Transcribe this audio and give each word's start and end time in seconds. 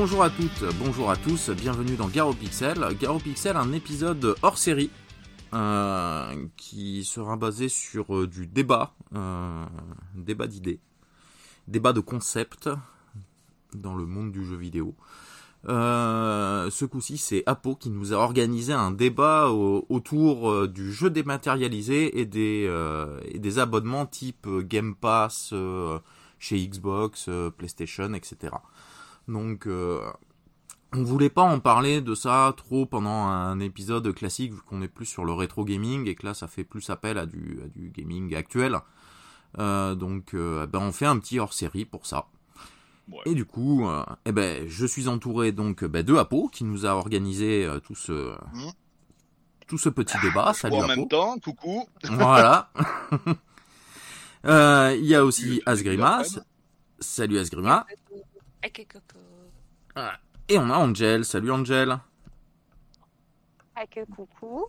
Bonjour 0.00 0.22
à 0.22 0.30
toutes, 0.30 0.64
bonjour 0.78 1.10
à 1.10 1.16
tous, 1.16 1.50
bienvenue 1.50 1.96
dans 1.96 2.06
Garo 2.06 2.32
Pixel. 2.32 2.78
Garo 3.00 3.18
Pixel, 3.18 3.56
un 3.56 3.72
épisode 3.72 4.36
hors 4.42 4.56
série 4.56 4.90
euh, 5.54 6.46
qui 6.56 7.02
sera 7.02 7.36
basé 7.36 7.68
sur 7.68 8.14
euh, 8.14 8.28
du 8.28 8.46
débat, 8.46 8.94
euh, 9.16 9.64
débat 10.14 10.46
d'idées, 10.46 10.78
débat 11.66 11.92
de 11.92 11.98
concepts 11.98 12.70
dans 13.74 13.96
le 13.96 14.06
monde 14.06 14.30
du 14.30 14.44
jeu 14.46 14.54
vidéo. 14.54 14.94
Ce 15.66 16.84
coup-ci, 16.84 17.18
c'est 17.18 17.42
Apo 17.46 17.74
qui 17.74 17.90
nous 17.90 18.12
a 18.12 18.18
organisé 18.18 18.72
un 18.72 18.92
débat 18.92 19.48
au- 19.50 19.84
autour 19.88 20.68
du 20.68 20.92
jeu 20.92 21.10
dématérialisé 21.10 22.20
et 22.20 22.24
des, 22.24 23.58
abonnements 23.58 24.06
type 24.06 24.46
Game 24.60 24.94
Pass 24.94 25.52
chez 26.38 26.64
Xbox, 26.68 27.28
PlayStation, 27.56 28.14
etc. 28.14 28.52
Donc, 29.28 29.66
euh, 29.66 30.00
on 30.94 31.02
voulait 31.04 31.28
pas 31.30 31.42
en 31.42 31.60
parler 31.60 32.00
de 32.00 32.14
ça 32.14 32.52
trop 32.56 32.86
pendant 32.86 33.26
un 33.26 33.60
épisode 33.60 34.12
classique 34.14 34.52
vu 34.54 34.60
qu'on 34.62 34.80
est 34.82 34.88
plus 34.88 35.06
sur 35.06 35.24
le 35.24 35.32
rétro 35.32 35.64
gaming 35.64 36.08
et 36.08 36.14
que 36.14 36.26
là, 36.26 36.34
ça 36.34 36.48
fait 36.48 36.64
plus 36.64 36.88
appel 36.90 37.18
à 37.18 37.26
du, 37.26 37.60
à 37.64 37.68
du 37.68 37.90
gaming 37.90 38.34
actuel. 38.34 38.78
Euh, 39.58 39.94
donc, 39.94 40.34
euh, 40.34 40.66
ben, 40.66 40.80
on 40.80 40.92
fait 40.92 41.06
un 41.06 41.18
petit 41.18 41.38
hors-série 41.38 41.84
pour 41.84 42.06
ça. 42.06 42.26
Ouais. 43.10 43.18
Et 43.26 43.34
du 43.34 43.44
coup, 43.46 43.86
euh, 43.88 44.04
eh 44.26 44.32
ben, 44.32 44.66
je 44.68 44.84
suis 44.86 45.08
entouré 45.08 45.52
donc 45.52 45.84
ben, 45.84 46.02
de 46.02 46.14
Apo 46.16 46.48
qui 46.48 46.64
nous 46.64 46.84
a 46.84 46.90
organisé 46.90 47.64
euh, 47.64 47.80
tout 47.80 47.94
ce 47.94 48.32
Mhm. 48.54 48.72
tout 49.66 49.78
ce 49.78 49.88
petit 49.88 50.16
débat. 50.22 50.52
Salut 50.54 50.76
en 50.76 50.82
Apo. 50.82 50.88
même 50.88 51.08
temps, 51.08 51.38
coucou. 51.38 51.86
Voilà. 52.04 52.70
Euh, 54.46 54.94
Il 54.96 55.04
y 55.04 55.16
a 55.16 55.24
aussi 55.24 55.42
Salut, 55.42 55.62
Asgrimas. 55.66 56.38
Salut 57.00 57.38
Asgrima. 57.38 57.84
Coco. 59.94 60.06
Et 60.48 60.58
on 60.58 60.70
a 60.70 60.76
Angel. 60.78 61.24
Salut 61.24 61.52
Angel. 61.52 61.98
Ah, 63.76 63.86
que 63.86 64.04
coucou. 64.06 64.66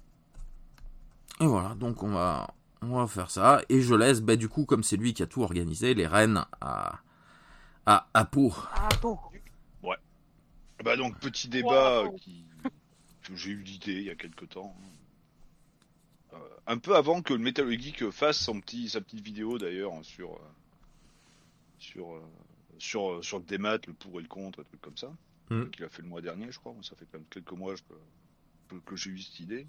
Et 1.40 1.46
voilà, 1.46 1.74
donc 1.76 2.04
on 2.04 2.10
va 2.10 2.54
on 2.82 2.98
va 2.98 3.08
faire 3.08 3.32
ça. 3.32 3.62
Et 3.70 3.82
je 3.82 3.96
laisse, 3.96 4.22
ben, 4.22 4.38
du 4.38 4.50
coup, 4.50 4.66
comme 4.66 4.84
c'est 4.84 4.98
lui 4.98 5.14
qui 5.14 5.24
a 5.24 5.28
tout 5.28 5.42
organisé, 5.42 5.94
les 5.94 6.08
rênes 6.08 6.46
à 6.62 7.00
à 7.86 8.08
Apo. 8.14 8.54
Ah 8.74 8.90
bon. 9.02 9.18
Bah 10.84 10.96
donc 10.96 11.20
petit 11.20 11.50
débat 11.50 12.04
Wow. 12.04 12.14
qui 12.14 12.46
que 13.24 13.36
j'ai 13.36 13.52
eu 13.52 13.62
l'idée 13.62 13.94
il 13.96 14.04
y 14.04 14.10
a 14.10 14.16
quelque 14.16 14.46
temps. 14.46 14.74
Euh, 16.34 16.38
un 16.68 16.78
peu 16.78 16.96
avant 16.96 17.22
que 17.22 17.34
le 17.34 17.40
Metal 17.40 17.70
Geek 17.70 18.10
fasse 18.12 18.38
son 18.38 18.62
petit 18.62 18.88
sa 18.90 19.02
petite 19.02 19.20
vidéo 19.20 19.58
d'ailleurs 19.58 19.94
hein, 19.94 20.04
sur 20.04 20.32
euh, 20.34 20.40
sur 21.80 22.14
euh, 22.14 22.22
sur 22.80 23.12
euh, 23.12 23.22
sur 23.22 23.40
le 23.40 23.46
démat, 23.46 23.80
le 23.88 23.94
pour 23.94 24.20
et 24.20 24.24
le 24.24 24.28
contre, 24.28 24.62
un 24.62 24.64
truc 24.64 24.82
comme 24.82 24.98
ça. 24.98 25.12
Mhm. 25.50 25.70
Qu'il 25.72 25.84
a 25.84 25.90
fait 25.90 26.02
le 26.02 26.08
mois 26.08 26.22
dernier, 26.22 26.52
je 26.52 26.60
crois. 26.60 26.76
Ça 26.82 26.96
fait 26.96 27.06
quand 27.12 27.20
même 27.20 27.28
quelques 27.30 27.52
mois 27.52 27.76
que, 28.70 28.76
que 28.86 28.96
j'ai 28.96 29.12
eu 29.12 29.20
cette 29.20 29.40
idée. 29.40 29.68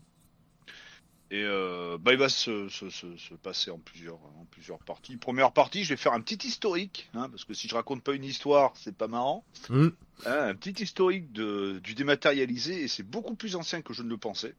Et 1.32 1.44
euh, 1.44 1.96
bah 1.96 2.12
il 2.12 2.18
va 2.18 2.28
se, 2.28 2.68
se, 2.68 2.90
se, 2.90 3.16
se 3.16 3.34
passer 3.34 3.70
en 3.70 3.78
plusieurs 3.78 4.16
en 4.16 4.46
plusieurs 4.50 4.80
parties. 4.80 5.16
Première 5.16 5.52
partie, 5.52 5.84
je 5.84 5.90
vais 5.90 5.96
faire 5.96 6.12
un 6.12 6.20
petit 6.20 6.44
historique, 6.46 7.08
hein, 7.14 7.28
parce 7.30 7.44
que 7.44 7.54
si 7.54 7.68
je 7.68 7.74
raconte 7.76 8.02
pas 8.02 8.14
une 8.14 8.24
histoire, 8.24 8.72
c'est 8.76 8.96
pas 8.96 9.06
marrant. 9.06 9.44
Hmm. 9.68 9.90
Hein, 10.26 10.48
un 10.48 10.54
petit 10.56 10.82
historique 10.82 11.30
de, 11.30 11.78
du 11.84 11.94
dématérialisé 11.94 12.82
et 12.82 12.88
c'est 12.88 13.04
beaucoup 13.04 13.36
plus 13.36 13.54
ancien 13.54 13.80
que 13.80 13.92
je 13.94 14.02
ne 14.02 14.08
le 14.08 14.16
pensais. 14.16 14.56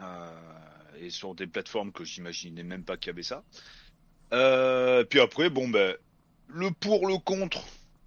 Euh, 0.00 0.30
et 1.00 1.10
sur 1.10 1.34
des 1.34 1.48
plateformes 1.48 1.90
que 1.90 2.04
j'imaginais 2.04 2.62
même 2.62 2.84
pas 2.84 2.96
qu'il 2.96 3.08
y 3.08 3.10
avait 3.10 3.24
ça. 3.24 3.42
Euh, 4.32 5.02
puis 5.04 5.18
après, 5.18 5.50
bon 5.50 5.68
ben, 5.68 5.96
le 6.52 6.70
pour, 6.70 7.06
le 7.06 7.18
contre 7.18 7.64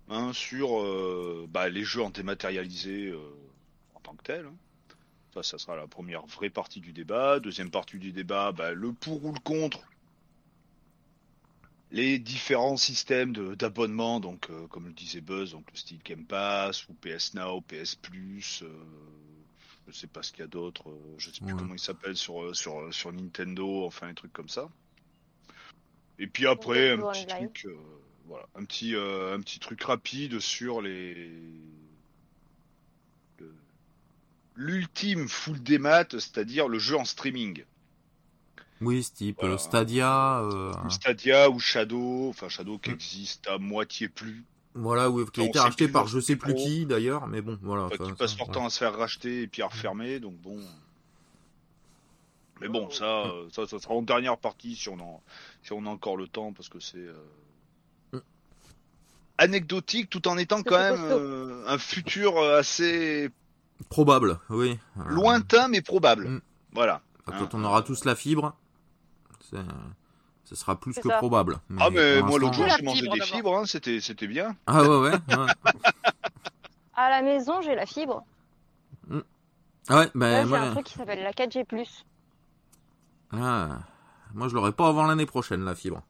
hein, 0.09 0.31
sur 0.33 0.79
euh, 0.81 1.45
bah, 1.49 1.69
les 1.69 1.83
jeux 1.83 2.01
en 2.03 2.09
dématérialisé 2.09 3.07
euh, 3.07 3.19
en 3.95 3.99
tant 3.99 4.13
que 4.15 4.23
tel. 4.23 4.45
hein. 4.45 4.55
Ça, 5.33 5.41
ça 5.43 5.57
sera 5.57 5.75
la 5.75 5.87
première 5.87 6.25
vraie 6.27 6.49
partie 6.51 6.79
du 6.79 6.93
débat. 6.93 7.39
Deuxième 7.39 7.71
partie 7.71 7.97
du 7.97 8.11
débat, 8.11 8.51
bah, 8.51 8.73
le 8.73 8.93
pour 8.93 9.23
ou 9.25 9.33
le 9.33 9.39
contre 9.39 9.79
les 11.91 12.17
différents 12.17 12.77
systèmes 12.77 13.33
d'abonnement, 13.55 14.19
donc 14.19 14.49
euh, 14.49 14.65
comme 14.67 14.87
le 14.87 14.93
disait 14.93 15.21
Buzz, 15.21 15.51
donc 15.51 15.69
le 15.71 15.77
style 15.77 15.99
Game 16.03 16.25
Pass 16.25 16.87
ou 16.89 16.93
PS 16.95 17.35
Now, 17.35 17.61
PS 17.61 17.93
Plus, 17.95 18.63
euh, 18.63 18.67
je 19.87 19.91
sais 19.93 20.07
pas 20.07 20.23
ce 20.23 20.31
qu'il 20.31 20.39
y 20.39 20.43
a 20.43 20.47
d'autre, 20.47 20.89
euh, 20.89 21.15
je 21.19 21.29
sais 21.29 21.41
plus 21.41 21.53
Ouais. 21.53 21.59
comment 21.59 21.75
il 21.75 21.79
s'appelle 21.79 22.17
sur 22.17 22.55
sur 22.55 22.91
sur 22.91 23.11
Nintendo, 23.13 23.85
enfin 23.85 24.07
un 24.07 24.13
truc 24.15 24.33
comme 24.33 24.49
ça. 24.49 24.69
Et 26.17 26.25
puis 26.25 26.47
après 26.47 26.91
un 26.91 26.97
petit 26.97 27.27
truc, 27.27 27.65
euh, 27.67 27.77
voilà, 28.25 28.45
un 28.55 28.63
petit 28.65 28.95
euh, 28.95 29.35
un 29.35 29.41
petit 29.41 29.59
truc 29.59 29.81
rapide 29.83 30.39
sur 30.39 30.81
les 30.81 31.15
le- 33.39 33.53
l'ultime 34.55 35.27
full 35.27 35.61
démat, 35.61 36.05
c'est-à-dire 36.11 36.67
le 36.67 36.79
jeu 36.79 36.95
en 36.97 37.05
streaming. 37.05 37.63
Oui, 38.81 39.03
ce 39.03 39.11
type 39.13 39.37
Voilà. 39.39 39.57
Stadia. 39.57 40.41
euh, 40.41 40.73
Stadia 40.89 41.49
ou 41.49 41.59
Shadow, 41.59 42.29
enfin 42.29 42.49
Shadow 42.49 42.77
qui 42.77 42.89
Mm. 42.89 42.93
existe 42.93 43.47
à 43.47 43.57
moitié 43.57 44.09
plus. 44.09 44.43
Voilà, 44.75 45.09
oui, 45.09 45.23
qui 45.31 45.41
a 45.41 45.45
été 45.45 45.59
racheté 45.59 45.87
par 45.87 46.07
je 46.07 46.19
sais 46.19 46.35
plus 46.35 46.55
qui 46.55 46.85
d'ailleurs, 46.87 47.27
mais 47.27 47.41
bon, 47.41 47.57
voilà. 47.61 47.83
Enfin, 47.85 48.05
qui 48.05 48.11
passe 48.13 48.31
ça, 48.31 48.37
leur 48.39 48.49
temps 48.51 48.65
à 48.65 48.69
se 48.71 48.79
faire 48.79 48.95
racheter 48.97 49.43
et 49.43 49.47
puis 49.47 49.61
à 49.61 49.67
refermer, 49.67 50.19
donc 50.19 50.33
bon. 50.37 50.59
Mais 52.59 52.67
bon, 52.69 52.89
ça, 52.89 53.25
euh, 53.27 53.47
ça, 53.51 53.67
ça 53.67 53.77
sera 53.79 53.93
en 53.93 54.01
dernière 54.01 54.37
partie 54.37 54.75
si 54.75 54.89
on 54.89 54.99
en, 54.99 55.21
si 55.63 55.73
on 55.73 55.85
a 55.85 55.89
encore 55.89 56.17
le 56.17 56.27
temps, 56.27 56.53
parce 56.53 56.69
que 56.69 56.79
c'est 56.79 56.97
euh, 56.97 57.13
Mm. 57.13 57.52
Anecdotique 59.37 60.09
tout 60.09 60.27
en 60.27 60.37
étant 60.37 60.63
quand 60.63 60.77
même 60.77 61.03
euh, 61.03 61.63
un 61.67 61.77
futur 61.77 62.37
assez 62.39 63.29
Probable, 63.89 64.39
oui. 64.49 64.79
Euh, 64.97 65.03
lointain 65.07 65.67
mais 65.67 65.81
probable. 65.81 66.27
Mm. 66.29 66.41
Voilà. 66.73 67.01
enfin, 67.27 67.37
hein. 67.37 67.39
quand 67.39 67.57
on 67.57 67.63
aura 67.63 67.81
tous 67.81 68.05
la 68.05 68.15
fibre, 68.15 68.55
ce 70.43 70.55
sera 70.55 70.79
plus 70.79 70.95
que 70.95 71.09
ça. 71.09 71.17
probable. 71.17 71.59
Ah 71.79 71.89
mais 71.91 72.21
moi 72.21 72.39
l'autre 72.39 72.53
jour 72.53 72.67
j'ai 72.75 72.83
mangé 72.83 73.01
fibre, 73.01 73.13
des 73.13 73.21
fibres, 73.21 73.57
hein, 73.57 73.65
c'était 73.65 73.99
c'était 73.99 74.27
bien. 74.27 74.55
Ah 74.67 74.83
ouais, 74.83 74.97
ouais. 74.97 75.11
ouais. 75.11 75.53
À 76.95 77.09
la 77.09 77.23
maison, 77.23 77.59
j'ai 77.61 77.73
la 77.73 77.87
fibre. 77.87 78.23
Ah 79.89 79.97
ouais, 79.97 80.11
ben 80.13 80.29
Là, 80.29 80.43
j'ai 80.43 80.49
moi, 80.49 80.59
un 80.59 80.71
truc 80.71 80.85
qui 80.85 80.93
s'appelle 80.93 81.23
la 81.23 81.31
4G+. 81.31 81.65
ah, 83.33 83.79
moi 84.33 84.47
je 84.47 84.53
l'aurai 84.53 84.71
pas 84.71 84.87
avant 84.87 85.05
l'année 85.05 85.25
prochaine 85.25 85.65
la 85.65 85.75
fibre. 85.75 86.03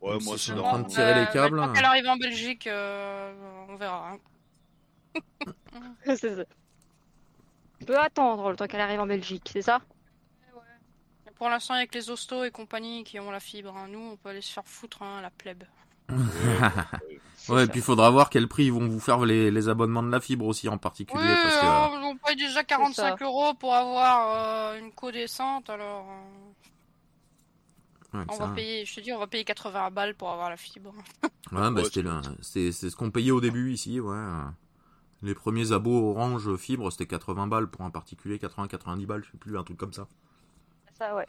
Ouais, 0.00 0.18
moi 0.22 0.36
si 0.38 0.46
c'est 0.46 0.52
c'est 0.52 0.58
en 0.58 0.62
train 0.62 0.78
de 0.80 0.88
tirer 0.88 1.14
les 1.14 1.26
câbles. 1.32 1.58
Quand 1.58 1.74
elle 1.74 1.84
arrive 1.84 2.06
en 2.08 2.16
Belgique, 2.16 2.66
euh, 2.66 3.32
on 3.68 3.76
verra. 3.76 4.12
hein. 4.12 4.18
c'est 6.04 6.36
ça. 6.36 6.44
On 7.82 7.84
peut 7.84 7.98
attendre 7.98 8.50
le 8.50 8.56
temps 8.56 8.66
qu'elle 8.66 8.80
arrive 8.80 9.00
en 9.00 9.06
Belgique, 9.06 9.48
c'est 9.52 9.62
ça? 9.62 9.80
Et 11.26 11.30
Pour 11.32 11.48
l'instant, 11.48 11.74
avec 11.74 11.94
les 11.94 12.10
hostos 12.10 12.44
et 12.44 12.50
compagnie 12.50 13.04
qui 13.04 13.18
ont 13.20 13.30
la 13.30 13.40
fibre, 13.40 13.74
hein, 13.76 13.88
nous, 13.88 14.12
on 14.12 14.16
peut 14.16 14.30
aller 14.30 14.40
se 14.40 14.52
faire 14.52 14.66
foutre 14.66 15.02
hein, 15.02 15.20
la 15.22 15.30
plèbe. 15.30 15.64
Ouais, 17.48 17.64
et 17.64 17.66
puis 17.66 17.80
il 17.80 17.82
faudra 17.82 18.10
voir 18.10 18.30
quel 18.30 18.46
prix 18.48 18.66
ils 18.66 18.72
vont 18.72 18.86
vous 18.86 19.00
faire 19.00 19.24
les, 19.24 19.50
les 19.50 19.68
abonnements 19.68 20.02
de 20.02 20.10
la 20.10 20.20
fibre 20.20 20.46
aussi 20.46 20.68
en 20.68 20.78
particulier. 20.78 21.22
Oui, 21.22 21.34
parce 21.42 21.56
que, 21.56 21.66
euh, 21.66 22.08
on 22.10 22.16
paye 22.16 22.36
déjà 22.36 22.62
45 22.62 23.20
euros 23.22 23.54
pour 23.54 23.74
avoir 23.74 24.72
euh, 24.74 24.78
une 24.78 24.92
co 24.92 25.10
décente, 25.10 25.68
alors 25.68 26.06
euh, 26.08 26.52
ouais, 28.18 28.24
on 28.28 28.36
va 28.38 28.48
payer, 28.48 28.84
je 28.84 28.94
te 28.94 29.00
dis, 29.00 29.12
on 29.12 29.18
va 29.18 29.26
payer 29.26 29.44
80 29.44 29.90
balles 29.90 30.14
pour 30.14 30.30
avoir 30.30 30.50
la 30.50 30.56
fibre. 30.56 30.92
Ouais, 31.22 31.28
bah, 31.52 31.70
Ouais, 31.70 31.84
c'était 31.84 31.94
c'est 31.94 32.02
le- 32.02 32.20
c'est 32.42 32.72
c'est 32.72 32.90
ce 32.90 32.96
qu'on 32.96 33.10
payait 33.10 33.30
au 33.30 33.40
début 33.40 33.72
ici, 33.72 34.00
ouais. 34.00 34.16
Les 35.22 35.34
premiers 35.34 35.72
abos 35.72 36.10
Orange 36.10 36.56
fibre, 36.56 36.90
c'était 36.90 37.06
80 37.06 37.46
balles 37.46 37.68
pour 37.68 37.82
un 37.82 37.90
particulier, 37.90 38.38
80-90 38.38 39.06
balles, 39.06 39.24
je 39.24 39.30
sais 39.32 39.38
plus, 39.38 39.56
un 39.58 39.62
truc 39.64 39.78
comme 39.78 39.92
ça. 39.92 40.06
Ça, 40.98 41.14
ouais. 41.14 41.26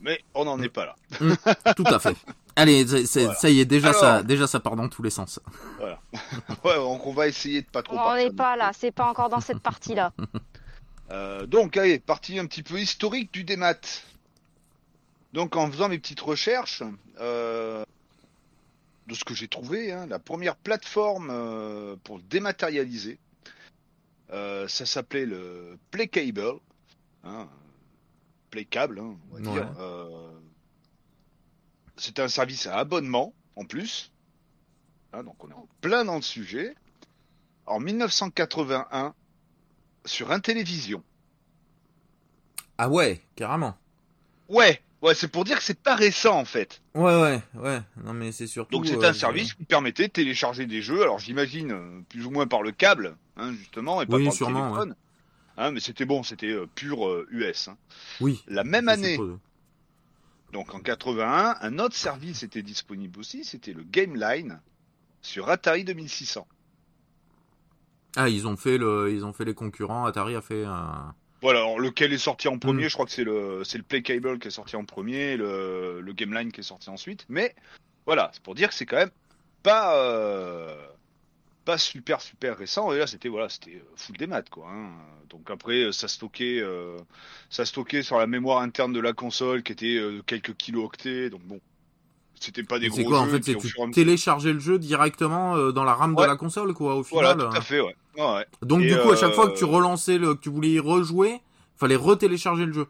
Mais 0.00 0.20
on 0.34 0.44
n'en 0.44 0.60
est 0.60 0.68
pas 0.68 0.86
là. 0.86 0.96
Tout 1.76 1.84
à 1.86 1.98
fait. 2.00 2.16
Allez, 2.56 2.86
c'est- 2.86 3.06
c'est- 3.06 3.24
Voilà. 3.24 3.38
ça 3.38 3.50
y 3.50 3.60
est, 3.60 3.64
déjà 3.64 3.90
Alors. 3.90 4.00
ça, 4.00 4.22
déjà 4.24 4.46
ça 4.48 4.58
part 4.60 4.74
dans 4.76 4.88
tous 4.88 5.02
les 5.02 5.10
sens. 5.10 5.38
Ouais, 6.64 6.74
donc 6.76 7.06
on 7.06 7.12
va 7.12 7.28
essayer 7.28 7.62
de 7.62 7.66
pas 7.68 7.82
trop. 7.82 7.94
On 7.94 7.98
n'en 7.98 8.04
partir 8.04 8.26
est 8.26 8.30
non 8.30 8.34
pas 8.36 8.56
là, 8.56 8.72
c'est 8.74 8.90
pas 8.92 9.08
encore 9.08 9.28
dans 9.28 9.40
cette 9.40 9.60
partie-là. 9.60 10.12
Euh, 11.10 11.46
donc, 11.46 11.76
allez, 11.76 11.98
partie 11.98 12.38
un 12.38 12.46
petit 12.46 12.62
peu 12.62 12.78
historique 12.80 13.32
du 13.32 13.44
démat. 13.44 13.74
Donc, 15.32 15.56
en 15.56 15.70
faisant 15.70 15.88
mes 15.88 15.98
petites 15.98 16.20
recherches, 16.20 16.82
euh, 17.18 17.84
de 19.06 19.14
ce 19.14 19.24
que 19.24 19.34
j'ai 19.34 19.48
trouvé, 19.48 19.90
hein, 19.92 20.06
la 20.06 20.18
première 20.18 20.56
plateforme 20.56 21.28
euh, 21.30 21.96
pour 22.04 22.18
dématérialiser, 22.20 23.18
euh, 24.30 24.68
ça 24.68 24.84
s'appelait 24.86 25.26
le 25.26 25.78
Playcable. 25.90 26.58
Hein, 27.24 27.48
Playcable, 28.50 28.98
hein, 29.00 29.16
on 29.30 29.34
va 29.34 29.40
Ouais. 29.40 29.52
dire. 29.52 29.68
C'est 31.96 32.18
un 32.18 32.28
service 32.28 32.66
à 32.66 32.78
abonnement, 32.78 33.32
en 33.56 33.64
plus. 33.64 34.10
Hein, 35.12 35.22
donc, 35.24 35.42
on 35.44 35.50
est 35.50 35.54
en 35.54 35.68
plein 35.80 36.04
dans 36.04 36.16
le 36.16 36.22
sujet. 36.22 36.74
En 37.66 37.78
1981, 37.80 39.14
sur 40.04 40.32
Intellivision. 40.32 41.02
Ah 42.76 42.88
ouais, 42.88 43.22
carrément. 43.36 43.76
Ouais, 44.48 44.82
Ouais, 45.02 45.16
c'est 45.16 45.26
pour 45.28 45.42
dire 45.44 45.58
que 45.58 45.64
c'est 45.64 45.82
pas 45.82 45.96
récent 45.96 46.38
en 46.38 46.44
fait. 46.44 46.80
Ouais, 46.94 47.20
ouais, 47.20 47.42
ouais. 47.54 47.82
Non, 48.04 48.12
mais 48.12 48.30
c'est 48.30 48.46
surtout. 48.46 48.70
Donc 48.76 48.86
c'est 48.86 49.02
euh, 49.02 49.08
un 49.08 49.12
service 49.12 49.52
qui 49.54 49.64
permettait 49.64 50.06
de 50.06 50.12
télécharger 50.12 50.66
des 50.66 50.80
jeux. 50.80 51.02
Alors 51.02 51.18
j'imagine 51.18 51.72
euh, 51.72 52.00
plus 52.08 52.24
ou 52.24 52.30
moins 52.30 52.46
par 52.46 52.62
le 52.62 52.70
câble, 52.70 53.16
hein, 53.36 53.52
justement, 53.52 54.00
et 54.00 54.06
pas 54.06 54.16
Oui, 54.16 54.24
par 54.26 54.32
sûrement, 54.32 54.66
le 54.66 54.70
téléphone. 54.70 54.96
Hein, 55.56 55.72
mais 55.72 55.80
c'était 55.80 56.04
bon, 56.04 56.22
c'était 56.22 56.52
euh, 56.52 56.66
pur 56.72 57.06
euh, 57.08 57.26
US. 57.32 57.66
hein. 57.68 57.76
Oui. 58.20 58.42
La 58.46 58.62
même 58.62 58.88
année, 58.88 59.18
donc 60.52 60.72
en 60.74 60.80
81, 60.80 61.56
un 61.60 61.78
autre 61.78 61.96
service 61.96 62.42
était 62.44 62.62
disponible 62.62 63.18
aussi, 63.18 63.44
c'était 63.44 63.72
le 63.72 63.82
Game 63.82 64.14
Line 64.14 64.60
sur 65.20 65.48
Atari 65.50 65.84
2600. 65.84 66.46
Ah, 68.16 68.28
ils 68.28 68.46
ont 68.46 68.56
fait 68.56 68.78
le, 68.78 69.10
ils 69.12 69.24
ont 69.24 69.32
fait 69.32 69.44
les 69.44 69.54
concurrents. 69.54 70.04
Atari 70.04 70.36
a 70.36 70.42
fait 70.42 70.64
un. 70.64 71.14
Voilà, 71.42 71.58
alors, 71.60 71.78
lequel 71.80 72.12
est 72.12 72.18
sorti 72.18 72.48
en 72.48 72.58
premier 72.58 72.84
Mm. 72.84 72.88
Je 72.88 72.94
crois 72.94 73.06
que 73.06 73.12
c'est 73.12 73.24
le, 73.24 73.62
c'est 73.64 73.78
le 73.78 73.84
Play 73.84 74.02
Cable 74.02 74.38
qui 74.38 74.48
est 74.48 74.52
sorti 74.52 74.76
en 74.76 74.84
premier, 74.84 75.36
le, 75.36 76.00
le 76.00 76.12
Game 76.12 76.32
Line 76.32 76.52
qui 76.52 76.60
est 76.60 76.62
sorti 76.64 76.88
ensuite. 76.88 77.26
Mais 77.28 77.54
voilà, 78.06 78.30
c'est 78.32 78.42
pour 78.42 78.54
dire 78.54 78.68
que 78.68 78.74
c'est 78.74 78.86
quand 78.86 78.96
même 78.96 79.10
pas, 79.62 79.96
euh, 79.98 80.74
pas 81.64 81.78
super 81.78 82.20
super 82.20 82.56
récent. 82.56 82.92
Et 82.92 82.98
là, 82.98 83.06
c'était 83.06 83.28
voilà, 83.28 83.48
c'était 83.48 83.74
euh, 83.76 83.92
full 83.96 84.16
des 84.16 84.26
maths 84.26 84.50
quoi. 84.50 84.68
hein. 84.70 84.90
Donc 85.30 85.50
après, 85.50 85.84
euh, 85.84 85.92
ça 85.92 86.08
stockait, 86.08 86.60
euh, 86.60 86.98
ça 87.50 87.64
stockait 87.64 88.02
sur 88.02 88.18
la 88.18 88.26
mémoire 88.26 88.60
interne 88.60 88.92
de 88.92 89.00
la 89.00 89.12
console 89.12 89.62
qui 89.62 89.72
était 89.72 89.96
euh, 89.96 90.22
quelques 90.26 90.54
kilooctets. 90.56 91.30
Donc 91.30 91.42
bon, 91.42 91.60
c'était 92.42 92.62
pas 92.64 92.78
des 92.78 92.88
gros 92.88 92.96
C'est 92.98 93.04
quoi 93.04 93.20
en 93.20 93.24
jeux, 93.26 93.32
fait 93.32 93.40
puis 93.40 93.54
au 93.54 93.60
tu 93.60 93.68
fur 93.68 93.90
téléchargeais 93.92 94.52
le 94.52 94.58
jeu 94.58 94.78
directement 94.78 95.56
euh, 95.56 95.72
dans 95.72 95.84
la 95.84 95.94
RAM 95.94 96.14
de 96.14 96.22
la 96.22 96.36
console, 96.36 96.74
quoi, 96.74 96.96
au 96.96 97.02
Voilà, 97.02 97.32
final. 97.32 97.48
tout 97.50 97.56
à 97.56 97.60
fait, 97.60 97.80
ouais. 97.80 97.94
Donc 98.62 98.82
Et, 98.82 98.88
du 98.88 98.98
coup, 98.98 99.10
à 99.12 99.16
chaque 99.16 99.32
fois 99.34 99.46
que 99.46 99.52
euh, 99.52 99.56
tu 99.58 99.64
relançais 99.64 100.18
le, 100.18 100.34
que 100.34 100.40
tu 100.40 100.50
voulais 100.50 100.70
y 100.70 100.78
rejouer, 100.80 101.40
fallait 101.76 101.96
retélécharger 101.96 102.66
le 102.66 102.72
jeu. 102.72 102.86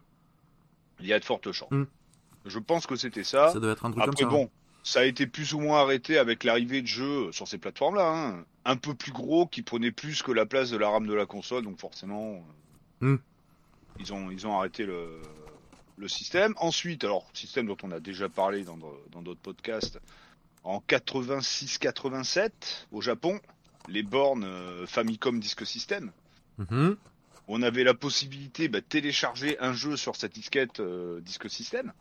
Il 1.01 1.07
y 1.07 1.13
a 1.13 1.19
de 1.19 1.25
fortes 1.25 1.51
chances. 1.53 1.71
Mm. 1.71 1.85
Je 2.47 2.59
pense 2.59 2.87
que 2.87 2.97
c'était 2.97 3.25
ça. 3.25 3.51
Ça 3.51 3.61
devait 3.61 3.73
être 3.73 3.85
un 3.85 3.91
truc 3.91 4.03
Après, 4.03 4.23
comme 4.25 4.31
ça. 4.31 4.35
hein. 4.35 4.39
bon, 4.45 4.51
ça 4.83 5.01
a 5.01 5.05
été 5.05 5.27
plus 5.27 5.53
ou 5.55 5.61
moins 5.61 5.81
arrêté 5.81 6.19
avec 6.19 6.43
l'arrivée 6.45 6.83
de 6.83 6.87
jeux 6.89 7.31
sur 7.33 7.47
ces 7.47 7.59
plateformes-là, 7.59 8.09
hein, 8.13 8.45
un 8.65 8.77
peu 8.77 8.95
plus 8.95 9.13
gros, 9.13 9.47
qui 9.47 9.63
prenaient 9.63 9.93
plus 9.93 10.23
que 10.23 10.33
la 10.33 10.45
place 10.47 10.71
de 10.71 10.77
la 10.77 10.89
RAM 10.89 11.07
de 11.07 11.15
la 11.15 11.27
console, 11.27 11.63
donc 11.65 11.79
forcément, 11.79 12.43
euh, 13.03 13.07
Hmm. 13.07 13.17
ils, 14.01 14.13
ont, 14.13 14.31
ils 14.31 14.47
ont 14.47 14.57
arrêté 14.59 14.85
le, 14.87 15.21
le 16.03 16.09
système. 16.09 16.53
Ensuite, 16.59 17.05
alors, 17.05 17.27
système 17.33 17.67
dont 17.67 17.77
on 17.83 17.91
a 17.93 18.01
déjà 18.01 18.29
parlé 18.29 18.65
dans 18.65 19.23
d'autres 19.23 19.41
podcasts, 19.41 19.99
en 20.65 20.81
86-87, 20.87 22.51
au 22.93 23.01
Japon, 23.01 23.41
les 23.89 24.03
bornes 24.03 24.45
euh, 24.45 24.87
Famicom 24.87 25.41
Disk 25.41 25.65
System, 25.67 26.13
Mhm. 26.59 26.97
on 27.49 27.63
avait 27.63 27.83
la 27.83 27.95
possibilité 27.95 28.69
bah, 28.69 28.81
de 28.81 28.85
télécharger 28.85 29.59
un 29.59 29.73
jeu 29.73 29.97
sur 29.97 30.17
cette 30.17 30.35
disquette 30.35 30.81
euh, 30.81 31.21
Disk 31.21 31.49
System. 31.49 31.93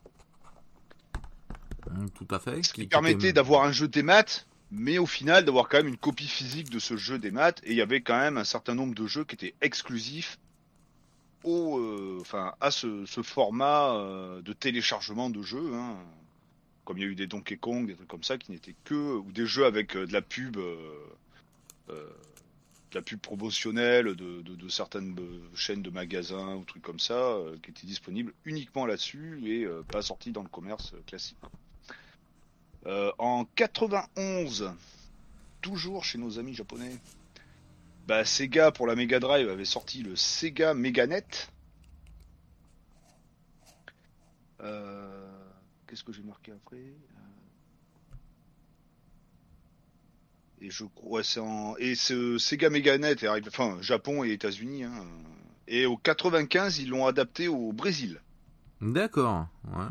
Mm, 1.89 2.09
Tout 2.09 2.27
à 2.29 2.39
fait. 2.39 2.61
Ce 2.63 2.73
qui 2.73 2.85
permettait 2.87 3.33
d'avoir 3.33 3.63
un 3.63 3.71
jeu 3.71 3.87
des 3.87 4.03
maths, 4.03 4.45
mais 4.71 4.97
au 4.97 5.05
final 5.07 5.45
d'avoir 5.45 5.69
quand 5.69 5.77
même 5.77 5.87
une 5.87 5.97
copie 5.97 6.27
physique 6.27 6.69
de 6.69 6.79
ce 6.79 6.97
jeu 6.97 7.17
des 7.17 7.31
maths. 7.31 7.61
Et 7.63 7.71
il 7.71 7.77
y 7.77 7.81
avait 7.81 8.01
quand 8.01 8.17
même 8.17 8.37
un 8.37 8.43
certain 8.43 8.75
nombre 8.75 8.93
de 8.93 9.07
jeux 9.07 9.23
qui 9.23 9.35
étaient 9.35 9.55
exclusifs 9.61 10.37
au, 11.43 11.79
euh, 11.79 12.17
enfin, 12.21 12.55
à 12.59 12.71
ce, 12.71 13.05
format 13.23 13.93
euh, 13.95 14.41
de 14.41 14.53
téléchargement 14.53 15.29
de 15.29 15.41
jeux. 15.41 15.73
hein. 15.73 15.97
Comme 16.85 16.97
il 16.97 17.01
y 17.01 17.03
a 17.05 17.09
eu 17.09 17.15
des 17.15 17.27
Donkey 17.27 17.57
Kong, 17.57 17.87
des 17.87 17.95
trucs 17.95 18.07
comme 18.07 18.23
ça 18.23 18.37
qui 18.37 18.51
n'étaient 18.51 18.75
que 18.83 18.95
ou 19.17 19.31
des 19.31 19.45
jeux 19.45 19.65
avec 19.65 19.95
euh, 19.95 20.05
de 20.07 20.13
la 20.13 20.21
pub. 20.21 20.57
de 21.87 22.95
la 22.95 23.01
pub 23.01 23.19
promotionnelle 23.21 24.15
de, 24.15 24.41
de- 24.41 24.69
certaines 24.69 25.15
chaînes 25.55 25.81
de 25.81 25.89
magasins 25.89 26.55
ou 26.55 26.63
trucs 26.65 26.83
comme 26.83 26.99
ça 26.99 27.37
qui 27.63 27.71
étaient 27.71 27.87
disponibles 27.87 28.33
uniquement 28.45 28.85
là-dessus 28.85 29.41
et 29.45 29.65
pas 29.89 30.01
sortis 30.01 30.31
dans 30.31 30.43
le 30.43 30.49
commerce 30.49 30.93
classique. 31.07 31.37
En 32.85 33.45
91, 33.55 34.73
toujours 35.61 36.03
chez 36.03 36.17
nos 36.17 36.39
amis 36.39 36.53
japonais, 36.53 36.97
bah, 38.07 38.25
Sega 38.25 38.71
pour 38.71 38.87
la 38.87 38.95
Mega 38.95 39.19
Drive 39.19 39.49
avait 39.49 39.65
sorti 39.65 40.03
le 40.03 40.15
Sega 40.15 40.73
Meganet. 40.73 41.25
Euh, 44.61 45.27
Qu'est-ce 45.87 46.03
que 46.03 46.13
j'ai 46.13 46.23
marqué 46.23 46.51
après 46.51 46.77
Euh, 46.77 48.15
Et 50.61 50.69
je 50.69 50.85
crois 50.85 51.23
c'est 51.23 51.39
en 51.39 51.75
et 51.77 51.95
ce 51.95 52.37
Sega 52.37 52.69
Meganet 52.69 53.11
est 53.11 53.25
arrivé, 53.25 53.47
enfin 53.49 53.77
Japon 53.81 54.23
et 54.23 54.31
États-Unis. 54.31 54.83
Hein, 54.83 55.05
et 55.67 55.85
au 55.85 55.97
95, 55.97 56.79
ils 56.79 56.89
l'ont 56.89 57.07
adapté 57.07 57.47
au 57.47 57.71
Brésil. 57.71 58.21
D'accord. 58.81 59.47
Ouais. 59.65 59.85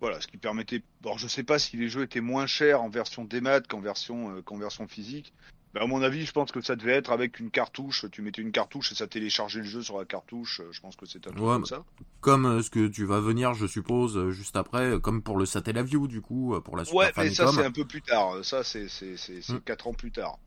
Voilà, 0.00 0.20
ce 0.20 0.26
qui 0.28 0.36
permettait. 0.36 0.82
Bon, 1.00 1.16
je 1.16 1.26
sais 1.26 1.42
pas 1.42 1.58
si 1.58 1.76
les 1.76 1.88
jeux 1.88 2.02
étaient 2.04 2.20
moins 2.20 2.46
chers 2.46 2.82
en 2.82 2.88
version 2.88 3.24
démat 3.24 3.60
qu'en 3.60 3.80
version 3.80 4.36
euh, 4.36 4.42
qu'en 4.42 4.56
version 4.56 4.86
physique. 4.86 5.32
Mais 5.74 5.80
à 5.80 5.86
mon 5.86 6.00
avis, 6.02 6.24
je 6.24 6.32
pense 6.32 6.50
que 6.50 6.60
ça 6.62 6.76
devait 6.76 6.92
être 6.94 7.12
avec 7.12 7.40
une 7.40 7.50
cartouche. 7.50 8.06
Tu 8.10 8.22
mettais 8.22 8.40
une 8.40 8.52
cartouche 8.52 8.92
et 8.92 8.94
ça 8.94 9.06
téléchargeait 9.06 9.60
le 9.60 9.66
jeu 9.66 9.82
sur 9.82 9.98
la 9.98 10.06
cartouche. 10.06 10.60
Euh, 10.60 10.72
Je 10.72 10.80
pense 10.80 10.96
que 10.96 11.04
c'est 11.04 11.26
un 11.26 11.30
truc 11.30 11.42
Ouais, 11.42 11.52
comme 11.52 11.66
ça. 11.66 11.84
Comme 12.20 12.46
euh, 12.46 12.62
ce 12.62 12.70
que 12.70 12.86
tu 12.86 13.04
vas 13.04 13.20
venir, 13.20 13.52
je 13.52 13.66
suppose, 13.66 14.16
euh, 14.16 14.30
juste 14.30 14.56
après, 14.56 14.98
comme 15.00 15.22
pour 15.22 15.36
le 15.36 15.44
Satellaview, 15.44 16.08
du 16.08 16.22
coup, 16.22 16.58
pour 16.64 16.76
la 16.76 16.84
Super 16.86 16.98
Ouais, 16.98 17.12
mais 17.18 17.34
ça 17.34 17.52
c'est 17.52 17.64
un 17.64 17.70
peu 17.72 17.84
plus 17.84 18.00
tard. 18.02 18.42
Ça 18.44 18.64
c'est 18.64 18.88
c'est 18.88 19.16
c'est 19.18 19.42
c'est 19.42 19.62
quatre 19.64 19.86
ans 19.88 19.94
plus 19.94 20.10
tard. 20.10 20.38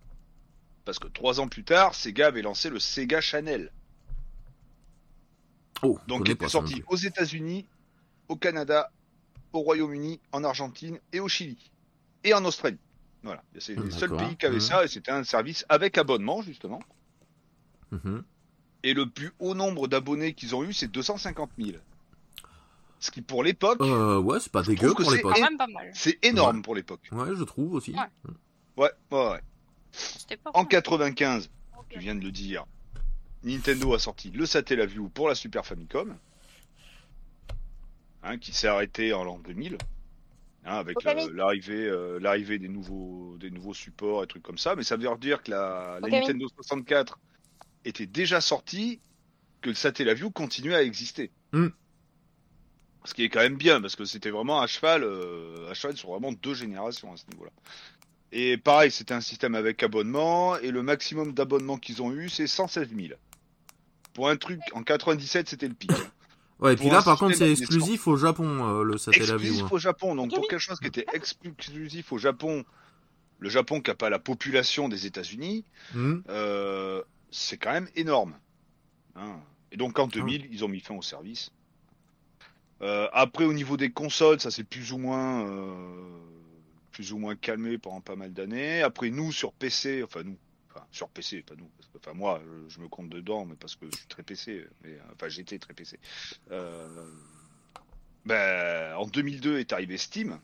Parce 0.86 0.98
que 0.98 1.08
trois 1.08 1.40
ans 1.40 1.48
plus 1.48 1.64
tard, 1.64 1.94
Sega 1.94 2.28
avait 2.28 2.42
lancé 2.42 2.70
le 2.72 2.80
Sega 2.80 3.22
Channel. 3.22 3.72
Oh, 5.84 6.00
Donc 6.08 6.26
qui 6.26 6.32
était 6.32 6.48
sorti 6.48 6.84
aux 6.88 6.96
États-Unis, 6.96 7.66
au 8.28 8.36
Canada, 8.36 8.92
au 9.54 9.60
Royaume-Uni, 9.60 10.20
en 10.32 10.44
Argentine 10.44 11.00
et 11.14 11.20
au 11.20 11.28
Chili. 11.28 11.72
Et 12.24 12.34
en 12.34 12.44
Australie. 12.46 12.80
Voilà. 13.24 13.44
C'est 13.60 13.76
les 13.76 13.82
Hmm, 13.82 13.92
seuls 13.92 14.10
d'accord. 14.10 14.28
pays 14.28 14.36
qui 14.38 14.46
avaient 14.46 14.58
Hmm. 14.58 14.60
ça 14.62 14.84
et 14.84 14.88
c'était 14.88 15.12
un 15.12 15.24
service 15.24 15.66
avec 15.70 15.98
abonnement 15.98 16.42
justement. 16.42 16.82
Mhm. 17.92 18.24
Et 18.84 18.94
le 18.94 19.06
plus 19.08 19.32
haut 19.40 19.54
nombre 19.54 19.88
d'abonnés 19.88 20.34
qu'ils 20.34 20.56
ont 20.56 20.64
eu, 20.64 20.74
c'est 20.74 20.88
250 20.88 21.52
000. 21.60 21.78
Ce 23.00 23.12
qui 23.12 23.22
pour 23.22 23.44
l'époque, 23.44 23.80
Euh, 23.82 24.20
ouais, 24.20 24.40
c'est 24.40 24.52
pas 24.52 24.64
Je 24.64 24.70
dégueu 24.72 24.88
trouve 24.88 24.98
que 24.98 25.02
pour 25.04 25.12
c'est 25.12 25.18
l'époque. 25.18 25.34
Quand 25.36 25.42
même 25.42 25.58
pas 25.58 25.68
mal. 25.68 25.92
c'est 25.94 26.24
énorme 26.26 26.62
pour 26.62 26.74
l'époque. 26.76 27.08
Ouais, 27.12 27.36
je 27.36 27.44
trouve 27.44 27.74
aussi. 27.74 27.92
Ouais. 27.94 28.00
Ouais, 28.78 28.92
ouais, 29.12 29.30
ouais. 29.32 29.42
C'était 29.92 30.38
pas 30.38 30.52
En 30.54 30.60
mal. 30.64 30.68
95, 30.70 31.50
tu 31.90 32.00
viens 32.00 32.16
de 32.16 32.22
le 32.24 32.32
dire, 32.32 32.66
Nintendo 33.44 33.94
a 33.94 34.00
sorti 34.00 34.30
le 34.32 34.46
Satellaview 34.46 35.10
pour 35.10 35.28
la 35.28 35.36
Super 35.36 35.66
Famicom, 35.66 36.16
hein, 38.24 38.38
qui 38.38 38.54
s'est 38.54 38.68
arrêté 38.68 39.14
en 39.14 39.24
l'an 39.24 39.40
2000, 39.40 39.78
hein, 40.66 40.76
avec 40.76 40.98
l'arrivée 41.04 41.88
euh, 41.88 42.20
l'arrivée 42.20 42.60
des 42.60 42.68
nouveaux 42.68 43.38
des 43.40 43.50
nouveaux 43.52 43.74
supports 43.74 44.24
et 44.24 44.28
trucs 44.28 44.44
comme 44.44 44.58
ça. 44.58 44.76
Mais 44.76 44.84
ça 44.84 44.96
veut 44.96 45.18
dire 45.18 45.44
que 45.44 45.52
la. 45.52 46.00
Nintendo 46.02 46.48
64 46.48 47.20
était 47.86 48.06
déjà 48.06 48.42
sortie, 48.42 49.00
que 49.62 49.70
le 49.70 49.76
Satellaview 49.76 50.32
continuait 50.32 50.76
à 50.76 50.84
exister. 50.84 51.32
Hmm. 51.52 51.70
Ce 53.06 53.14
qui 53.14 53.24
est 53.24 53.30
quand 53.30 53.40
même 53.40 53.58
bien 53.58 53.82
parce 53.82 53.96
que 53.96 54.06
c'était 54.06 54.30
vraiment 54.30 54.62
à 54.62 54.68
cheval, 54.68 55.04
euh, 55.04 55.70
à 55.72 55.74
cheval 55.74 55.98
sur 55.98 56.12
vraiment 56.12 56.32
deux 56.32 56.54
générations 56.54 57.12
à 57.12 57.18
ce 57.18 57.26
niveau-là. 57.32 57.52
Et 58.32 58.58
pareil, 58.58 58.92
c'était 58.92 59.14
un 59.14 59.22
système 59.22 59.56
avec 59.56 59.84
abonnement, 59.84 60.58
et 60.58 60.72
le 60.72 60.84
maximum 60.84 61.34
d'abonnements 61.34 61.78
qu'ils 61.78 62.02
ont 62.02 62.14
eu, 62.14 62.30
c'est 62.30 62.48
116 62.48 62.90
000. 62.96 63.20
Pour 64.14 64.30
un 64.30 64.38
truc, 64.38 64.62
en 64.74 64.84
97, 64.84 65.50
c'était 65.50 65.68
le 65.68 65.74
pic. 65.74 65.92
Ouais, 66.62 66.74
et 66.74 66.76
puis 66.76 66.86
Pour 66.86 66.94
là, 66.94 67.02
par 67.02 67.18
contre, 67.18 67.36
c'est 67.36 67.52
exclusif 67.52 68.08
au 68.08 68.16
Japon, 68.18 68.46
euh, 68.80 68.84
le 68.84 68.98
Satellaview. 68.98 69.34
Exclusif 69.34 69.72
au 69.72 69.78
Japon, 69.80 70.16
donc 70.16 70.32
pour 70.34 70.48
quelque 70.48 70.60
chose 70.60 70.80
qui 70.80 70.88
était 70.88 71.06
exclusif 71.14 72.12
au 72.12 72.18
Japon, 72.20 72.64
le 73.40 73.50
Japon 73.50 73.82
qui 73.82 73.90
n'a 73.90 73.96
pas 73.96 74.10
la 74.12 74.20
population 74.20 74.88
des 74.88 75.08
États-Unis, 75.08 75.66
Mhm. 75.96 76.24
euh, 76.30 77.02
c'est 77.32 77.58
quand 77.58 77.72
même 77.74 77.88
énorme. 77.96 78.36
Hein. 79.16 79.40
Et 79.72 79.78
donc 79.78 79.98
en 79.98 80.06
2000, 80.08 80.48
ils 80.52 80.64
ont 80.64 80.68
mis 80.68 80.82
fin 80.82 80.94
au 80.96 81.02
service. 81.02 81.52
Euh, 82.84 83.08
après, 83.14 83.46
au 83.46 83.54
niveau 83.54 83.78
des 83.78 83.92
consoles, 83.92 84.40
ça 84.40 84.52
s'est 84.52 84.64
plus 84.64 84.92
ou 84.92 84.98
moins, 84.98 85.48
euh, 85.48 86.20
plus 86.92 87.14
ou 87.14 87.18
moins 87.18 87.36
calmé 87.36 87.78
pendant 87.78 88.02
pas 88.02 88.16
mal 88.16 88.34
d'années. 88.34 88.82
Après, 88.84 89.10
nous 89.10 89.32
sur 89.32 89.54
PC, 89.54 90.04
enfin 90.04 90.22
nous, 90.24 90.38
enfin 90.74 90.86
sur 90.92 91.10
PC, 91.10 91.42
pas 91.44 91.56
nous, 91.56 91.70
parce 91.78 91.90
que, 91.90 91.98
enfin 91.98 92.14
moi, 92.18 92.42
je, 92.46 92.74
je 92.76 92.80
me 92.80 92.88
compte 92.88 93.10
dedans, 93.10 93.46
mais 93.46 93.56
parce 93.56 93.76
que 93.76 93.86
je 93.92 93.98
suis 93.98 94.08
très 94.08 94.24
PC, 94.24 94.66
mais 94.84 94.98
enfin 95.14 95.28
j'étais 95.30 95.60
très 95.60 95.74
PC. 95.74 96.00
Euh, 96.52 96.88
ben, 98.26 98.96
en 98.96 99.06
2002 99.06 99.60
est 99.60 99.74
arrivé 99.74 99.98
Steam. 99.98 100.40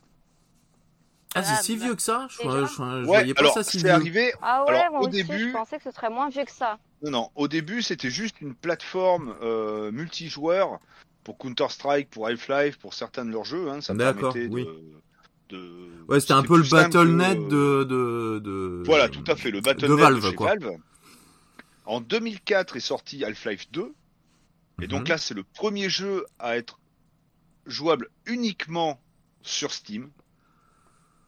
Ah, 1.34 1.42
c'est 1.42 1.52
Ah, 1.52 1.62
si 1.62 1.76
bah, 1.76 1.84
vieux 1.84 1.94
que 1.94 2.02
ça 2.02 2.26
Je, 2.30 2.38
déjà 2.38 2.66
je, 2.66 2.72
je 2.74 2.82
Ouais, 2.82 3.04
voyais 3.04 3.34
pas 3.34 3.40
alors 3.42 3.54
ça 3.54 3.62
si 3.62 3.72
c'est 3.78 3.86
vieux. 3.86 3.94
arrivé 3.94 4.32
Ah 4.40 4.64
ouais, 4.64 4.70
Alors, 4.70 4.90
moi 4.92 5.00
au 5.02 5.08
aussi, 5.08 5.22
début- 5.24 5.48
je 5.48 5.52
pensais 5.52 5.76
que 5.78 5.84
ce 5.84 5.90
serait 5.90 6.10
moins 6.10 6.28
vieux 6.30 6.44
que 6.44 6.50
ça. 6.50 6.78
Non, 7.02 7.10
non. 7.10 7.30
Au 7.36 7.46
début, 7.48 7.82
c'était 7.82 8.10
juste 8.10 8.40
une 8.40 8.54
plateforme 8.54 9.36
euh, 9.42 9.92
multijoueur 9.92 10.80
pour 11.22 11.38
Counter-Strike, 11.38 12.08
pour 12.10 12.26
Half-Life, 12.26 12.78
pour 12.78 12.94
certains 12.94 13.24
de 13.24 13.30
leurs 13.30 13.44
jeux. 13.44 13.68
Hein, 13.70 13.80
ça 13.82 13.94
D'accord, 13.94 14.32
permettait 14.32 14.52
oui. 14.52 14.64
de, 14.64 14.82
de- 15.48 15.88
Ouais, 16.08 16.20
c'était 16.20 16.32
un 16.34 16.42
peu 16.42 16.56
le 16.56 16.64
BattleNet 16.68 17.36
que- 17.36 17.48
de, 17.48 17.84
de, 17.84 18.38
de. 18.40 18.82
Voilà, 18.86 19.08
tout 19.08 19.24
à 19.26 19.36
fait, 19.36 19.50
le 19.50 19.60
Battle.net 19.60 19.90
de 19.90 19.94
Valve, 20.02 20.26
chez 20.30 20.34
quoi. 20.34 20.48
Valve. 20.48 20.76
En 21.84 22.00
2004 22.00 22.76
est 22.76 22.80
sorti 22.80 23.24
Half-Life 23.24 23.70
2. 23.72 23.94
Et 24.80 24.86
donc 24.86 25.02
Mhm. 25.02 25.08
là, 25.08 25.18
c'est 25.18 25.34
le 25.34 25.42
premier 25.42 25.88
jeu 25.90 26.24
à 26.38 26.56
être 26.56 26.78
jouable 27.66 28.08
uniquement 28.26 29.00
sur 29.42 29.72
Steam. 29.72 30.10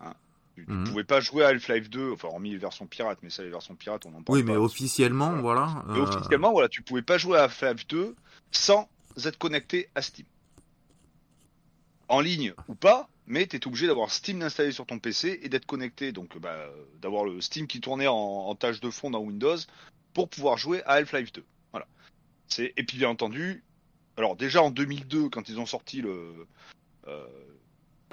Hein. 0.00 0.14
Tu 0.54 0.64
ne 0.68 0.74
Mhm. 0.74 0.84
pouvais 0.84 1.04
pas 1.04 1.20
jouer 1.20 1.44
à 1.44 1.48
Half-Life 1.48 1.90
2, 1.90 2.12
enfin 2.12 2.28
hormis 2.28 2.50
les 2.50 2.58
versions 2.58 2.86
pirates, 2.86 3.18
mais 3.22 3.30
ça 3.30 3.42
les 3.42 3.50
versions 3.50 3.74
pirates 3.74 4.06
on 4.06 4.10
en 4.14 4.22
parle 4.22 4.38
Oui, 4.38 4.44
mais 4.44 4.56
officiellement, 4.56 5.32
voilà. 5.40 5.82
Mais 5.88 5.98
euh, 5.98 6.02
officiellement, 6.02 6.52
voilà, 6.52 6.68
tu 6.68 6.82
pouvais 6.82 7.02
pas 7.02 7.18
jouer 7.18 7.38
à 7.38 7.44
Half-Life 7.44 7.86
2 7.88 8.14
sans 8.52 8.88
être 9.24 9.38
connecté 9.38 9.88
à 9.94 10.02
Steam. 10.02 10.26
En 12.08 12.20
ligne 12.20 12.52
ou 12.68 12.74
pas, 12.74 13.08
mais 13.30 13.46
tu 13.46 13.56
es 13.56 13.66
obligé 13.66 13.86
d'avoir 13.86 14.10
Steam 14.10 14.42
installé 14.42 14.72
sur 14.72 14.86
ton 14.86 14.98
PC 14.98 15.38
et 15.42 15.48
d'être 15.48 15.64
connecté, 15.64 16.10
donc 16.10 16.36
bah, 16.38 16.66
d'avoir 17.00 17.24
le 17.24 17.40
Steam 17.40 17.68
qui 17.68 17.80
tournait 17.80 18.08
en, 18.08 18.14
en 18.14 18.54
tâche 18.56 18.80
de 18.80 18.90
fond 18.90 19.08
dans 19.08 19.20
Windows 19.20 19.56
pour 20.12 20.28
pouvoir 20.28 20.58
jouer 20.58 20.82
à 20.82 20.94
Half-Life 20.94 21.32
2. 21.32 21.44
Voilà. 21.70 21.86
C'est 22.48 22.72
et 22.76 22.82
puis 22.82 22.98
bien 22.98 23.08
entendu, 23.08 23.62
alors 24.16 24.34
déjà 24.34 24.62
en 24.62 24.72
2002 24.72 25.28
quand 25.28 25.48
ils 25.48 25.60
ont 25.60 25.66
sorti 25.66 26.02
le 26.02 26.46
euh, 27.06 27.24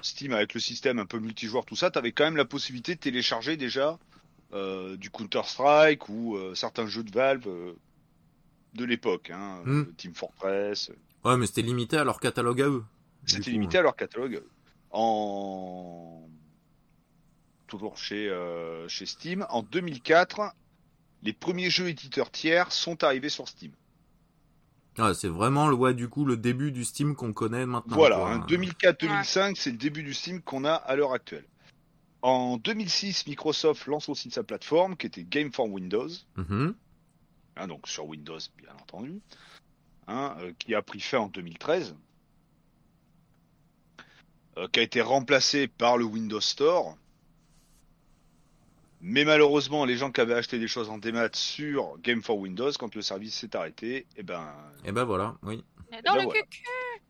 Steam 0.02 0.34
avec 0.34 0.54
le 0.54 0.60
système 0.60 1.00
un 1.00 1.08
peu 1.08 1.18
multijoueur 1.18 1.66
tout 1.66 1.76
ça, 1.76 1.90
tu 1.90 1.98
avais 1.98 2.12
quand 2.12 2.26
même 2.26 2.38
la 2.38 2.46
possibilité 2.46 2.94
de 2.94 3.00
télécharger 3.00 3.58
déjà 3.58 3.98
euh, 4.54 4.98
du 4.98 5.10
Counter 5.10 5.42
Strike 5.46 6.10
ou 6.10 6.36
euh, 6.38 6.54
certains 6.54 6.86
jeux 6.86 7.04
de 7.04 7.12
Valve 7.12 7.48
euh, 7.48 7.74
de 8.76 8.86
l'époque, 8.86 9.32
hein, 9.32 9.64
Hmm. 9.66 9.86
Team 9.98 10.14
Fortress. 10.14 10.92
Ouais, 11.26 11.36
mais 11.38 11.48
c'était 11.48 11.64
limité 11.64 11.98
à 11.98 12.04
leur 12.04 12.20
catalogue 12.20 12.62
à 12.62 12.68
eux. 12.68 12.84
C'était 13.26 13.50
limité 13.50 13.80
à 13.80 13.82
leur 13.82 13.96
catalogue. 13.96 14.44
En 15.00 16.28
toujours 17.68 17.98
chez 17.98 18.28
euh, 18.30 18.88
chez 18.88 19.06
Steam, 19.06 19.46
en 19.52 19.62
2004, 19.62 20.56
les 21.22 21.34
premiers 21.34 21.70
jeux 21.70 21.88
éditeurs 21.88 22.32
tiers 22.32 22.72
sont 22.72 23.04
arrivés 23.04 23.30
sur 23.30 23.48
Steam. 23.48 23.72
Ah, 24.98 25.14
c'est 25.14 25.28
vraiment 25.28 25.68
le 25.68 25.76
ouais, 25.76 25.94
du 25.94 26.10
coup 26.10 26.26
le 26.26 26.36
début 26.36 26.72
du 26.72 26.84
Steam 26.84 27.16
qu'on 27.16 27.32
connaît 27.32 27.68
maintenant. 27.68 27.96
Voilà, 27.96 28.16
quoi. 28.16 28.32
hein, 28.32 28.46
2004-2005, 28.50 29.54
c'est 29.56 29.70
le 29.70 29.78
début 29.78 30.02
du 30.02 30.16
Steam 30.16 30.42
qu'on 30.42 30.66
a 30.66 30.74
à 30.74 30.96
l'heure 30.96 31.14
actuelle. 31.14 31.46
En 32.24 32.58
2006, 32.58 33.28
Microsoft 33.28 33.86
lance 33.86 34.10
aussi 34.10 34.32
sa 34.32 34.42
plateforme 34.42 34.98
qui 34.98 35.06
était 35.06 35.24
Game 35.24 35.54
for 35.54 35.70
Windows. 35.70 36.10
Mhm. 36.38 36.74
hein, 37.56 37.68
donc 37.68 37.88
sur 37.88 38.08
Windows 38.08 38.40
bien 38.58 38.74
entendu, 38.82 39.22
hein, 40.08 40.36
euh, 40.40 40.54
qui 40.58 40.74
a 40.74 40.82
pris 40.82 41.02
fin 41.02 41.20
en 41.20 41.28
2013, 41.28 41.92
euh, 41.92 41.94
qui 44.72 44.80
a 44.80 44.84
été 44.84 45.02
remplacé 45.02 45.68
par 45.68 45.98
le 45.98 46.06
Windows 46.06 46.42
Store. 46.42 46.98
Mais 49.02 49.26
malheureusement, 49.26 49.86
les 49.86 49.96
gens 49.96 50.12
qui 50.12 50.22
avaient 50.22 50.34
acheté 50.34 50.58
des 50.58 50.68
choses 50.68 50.90
en 50.90 50.98
démat 50.98 51.30
sur 51.34 51.98
Game 52.00 52.24
for 52.24 52.38
Windows, 52.38 52.72
quand 52.80 52.96
le 52.96 53.02
service 53.04 53.36
s'est 53.36 53.56
arrêté, 53.56 54.08
eh 54.16 54.24
ben 54.24 54.44
Et 54.86 54.92
ben 54.92 55.04
voilà, 55.04 55.36
oui. 55.44 55.64
Dans 56.04 56.16
Ben 56.16 56.16
le 56.16 56.24
voilà. 56.24 56.42
cucu. 56.42 56.64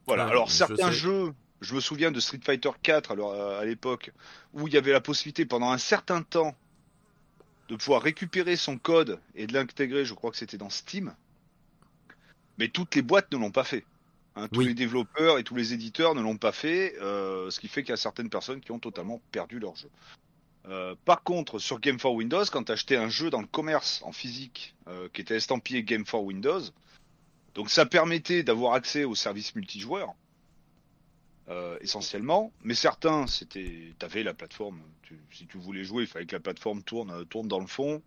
voilà. 0.06 0.26
Ouais, 0.26 0.32
Alors 0.32 0.50
je 0.50 0.54
certains 0.54 0.92
sais. 0.92 0.98
jeux, 0.98 1.34
je 1.62 1.74
me 1.76 1.80
souviens 1.80 2.12
de 2.12 2.20
Street 2.20 2.42
Fighter 2.44 2.72
4 2.84 3.12
alors, 3.12 3.32
euh, 3.32 3.60
à 3.60 3.66
l'époque, 3.66 4.12
où 4.54 4.68
il 4.68 4.74
y 4.74 4.78
avait 4.78 4.92
la 4.92 5.00
possibilité 5.02 5.46
pendant 5.46 5.72
un 5.72 5.78
certain 5.78 6.22
temps 6.24 6.56
de 7.70 7.76
pouvoir 7.78 8.02
récupérer 8.02 8.56
son 8.58 8.78
code 8.78 9.20
et 9.36 9.48
de 9.48 9.54
l'intégrer, 9.54 10.04
je 10.06 10.14
crois 10.14 10.32
que 10.32 10.38
c'était 10.38 10.58
dans 10.58 10.70
Steam. 10.70 11.16
Mais 12.58 12.68
toutes 12.68 12.96
les 12.96 13.02
boîtes 13.02 13.32
ne 13.32 13.38
l'ont 13.38 13.52
pas 13.52 13.64
fait. 13.64 13.86
Hein, 14.38 14.48
tous 14.50 14.60
Oui. 14.60 14.68
les 14.68 14.74
développeurs 14.76 15.40
et 15.40 15.44
tous 15.44 15.56
les 15.56 15.74
éditeurs 15.74 16.14
ne 16.14 16.22
l'ont 16.22 16.38
pas 16.38 16.52
fait, 16.52 16.94
euh, 17.02 17.50
ce 17.50 17.60
qui 17.60 17.68
fait 17.68 17.82
qu'il 17.82 17.90
y 17.90 17.94
a 17.94 17.98
certaines 17.98 18.30
personnes 18.30 18.62
qui 18.62 18.72
ont 18.72 18.78
totalement 18.78 19.20
perdu 19.32 19.58
leur 19.58 19.76
jeu. 19.76 19.90
Euh, 20.68 20.94
par 21.06 21.24
contre, 21.24 21.58
sur 21.58 21.80
Game 21.80 21.98
for 21.98 22.14
Windows, 22.14 22.44
quand 22.52 22.66
tu 22.66 22.72
achetais 22.72 22.98
un 22.98 23.10
jeu 23.10 23.32
dans 23.32 23.42
le 23.42 23.48
commerce 23.48 24.02
en 24.04 24.12
physique 24.12 24.76
euh, 24.88 25.10
qui 25.12 25.22
était 25.22 25.38
estampillé 25.38 25.82
Game 25.82 26.06
for 26.06 26.24
Windows, 26.24 26.62
donc 27.56 27.72
ça 27.72 27.88
permettait 27.88 28.44
d'avoir 28.44 28.74
accès 28.74 29.06
aux 29.06 29.16
services 29.16 29.56
multijoueurs, 29.56 30.14
essentiellement. 31.82 32.52
Mais 32.62 32.76
certains, 32.76 33.26
c'était, 33.26 33.96
t'avais 33.98 34.22
la 34.22 34.36
plateforme. 34.36 34.80
tu- 35.02 35.20
si 35.32 35.48
tu 35.48 35.58
voulais 35.58 35.84
jouer, 35.86 36.04
il 36.04 36.08
fallait 36.08 36.26
que 36.28 36.36
la 36.36 36.42
plateforme 36.42 36.84
tourne, 36.84 37.26
tourne 37.26 37.48
dans 37.48 37.60
le 37.62 37.66
fond. 37.66 38.04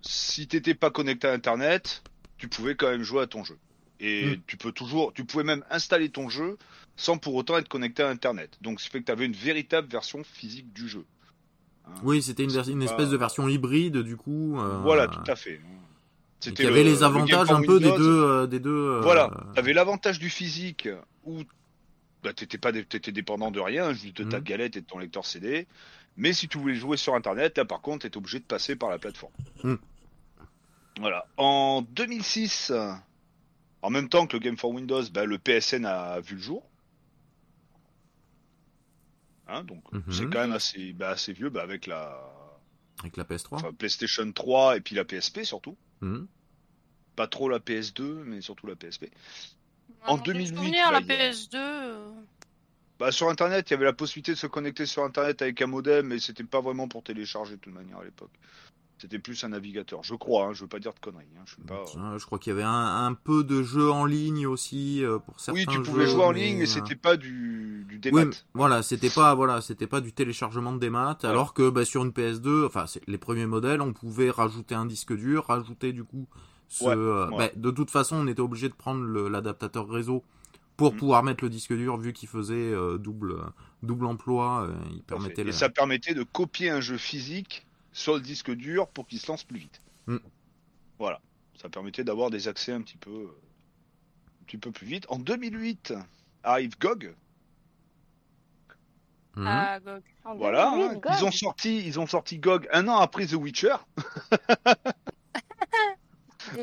Si 0.00 0.46
t'étais 0.48 0.74
pas 0.74 0.90
connecté 0.90 1.26
à 1.26 1.32
Internet, 1.32 2.02
tu 2.38 2.48
pouvais 2.48 2.74
quand 2.76 2.88
même 2.88 3.02
jouer 3.02 3.22
à 3.22 3.26
ton 3.26 3.44
jeu. 3.44 3.58
Et 4.04 4.36
Mm. 4.36 4.40
tu 4.48 4.56
peux 4.56 4.72
toujours, 4.72 5.12
tu 5.14 5.24
pouvais 5.24 5.44
même 5.44 5.64
installer 5.70 6.08
ton 6.10 6.28
jeu 6.28 6.58
sans 6.96 7.18
pour 7.18 7.36
autant 7.36 7.56
être 7.56 7.68
connecté 7.68 8.02
à 8.02 8.08
Internet. 8.08 8.58
Donc, 8.60 8.80
ce 8.80 8.86
qui 8.86 8.90
fait 8.90 9.00
que 9.00 9.06
tu 9.06 9.12
avais 9.12 9.26
une 9.26 9.32
véritable 9.32 9.86
version 9.88 10.24
physique 10.24 10.72
du 10.72 10.88
jeu. 10.88 11.04
Hein. 11.86 11.92
Oui, 12.02 12.20
c'était 12.20 12.42
une, 12.42 12.50
espèce 12.82 13.10
de 13.10 13.16
version 13.16 13.46
hybride 13.48 13.98
du 13.98 14.16
coup. 14.16 14.58
euh, 14.58 14.80
Voilà, 14.82 15.06
tout 15.08 15.22
à 15.30 15.36
fait. 15.36 15.60
et 16.44 16.52
qui 16.52 16.62
avait 16.66 16.82
le- 16.82 16.90
les 16.90 16.96
le 16.96 17.02
avantages 17.04 17.50
un 17.52 17.62
peu 17.62 17.78
des 17.78 17.92
deux, 17.92 18.22
euh, 18.24 18.46
des 18.48 18.58
deux. 18.58 18.70
euh, 18.70 19.00
Voilà, 19.02 19.30
t'avais 19.54 19.72
l'avantage 19.72 20.18
du 20.18 20.28
physique 20.30 20.88
où 21.24 21.42
bah, 22.24 22.32
t'étais 22.32 22.58
pas 22.58 22.72
t'étais 22.72 23.12
dépendant 23.12 23.50
de 23.52 23.60
rien, 23.60 23.92
juste 23.92 24.16
de 24.16 24.24
ta 24.24 24.38
Mhm. 24.38 24.44
galette 24.44 24.76
et 24.76 24.80
de 24.80 24.86
ton 24.86 24.98
lecteur 24.98 25.24
CD. 25.24 25.68
Mais 26.16 26.32
si 26.32 26.48
tu 26.48 26.58
voulais 26.58 26.74
jouer 26.74 26.96
sur 26.96 27.14
Internet, 27.14 27.56
là 27.58 27.64
par 27.64 27.80
contre, 27.80 28.02
t'étais 28.02 28.16
obligé 28.16 28.40
de 28.40 28.44
passer 28.44 28.74
par 28.74 28.90
la 28.90 28.98
plateforme. 28.98 29.32
Mhm. 29.62 29.78
Voilà. 30.98 31.26
En 31.36 31.82
2006, 31.82 32.72
en 33.82 33.90
même 33.90 34.08
temps 34.08 34.26
que 34.26 34.36
le 34.36 34.40
Game 34.40 34.56
for 34.56 34.70
Windows, 34.70 35.02
bah, 35.12 35.24
le 35.24 35.38
PSN 35.38 35.84
a 35.84 36.20
vu 36.20 36.36
le 36.36 36.40
jour. 36.42 36.68
Hein, 39.48 39.64
donc 39.64 39.82
Mhm. 39.92 40.02
c'est 40.12 40.24
quand 40.30 40.40
même 40.40 40.52
assez, 40.52 40.92
bah, 40.92 41.10
assez 41.10 41.32
vieux, 41.32 41.50
bah, 41.50 41.62
avec 41.62 41.86
la 41.86 42.18
avec 43.00 43.16
la 43.16 43.24
PS3. 43.24 43.58
enfin, 43.58 43.72
PlayStation 43.72 44.30
3 44.32 44.76
et 44.76 44.80
puis 44.80 44.94
la 44.94 45.04
PSP 45.04 45.44
surtout. 45.44 45.76
Mhm. 46.00 46.26
Pas 47.16 47.26
trop 47.26 47.48
la 47.48 47.58
PS2, 47.58 48.22
mais 48.24 48.40
surtout 48.40 48.66
la 48.66 48.76
PSP. 48.76 49.02
Ouais, 49.02 49.10
En 50.06 50.16
dans 50.16 50.22
quel 50.22 50.34
2008, 50.34 50.56
souvenir, 50.56 50.90
là, 50.92 50.92
la 50.92 51.00
il 51.00 51.06
y 51.08 51.12
a- 51.12 51.16
PS2. 51.30 51.58
euh, 51.58 52.10
Bah, 52.98 53.10
sur 53.10 53.28
internet, 53.28 53.68
il 53.68 53.72
y 53.72 53.74
avait 53.74 53.84
la 53.84 53.92
possibilité 53.92 54.32
de 54.32 54.36
se 54.38 54.46
connecter 54.46 54.86
sur 54.86 55.02
internet 55.02 55.42
avec 55.42 55.60
un 55.60 55.66
modem, 55.66 56.06
mais 56.06 56.20
c'était 56.20 56.44
pas 56.44 56.60
vraiment 56.60 56.86
pour 56.88 57.02
télécharger 57.02 57.56
de 57.56 57.60
toute 57.60 57.74
manière 57.74 57.98
à 57.98 58.04
l'époque. 58.04 58.30
C'était 59.02 59.18
plus 59.18 59.42
un 59.42 59.48
navigateur, 59.48 60.04
je 60.04 60.14
crois, 60.14 60.46
hein, 60.46 60.52
je 60.52 60.60
veux 60.62 60.68
pas 60.68 60.78
dire 60.78 60.94
de 60.94 61.00
conneries. 61.00 61.26
Hein, 61.36 61.42
je 61.44 61.54
suis 61.54 61.62
pas... 61.62 61.82
Tiens, 61.86 62.16
je 62.18 62.24
crois 62.24 62.38
qu'il 62.38 62.50
y 62.50 62.54
avait 62.54 62.62
un, 62.62 63.04
un 63.06 63.14
peu 63.14 63.42
de 63.42 63.60
jeux 63.60 63.90
en 63.90 64.04
ligne 64.04 64.46
aussi 64.46 65.04
euh, 65.04 65.18
pour 65.18 65.40
certains 65.40 65.58
Oui, 65.58 65.66
tu 65.66 65.74
jeux. 65.78 65.82
pouvais 65.82 66.06
jouer 66.06 66.22
en 66.22 66.30
ligne, 66.30 66.58
mais 66.58 66.62
euh, 66.62 66.66
c'était 66.66 66.94
pas 66.94 67.16
du, 67.16 67.84
du 67.88 67.96
Oui, 67.96 68.00
démat. 68.00 68.24
mais 68.26 68.30
voilà, 68.54 68.82
c'était 68.84 69.10
pas 69.10 69.34
voilà, 69.34 69.60
c'était 69.60 69.88
pas 69.88 70.00
du 70.00 70.12
téléchargement 70.12 70.72
de 70.72 70.78
démat, 70.78 71.18
alors 71.24 71.52
que 71.52 71.68
bah, 71.68 71.84
sur 71.84 72.04
une 72.04 72.12
PS2, 72.12 72.64
enfin 72.66 72.84
les 73.08 73.18
premiers 73.18 73.46
modèles, 73.46 73.80
on 73.80 73.92
pouvait 73.92 74.30
rajouter 74.30 74.76
un 74.76 74.86
disque 74.86 75.14
dur, 75.16 75.46
rajouter 75.48 75.92
du 75.92 76.04
coup 76.04 76.28
ce, 76.68 76.84
Ouais, 76.84 76.94
euh, 76.96 77.26
ouais. 77.30 77.48
bah, 77.48 77.50
de 77.56 77.70
toute 77.72 77.90
façon, 77.90 78.16
on 78.16 78.28
était 78.28 78.40
obligé 78.40 78.68
de 78.68 78.74
prendre 78.74 79.04
l'adaptateur 79.28 79.88
réseau 79.88 80.22
pour 80.76 80.94
Mm. 80.94 80.96
pouvoir 80.96 81.22
mettre 81.24 81.42
le 81.44 81.50
disque 81.50 81.72
dur 81.74 81.96
vu 81.96 82.12
qu'il 82.12 82.28
faisait 82.28 82.72
double 82.98 83.36
double 83.82 84.06
emploi, 84.06 84.68
il 84.92 85.02
permettait 85.02 85.42
Et 85.42 85.52
ça 85.52 85.68
permettait 85.68 86.14
de 86.14 86.22
copier 86.22 86.70
un 86.70 86.80
jeu 86.80 86.96
physique 86.98 87.66
sur 87.92 88.14
le 88.14 88.20
disque 88.20 88.50
dur 88.50 88.88
pour 88.88 89.06
qu'il 89.06 89.18
se 89.18 89.28
lance 89.28 89.44
plus 89.44 89.58
vite. 89.58 89.80
Mm. 90.06 90.18
Voilà, 90.98 91.20
ça 91.60 91.68
permettait 91.68 92.04
d'avoir 92.04 92.30
des 92.30 92.48
accès 92.48 92.72
un 92.72 92.82
petit 92.82 92.96
peu, 92.96 93.30
un 94.40 94.44
petit 94.44 94.58
peu 94.58 94.70
plus 94.70 94.86
vite. 94.86 95.06
En 95.08 95.18
2008 95.18 95.94
arrive 96.42 96.78
GOG. 96.78 97.14
Mhm. 99.34 99.46
à 99.46 99.80
GOG. 99.80 100.02
En 100.24 100.34
Voilà, 100.36 100.70
2008, 100.70 100.84
hein. 100.84 100.94
God. 101.02 101.12
ils 101.18 101.24
ont 101.24 101.30
sorti, 101.30 101.86
ils 101.86 101.98
ont 102.00 102.06
sorti 102.06 102.38
GOG 102.38 102.68
un 102.72 102.88
an 102.88 102.98
après 102.98 103.26
The 103.26 103.34
Witcher. 103.34 103.76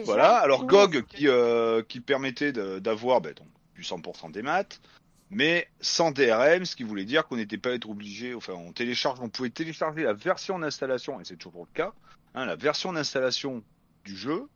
Voilà, 0.06 0.38
alors. 0.38 0.66
GOG 0.66 1.04
qui, 1.06 1.28
euh, 1.28 1.82
qui 1.84 2.00
permettait 2.00 2.52
d'avoir 2.52 3.22
ben, 3.22 3.34
du 3.76 3.82
100% 3.82 4.32
des 4.32 4.42
maths, 4.42 4.82
mais 5.30 5.68
sans 5.80 6.12
DRM, 6.12 6.66
ce 6.66 6.76
qui 6.76 6.84
voulait 6.84 7.06
dire 7.06 7.28
qu'on 7.28 7.36
n'était 7.36 7.58
pas 7.58 7.72
être 7.72 7.90
obligé, 7.90 8.34
enfin 8.34 8.54
on 8.54 8.72
télécharge, 8.74 9.20
on 9.22 9.30
pouvait 9.30 9.50
télécharger 9.50 10.04
la 10.04 10.14
version 10.14 10.60
d'installation, 10.60 11.20
et 11.22 11.26
c'est 11.26 11.38
toujours 11.38 11.68
le 11.72 11.74
cas, 11.74 11.94
hein, 12.34 12.46
la 12.46 12.56
version 12.56 12.94
d'installation 12.94 13.64
du 14.06 14.18
jeu, 14.18 14.48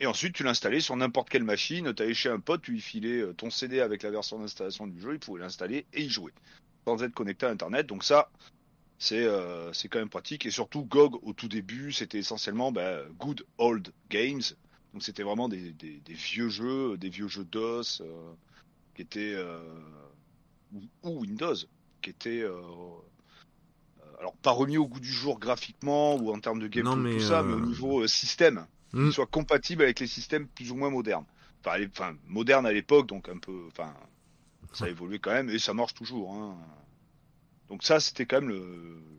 et 0.00 0.06
ensuite 0.06 0.34
tu 0.34 0.42
l'installais 0.42 0.80
sur 0.80 0.96
n'importe 0.96 1.28
quelle 1.28 1.44
machine, 1.44 1.94
tu 1.94 2.02
allais 2.02 2.14
chez 2.14 2.30
un 2.30 2.40
pote, 2.40 2.62
tu 2.62 2.72
lui 2.72 2.80
filais 2.80 3.20
euh, 3.20 3.32
ton 3.32 3.50
CD 3.50 3.80
avec 3.80 4.02
la 4.02 4.10
version 4.10 4.38
d'installation 4.38 4.86
du 4.86 5.00
jeu, 5.00 5.14
il 5.14 5.20
pouvait 5.20 5.40
l'installer 5.40 5.86
et 5.92 6.02
y 6.02 6.08
jouer, 6.08 6.32
sans 6.84 7.02
être 7.02 7.14
connecté 7.14 7.46
à 7.46 7.50
Internet, 7.50 7.86
donc 7.86 8.02
ça, 8.02 8.30
c'est 8.98 9.24
euh, 9.24 9.72
quand 9.90 9.98
même 9.98 10.10
pratique 10.10 10.44
et 10.44 10.50
surtout 10.50 10.84
GOG 10.84 11.18
au 11.22 11.32
tout 11.32 11.48
début 11.48 11.90
c'était 11.90 12.18
essentiellement 12.18 12.70
bah, 12.70 12.98
good 13.18 13.44
old 13.56 13.90
games. 14.10 14.42
Donc 14.92 15.02
c'était 15.02 15.22
vraiment 15.22 15.48
des 15.48 15.74
vieux 16.08 16.50
jeux 16.50 16.98
des 16.98 17.08
vieux 17.08 17.28
jeux 17.28 17.44
DOS 17.44 18.02
euh, 18.02 18.32
qui 18.94 19.02
étaient 19.02 19.34
euh, 19.34 19.60
ou, 20.72 20.82
ou 21.02 21.20
Windows 21.20 21.54
qui 22.02 22.10
étaient 22.10 22.40
euh, 22.42 22.52
euh, 24.00 24.16
alors 24.18 24.36
pas 24.38 24.50
remis 24.50 24.76
au 24.78 24.86
goût 24.86 25.00
du 25.00 25.12
jour 25.12 25.38
graphiquement 25.38 26.16
ou 26.16 26.32
en 26.32 26.40
termes 26.40 26.58
de 26.60 26.68
gameplay 26.68 26.82
Non, 26.82 26.96
mais, 26.96 27.14
tout 27.14 27.20
ça 27.20 27.42
mais 27.42 27.54
au 27.54 27.60
niveau 27.60 28.06
système 28.06 28.66
Mm. 28.92 29.08
qui 29.08 29.14
soit 29.14 29.26
compatible 29.26 29.82
avec 29.82 30.00
les 30.00 30.08
systèmes 30.08 30.48
plus 30.48 30.72
ou 30.72 30.76
moins 30.76 30.90
modernes 30.90 31.26
enfin, 31.64 31.78
les- 31.78 31.86
enfin 31.86 32.16
moderne 32.24 32.66
à 32.66 32.72
l'époque 32.72 33.06
donc 33.06 33.28
un 33.28 33.38
peu 33.38 33.66
enfin 33.68 33.94
ça 34.72 34.86
a 34.86 34.88
évolué 34.88 35.18
quand 35.20 35.32
même 35.32 35.50
et 35.50 35.58
ça 35.60 35.74
marche 35.74 35.94
toujours 35.94 36.34
hein. 36.34 36.58
Donc 37.68 37.84
ça, 37.84 38.00
c'était 38.00 38.26
quand 38.26 38.40
même 38.40 38.48
le, 38.50 38.58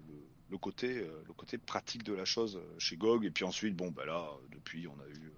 le, 0.08 0.30
le 0.50 0.58
côté, 0.58 1.06
le 1.26 1.34
côté 1.34 1.58
pratique 1.58 2.04
de 2.04 2.14
la 2.14 2.26
chose 2.26 2.62
chez 2.78 2.98
GOG. 2.98 3.26
Et 3.26 3.32
puis 3.32 3.46
ensuite, 3.46 3.76
bon, 3.76 3.92
bah 3.92 4.06
là, 4.06 4.30
depuis, 4.50 4.88
on 4.88 5.00
a 5.00 5.08
eu, 5.08 5.34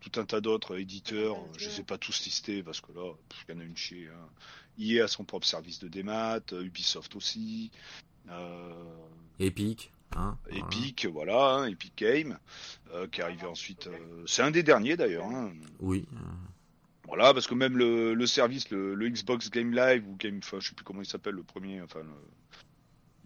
tout 0.00 0.18
un 0.20 0.24
tas 0.24 0.40
d'autres 0.40 0.78
éditeurs. 0.78 1.38
Ouais, 1.42 1.48
Je 1.58 1.66
ouais. 1.66 1.70
sais 1.70 1.82
pas 1.84 1.98
tous 1.98 2.24
listés 2.24 2.62
parce 2.62 2.80
que 2.80 2.92
là, 2.92 3.12
il 3.48 3.54
y 3.54 3.56
en 3.56 3.60
a 3.60 3.64
une 3.64 3.76
chier. 3.76 4.08
Hein. 4.08 4.28
EA 4.78 5.04
a 5.04 5.08
son 5.08 5.24
propre 5.24 5.46
service 5.46 5.78
de 5.78 5.88
démat, 5.88 6.40
euh, 6.52 6.62
Ubisoft 6.64 7.14
aussi. 7.16 7.70
Euh, 8.30 8.72
Epic. 9.38 9.92
Hein, 10.16 10.36
voilà. 10.48 10.64
Epic, 10.66 11.06
voilà, 11.06 11.54
hein, 11.54 11.66
Epic 11.66 11.92
Game, 11.96 12.38
euh, 12.92 13.06
qui 13.06 13.20
est 13.20 13.24
arrivé 13.24 13.46
ensuite. 13.46 13.86
euh, 13.86 14.24
c'est 14.26 14.42
un 14.42 14.50
des 14.50 14.62
derniers 14.62 14.96
d'ailleurs. 14.96 15.26
hein. 15.26 15.52
Oui. 15.78 16.06
Voilà, 17.06 17.32
parce 17.34 17.46
que 17.46 17.54
même 17.54 17.76
le, 17.76 18.14
le 18.14 18.26
service, 18.26 18.70
le, 18.70 18.94
le 18.94 19.08
Xbox 19.08 19.50
Game 19.50 19.72
Live 19.74 20.06
ou 20.08 20.16
Game, 20.16 20.38
enfin, 20.38 20.58
je 20.60 20.68
sais 20.68 20.74
plus 20.74 20.84
comment 20.84 21.00
il 21.02 21.06
s'appelle 21.06 21.34
le 21.34 21.42
premier, 21.42 21.80
enfin, 21.82 22.00
le- 22.00 22.08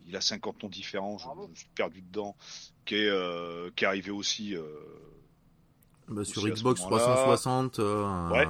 il 0.07 0.15
a 0.17 0.21
50 0.21 0.63
noms 0.63 0.69
différents, 0.69 1.17
je, 1.19 1.27
je 1.55 1.61
suis 1.61 1.69
perdu 1.75 2.03
dedans, 2.03 2.37
qui 2.85 2.95
est, 2.97 3.09
euh, 3.09 3.71
qui 3.77 3.85
est 3.85 3.87
arrivé 3.87 4.11
aussi. 4.11 4.55
Bah, 6.09 6.25
sur 6.25 6.47
Xbox 6.47 6.81
moment-là. 6.83 7.03
360. 7.03 7.79
euh, 7.79 8.31
Ouais. 8.31 8.47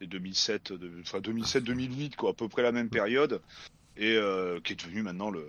et 0.00 0.06
2007, 0.06 0.72
de- 0.72 1.00
enfin 1.00 1.20
2007-2008, 1.20 2.16
quoi, 2.16 2.30
à 2.30 2.34
peu 2.34 2.48
près 2.48 2.62
la 2.62 2.72
même 2.72 2.90
période, 2.90 3.40
et 3.96 4.14
euh, 4.16 4.60
qui 4.60 4.74
est 4.74 4.76
devenu 4.76 5.02
maintenant 5.02 5.30
le. 5.30 5.46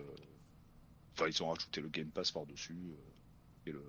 Enfin, 1.15 1.25
ils 1.27 1.41
ont 1.43 1.49
rajouté 1.49 1.81
le 1.81 1.89
Game 1.89 2.07
Pass 2.07 2.31
par-dessus, 2.31 2.77
euh, 2.91 3.69
et 3.69 3.71
le, 3.71 3.83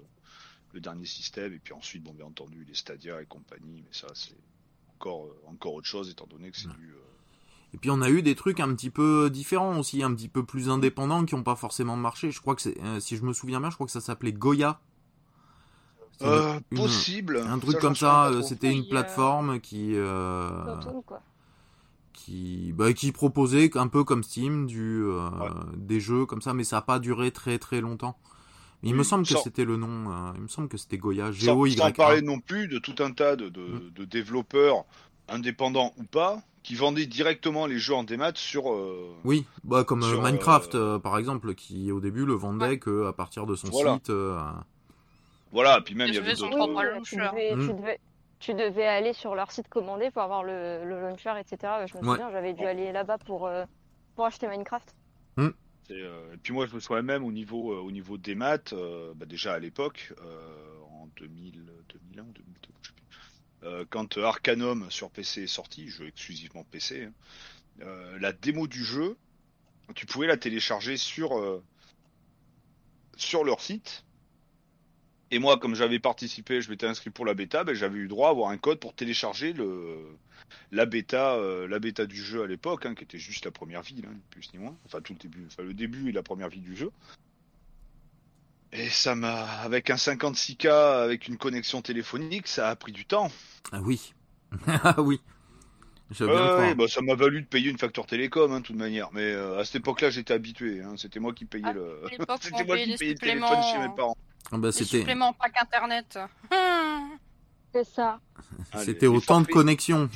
le 0.72 0.80
dernier 0.80 1.04
système, 1.06 1.52
et 1.52 1.58
puis 1.58 1.74
ensuite, 1.74 2.02
bon, 2.02 2.12
bien 2.12 2.26
entendu, 2.26 2.64
les 2.66 2.74
Stadia 2.74 3.20
et 3.22 3.26
compagnie, 3.26 3.82
mais 3.84 3.92
ça, 3.92 4.08
c'est 4.14 4.34
encore, 4.96 5.26
euh, 5.26 5.40
encore 5.46 5.74
autre 5.74 5.86
chose, 5.86 6.10
étant 6.10 6.26
donné 6.26 6.50
que 6.50 6.56
c'est 6.56 6.68
Ouais. 6.68 6.74
du. 6.74 6.90
euh, 6.90 6.96
Et 7.74 7.78
puis 7.78 7.90
on 7.90 8.00
a 8.00 8.08
eu 8.08 8.22
des 8.22 8.34
trucs 8.34 8.60
un 8.60 8.74
petit 8.74 8.88
peu 8.90 9.28
différents 9.30 9.78
aussi, 9.78 10.02
un 10.02 10.12
petit 10.14 10.28
peu 10.28 10.42
plus 10.44 10.70
indépendants 10.70 11.24
qui 11.26 11.34
n'ont 11.36 11.42
pas 11.42 11.54
forcément 11.54 11.96
marché. 11.96 12.30
Je 12.30 12.40
crois 12.40 12.54
que 12.56 12.62
c'est, 12.62 12.80
euh, 12.82 12.98
si 12.98 13.16
je 13.16 13.22
me 13.22 13.32
souviens 13.34 13.60
bien, 13.60 13.68
je 13.68 13.74
crois 13.74 13.86
que 13.86 13.92
ça 13.92 14.00
s'appelait 14.00 14.32
Goya. 14.32 14.80
Euh, 16.22 16.58
une- 16.72 16.78
possible. 16.78 17.38
un 17.46 17.58
truc 17.58 17.74
Ça, 17.74 17.80
comme 17.80 17.96
ça. 17.96 18.26
euh. 18.28 18.42
C'était 18.42 18.72
une 18.72 18.82
euh, 18.84 18.88
plateforme 18.90 19.60
qui 19.60 19.92
euh, 19.94 20.48
quoi. 21.06 21.20
qui 22.12 22.72
bah, 22.76 22.92
qui 22.92 23.12
proposait 23.12 23.70
un 23.76 23.88
peu 23.88 24.04
comme 24.04 24.22
Steam 24.22 24.66
du 24.66 25.02
euh, 25.04 25.28
Ouais. 25.28 25.48
des 25.76 26.00
jeux 26.00 26.26
comme 26.26 26.42
ça, 26.42 26.54
mais 26.54 26.64
ça 26.64 26.78
a 26.78 26.82
pas 26.82 26.98
duré 26.98 27.30
très 27.30 27.58
très 27.58 27.80
longtemps. 27.80 28.16
Il 28.84 28.94
me 28.94 29.02
semble 29.02 29.24
que 29.24 29.30
sans- 29.34 29.42
c'était 29.42 29.64
le 29.64 29.76
nom. 29.76 30.10
euh, 30.10 30.32
il 30.36 30.42
me 30.42 30.48
semble 30.48 30.68
que 30.68 30.76
c'était 30.76 30.98
Goya. 30.98 31.32
G 31.32 31.46
Sans, 31.46 31.56
O 31.56 31.66
Y. 31.66 31.76
sans 31.78 31.90
parler 31.92 32.22
non 32.22 32.38
plus 32.38 32.68
de 32.68 32.78
tout 32.78 32.94
un 33.00 33.10
tas 33.12 33.34
de, 33.36 33.48
de, 33.48 33.60
Mm. 33.60 33.90
de 33.96 34.04
développeurs 34.04 34.84
indépendants 35.28 35.92
ou 35.98 36.04
pas 36.04 36.40
qui 36.62 36.74
vendaient 36.74 37.06
directement 37.06 37.66
les 37.66 37.78
jeux 37.78 37.94
en 37.94 38.04
démat 38.04 38.32
sur. 38.34 38.72
euh, 38.72 39.10
Oui, 39.24 39.46
bah 39.64 39.82
comme 39.84 40.02
Sur, 40.02 40.22
Minecraft 40.22 40.74
euh, 40.74 40.94
euh, 40.96 40.98
par 40.98 41.18
exemple, 41.18 41.54
qui 41.54 41.90
au 41.90 41.98
début 42.00 42.24
le 42.24 42.34
vendait 42.34 42.78
que 42.78 43.06
à 43.06 43.12
partir 43.12 43.46
de 43.46 43.54
son 43.56 43.68
Voilà. 43.68 43.94
site. 43.94 44.10
Voilà, 45.50 45.80
puis 45.80 45.94
même 45.94 46.08
il 46.08 46.12
y 46.12 46.14
je 46.16 46.20
avait 46.20 46.34
d'autres. 46.34 46.58
launcher. 46.58 47.16
tu, 47.16 47.16
devais, 47.16 47.56
Mm. 47.56 47.66
tu, 47.66 47.74
devais, 47.74 48.00
tu 48.38 48.54
devais 48.54 48.86
aller 48.86 49.12
sur 49.12 49.34
leur 49.34 49.50
site 49.50 49.68
commander 49.68 50.10
pour 50.10 50.22
avoir 50.22 50.42
le, 50.42 50.84
le 50.84 51.00
launcher, 51.00 51.32
etc. 51.38 51.86
Je 51.86 51.96
me 51.96 52.02
Ouais. 52.02 52.10
souviens, 52.10 52.30
j'avais 52.30 52.52
dû 52.52 52.66
aller 52.66 52.92
là-bas 52.92 53.18
pour, 53.18 53.46
euh, 53.46 53.64
pour 54.14 54.26
acheter 54.26 54.46
Minecraft. 54.48 54.94
C'est, 55.86 55.94
euh, 56.02 56.34
et 56.34 56.36
puis 56.36 56.52
moi 56.52 56.66
je 56.66 56.74
me 56.74 56.80
souviens 56.80 57.00
même 57.00 57.24
au 57.24 57.32
niveau 57.32 57.72
euh, 57.72 57.78
au 57.80 57.90
niveau 57.90 58.18
des 58.18 58.34
maths, 58.34 58.74
euh, 58.74 59.14
bah, 59.16 59.24
déjà 59.24 59.54
à 59.54 59.58
l'époque, 59.58 60.12
euh, 60.20 60.80
en 60.90 61.06
2000, 61.16 61.64
2001, 61.88 62.24
2002, 62.24 62.68
je 62.82 62.88
sais 62.88 62.94
plus, 62.94 63.06
euh, 63.66 63.86
quand 63.88 64.18
Arcanum 64.18 64.90
sur 64.90 65.10
PC 65.10 65.44
est 65.44 65.46
sorti, 65.46 65.88
jeu 65.88 66.06
exclusivement 66.08 66.62
PC, 66.64 67.04
hein, 67.04 67.12
euh, 67.80 68.18
la 68.20 68.32
démo 68.32 68.66
du 68.66 68.84
jeu, 68.84 69.16
tu 69.94 70.04
pouvais 70.04 70.26
la 70.26 70.36
télécharger 70.36 70.98
sur 70.98 71.38
euh, 71.38 71.64
sur 73.16 73.42
leur 73.44 73.60
site. 73.62 74.04
Et 75.30 75.38
moi, 75.38 75.58
comme 75.58 75.74
j'avais 75.74 75.98
participé, 75.98 76.62
je 76.62 76.70
m'étais 76.70 76.86
inscrit 76.86 77.10
pour 77.10 77.26
la 77.26 77.34
bêta, 77.34 77.64
ben, 77.64 77.74
j'avais 77.74 77.98
eu 77.98 78.08
droit 78.08 78.28
à 78.28 78.30
avoir 78.30 78.50
un 78.50 78.56
code 78.56 78.80
pour 78.80 78.94
télécharger 78.94 79.52
le 79.52 79.96
la 80.72 80.86
bêta, 80.86 81.34
euh, 81.34 81.68
la 81.68 81.78
bêta 81.78 82.06
du 82.06 82.16
jeu 82.16 82.42
à 82.42 82.46
l'époque, 82.46 82.86
hein, 82.86 82.94
qui 82.94 83.04
était 83.04 83.18
juste 83.18 83.44
la 83.44 83.50
première 83.50 83.82
ville, 83.82 84.06
hein, 84.06 84.14
ni 84.14 84.22
plus 84.30 84.52
ni 84.52 84.58
moins. 84.58 84.76
Enfin, 84.86 85.00
tout 85.00 85.12
le 85.12 85.18
début, 85.18 85.44
enfin 85.46 85.62
le 85.62 85.74
début 85.74 86.08
et 86.08 86.12
la 86.12 86.22
première 86.22 86.48
vie 86.48 86.60
du 86.60 86.76
jeu. 86.76 86.90
Et 88.72 88.88
ça 88.88 89.14
m'a, 89.14 89.44
avec 89.60 89.88
un 89.90 89.96
56K, 89.96 90.68
avec 90.68 91.26
une 91.26 91.38
connexion 91.38 91.80
téléphonique, 91.80 92.48
ça 92.48 92.68
a 92.68 92.76
pris 92.76 92.92
du 92.92 93.06
temps. 93.06 93.30
Ah 93.72 93.80
oui. 93.82 94.14
Ah 94.66 95.00
oui. 95.02 95.20
Bah, 96.20 96.88
ça 96.88 97.02
m'a 97.02 97.14
valu 97.14 97.42
de 97.42 97.46
payer 97.46 97.68
une 97.68 97.76
facture 97.76 98.06
télécom, 98.06 98.50
hein, 98.50 98.60
de 98.60 98.64
toute 98.64 98.76
manière. 98.76 99.10
Mais 99.12 99.30
euh, 99.32 99.58
à 99.58 99.64
cette 99.66 99.76
époque-là, 99.76 100.08
j'étais 100.08 100.32
habitué. 100.32 100.80
Hein. 100.80 100.94
C'était 100.96 101.20
moi 101.20 101.34
qui 101.34 101.44
payais 101.44 101.64
Ah, 101.66 101.74
le. 101.74 102.00
C'était 102.40 102.64
moi 102.64 102.78
qui 102.78 102.96
payais 102.96 103.12
le 103.12 103.18
téléphone 103.18 103.62
chez 103.70 103.78
mes 103.78 103.94
parents. 103.94 104.16
Ah 104.52 104.58
bah, 104.58 104.72
c'était 104.72 104.98
suppléments 104.98 105.32
pack 105.34 105.54
internet. 105.60 106.18
Hum. 106.50 107.10
C'est 107.74 107.84
ça. 107.84 108.18
Hein, 108.72 108.78
c'était 108.82 109.06
autant 109.06 109.40
de 109.40 109.44
forfaits, 109.46 109.52
connexions. 109.54 110.08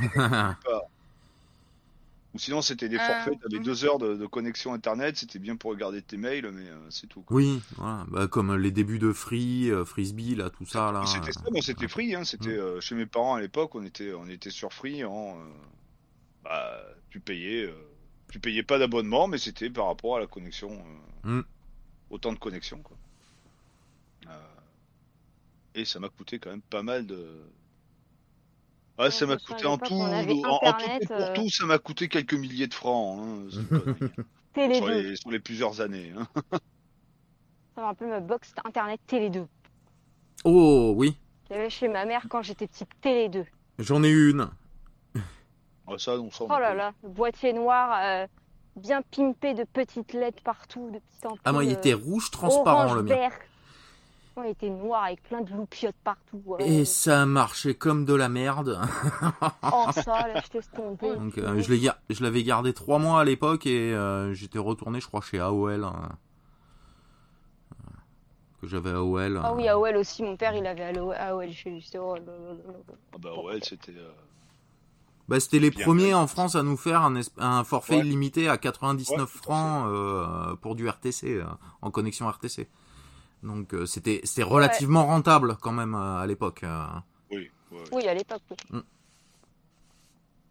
Ou 2.35 2.39
sinon, 2.39 2.63
c'était 2.63 2.89
des 2.89 2.97
Euh, 2.97 3.07
forfaits. 3.07 3.39
T'avais 3.43 3.59
hum. 3.59 3.63
deux 3.63 3.85
heures 3.85 3.99
de, 3.99 4.15
de 4.17 4.27
connexion 4.27 4.73
internet. 4.73 5.19
C'était 5.19 5.39
bien 5.39 5.57
pour 5.57 5.71
regarder 5.71 6.01
tes 6.01 6.17
mails, 6.17 6.51
mais 6.51 6.67
euh, 6.67 6.79
c'est 6.89 7.07
tout. 7.07 7.21
quoi. 7.21 7.37
oui, 7.37 7.61
voilà. 7.77 8.07
Bah, 8.09 8.27
comme 8.27 8.57
les 8.57 8.71
débuts 8.71 8.99
de 8.99 9.13
Free, 9.13 9.71
euh, 9.71 9.85
Frisbee, 9.85 10.35
là, 10.35 10.49
tout 10.49 10.65
ça, 10.65 10.93
là. 10.93 11.05
C'était 11.05 11.33
ça, 11.33 11.43
moi 11.51 11.61
c'était 11.61 11.89
Free, 11.89 12.15
hein. 12.15 12.25
c'était 12.25 12.49
Mm. 12.57 12.61
euh, 12.61 12.81
chez 12.81 12.95
mes 12.95 13.05
parents 13.05 13.35
à 13.35 13.41
l'époque, 13.43 13.75
on 13.75 13.85
était, 13.85 14.15
on 14.15 14.27
était 14.29 14.49
sur 14.51 14.73
Free 14.73 15.05
en, 15.05 15.37
euh, 15.39 15.45
bah, 16.43 16.81
tu 17.11 17.21
payais, 17.21 17.67
euh, 17.67 17.75
tu 18.31 18.41
payais 18.41 18.63
pas 18.63 18.79
d'abonnement, 18.79 19.29
mais 19.29 19.37
c'était 19.37 19.69
par 19.69 19.89
rapport 19.89 20.17
à 20.17 20.21
la 20.21 20.27
connexion, 20.27 20.71
euh, 21.27 21.41
Mm. 21.41 21.45
autant 22.09 22.33
de 22.33 22.39
connexions 22.39 22.79
quoi. 22.83 22.97
Euh, 25.77 25.81
et 25.81 25.85
ça 25.85 26.01
m'a 26.01 26.09
coûté 26.09 26.39
quand 26.39 26.51
même 26.51 26.63
pas 26.63 26.83
mal 26.83 27.07
de, 27.07 27.27
ouais, 28.99 29.11
ça 29.11 29.27
m'a 29.27 29.37
coûté 29.37 29.67
en 29.67 29.79
tout, 29.79 29.95
en, 29.95 30.13
en 30.13 30.25
tout 30.25 31.07
pour 31.07 31.17
euh, 31.17 31.35
tout, 31.35 31.49
ça 31.51 31.67
m'a 31.67 31.79
coûté 31.79 32.09
quelques 32.09 32.35
milliers 32.35 32.67
de 32.67 32.75
francs, 32.75 33.21
hein. 33.21 34.09
Télé 34.55 34.75
sur, 34.75 34.87
2. 34.87 34.93
les, 34.93 35.17
sur 35.17 35.31
les 35.31 35.41
plusieurs 35.41 35.81
années. 35.81 36.13
Hein. 36.17 36.27
Ça 37.75 37.81
me 37.81 37.87
rappelle 37.87 38.09
ma 38.09 38.21
box 38.21 38.53
Internet 38.67 39.01
Télé 39.07 39.31
2. 39.31 39.47
Oh, 40.45 40.93
oui. 40.95 41.17
J'avais 41.49 41.71
chez 41.71 41.89
ma 41.89 42.05
mère 42.05 42.27
quand 42.29 42.43
j'étais 42.43 42.67
petite 42.67 42.91
Télé 43.01 43.31
2. 43.31 43.47
J'en 43.79 44.05
ai 44.05 44.11
une. 44.11 44.51
Ouais, 45.87 45.99
ça, 45.99 46.17
on 46.21 46.31
s'en 46.31 46.45
Oh 46.45 46.59
là 46.59 46.75
là, 46.75 46.93
le 47.03 47.09
boîtier 47.09 47.55
noir, 47.55 47.99
euh, 48.03 48.27
bien 48.77 49.01
pimpé 49.03 49.55
de 49.55 49.65
petites 49.65 50.13
lettres 50.13 50.43
partout, 50.43 50.91
de 50.91 50.99
petites 50.99 51.25
ampoules. 51.25 51.41
Ah, 51.45 51.53
moi, 51.53 51.65
il 51.65 51.71
euh, 51.71 51.75
était 51.75 51.95
rouge 51.95 52.31
transparent, 52.31 52.85
orange, 52.85 52.97
le 52.97 53.03
mien. 53.05 53.15
vert. 53.15 53.33
Était 54.45 54.71
noir 54.71 55.05
avec 55.05 55.23
plein 55.23 55.41
de 55.43 55.51
loupiottes 55.53 55.95
partout. 56.03 56.43
ouais. 56.47 56.67
Et 56.69 56.85
ça 56.85 57.27
marchait 57.27 57.75
comme 57.75 58.05
de 58.05 58.15
la 58.15 58.29
merde. 58.29 58.81
Oh 59.73 59.87
ça, 59.93 60.27
là, 60.29 60.41
je 60.45 60.49
t'ai 60.49 60.61
tombé. 60.75 61.15
Donc, 61.17 61.39
euh, 61.39 61.61
je 61.61 62.23
l'avais 62.23 62.43
gardé 62.43 62.73
trois 62.73 62.99
mois 62.99 63.21
à 63.21 63.25
l'époque 63.25 63.67
et 63.67 63.95
euh, 63.95 64.33
j'étais 64.35 64.59
retourné, 64.59 65.01
je 65.01 65.07
crois, 65.07 65.21
chez 65.21 65.39
AOL. 65.39 65.85
hein. 65.85 66.09
Que 68.61 68.67
j'avais 68.69 68.91
AOL. 68.91 69.41
Ah 69.43 69.51
euh, 69.51 69.55
oui, 69.57 69.69
AOL 69.69 69.97
aussi, 69.97 70.23
mon 70.23 70.37
père 70.37 70.55
il 70.55 70.67
avait 70.67 70.85
AOL 70.97 71.15
AOL 71.15 71.51
chez 71.53 71.71
lui. 71.71 71.91
Oh. 71.99 72.17
Ah 73.13 73.17
bah 73.19 73.31
ouais, 73.45 73.59
c'était. 73.63 73.93
euh, 73.97 74.11
Bah, 75.29 75.41
c'était 75.41 75.59
les 75.59 75.71
premiers 75.73 76.15
en 76.15 76.27
France 76.27 76.55
à 76.55 76.63
nous 76.63 76.77
faire 76.77 77.09
un, 77.39 77.65
forfait 77.65 77.97
Ouais. 77.97 78.01
illimité 78.07 78.49
à 78.49 78.59
99 78.59 79.11
Ouais, 79.11 79.17
tout 79.17 79.23
à 79.23 79.27
francs 79.27 79.87
euh, 79.89 80.57
pour 80.57 80.75
du 80.77 80.89
RTC, 80.89 81.25
euh, 81.41 81.45
en 81.81 81.91
connexion 81.91 82.29
RTC. 82.29 82.69
Donc 83.43 83.75
euh, 83.75 83.87
c'était 83.87 84.21
c'était 84.25 84.43
relativement 84.45 85.07
rentable 85.07 85.57
quand 85.61 85.73
même 85.73 85.95
euh, 85.95 86.19
à 86.19 86.27
l'époque. 86.27 86.63
euh. 86.65 86.85
Oui, 87.31 87.51
ouais, 87.71 87.79
ouais. 87.79 87.85
Oui, 87.93 88.09
à 88.09 88.15
l'époque. 88.15 88.43
oui. 88.73 88.81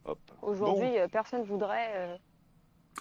Hop. 0.06 0.19
Aujourd'hui, 0.41 0.97
euh, 0.97 1.08
personne 1.08 1.43
voudrait 1.43 1.91
euh, 1.95 2.15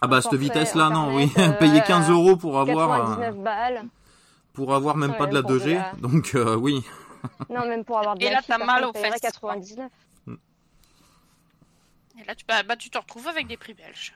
Ah 0.03 0.07
bah 0.07 0.20
cette 0.20 0.35
vitesse 0.35 0.74
là 0.74 0.90
non 0.90 1.14
oui 1.14 1.33
payer 1.59 1.81
15 1.83 2.11
euros 2.11 2.37
pour 2.37 2.61
avoir 2.61 2.90
euh, 2.92 3.16
99 3.16 3.37
balles. 3.42 3.85
pour 4.53 4.74
avoir 4.74 4.96
même 4.96 5.12
Ouais, 5.12 5.16
pas 5.18 5.26
de 5.26 5.35
la 5.35 5.40
pour 5.42 5.50
de 5.53 5.59
2G 5.59 5.74
la- 5.74 5.92
donc 6.00 6.35
euh, 6.35 6.57
oui 6.57 6.85
Non, 7.50 7.66
même 7.66 7.85
pour 7.85 7.98
avoir 7.98 8.16
de 8.16 8.22
Et 8.22 8.26
la 8.26 8.33
là, 8.37 8.42
t'as 8.46 8.59
mal 8.59 8.85
aux 8.85 8.92
fesses, 8.92 9.20
99. 9.20 9.90
Et 12.20 12.24
là, 12.24 12.35
tu, 12.35 12.44
bah, 12.46 12.62
bah, 12.62 12.76
tu 12.76 12.90
te 12.90 12.98
retrouves 12.98 13.26
avec 13.29 13.46
des 13.46 13.57
prix 13.57 13.74
belges. 13.74 14.14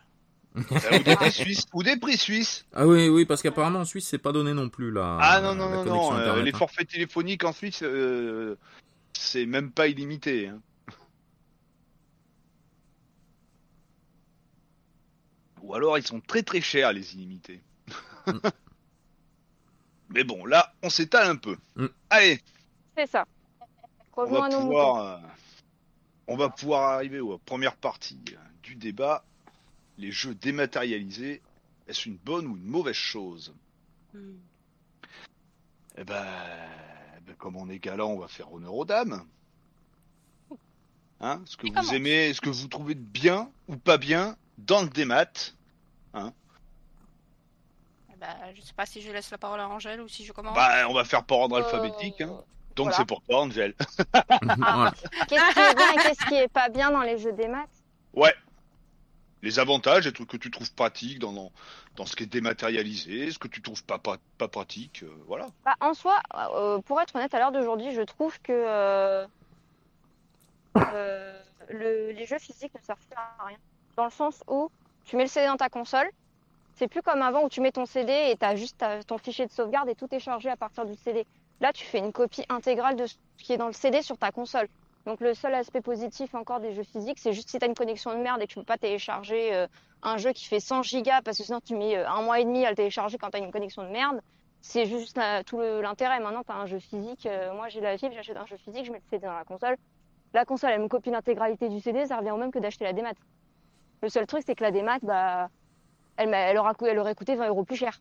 Euh, 0.57 0.99
ou 1.01 1.03
des 1.03 1.17
prix 1.17 1.33
suisses. 1.33 1.67
Ou 1.73 1.83
des 1.83 1.97
prix 1.97 2.17
suisses. 2.17 2.65
ah 2.75 2.87
oui 2.87 3.09
oui 3.09 3.25
parce 3.25 3.43
qu'apparemment 3.43 3.81
en 3.81 3.85
Suisse 3.85 4.07
c'est 4.07 4.19
pas 4.19 4.31
donné 4.33 4.55
non 4.55 4.69
plus 4.69 4.93
là 4.93 5.19
Ah 5.21 5.41
non, 5.41 5.55
non, 5.55 5.69
la 5.69 5.77
non, 5.79 5.85
non. 5.85 6.13
euh, 6.15 6.21
Internet, 6.21 6.45
les 6.45 6.55
hein. 6.55 6.59
forfaits 6.59 6.89
téléphoniques 6.89 7.43
en 7.45 7.53
Suisse, 7.53 7.83
euh, 7.83 8.57
c'est 9.15 9.47
même 9.47 9.73
pas 9.73 9.89
illimité. 9.89 10.49
hein. 10.49 10.61
Ou 15.63 15.75
alors 15.75 15.99
ils 15.99 16.07
sont 16.07 16.21
très 16.21 16.43
très 16.43 16.61
chers 16.61 16.93
les 16.93 17.15
illimités. 17.15 17.63
Mais 20.11 20.23
bon, 20.23 20.45
là, 20.45 20.73
on 20.83 20.91
s'étale 20.91 21.29
un 21.29 21.37
peu. 21.37 21.57
Mm. 21.77 21.87
Allez, 22.11 22.41
C'est 22.97 23.07
ça. 23.09 23.25
on 24.17 24.21
Revenons 24.23 24.41
va 24.41 24.47
à 24.47 24.61
pouvoir, 24.61 24.97
euh, 25.05 25.19
on 26.29 26.37
va 26.37 26.49
pouvoir 26.51 26.83
arriver 26.93 27.21
aux 27.21 27.39
première 27.39 27.77
partie 27.77 28.21
euh, 28.33 28.37
du 28.63 28.77
débat. 28.77 29.25
Les 29.99 30.11
jeux 30.11 30.35
dématérialisés, 30.35 31.43
est-ce 31.87 32.09
une 32.09 32.17
bonne 32.17 32.47
ou 32.47 32.57
une 32.57 32.65
mauvaise 32.65 32.95
chose 32.95 33.55
Eh 35.97 36.05
ben, 36.05 36.25
ben, 37.27 37.35
comme 37.37 37.57
on 37.57 37.69
est 37.69 37.79
galant, 37.79 38.09
on 38.11 38.19
va 38.19 38.29
faire 38.29 38.53
honneur 38.53 38.75
aux 38.75 38.85
dames. 38.85 39.25
Hein 41.21 41.41
ce 41.47 41.57
que 41.57 41.67
Et 41.67 41.71
vous 41.71 41.77
commence. 41.77 41.93
aimez, 41.93 42.35
ce 42.35 42.41
que 42.41 42.51
vous 42.51 42.69
trouvez 42.69 42.95
de 42.95 43.01
bien 43.01 43.51
ou 43.69 43.77
pas 43.77 43.99
bien 43.99 44.37
dans 44.59 44.83
le 44.83 44.89
démat. 44.89 45.55
Eh 46.15 46.19
ben, 48.17 48.29
je 48.55 48.61
sais 48.61 48.75
pas 48.75 48.87
si 48.87 49.01
je 49.01 49.11
laisse 49.11 49.31
la 49.31 49.39
parole 49.39 49.61
à 49.61 49.69
Angèle 49.69 50.01
ou 50.01 50.09
si 50.09 50.25
je 50.25 50.33
commence. 50.33 50.55
Bah, 50.55 50.89
on 50.89 50.95
va 50.95 51.05
faire 51.05 51.25
par 51.25 51.39
ordre 51.39 51.57
alphabétique. 51.57 52.21
Hein. 52.21 52.41
Donc 52.77 52.87
voilà. 52.87 52.97
c'est 52.97 53.05
pour 53.05 53.23
toi, 53.23 53.43
Angel. 53.43 53.75
Voilà. 54.43 54.93
Qu'est-ce 55.29 55.55
qui 55.55 55.61
est 55.61 55.75
bien 55.75 55.93
et 55.93 55.97
qu'est-ce 55.97 56.27
qui 56.27 56.35
est 56.35 56.49
pas 56.49 56.69
bien 56.69 56.91
dans 56.91 57.03
les 57.03 57.19
jeux 57.19 57.33
des 57.33 57.49
maths? 57.49 57.69
Ouais. 58.13 58.35
Les 59.45 59.59
avantages, 59.59 60.07
les 60.07 60.13
trucs 60.13 60.31
que 60.31 60.39
tu 60.39 60.51
trouves 60.51 60.73
pratiques 60.73 61.19
dans, 61.19 61.53
ce 62.07 62.17
qui 62.17 62.23
est 62.23 62.27
dématérialisé, 62.27 63.31
ce 63.31 63.39
que 63.39 63.47
tu 63.47 63.61
trouves 63.61 63.85
pas, 63.85 63.99
pas, 63.99 64.17
pas 64.39 64.49
pratique, 64.49 65.03
euh, 65.03 65.15
voilà. 65.27 65.49
Bah, 65.67 65.77
en 65.81 65.93
soi, 65.93 66.19
euh, 66.35 66.79
pour 66.81 66.99
être 67.03 67.15
honnête, 67.15 67.35
à 67.35 67.39
l'heure 67.39 67.53
d'aujourd'hui, 67.53 67.93
je 67.93 68.01
trouve 68.01 68.41
que 68.41 68.53
euh, 68.53 69.27
le- 71.69 72.13
les 72.13 72.25
jeux 72.25 72.39
physiques 72.39 72.73
ne 72.75 72.81
servent 72.81 72.99
à 73.17 73.45
rien. 73.45 73.59
Dans 73.99 74.07
le 74.07 74.11
sens 74.11 74.43
où 74.49 74.71
tu 75.05 75.17
mets 75.17 75.25
le 75.25 75.29
CD 75.29 75.47
dans 75.47 75.59
ta 75.59 75.69
console, 75.69 76.11
c'est 76.77 76.89
plus 76.89 77.03
comme 77.03 77.21
avant 77.21 77.45
où 77.45 77.51
tu 77.51 77.61
mets 77.61 77.71
ton 77.71 77.85
CD 77.85 78.13
et 78.31 78.37
tu 78.39 78.47
as 78.47 78.57
juste 78.57 78.83
ton 79.07 79.19
fichier 79.19 79.47
de 79.47 79.53
sauvegarde 79.53 79.91
et 79.91 79.95
tout 79.95 80.09
est 80.11 80.21
chargé 80.21 80.49
à 80.49 80.57
partir 80.57 80.87
du 80.87 80.95
CD. 80.97 81.27
Là, 81.61 81.75
tu 81.75 81.85
fais 81.85 81.99
une 81.99 82.13
copie 82.13 82.47
intégrale 82.49 82.97
de 82.97 83.07
ce 83.07 83.15
qui 83.37 83.53
est 83.53 83.59
dans 83.59 83.67
le 83.67 83.75
CD 83.75 84.01
sur 84.01 84.17
ta 84.17 84.33
console. 84.33 84.69
Donc 85.07 85.21
le 85.21 85.35
seul 85.35 85.55
aspect 85.55 85.83
positif 85.83 86.35
encore 86.35 86.61
des 86.61 86.73
jeux 86.73 86.83
physiques, 86.83 87.19
c'est 87.19 87.33
juste 87.33 87.51
si 87.51 87.59
tu 87.59 87.65
as 87.65 87.69
une 87.69 87.75
connexion 87.75 88.13
de 88.13 88.23
merde 88.23 88.41
et 88.41 88.47
que 88.47 88.53
tu 88.53 88.59
peux 88.59 88.65
pas 88.65 88.79
télécharger 88.79 89.55
euh, 89.55 89.67
un 90.03 90.17
jeu 90.17 90.33
qui 90.33 90.47
fait 90.47 90.61
100 90.61 90.83
gigas 90.83 91.21
parce 91.23 91.37
que 91.37 91.45
sinon 91.45 91.61
tu 91.61 91.77
mets 91.77 91.97
euh, 91.97 92.09
un 92.09 92.23
mois 92.23 92.41
et 92.41 92.45
demi 92.45 92.65
à 92.65 92.71
le 92.71 92.77
télécharger 92.77 93.19
quand 93.19 93.31
tu 93.31 93.37
as 93.37 93.41
une 93.41 93.53
connexion 93.53 93.83
de 93.83 93.89
merde. 93.89 94.21
C'est 94.63 94.87
juste 94.87 95.21
tout 95.45 95.61
l'intérêt. 95.61 96.21
Maintenant, 96.21 96.43
tu 96.43 96.51
as 96.51 96.57
un 96.57 96.65
jeu 96.65 96.79
physique. 96.79 97.27
euh, 97.27 97.53
moi, 97.55 97.69
j'ai 97.69 97.83
la 97.83 97.99
fibre, 97.99 98.15
j'achète 98.15 98.39
un 98.39 98.47
jeu 98.47 98.57
physique, 98.57 98.87
je 98.87 98.93
mets 98.93 98.99
le 98.99 99.05
CD 99.11 99.27
dans 99.27 99.35
la 99.35 99.45
console. 99.45 99.77
La 100.33 100.47
console, 100.47 100.71
elle 100.71 100.81
me 100.81 100.89
copie 100.89 101.11
l'intégralité 101.11 101.69
du 101.69 101.81
CD, 101.81 102.07
ça 102.07 102.17
revient 102.17 102.31
au 102.31 102.39
même 102.39 102.51
que 102.51 102.59
d'acheter 102.59 102.85
la 102.85 102.95
démat. 102.95 103.13
Le 104.03 104.09
seul 104.09 104.27
truc, 104.27 104.43
c'est 104.47 104.55
que 104.55 104.65
la 104.65 104.71
démat, 104.71 105.01
bah, 105.03 105.51
elle, 106.17 106.59
aura, 106.59 106.73
elle 106.81 106.99
aurait 106.99 107.15
coûté 107.15 107.37
20 107.37 107.49
euros 107.49 107.65
plus 107.65 107.77
cher. 107.77 108.01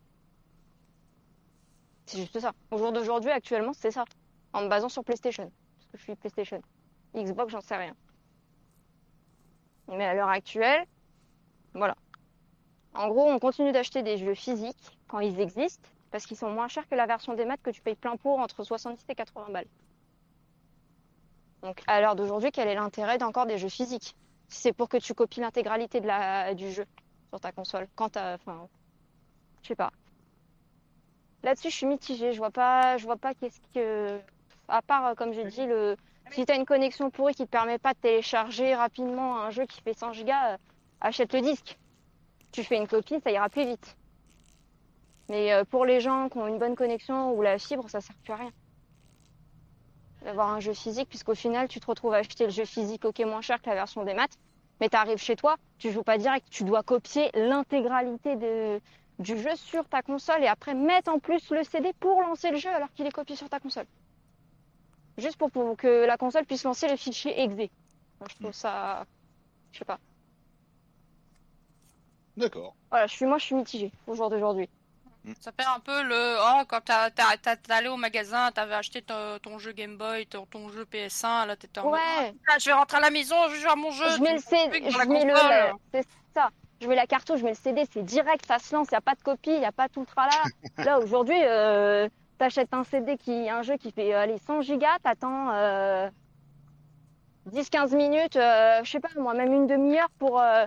C'est 2.06 2.18
juste 2.20 2.40
ça. 2.40 2.54
Au 2.72 2.78
jour 2.78 2.94
d'aujourd'hui, 2.94 3.32
actuellement, 3.32 3.74
c'est 3.74 3.92
ça. 3.92 4.06
En 4.54 4.62
me 4.62 4.70
basant 4.70 4.90
sur 4.90 5.04
PlayStation. 5.04 5.52
Parce 5.78 5.92
que 5.92 5.98
je 5.98 6.04
suis 6.04 6.16
PlayStation. 6.16 6.62
Xbox, 7.16 7.52
j'en 7.52 7.62
sais 7.62 7.76
rien. 7.76 7.96
Mais 9.88 10.06
à 10.06 10.14
l'heure 10.14 10.30
actuelle, 10.30 10.86
voilà. 11.74 11.96
En 12.94 13.10
gros, 13.10 13.30
on 13.30 13.40
continue 13.40 13.72
d'acheter 13.72 14.04
des 14.04 14.18
jeux 14.18 14.36
physiques 14.36 14.98
quand 15.08 15.20
ils 15.20 15.40
existent, 15.40 15.90
parce 16.12 16.26
qu'ils 16.26 16.38
sont 16.38 16.50
moins 16.50 16.68
chers 16.68 16.88
que 16.88 16.96
la 16.96 17.06
version 17.06 17.34
des 17.34 17.46
maths 17.46 17.62
que 17.62 17.72
tu 17.72 17.82
payes 17.82 17.96
plein 17.96 18.16
pot 18.18 18.38
entre 18.38 18.64
70 18.64 19.04
et 19.10 19.16
80 19.16 19.52
balles. 19.52 19.68
Donc 21.64 21.82
à 21.88 22.02
l'heure 22.02 22.16
d'aujourd'hui, 22.16 22.52
quel 22.52 22.68
est 22.68 22.76
l'intérêt 22.76 23.18
d'encore 23.18 23.46
des 23.46 23.58
jeux 23.58 23.70
physiques? 23.70 24.16
Si 24.50 24.62
c'est 24.62 24.74
pour 24.74 24.90
que 24.90 24.98
tu 24.98 25.14
copies 25.14 25.40
l'intégralité 25.40 26.02
de 26.02 26.08
la 26.08 26.54
du 26.54 26.72
jeu 26.72 26.86
sur 27.30 27.40
ta 27.40 27.52
console, 27.52 27.88
quand 27.96 28.10
t'as, 28.10 28.36
enfin, 28.36 28.68
je 29.64 29.70
sais 29.70 29.76
pas. 29.76 29.92
Là-dessus, 31.44 31.70
je 31.70 31.76
suis 31.76 31.86
mitigée. 31.86 32.34
Je 32.34 32.38
vois 32.38 32.52
pas, 32.52 32.98
je 32.98 33.06
vois 33.06 33.18
pas 33.18 33.34
qu'est-ce 33.34 33.60
que, 33.74 34.20
à 34.68 34.82
part 34.82 35.06
euh, 35.08 35.16
comme 35.16 35.34
j'ai 35.34 35.46
dit 35.46 35.66
le, 35.66 35.96
si 36.34 36.46
t'as 36.46 36.56
une 36.56 36.66
connexion 36.66 37.12
pourrie 37.12 37.36
qui 37.36 37.46
te 37.46 37.52
permet 37.52 37.78
pas 37.78 37.94
de 37.94 38.00
télécharger 38.00 38.74
rapidement 38.74 39.40
un 39.40 39.52
jeu 39.52 39.66
qui 39.66 39.82
fait 39.82 39.94
100 39.94 40.14
gigas, 40.14 40.54
euh, 40.54 40.58
achète 41.00 41.34
le 41.34 41.42
disque. 41.42 41.78
Tu 42.52 42.64
fais 42.64 42.78
une 42.78 42.88
copie, 42.88 43.20
ça 43.24 43.32
ira 43.32 43.50
plus 43.50 43.66
vite. 43.66 43.96
Mais 45.30 45.54
euh, 45.54 45.64
pour 45.64 45.86
les 45.86 46.02
gens 46.02 46.30
qui 46.30 46.38
ont 46.38 46.48
une 46.48 46.58
bonne 46.58 46.76
connexion 46.76 47.34
ou 47.34 47.42
la 47.42 47.60
fibre, 47.60 47.90
ça 47.90 48.02
sert 48.02 48.16
plus 48.24 48.34
à 48.34 48.38
rien. 48.38 48.52
D'avoir 50.24 50.50
un 50.50 50.60
jeu 50.60 50.74
physique, 50.74 51.10
puisqu'au 51.10 51.36
final, 51.36 51.68
tu 51.68 51.80
te 51.80 51.86
retrouves 51.86 52.14
à 52.14 52.18
acheter 52.18 52.46
le 52.46 52.52
jeu 52.52 52.66
physique 52.66 53.06
ok 53.06 53.20
moins 53.20 53.42
cher 53.42 53.62
que 53.62 53.70
la 53.70 53.76
version 53.76 54.04
des 54.04 54.14
maths, 54.14 54.38
mais 54.80 54.90
tu 54.90 54.96
arrives 54.96 55.18
chez 55.18 55.36
toi, 55.36 55.58
tu 55.78 55.92
joues 55.92 56.04
pas 56.04 56.18
direct, 56.18 56.48
tu 56.50 56.64
dois 56.64 56.82
copier 56.82 57.30
l'intégralité 57.36 58.36
du 59.20 59.38
jeu 59.38 59.56
sur 59.56 59.88
ta 59.88 60.02
console 60.02 60.44
et 60.44 60.48
après 60.48 60.74
mettre 60.74 61.12
en 61.12 61.20
plus 61.20 61.52
le 61.52 61.64
CD 61.64 61.94
pour 62.00 62.22
lancer 62.22 62.50
le 62.50 62.58
jeu 62.58 62.70
alors 62.70 62.92
qu'il 62.94 63.06
est 63.06 63.12
copié 63.12 63.36
sur 63.36 63.50
ta 63.50 63.60
console. 63.60 63.86
Juste 65.18 65.38
pour, 65.38 65.52
pour 65.52 65.76
que 65.78 66.06
la 66.06 66.18
console 66.18 66.46
puisse 66.46 66.64
lancer 66.64 66.88
le 66.88 66.96
fichier 66.98 67.40
exe. 67.42 67.56
Moi, 68.20 68.28
je 68.30 68.36
trouve 68.36 68.54
ça. 68.54 69.06
Je 69.72 69.80
sais 69.80 69.86
pas. 69.86 70.00
D'accord. 72.38 72.76
Voilà, 72.90 73.08
je 73.08 73.14
suis, 73.14 73.26
moi 73.26 73.38
je 73.38 73.46
suis 73.46 73.56
mitigée 73.56 73.92
au 74.08 74.16
jour 74.16 74.30
d'aujourd'hui. 74.30 74.70
Ça 75.40 75.52
perd 75.54 75.70
un 75.78 75.80
peu 75.80 76.04
le. 76.04 76.36
Oh, 76.42 76.64
quand 76.68 76.82
t'as- 76.84 77.10
t'as- 77.12 77.38
t'as- 77.42 77.56
t'es 77.56 77.72
allé 77.72 77.88
au 77.88 77.96
magasin, 77.96 78.52
t'avais 78.52 78.74
acheté 78.74 79.02
ton, 79.02 79.38
ton 79.42 79.58
jeu 79.58 79.72
Game 79.72 79.98
Boy, 79.98 80.26
ton, 80.26 80.46
ton 80.48 80.68
jeu 80.70 80.84
PS1, 80.86 81.46
là 81.46 81.56
t'étais 81.56 81.80
en 81.80 81.86
mode, 81.86 81.94
Ouais, 81.94 82.34
Ah, 82.50 82.58
je 82.60 82.66
vais 82.66 82.74
rentrer 82.74 82.98
à 82.98 83.02
la 83.02 83.10
maison, 83.10 83.36
je 83.50 83.56
joue 83.56 83.70
à 83.70 83.76
mon 83.76 83.92
jeu. 83.92 84.04
je 84.18 84.22
mets 84.22 84.34
le 84.34 84.40
CD, 84.42 84.84
je 84.92 84.98
la 84.98 85.06
mets 85.06 85.24
le, 85.24 85.32
console. 85.34 85.74
c'est 85.94 86.08
ça. 86.36 86.50
Je 86.82 86.88
mets 86.90 86.96
la 86.96 87.08
cartouche, 87.08 87.40
je 87.40 87.44
mets 87.46 87.52
le 87.52 87.56
CD, 87.56 87.86
c'est 87.94 88.04
direct, 88.04 88.46
ça 88.46 88.60
se 88.60 88.76
lance, 88.76 88.88
il 88.92 88.96
n'y 88.96 88.98
a 88.98 89.02
pas 89.02 89.16
de 89.16 89.22
copie, 89.22 89.52
il 89.52 89.60
n'y 89.60 89.66
a 89.66 89.72
pas 89.72 89.88
tout 89.88 90.02
le 90.02 90.06
tralala. 90.06 90.44
Là 90.78 91.00
aujourd'hui, 91.00 91.40
euh, 91.42 92.10
t'achètes 92.38 92.74
un 92.74 92.84
CD 92.84 93.18
qui, 93.18 93.50
un 93.50 93.62
jeu 93.62 93.78
qui 93.78 93.92
fait 93.92 94.14
euh, 94.14 94.20
allez, 94.20 94.38
100 94.38 94.62
gigas, 94.62 94.98
t'attends 95.04 95.52
euh, 95.52 96.10
10-15 97.52 97.96
minutes, 97.96 98.36
euh, 98.36 98.84
je 98.84 98.92
sais 98.92 99.00
pas 99.00 99.10
moi, 99.18 99.34
même 99.34 99.54
une 99.54 99.68
demi-heure 99.68 100.10
pour, 100.18 100.40
euh, 100.40 100.66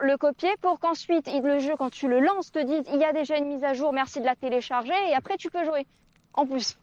le 0.00 0.16
copier, 0.16 0.50
pour 0.60 0.80
qu'ensuite 0.80 1.30
le 1.32 1.58
jeu, 1.58 1.74
quand 1.76 1.90
tu 1.90 2.08
le 2.08 2.20
lances, 2.20 2.50
te 2.50 2.58
dise 2.58 2.84
il 2.92 3.00
y 3.00 3.04
a 3.04 3.12
déjà 3.12 3.36
une 3.36 3.46
mise 3.46 3.64
à 3.64 3.74
jour, 3.74 3.92
merci 3.92 4.20
de 4.20 4.24
la 4.24 4.36
télécharger, 4.36 4.94
et 5.08 5.14
après 5.14 5.36
tu 5.36 5.50
peux 5.50 5.64
jouer. 5.64 5.86
En 6.34 6.46
plus. 6.46 6.78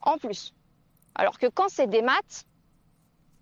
En 0.00 0.18
plus. 0.18 0.54
Alors 1.14 1.38
que 1.38 1.46
quand 1.46 1.68
c'est 1.68 1.86
des 1.86 2.02
maths, 2.02 2.44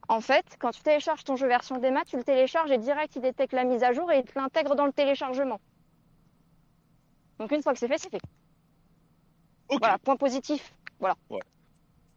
en 0.09 0.21
fait, 0.21 0.45
quand 0.59 0.71
tu 0.71 0.83
télécharges 0.83 1.25
ton 1.25 1.37
jeu 1.37 1.47
version 1.47 1.79
des 1.79 1.91
maths, 1.91 2.09
tu 2.09 2.17
le 2.17 2.25
télécharges 2.25 2.71
et 2.71 2.79
direct 2.79 3.17
il 3.17 3.23
détecte 3.23 3.53
la 3.53 3.65
mise 3.65 3.83
à 3.83 3.93
jour 3.93 4.11
et 4.13 4.19
il 4.19 4.25
l'intègre 4.35 4.75
dans 4.75 4.87
le 4.87 4.93
téléchargement. 4.93 5.61
Donc 7.39 7.51
une 7.53 7.63
fois 7.63 7.73
que 7.73 7.79
c'est 7.79 7.89
fait, 7.89 7.99
c'est 7.99 8.11
fait. 8.11 8.21
Voilà, 9.71 9.99
point 9.99 10.17
positif. 10.17 10.75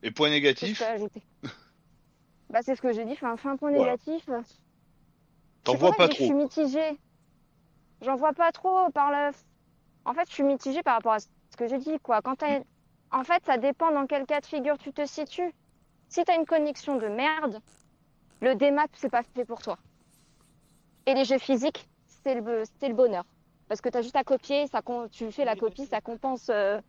Et 0.03 0.11
point 0.11 0.29
négatif 0.29 0.81
Bah 2.49 2.59
c'est 2.61 2.75
ce 2.75 2.81
que 2.81 2.93
j'ai 2.93 3.03
dit, 3.03 3.13
enfin, 3.13 3.31
un 3.33 3.57
point 3.57 3.71
Voilà. 3.71 3.97
négatif. 3.97 4.29
T'en 5.63 5.75
vois 5.75 5.91
pas 5.91 6.07
que 6.07 6.13
Je 6.13 6.17
suis 6.17 6.29
trop. 6.29 6.37
mitigée. 6.37 6.97
J'en 8.01 8.15
vois 8.15 8.33
pas 8.33 8.51
trop 8.51 8.89
par 8.91 9.11
le. 9.11 9.31
En 10.05 10.13
fait, 10.13 10.29
je 10.29 10.33
suis 10.33 10.43
mitigée 10.43 10.83
par 10.83 10.95
rapport 10.95 11.13
à 11.13 11.19
ce 11.19 11.27
que 11.57 11.67
j'ai 11.67 11.77
dit, 11.77 11.99
quoi. 11.99 12.21
Quand 12.21 12.35
t'as... 12.35 12.61
En 13.11 13.23
fait, 13.23 13.43
ça 13.45 13.57
dépend 13.57 13.91
dans 13.91 14.05
quel 14.05 14.25
cas 14.25 14.39
de 14.39 14.45
figure 14.45 14.77
tu 14.77 14.93
te 14.93 15.05
situes. 15.05 15.51
Si 16.09 16.23
t'as 16.23 16.37
une 16.37 16.45
connexion 16.45 16.97
de 16.97 17.07
merde, 17.07 17.59
le 18.41 18.55
démat, 18.55 18.85
c'est 18.93 19.09
pas 19.09 19.23
fait 19.23 19.43
pour 19.43 19.61
toi. 19.61 19.77
Et 21.05 21.13
les 21.13 21.25
jeux 21.25 21.37
physiques, 21.39 21.89
c'est 22.23 22.35
le, 22.35 22.63
c'est 22.79 22.87
le 22.87 22.93
bonheur. 22.93 23.25
Parce 23.67 23.81
que 23.81 23.89
t'as 23.89 24.01
juste 24.01 24.15
à 24.15 24.23
copier, 24.23 24.67
ça, 24.67 24.81
con- 24.81 25.07
tu 25.09 25.31
fais 25.31 25.43
la 25.45 25.55
copie, 25.55 25.85
ça 25.85 25.99
compense 26.01 26.47
euh, 26.49 26.79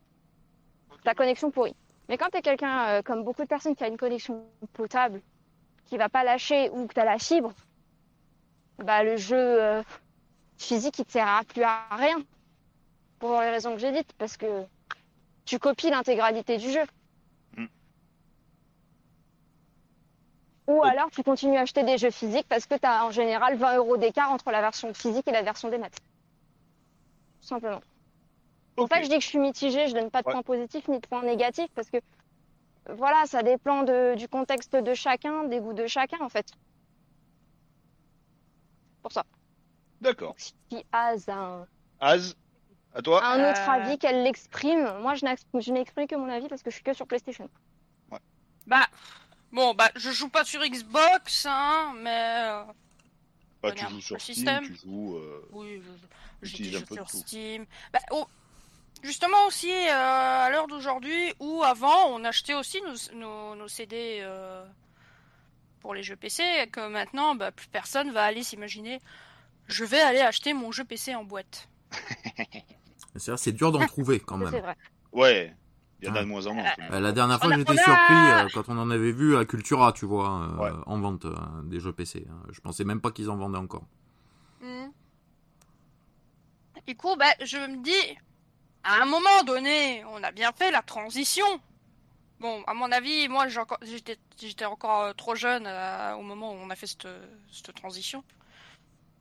ta 1.04 1.14
connexion 1.14 1.50
pourrie. 1.50 1.74
Mais 2.08 2.16
quand 2.16 2.28
t'es 2.30 2.40
quelqu'un, 2.42 2.88
euh, 2.88 3.02
comme 3.02 3.24
beaucoup 3.24 3.42
de 3.42 3.48
personnes, 3.48 3.74
qui 3.74 3.84
a 3.84 3.88
une 3.88 3.96
connexion 3.96 4.44
potable, 4.72 5.20
qui 5.86 5.96
va 5.98 6.08
pas 6.08 6.22
lâcher, 6.24 6.70
ou 6.70 6.86
que 6.86 6.94
t'as 6.94 7.04
la 7.04 7.18
fibre, 7.18 7.52
bah 8.78 9.02
le 9.02 9.16
jeu 9.16 9.36
euh, 9.36 9.82
physique 10.56 10.98
il 11.00 11.04
te 11.04 11.10
sert 11.12 11.26
à 11.26 11.42
plus 11.44 11.64
à 11.64 11.80
rien 11.96 12.16
pour 13.18 13.40
les 13.40 13.50
raisons 13.50 13.72
que 13.72 13.78
j'ai 13.80 13.90
dites 13.90 14.12
parce 14.18 14.36
que 14.36 14.64
tu 15.44 15.58
copies 15.58 15.90
l'intégralité 15.90 16.58
du 16.58 16.70
jeu 16.70 16.82
Mm. 17.56 17.66
ou 20.68 20.80
Oh. 20.80 20.84
alors 20.84 21.10
tu 21.10 21.22
continues 21.24 21.56
à 21.56 21.62
acheter 21.62 21.82
des 21.82 21.98
jeux 21.98 22.10
physiques 22.12 22.46
parce 22.48 22.66
que 22.66 22.76
tu 22.76 22.86
as 22.86 23.04
en 23.04 23.10
général 23.10 23.56
20 23.56 23.78
euros 23.78 23.96
d'écart 23.96 24.30
entre 24.30 24.50
la 24.52 24.60
version 24.60 24.92
physique 24.94 25.26
et 25.26 25.32
la 25.32 25.42
version 25.42 25.68
des 25.70 25.78
maths 25.78 25.98
simplement 27.48 27.80
ça 28.90 28.98
que 28.98 29.04
je 29.04 29.08
dis 29.10 29.16
que 29.16 29.22
je 29.24 29.28
suis 29.28 29.38
mitigée 29.38 29.88
je 29.88 29.94
donne 29.94 30.10
pas 30.10 30.22
de 30.22 30.26
Ouais. 30.28 30.32
points 30.34 30.42
positifs 30.42 30.86
ni 30.88 31.00
de 31.00 31.06
points 31.06 31.22
négatifs 31.24 31.70
parce 31.74 31.90
que 31.90 31.98
voilà 32.90 33.24
ça 33.26 33.42
dépend 33.42 33.82
de- 33.82 34.14
du 34.16 34.28
contexte 34.28 34.74
de 34.76 34.94
chacun 34.94 35.44
des 35.44 35.58
goûts 35.60 35.72
de 35.74 35.86
chacun 35.86 36.18
en 36.20 36.28
fait 36.28 36.46
pour 39.02 39.12
ça 39.12 39.24
D'accord. 40.00 40.34
si 40.38 40.54
Az 40.92 41.28
a 41.28 41.34
un, 41.34 41.66
Az, 42.00 42.36
à 42.94 43.02
toi 43.02 43.24
un 43.26 43.50
autre 43.50 43.60
Euh. 43.68 43.72
avis, 43.72 43.98
qu'elle 43.98 44.22
l'exprime. 44.22 44.98
Moi, 45.00 45.14
je 45.16 45.24
n'ex- 45.24 45.44
je 45.58 45.72
n'exprime 45.72 46.06
que 46.06 46.14
mon 46.14 46.28
avis 46.28 46.46
parce 46.46 46.62
que 46.62 46.70
je 46.70 46.76
suis 46.76 46.84
que 46.84 46.92
sur 46.92 47.06
PlayStation. 47.08 47.48
Bah, 48.66 48.86
bon, 49.50 49.74
bah, 49.74 49.90
je 49.96 50.10
joue 50.10 50.28
pas 50.28 50.44
sur 50.44 50.60
Xbox, 50.62 51.46
hein, 51.48 51.94
mais. 51.96 52.62
Tu 53.74 53.88
joues 53.88 54.00
sur 54.00 54.20
Steam, 54.20 54.60
tu 54.64 54.74
joues. 54.76 55.16
euh, 55.16 55.48
Oui, 55.52 55.82
je- 55.84 56.46
j'ai 56.46 56.54
Utilise 56.54 56.70
des 56.72 56.76
un 56.78 56.80
peu 56.82 56.94
sur 56.94 57.06
tout. 57.10 57.16
Steam. 57.18 57.66
Bah, 57.92 57.98
oh, 58.12 58.26
justement 59.02 59.44
aussi, 59.46 59.70
euh, 59.70 59.90
à 59.92 60.50
l'heure 60.50 60.66
d'aujourd'hui, 60.68 61.32
où 61.40 61.62
avant, 61.62 62.06
on 62.10 62.24
achetait 62.24 62.54
aussi 62.54 62.80
nos, 62.82 63.18
nos, 63.18 63.54
nos 63.56 63.68
CD 63.68 64.18
euh, 64.22 64.64
pour 65.80 65.94
les 65.94 66.02
jeux 66.02 66.16
PC, 66.16 66.42
et 66.62 66.66
que 66.68 66.86
maintenant, 66.88 67.34
bah, 67.34 67.50
plus 67.52 67.68
personne 67.68 68.10
va 68.12 68.24
aller 68.24 68.42
s'imaginer. 68.42 69.00
Je 69.66 69.84
vais 69.84 70.00
aller 70.00 70.20
acheter 70.20 70.52
mon 70.54 70.72
jeu 70.72 70.84
PC 70.84 71.14
en 71.14 71.24
boîte. 71.24 71.68
C'est 73.16 73.30
vrai, 73.32 73.38
c'est 73.38 73.52
dur 73.52 73.72
d'en 73.72 73.84
trouver 73.86 74.20
quand 74.20 74.36
même. 74.50 74.50
vrai. 74.50 74.76
Ouais. 75.12 75.54
Il 76.00 76.06
y 76.06 76.10
en 76.10 76.14
a 76.14 76.20
de 76.20 76.26
moins 76.26 76.46
en 76.46 76.54
moins. 76.54 76.64
tout 76.64 76.70
le 76.78 76.84
monde. 76.84 76.94
Euh, 76.94 77.00
La 77.00 77.12
dernière 77.12 77.40
fois, 77.40 77.54
j'étais 77.56 77.76
surpris 77.76 78.14
euh, 78.14 78.48
quand 78.54 78.68
on 78.68 78.78
en 78.78 78.88
avait 78.90 79.10
vu 79.12 79.36
à 79.36 79.44
Cultura, 79.44 79.92
tu 79.92 80.06
vois, 80.06 80.42
euh, 80.42 80.56
Ouais. 80.56 80.70
en 80.86 81.00
vente 81.00 81.24
euh, 81.24 81.34
des 81.64 81.80
jeux 81.80 81.92
PC. 81.92 82.24
hein. 82.30 82.36
Je 82.52 82.60
pensais 82.60 82.84
même 82.84 83.00
pas 83.00 83.10
qu'ils 83.10 83.30
en 83.30 83.36
vendaient 83.36 83.58
encore. 83.58 83.82
Mhm. 84.60 84.92
Du 86.86 86.96
coup, 86.96 87.16
bah, 87.16 87.26
je 87.44 87.56
me 87.58 87.82
dis, 87.82 88.16
à 88.84 89.02
un 89.02 89.06
moment 89.06 89.42
donné, 89.44 90.04
on 90.12 90.22
a 90.22 90.30
bien 90.32 90.52
fait 90.52 90.70
la 90.70 90.82
transition. 90.82 91.46
Bon, 92.40 92.62
à 92.68 92.74
mon 92.74 92.90
avis, 92.92 93.28
moi, 93.28 93.46
j'étais 93.82 94.64
encore 94.64 95.14
trop 95.16 95.34
jeune 95.34 95.64
euh, 95.66 96.14
au 96.14 96.22
moment 96.22 96.52
où 96.52 96.56
on 96.56 96.70
a 96.70 96.76
fait 96.76 96.86
cette, 96.86 97.08
cette 97.50 97.74
transition. 97.74 98.22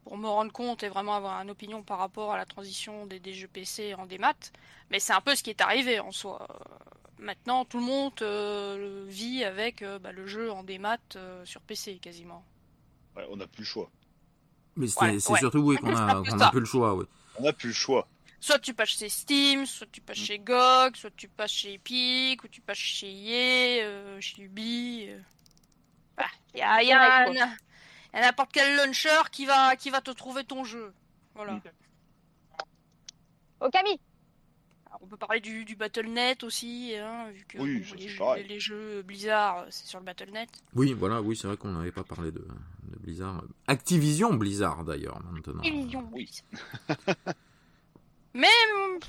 Pour 0.08 0.18
me 0.18 0.28
rendre 0.30 0.54
compte 0.54 0.84
et 0.84 0.90
vraiment 0.90 1.16
avoir 1.16 1.42
une 1.42 1.50
opinion 1.52 1.84
par 1.84 1.98
rapport 2.00 2.32
à 2.32 2.38
la 2.38 2.46
transition 2.46 3.06
des, 3.06 3.20
des 3.20 3.34
jeux 3.34 3.50
PC 3.50 3.94
en 3.94 4.06
démat. 4.06 4.36
Mais 4.90 5.00
c'est 5.02 5.12
un 5.12 5.20
peu 5.20 5.36
ce 5.36 5.44
qui 5.44 5.50
est 5.50 5.60
arrivé 5.62 6.00
en 6.00 6.12
soi. 6.12 6.48
Euh, 6.50 6.76
Maintenant, 7.20 7.66
tout 7.66 7.80
le 7.80 7.84
monde 7.86 8.14
euh, 8.22 9.04
vit 9.10 9.44
avec 9.44 9.82
euh, 9.82 10.00
bah, 10.00 10.12
le 10.14 10.28
jeu 10.28 10.52
en 10.52 10.64
démat 10.64 10.98
euh, 11.18 11.44
sur 11.46 11.62
PC 11.62 11.98
quasiment. 11.98 12.46
Ouais, 13.16 13.26
on 13.30 13.36
n'a 13.38 13.48
plus 13.48 13.62
le 13.64 13.66
choix. 13.66 13.92
Mais 14.78 14.88
c'est 14.88 15.00
Ouais, 15.02 15.20
c'est 15.20 15.34
ouais. 15.34 15.40
surtout 15.40 15.60
oui, 15.60 15.78
qu'on 15.82 15.94
C'est 15.96 16.02
a, 16.02 16.16
un 16.18 16.24
peu 16.24 16.32
qu'on 16.32 16.38
ça. 16.38 16.48
a 16.48 16.52
plus 16.52 16.60
le 16.62 16.66
choix, 16.66 16.96
oui. 16.96 17.06
On 17.40 17.44
n'a 17.44 17.54
plus 17.54 17.70
le 17.70 17.74
choix. 17.74 18.08
Soit 18.40 18.60
tu 18.60 18.74
passes 18.74 18.90
chez 18.90 19.10
Steam, 19.10 19.66
soit 19.66 19.88
tu 19.92 20.00
passes 20.02 20.20
Mm. 20.20 20.24
chez 20.26 20.40
GOG, 20.40 20.96
soit 20.96 21.12
tu 21.18 21.28
passes 21.28 21.52
chez 21.52 21.74
Epic, 21.74 22.44
ou 22.44 22.48
tu 22.48 22.62
passes 22.62 22.78
chez 22.78 23.12
EA, 23.12 23.84
euh, 23.86 24.22
chez 24.22 24.44
Ubi. 24.44 25.08
euh. 25.10 25.20
Bah, 26.18 26.26
Il 26.54 26.60
y 26.60 26.64
a, 26.64 26.84
y 26.84 26.92
a 26.92 27.00
a 27.28 27.50
n'importe 28.14 28.52
quel 28.54 28.76
launcher 28.78 29.22
qui 29.32 29.46
va, 29.46 29.76
qui 29.76 29.90
va 29.90 30.02
te 30.02 30.12
trouver 30.12 30.44
ton 30.44 30.64
jeu. 30.64 30.94
Voilà. 31.36 31.54
Mm. 31.54 31.62
Okami 33.62 34.00
Alors, 34.88 35.00
on 35.02 35.08
peut 35.08 35.18
parler 35.18 35.40
du, 35.40 35.66
du 35.66 35.76
Battle.net 35.76 36.44
aussi, 36.44 36.94
hein, 36.96 37.30
vu 37.32 37.46
que 37.48 37.58
Oui, 37.58 37.80
bon, 37.80 37.96
les, 37.96 38.02
c'est 38.04 38.08
jeux, 38.10 38.18
pareil. 38.20 38.48
les 38.48 38.60
jeux 38.60 39.02
Blizzard, 39.04 39.60
euh, 39.60 39.66
c'est 39.70 39.88
sur 39.88 40.00
le 40.00 40.06
Battle.net. 40.06 40.50
Oui, 40.76 40.94
voilà, 40.94 41.22
oui, 41.22 41.36
c'est 41.36 41.48
vrai 41.48 41.58
qu'on 41.58 41.70
n'avait 41.72 41.92
pas 41.92 42.04
parlé 42.04 42.32
de, 42.32 42.40
de 42.40 42.98
Blizzard. 43.00 43.44
Activision 43.68 44.34
Blizzard, 44.34 44.84
d'ailleurs, 44.84 45.22
maintenant. 45.32 45.62
Illusion. 45.64 46.08
oui. 46.14 46.30
Mais, 48.34 48.48
bon, 48.76 49.00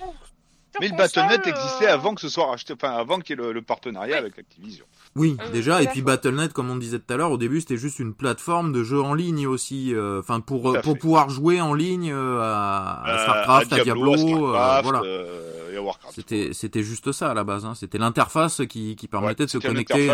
sur 0.72 0.80
Mais 0.80 0.88
le 0.88 0.96
Battle.net 0.96 1.46
existait 1.46 1.88
euh, 1.88 1.94
avant 1.94 2.14
que 2.14 2.20
ce 2.22 2.28
soit 2.30 2.46
racheté, 2.46 2.72
enfin 2.72 2.92
avant 2.96 3.20
qu'il 3.20 3.38
y 3.38 3.40
ait 3.40 3.44
le, 3.44 3.52
le 3.52 3.62
partenariat 3.62 4.14
Oui. 4.14 4.18
avec 4.20 4.38
Activision. 4.38 4.86
Oui, 5.16 5.36
Euh, 5.40 5.50
déjà, 5.50 5.82
et 5.82 5.86
puis. 5.88 6.02
Battle.net, 6.02 6.52
comme 6.52 6.70
on 6.70 6.76
disait 6.76 6.98
tout 7.00 7.12
à 7.12 7.16
l'heure, 7.16 7.32
au 7.32 7.38
début, 7.38 7.60
c'était 7.60 7.76
juste 7.76 7.98
une 7.98 8.14
plateforme 8.14 8.72
de 8.72 8.84
jeux 8.84 9.00
en 9.02 9.14
ligne 9.14 9.46
aussi, 9.46 9.92
euh, 9.94 10.20
enfin, 10.20 10.40
pour, 10.40 10.72
fait. 10.74 10.94
pouvoir 10.96 11.28
jouer 11.30 11.60
en 11.60 11.74
ligne 11.74 12.12
euh, 12.12 12.40
à, 12.40 13.02
à 13.04 13.14
Euh, 13.14 13.22
StarCraft, 13.24 13.72
à 13.72 13.82
Diablo, 13.82 14.54
à 14.54 14.78
euh, 14.78 14.82
voilà. 14.82 15.00
euh, 15.02 15.72
et 15.72 15.76
à 15.76 15.82
Warcraft. 15.82 16.14
C'était, 16.14 16.50
c'était 16.52 16.82
juste 16.82 17.10
ça 17.12 17.30
à 17.30 17.34
la 17.34 17.42
base. 17.44 17.64
Hein. 17.66 17.74
C'était 17.74 17.98
l'interface 17.98 18.62
qui, 18.68 18.94
qui 18.96 19.08
permettait 19.08 19.42
Ouais, 19.42 19.46
de 19.46 19.50
se 19.50 19.58
connecter 19.58 20.08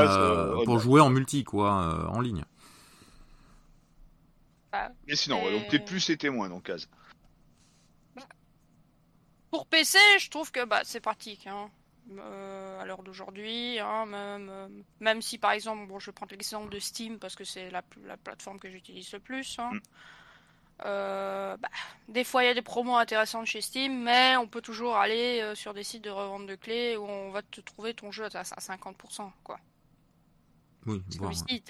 pour 0.64 0.78
jouer 0.78 1.00
en 1.00 1.10
multi, 1.10 1.44
quoi, 1.44 1.82
euh, 1.82 2.06
en 2.08 2.20
ligne. 2.20 2.44
Mais 5.06 5.14
sinon, 5.16 5.44
ouais, 5.44 5.52
donc 5.52 5.68
t'es 5.68 5.78
plus 5.78 6.08
et 6.10 6.16
témoin, 6.16 6.48
donc 6.48 6.68
Az. 6.70 6.88
Pour 9.50 9.66
PC, 9.66 9.98
je 10.18 10.30
trouve 10.30 10.50
que 10.50 10.64
bah, 10.64 10.80
c'est 10.82 10.98
pratique. 11.00 11.46
Hein. 11.46 11.68
Euh, 12.18 12.80
à 12.80 12.84
l'heure 12.84 13.02
d'aujourd'hui, 13.02 13.78
hein, 13.78 14.04
même, 14.04 14.48
euh, 14.50 14.68
même 15.00 15.22
si 15.22 15.38
par 15.38 15.52
exemple, 15.52 15.86
bon, 15.86 15.98
je 15.98 16.06
vais 16.06 16.12
prendre 16.12 16.32
l'exemple 16.32 16.68
de 16.70 16.78
Steam 16.78 17.18
parce 17.18 17.34
que 17.34 17.44
c'est 17.44 17.70
la, 17.70 17.82
la 18.04 18.18
plateforme 18.18 18.58
que 18.58 18.68
j'utilise 18.68 19.10
le 19.12 19.20
plus. 19.20 19.58
hein. 19.58 19.70
Mm. 19.72 19.80
Euh, 20.84 21.56
bah, 21.56 21.68
des 22.08 22.24
fois, 22.24 22.42
il 22.42 22.46
y 22.46 22.50
a 22.50 22.54
des 22.54 22.60
promos 22.62 22.96
intéressantes 22.96 23.46
chez 23.46 23.60
Steam, 23.62 24.02
mais 24.02 24.36
on 24.36 24.46
peut 24.46 24.60
toujours 24.60 24.96
aller 24.96 25.40
euh, 25.40 25.54
sur 25.54 25.72
des 25.72 25.82
sites 25.84 26.04
de 26.04 26.10
revente 26.10 26.46
de 26.46 26.56
clés 26.56 26.96
où 26.96 27.04
on 27.06 27.30
va 27.30 27.42
te 27.42 27.60
trouver 27.62 27.94
ton 27.94 28.10
jeu 28.10 28.24
à, 28.34 28.40
à 28.40 28.42
50%. 28.42 29.30
Quoi. 29.42 29.58
Oui, 30.86 31.02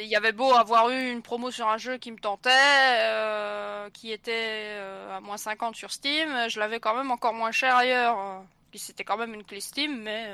il 0.01 0.07
y 0.07 0.17
avait 0.17 0.33
beau 0.33 0.53
avoir 0.53 0.89
eu 0.91 1.13
une 1.13 1.23
promo 1.23 1.53
sur 1.53 1.69
un 1.69 1.79
jeu 1.79 1.99
qui 1.99 2.11
me 2.11 2.19
tentait, 2.19 2.51
euh, 2.51 3.89
qui 3.91 4.11
était 4.11 4.77
à 5.13 5.21
moins 5.21 5.37
50 5.37 5.77
sur 5.77 5.93
Steam, 5.93 6.49
je 6.49 6.59
l'avais 6.59 6.81
quand 6.81 6.97
même 6.97 7.13
encore 7.13 7.35
moins 7.35 7.53
cher 7.53 7.77
ailleurs. 7.77 8.43
Puis 8.75 8.81
C'était 8.81 9.05
quand 9.05 9.17
même 9.17 9.33
une 9.35 9.45
clé 9.45 9.61
Steam, 9.61 10.03
mais... 10.03 10.31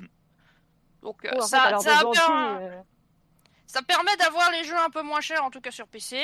euh, 0.00 0.04
Donc 1.00 1.24
euh, 1.24 1.30
fait, 1.46 1.70
ça, 1.80 1.92
per- 2.12 2.18
euh, 2.60 2.82
ça 3.66 3.80
permet 3.80 4.14
d'avoir 4.18 4.50
les 4.50 4.64
jeux 4.64 4.76
un 4.76 4.90
peu 4.90 5.00
moins 5.00 5.22
chers, 5.22 5.42
en 5.42 5.50
tout 5.50 5.62
cas 5.62 5.70
sur 5.70 5.86
PC. 5.88 6.22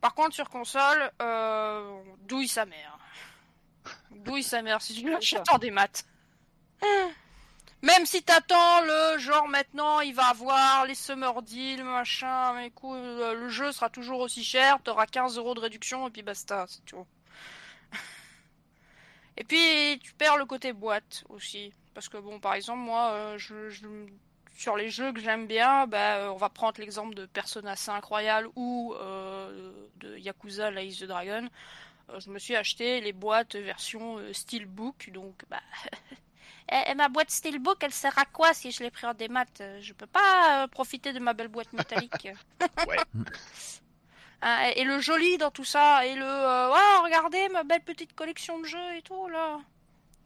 Par 0.00 0.14
contre, 0.14 0.34
sur 0.34 0.50
console, 0.50 1.12
euh, 1.22 2.02
douille 2.22 2.48
sa 2.48 2.66
mère. 2.66 2.98
Douille 4.10 4.42
sa 4.42 4.62
mère 4.62 4.82
si 4.82 4.94
tu 5.00 5.08
l'achètes 5.08 5.48
en 5.52 5.58
démat. 5.58 5.86
Même 7.82 8.04
si 8.04 8.24
t'attends 8.24 8.80
le 8.80 9.18
genre 9.18 9.46
maintenant, 9.46 10.00
il 10.00 10.12
va 10.14 10.26
avoir 10.26 10.86
les 10.86 10.96
summer 10.96 11.40
deals, 11.42 11.84
machin, 11.84 12.52
mais 12.54 12.66
écoute, 12.66 12.98
le 13.00 13.34
le 13.34 13.48
jeu 13.48 13.70
sera 13.70 13.90
toujours 13.90 14.18
aussi 14.18 14.42
cher, 14.42 14.80
t'auras 14.82 15.06
15 15.06 15.38
euros 15.38 15.54
de 15.54 15.60
réduction 15.60 16.08
et 16.08 16.10
puis 16.10 16.22
basta, 16.22 16.64
c'est 16.68 16.84
tout. 16.84 17.06
Et 19.36 19.44
puis 19.44 19.98
tu 20.02 20.12
perds 20.14 20.36
le 20.36 20.44
côté 20.44 20.72
boîte 20.72 21.24
aussi, 21.28 21.72
parce 21.94 22.08
que 22.08 22.18
bon, 22.18 22.38
par 22.40 22.54
exemple, 22.54 22.80
moi, 22.80 23.10
euh, 23.12 23.38
je, 23.38 23.70
je- 23.70 23.86
sur 24.54 24.76
les 24.76 24.90
jeux 24.90 25.12
que 25.12 25.20
j'aime 25.20 25.46
bien, 25.46 25.86
bah, 25.86 26.16
euh, 26.16 26.28
on 26.28 26.36
va 26.36 26.50
prendre 26.50 26.78
l'exemple 26.80 27.14
de 27.14 27.24
Persona 27.26 27.74
5 27.74 28.04
Royal 28.04 28.46
ou 28.56 28.94
euh, 29.00 29.72
de 29.96 30.16
Yakuza 30.18 30.70
Laïs 30.70 30.98
the 30.98 31.04
Dragon. 31.04 31.48
Euh, 32.10 32.20
je 32.20 32.30
me 32.30 32.38
suis 32.38 32.56
acheté 32.56 33.00
les 33.00 33.12
boîtes 33.14 33.56
version 33.56 34.18
euh, 34.18 34.32
Steelbook, 34.34 35.10
donc 35.12 35.42
bah, 35.48 35.60
et, 36.70 36.82
et 36.90 36.94
ma 36.94 37.08
boîte 37.08 37.30
Steelbook, 37.30 37.82
elle 37.82 37.92
sert 37.92 38.18
à 38.18 38.26
quoi 38.26 38.52
si 38.54 38.70
je 38.72 38.82
l'ai 38.82 38.90
pris 38.90 39.06
en 39.06 39.14
démat? 39.14 39.46
Je 39.80 39.92
peux 39.94 40.06
pas 40.06 40.68
profiter 40.68 41.12
de 41.14 41.18
ma 41.18 41.32
belle 41.32 41.48
boîte 41.48 41.72
métallique. 41.72 42.28
Ouais. 42.88 42.96
Hein, 44.44 44.72
et, 44.74 44.82
le 44.82 45.00
joli 45.00 45.38
dans 45.38 45.52
tout 45.52 45.64
ça, 45.64 46.04
et 46.04 46.16
le 46.16 46.24
euh, 46.24 46.68
ouais, 46.68 47.04
regardez 47.04 47.48
ma 47.50 47.62
belle 47.62 47.82
petite 47.82 48.12
collection 48.12 48.58
de 48.58 48.66
jeux 48.66 48.96
et 48.96 49.02
tout 49.02 49.28
là. 49.28 49.60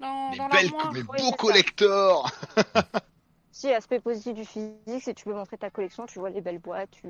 Dans, 0.00 0.31
Mais 0.31 0.37
dans 0.38 0.48
belle, 0.48 0.70
mais 0.92 1.02
Oui, 1.02 1.18
beau 1.18 1.33
collector 1.33 2.31
Si, 3.52 3.72
aspect 3.72 4.00
positif 4.00 4.35
du 4.35 4.44
physique, 4.44 5.02
c'est 5.02 5.14
que 5.14 5.18
tu 5.18 5.24
peux 5.24 5.35
montrer 5.35 5.57
ta 5.57 5.70
collection, 5.70 6.07
tu 6.07 6.18
vois 6.18 6.31
les 6.31 6.40
belles 6.40 6.59
boîtes, 6.59 6.90
tu... 6.90 7.09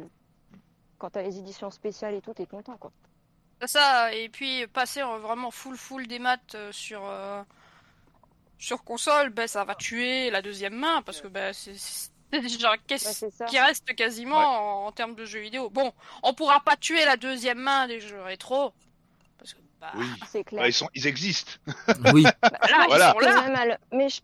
quand 0.98 1.10
t'as 1.10 1.22
les 1.22 1.38
éditions 1.38 1.70
spéciales 1.70 2.14
et 2.14 2.20
tout, 2.20 2.34
t'es 2.34 2.46
content 2.46 2.76
quoi. 2.76 2.92
Ça, 3.64 4.12
et 4.12 4.28
puis 4.28 4.66
passer 4.66 5.02
en 5.02 5.18
vraiment 5.18 5.50
full 5.50 5.76
full 5.76 6.06
des 6.08 6.18
maths 6.18 6.54
euh, 6.56 6.72
sur 6.72 7.02
euh, 7.04 7.42
sur 8.58 8.82
console, 8.82 9.30
ben 9.30 9.46
ça 9.46 9.64
va 9.64 9.76
tuer 9.76 10.30
la 10.30 10.42
deuxième 10.42 10.74
main 10.74 11.02
parce 11.02 11.20
que 11.20 11.28
ben 11.28 11.52
c'est 11.52 12.10
c'est 12.32 12.40
déjà 12.42 12.70
Ouais, 12.72 12.78
qu'est-ce 12.86 13.24
qui 13.46 13.58
reste 13.58 13.94
quasiment 13.94 14.36
en, 14.84 14.86
en 14.86 14.92
termes 14.92 15.14
de 15.14 15.24
jeux 15.24 15.40
vidéo? 15.40 15.70
Bon, 15.70 15.92
on 16.22 16.34
pourra 16.34 16.60
pas 16.60 16.76
tuer 16.76 17.04
la 17.04 17.16
deuxième 17.16 17.58
main 17.58 17.86
des 17.86 18.00
jeux 18.00 18.20
rétro 18.22 18.72
parce 19.38 19.54
que 19.54 19.60
bah, 19.80 19.92
Oui. 19.94 20.06
C'est 20.28 20.44
clair. 20.44 20.62
Ouais, 20.62 20.70
ils, 20.70 20.72
sont, 20.72 20.88
ils 20.94 21.06
existent. 21.06 21.52
Oui, 22.14 22.22
là, 22.24 22.32
ils 22.42 22.86
Voilà. 22.88 23.12
sont 23.12 23.18
Que 23.18 23.24
là. 23.24 23.42
même 23.42 23.54
à 23.56 23.66
le- 23.66 23.76
Mais 23.92 24.08
je- 24.08 24.20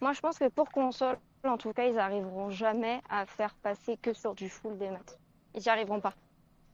moi, 0.00 0.12
je 0.12 0.20
pense 0.20 0.38
que 0.38 0.48
pour 0.48 0.70
console, 0.70 1.18
en 1.44 1.58
tout 1.58 1.72
cas, 1.72 1.86
ils 1.86 1.98
arriveront 1.98 2.50
jamais 2.50 3.00
à 3.08 3.26
faire 3.26 3.54
passer 3.56 3.96
que 4.00 4.12
sur 4.14 4.34
du 4.34 4.48
full 4.48 4.78
des 4.78 4.88
maths. 4.90 5.18
Ils 5.54 5.60
n'y 5.62 5.68
arriveront 5.68 6.00
pas. 6.00 6.14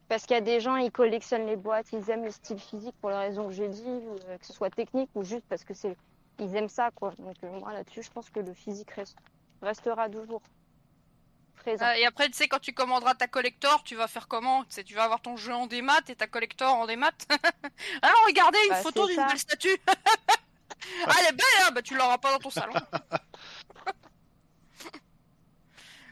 Parce 0.08 0.24
qu'il 0.24 0.34
y 0.34 0.38
a 0.38 0.42
des 0.42 0.60
gens, 0.60 0.76
ils 0.76 0.90
collectionnent 0.92 1.46
les 1.46 1.56
boîtes, 1.56 1.86
ils 1.92 2.08
aiment 2.10 2.24
le 2.24 2.30
style 2.30 2.58
physique 2.58 2.94
pour 3.00 3.10
les 3.10 3.16
raisons 3.16 3.46
que 3.48 3.52
j'ai 3.52 3.68
dit, 3.68 3.82
euh, 3.86 4.38
que 4.38 4.46
ce 4.46 4.52
soit 4.54 4.70
technique 4.70 5.10
ou 5.14 5.22
juste 5.24 5.44
parce 5.48 5.64
que 5.64 5.74
c'est, 5.74 5.96
ils 6.38 6.54
aiment 6.56 6.68
ça, 6.70 6.90
quoi. 6.94 7.12
Donc 7.18 7.34
euh, 7.44 7.50
moi 7.60 7.72
là-dessus, 7.74 8.02
je 8.02 8.10
pense 8.10 8.30
que 8.30 8.40
le 8.40 8.54
physique 8.54 8.90
reste- 8.92 9.16
restera 9.62 10.08
toujours 10.08 10.42
présent. 11.56 11.86
Euh, 11.86 11.92
et 11.94 12.06
après, 12.06 12.26
tu 12.28 12.34
sais, 12.34 12.48
quand 12.48 12.60
tu 12.60 12.72
commanderas 12.72 13.14
ta 13.14 13.26
collector, 13.26 13.82
tu 13.82 13.94
vas 13.96 14.08
faire 14.08 14.28
comment? 14.28 14.64
Tu 14.64 14.72
sais, 14.72 14.84
tu 14.84 14.94
vas 14.94 15.04
avoir 15.04 15.20
ton 15.20 15.36
jeu 15.36 15.52
en 15.54 15.66
démat 15.66 16.00
et 16.08 16.16
ta 16.16 16.26
collector 16.26 16.72
en 16.74 16.86
démat. 16.86 17.10
Alors, 18.02 18.18
regardez 18.26 18.58
une 18.64 18.70
Bah, 18.70 18.82
photo 18.82 19.06
d'une 19.06 19.26
belle 19.26 19.38
statue. 19.38 19.76
ah, 19.88 21.12
elle 21.20 21.26
est 21.26 21.32
belle, 21.36 21.62
hein 21.66 21.70
bah, 21.72 21.82
tu 21.82 21.96
l'auras 21.96 22.18
pas 22.18 22.32
dans 22.32 22.38
ton 22.38 22.50
salon. 22.50 22.74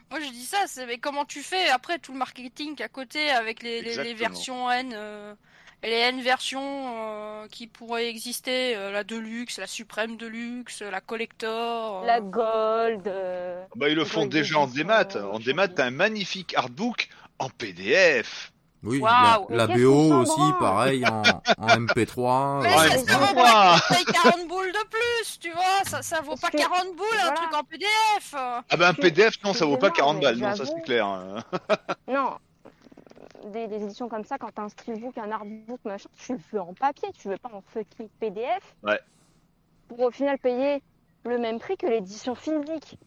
Moi, 0.09 0.21
je 0.21 0.29
dis 0.29 0.45
ça, 0.45 0.67
c'est 0.67 0.85
mais 0.85 0.99
comment 0.99 1.25
tu 1.25 1.43
fais 1.43 1.67
après 1.69 1.99
tout 1.99 2.13
le 2.13 2.17
marketing 2.17 2.81
à 2.81 2.87
côté 2.87 3.29
avec 3.29 3.61
les, 3.61 3.81
les- 3.81 3.97
les 3.97 4.11
Exactement. 4.11 4.17
versions 4.19 4.71
N, 4.71 4.91
euh, 4.93 5.35
les 5.83 5.91
N 5.91 6.21
versions 6.21 6.61
euh, 6.63 7.47
qui 7.49 7.67
pourraient 7.67 8.09
exister, 8.09 8.75
euh, 8.75 8.91
la 8.91 9.03
Deluxe, 9.03 9.57
la 9.59 9.67
Suprême 9.67 10.17
Deluxe, 10.17 10.81
la 10.81 11.01
Collector. 11.01 12.03
euh. 12.03 12.05
La 12.07 12.19
gold. 12.21 13.07
euh, 13.07 13.63
Bah, 13.75 13.89
ils 13.89 13.95
le 13.95 14.05
font 14.05 14.21
ont 14.21 14.25
déjà 14.25 14.59
en 14.59 14.67
démat. 14.67 15.05
En 15.31 15.39
démat, 15.39 15.67
t'as 15.67 15.85
un 15.85 15.91
magnifique 15.91 16.55
artbook 16.55 17.09
en 17.39 17.49
PDF. 17.49 18.51
oui. 18.83 19.01
La, 19.49 19.67
BO 19.67 20.21
aussi, 20.21 20.35
branle 20.37 20.57
pareil, 20.59 21.05
en, 21.05 21.21
en 21.57 21.67
MP3. 21.67 22.61
Mais 22.63 22.75
Ouais, 22.75 22.97
ça, 23.05 23.17
vaut 23.17 23.33
pas 23.35 23.79
paye 23.89 24.05
40 24.05 24.47
boules 24.47 24.71
de 24.71 24.87
plus, 24.89 25.39
tu 25.39 25.51
vois, 25.51 25.83
ça, 25.85 26.01
ça 26.01 26.21
vaut 26.21 26.35
pas 26.35 26.49
que- 26.49 26.57
40 26.57 26.95
boules 26.95 27.05
un 27.13 27.21
voilà. 27.21 27.31
truc 27.35 27.53
en 27.53 27.63
PDF. 27.63 28.33
Ah 28.33 28.63
bah 28.77 28.87
un 28.89 28.93
PDF, 28.93 29.35
non, 29.43 29.53
ça 29.53 29.65
vaut 29.65 29.77
pas 29.77 29.87
excusez-moi, 29.87 30.13
40 30.13 30.15
mais 30.17 30.21
balles. 30.23 30.37
Non, 30.37 30.55
ça 30.55 30.65
c'est 30.65 30.81
clair. 30.83 31.05
hein. 31.05 31.43
Non, 32.07 32.37
des, 33.47 33.67
des 33.67 33.83
éditions 33.83 34.09
comme 34.09 34.23
ça, 34.23 34.37
quand 34.37 34.51
t'as 34.51 34.63
un 34.63 34.69
steelbook, 34.69 35.17
un 35.17 35.31
artbook, 35.31 35.79
machin, 35.85 36.09
tu 36.17 36.33
le 36.33 36.39
veux 36.51 36.61
en 36.61 36.73
papier, 36.73 37.09
tu 37.13 37.27
veux 37.29 37.37
pas 37.37 37.49
en 37.53 37.61
fucking 37.61 38.09
PDF. 38.19 38.75
Ouais. 38.83 38.99
Pour 39.87 39.99
au 40.01 40.11
final 40.11 40.37
payer 40.37 40.81
le 41.25 41.37
même 41.37 41.59
prix 41.59 41.77
que 41.77 41.87
l'édition 41.87 42.35
physique. 42.35 42.97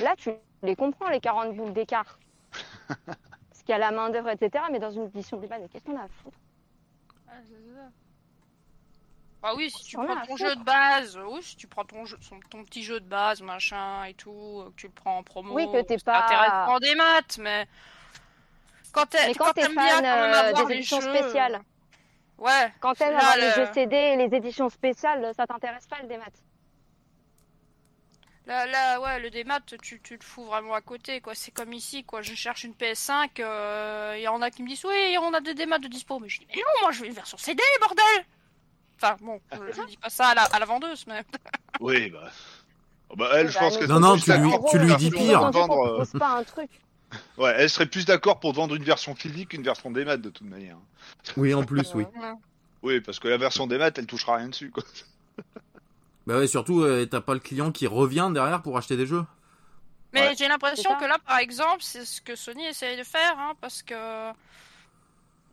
Là, 0.00 0.14
tu 0.16 0.30
les 0.62 0.76
comprends, 0.76 1.08
les 1.08 1.20
40 1.20 1.54
boules 1.56 1.72
d'écart. 1.72 2.18
Parce 3.06 3.60
qu'il 3.60 3.70
y 3.70 3.72
a 3.72 3.78
la 3.78 3.90
main 3.90 4.10
d'œuvre, 4.10 4.30
etc. 4.30 4.64
Mais 4.70 4.78
dans 4.78 4.90
une 4.90 5.04
édition 5.04 5.38
mais 5.40 5.48
qu'est-ce 5.68 5.84
qu'on 5.84 5.96
a 5.96 6.02
à 6.04 6.08
foutre? 6.08 6.38
Ah, 7.28 7.32
c'est 7.48 7.74
ça. 7.74 7.88
Bah 9.40 9.52
oui, 9.56 9.70
si 9.70 9.84
tu 9.84 9.96
prends 9.96 10.20
ton 10.26 10.36
jeu 10.36 10.56
de 10.56 10.64
base, 10.64 11.16
oui, 11.28 11.40
si 11.42 11.54
tu 11.56 11.68
prends 11.68 11.84
ton, 11.84 12.04
jeu, 12.04 12.16
son- 12.20 12.40
ton 12.50 12.64
petit 12.64 12.82
jeu 12.82 12.98
de 12.98 13.06
base, 13.06 13.40
machin 13.40 14.04
et 14.04 14.14
tout, 14.14 14.32
euh, 14.32 14.70
que 14.70 14.74
tu 14.74 14.86
le 14.88 14.92
prends 14.92 15.18
en 15.18 15.22
promo, 15.22 15.54
Oui, 15.54 15.66
que 15.70 15.80
t'es 15.82 15.96
pas- 15.98 16.24
intéressant 16.24 16.78
des 16.80 16.94
maths, 16.96 17.38
mais 17.38 17.68
quand 19.00 19.06
t'es 19.06 19.26
Mais 19.28 19.34
quand 19.34 19.52
t'es 19.52 19.62
t'aimes 19.62 19.74
bien 19.74 19.88
fan 19.88 20.02
quand 20.04 20.08
euh, 20.10 20.32
avoir 20.48 20.66
des 20.66 20.72
les 20.74 20.78
éditions 20.78 21.00
jeux, 21.00 21.16
spéciales, 21.16 21.60
Ouais, 22.38 22.72
quand 22.80 22.94
t'aimes 22.94 23.16
avoir 23.16 23.36
le- 23.36 23.42
les 23.42 23.50
jeux 23.52 23.68
CD 23.74 23.96
et 23.96 24.16
les 24.16 24.36
éditions 24.36 24.68
spéciales, 24.68 25.32
ça 25.36 25.46
t'intéresse 25.46 25.86
pas 25.86 26.00
le 26.02 26.08
démat. 26.08 26.26
Là, 28.46 28.64
là, 28.66 28.98
ouais, 29.00 29.20
le 29.20 29.28
démat, 29.28 29.60
tu, 29.60 30.00
tu 30.00 30.14
le 30.14 30.22
fous 30.24 30.44
vraiment 30.44 30.72
à 30.72 30.80
côté, 30.80 31.20
quoi. 31.20 31.34
C'est 31.34 31.50
comme 31.50 31.72
ici, 31.74 32.04
quoi. 32.04 32.22
Je 32.22 32.34
cherche 32.34 32.64
une 32.64 32.72
PS5, 32.72 33.40
euh, 33.40 34.14
il 34.16 34.22
y 34.22 34.28
en 34.28 34.40
a 34.40 34.50
qui 34.50 34.62
me 34.62 34.68
disent, 34.68 34.84
oui, 34.86 35.18
on 35.20 35.34
a 35.34 35.40
des 35.40 35.52
démats 35.52 35.78
de 35.78 35.86
dispo. 35.88 36.18
Mais 36.18 36.30
je 36.30 36.38
dis, 36.38 36.46
mais 36.48 36.56
non, 36.56 36.80
moi, 36.80 36.92
je 36.92 37.00
veux 37.00 37.06
une 37.06 37.12
version 37.12 37.36
CD, 37.36 37.62
bordel 37.80 38.04
Enfin, 38.96 39.16
bon, 39.20 39.38
je, 39.52 39.72
je 39.82 39.86
dis 39.86 39.96
pas 39.98 40.08
ça 40.08 40.28
à 40.28 40.34
la, 40.34 40.42
à 40.44 40.58
la 40.58 40.64
vendeuse, 40.64 41.06
mais... 41.06 41.22
Oui, 41.80 42.08
bah. 42.08 42.30
Oh, 43.10 43.16
bah, 43.16 43.28
elle, 43.34 43.48
je 43.48 43.54
bah, 43.54 43.60
pense 43.60 43.76
que 43.76 43.84
Non, 43.84 44.00
non, 44.00 44.12
plus 44.14 44.22
tu 44.22 44.32
lui- 44.32 44.50
tu 44.70 44.78
lui 44.78 44.96
dis 44.96 45.10
pire. 45.10 45.50
vendre, 45.50 46.00
euh, 46.14 46.18
pas 46.18 46.28
un 46.30 46.44
truc. 46.44 46.70
Ouais, 47.38 47.54
elle 47.56 47.70
serait 47.70 47.86
plus 47.86 48.04
d'accord 48.04 48.40
pour 48.40 48.52
vendre 48.52 48.74
une 48.74 48.84
version 48.84 49.14
physique 49.14 49.50
qu'une 49.50 49.62
version 49.62 49.90
des 49.90 50.04
maths 50.04 50.20
de 50.20 50.30
toute 50.30 50.46
manière. 50.46 50.76
Oui, 51.36 51.54
en 51.54 51.64
plus, 51.64 51.94
oui. 51.94 52.04
Oui, 52.82 53.00
parce 53.00 53.18
que 53.18 53.28
la 53.28 53.38
version 53.38 53.66
des 53.66 53.78
maths, 53.78 53.98
elle 53.98 54.06
touchera 54.06 54.36
rien 54.36 54.48
dessus, 54.48 54.70
quoi. 54.70 54.84
Bah 56.26 56.36
ouais, 56.38 56.46
surtout, 56.46 56.82
euh, 56.82 57.06
t'as 57.06 57.22
pas 57.22 57.32
le 57.32 57.40
client 57.40 57.72
qui 57.72 57.86
revient 57.86 58.30
derrière 58.34 58.60
pour 58.60 58.76
acheter 58.76 58.98
des 58.98 59.06
jeux. 59.06 59.24
Mais 60.12 60.20
Ouais. 60.28 60.34
j'ai 60.36 60.46
l'impression 60.46 60.94
que 60.98 61.06
là, 61.06 61.18
par 61.26 61.38
exemple, 61.38 61.78
c'est 61.80 62.04
ce 62.04 62.20
que 62.20 62.36
Sony 62.36 62.66
essaye 62.66 62.98
de 62.98 63.02
faire, 63.04 63.38
hein, 63.38 63.54
parce 63.62 63.82
que 63.82 64.30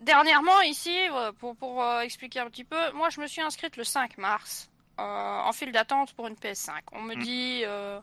dernièrement, 0.01 0.59
ici, 0.61 0.95
euh, 1.13 1.31
pour, 1.31 1.55
pour 1.55 1.81
euh, 1.81 2.01
expliquer 2.01 2.41
un 2.41 2.49
petit 2.49 2.65
peu, 2.65 2.91
moi, 2.91 3.09
je 3.09 3.21
me 3.21 3.27
suis 3.27 3.41
inscrite 3.41 3.77
le 3.77 3.85
5 3.85 4.17
mars 4.17 4.69
euh, 4.99 5.03
en 5.03 5.51
file 5.53 5.71
d'attente 5.71 6.13
pour 6.13 6.27
une 6.27 6.35
PS5. 6.35 6.81
On 6.91 7.01
me 7.03 7.15
Mm. 7.15 7.21
dit, 7.21 7.61
euh, 7.63 7.99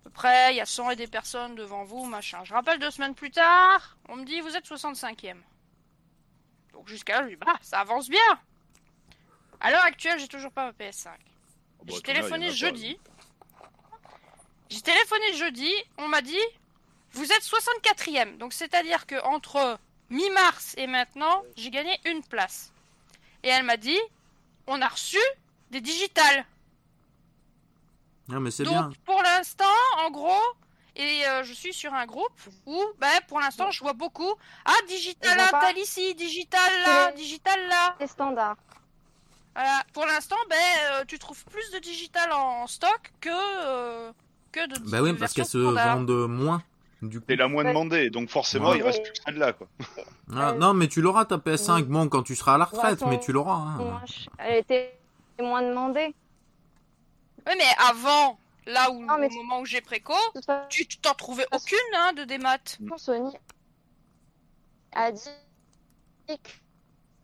à 0.00 0.04
peu 0.04 0.10
près, 0.10 0.54
il 0.54 0.56
y 0.56 0.60
a 0.60 0.66
100 0.66 0.90
et 0.90 0.96
des 0.96 1.06
personnes 1.06 1.54
devant 1.54 1.84
vous, 1.84 2.04
machin. 2.06 2.42
Je 2.44 2.54
rappelle 2.54 2.78
deux 2.78 2.90
semaines 2.90 3.14
plus 3.14 3.30
tard, 3.30 3.96
on 4.08 4.16
me 4.16 4.24
dit, 4.24 4.40
vous 4.40 4.56
êtes 4.56 4.66
65e. 4.66 5.36
Donc 6.72 6.88
jusqu'à 6.88 7.20
là, 7.20 7.24
je 7.24 7.30
dis, 7.30 7.36
bah, 7.36 7.58
ça 7.60 7.80
avance 7.80 8.08
bien. 8.08 8.40
À 9.60 9.70
l'heure 9.70 9.84
actuelle, 9.84 10.18
j'ai 10.18 10.28
toujours 10.28 10.52
pas 10.52 10.66
ma 10.66 10.72
PS5. 10.72 11.08
Oh, 11.08 11.84
bah, 11.84 11.92
J'ai 11.94 12.02
téléphoné 12.02 12.50
jeudi. 12.50 12.98
J'ai 14.70 14.80
téléphoné 14.80 15.34
jeudi, 15.34 15.70
on 15.98 16.08
m'a 16.08 16.22
dit 16.22 16.38
vous 17.12 17.32
êtes 17.32 17.42
64e. 17.42 18.38
Donc 18.38 18.52
c'est-à-dire 18.52 19.06
que 19.06 19.20
entre 19.24 19.78
mi-mars 20.10 20.74
et 20.78 20.86
maintenant, 20.86 21.42
j'ai 21.56 21.70
gagné 21.70 21.98
une 22.04 22.22
place. 22.22 22.72
Et 23.42 23.48
elle 23.48 23.64
m'a 23.64 23.76
dit 23.76 23.98
on 24.66 24.80
a 24.80 24.88
reçu 24.88 25.18
des 25.70 25.80
digitales. 25.80 26.46
Ah, 28.34 28.40
mais 28.40 28.50
c'est 28.50 28.64
Donc 28.64 28.72
bien. 28.74 28.90
pour 29.04 29.22
l'instant, 29.22 29.64
en 30.04 30.10
gros, 30.10 30.30
et 30.96 31.26
euh, 31.26 31.42
je 31.44 31.52
suis 31.52 31.72
sur 31.72 31.92
un 31.94 32.06
groupe 32.06 32.40
où 32.66 32.82
ben 32.98 33.08
pour 33.28 33.40
l'instant, 33.40 33.70
je 33.70 33.80
vois 33.80 33.92
beaucoup 33.92 34.32
ah 34.64 34.72
digital 34.88 35.36
là, 35.36 35.48
pas- 35.50 35.72
ici, 35.72 36.14
digital 36.14 36.60
là, 36.86 37.12
digital 37.12 37.58
là. 37.68 37.94
C'est 38.00 38.06
standard. 38.08 38.56
Voilà. 39.54 39.82
Pour 39.92 40.06
l'instant, 40.06 40.36
ben 40.48 40.56
euh, 40.92 41.04
tu 41.06 41.18
trouves 41.18 41.44
plus 41.46 41.70
de 41.72 41.78
digital 41.78 42.30
en 42.32 42.66
stock 42.66 43.12
que 43.20 43.28
euh, 43.30 44.12
que 44.52 44.66
de 44.68 44.90
Bah 44.90 45.02
oui, 45.02 45.12
parce 45.14 45.32
qu'elles 45.32 45.44
se 45.46 45.58
vendent 45.58 46.28
moins. 46.28 46.62
Du 47.02 47.18
coup. 47.18 47.26
La 47.30 47.48
moins 47.48 47.64
demandée, 47.64 48.10
donc 48.10 48.28
forcément, 48.28 48.70
Ouais. 48.70 48.76
il 48.78 48.82
reste 48.82 49.02
plus 49.02 49.12
que 49.12 49.18
celle-là, 49.24 49.54
quoi. 49.54 49.66
Ah, 50.36 50.52
non, 50.52 50.74
mais 50.74 50.86
tu 50.86 51.00
l'auras 51.00 51.24
ta 51.24 51.38
PS5. 51.38 51.84
Bon, 51.84 52.06
quand 52.10 52.22
tu 52.22 52.36
seras 52.36 52.56
à 52.56 52.58
la 52.58 52.66
retraite, 52.66 53.00
Ouais, 53.00 53.08
mais 53.08 53.18
tu 53.20 53.32
l'auras. 53.32 53.54
hein. 53.54 54.02
Elle 54.36 54.58
était 54.58 54.98
moins 55.40 55.62
demandée. 55.62 56.14
Oui, 57.46 57.54
mais 57.56 57.64
avant, 57.78 58.38
là 58.66 58.90
où 58.90 59.02
au 59.02 59.30
moment 59.30 59.60
où 59.60 59.64
j'ai 59.64 59.80
préco, 59.80 60.14
tu 60.68 60.86
t'en 60.86 61.14
trouvais 61.14 61.46
aucune 61.52 61.78
hein, 61.96 62.12
de 62.12 62.24
démat. 62.24 62.58
Sony 62.96 63.32
a 64.92 65.12
dit 65.12 65.28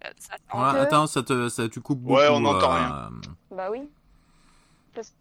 Euh, 0.05 0.11
ça- 0.19 0.35
Ouais, 0.55 0.73
que- 0.73 0.77
Attends, 0.79 1.07
ça 1.07 1.23
te, 1.23 1.49
ça, 1.49 1.69
tu 1.69 1.81
coupes 1.81 2.01
beaucoup. 2.01 2.17
Ouais, 2.17 2.29
on 2.29 2.41
n'entend 2.41 2.73
euh, 2.73 2.77
rien. 2.77 3.11
Bah 3.51 3.71
oui. 3.71 3.89
Parce 4.95 5.13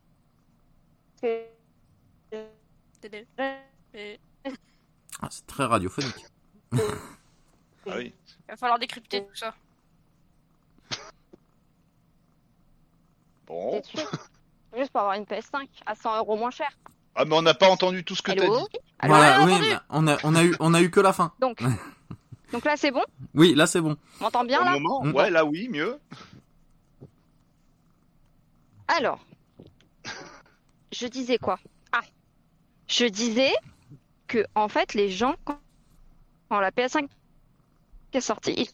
que. 1.22 1.46
Et 3.94 4.20
ah, 5.22 5.28
c'est 5.30 5.48
très 5.48 5.66
radiophonique. 5.66 6.26
Ah 6.74 6.78
oui. 7.98 8.14
Il 8.28 8.52
va 8.52 8.58
falloir 8.58 8.80
décrypter 8.80 9.26
tout 9.26 9.36
ça. 9.36 9.54
Bon. 13.48 13.82
Juste 14.78 14.92
pour 14.92 15.02
avoir 15.02 15.16
une 15.16 15.24
PS5 15.24 15.68
à 15.86 15.96
100 15.96 16.18
euros 16.18 16.36
moins 16.38 16.52
cher. 16.52 16.70
Ah, 17.16 17.24
mais 17.26 17.36
on 17.36 17.42
n'a 17.42 17.54
pas 17.54 17.70
entendu 17.70 18.04
tout 18.04 18.16
ce 18.16 18.22
que 18.22 18.32
t'as 18.32 18.42
dit. 18.46 18.52
Alors, 19.00 19.18
Voilà, 19.18 19.42
on 19.42 19.46
oui, 19.46 19.54
on 19.90 20.08
a, 20.08 20.18
on 20.24 20.36
a 20.36 20.44
eu, 20.44 20.56
on 20.60 20.74
a 20.74 20.82
eu 20.82 20.92
que 20.92 21.00
la 21.00 21.14
fin. 21.14 21.32
Donc, 21.40 21.62
donc 22.52 22.66
là 22.66 22.76
c'est 22.76 22.92
bon? 22.92 23.04
Oui, 23.34 23.56
là 23.56 23.68
c'est 23.68 23.80
bon. 23.80 23.96
On 24.20 24.26
m'entend 24.26 24.44
bien 24.44 24.62
Au 24.62 24.66
là? 24.66 24.72
moment, 24.74 25.04
Mm. 25.04 25.14
ouais, 25.16 25.30
là, 25.30 25.46
oui, 25.46 25.70
mieux. 25.70 25.98
Alors, 28.88 29.20
je 30.92 31.08
disais 31.08 31.38
quoi? 31.38 31.58
Ah, 31.92 32.02
je 32.88 33.06
disais 33.06 33.52
que 34.28 34.46
en 34.56 34.68
fait 34.68 34.94
les 34.94 35.10
gens 35.10 35.36
quand, 35.46 35.60
quand 36.50 36.60
la 36.60 36.72
PS5 36.72 37.08
est 38.14 38.22
sortie, 38.22 38.54
ils- 38.58 38.70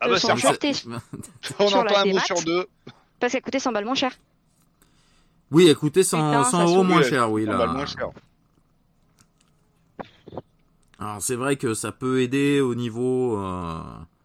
Ah, 0.00 0.08
bah, 0.08 0.18
sont 0.18 0.36
sortis. 0.36 0.84
On 1.58 1.64
entend 1.66 1.96
un 1.96 2.04
mot 2.06 2.18
sur 2.20 2.42
deux. 2.42 2.66
parce 3.20 3.32
qu'elle 3.32 3.42
coûtait 3.42 3.58
100 3.60 3.72
balles 3.72 3.84
moins 3.86 3.94
cher. 3.94 4.12
Oui, 5.50 5.68
écoutez, 5.68 6.02
100, 6.02 6.16
Putain, 6.30 6.44
100 6.44 6.50
ça 6.50 6.64
euros 6.64 6.82
moins 6.82 7.02
cher, 7.02 7.30
oui. 7.30 7.44
Là. 7.44 7.66
moins 7.66 7.86
cher. 7.86 8.08
Alors 10.98 11.20
c'est 11.20 11.36
vrai 11.36 11.56
que 11.56 11.74
ça 11.74 11.92
peut 11.92 12.22
aider 12.22 12.60
au 12.60 12.74
niveau, 12.74 13.38
euh, 13.38 13.80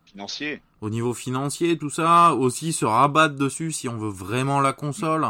Financier. 0.05 0.61
au 0.79 0.89
niveau 0.89 1.13
financier, 1.13 1.77
tout 1.77 1.89
ça. 1.89 2.33
Aussi 2.33 2.71
se 2.73 2.85
rabattre 2.85 3.35
dessus 3.35 3.71
si 3.71 3.89
on 3.89 3.97
veut 3.97 4.09
vraiment 4.09 4.61
la 4.61 4.71
console. 4.73 5.25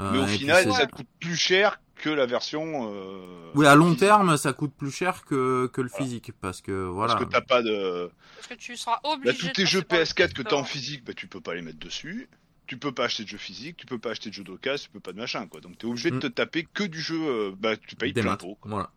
Euh, 0.00 0.10
Mais 0.12 0.18
au 0.18 0.22
et 0.22 0.26
puis 0.26 0.38
final, 0.38 0.72
ça 0.72 0.86
te 0.86 0.92
coûte 0.96 1.06
plus 1.20 1.36
cher 1.36 1.80
que 1.94 2.10
la 2.10 2.26
version. 2.26 2.90
euh, 2.92 3.50
oui, 3.54 3.66
à 3.66 3.76
long 3.76 3.84
physique. 3.86 4.00
terme, 4.00 4.36
ça 4.36 4.52
coûte 4.52 4.72
plus 4.76 4.90
cher 4.90 5.24
que, 5.24 5.70
que 5.72 5.80
le 5.80 5.88
Voilà. 5.88 6.04
physique, 6.04 6.32
parce 6.40 6.60
que 6.60 6.72
voilà. 6.86 7.14
Parce 7.14 7.24
que 7.24 7.30
t'as 7.30 7.40
pas 7.40 7.62
de. 7.62 8.10
Parce 8.34 8.48
que 8.48 8.54
tu 8.54 8.76
seras 8.76 8.98
obligé. 9.04 9.32
Là, 9.32 9.38
tous 9.38 9.52
tes 9.54 9.66
jeux 9.66 9.82
passer 9.82 10.12
par 10.14 10.26
le 10.26 10.32
PS4 10.32 10.32
que 10.34 10.42
t'as 10.42 10.56
en 10.56 10.64
physique, 10.64 11.04
bah, 11.04 11.12
tu 11.14 11.28
peux 11.28 11.40
pas 11.40 11.54
les 11.54 11.62
mettre 11.62 11.78
dessus. 11.78 12.28
Tu 12.72 12.78
peux 12.78 12.90
pas 12.92 13.04
acheter 13.04 13.24
de 13.24 13.28
jeux 13.28 13.36
physiques, 13.36 13.76
tu 13.76 13.84
peux 13.84 13.98
pas 13.98 14.12
acheter 14.12 14.30
de 14.30 14.34
jeux 14.34 14.44
d'occasion, 14.44 14.84
tu 14.86 14.90
peux 14.92 15.00
pas 15.00 15.12
de 15.12 15.18
machin, 15.18 15.46
quoi. 15.46 15.60
Donc 15.60 15.76
t'es 15.76 15.84
obligé 15.84 16.10
de 16.10 16.16
Mm. 16.16 16.20
te 16.20 16.26
taper 16.28 16.66
que 16.72 16.84
du 16.84 17.02
jeu, 17.02 17.20
euh, 17.20 17.52
bah, 17.54 17.76
tu 17.76 17.96
payes 17.96 18.14
Des 18.14 18.22
plein 18.22 18.36
pot. 18.36 18.56
Voilà. 18.62 18.88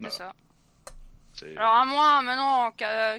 C'est 0.00 0.08
ça. 0.12 0.32
Alors 1.56 1.74
à 1.74 1.84
moins 1.84 2.22
maintenant 2.22 2.72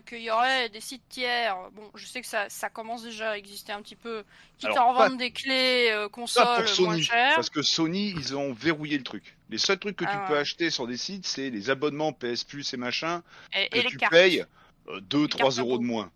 qu'il 0.07 0.21
y 0.23 0.31
aurait 0.31 0.69
des 0.69 0.81
sites 0.81 1.03
tiers, 1.09 1.55
bon 1.75 1.91
je 1.93 2.07
sais 2.07 2.21
que 2.21 2.27
ça, 2.27 2.49
ça 2.49 2.69
commence 2.69 3.03
déjà 3.03 3.31
à 3.31 3.37
exister 3.37 3.71
un 3.71 3.83
petit 3.83 3.95
peu, 3.95 4.23
qui 4.57 4.65
Alors, 4.65 4.77
t'en 4.77 4.93
pas- 4.95 5.09
vendent 5.09 5.19
des 5.19 5.29
clés 5.29 5.89
euh, 5.91 6.09
consoles 6.09 6.43
pour 6.43 6.85
moins 6.85 6.93
Sony, 6.93 7.03
chères. 7.03 7.35
parce 7.35 7.51
que 7.51 7.61
Sony, 7.61 8.13
ils 8.17 8.35
ont 8.35 8.51
verrouillé 8.51 8.97
le 8.97 9.03
truc. 9.03 9.37
Les 9.51 9.59
seuls 9.59 9.77
trucs 9.77 9.95
que 9.97 10.05
Ah 10.07 10.11
tu 10.11 10.27
peux 10.27 10.33
ouais. 10.33 10.39
acheter 10.39 10.71
sur 10.71 10.87
des 10.87 10.97
sites, 10.97 11.27
c'est 11.27 11.51
les 11.51 11.69
abonnements 11.69 12.13
PS 12.13 12.43
Plus 12.43 12.73
et 12.73 12.77
machin, 12.77 13.21
Et, 13.55 13.69
que 13.69 13.77
et 13.77 13.83
les 13.83 13.89
tu 13.89 13.97
cartes. 13.97 14.11
payes 14.11 14.43
2-3 14.87 15.37
cartes 15.37 15.59
euros 15.59 15.75
à 15.75 15.77
de 15.77 15.83
moins. 15.83 16.11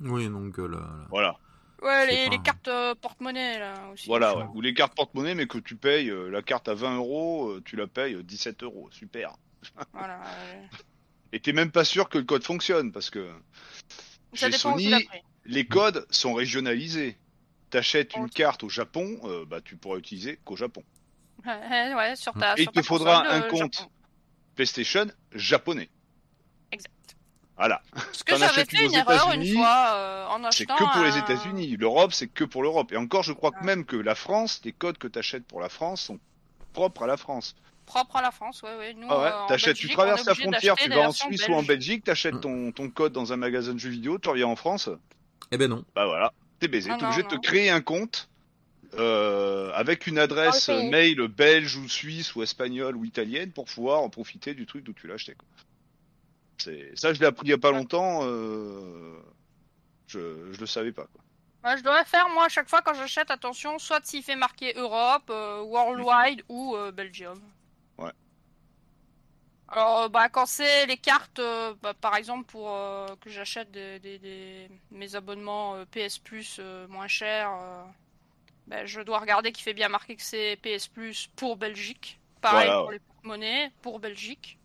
Oui, 0.00 0.28
donc 0.28 0.56
euh, 0.60 0.66
là, 0.68 0.78
là. 0.78 1.06
Voilà. 1.10 1.36
Ouais, 1.82 2.06
les, 2.06 2.24
pas- 2.24 2.30
les 2.30 2.42
cartes 2.42 2.68
euh, 2.68 2.94
porte-monnaie 2.94 3.58
là 3.58 3.74
aussi. 3.92 4.06
Voilà, 4.06 4.36
ouais. 4.36 4.44
Ou 4.54 4.60
les 4.60 4.74
cartes 4.74 4.94
porte-monnaie, 4.94 5.34
mais 5.34 5.46
que 5.46 5.58
tu 5.58 5.76
payes 5.76 6.10
euh, 6.10 6.28
la 6.30 6.42
carte 6.42 6.68
à 6.68 6.74
20 6.74 6.96
euros, 6.96 7.50
euh, 7.50 7.62
tu 7.64 7.76
la 7.76 7.86
payes 7.86 8.14
euh, 8.14 8.22
17 8.22 8.62
euros. 8.62 8.88
Super. 8.90 9.36
Voilà, 9.92 10.18
ouais. 10.52 10.68
Et 11.32 11.40
t'es 11.40 11.52
même 11.52 11.70
pas 11.70 11.84
sûr 11.84 12.08
que 12.08 12.18
le 12.18 12.24
code 12.24 12.44
fonctionne, 12.44 12.92
parce 12.92 13.10
que 13.10 13.30
Ça 14.32 14.50
chez 14.50 14.56
Sony, 14.56 14.94
les 15.44 15.66
codes 15.66 16.06
sont 16.10 16.34
régionalisés. 16.34 17.18
T'achètes 17.70 18.14
une 18.16 18.30
carte 18.30 18.62
au 18.62 18.68
Japon, 18.68 19.18
euh, 19.24 19.44
bah 19.44 19.60
tu 19.60 19.76
pourras 19.76 19.98
utiliser 19.98 20.38
qu'au 20.44 20.56
Japon. 20.56 20.82
Ouais, 21.44 21.94
ouais, 21.94 22.16
sur 22.16 22.32
ta, 22.34 22.54
Et 22.54 22.62
sur 22.62 22.72
il 22.74 22.80
te 22.80 22.86
faudra 22.86 23.28
un 23.28 23.42
compte 23.42 23.74
Japon. 23.74 23.90
PlayStation 24.54 25.06
japonais. 25.32 25.90
Voilà. 27.56 27.80
Parce 27.94 28.22
que 28.22 28.32
j'avais 28.36 28.44
achètes 28.50 28.70
fait 28.70 28.84
une 28.84 28.94
erreur 28.94 29.26
une 29.32 29.40
États-Unis, 29.42 29.54
fois 29.56 29.86
euh, 29.94 30.26
en 30.26 30.38
C'est 30.50 30.70
achetant. 30.70 30.76
que 30.76 30.92
pour 30.92 31.02
les 31.04 31.12
un- 31.12 31.18
États-Unis. 31.20 31.76
L'Europe, 31.78 32.12
c'est 32.12 32.26
que 32.28 32.44
pour 32.44 32.62
l'Europe. 32.62 32.92
Et 32.92 32.96
encore, 32.96 33.22
je 33.22 33.32
crois 33.32 33.50
que 33.50 33.56
Ah. 33.60 33.64
même 33.64 33.84
que 33.86 33.96
la 33.96 34.14
France, 34.14 34.60
les 34.64 34.72
codes 34.72 34.98
que 34.98 35.08
t'achètes 35.08 35.46
pour 35.46 35.60
la 35.60 35.68
France 35.70 36.02
sont 36.02 36.18
propres 36.74 37.04
à 37.04 37.06
la 37.06 37.16
France. 37.16 37.56
Propre 37.86 38.16
à 38.16 38.22
la 38.22 38.30
France, 38.32 38.62
ouais, 38.62 38.76
ouais. 38.76 38.94
Nous, 38.94 39.06
Ah 39.08 39.18
ouais, 39.18 39.54
euh, 39.54 39.54
en 39.70 39.72
tu 39.74 39.88
traverses 39.88 40.26
la 40.26 40.34
frontière, 40.34 40.74
tu 40.76 40.90
vas 40.90 41.08
en 41.08 41.12
Suisse 41.12 41.48
ou 41.48 41.54
en. 41.54 41.62
Belgique, 41.62 42.04
t'achètes 42.04 42.34
Mm. 42.34 42.40
ton, 42.40 42.72
ton 42.72 42.90
code 42.90 43.12
dans 43.12 43.32
un 43.32 43.36
magasin 43.36 43.72
de 43.74 43.78
jeux 43.78 43.90
vidéo, 43.90 44.18
tu 44.18 44.28
reviens 44.28 44.48
en 44.48 44.56
France, 44.56 44.90
Eh 45.52 45.56
ben 45.56 45.70
non. 45.70 45.84
bah 45.94 46.04
voilà, 46.04 46.32
t'es 46.58 46.68
baisé. 46.68 46.90
T'es 46.90 46.96
non, 46.98 47.04
obligé 47.04 47.22
de 47.22 47.28
non. 47.34 47.40
te 47.40 47.46
créer 47.46 47.70
un 47.70 47.80
compte 47.80 48.28
euh, 48.98 49.70
avec 49.74 50.06
une 50.06 50.18
adresse 50.18 50.68
le 50.68 50.76
pays. 50.76 50.90
mail 50.90 51.28
belge 51.28 51.76
ou 51.76 51.88
suisse 51.88 52.34
ou 52.34 52.42
espagnole 52.42 52.96
ou 52.96 53.04
italienne 53.04 53.50
pour 53.52 53.64
pouvoir 53.66 54.00
en 54.00 54.08
profiter 54.10 54.52
du 54.54 54.66
truc 54.66 54.84
d'où 54.84 54.92
tu 54.92 55.06
l'as 55.06 55.14
acheté. 55.14 55.34
quoi. 55.34 55.46
Ça, 56.58 57.12
je 57.12 57.20
l'ai 57.20 57.26
appris 57.26 57.46
il 57.46 57.50
y 57.50 57.54
a 57.54 57.58
pas 57.58 57.70
longtemps. 57.72 58.20
Euh... 58.22 59.18
Je 60.06 60.52
je 60.52 60.60
le 60.60 60.66
savais 60.66 60.92
pas. 60.92 61.06
Quoi. 61.06 61.22
Moi, 61.64 61.76
je 61.76 61.82
dois 61.82 62.04
faire, 62.04 62.28
moi, 62.30 62.44
à 62.44 62.48
chaque 62.48 62.68
fois 62.68 62.80
quand 62.82 62.94
j'achète, 62.94 63.30
attention, 63.30 63.78
soit 63.78 64.04
s'il 64.06 64.22
fait 64.22 64.36
marqué 64.36 64.72
Europe, 64.76 65.28
euh, 65.30 65.62
Worldwide 65.62 66.44
ou 66.48 66.76
euh, 66.76 66.92
Belgium. 66.92 67.40
Ouais. 67.98 68.12
Alors, 69.68 70.02
euh, 70.02 70.08
bah, 70.08 70.28
quand 70.28 70.46
c'est 70.46 70.86
les 70.86 70.96
cartes, 70.96 71.40
bah, 71.82 71.92
par 71.94 72.14
exemple, 72.16 72.44
pour 72.44 72.68
que 73.20 73.28
j'achète 73.30 73.70
des, 73.72 73.98
des- 73.98 74.18
des- 74.18 74.68
mes 74.92 75.14
abonnements 75.16 75.84
PS 75.90 76.18
Plus 76.18 76.60
moins 76.88 77.08
chers, 77.08 77.50
bah, 78.68 78.86
je 78.86 79.00
dois 79.00 79.18
regarder 79.18 79.50
qu'il 79.52 79.64
fait 79.64 79.74
bien 79.74 79.88
marqué 79.88 80.14
que 80.16 80.22
c'est 80.22 80.56
PS 80.62 80.86
Plus 80.88 81.28
pour 81.36 81.56
Belgique. 81.56 82.20
Pareil 82.40 82.66
Voilà, 82.66 82.80
pour 82.82 82.90
les 82.92 82.98
porte-monnaies, 83.00 83.72
pour 83.82 83.98
Belgique. 83.98 84.58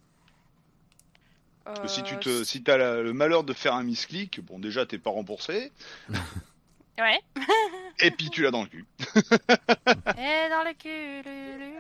Parce 1.64 1.80
que 1.80 1.88
si 1.88 2.02
tu 2.04 2.16
Euh, 2.16 2.18
te 2.18 2.44
si 2.44 2.64
t'as 2.64 2.78
la- 2.78 3.02
le 3.02 3.14
malheur 3.14 3.44
de 3.44 3.54
faire 3.54 3.76
un 3.76 3.84
misclick, 3.84 4.40
bon 4.44 4.60
déjà 4.60 4.86
t'es 4.86 4.98
pas 4.98 5.10
remboursé, 5.12 5.72
Ouais. 7.00 7.20
et 8.00 8.12
puis 8.12 8.30
tu 8.30 8.42
l'as 8.44 8.52
dans 8.52 8.64
le 8.64 8.68
cul. 8.70 8.86
Et 9.00 10.50
dans 10.50 10.64
le 10.64 10.74
cul. 10.78 11.22
lu, 11.30 11.60
lu. 11.60 11.74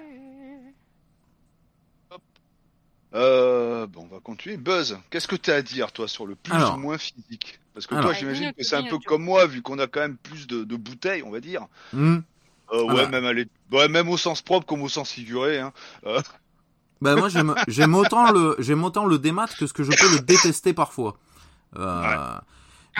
Euh, 3.13 3.87
bon, 3.87 4.03
on 4.09 4.15
va 4.15 4.21
continuer. 4.21 4.55
Buzz, 4.55 4.97
qu'est-ce 5.09 5.27
que 5.27 5.35
t'as 5.35 5.55
à 5.55 5.61
dire 5.61 5.91
toi 5.91 6.07
sur 6.07 6.25
le 6.25 6.35
plus 6.35 6.53
Alors. 6.53 6.75
ou 6.75 6.79
moins 6.79 6.97
physique? 6.97 7.59
Parce 7.73 7.85
que 7.85 7.93
Alors. 7.95 8.05
toi, 8.05 8.13
j'imagine 8.13 8.53
que 8.53 8.63
c'est 8.63 8.75
un 8.77 8.83
peu 8.83 8.97
tu 8.99 9.05
comme 9.05 9.23
moi, 9.23 9.45
vu 9.47 9.61
qu'on 9.61 9.79
a 9.79 9.87
quand 9.87 9.99
même 9.99 10.15
plus 10.17 10.47
de, 10.47 10.63
de 10.63 10.75
bouteilles, 10.77 11.21
on 11.23 11.29
va 11.29 11.41
dire. 11.41 11.67
Hmm. 11.91 12.19
Euh, 12.71 12.85
Ah 12.87 12.93
ouais, 12.93 13.03
bah. 13.03 13.09
même 13.09 13.25
aller, 13.25 13.47
ouais, 13.73 13.89
même 13.89 14.07
au 14.07 14.15
sens 14.17 14.41
propre 14.41 14.65
comme 14.65 14.81
au 14.81 14.87
sens 14.89 15.11
figuré. 15.11 15.59
Hein. 15.59 15.73
Bah 17.01 17.15
moi 17.15 17.29
j'aime 17.29 17.55
j'aime 17.67 17.95
autant 17.95 18.31
le 18.31 18.55
j'aime 18.59 18.83
autant 18.83 19.05
le 19.05 19.17
démat 19.17 19.47
que 19.47 19.65
ce 19.65 19.73
que 19.73 19.83
je 19.83 19.89
peux 19.89 20.15
le 20.15 20.19
détester 20.21 20.73
parfois. 20.73 21.17
Euh, 21.77 22.37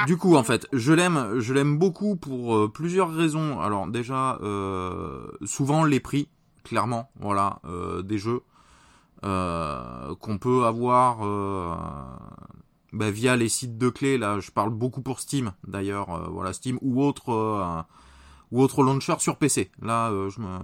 Du 0.07 0.17
coup 0.17 0.35
en 0.35 0.43
fait 0.43 0.67
je 0.73 0.93
l'aime 0.93 1.39
je 1.39 1.53
l'aime 1.53 1.77
beaucoup 1.77 2.15
pour 2.15 2.55
euh, 2.55 2.67
plusieurs 2.67 3.13
raisons. 3.13 3.59
Alors 3.61 3.87
déjà 3.87 4.39
euh, 4.41 5.27
souvent 5.45 5.83
les 5.83 5.99
prix 5.99 6.29
clairement 6.63 7.11
voilà 7.19 7.59
des 8.03 8.17
jeux 8.17 8.41
qu'on 9.21 10.37
peut 10.39 10.65
avoir 10.65 11.19
bah, 12.93 13.11
via 13.11 13.35
les 13.35 13.49
sites 13.49 13.77
de 13.77 13.89
clés 13.89 14.17
là 14.17 14.39
je 14.39 14.51
parle 14.51 14.71
beaucoup 14.71 15.01
pour 15.01 15.19
Steam 15.19 15.53
d'ailleurs 15.67 16.31
voilà 16.31 16.53
Steam 16.53 16.77
ou 16.81 17.03
autre 17.03 17.85
ou 18.51 18.61
autre 18.61 18.83
launcher 18.83 19.15
sur 19.19 19.37
PC. 19.37 19.71
Là 19.81 20.09
euh, 20.11 20.29
je 20.29 20.39
me 20.41 20.59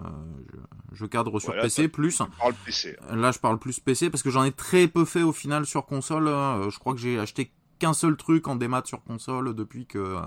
je, 0.93 0.95
je 0.97 1.05
cadre 1.05 1.39
sur 1.39 1.53
PC 1.53 1.87
plus. 1.87 2.21
PC. 2.65 2.97
Là, 3.11 3.31
je 3.31 3.39
parle 3.39 3.59
plus 3.59 3.79
PC 3.79 4.09
parce 4.09 4.23
que 4.23 4.29
j'en 4.29 4.43
ai 4.43 4.51
très 4.51 4.87
peu 4.87 5.05
fait 5.05 5.23
au 5.23 5.31
final 5.33 5.65
sur 5.65 5.85
console. 5.85 6.27
Euh, 6.27 6.69
Je 6.69 6.79
crois 6.79 6.93
que 6.93 6.99
j'ai 6.99 7.19
acheté 7.19 7.51
qu'un 7.79 7.93
seul 7.93 8.17
truc 8.17 8.47
en 8.47 8.55
démat 8.55 8.81
sur 8.85 9.03
console 9.03 9.53
depuis 9.53 9.85
que 9.85 9.99
euh, 9.99 10.19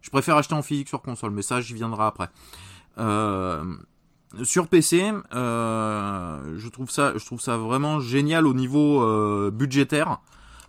je 0.00 0.10
préfère 0.10 0.36
acheter 0.36 0.54
en 0.54 0.62
physique 0.62 0.88
sur 0.88 1.00
console, 1.02 1.30
mais 1.30 1.42
ça, 1.42 1.60
j'y 1.60 1.74
viendrai 1.74 2.04
après. 2.04 2.28
Euh, 2.98 3.64
sur 4.42 4.66
PC, 4.68 5.12
je 5.32 6.68
trouve 6.68 6.90
ça, 6.90 7.12
je 7.16 7.24
trouve 7.24 7.40
ça 7.40 7.56
vraiment 7.56 8.00
génial 8.00 8.46
au 8.46 8.54
niveau 8.54 9.50
budgétaire. 9.50 10.20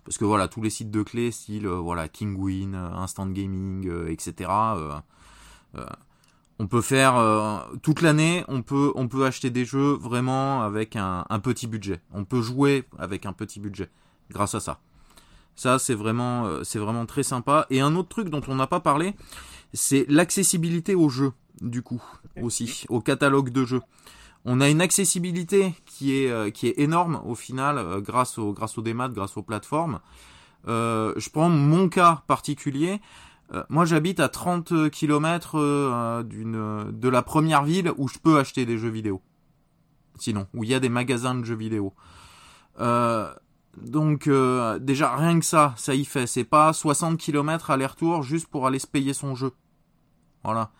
Parce 0.04 0.18
que 0.18 0.24
voilà, 0.26 0.48
tous 0.48 0.60
les 0.60 0.68
sites 0.70 0.90
de 0.90 1.02
clés, 1.02 1.30
style 1.30 1.66
euh, 1.66 1.76
voilà 1.76 2.08
Kingwin, 2.08 2.74
Instant 2.74 3.26
Gaming, 3.26 3.88
euh, 3.88 4.10
etc. 4.10 4.50
euh, 5.76 5.86
on 6.58 6.66
peut 6.66 6.80
faire 6.80 7.16
euh, 7.16 7.58
toute 7.82 8.00
l'année, 8.00 8.44
on 8.48 8.62
peut 8.62 8.92
on 8.94 9.08
peut 9.08 9.26
acheter 9.26 9.50
des 9.50 9.64
jeux 9.64 9.92
vraiment 9.94 10.62
avec 10.62 10.96
un, 10.96 11.24
un 11.28 11.40
petit 11.40 11.66
budget. 11.66 12.00
On 12.12 12.24
peut 12.24 12.42
jouer 12.42 12.84
avec 12.98 13.26
un 13.26 13.32
petit 13.32 13.60
budget 13.60 13.90
grâce 14.30 14.54
à 14.54 14.60
ça. 14.60 14.80
Ça 15.56 15.78
c'est 15.78 15.94
vraiment 15.94 16.46
euh, 16.46 16.62
c'est 16.64 16.78
vraiment 16.78 17.06
très 17.06 17.22
sympa. 17.22 17.66
Et 17.70 17.80
un 17.80 17.96
autre 17.96 18.08
truc 18.08 18.28
dont 18.28 18.42
on 18.48 18.54
n'a 18.54 18.66
pas 18.66 18.80
parlé, 18.80 19.14
c'est 19.72 20.06
l'accessibilité 20.08 20.94
aux 20.94 21.08
jeux 21.08 21.32
du 21.60 21.82
coup 21.82 22.02
aussi 22.40 22.84
au 22.88 23.00
catalogue 23.00 23.50
de 23.50 23.64
jeux. 23.64 23.82
On 24.44 24.60
a 24.60 24.68
une 24.68 24.82
accessibilité 24.82 25.74
qui 25.86 26.16
est 26.16 26.30
euh, 26.30 26.50
qui 26.50 26.68
est 26.68 26.78
énorme 26.78 27.20
au 27.24 27.34
final 27.34 28.00
grâce 28.00 28.38
au 28.38 28.52
grâce 28.52 28.78
aux 28.78 28.82
démat, 28.82 29.08
grâce 29.08 29.36
aux 29.36 29.42
plateformes. 29.42 30.00
Euh, 30.68 31.12
je 31.16 31.30
prends 31.30 31.48
mon 31.48 31.88
cas 31.88 32.22
particulier. 32.26 33.00
Euh, 33.54 33.62
moi, 33.68 33.84
j'habite 33.84 34.20
à 34.20 34.28
30 34.28 34.90
km 34.90 36.22
d'une 36.22 36.90
de 36.90 37.08
la 37.08 37.22
première 37.22 37.64
ville 37.64 37.92
où 37.96 38.08
je 38.08 38.18
peux 38.18 38.38
acheter 38.38 38.66
des 38.66 38.78
jeux 38.78 38.90
vidéo. 38.90 39.22
Sinon, 40.18 40.46
où 40.54 40.64
il 40.64 40.70
y 40.70 40.74
a 40.74 40.80
des 40.80 40.88
magasins 40.88 41.34
de 41.34 41.44
jeux 41.44 41.56
vidéo. 41.56 41.94
Euh, 42.80 43.32
donc 43.76 44.26
euh, 44.26 44.78
déjà 44.78 45.14
rien 45.16 45.38
que 45.38 45.44
ça, 45.44 45.74
ça 45.76 45.94
y 45.94 46.04
fait. 46.04 46.26
C'est 46.26 46.44
pas 46.44 46.72
60 46.72 47.18
km 47.18 47.70
aller-retour 47.70 48.22
juste 48.22 48.46
pour 48.46 48.66
aller 48.66 48.78
se 48.78 48.86
payer 48.86 49.12
son 49.12 49.34
jeu. 49.34 49.52
Voilà. 50.44 50.70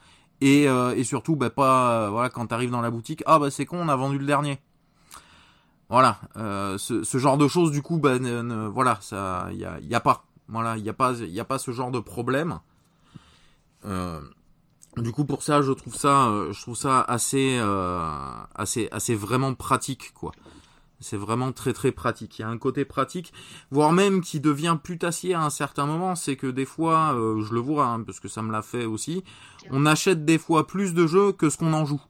Et, 0.41 0.69
euh, 0.69 1.03
surtout, 1.05 1.37
bah, 1.37 1.51
pas 1.51 1.91
euh, 1.91 2.11
voilà 2.11 2.29
quand 2.29 2.47
t'arrives 2.47 2.71
dans 2.71 2.83
la 2.83 2.91
boutique, 2.91 3.23
ah 3.27 3.39
bah 3.39 3.51
c'est 3.51 3.67
con, 3.67 3.79
on 3.81 3.89
a 3.89 3.97
vendu 3.97 4.19
le 4.19 4.27
dernier. 4.27 4.59
Voilà, 5.89 6.19
euh, 6.37 6.77
ce, 6.79 7.19
genre 7.19 7.39
de 7.39 7.47
choses 7.47 7.71
du 7.71 7.83
coup, 7.83 7.99
bah, 7.99 8.19
voilà, 8.69 8.99
ça, 9.01 9.49
y 9.53 9.95
a 9.95 10.01
pas, 10.01 10.25
voilà, 10.49 10.77
y 10.77 10.89
a 10.89 10.93
pas, 10.93 11.15
a 11.23 11.45
pas 11.45 11.59
ce 11.59 11.71
genre 11.71 11.91
de 11.91 12.01
problème. 12.01 12.61
Euh, 13.85 14.21
du 14.97 15.11
coup, 15.11 15.25
pour 15.25 15.43
ça, 15.43 15.61
je 15.63 15.73
trouve 15.73 15.95
ça, 15.95 16.29
euh, 16.29 16.53
je 16.53 16.61
trouve 16.61 16.77
ça 16.77 17.01
assez, 17.01 17.59
euh, 17.61 18.09
assez, 18.55 18.89
assez 18.93 19.15
vraiment 19.15 19.55
pratique, 19.55 20.13
quoi. 20.15 20.33
C'est 21.01 21.17
vraiment 21.17 21.53
très 21.53 21.73
très 21.73 21.93
pratique. 21.93 22.39
Il 22.39 22.43
y 22.43 22.45
a 22.45 22.49
un 22.49 22.57
côté 22.57 22.85
pratique, 22.85 23.33
voire 23.71 23.93
même 23.93 24.21
qui 24.23 24.41
devient 24.41 24.79
putassier 24.83 25.35
à 25.35 25.43
un 25.43 25.51
certain 25.51 25.85
moment. 25.85 26.15
C'est 26.15 26.37
que 26.37 26.47
des 26.47 26.65
fois, 26.65 27.15
euh, 27.15 27.43
je 27.43 27.53
le 27.53 27.61
vois, 27.61 27.87
hein, 27.87 28.03
parce 28.03 28.21
que 28.21 28.29
ça 28.29 28.41
me 28.41 28.53
l'a 28.53 28.63
fait 28.63 28.85
aussi, 28.87 29.23
on 29.71 29.85
achète 29.85 30.25
des 30.25 30.39
fois 30.39 30.67
plus 30.67 30.95
de 30.95 31.07
jeux 31.07 31.33
que 31.33 31.51
ce 31.51 31.59
qu'on 31.59 31.73
en 31.75 31.85
joue. 31.85 32.01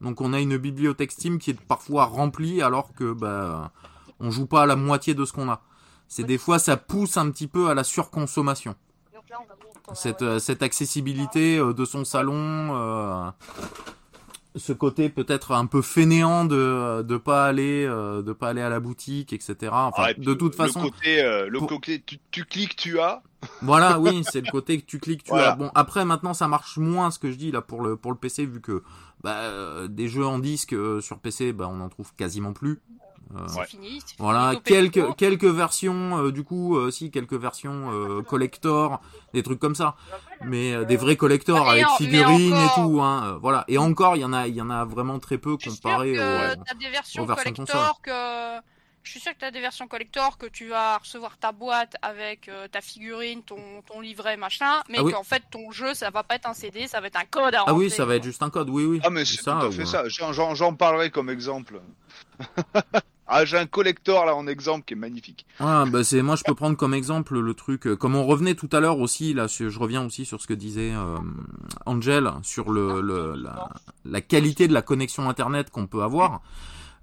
Donc 0.00 0.20
on 0.20 0.32
a 0.32 0.40
une 0.40 0.56
bibliothèque 0.56 1.12
Steam 1.12 1.38
qui 1.38 1.50
est 1.50 1.60
parfois 1.60 2.06
remplie 2.06 2.60
alors 2.60 2.92
que 2.92 3.12
bah 3.12 3.72
on 4.20 4.30
joue 4.30 4.46
pas 4.46 4.62
à 4.62 4.66
la 4.66 4.76
moitié 4.76 5.14
de 5.14 5.24
ce 5.24 5.32
qu'on 5.32 5.48
a. 5.48 5.62
C'est 6.08 6.24
des 6.24 6.38
fois 6.38 6.58
ça 6.58 6.76
pousse 6.76 7.16
un 7.16 7.30
petit 7.30 7.46
peu 7.48 7.68
à 7.68 7.74
la 7.74 7.84
surconsommation. 7.84 8.74
Cette, 9.92 10.22
euh, 10.22 10.38
cette 10.38 10.62
accessibilité 10.62 11.58
euh, 11.58 11.74
de 11.74 11.84
son 11.84 12.04
salon, 12.06 12.34
euh, 12.74 13.30
ce 14.56 14.72
côté 14.72 15.08
peut-être 15.10 15.52
un 15.52 15.66
peu 15.66 15.82
fainéant 15.82 16.44
de 16.44 17.02
de 17.02 17.16
pas 17.16 17.44
aller 17.46 17.84
de 17.86 18.32
pas 18.32 18.50
aller 18.50 18.62
à 18.62 18.68
la 18.68 18.78
boutique, 18.80 19.32
etc. 19.32 19.56
Enfin, 19.72 20.12
de 20.16 20.32
toute 20.34 20.52
le 20.52 20.56
façon, 20.66 20.80
côté, 20.82 21.20
euh, 21.22 21.48
le 21.48 21.58
pour- 21.58 21.68
côté, 21.68 22.00
tu, 22.06 22.18
tu 22.30 22.44
cliques, 22.44 22.76
tu 22.76 23.00
as. 23.00 23.22
voilà, 23.62 23.98
oui, 23.98 24.22
c'est 24.30 24.40
le 24.40 24.50
côté 24.50 24.80
que 24.80 24.86
tu 24.86 24.98
cliques, 25.00 25.24
tu 25.24 25.30
Voilà. 25.30 25.52
as. 25.52 25.56
Bon, 25.56 25.70
après 25.74 26.04
maintenant 26.04 26.32
ça 26.34 26.46
marche 26.48 26.78
moins 26.78 27.10
ce 27.10 27.18
que 27.18 27.30
je 27.32 27.36
dis 27.36 27.50
là 27.50 27.60
pour 27.60 27.82
le 27.82 27.96
pour 27.96 28.12
le 28.12 28.16
PC 28.16 28.46
vu 28.46 28.60
que 28.60 28.82
bah, 29.22 29.34
euh, 29.40 29.88
des 29.88 30.06
jeux 30.08 30.24
en 30.26 30.38
disque 30.38 30.72
euh, 30.72 31.00
sur 31.00 31.18
PC, 31.18 31.52
bah 31.52 31.68
on 31.70 31.80
en 31.80 31.88
trouve 31.88 32.14
quasiment 32.14 32.52
plus. 32.52 32.80
Euh, 33.34 33.46
C'est 33.48 33.64
fini. 33.66 34.00
Voilà, 34.18 34.54
quelques 34.64 35.14
quelques 35.16 35.44
versions 35.44 36.18
euh, 36.24 36.30
du 36.32 36.44
coup, 36.44 36.76
euh, 36.76 36.90
si 36.90 37.10
quelques 37.10 37.34
versions 37.34 37.90
euh, 37.92 38.22
collector, 38.22 39.00
des 39.32 39.42
trucs 39.42 39.58
comme 39.58 39.74
ça, 39.74 39.96
mais 40.44 40.72
euh, 40.72 40.84
des 40.84 40.96
vrais 40.96 41.16
collectors 41.16 41.68
avec 41.68 41.86
figurines 41.98 42.54
et 42.54 42.68
tout, 42.74 43.00
hein. 43.00 43.24
euh, 43.34 43.38
voilà. 43.40 43.64
Et 43.68 43.78
encore, 43.78 44.16
il 44.16 44.20
y 44.20 44.24
en 44.24 44.32
a, 44.32 44.46
il 44.46 44.54
y 44.54 44.60
en 44.62 44.70
a 44.70 44.84
vraiment 44.84 45.18
très 45.18 45.38
peu 45.38 45.56
comparé 45.56 46.12
que 46.14 46.52
au. 46.52 46.62
t'as 46.64 46.74
des 46.74 46.90
versions 46.90 47.22
aux 47.22 47.26
versions 47.26 47.52
collector 47.54 48.00
que 48.02 48.60
je 49.02 49.10
suis 49.10 49.20
sûr 49.20 49.32
que 49.34 49.38
t'as 49.40 49.50
des 49.50 49.60
versions 49.60 49.86
collector 49.86 50.38
que 50.38 50.46
tu 50.46 50.68
vas 50.68 50.96
recevoir 50.96 51.36
ta 51.36 51.52
boîte 51.52 51.94
avec 52.00 52.48
euh, 52.48 52.68
ta 52.68 52.80
figurine, 52.80 53.42
ton, 53.42 53.58
ton 53.86 54.00
livret, 54.00 54.38
machin, 54.38 54.82
mais 54.88 54.96
Ah 55.00 55.02
oui. 55.04 55.12
qu'en 55.12 55.22
fait 55.24 55.42
ton 55.50 55.70
jeu 55.72 55.92
ça 55.92 56.08
va 56.08 56.22
pas 56.22 56.36
être 56.36 56.48
un 56.48 56.54
CD, 56.54 56.86
ça 56.86 57.02
va 57.02 57.08
être 57.08 57.18
un 57.20 57.26
code 57.26 57.54
à 57.54 57.64
Ah 57.66 57.74
oui, 57.74 57.90
ça 57.90 58.06
va 58.06 58.14
être 58.16 58.24
juste 58.24 58.42
un 58.42 58.48
code, 58.48 58.70
oui, 58.70 58.84
oui. 58.84 59.00
Ah 59.04 59.10
mais 59.10 59.26
c'est 59.26 59.42
ça, 59.42 59.58
tout 59.60 59.66
à 59.66 59.70
fait 59.72 59.78
ouais. 59.80 59.84
ça. 59.86 60.08
J'en- 60.08 60.32
J'en 60.32 60.54
j'en 60.54 60.74
parlerai 60.74 61.10
comme 61.10 61.28
exemple. 61.28 61.82
ah 63.26 63.44
j'ai 63.44 63.56
un 63.58 63.66
collector 63.66 64.26
là 64.26 64.34
en 64.36 64.46
exemple 64.46 64.84
qui 64.84 64.94
est 64.94 64.96
magnifique. 64.96 65.46
Ah, 65.60 65.84
bah 65.90 66.04
c'est 66.04 66.20
moi 66.22 66.36
je 66.36 66.42
peux 66.44 66.54
prendre 66.54 66.76
comme 66.76 66.92
exemple 66.94 67.38
le 67.38 67.54
truc 67.54 67.86
euh, 67.86 67.96
comme 67.96 68.14
on 68.16 68.24
revenait 68.24 68.54
tout 68.54 68.68
à 68.72 68.80
l'heure 68.80 68.98
aussi 68.98 69.32
là 69.34 69.48
sur- 69.48 69.70
je 69.70 69.78
reviens 69.78 70.04
aussi 70.04 70.24
sur 70.24 70.40
ce 70.40 70.46
que 70.46 70.54
disait 70.54 70.92
euh, 70.94 71.16
Angel 71.86 72.30
sur 72.42 72.70
le, 72.70 73.00
le 73.00 73.34
la, 73.36 73.70
la 74.04 74.20
qualité 74.20 74.68
de 74.68 74.72
la 74.74 74.82
connexion 74.82 75.28
internet 75.28 75.70
qu'on 75.70 75.86
peut 75.86 76.02
avoir. 76.02 76.42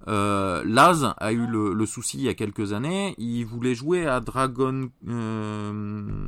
Euh, 0.07 0.63
Laz 0.65 1.13
a 1.17 1.31
eu 1.31 1.45
le, 1.45 1.73
le 1.73 1.85
souci 1.85 2.17
il 2.17 2.23
y 2.23 2.29
a 2.29 2.33
quelques 2.33 2.73
années, 2.73 3.13
il 3.19 3.43
voulait 3.45 3.75
jouer 3.75 4.07
à 4.07 4.19
Dragon 4.19 4.89
euh, 5.07 6.27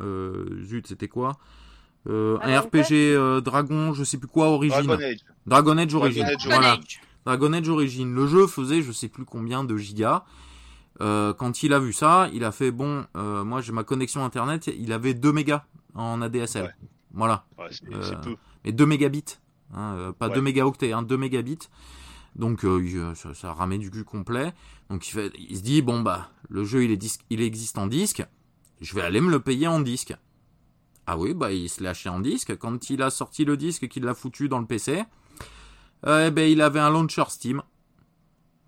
euh, 0.00 0.62
zut, 0.64 0.86
c'était 0.86 1.08
quoi? 1.08 1.38
Euh, 2.08 2.38
un 2.40 2.52
Dragon 2.60 2.68
RPG 2.68 2.92
euh, 2.92 3.40
Dragon, 3.40 3.92
je 3.94 4.04
sais 4.04 4.16
plus 4.18 4.28
quoi 4.28 4.48
Origine. 4.48 4.82
Dragon 4.86 5.02
Age. 5.02 5.18
Dragon 5.46 5.78
Age 5.78 5.94
Origine. 5.94 6.22
Dragon 6.22 6.36
Age, 6.38 6.44
Dragon 6.46 6.60
voilà. 6.60 6.72
Age. 6.74 7.00
Dragon 7.28 7.52
Age 7.52 7.68
Origins. 7.68 8.10
Le 8.14 8.26
jeu 8.26 8.46
faisait 8.46 8.80
je 8.80 8.90
sais 8.90 9.08
plus 9.08 9.26
combien 9.26 9.62
de 9.62 9.76
gigas. 9.76 10.24
Euh, 11.02 11.34
quand 11.34 11.62
il 11.62 11.74
a 11.74 11.78
vu 11.78 11.92
ça, 11.92 12.30
il 12.32 12.42
a 12.42 12.52
fait 12.52 12.70
bon, 12.70 13.04
euh, 13.16 13.44
moi 13.44 13.60
j'ai 13.60 13.72
ma 13.72 13.84
connexion 13.84 14.24
internet, 14.24 14.70
il 14.78 14.94
avait 14.94 15.12
2 15.12 15.30
mégas 15.30 15.66
en 15.94 16.22
ADSL. 16.22 16.64
Ouais. 16.64 16.88
Voilà. 17.12 17.44
Ouais, 17.58 17.66
Euh, 17.92 18.14
peu. 18.22 18.36
mais 18.64 18.72
2 18.72 18.86
mégabits, 18.86 19.36
hein, 19.74 20.14
pas 20.18 20.28
Ouais. 20.28 20.34
2 20.36 20.40
mégaoctets, 20.40 20.92
hein, 20.92 21.02
2 21.02 21.18
mégabits. 21.18 21.68
Donc 22.34 22.64
ça, 23.14 23.34
ça 23.34 23.52
ramait 23.52 23.76
du 23.78 23.90
cul 23.90 24.04
complet. 24.04 24.54
Donc 24.88 25.06
il, 25.06 25.12
fait, 25.12 25.30
il 25.38 25.54
se 25.58 25.62
dit 25.62 25.82
bon 25.82 26.00
bah 26.00 26.30
le 26.48 26.64
jeu 26.64 26.82
il, 26.82 26.90
est 26.90 26.96
disque, 26.96 27.20
il 27.28 27.42
existe 27.42 27.76
en 27.76 27.86
disque, 27.88 28.24
je 28.80 28.94
vais 28.94 29.02
aller 29.02 29.20
me 29.20 29.30
le 29.30 29.40
payer 29.40 29.66
en 29.66 29.80
disque. 29.80 30.16
Ah 31.06 31.18
oui 31.18 31.34
bah 31.34 31.52
il 31.52 31.68
se 31.68 31.82
l'a 31.82 31.90
acheté 31.90 32.08
en 32.08 32.20
disque. 32.20 32.56
Quand 32.56 32.88
il 32.88 33.02
a 33.02 33.10
sorti 33.10 33.44
le 33.44 33.58
disque 33.58 33.86
qu'il 33.88 34.04
l'a 34.04 34.14
foutu 34.14 34.48
dans 34.48 34.60
le 34.60 34.66
PC, 34.66 35.04
eh 36.06 36.30
ben 36.30 36.48
il 36.50 36.60
avait 36.62 36.80
un 36.80 36.90
launcher 36.90 37.24
Steam. 37.28 37.62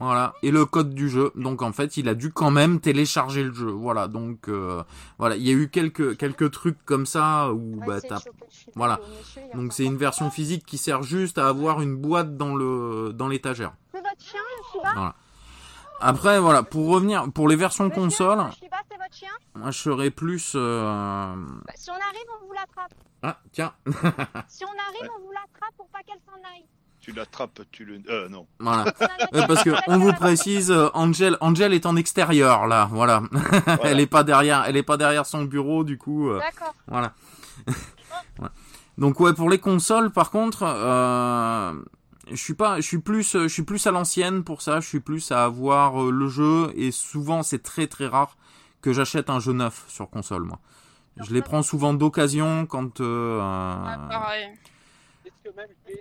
Voilà, 0.02 0.32
et 0.42 0.50
le 0.50 0.64
code 0.64 0.94
du 0.94 1.10
jeu. 1.10 1.30
Donc 1.34 1.60
en 1.60 1.72
fait, 1.72 1.98
il 1.98 2.08
a 2.08 2.14
dû 2.14 2.32
quand 2.32 2.50
même 2.50 2.80
télécharger 2.80 3.42
le 3.44 3.52
jeu. 3.52 3.68
Voilà, 3.70 4.08
donc 4.08 4.48
euh, 4.48 4.82
voilà, 5.18 5.36
il 5.36 5.42
y 5.46 5.50
a 5.50 5.52
eu 5.52 5.68
quelques 5.68 6.16
quelques 6.16 6.50
trucs 6.52 6.82
comme 6.86 7.04
ça 7.04 7.52
où 7.52 7.80
Ouais, 7.80 7.86
bah 7.86 8.00
t'as 8.00 8.20
voilà. 8.74 8.98
donc 9.54 9.74
c'est 9.74 9.84
une 9.84 9.98
version 9.98 10.30
physique 10.30 10.64
qui 10.64 10.78
sert 10.78 11.02
juste 11.02 11.36
à 11.36 11.48
avoir 11.48 11.82
une 11.82 11.96
boîte 11.96 12.38
dans 12.38 12.54
le 12.54 13.12
dans 13.12 13.28
l'étagère. 13.28 13.74
C'est 13.92 13.98
votre 14.00 14.22
chien, 14.24 14.40
le 14.40 14.80
Shiba? 14.80 15.14
Après 16.00 16.40
voilà, 16.40 16.62
pour 16.62 16.88
revenir 16.88 17.30
pour 17.30 17.46
les 17.46 17.56
versions 17.56 17.90
console, 17.90 18.38
le 18.38 18.52
Shiba, 18.52 18.78
c'est 18.90 18.96
votre 18.96 19.14
chien? 19.14 19.28
moi 19.54 19.70
je 19.70 19.78
serais 19.78 20.10
plus 20.10 20.52
euh, 20.56 21.34
Bah, 21.66 21.72
Si 21.76 21.90
on 21.90 21.92
arrive, 21.92 22.26
on 22.42 22.46
vous 22.46 22.52
l'attrape. 22.54 22.94
ah 23.22 23.38
tiens, 23.52 23.74
Si 24.48 24.64
on 24.64 24.68
arrive, 24.68 25.10
on 25.14 25.26
vous 25.26 25.30
l'attrape 25.32 25.74
pour 25.76 25.88
pas 25.88 25.98
qu'elle 26.06 26.20
s'en 26.24 26.40
aille. 26.48 26.64
Tu 27.10 27.16
l'attrapes, 27.16 27.60
tu 27.72 27.84
le. 27.84 28.00
Euh, 28.08 28.28
non. 28.28 28.46
voilà. 28.60 28.84
Euh, 29.34 29.46
parce 29.48 29.64
que 29.64 29.70
on 29.88 29.98
vous 29.98 30.12
précise, 30.12 30.70
euh, 30.70 30.88
Angel, 30.94 31.36
Angel 31.40 31.72
est 31.74 31.86
en 31.86 31.96
extérieur 31.96 32.68
là, 32.68 32.88
voilà. 32.92 33.22
elle 33.82 33.98
est 33.98 34.06
pas 34.06 34.22
derrière, 34.22 34.64
elle 34.68 34.76
est 34.76 34.84
pas 34.84 34.96
derrière 34.96 35.26
son 35.26 35.42
bureau 35.44 35.82
du 35.82 35.98
coup. 35.98 36.30
euh, 36.30 36.38
D'accord. 36.38 36.74
Voilà. 36.86 37.12
Voilà. 38.38 38.52
Donc 38.96 39.18
ouais, 39.20 39.32
pour 39.34 39.50
les 39.50 39.58
consoles, 39.58 40.10
par 40.10 40.30
contre, 40.30 40.62
euh, 40.62 41.72
je 42.30 42.36
suis 42.36 42.54
pas, 42.54 42.76
je 42.76 42.82
suis 42.86 42.98
plus, 43.00 43.32
je 43.32 43.48
suis 43.48 43.62
plus 43.62 43.84
à 43.86 43.90
l'ancienne 43.90 44.44
pour 44.44 44.62
ça. 44.62 44.80
Je 44.80 44.86
suis 44.86 45.00
plus 45.00 45.32
à 45.32 45.44
avoir 45.44 46.02
euh, 46.02 46.10
le 46.10 46.28
jeu 46.28 46.72
et 46.76 46.90
souvent 46.92 47.42
c'est 47.42 47.62
très 47.62 47.86
très 47.86 48.06
rare 48.06 48.36
que 48.82 48.92
j'achète 48.92 49.30
un 49.30 49.40
jeu 49.40 49.52
neuf 49.52 49.84
sur 49.88 50.08
console. 50.10 50.44
Moi, 50.44 50.58
je 51.26 51.34
les 51.34 51.42
prends 51.42 51.62
souvent 51.62 51.92
d'occasion 51.92 52.66
quand 52.66 53.00
euh, 53.00 53.38
Ouais, 53.38 54.08
pareil. 54.08 54.48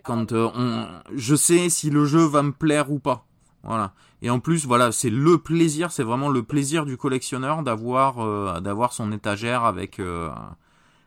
Quand 0.03 0.31
euh, 0.31 0.49
on, 0.55 0.87
je 1.13 1.35
sais 1.35 1.69
si 1.69 1.89
le 1.89 2.05
jeu 2.05 2.25
va 2.25 2.43
me 2.43 2.51
plaire 2.51 2.91
ou 2.91 2.99
pas. 2.99 3.25
Voilà. 3.63 3.93
Et 4.21 4.29
en 4.29 4.39
plus, 4.39 4.65
voilà, 4.65 4.91
c'est 4.91 5.09
le 5.09 5.37
plaisir, 5.37 5.91
c'est 5.91 6.03
vraiment 6.03 6.29
le 6.29 6.43
plaisir 6.43 6.85
du 6.85 6.97
collectionneur 6.97 7.63
d'avoir 7.63 8.19
euh, 8.19 8.59
d'avoir 8.59 8.93
son 8.93 9.11
étagère 9.11 9.63
avec 9.63 9.99
euh, 9.99 10.29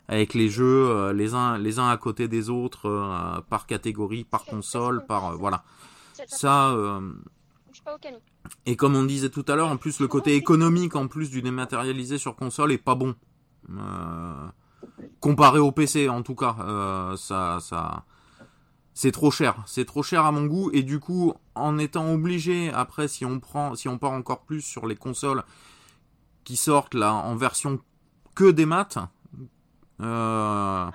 avec 0.09 0.35
les 0.35 0.49
jeux 0.49 1.11
les 1.13 1.35
uns 1.35 1.59
les 1.59 1.79
uns 1.79 1.89
à 1.89 1.97
côté 1.97 2.29
des 2.29 2.51
autres 2.51 3.43
par 3.49 3.67
catégorie, 3.67 4.25
par 4.25 4.45
console, 4.45 5.05
par 5.07 5.37
voilà. 5.37 5.65
Ça. 6.27 6.77
Et 8.67 8.77
comme 8.77 8.97
on 8.97 9.05
disait 9.05 9.31
tout 9.31 9.45
à 9.49 9.57
l'heure, 9.57 9.69
en 9.69 9.77
plus 9.77 10.01
le 10.01 10.09
côté 10.09 10.35
économique 10.35 10.95
en 10.95 11.09
plus 11.09 11.31
du 11.31 11.41
dématérialisé 11.41 12.19
sur 12.19 12.37
console 12.37 12.73
est 12.73 12.79
pas 12.79 12.95
bon. 12.95 13.15
Comparé 15.21 15.59
au 15.59 15.73
PC 15.73 16.09
en 16.09 16.23
tout 16.23 16.35
cas, 16.35 16.57
ça 17.17 17.59
ça 17.61 18.05
c'est 18.95 19.13
trop 19.13 19.31
cher, 19.31 19.57
c'est 19.67 19.85
trop 19.85 20.03
cher 20.03 20.25
à 20.27 20.33
mon 20.33 20.45
goût 20.47 20.71
et 20.73 20.83
du 20.83 21.01
coup 21.01 21.33
en 21.55 21.79
étant 21.79 22.13
obligé 22.13 22.71
après 22.73 23.09
si 23.09 23.25
on 23.25 23.41
prend 23.41 23.75
si 23.75 23.89
on 23.89 23.99
part 23.99 24.13
encore 24.13 24.43
plus 24.43 24.61
sur 24.61 24.87
les 24.87 24.97
consoles 24.97 25.43
qui 26.45 26.57
sortent 26.57 26.95
là 26.95 27.13
en 27.15 27.35
version 27.37 27.81
que 28.35 28.51
des 28.51 28.67
maths 28.67 28.99
euh, 30.01 30.91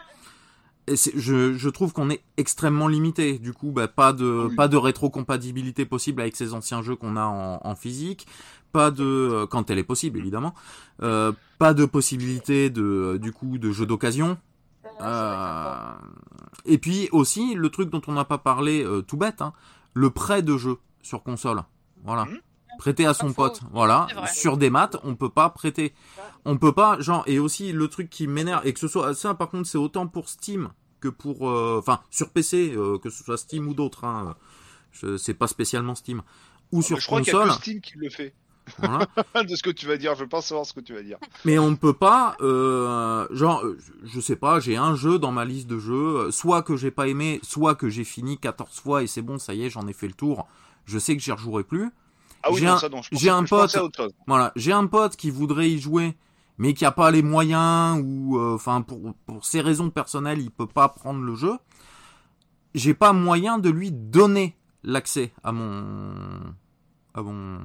et 0.88 0.95
je, 0.95 1.54
je 1.54 1.70
trouve 1.70 1.91
qu'on 1.91 2.10
est 2.10 2.24
extrêmement 2.38 2.88
limité. 2.88 3.39
Du 3.39 3.52
coup, 3.52 3.72
bah, 3.72 3.89
pas 3.89 4.14
de 4.14 4.48
Oui. 4.50 4.56
pas 4.56 4.68
de 4.70 4.78
rétrocompatibilité 4.78 5.86
possible 5.86 6.22
avec 6.22 6.36
ces 6.38 6.54
anciens 6.54 6.82
jeux 6.82 6.95
qu'on 6.95 7.18
a 7.18 7.26
en, 7.26 7.60
en 7.62 7.76
physique. 7.76 8.26
Pas 8.72 8.89
de 8.91 9.45
quand 9.50 9.70
elle 9.70 9.80
est 9.80 9.84
possible 9.84 10.20
évidemment. 10.20 10.54
Euh, 11.02 11.32
pas 11.60 11.74
de 11.74 11.86
possibilité 11.86 12.70
de 12.70 13.18
du 13.22 13.32
coup 13.34 13.58
de 13.58 13.72
jeux 13.72 13.86
d'occasion. 13.86 14.38
Euh, 15.02 15.93
et 16.66 16.78
puis 16.78 17.10
aussi 17.12 17.54
le 17.54 17.70
truc 17.70 17.89
dont 17.89 18.02
on 18.08 18.14
n'a 18.14 18.26
pas 18.26 18.38
parlé 18.38 18.84
euh, 18.84 19.02
tout 19.02 19.18
bête, 19.18 19.41
hein, 19.41 19.54
le 19.93 20.10
prêt 20.10 20.41
de 20.41 20.58
jeu 20.58 20.78
sur 21.02 21.24
console. 21.24 21.64
Voilà. 22.04 22.26
Mhm. 22.26 22.39
Prêter 22.80 23.06
à 23.06 23.14
son 23.14 23.34
pote. 23.34 23.62
Voilà. 23.72 24.08
Sur 24.32 24.58
des 24.58 24.70
maths, 24.70 24.98
on 25.04 25.16
peut 25.16 25.32
pas 25.32 25.50
prêter. 25.50 25.93
On 26.45 26.58
peut 26.58 26.74
pas, 26.74 27.00
genre, 27.00 27.24
et 27.26 27.39
aussi 27.39 27.72
le 27.72 27.88
truc 27.88 28.10
qui 28.10 28.28
m'énerve, 28.28 28.66
et 28.68 28.74
que 28.74 28.80
ce 28.80 28.88
soit 28.88 29.16
ça, 29.16 29.34
par 29.34 29.50
contre, 29.50 29.68
c'est 29.68 29.80
autant 29.80 30.06
pour 30.08 30.30
Steam 30.30 30.70
que 31.00 31.08
pour, 31.08 31.50
euh, 31.50 31.78
enfin, 31.80 32.02
sur 32.12 32.30
PC, 32.30 32.76
que 33.02 33.10
ce 33.10 33.24
soit 33.24 33.38
Steam 33.38 33.68
ou 33.68 33.74
d'autres. 33.74 34.04
Hein, 34.04 34.36
c'est 35.18 35.34
pas 35.34 35.48
spécialement 35.48 35.95
Steam 35.95 36.22
ou 36.72 36.82
sur 36.82 37.00
je 37.00 37.06
crois 37.06 37.22
qu'il 37.22 37.34
y 37.34 37.36
a 37.36 37.39
console. 37.39 37.56
que 37.56 37.62
Steam 37.62 37.82
qui 37.82 37.98
le 37.98 38.10
fait. 38.10 38.34
Voilà. 38.80 39.07
de 39.43 39.55
ce 39.55 39.63
que 39.63 39.70
tu 39.70 39.86
vas 39.88 39.97
dire, 39.97 40.15
je 40.15 40.24
pense 40.26 40.47
savoir 40.47 40.65
ce 40.65 40.74
que 40.74 40.80
tu 40.80 40.93
vas 40.93 41.01
dire. 41.03 41.18
Mais 41.45 41.57
on 41.59 41.72
ne 41.72 41.76
peut 41.76 41.93
pas, 41.93 42.36
euh, 42.41 43.28
genre, 43.32 43.63
euh, 43.65 43.78
je 44.03 44.20
sais 44.20 44.36
pas, 44.36 44.59
j'ai 44.59 44.76
un 44.78 44.95
jeu 44.95 45.20
dans 45.20 45.32
ma 45.32 45.45
liste 45.45 45.68
de 45.68 45.80
jeux, 45.80 46.28
euh, 46.28 46.32
soit 46.32 46.63
que 46.63 46.76
j'ai 46.76 46.91
pas 46.91 47.07
aimé, 47.07 47.39
soit 47.43 47.76
que 47.76 47.89
j'ai 47.89 48.03
fini 48.03 48.38
14 48.38 48.80
fois 48.80 49.03
et 49.03 49.07
c'est 49.07 49.22
bon, 49.22 49.38
ça 49.39 49.53
y 49.53 49.63
est, 49.65 49.70
j'en 49.70 49.88
ai 49.88 49.93
fait 49.93 50.07
le 50.07 50.13
tour. 50.13 50.47
Je 50.86 50.99
sais 50.99 51.15
que 51.15 51.22
j'y 51.22 51.32
rejouerai 51.32 51.63
plus. 51.63 51.91
Ah 52.43 52.49
oui, 52.51 52.59
J'ai 52.59 52.68
un- 52.68 52.78
ça 52.78 52.88
non. 52.89 53.01
j'ai 53.11 53.30
pote-. 53.49 54.13
Voilà, 54.28 54.51
j'ai 54.55 54.72
un 54.72 54.86
pote 54.88 55.15
qui 55.15 55.30
voudrait 55.32 55.70
y 55.70 55.80
jouer, 55.80 56.15
mais 56.57 56.74
qui 56.74 56.86
a 56.86 56.91
pas 56.91 57.11
les 57.11 57.22
moyens 57.24 58.01
ou, 58.03 58.38
euh, 58.39 58.55
enfin, 58.55 58.82
pour 58.82 59.13
pour 59.26 59.43
ses 59.45 59.59
raisons 59.61 59.89
personnelles, 59.89 60.39
il 60.39 60.51
peut 60.51 60.68
pas 60.68 60.88
prendre 60.89 61.22
le 61.22 61.36
jeu. 61.36 61.53
J'ai 62.76 62.93
pas 62.93 63.11
moyen 63.11 63.57
de 63.57 63.70
lui 63.70 63.91
donner 63.91 64.55
l'accès 64.84 65.34
à 65.43 65.51
mon, 65.51 66.13
à 67.13 67.22
mon, 67.24 67.59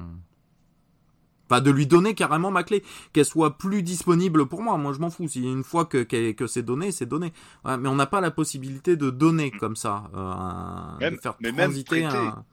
enfin, 1.49 1.61
de 1.61 1.71
lui 1.71 1.85
donner 1.87 2.13
carrément 2.15 2.51
ma 2.51 2.63
clé, 2.63 2.83
qu'elle 3.13 3.25
soit 3.25 3.57
plus 3.57 3.83
disponible 3.83 4.45
pour 4.45 4.61
moi. 4.61 4.77
Moi, 4.77 4.93
je 4.93 4.99
m'en 4.99 5.09
fous. 5.09 5.27
Si 5.27 5.41
une 5.43 5.63
fois 5.63 5.85
que 5.85 6.03
que, 6.03 6.31
que 6.31 6.47
c'est 6.47 6.63
donné, 6.63 6.91
c'est 6.91 7.05
donné. 7.05 7.33
Ouais, 7.65 7.77
mais 7.77 7.89
on 7.89 7.95
n'a 7.95 8.05
pas 8.07 8.21
la 8.21 8.31
possibilité 8.31 8.95
de 8.95 9.09
donner 9.09 9.51
comme 9.51 9.75
ça, 9.75 10.09
euh, 10.15 10.17
un- 10.19 10.97
Même- 10.99 11.15
de 11.15 11.21
faire 11.21 11.35
mais 11.39 11.51
même 11.51 11.69
transiter 11.71 12.01
prêter. 12.03 12.17
un. 12.17 12.43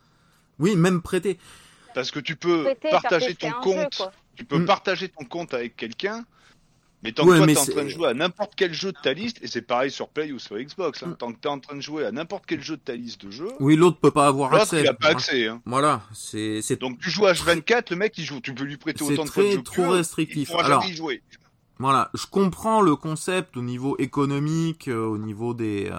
Oui, 0.59 0.76
même 0.76 1.01
prêter. 1.03 1.38
Parce 1.95 2.11
que 2.11 2.20
tu 2.20 2.36
peux 2.36 2.62
Prêter, 2.62 2.91
partager 2.91 3.34
ton 3.34 3.51
compte. 3.62 3.97
jeu. 3.99 4.05
Tu 4.36 4.45
peux 4.45 4.59
Mm. 4.59 4.66
partager 4.66 5.09
ton 5.09 5.24
compte 5.24 5.55
avec 5.55 5.76
quelqu'un. 5.76 6.24
Mais 7.03 7.12
tant 7.12 7.24
Ouais, 7.24 7.38
que 7.38 7.44
toi 7.44 7.46
t'es 7.55 7.59
en 7.59 7.64
train 7.74 7.84
de 7.84 7.88
jouer 7.88 8.09
à 8.09 8.14
n'importe 8.14 8.53
quel 8.57 8.74
jeu 8.74 8.92
de 8.92 8.98
ta 9.03 9.14
liste, 9.14 9.38
et 9.42 9.46
c'est 9.46 9.62
pareil 9.62 9.90
sur 9.90 10.09
Play 10.09 10.32
ou 10.32 10.38
sur 10.38 10.59
Xbox, 10.59 11.03
hein, 11.03 11.09
Mm. 11.09 11.16
tant 11.16 11.32
que 11.32 11.38
t'es 11.38 11.48
en 11.48 11.59
train 11.59 11.76
de 11.76 11.80
jouer 11.80 12.05
à 12.05 12.12
n'importe 12.12 12.44
quel 12.46 12.62
jeu 12.62 12.76
de 12.76 12.82
ta 12.82 12.94
liste 12.94 13.24
de 13.24 13.30
jeux, 13.30 13.48
Oui, 13.59 13.74
l'autre 13.76 13.98
peut 13.98 14.11
pas 14.11 14.26
avoir 14.26 14.51
l'autre 14.51 14.64
accès. 14.64 14.80
il 14.82 14.86
a 14.88 14.92
pas 14.92 14.98
Voilà. 15.07 15.16
accès. 15.16 15.46
Hein. 15.48 15.62
Voilà, 15.64 16.03
c'est 16.12 16.61
c'est 16.62 16.78
Donc 16.78 16.98
tu 16.98 17.09
joues 17.11 17.24
à 17.26 17.32
H24, 17.32 17.90
le 17.90 17.96
mec 17.96 18.18
il 18.18 18.24
joue, 18.24 18.40
tu 18.40 18.53
peux 18.55 18.64
lui 18.64 18.76
prêter 18.76 19.03
autant 19.03 19.24
de 19.24 19.30
fois 19.30 19.42
de 19.44 19.51
jeu 19.51 19.57
que 19.59 19.62
trop 19.62 19.74
tu 19.76 19.80
veux, 19.82 19.88
restrictif. 19.88 20.48
Il 20.48 20.53
pourra 20.53 20.64
Alors- 20.66 20.82
jamais 20.82 20.92
y 20.92 20.96
jouer. 20.96 21.22
voilà, 21.78 22.11
je 22.12 22.26
comprends 22.26 22.82
le 22.82 22.94
concept 22.96 23.57
au 23.57 23.62
niveau 23.62 23.96
économique, 23.98 24.88
euh, 24.88 25.03
au 25.07 25.16
niveau 25.16 25.55
des 25.55 25.88
euh, 25.90 25.98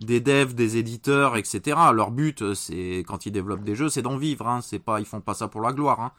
des 0.00 0.18
devs, 0.18 0.54
des 0.54 0.76
éditeurs, 0.78 1.36
etc. 1.36 1.76
Leur 1.92 2.10
but, 2.10 2.42
euh, 2.42 2.54
c'est 2.56 3.04
quand 3.06 3.24
ils 3.26 3.30
développent 3.30 3.62
des 3.62 3.76
jeux, 3.76 3.88
c'est 3.88 4.02
d'en 4.02 4.16
vivre. 4.16 4.48
Hein. 4.48 4.60
C'est 4.62 4.80
pas, 4.80 4.98
ils 4.98 5.06
font 5.06 5.20
pas 5.20 5.34
ça 5.34 5.46
pour 5.46 5.60
la 5.60 5.72
gloire. 5.72 6.00
Hein. 6.00 6.12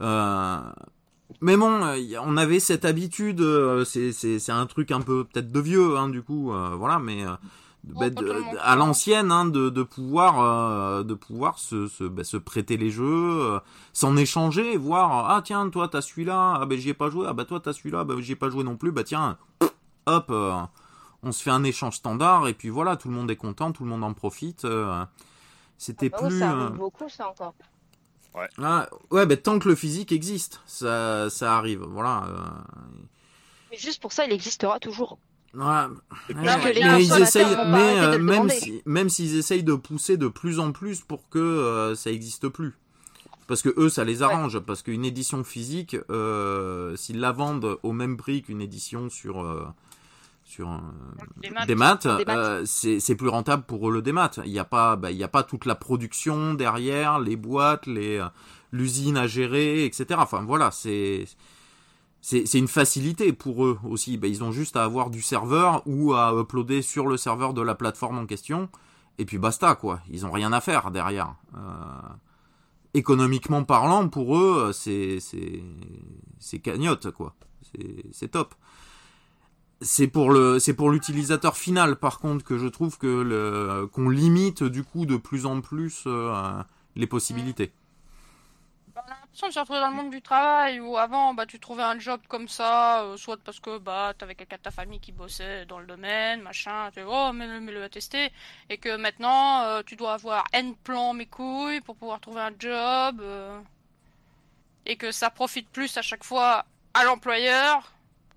Euh, 0.00 0.72
mais 1.40 1.56
bon, 1.56 1.82
euh, 1.84 1.96
on 2.22 2.36
avait 2.36 2.60
cette 2.60 2.84
habitude. 2.84 3.40
euh, 3.40 3.84
c'est 3.84 4.50
un 4.50 4.66
truc 4.66 4.90
un 4.90 5.00
peu 5.00 5.24
peut-être 5.24 5.50
de 5.50 5.60
vieux, 5.60 5.96
hein, 5.96 6.08
du 6.08 6.22
coup. 6.22 6.52
euh, 6.52 6.74
voilà, 6.76 6.98
mais 6.98 7.24
euh, 7.24 7.32
bah, 7.84 8.10
de- 8.10 8.14
totalement. 8.16 8.52
à 8.60 8.76
l'ancienne, 8.76 9.32
hein, 9.32 9.44
de, 9.46 9.68
de 9.70 9.82
pouvoir 9.82 10.40
euh, 10.40 11.02
de 11.02 11.14
pouvoir 11.14 11.58
se 11.58 11.88
se, 11.88 12.04
bah, 12.04 12.24
se 12.24 12.36
prêter 12.36 12.76
les 12.76 12.90
jeux, 12.90 13.58
s'en 13.92 14.16
échanger, 14.16 14.76
voir 14.76 15.30
ah 15.30 15.42
tiens 15.42 15.68
toi 15.70 15.88
t'as 15.88 16.00
celui-là, 16.02 16.58
ah 16.60 16.66
ben 16.66 16.78
j'y 16.78 16.90
ai 16.90 16.94
pas 16.94 17.10
joué, 17.10 17.26
ah 17.28 17.32
bah 17.32 17.44
toi 17.44 17.58
t'as 17.60 17.72
celui-là, 17.72 18.04
bah 18.04 18.14
j'y 18.20 18.32
ai 18.32 18.36
pas 18.36 18.50
joué 18.50 18.62
non 18.64 18.76
plus, 18.76 18.92
bah 18.92 19.02
tiens, 19.04 19.36
hop. 20.06 20.30
on 21.24 21.32
se 21.32 21.42
fait 21.42 21.50
un 21.50 21.64
échange 21.64 21.96
standard 21.96 22.46
et 22.48 22.54
puis 22.54 22.68
voilà, 22.68 22.96
tout 22.96 23.08
le 23.08 23.14
monde 23.14 23.30
est 23.30 23.36
content, 23.36 23.72
tout 23.72 23.82
le 23.84 23.90
monde 23.90 24.04
en 24.04 24.12
profite. 24.14 24.66
C'était 25.78 26.08
Bah 26.10 26.18
oui, 26.22 26.28
plus. 26.28 26.38
ça 26.38 26.68
beaucoup, 26.70 27.08
ça 27.08 27.28
encore. 27.30 27.54
Ah, 28.62 28.88
ouais, 29.10 29.26
bah, 29.26 29.36
tant 29.36 29.58
que 29.58 29.68
le 29.68 29.74
physique 29.74 30.12
existe, 30.12 30.60
ça, 30.66 31.28
ça 31.30 31.56
arrive. 31.56 31.82
Voilà. 31.82 32.24
euh, 32.28 32.84
Mais 33.70 33.76
juste 33.76 34.00
pour 34.00 34.12
ça, 34.12 34.24
il 34.24 34.32
existera 34.32 34.78
toujours. 34.80 35.18
voilà. 35.52 35.90
Ouais, 36.28 36.74
mais 36.74 37.04
ils 37.04 37.20
essayent, 37.20 37.56
mais 37.66 38.00
euh, 38.00 38.18
même 38.18 38.48
si, 38.48 38.82
même 38.86 39.08
s'ils 39.10 39.36
essayent 39.36 39.62
de 39.64 39.74
pousser 39.74 40.16
de 40.16 40.28
plus 40.28 40.58
en 40.58 40.72
plus 40.72 41.00
pour 41.02 41.28
que 41.28 41.38
euh, 41.38 41.94
ça 41.94 42.10
existe 42.10 42.48
plus. 42.48 42.72
Parce 43.48 43.60
que 43.60 43.74
eux, 43.76 43.90
ça 43.90 44.04
les 44.04 44.22
arrange. 44.22 44.60
Parce 44.60 44.82
qu'une 44.82 45.04
édition 45.04 45.44
physique, 45.44 45.96
euh, 46.10 46.96
s'ils 46.96 47.20
la 47.20 47.32
vendent 47.32 47.78
au 47.82 47.92
même 47.92 48.16
prix 48.16 48.42
qu'une 48.42 48.62
édition 48.62 49.10
sur 49.10 49.42
euh, 49.42 49.66
sur 50.52 50.68
maths. 51.50 51.66
des 51.66 51.74
maths, 51.74 52.06
euh, 52.06 52.62
c'est 52.66 53.14
plus 53.14 53.28
rentable 53.28 53.62
pour 53.62 53.88
eux 53.88 53.92
le 53.92 54.02
démat. 54.02 54.30
Il 54.44 54.52
n'y 54.52 54.58
a 54.58 54.64
pas, 54.64 54.96
bah, 54.96 55.10
il 55.10 55.16
y 55.16 55.24
a 55.24 55.28
pas 55.28 55.42
toute 55.42 55.64
la 55.64 55.74
production 55.74 56.52
derrière, 56.52 57.18
les 57.18 57.36
boîtes, 57.36 57.86
les 57.86 58.18
euh, 58.18 58.26
l'usine 58.70 59.16
à 59.16 59.26
gérer, 59.26 59.86
etc. 59.86 60.06
Enfin 60.18 60.44
voilà, 60.46 60.70
c'est 60.70 61.24
une 62.52 62.68
facilité 62.68 63.32
pour 63.32 63.64
eux 63.64 63.78
aussi. 63.88 64.18
Ben, 64.18 64.30
ils 64.30 64.44
ont 64.44 64.52
juste 64.52 64.76
à 64.76 64.84
avoir 64.84 65.08
du 65.08 65.22
serveur 65.22 65.82
ou 65.86 66.12
à 66.12 66.38
uploader 66.38 66.82
sur 66.82 67.06
le 67.06 67.16
serveur 67.16 67.54
de 67.54 67.62
la 67.62 67.74
plateforme 67.74 68.18
en 68.18 68.26
question. 68.26 68.68
Et 69.18 69.24
puis 69.24 69.38
basta, 69.38 69.74
quoi. 69.74 70.00
Ils 70.10 70.26
ont 70.26 70.30
rien 70.30 70.52
à 70.52 70.60
faire 70.60 70.90
derrière. 70.90 71.34
Euh, 71.56 71.60
économiquement 72.92 73.64
parlant, 73.64 74.06
pour 74.08 74.36
eux, 74.36 74.72
c'est 74.74 75.18
cagnotte, 76.62 77.10
quoi. 77.10 77.34
C'est 78.12 78.30
top. 78.30 78.54
C'est 79.84 80.06
pour 80.06 80.30
le 80.30 80.60
c'est 80.60 80.74
pour 80.74 80.90
l'utilisateur 80.90 81.56
final, 81.56 81.96
par 81.96 82.20
contre, 82.20 82.44
que 82.44 82.56
je 82.56 82.68
trouve 82.68 82.98
que 82.98 83.06
le 83.06 83.88
qu'on 83.88 84.08
limite 84.08 84.62
du 84.62 84.84
coup 84.84 85.06
de 85.06 85.16
plus 85.16 85.44
en 85.44 85.60
plus 85.60 86.04
euh, 86.06 86.62
les 86.94 87.08
possibilités. 87.08 87.72
On 88.94 89.00
a 89.00 89.08
l'impression 89.08 89.48
de 89.48 89.52
se 89.52 89.58
retrouver 89.58 89.80
dans 89.80 89.90
le 89.90 89.96
monde 89.96 90.10
du 90.10 90.22
travail 90.22 90.78
où 90.78 90.96
avant 90.96 91.34
bah 91.34 91.46
tu 91.46 91.58
trouvais 91.58 91.82
un 91.82 91.98
job 91.98 92.20
comme 92.28 92.46
ça, 92.46 93.02
euh, 93.02 93.16
soit 93.16 93.38
parce 93.42 93.58
que 93.58 93.78
bah 93.78 94.12
t'avais 94.16 94.36
quelqu'un 94.36 94.56
de 94.56 94.62
ta 94.62 94.70
famille 94.70 95.00
qui 95.00 95.10
bossait 95.10 95.66
dans 95.66 95.80
le 95.80 95.86
domaine, 95.86 96.42
machin, 96.42 96.90
tu 96.94 97.00
oh 97.04 97.32
mais, 97.34 97.58
mais 97.58 97.72
le 97.72 97.82
attester, 97.82 98.30
et 98.70 98.78
que 98.78 98.96
maintenant 98.96 99.62
euh, 99.62 99.82
tu 99.84 99.96
dois 99.96 100.14
avoir 100.14 100.44
N 100.52 100.76
plans 100.84 101.12
mes 101.12 101.26
couilles 101.26 101.80
pour 101.80 101.96
pouvoir 101.96 102.20
trouver 102.20 102.42
un 102.42 102.52
job, 102.56 103.20
et 104.86 104.96
que 104.96 105.10
ça 105.10 105.30
profite 105.30 105.68
plus 105.70 105.96
à 105.96 106.02
chaque 106.02 106.22
fois 106.22 106.66
à 106.94 107.02
l'employeur 107.02 107.92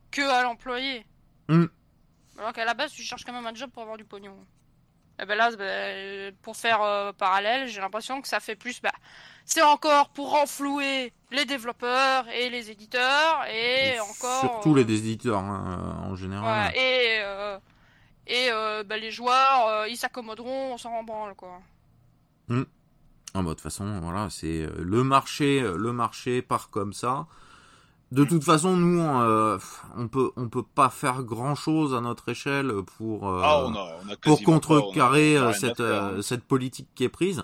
que 0.09 0.27
à 0.27 0.41
l'employé. 0.41 1.05
Mm. 1.47 1.65
Alors 2.37 2.53
qu'à 2.53 2.65
la 2.65 2.73
base 2.73 2.91
tu 2.91 3.01
cherches 3.01 3.23
quand 3.23 3.33
même 3.33 3.45
un 3.45 3.55
job 3.55 3.69
pour 3.71 3.81
avoir 3.83 3.97
du 3.97 4.05
pognon. 4.05 4.37
Et 5.21 5.25
ben 5.25 5.35
là, 5.35 5.55
ben, 5.55 6.35
pour 6.41 6.57
faire 6.57 6.81
euh, 6.81 7.13
parallèle, 7.13 7.69
j'ai 7.69 7.79
l'impression 7.79 8.21
que 8.21 8.27
ça 8.27 8.41
fait 8.41 8.55
plus. 8.55 8.81
Bah, 8.81 8.91
c'est 9.45 9.61
encore 9.63 10.09
pour 10.09 10.31
renflouer 10.31 11.13
les 11.31 11.45
développeurs 11.45 12.27
et 12.27 12.49
les 12.49 12.69
éditeurs 12.69 13.45
et, 13.49 13.93
Et 13.93 13.99
encore. 14.01 14.41
Surtout 14.41 14.75
euh, 14.75 14.83
les 14.83 14.93
éditeurs 14.93 15.39
hein, 15.39 16.01
en 16.03 16.15
général. 16.15 16.73
ouais, 16.73 16.77
et 16.77 17.21
euh, 17.21 17.57
et 18.27 18.49
euh, 18.51 18.83
bah, 18.83 18.97
les 18.97 19.11
joueurs, 19.11 19.67
euh, 19.67 19.87
ils 19.87 19.97
s'accommoderont, 19.97 20.73
on 20.73 20.77
s'en 20.77 20.89
rend 20.89 21.03
branle 21.03 21.35
quoi. 21.35 21.61
Ah 22.49 23.41
bah, 23.41 23.41
de 23.41 23.49
toute 23.49 23.61
façon, 23.61 23.99
voilà, 23.99 24.29
c'est 24.29 24.61
euh, 24.61 24.71
le 24.79 25.03
marché, 25.03 25.61
euh, 25.61 25.77
le 25.77 25.91
marché 25.91 26.41
part 26.41 26.69
comme 26.69 26.93
ça. 26.93 27.27
De 28.11 28.23
toute 28.23 28.43
façon, 28.43 28.77
nous, 28.77 29.01
euh, 29.01 29.57
on 29.97 30.07
peut, 30.07 30.31
on 30.37 30.47
peut 30.47 30.63
pas 30.63 30.89
faire 30.89 31.23
grand 31.23 31.55
chose 31.55 31.93
à 31.95 32.01
notre 32.01 32.29
échelle 32.29 32.71
pour, 32.97 33.27
euh, 33.29 33.41
Ah, 33.43 33.63
on 33.65 33.73
a, 33.75 33.87
on 34.05 34.09
a 34.09 34.15
pour 34.17 34.37
pas- 34.37 34.41
a- 34.41 34.45
contrecarrer 34.45 35.37
euh, 35.37 35.51
cette, 35.53 35.79
hein. 35.81 35.83
euh, 36.13 36.21
cette 36.21 36.43
politique 36.43 36.87
qui 36.95 37.03
est 37.03 37.09
prise. 37.09 37.43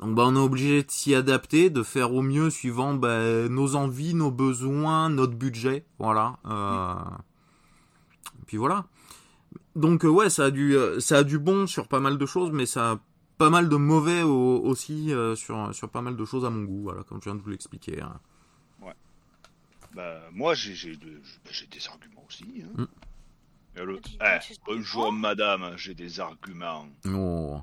Donc, 0.00 0.14
bah, 0.16 0.24
on 0.26 0.34
est 0.34 0.40
obligé 0.40 0.82
de 0.82 0.90
s'y 0.90 1.14
adapter, 1.14 1.70
de 1.70 1.82
faire 1.82 2.12
au 2.12 2.22
mieux 2.22 2.50
suivant 2.50 2.94
bah, 2.94 3.48
nos 3.48 3.76
envies, 3.76 4.14
nos 4.14 4.30
besoins, 4.32 5.10
notre 5.10 5.34
budget, 5.34 5.84
voilà. 5.98 6.38
Et 8.40 8.44
Puis 8.46 8.56
voilà. 8.56 8.86
Donc, 9.76 10.02
ouais, 10.04 10.30
ça 10.30 10.46
a 10.46 10.50
du, 10.50 10.76
ça 10.98 11.18
a 11.18 11.22
du 11.24 11.38
bon 11.38 11.66
sur 11.66 11.88
pas 11.88 12.00
mal 12.00 12.18
de 12.18 12.26
choses, 12.26 12.50
mais 12.52 12.66
ça 12.66 12.92
a 12.92 12.98
pas 13.38 13.50
mal 13.50 13.68
de 13.68 13.76
mauvais 13.76 14.22
au- 14.22 14.60
aussi 14.64 15.12
sur, 15.36 15.74
sur 15.74 15.88
pas 15.88 16.00
mal 16.02 16.16
de 16.16 16.24
choses 16.24 16.44
à 16.44 16.50
mon 16.50 16.62
goût, 16.64 16.82
voilà, 16.84 17.02
comme 17.04 17.18
je 17.20 17.24
viens 17.24 17.34
de 17.34 17.42
vous 17.42 17.50
l'expliquer. 17.50 18.00
hein. 18.00 18.18
Bah, 19.94 20.20
moi, 20.32 20.54
j'ai 20.54 20.74
j'ai 20.74 20.96
de- 20.96 21.20
bah, 21.44 21.50
j'ai 21.52 21.66
des 21.66 21.86
arguments 21.88 22.24
aussi. 22.28 22.44
Hein. 22.62 22.82
Mm. 22.82 22.86
Et 23.76 23.82
le- 23.84 24.00
Dis- 24.00 24.18
Eh, 24.20 24.38
bonjour 24.66 25.12
madame, 25.12 25.72
j'ai 25.76 25.94
des 25.94 26.20
arguments. 26.20 26.86
Oh. 27.08 27.60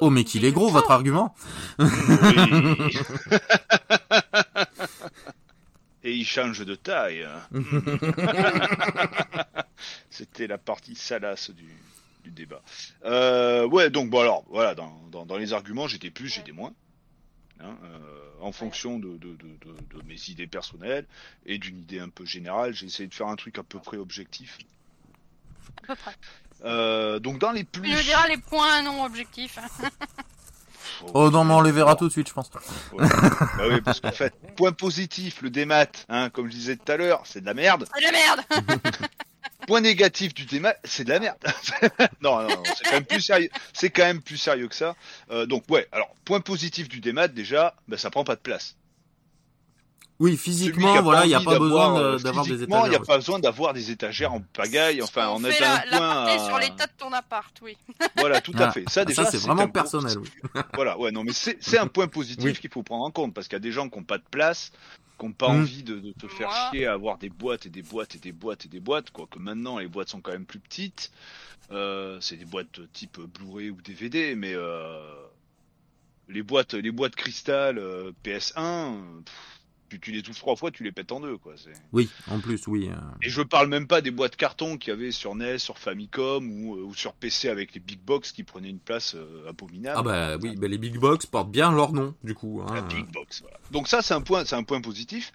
oh, 0.00 0.10
mais 0.10 0.24
qu'il 0.24 0.44
est 0.44 0.52
gros 0.52 0.68
votre 0.70 0.90
argument. 0.90 1.34
Oui. 1.78 1.86
Et 6.02 6.14
il 6.14 6.24
change 6.24 6.64
de 6.64 6.74
taille. 6.74 7.24
hein. 7.24 7.42
C'était 10.10 10.46
la 10.46 10.56
partie 10.58 10.94
salace 10.94 11.50
du, 11.50 11.68
du 12.24 12.30
débat. 12.30 12.62
Euh, 13.04 13.66
ouais, 13.66 13.90
donc 13.90 14.08
bon 14.10 14.20
alors, 14.20 14.44
voilà, 14.48 14.74
dans, 14.74 14.98
dans, 15.10 15.26
dans 15.26 15.36
les 15.36 15.52
arguments, 15.52 15.88
j'ai 15.88 15.98
des 15.98 16.10
plus, 16.10 16.28
j'ai 16.28 16.42
des 16.42 16.52
moins. 16.52 16.72
Hein, 17.62 17.76
euh, 17.84 17.98
en 18.40 18.52
fonction 18.52 18.98
de, 18.98 19.18
de, 19.18 19.34
de, 19.34 19.34
de, 19.36 19.98
de 19.98 20.02
mes 20.06 20.30
idées 20.30 20.46
personnelles 20.46 21.06
et 21.44 21.58
d'une 21.58 21.78
idée 21.78 21.98
un 22.00 22.08
peu 22.08 22.24
générale, 22.24 22.72
j'ai 22.72 22.86
essayé 22.86 23.06
de 23.06 23.14
faire 23.14 23.26
un 23.26 23.36
truc 23.36 23.58
à 23.58 23.62
peu 23.62 23.78
près 23.78 23.98
objectif. 23.98 24.58
À 25.82 25.86
peu 25.88 25.94
près. 25.94 26.14
Euh, 26.64 27.18
donc 27.18 27.38
dans 27.38 27.52
les 27.52 27.64
plus... 27.64 27.82
Tu 27.82 27.94
nous 27.94 28.02
diras 28.02 28.28
les 28.28 28.38
points 28.38 28.82
non 28.82 29.04
objectifs. 29.04 29.58
Oh 31.14 31.30
non, 31.30 31.44
mais 31.44 31.54
on 31.54 31.62
les 31.62 31.72
verra 31.72 31.96
tout 31.96 32.06
de 32.08 32.12
suite, 32.12 32.28
je 32.28 32.34
pense. 32.34 32.50
Ouais. 32.92 33.06
bah 33.08 33.64
oui, 33.68 33.80
parce 33.80 34.00
qu'en 34.00 34.12
fait, 34.12 34.34
point 34.56 34.72
positif, 34.72 35.40
le 35.40 35.48
démat, 35.48 35.86
hein, 36.08 36.28
comme 36.30 36.46
je 36.46 36.52
disais 36.52 36.76
tout 36.76 36.92
à 36.92 36.96
l'heure, 36.96 37.22
c'est 37.24 37.40
de 37.40 37.46
la 37.46 37.54
merde. 37.54 37.88
C'est 37.94 38.00
de 38.00 38.04
la 38.04 38.12
merde. 38.12 38.40
Point 39.70 39.82
négatif 39.82 40.34
du 40.34 40.46
démat, 40.46 40.74
c'est 40.82 41.04
de 41.04 41.10
la 41.10 41.20
merde. 41.20 41.36
non, 42.22 42.42
non, 42.42 42.48
non, 42.48 42.62
c'est 42.76 42.82
quand 42.86 42.94
même 42.94 43.04
plus 43.04 43.20
sérieux. 43.20 43.50
C'est 43.72 43.90
quand 43.90 44.02
même 44.02 44.20
plus 44.20 44.36
sérieux 44.36 44.66
que 44.66 44.74
ça. 44.74 44.96
Euh, 45.30 45.46
donc 45.46 45.62
ouais, 45.70 45.86
alors 45.92 46.12
point 46.24 46.40
positif 46.40 46.88
du 46.88 46.98
démat 46.98 47.28
déjà, 47.28 47.76
bah, 47.86 47.96
ça 47.96 48.10
prend 48.10 48.24
pas 48.24 48.34
de 48.34 48.40
place. 48.40 48.74
Oui, 50.18 50.36
physiquement, 50.36 50.94
a 50.94 51.00
voilà, 51.02 51.24
il 51.24 51.28
n'y 51.28 51.34
a 51.34 51.40
pas 51.40 51.56
besoin 51.58 51.94
d'avoir, 51.94 51.96
euh, 51.96 52.16
des 52.18 52.32
physiquement, 52.50 52.84
Il 52.84 52.88
n'y 52.90 52.94
a 52.96 52.98
étagères. 52.98 53.02
pas 53.06 53.16
besoin 53.18 53.38
d'avoir 53.38 53.72
des 53.72 53.90
étagères 53.92 54.34
en 54.34 54.40
pagaille, 54.40 55.00
enfin 55.02 55.28
On 55.28 55.36
en 55.36 55.38
fait 55.38 55.50
est 55.56 55.60
la, 55.60 55.74
un 55.76 55.80
point. 55.98 56.24
à- 56.26 56.46
sur 56.48 56.58
l'état 56.58 56.86
de 56.86 56.92
ton 56.98 57.12
appart, 57.12 57.56
oui. 57.62 57.76
Voilà, 58.18 58.40
tout 58.40 58.52
à 58.58 58.64
Ah, 58.66 58.72
fait. 58.72 58.84
Ça 58.90 59.04
déjà, 59.04 59.24
c'est 59.24 59.38
vraiment 59.38 59.62
gros- 59.66 59.72
personnel, 59.72 60.18
oui. 60.18 60.28
Voilà, 60.74 60.98
ouais, 60.98 61.12
non, 61.12 61.22
mais 61.22 61.32
c'est 61.32 61.56
c'est 61.60 61.78
un 61.78 61.86
point 61.86 62.08
positif 62.08 62.44
Oui. 62.44 62.52
qu'il 62.58 62.70
faut 62.70 62.82
prendre 62.82 63.04
en 63.04 63.10
compte 63.12 63.32
parce 63.32 63.46
qu'il 63.46 63.54
y 63.54 63.56
a 63.56 63.60
des 63.60 63.70
gens 63.72 63.88
qui 63.88 63.96
n'ont 63.98 64.04
pas 64.04 64.18
de 64.18 64.24
place, 64.32 64.72
qui 65.20 65.26
n'ont 65.26 65.32
pas 65.32 65.52
Mm. 65.52 65.60
envie 65.60 65.82
de, 65.84 66.00
de 66.00 66.12
te 66.12 66.26
faire 66.26 66.50
chier 66.70 66.86
à 66.86 66.94
avoir 66.94 67.18
des 67.18 67.28
boîtes 67.28 67.66
et 67.66 67.70
des 67.70 67.82
boîtes 67.82 68.16
et 68.16 68.18
des 68.18 68.32
boîtes 68.32 68.64
et 68.64 68.68
des 68.68 68.80
boîtes, 68.80 69.10
quoique 69.10 69.38
maintenant 69.38 69.78
les 69.78 69.86
boîtes 69.88 70.08
sont 70.08 70.20
quand 70.20 70.32
même 70.32 70.46
plus 70.46 70.58
petites. 70.60 71.12
Euh, 71.70 72.18
c'est 72.20 72.36
des 72.36 72.44
boîtes 72.44 72.80
type 72.92 73.20
Blu-ray 73.20 73.70
ou 73.70 73.80
DVD, 73.82 74.34
mais 74.34 74.54
euh, 74.54 74.98
les 76.28 76.42
boîtes, 76.42 76.74
les 76.74 76.90
boîtes 76.90 77.14
cristal 77.14 77.78
euh, 77.78 78.10
PS1, 78.24 79.22
pff, 79.24 79.59
tu, 79.90 80.00
tu 80.00 80.12
les 80.12 80.22
touches 80.22 80.38
trois 80.38 80.56
fois, 80.56 80.70
tu 80.70 80.84
les 80.84 80.92
pètes 80.92 81.12
en 81.12 81.20
deux, 81.20 81.36
quoi. 81.36 81.54
c'est- 81.56 81.72
Oui, 81.92 82.08
en 82.30 82.38
plus, 82.40 82.66
oui. 82.68 82.88
euh. 82.88 82.94
Et 83.22 83.28
je 83.28 83.42
parle 83.42 83.68
même 83.68 83.86
pas 83.86 84.00
des 84.00 84.10
boîtes 84.10 84.36
carton 84.36 84.78
qu'il 84.78 84.90
y 84.90 84.96
avait 84.96 85.10
sur 85.10 85.34
NES, 85.34 85.58
sur 85.58 85.76
Famicom 85.78 86.48
ou, 86.50 86.76
euh, 86.76 86.82
ou 86.84 86.94
sur 86.94 87.12
PC 87.12 87.48
avec 87.48 87.74
les 87.74 87.80
big 87.80 87.98
box 88.00 88.32
qui 88.32 88.44
prenaient 88.44 88.70
une 88.70 88.78
place 88.78 89.14
euh, 89.16 89.48
abominable. 89.48 89.96
Ah 89.98 90.02
bah 90.02 90.36
oui, 90.40 90.56
bah, 90.56 90.68
les 90.68 90.78
big 90.78 90.96
box 90.98 91.26
portent 91.26 91.50
bien 91.50 91.72
leur 91.72 91.92
nom, 91.92 92.14
du 92.24 92.34
coup. 92.34 92.62
La 92.66 92.74
Hein. 92.80 92.82
big 92.88 93.06
box, 93.12 93.42
voilà. 93.42 93.56
Donc 93.72 93.88
ça, 93.88 94.00
c'est 94.00 94.14
un 94.14 94.22
point, 94.22 94.44
c'est 94.44 94.56
un 94.56 94.62
point 94.62 94.80
positif. 94.80 95.32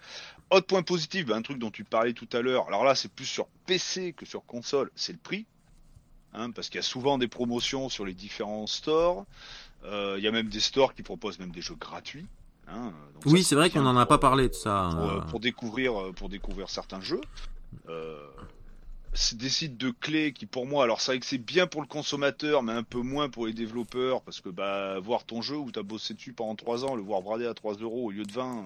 Autre 0.50 0.66
point 0.66 0.82
positif, 0.82 1.26
ben, 1.26 1.36
un 1.36 1.42
truc 1.42 1.58
dont 1.58 1.70
tu 1.70 1.84
parlais 1.84 2.12
tout 2.12 2.28
à 2.32 2.40
l'heure. 2.40 2.66
Alors 2.68 2.84
là, 2.84 2.94
c'est 2.94 3.10
plus 3.10 3.24
sur 3.26 3.46
PC 3.66 4.12
que 4.16 4.24
sur 4.24 4.44
console, 4.46 4.90
c'est 4.94 5.12
le 5.12 5.18
prix, 5.18 5.44
hein, 6.34 6.50
parce 6.52 6.68
qu'il 6.68 6.76
y 6.76 6.78
a 6.78 6.82
souvent 6.82 7.18
des 7.18 7.28
promotions 7.28 7.88
sur 7.88 8.04
les 8.06 8.14
différents 8.14 8.66
stores. 8.66 9.26
Euh, 9.84 10.14
Il 10.18 10.24
y 10.24 10.28
a 10.28 10.32
même 10.32 10.48
des 10.48 10.60
stores 10.60 10.94
qui 10.94 11.02
proposent 11.02 11.38
même 11.38 11.50
des 11.50 11.60
jeux 11.60 11.74
gratuits. 11.74 12.26
Hein. 12.68 12.92
Donc 13.14 13.32
Oui, 13.32 13.42
c'est 13.42 13.54
vrai 13.54 13.70
qu'on 13.70 13.86
en 13.86 13.96
a 13.96 14.06
pas 14.06 14.18
parlé 14.18 14.48
de 14.48 14.54
ça. 14.54 14.90
pour, 14.92 15.00
euh. 15.04 15.16
euh, 15.16 15.20
pour 15.22 15.40
découvrir 15.40 16.00
euh, 16.00 16.12
pour 16.12 16.28
découvrir 16.28 16.68
certains 16.70 17.00
jeux. 17.00 17.20
Euh, 17.88 18.18
c'est 19.18 19.38
des 19.38 19.48
sites 19.48 19.78
de 19.78 19.90
clés 19.98 20.34
qui 20.34 20.44
pour 20.44 20.66
moi 20.66 20.84
alors 20.84 21.00
c'est 21.00 21.12
vrai 21.12 21.18
que 21.20 21.24
c'est 21.24 21.38
bien 21.38 21.66
pour 21.66 21.80
le 21.80 21.86
consommateur 21.86 22.62
mais 22.62 22.72
un 22.72 22.82
peu 22.82 23.00
moins 23.00 23.30
pour 23.30 23.46
les 23.46 23.54
développeurs 23.54 24.20
parce 24.20 24.42
que 24.42 24.50
bah 24.50 24.98
voir 25.00 25.24
ton 25.24 25.40
jeu 25.40 25.56
où 25.56 25.70
t'as 25.70 25.82
bossé 25.82 26.12
dessus 26.12 26.34
pendant 26.34 26.54
3 26.54 26.84
ans 26.84 26.94
le 26.94 27.00
voir 27.02 27.22
brader 27.22 27.46
à 27.46 27.54
3 27.54 27.76
euros 27.76 28.04
au 28.08 28.10
lieu 28.10 28.24
de 28.24 28.32
20 28.32 28.44
euh, 28.58 28.60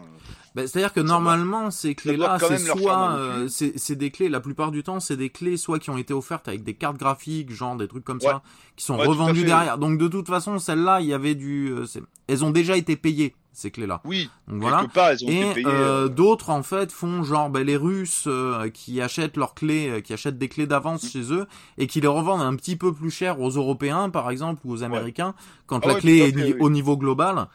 Bah, 0.56 0.66
C'est-à-dire 0.66 0.92
que 0.92 0.98
normalement, 0.98 1.70
ces 1.70 1.94
clés-là, 1.94 2.36
c'est 2.40 2.58
soit, 2.58 3.12
euh, 3.12 3.48
c'est 3.48 3.94
des 3.94 4.10
clés, 4.10 4.28
la 4.28 4.40
plupart 4.40 4.72
du 4.72 4.82
temps, 4.82 4.98
c'est 4.98 5.16
des 5.16 5.30
clés 5.30 5.56
soit 5.56 5.78
qui 5.78 5.90
ont 5.90 5.98
été 5.98 6.12
offertes 6.12 6.48
avec 6.48 6.64
des 6.64 6.74
cartes 6.74 6.96
graphiques, 6.96 7.52
genre 7.52 7.76
des 7.76 7.86
trucs 7.86 8.04
comme 8.04 8.18
Ouais. 8.18 8.24
ça, 8.30 8.42
qui 8.74 8.84
sont 8.84 8.96
Ouais, 8.98 9.06
revendues 9.06 9.44
derrière. 9.44 9.78
Donc 9.78 9.98
de 9.98 10.08
toute 10.08 10.26
façon, 10.26 10.58
celles-là, 10.58 11.00
il 11.00 11.06
y 11.06 11.12
avait 11.14 11.36
du, 11.36 11.72
c'est- 11.86 12.02
elles 12.26 12.44
ont 12.44 12.50
déjà 12.50 12.76
été 12.76 12.96
payées 12.96 13.36
ces 13.52 13.70
clés-là. 13.70 14.00
oui 14.04 14.30
Donc 14.48 14.60
voilà. 14.62 14.86
part 14.94 15.08
elles 15.10 15.24
ont 15.24 15.28
Et 15.28 15.50
été 15.50 15.66
euh, 15.66 16.04
euh, 16.04 16.08
d'autres 16.08 16.50
en 16.50 16.62
fait 16.62 16.92
font 16.92 17.22
genre 17.24 17.50
ben, 17.50 17.64
les 17.66 17.76
Russes 17.76 18.24
euh, 18.26 18.70
qui 18.70 19.00
achètent 19.00 19.36
leurs 19.36 19.54
clés, 19.54 19.88
euh, 19.90 20.00
qui 20.00 20.12
achètent 20.12 20.38
des 20.38 20.48
clés 20.48 20.66
d'avance 20.66 21.02
Mm. 21.04 21.08
chez 21.08 21.32
eux 21.32 21.46
et 21.78 21.86
qui 21.86 22.00
les 22.00 22.06
revendent 22.08 22.42
un 22.42 22.54
petit 22.56 22.76
peu 22.76 22.92
plus 22.92 23.10
cher 23.10 23.40
aux 23.40 23.50
Européens 23.50 24.08
par 24.10 24.30
exemple 24.30 24.60
ou 24.64 24.72
aux 24.72 24.82
Américains 24.82 25.34
quand 25.66 25.80
Ah 25.84 25.88
la 25.88 25.94
ouais, 25.94 26.00
clé 26.00 26.18
est 26.18 26.32
fait, 26.32 26.36
ni- 26.36 26.52
oui. 26.52 26.56
au 26.60 26.70
niveau 26.70 26.96
global. 26.96 27.46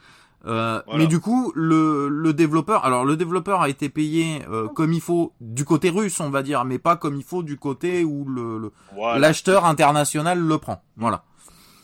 Euh, 0.47 0.79
Voilà. 0.85 0.99
Mais 0.99 1.07
du 1.07 1.19
coup, 1.19 1.51
le, 1.55 2.07
le 2.07 2.31
développeur, 2.31 2.85
alors 2.85 3.03
le 3.03 3.17
développeur 3.17 3.61
a 3.61 3.69
été 3.69 3.89
payé 3.89 4.41
euh, 4.47 4.67
comme 4.67 4.93
il 4.93 5.01
faut 5.01 5.33
du 5.41 5.65
côté 5.65 5.89
russe, 5.89 6.19
on 6.19 6.29
va 6.29 6.43
dire, 6.43 6.65
mais 6.65 6.77
pas 6.77 6.95
comme 6.97 7.15
il 7.15 7.23
faut 7.23 7.41
du 7.41 7.57
côté 7.57 8.03
où 8.03 8.25
le 8.29 8.71
voilà, 8.93 9.17
l'acheteur 9.17 9.65
international 9.65 10.37
le 10.39 10.57
prend. 10.59 10.83
Voilà. 10.97 11.23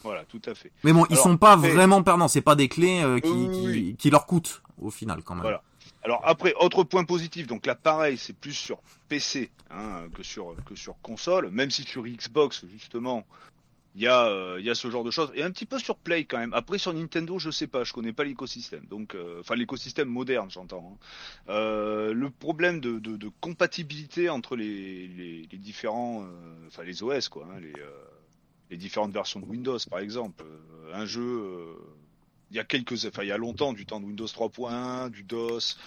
Voilà 0.04 0.24
tout 0.26 0.42
à 0.46 0.54
fait 0.56 0.72
Mais 0.84 0.94
bon, 0.94 1.06
ils 1.10 1.14
Alors, 1.14 1.24
sont 1.24 1.38
pas 1.38 1.58
mais- 1.58 1.70
vraiment 1.70 2.04
perdants. 2.04 2.28
C'est 2.28 2.42
pas 2.42 2.56
des 2.56 2.68
clés 2.68 3.02
euh, 3.04 3.20
qui, 3.20 3.30
Oui, 3.30 3.96
qui, 3.98 4.10
leur 4.10 4.26
coûtent 4.26 4.62
au 4.82 4.90
final 4.90 5.22
quand 5.24 5.36
même. 5.36 5.44
Voilà. 5.44 5.62
alors 6.04 6.22
après 6.26 6.54
autre 6.60 6.84
point 6.84 7.04
positif 7.04 7.46
donc 7.48 7.66
là 7.66 7.76
pareil 7.76 8.18
c'est 8.18 8.34
plus 8.36 8.54
sur 8.54 8.80
PC 9.10 9.52
hein, 9.70 10.04
que 10.16 10.24
sur 10.24 10.56
que 10.66 10.76
sur 10.76 10.96
console 11.02 11.50
même 11.52 11.70
si 11.70 11.84
sur 11.84 12.04
Xbox 12.04 12.66
justement 12.72 13.26
Il 13.94 14.02
y, 14.02 14.08
a, 14.08 14.24
euh, 14.28 14.56
il 14.58 14.66
y 14.66 14.70
a 14.70 14.74
ce 14.74 14.90
genre 14.90 15.04
de 15.04 15.12
choses. 15.12 15.34
Et 15.36 15.44
un 15.44 15.52
petit 15.52 15.66
peu 15.66 15.78
sur 15.78 15.98
Play 15.98 16.24
quand 16.24 16.38
même. 16.38 16.54
Après, 16.54 16.78
sur 16.78 16.94
Nintendo, 16.94 17.38
je 17.40 17.52
sais 17.52 17.68
pas, 17.68 17.84
je 17.84 17.92
connais 17.92 18.14
pas 18.14 18.24
l'écosystème. 18.24 18.86
Donc, 18.90 19.16
euh, 19.16 19.42
enfin, 19.42 19.56
l'écosystème 19.56 20.08
moderne, 20.08 20.50
j'entends. 20.50 20.94
hein. 20.96 20.98
Euh, 21.50 22.14
le 22.14 22.30
problème 22.30 22.80
de, 22.80 23.00
de, 23.00 23.18
de 23.18 23.30
compatibilité 23.42 24.30
entre 24.30 24.56
les, 24.56 25.08
les, 25.10 25.46
les 25.52 25.58
différents, 25.58 26.24
euh, 26.24 26.68
enfin, 26.68 26.84
les 26.84 27.04
OS, 27.04 27.28
quoi, 27.28 27.46
hein, 27.52 27.60
les, 27.60 27.74
euh, 27.82 27.92
les 28.72 28.78
différentes 28.78 29.12
versions 29.12 29.40
de 29.40 29.46
Windows, 29.46 29.78
par 29.90 30.00
exemple. 30.00 30.44
Euh, 30.44 30.94
un 30.94 31.06
jeu, 31.06 31.22
euh, 31.22 31.76
il 32.50 32.58
y 32.58 32.60
a 32.60 32.64
quelques, 32.64 33.06
enfin, 33.06 33.24
il 33.24 33.28
y 33.28 33.32
a 33.32 33.38
longtemps, 33.38 33.74
du 33.74 33.86
temps 33.86 34.00
de 34.00 34.06
Windows 34.06 34.26
3.1, 34.26 35.10
du 35.10 35.24
DOS, 35.24 35.78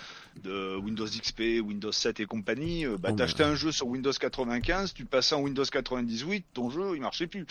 de 0.43 0.76
Windows 0.76 1.07
XP, 1.07 1.61
Windows 1.62 1.93
7 1.93 2.20
et 2.20 2.26
compagnie, 2.26 2.87
euh, 2.87 2.97
bah, 2.99 3.11
Oh, 3.12 3.16
t'achetais 3.16 3.45
un 3.45 3.55
jeu 3.55 3.72
sur 3.72 3.87
Windows 3.89 4.12
95, 4.12 4.95
tu 4.95 5.05
passais 5.05 5.35
en 5.35 5.43
Windows 5.43 5.64
98, 5.64 6.45
ton 6.53 6.70
jeu, 6.70 6.93
il 6.95 7.01
marchait 7.01 7.26
plus. 7.26 7.47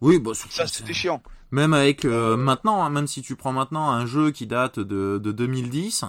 Oui, 0.00 0.18
bah, 0.18 0.32
Ça, 0.34 0.66
c'était 0.66 0.94
chiant. 0.94 1.22
Même 1.50 1.74
avec 1.74 2.04
euh, 2.04 2.36
maintenant, 2.36 2.82
hein, 2.82 2.90
même 2.90 3.06
si 3.06 3.22
tu 3.22 3.36
prends 3.36 3.52
maintenant 3.52 3.90
un 3.90 4.06
jeu 4.06 4.30
qui 4.30 4.46
date 4.46 4.80
de, 4.80 5.20
de 5.22 5.32
2010, 5.32 6.06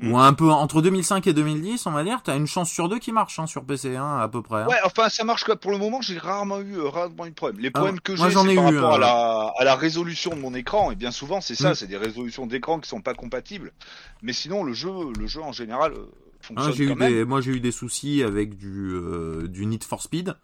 Mm. 0.00 0.12
ou 0.12 0.18
un 0.18 0.32
peu 0.32 0.50
entre 0.50 0.82
2005 0.82 1.26
et 1.28 1.32
2010, 1.32 1.86
on 1.86 1.92
va 1.92 2.02
dire, 2.02 2.20
t'as 2.24 2.36
une 2.36 2.48
chance 2.48 2.68
sur 2.70 2.88
deux 2.88 2.98
qui 2.98 3.12
marche 3.12 3.38
hein, 3.38 3.46
sur 3.46 3.64
PC, 3.64 3.94
hein, 3.96 4.18
à 4.18 4.28
peu 4.28 4.42
près. 4.42 4.62
hein. 4.62 4.66
Ouais, 4.66 4.76
enfin, 4.84 5.08
ça 5.08 5.22
marche 5.24 5.44
quoi. 5.44 5.54
Pour 5.56 5.70
le 5.70 5.78
moment, 5.78 6.00
j'ai 6.02 6.18
rarement 6.18 6.60
eu, 6.60 6.76
euh, 6.78 6.88
rarement 6.88 7.26
eu 7.26 7.30
de 7.30 7.34
problème. 7.34 7.60
Les 7.60 7.70
Ah, 7.72 7.78
problèmes 7.78 8.00
que 8.00 8.16
j'ai, 8.16 8.22
c'est 8.48 8.54
par 8.56 8.72
eu, 8.72 8.78
rapport 8.78 8.92
à 8.94 8.96
euh, 8.96 8.98
la, 8.98 9.52
à 9.56 9.64
la 9.64 9.76
résolution 9.76 10.30
de 10.34 10.40
mon 10.40 10.52
écran. 10.54 10.90
Et 10.90 10.96
bien 10.96 11.12
souvent, 11.12 11.40
c'est 11.40 11.54
ça, 11.54 11.70
Mm. 11.70 11.74
c'est 11.76 11.86
des 11.86 11.96
résolutions 11.96 12.46
d'écran 12.46 12.80
qui 12.80 12.88
sont 12.88 13.00
pas 13.02 13.14
compatibles. 13.14 13.72
Mais 14.22 14.32
sinon, 14.32 14.64
le 14.64 14.72
jeu, 14.72 14.90
le 15.16 15.26
jeu 15.28 15.42
en 15.42 15.52
général 15.52 15.92
euh, 15.92 16.06
fonctionne 16.40 16.72
Hein, 16.72 16.74
j'ai 16.76 16.84
eu 16.84 16.88
quand 16.88 16.96
même. 16.96 17.12
des, 17.12 17.24
moi 17.24 17.40
j'ai 17.40 17.52
eu 17.52 17.60
des 17.60 17.72
soucis 17.72 18.22
avec 18.24 18.56
du, 18.56 18.90
euh, 18.94 19.46
du 19.48 19.64
Need 19.64 19.84
for 19.84 20.02
Speed, 20.02 20.34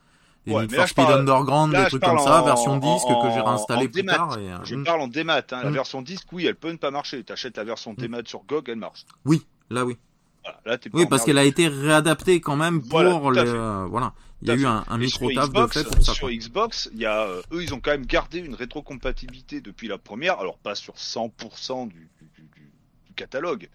des 0.46 0.52
Ouais, 0.52 0.62
Need 0.62 0.74
for 0.74 0.88
Speed 0.88 0.96
parle- 1.04 1.20
Underground, 1.20 1.72
là, 1.72 1.84
des 1.84 1.88
trucs 1.90 2.02
comme 2.02 2.18
ça, 2.18 2.40
en- 2.42 2.44
version 2.44 2.72
en- 2.72 2.76
disque 2.94 3.06
que 3.08 3.30
j'ai 3.34 3.40
réinstallé 3.40 3.88
plus 3.88 4.02
démat. 4.02 4.14
tard. 4.16 4.38
Et, 4.38 4.50
euh, 4.52 4.56
Je 4.64 4.74
mm. 4.74 4.84
parle 4.84 5.00
en 5.02 5.08
démat. 5.08 5.38
Hein. 5.52 5.62
La 5.64 5.70
Mm. 5.70 5.74
version 5.74 6.02
disque, 6.02 6.32
oui, 6.32 6.46
elle 6.46 6.54
peut 6.56 6.70
ne 6.72 6.76
pas 6.76 6.90
marcher. 6.90 7.22
T'achètes 7.24 7.56
la 7.58 7.64
version 7.64 7.92
démat 7.94 8.22
sur 8.24 8.42
GOG, 8.44 8.68
elle 8.70 8.76
marche. 8.76 9.04
Oui, 9.26 9.46
là 9.68 9.84
oui. 9.84 9.96
Voilà, 10.42 10.58
là, 10.64 10.78
Oui, 10.94 11.04
parce 11.06 11.24
qu'elle 11.24 11.36
a 11.36 11.44
été 11.44 11.68
réadaptée 11.68 12.40
quand 12.40 12.56
même 12.56 12.80
pour 12.80 13.02
Voilà, 13.02 13.44
fait. 13.44 13.50
euh, 13.50 13.86
voilà. 13.90 14.14
Il 14.42 14.48
y 14.48 14.50
a 14.52 14.54
eu 14.54 14.64
un, 14.64 14.82
un 14.88 14.96
micro-taf 14.96 15.48
de 15.48 15.50
Xbox, 15.50 15.74
fait 15.82 15.84
pour 15.84 16.02
ça. 16.02 16.14
Sur. 16.14 16.30
Xbox, 16.30 16.88
il 16.94 17.00
y 17.00 17.04
a, 17.04 17.24
euh, 17.24 17.42
eux, 17.52 17.62
ils 17.62 17.74
ont 17.74 17.80
quand 17.80 17.90
même 17.90 18.06
gardé 18.06 18.38
une 18.38 18.54
rétrocompatibilité 18.54 19.60
depuis 19.60 19.86
la 19.86 19.98
première, 19.98 20.38
alors 20.40 20.56
pas 20.56 20.74
sur 20.74 20.94
100% 20.96 21.86
du, 21.88 22.08
du, 22.18 22.24
du- 22.34 22.48
du- 22.54 22.72
du 23.06 23.12
catalogue, 23.14 23.68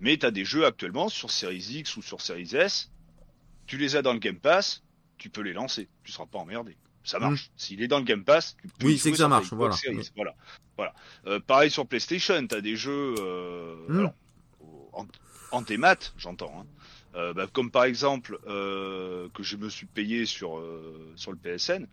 mais 0.00 0.16
tu 0.16 0.26
as 0.26 0.32
des 0.32 0.44
jeux 0.44 0.66
actuellement 0.66 1.08
sur 1.08 1.30
Series 1.30 1.64
X 1.70 1.96
ou 1.96 2.02
sur 2.02 2.20
Series 2.20 2.50
S, 2.56 2.90
tu 3.66 3.76
les 3.76 3.94
as 3.94 4.02
dans 4.02 4.12
le 4.12 4.18
Game 4.18 4.34
Pass, 4.40 4.82
tu 5.22 5.30
peux 5.30 5.42
les 5.42 5.52
lancer, 5.52 5.88
tu 6.04 6.12
seras 6.12 6.26
pas 6.26 6.38
emmerdé. 6.38 6.76
Ça 7.04 7.18
marche. 7.18 7.50
S'il 7.56 7.82
est 7.82 7.88
dans 7.88 7.98
le 7.98 8.04
Game 8.04 8.24
Pass, 8.24 8.56
tu 8.60 8.68
peux 8.68 8.86
Mm. 8.86 8.88
Oui, 8.88 8.98
c'est 8.98 9.10
que 9.10 9.16
ça 9.16 9.28
marche, 9.28 9.52
voilà. 9.52 9.74
Mm. 9.74 10.00
voilà. 10.16 10.34
voilà. 10.76 10.94
Euh, 11.26 11.40
pareil 11.40 11.70
sur 11.70 11.86
PlayStation, 11.86 12.46
tu 12.46 12.54
as 12.54 12.60
des 12.60 12.76
jeux 12.76 13.14
euh, 13.18 13.76
Mm. 13.88 13.98
alors, 13.98 14.14
en, 14.92 15.06
en 15.50 15.64
j'entends. 16.16 16.60
Hein. 16.60 16.66
Euh, 17.14 17.34
bah, 17.34 17.46
comme 17.52 17.70
par 17.70 17.84
exemple 17.84 18.38
que 18.44 19.42
je 19.42 19.56
me 19.56 19.68
suis 19.68 19.86
payé 19.86 20.26
sur 20.26 20.62
sur 21.16 21.30
le 21.30 21.38
PSN, 21.38 21.86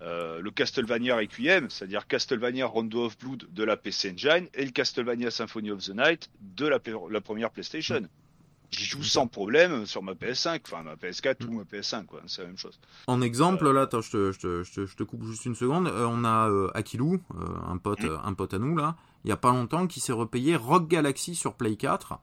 euh, 0.00 0.40
le 0.40 0.50
Castlevania 0.52 1.16
Requiem, 1.16 1.68
c'est-à-dire 1.70 2.06
Castlevania 2.06 2.66
Rondo 2.66 3.06
of 3.06 3.18
Blood 3.18 3.48
de 3.52 3.64
la 3.64 3.76
PC 3.76 4.12
Engine 4.12 4.48
et 4.54 4.64
le 4.64 4.70
Castlevania 4.70 5.30
Symphony 5.30 5.72
of 5.72 5.84
the 5.84 5.90
Night 5.90 6.30
de 6.40 6.66
la 6.66 7.20
première 7.20 7.50
PlayStation. 7.50 8.02
J'y 8.70 8.84
joue 8.84 9.02
sans 9.02 9.26
problème 9.26 9.86
sur 9.86 10.02
ma 10.02 10.12
PS5, 10.12 10.60
enfin 10.66 10.82
ma 10.82 10.94
PS4 10.94 11.46
ou 11.46 11.52
ma 11.52 11.62
PS5, 11.62 12.04
quoi. 12.04 12.20
C'est 12.26 12.42
la 12.42 12.48
même 12.48 12.58
chose. 12.58 12.78
En 13.06 13.22
exemple, 13.22 13.70
là, 13.70 13.82
attends, 13.82 14.02
je 14.02 14.10
te, 14.10 14.32
je 14.32 14.38
te, 14.38 14.62
je 14.64 14.72
te, 14.72 14.86
je 14.86 14.94
te 14.96 15.02
coupe 15.04 15.24
juste 15.24 15.46
une 15.46 15.54
seconde. 15.54 15.88
Euh, 15.88 16.06
on 16.06 16.22
a 16.24 16.50
euh, 16.50 16.70
Akilou, 16.74 17.14
euh, 17.34 17.44
un 17.66 17.78
pote, 17.78 18.02
Mm. 18.02 18.06
euh, 18.06 18.18
un 18.24 18.34
pote 18.34 18.52
à 18.54 18.58
nous 18.58 18.76
là, 18.76 18.96
il 19.24 19.28
y 19.30 19.32
a 19.32 19.36
pas 19.38 19.50
longtemps, 19.50 19.86
qui 19.86 20.00
s'est 20.00 20.12
repayé 20.12 20.54
Rock 20.54 20.86
Galaxy 20.88 21.34
sur 21.34 21.54
Play 21.54 21.76
4, 21.76 22.18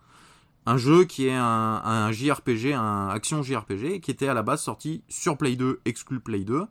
un 0.68 0.78
jeu 0.78 1.06
qui 1.06 1.28
est 1.28 1.34
un, 1.34 1.43
un 1.84 2.12
JRPG, 2.12 2.74
un 2.74 3.10
action 3.10 3.41
JRPG, 3.43 4.00
qui 4.00 4.12
était 4.12 4.28
à 4.28 4.34
la 4.36 4.43
base 4.43 4.62
sorti 4.62 5.04
sur 5.10 5.38
Play 5.38 5.56
2, 5.56 5.82
exclu 5.86 6.20
Play 6.20 6.39
2, 6.43 6.66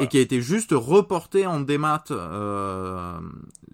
et 0.00 0.08
qui 0.08 0.18
a 0.18 0.20
été 0.20 0.40
juste 0.40 0.70
reporté 0.72 1.46
en 1.46 1.60
démat 1.60 2.04
euh, 2.10 3.18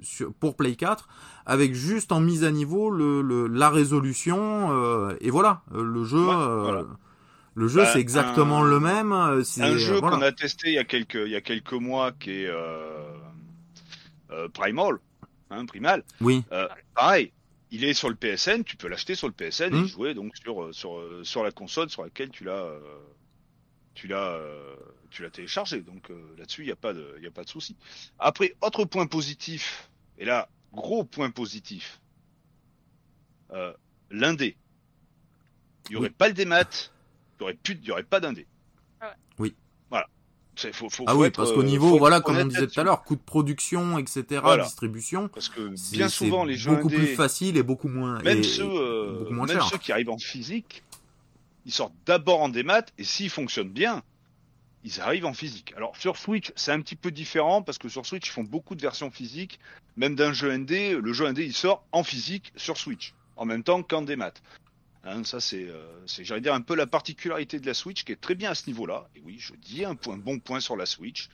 sur, 0.02 0.32
pour 0.34 0.56
Play 0.56 0.74
4, 0.76 1.08
avec 1.46 1.74
juste 1.74 2.12
en 2.12 2.20
mise 2.20 2.44
à 2.44 2.50
niveau 2.50 2.90
le, 2.90 3.22
le- 3.22 3.46
la 3.48 3.70
résolution, 3.70 4.70
euh, 4.72 5.16
et 5.20 5.30
voilà, 5.30 5.62
euh, 5.74 5.82
le 5.82 6.04
jeu. 6.04 6.24
Ouais, 6.26 6.34
voilà. 6.34 6.84
Le 7.54 7.68
jeu, 7.68 7.80
Bah, 7.82 7.90
c'est 7.92 8.00
exactement 8.00 8.62
un- 8.64 8.68
le 8.68 8.80
même. 8.80 9.44
c'est- 9.44 9.62
Un 9.62 9.76
jeu 9.76 9.98
voilà. 10.00 10.16
qu'on 10.16 10.22
a 10.22 10.32
testé 10.32 10.68
il 10.68 10.74
y 10.74 10.78
a 10.78 10.84
quelques 10.84 11.16
il 11.26 11.30
y 11.30 11.36
a 11.36 11.40
quelques 11.42 11.72
mois 11.74 12.10
qui 12.12 12.30
est 12.44 12.50
Primal, 14.54 14.94
hein, 15.50 15.66
Primal. 15.66 16.02
Oui. 16.20 16.42
Pareil, 16.94 17.32
il 17.70 17.84
est 17.84 17.92
sur 17.94 18.08
le 18.08 18.14
PSN, 18.14 18.64
tu 18.64 18.76
peux 18.76 18.88
l'acheter 18.88 19.14
sur 19.14 19.26
le 19.28 19.34
PSN 19.34 19.74
et 19.74 19.80
Hmm. 19.82 19.86
jouer 19.86 20.14
donc 20.14 20.32
sur 20.36 20.74
sur 20.74 20.98
sur 21.22 21.42
la 21.44 21.50
console 21.52 21.90
sur 21.90 22.02
laquelle 22.02 22.30
tu 22.30 22.44
l'as 22.44 22.52
euh, 22.64 22.78
tu 23.94 24.08
l'as 24.08 24.32
euh, 24.36 24.74
tu 25.12 25.22
l'as 25.22 25.30
téléchargé. 25.30 25.80
Donc 25.80 26.10
euh, 26.10 26.34
là-dessus, 26.38 26.62
il 26.62 26.68
y 26.68 26.72
a 26.72 26.76
pas 26.76 26.92
de 26.92 27.14
il 27.18 27.24
y 27.24 27.26
a 27.26 27.30
pas 27.30 27.44
de 27.44 27.48
souci. 27.48 27.76
Après 28.18 28.54
autre 28.60 28.84
point 28.84 29.06
positif 29.06 29.90
et 30.18 30.24
là 30.24 30.48
gros 30.72 31.04
point 31.04 31.30
positif. 31.30 32.00
Euh, 33.52 33.72
l'indé. 34.10 34.56
Il 35.88 35.92
y 35.92 35.96
aurait 35.96 36.08
Oui. 36.08 36.14
pas 36.16 36.28
le 36.28 36.34
démat, 36.34 36.62
il 36.62 37.40
y 37.40 37.42
aurait 37.44 37.54
plus 37.54 37.74
il 37.82 37.86
y 37.86 37.90
aurait 37.90 38.02
pas 38.02 38.20
d'indé. 38.20 38.46
Ah 39.00 39.08
ouais. 39.08 39.14
Oui. 39.38 39.54
Voilà. 39.90 40.08
C'est 40.56 40.72
faut, 40.74 40.88
faut, 40.88 41.04
Ah 41.06 41.12
faut 41.12 41.18
oui, 41.20 41.26
être, 41.28 41.36
parce 41.36 41.52
qu'au 41.52 41.60
euh, 41.60 41.64
niveau, 41.64 41.90
faut 41.90 41.98
voilà, 41.98 42.20
comme 42.20 42.36
on 42.36 42.44
disait 42.46 42.66
tout 42.66 42.78
à 42.80 42.84
l'heure, 42.84 43.02
coût 43.04 43.16
de 43.16 43.20
production, 43.22 43.98
etc., 43.98 44.40
Voilà. 44.42 44.64
distribution, 44.64 45.28
Parce 45.28 45.48
que 45.48 45.74
c'est 45.76 45.96
bien 45.96 46.08
souvent 46.08 46.44
les 46.44 46.56
jeux 46.56 46.74
beaucoup 46.76 46.88
indés, 46.88 46.96
plus 46.96 47.14
facile 47.16 47.56
et 47.56 47.62
beaucoup 47.62 47.88
moins, 47.88 48.20
même 48.22 48.38
et- 48.40 48.42
ceux, 48.42 48.64
euh, 48.64 49.18
beaucoup 49.20 49.32
moins 49.32 49.46
même 49.46 49.58
cher. 49.58 49.68
ceux 49.68 49.78
qui 49.78 49.92
arrivent 49.92 50.10
en 50.10 50.18
physique, 50.18 50.84
ils 51.64 51.72
sortent 51.72 51.94
d'abord 52.06 52.40
en 52.42 52.48
démat 52.48 52.84
et 52.98 53.04
s'ils 53.04 53.30
fonctionnent 53.30 53.70
bien, 53.72 54.02
ils 54.84 55.00
arrivent 55.00 55.26
en 55.26 55.34
physique. 55.34 55.72
Alors 55.76 55.96
sur 55.96 56.16
Switch, 56.16 56.52
c'est 56.56 56.72
un 56.72 56.80
petit 56.80 56.96
peu 56.96 57.10
différent 57.10 57.62
parce 57.62 57.78
que 57.78 57.88
sur 57.88 58.04
Switch, 58.06 58.26
ils 58.28 58.32
font 58.32 58.44
beaucoup 58.44 58.74
de 58.74 58.82
versions 58.82 59.10
physiques, 59.10 59.58
même 59.96 60.14
d'un 60.14 60.32
jeu 60.32 60.50
indé. 60.50 60.94
Le 61.00 61.12
jeu 61.12 61.26
indé, 61.26 61.44
il 61.44 61.54
sort 61.54 61.84
en 61.92 62.02
physique 62.02 62.52
sur 62.56 62.76
Switch, 62.76 63.14
en 63.36 63.44
même 63.44 63.62
temps 63.62 63.82
qu'en 63.82 64.02
démat. 64.02 64.32
Hein, 65.04 65.24
ça 65.24 65.40
c'est, 65.40 65.68
euh, 65.68 65.84
c'est, 66.06 66.24
j'allais 66.24 66.40
dire 66.40 66.54
un 66.54 66.60
peu 66.60 66.76
la 66.76 66.86
particularité 66.86 67.58
de 67.58 67.66
la 67.66 67.74
Switch 67.74 68.04
qui 68.04 68.12
est 68.12 68.20
très 68.20 68.34
bien 68.36 68.50
à 68.50 68.54
ce 68.54 68.66
niveau-là. 68.68 69.08
Et 69.16 69.20
oui, 69.24 69.36
je 69.38 69.52
dis 69.54 69.84
un 69.84 69.94
point, 69.96 70.16
bon 70.16 70.38
point 70.38 70.60
sur 70.60 70.76
la 70.76 70.86
Switch. 70.86 71.28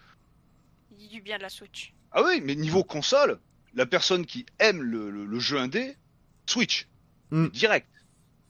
Il 0.92 0.96
dit 0.98 1.08
du 1.08 1.20
bien 1.20 1.36
de 1.36 1.42
la 1.42 1.50
Switch. 1.50 1.92
Ah 2.12 2.22
oui, 2.24 2.40
mais 2.42 2.54
niveau 2.54 2.82
console, 2.82 3.38
la 3.74 3.84
personne 3.84 4.24
qui 4.24 4.46
aime 4.58 4.80
le, 4.82 5.10
le- 5.10 5.26
le 5.26 5.38
jeu 5.38 5.58
indé, 5.58 5.96
Switch. 6.46 6.86
Mm. 7.30 7.42
Mais 7.44 7.48
Direct. 7.50 7.88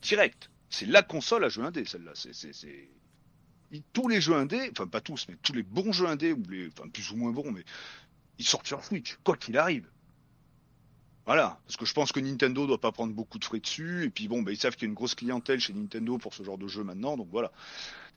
Direct. 0.03 0.51
C'est 0.71 0.87
la 0.87 1.03
console 1.03 1.45
à 1.45 1.49
jeu 1.49 1.63
indé, 1.65 1.85
celle-là. 1.85 2.13
C'est, 2.15 2.33
c'est, 2.33 2.53
c'est... 2.53 2.69
ils- 2.69 2.89
Tous 3.93 4.09
les 4.09 4.21
jeux 4.21 4.35
indés, 4.35 4.71
enfin 4.73 4.87
pas 4.87 5.01
tous, 5.01 5.27
mais 5.29 5.37
tous 5.43 5.53
les 5.53 5.63
bons 5.63 5.93
jeux 5.93 6.07
indés, 6.07 6.33
ou 6.33 6.43
les, 6.49 6.69
enfin 6.69 6.89
plus 6.89 7.11
ou 7.11 7.17
moins 7.17 7.33
bons, 7.33 7.51
mais 7.53 7.65
ils 8.39 8.47
sortent 8.47 8.67
sur 8.67 8.85
Switch, 8.85 9.19
quoi 9.25 9.37
qu'il 9.37 9.59
arrive. 9.59 9.87
Voilà, 11.27 11.61
parce 11.67 11.77
que 11.77 11.85
je 11.85 11.93
pense 11.93 12.11
que 12.11 12.21
Nintendo 12.21 12.67
doit 12.67 12.81
pas 12.81 12.91
prendre 12.93 13.13
beaucoup 13.13 13.39
de 13.39 13.45
frais 13.45 13.61
dessus, 13.61 14.05
et 14.05 14.11
puis 14.11 14.29
bon, 14.29 14.41
bah, 14.43 14.51
ils 14.51 14.57
savent 14.57 14.75
qu'il 14.75 14.85
y 14.85 14.87
a 14.87 14.89
une 14.89 14.95
grosse 14.95 15.15
clientèle 15.15 15.61
chez 15.61 15.75
Nintendo 15.75 16.17
pour 16.17 16.33
ce 16.33 16.43
genre 16.43 16.57
de 16.57 16.67
jeu 16.69 16.83
maintenant, 16.85 17.19
donc 17.19 17.29
voilà. 17.31 17.53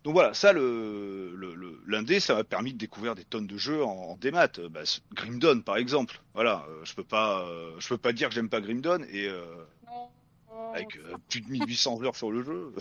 Donc 0.06 0.14
voilà, 0.14 0.34
ça, 0.34 0.54
le, 0.54 1.34
le, 1.36 1.54
le- 1.54 1.82
l'indé, 1.88 2.20
ça 2.22 2.34
m'a 2.36 2.44
permis 2.46 2.74
de 2.74 2.78
découvrir 2.78 3.14
des 3.16 3.26
tonnes 3.26 3.48
de 3.48 3.58
jeux 3.58 3.84
en, 3.84 3.90
en 3.92 4.16
démat. 4.18 4.48
Euh, 4.60 4.70
Bah, 4.70 4.82
Grim 5.14 5.40
Dawn, 5.40 5.62
par 5.64 5.78
exemple. 5.78 6.22
Voilà, 6.34 6.66
euh, 6.70 6.86
je 6.86 6.94
peux 6.96 7.04
pas, 7.04 7.46
euh, 7.48 7.76
je 7.80 7.88
peux 7.90 7.98
pas 7.98 8.14
dire 8.14 8.30
que 8.30 8.36
j'aime 8.36 8.50
pas 8.50 8.62
Grim 8.62 8.80
Dawn 8.82 9.06
et 9.12 9.28
euh, 9.28 9.44
avec 10.74 10.98
plus 11.30 11.42
de 11.42 11.50
1800 11.52 12.02
heures 12.04 12.16
sur 12.16 12.32
le 12.32 12.44
jeu, 12.44 12.74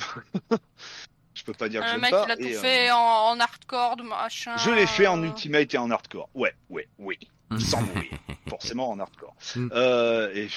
je 1.34 1.44
peux 1.44 1.52
pas 1.54 1.68
dire 1.68 1.82
que 1.82 1.88
j'aime 1.88 2.00
mec, 2.00 2.10
pas. 2.10 2.24
il 2.28 2.30
a 2.32 2.36
tout 2.36 2.42
et, 2.42 2.56
euh, 2.56 2.60
fait 2.60 2.90
en, 2.90 2.96
en 2.98 3.40
hardcore, 3.40 3.96
de 3.96 4.02
machin. 4.02 4.56
je 4.56 4.70
l'ai 4.70 4.86
fait 4.86 5.06
en 5.06 5.22
euh, 5.22 5.26
ultimate 5.26 5.72
et 5.74 5.78
en 5.78 5.90
hardcore. 5.90 6.28
Ouais, 6.34 6.54
ouais, 6.68 6.88
oui. 6.98 7.18
Sans 7.58 7.82
mourir. 7.82 8.10
Forcément 8.48 8.90
en 8.90 8.98
hardcore. 9.00 9.34
Mm. 9.56 9.68
Euh, 9.72 10.32
et 10.34 10.48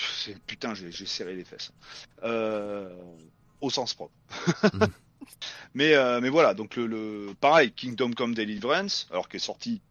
putain, 0.45 0.73
j'ai 0.75 1.05
serré 1.05 1.35
les 1.35 1.43
fesses. 1.43 1.71
Euh, 2.23 2.93
au 3.61 3.69
sens 3.69 3.93
propre. 3.93 4.13
Mm. 4.63 4.85
mais, 5.73 5.93
euh, 5.95 6.19
mais 6.21 6.29
voilà, 6.29 6.53
donc 6.53 6.75
le, 6.75 6.85
le 6.87 7.33
pareil, 7.39 7.71
Kingdom 7.71 8.11
Come 8.11 8.35
Deliverance, 8.35 9.07
alors 9.11 9.27
qu'il 9.27 9.37
est 9.37 9.39
sorti 9.43 9.81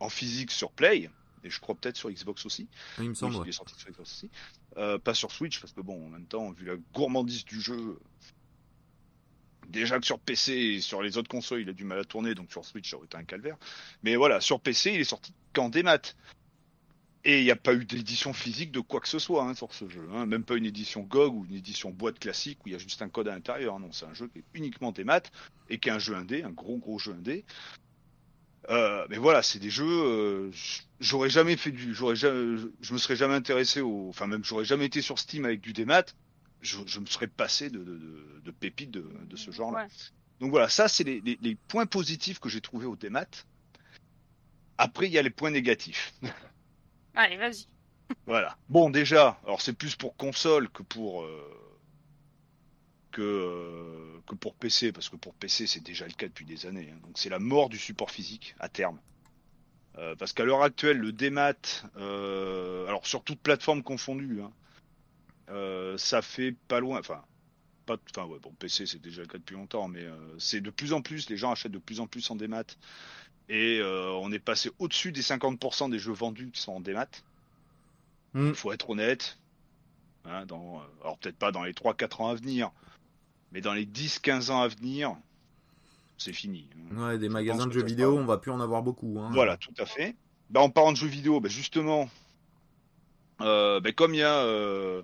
en 0.00 0.08
physique 0.08 0.50
sur 0.50 0.70
Play, 0.72 1.10
et 1.44 1.50
je 1.50 1.60
crois 1.60 1.74
peut-être 1.74 1.96
sur 1.96 2.10
Xbox 2.10 2.44
aussi. 2.44 2.68
il 2.98 3.04
me 3.04 3.08
Oui, 3.10 3.16
semble. 3.16 3.34
il 3.34 3.40
ouais. 3.42 3.48
est 3.48 3.52
sorti 3.52 3.74
sur 3.78 3.90
Xbox 3.90 4.10
aussi. 4.12 4.30
Euh, 4.78 4.98
pas 4.98 5.14
sur 5.14 5.30
Switch, 5.30 5.60
parce 5.60 5.72
que 5.72 5.80
bon, 5.80 6.06
en 6.06 6.08
même 6.10 6.26
temps, 6.26 6.50
vu 6.50 6.66
la 6.66 6.74
gourmandise 6.92 7.44
du 7.44 7.60
jeu, 7.60 7.98
déjà 9.68 9.98
que 9.98 10.06
sur 10.06 10.18
PC 10.18 10.52
et 10.52 10.80
sur 10.80 11.02
les 11.02 11.18
autres 11.18 11.28
consoles, 11.28 11.62
il 11.62 11.68
a 11.68 11.72
du 11.72 11.84
mal 11.84 11.98
à 11.98 12.04
tourner, 12.04 12.34
donc 12.34 12.50
sur 12.52 12.64
Switch, 12.64 12.90
ça 12.90 12.96
aurait 12.96 13.06
été 13.06 13.16
un 13.16 13.24
calvaire. 13.24 13.56
Mais 14.02 14.16
voilà, 14.16 14.40
sur 14.40 14.60
PC, 14.60 14.92
il 14.94 15.00
est 15.00 15.04
sorti 15.04 15.32
qu'en 15.52 15.68
démat. 15.68 16.14
Et 17.24 17.40
il 17.40 17.44
n'y 17.44 17.50
a 17.50 17.56
pas 17.56 17.74
eu 17.74 17.84
d'édition 17.84 18.32
physique 18.32 18.70
de 18.70 18.78
quoi 18.78 19.00
que 19.00 19.08
ce 19.08 19.18
soit 19.18 19.42
hein, 19.42 19.54
sur 19.54 19.74
ce 19.74 19.88
jeu. 19.88 20.08
hein. 20.14 20.26
Même 20.26 20.44
pas 20.44 20.54
une 20.54 20.64
édition 20.64 21.00
GOG 21.02 21.34
ou 21.34 21.44
une 21.44 21.56
édition 21.56 21.90
boîte 21.90 22.20
classique 22.20 22.58
où 22.64 22.68
il 22.68 22.72
y 22.72 22.76
a 22.76 22.78
juste 22.78 23.02
un 23.02 23.08
code 23.08 23.26
à 23.26 23.34
l'intérieur. 23.34 23.80
Non, 23.80 23.90
c'est 23.90 24.06
un 24.06 24.14
jeu 24.14 24.28
qui 24.28 24.38
est 24.38 24.44
uniquement 24.54 24.92
démat 24.92 25.22
et 25.68 25.78
qui 25.80 25.88
est 25.88 25.92
un 25.92 25.98
jeu 25.98 26.14
indé, 26.14 26.44
un 26.44 26.50
gros 26.50 26.78
gros 26.78 27.00
jeu 27.00 27.12
indé. 27.14 27.44
Euh, 28.70 29.06
mais 29.10 29.16
voilà, 29.18 29.42
c'est 29.42 29.58
des 29.58 29.70
jeux. 29.70 29.84
euh, 29.86 30.50
j'aurais 31.00 31.30
jamais 31.30 31.56
fait 31.56 31.72
du, 31.72 31.94
j'aurais 31.94 32.16
je 32.16 32.92
me 32.92 32.98
serais 32.98 33.16
jamais 33.16 33.34
intéressé 33.34 33.80
au, 33.80 34.08
enfin 34.08 34.26
même 34.26 34.44
j'aurais 34.44 34.64
jamais 34.64 34.86
été 34.86 35.02
sur 35.02 35.18
Steam 35.18 35.44
avec 35.44 35.60
du 35.60 35.72
démat. 35.72 36.04
Je, 36.62 36.78
je 36.86 37.00
me 37.00 37.06
serais 37.06 37.26
passé 37.28 37.70
de, 37.70 37.78
de, 37.78 37.96
de, 37.98 38.40
de 38.44 38.50
pépites 38.50 38.90
de, 38.90 39.02
de 39.24 39.36
ce 39.36 39.50
genre-là. 39.50 39.84
Ouais. 39.84 39.88
Donc 40.40 40.50
voilà, 40.50 40.68
ça 40.68 40.88
c'est 40.88 41.04
les, 41.04 41.20
les, 41.20 41.38
les 41.40 41.54
points 41.54 41.86
positifs 41.86 42.38
que 42.40 42.48
j'ai 42.48 42.60
trouvés 42.60 42.86
au 42.86 42.96
démat. 42.96 43.26
Après, 44.78 45.06
il 45.06 45.12
y 45.12 45.18
a 45.18 45.22
les 45.22 45.30
points 45.30 45.50
négatifs. 45.50 46.12
Allez, 47.14 47.36
vas-y. 47.36 47.66
Voilà. 48.26 48.56
Bon, 48.68 48.90
déjà, 48.90 49.40
alors 49.44 49.60
c'est 49.62 49.72
plus 49.72 49.96
pour 49.96 50.16
console 50.16 50.68
que 50.68 50.82
pour 50.82 51.22
euh, 51.22 51.42
que 53.10 53.22
euh, 53.22 54.20
que 54.26 54.34
pour 54.34 54.54
PC, 54.54 54.92
parce 54.92 55.08
que 55.08 55.16
pour 55.16 55.34
PC 55.34 55.66
c'est 55.66 55.80
déjà 55.82 56.06
le 56.06 56.12
cas 56.12 56.26
depuis 56.28 56.44
des 56.44 56.66
années. 56.66 56.90
hein. 56.92 56.98
Donc 57.02 57.18
c'est 57.18 57.30
la 57.30 57.38
mort 57.38 57.68
du 57.68 57.78
support 57.78 58.10
physique 58.10 58.54
à 58.60 58.68
terme. 58.68 59.00
Euh, 59.98 60.14
parce 60.16 60.34
qu'à 60.34 60.44
l'heure 60.44 60.62
actuelle, 60.62 60.98
le 60.98 61.10
démat, 61.12 61.54
alors 61.96 63.06
sur 63.06 63.24
toute 63.24 63.40
plateforme 63.40 63.82
confondue, 63.82 64.42
hein, 64.42 64.52
euh, 65.50 65.96
ça 65.98 66.22
fait 66.22 66.54
pas 66.68 66.80
loin. 66.80 66.98
Enfin, 67.00 67.22
pas. 67.86 67.96
Enfin 68.10 68.26
ouais, 68.26 68.38
bon, 68.38 68.52
PC 68.58 68.86
c'est 68.86 69.00
déjà 69.00 69.22
le 69.22 69.28
cas 69.28 69.38
depuis 69.38 69.54
longtemps, 69.56 69.88
mais 69.88 70.02
euh, 70.02 70.14
c'est 70.38 70.60
de 70.60 70.70
plus 70.70 70.92
en 70.92 71.02
plus. 71.02 71.28
Les 71.30 71.36
gens 71.36 71.52
achètent 71.52 71.72
de 71.72 71.78
plus 71.78 72.00
en 72.00 72.06
plus 72.06 72.30
en 72.30 72.36
démat. 72.36 72.64
Et 73.48 73.78
euh, 73.80 74.10
on 74.14 74.32
est 74.32 74.40
passé 74.40 74.70
au-dessus 74.78 75.12
des 75.12 75.22
50% 75.22 75.90
des 75.90 75.98
jeux 75.98 76.12
vendus 76.12 76.50
qui 76.50 76.60
sont 76.60 76.72
en 76.72 76.80
démat. 76.80 77.06
Mm. 78.34 78.48
Il 78.48 78.54
faut 78.54 78.72
être 78.72 78.90
honnête. 78.90 79.38
Hein, 80.24 80.44
dans, 80.46 80.82
alors 81.02 81.18
peut-être 81.18 81.36
pas 81.36 81.52
dans 81.52 81.62
les 81.62 81.72
3-4 81.72 82.22
ans 82.22 82.28
à 82.30 82.34
venir, 82.34 82.72
mais 83.52 83.60
dans 83.60 83.72
les 83.72 83.86
10-15 83.86 84.50
ans 84.50 84.60
à 84.60 84.66
venir, 84.66 85.16
c'est 86.18 86.32
fini. 86.32 86.68
hein. 86.90 86.96
Ouais, 86.96 87.18
des 87.18 87.28
magasins 87.28 87.66
de 87.66 87.72
jeux 87.72 87.84
vidéo, 87.84 88.18
on 88.18 88.24
va 88.24 88.38
plus 88.38 88.50
en 88.50 88.58
avoir 88.58 88.82
beaucoup. 88.82 89.20
Hein. 89.20 89.30
Voilà, 89.32 89.56
tout 89.56 89.74
à 89.78 89.86
fait. 89.86 90.16
Bah, 90.50 90.60
en 90.60 90.70
parlant 90.70 90.90
de 90.92 90.96
jeux 90.96 91.06
vidéo, 91.06 91.38
bah, 91.40 91.48
justement, 91.48 92.10
euh, 93.40 93.80
bah, 93.80 93.92
comme 93.92 94.14
il 94.14 94.18
y 94.18 94.22
a 94.22 94.38
euh, 94.38 95.02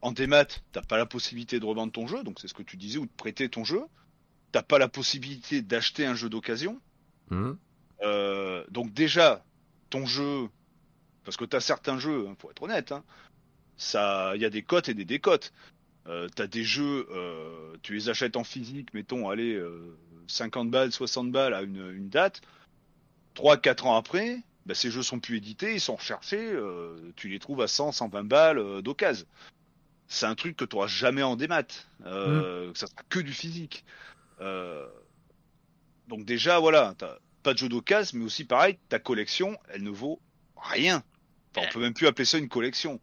en 0.00 0.12
démat, 0.12 0.46
t'as 0.72 0.82
pas 0.82 0.98
la 0.98 1.06
possibilité 1.06 1.60
de 1.60 1.64
revendre 1.64 1.92
ton 1.92 2.06
jeu, 2.06 2.22
donc 2.24 2.38
c'est 2.40 2.48
ce 2.48 2.54
que 2.54 2.62
tu 2.62 2.76
disais, 2.76 2.98
ou 2.98 3.06
de 3.06 3.12
prêter 3.16 3.48
ton 3.48 3.64
jeu. 3.64 3.82
T'as 4.50 4.62
pas 4.62 4.78
la 4.78 4.88
possibilité 4.88 5.62
d'acheter 5.62 6.04
un 6.04 6.14
jeu 6.14 6.28
d'occasion. 6.28 6.80
Mhm. 7.30 7.56
Euh, 8.02 8.64
donc 8.70 8.92
déjà, 8.92 9.44
ton 9.90 10.06
jeu, 10.06 10.48
parce 11.24 11.36
que 11.36 11.44
tu 11.44 11.56
as 11.56 11.60
certains 11.60 11.98
jeux, 11.98 12.26
hein, 12.28 12.34
faut 12.38 12.50
être 12.50 12.62
honnête, 12.62 12.92
hein, 12.92 13.04
ça, 13.76 14.32
il 14.34 14.42
y 14.42 14.44
a 14.44 14.50
des 14.50 14.62
cotes 14.62 14.88
et 14.88 14.94
des 14.94 15.04
décotes. 15.04 15.52
Euh, 16.08 16.28
tu 16.34 16.42
as 16.42 16.46
des 16.46 16.64
jeux, 16.64 17.06
euh, 17.10 17.76
tu 17.82 17.94
les 17.94 18.08
achètes 18.08 18.36
en 18.36 18.44
physique, 18.44 18.92
mettons, 18.92 19.30
allez, 19.30 19.54
euh, 19.54 19.96
50 20.26 20.70
balles, 20.70 20.92
60 20.92 21.30
balles 21.30 21.54
à 21.54 21.62
une, 21.62 21.90
une 21.92 22.08
date. 22.08 22.40
3-4 23.34 23.86
ans 23.86 23.96
après, 23.96 24.42
bah, 24.66 24.74
ces 24.74 24.90
jeux 24.90 25.02
sont 25.02 25.20
plus 25.20 25.36
édités, 25.38 25.74
ils 25.74 25.80
sont 25.80 25.96
recherchés, 25.96 26.52
euh, 26.52 27.12
tu 27.16 27.28
les 27.28 27.38
trouves 27.38 27.60
à 27.60 27.68
100, 27.68 27.92
120 27.92 28.24
balles 28.24 28.58
euh, 28.58 28.82
d'occasion. 28.82 29.26
C'est 30.08 30.26
un 30.26 30.34
truc 30.34 30.56
que 30.56 30.64
tu 30.64 30.76
jamais 30.88 31.22
en 31.22 31.36
démat, 31.36 31.62
euh, 32.04 32.72
que 32.72 32.78
ça 32.78 32.86
sera 32.86 33.02
que 33.08 33.18
du 33.18 33.32
physique. 33.32 33.84
Euh, 34.40 34.86
donc 36.08 36.24
déjà, 36.24 36.58
voilà, 36.58 36.94
t'as 36.98 37.16
pas 37.42 37.54
de 37.54 37.58
jeu 37.58 37.68
d'occasion, 37.68 38.18
mais 38.18 38.24
aussi 38.24 38.44
pareil, 38.44 38.78
ta 38.88 38.98
collection, 38.98 39.56
elle 39.70 39.82
ne 39.82 39.90
vaut 39.90 40.20
rien. 40.56 41.02
Enfin, 41.54 41.66
on 41.68 41.72
peut 41.72 41.80
même 41.80 41.94
plus 41.94 42.06
appeler 42.06 42.24
ça 42.24 42.38
une 42.38 42.48
collection. 42.48 43.00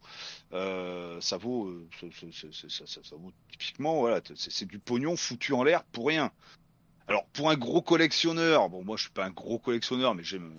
Euh, 0.52 1.20
ça 1.20 1.36
vaut, 1.36 1.68
euh, 1.68 1.88
ça, 2.00 2.06
ça- 2.32 2.48
ça- 2.52 2.68
ça- 2.68 2.86
ça- 2.86 3.00
ça 3.04 3.16
vaut 3.16 3.32
typiquement, 3.50 4.00
voilà, 4.00 4.20
c'est 4.34 4.50
c'est 4.50 4.64
du 4.66 4.78
pognon 4.78 5.16
foutu 5.16 5.52
en 5.52 5.62
l'air 5.62 5.84
pour 5.84 6.08
rien. 6.08 6.32
Alors 7.06 7.26
pour 7.26 7.50
un 7.50 7.56
gros 7.56 7.82
collectionneur, 7.82 8.68
bon 8.68 8.84
moi 8.84 8.96
je 8.96 9.02
suis 9.02 9.12
pas 9.12 9.24
un 9.24 9.30
gros 9.30 9.58
collectionneur, 9.58 10.14
mais 10.14 10.24
j'aime. 10.24 10.52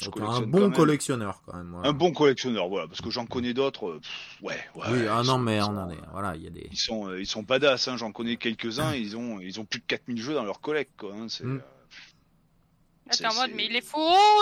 Je 0.00 0.06
Donc, 0.06 0.20
un 0.20 0.40
bon 0.42 0.70
collectionneur 0.70 1.42
quand 1.46 1.56
même. 1.56 1.70
voilà. 1.72 1.88
Un 1.88 1.92
bon 1.92 2.12
collectionneur, 2.12 2.68
voilà, 2.68 2.88
parce 2.88 3.00
que 3.00 3.10
j'en 3.10 3.26
connais 3.26 3.54
d'autres. 3.54 3.86
euh, 3.88 4.00
ouais, 4.42 4.58
ouais. 4.74 4.82
oui, 4.90 5.06
ah 5.08 5.20
ils 5.22 5.26
non, 5.26 5.34
sont- 5.34 5.38
mais 5.38 5.56
ils 5.58 5.62
on 5.62 5.76
en 5.76 5.90
est. 5.90 5.98
Voilà, 6.12 6.34
il 6.36 6.42
y 6.42 6.46
a 6.46 6.50
des. 6.50 6.68
Ils 6.70 6.76
sont, 6.78 7.08
euh, 7.08 7.20
ils 7.20 7.26
sont 7.26 7.42
badass, 7.42 7.88
hein. 7.88 7.96
J'en 7.96 8.10
connais 8.12 8.36
quelques-uns. 8.36 8.92
Ils 8.94 9.16
ont, 9.16 9.38
ils 9.40 9.60
ont 9.60 9.64
plus 9.64 9.80
de 9.80 9.84
4000 9.86 10.20
jeux 10.22 10.34
dans 10.34 10.44
leur 10.44 10.60
collecte, 10.60 10.92
quoi. 10.98 11.12
hein. 11.14 11.26
C'est, 11.28 11.44
Mm. 11.44 11.60
t'es 13.18 13.26
en 13.26 13.34
mode, 13.34 13.50
mais 13.54 13.66
il 13.66 13.76
est 13.76 13.84
fou, 13.86 13.98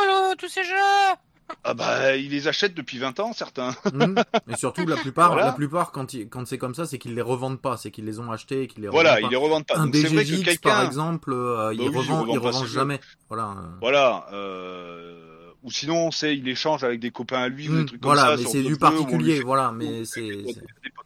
là, 0.07 0.35
tous 0.39 0.49
ces 0.49 0.65
jeux 0.65 0.75
Ah 1.65 1.75
bah, 1.75 2.17
ils 2.17 2.31
les 2.31 2.49
achètent 2.49 2.75
depuis 2.75 2.97
20 2.99 3.19
ans, 3.21 3.33
certains. 3.35 3.75
Mhm. 3.93 4.15
Et 4.49 4.57
surtout, 4.57 4.87
la 4.87 4.97
plupart, 4.97 5.33
Voilà. 5.33 5.47
la 5.47 5.53
plupart 5.53 5.93
quand, 5.93 6.15
ils- 6.15 6.29
quand 6.29 6.47
c'est 6.47 6.57
comme 6.57 6.75
ça, 6.75 6.87
c'est 6.87 6.99
qu'ils 6.99 7.15
les 7.15 7.21
revendent 7.21 7.61
pas, 7.61 7.77
c'est 7.77 7.91
qu'ils 7.91 8.07
les 8.07 8.21
ont 8.21 8.31
achetés 8.33 8.63
et 8.63 8.67
qu'ils 8.69 8.83
les 8.85 8.89
Voilà, 8.89 9.17
revendent 9.17 9.21
ils 9.21 9.25
pas. 9.25 9.31
les 9.31 9.37
revendent 9.37 9.67
pas. 9.67 9.77
Un 9.79 9.85
Donc 9.87 9.97
c'est 9.97 10.07
vrai 10.07 10.25
que 10.25 10.31
DGX, 10.31 10.59
par 10.61 10.73
quelqu'un, 10.73 10.87
exemple, 10.87 11.33
euh, 11.33 11.75
il 11.75 11.79
Bah 11.79 11.85
oui, 11.85 11.91
il 11.93 11.99
revend, 11.99 12.21
revend 12.23 12.33
il 12.35 12.41
pas 12.41 12.47
revend 12.47 12.61
ses 12.61 12.67
jeux. 12.69 12.73
jamais. 12.73 13.01
Voilà. 13.29 13.49
euh. 13.51 13.69
voilà, 13.81 14.27
euh, 14.33 15.42
ou 15.63 15.71
sinon, 15.71 16.11
c'est, 16.11 16.37
il 16.37 16.49
échange 16.49 16.85
avec 16.85 17.01
des 17.01 17.11
copains 17.11 17.43
à 17.43 17.49
lui 17.49 17.69
ou 17.69 17.77
des 17.79 17.87
trucs 17.87 18.01
comme 18.01 18.13
Voilà, 18.15 18.37
ça. 18.37 18.43
mais 18.43 18.49
c'est 18.49 18.63
du 18.63 18.77
particulier, 18.77 19.37
fait- 19.37 19.43
voilà, 19.43 19.73
mais 19.73 20.05
c'est. 20.05 20.45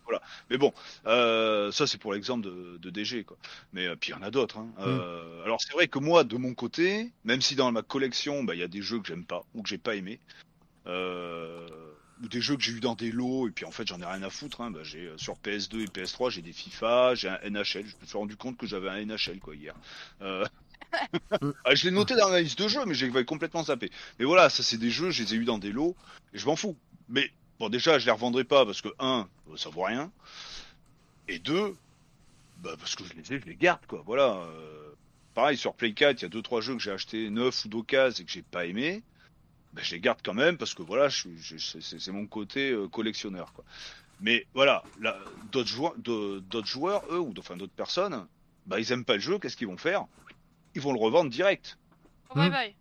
voilà. 0.04 0.22
Mais 0.50 0.58
bon, 0.58 0.72
euh, 1.06 1.70
ça 1.72 1.86
c'est 1.86 1.98
pour 1.98 2.12
l'exemple 2.12 2.44
de, 2.46 2.78
de 2.80 2.90
DG, 2.90 3.24
quoi. 3.24 3.36
Mais 3.72 3.86
euh, 3.86 3.96
puis 3.96 4.12
il 4.12 4.16
y 4.16 4.18
en 4.18 4.22
a 4.22 4.30
d'autres. 4.30 4.58
Hein. 4.58 4.68
Mm. 4.78 4.82
Euh, 4.86 5.44
alors 5.44 5.60
c'est 5.60 5.72
vrai 5.72 5.88
que 5.88 5.98
moi, 5.98 6.24
de 6.24 6.36
mon 6.36 6.54
côté, 6.54 7.10
même 7.24 7.40
si 7.40 7.54
dans 7.54 7.70
ma 7.72 7.82
collection, 7.82 8.44
bah, 8.44 8.54
il 8.54 8.60
y 8.60 8.64
a 8.64 8.68
des 8.68 8.82
jeux 8.82 8.98
que 9.00 9.08
j'aime 9.08 9.24
pas 9.24 9.44
ou 9.54 9.62
que 9.62 9.68
j'ai 9.68 9.78
pas 9.78 9.94
aimé, 9.96 10.20
ou 12.22 12.28
des 12.28 12.40
jeux 12.40 12.56
que 12.56 12.62
j'ai 12.62 12.72
eu 12.72 12.80
dans 12.80 12.94
des 12.94 13.12
lots 13.12 13.46
et 13.46 13.50
puis 13.50 13.66
en 13.66 13.70
fait 13.70 13.86
j'en 13.86 14.00
ai 14.00 14.06
rien 14.06 14.22
à 14.22 14.30
foutre. 14.30 14.60
Hein. 14.62 14.70
Bah, 14.70 14.80
j'ai 14.82 15.10
sur 15.16 15.34
PS2 15.34 15.80
et 15.82 15.86
PS3, 15.86 16.30
j'ai 16.30 16.42
des 16.42 16.52
FIFA, 16.52 17.14
j'ai 17.14 17.28
un 17.28 17.38
NHL. 17.50 17.84
Je 17.86 17.94
me 18.00 18.06
suis 18.06 18.16
rendu 18.16 18.36
compte 18.36 18.56
que 18.56 18.66
j'avais 18.66 18.88
un 18.88 19.04
NHL 19.04 19.38
quoi 19.40 19.54
hier. 19.54 19.74
Ah, 21.64 21.74
je 21.74 21.84
l'ai 21.84 21.90
noté 21.90 22.14
dans 22.16 22.28
la 22.28 22.40
liste 22.40 22.58
de 22.60 22.68
jeux, 22.68 22.84
mais 22.86 22.94
j'ai 22.94 23.10
complètement 23.24 23.64
zappé. 23.64 23.90
Mais 24.18 24.24
voilà, 24.24 24.48
ça 24.50 24.62
c'est 24.62 24.78
des 24.78 24.90
jeux, 24.90 25.10
je 25.10 25.22
les 25.22 25.34
ai 25.34 25.36
eu 25.36 25.44
dans 25.44 25.58
des 25.58 25.72
lots 25.72 25.96
et 26.32 26.38
je 26.38 26.46
m'en 26.46 26.56
fous. 26.56 26.76
Mais 27.08 27.30
bon, 27.58 27.68
déjà, 27.68 27.98
je 27.98 28.06
les 28.06 28.12
revendrai 28.12 28.44
pas 28.44 28.64
parce 28.66 28.80
que 28.82 28.88
un, 28.98 29.28
ça 29.56 29.70
vaut 29.70 29.82
rien, 29.82 30.12
et 31.28 31.38
deux, 31.38 31.76
bah 32.58 32.76
parce 32.78 32.94
que 32.96 33.04
je 33.04 33.14
les 33.14 33.34
ai, 33.34 33.40
je 33.40 33.46
les 33.46 33.56
garde 33.56 33.84
quoi. 33.86 34.02
Voilà. 34.06 34.34
euh, 34.36 34.92
pareil 35.34 35.56
sur 35.58 35.74
Play 35.74 35.92
4, 35.92 36.20
il 36.20 36.22
y 36.22 36.26
a 36.26 36.28
deux 36.28 36.42
trois 36.42 36.60
jeux 36.60 36.74
que 36.74 36.82
j'ai 36.82 36.90
achetés 36.92 37.30
neufs 37.30 37.64
ou 37.64 37.68
d'occasion 37.68 38.22
et 38.22 38.26
que 38.26 38.32
j'ai 38.32 38.42
pas 38.42 38.66
aimé. 38.66 39.02
Bah, 39.72 39.82
je 39.84 39.94
les 39.94 40.00
garde 40.00 40.20
quand 40.24 40.34
même 40.34 40.56
parce 40.58 40.74
que 40.74 40.82
voilà, 40.82 41.08
je, 41.08 41.28
c'est 41.58 42.12
mon 42.12 42.26
côté 42.26 42.70
euh, 42.70 42.88
collectionneur 42.88 43.52
quoi. 43.52 43.64
Mais 44.20 44.46
voilà, 44.54 44.82
là, 45.00 45.18
d'autres 45.52 45.68
joueurs, 45.68 45.94
d'autres 45.98 46.66
joueurs, 46.66 47.04
eux 47.10 47.18
ou 47.20 47.34
enfin 47.38 47.56
d'autres 47.56 47.74
personnes, 47.74 48.26
bah 48.66 48.80
ils 48.80 48.90
aiment 48.92 49.04
pas 49.04 49.14
le 49.14 49.20
jeu, 49.20 49.38
qu'est-ce 49.38 49.56
qu'ils 49.56 49.66
vont 49.68 49.76
faire? 49.76 50.06
Ils 50.76 50.82
vont 50.82 50.92
le 50.92 51.00
revendre 51.00 51.30
direct. 51.30 51.78
Oh, 52.30 52.34
bye 52.34 52.48
Mm. 52.48 52.52
bye. 52.52 52.74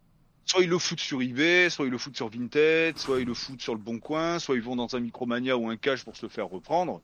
Soit 0.46 0.62
ils 0.64 0.70
le 0.70 0.78
foutent 0.78 1.00
sur 1.00 1.22
eBay, 1.22 1.70
soit 1.72 1.86
ils 1.88 1.92
le 1.92 1.98
foutent 1.98 2.18
sur 2.18 2.30
Vinted, 2.30 3.00
soit 3.00 3.20
ils 3.22 3.26
le 3.26 3.34
foutent 3.34 3.62
sur 3.62 3.74
le 3.74 3.80
Bon 3.80 4.00
Coin, 4.00 4.38
soit 4.38 4.56
ils 4.56 4.62
vont 4.62 4.76
dans 4.76 4.96
un 4.96 5.00
Micromania 5.00 5.58
ou 5.58 5.70
un 5.70 5.78
cash 5.78 6.04
pour 6.04 6.16
se 6.16 6.24
le 6.26 6.30
faire 6.30 6.48
reprendre. 6.48 7.02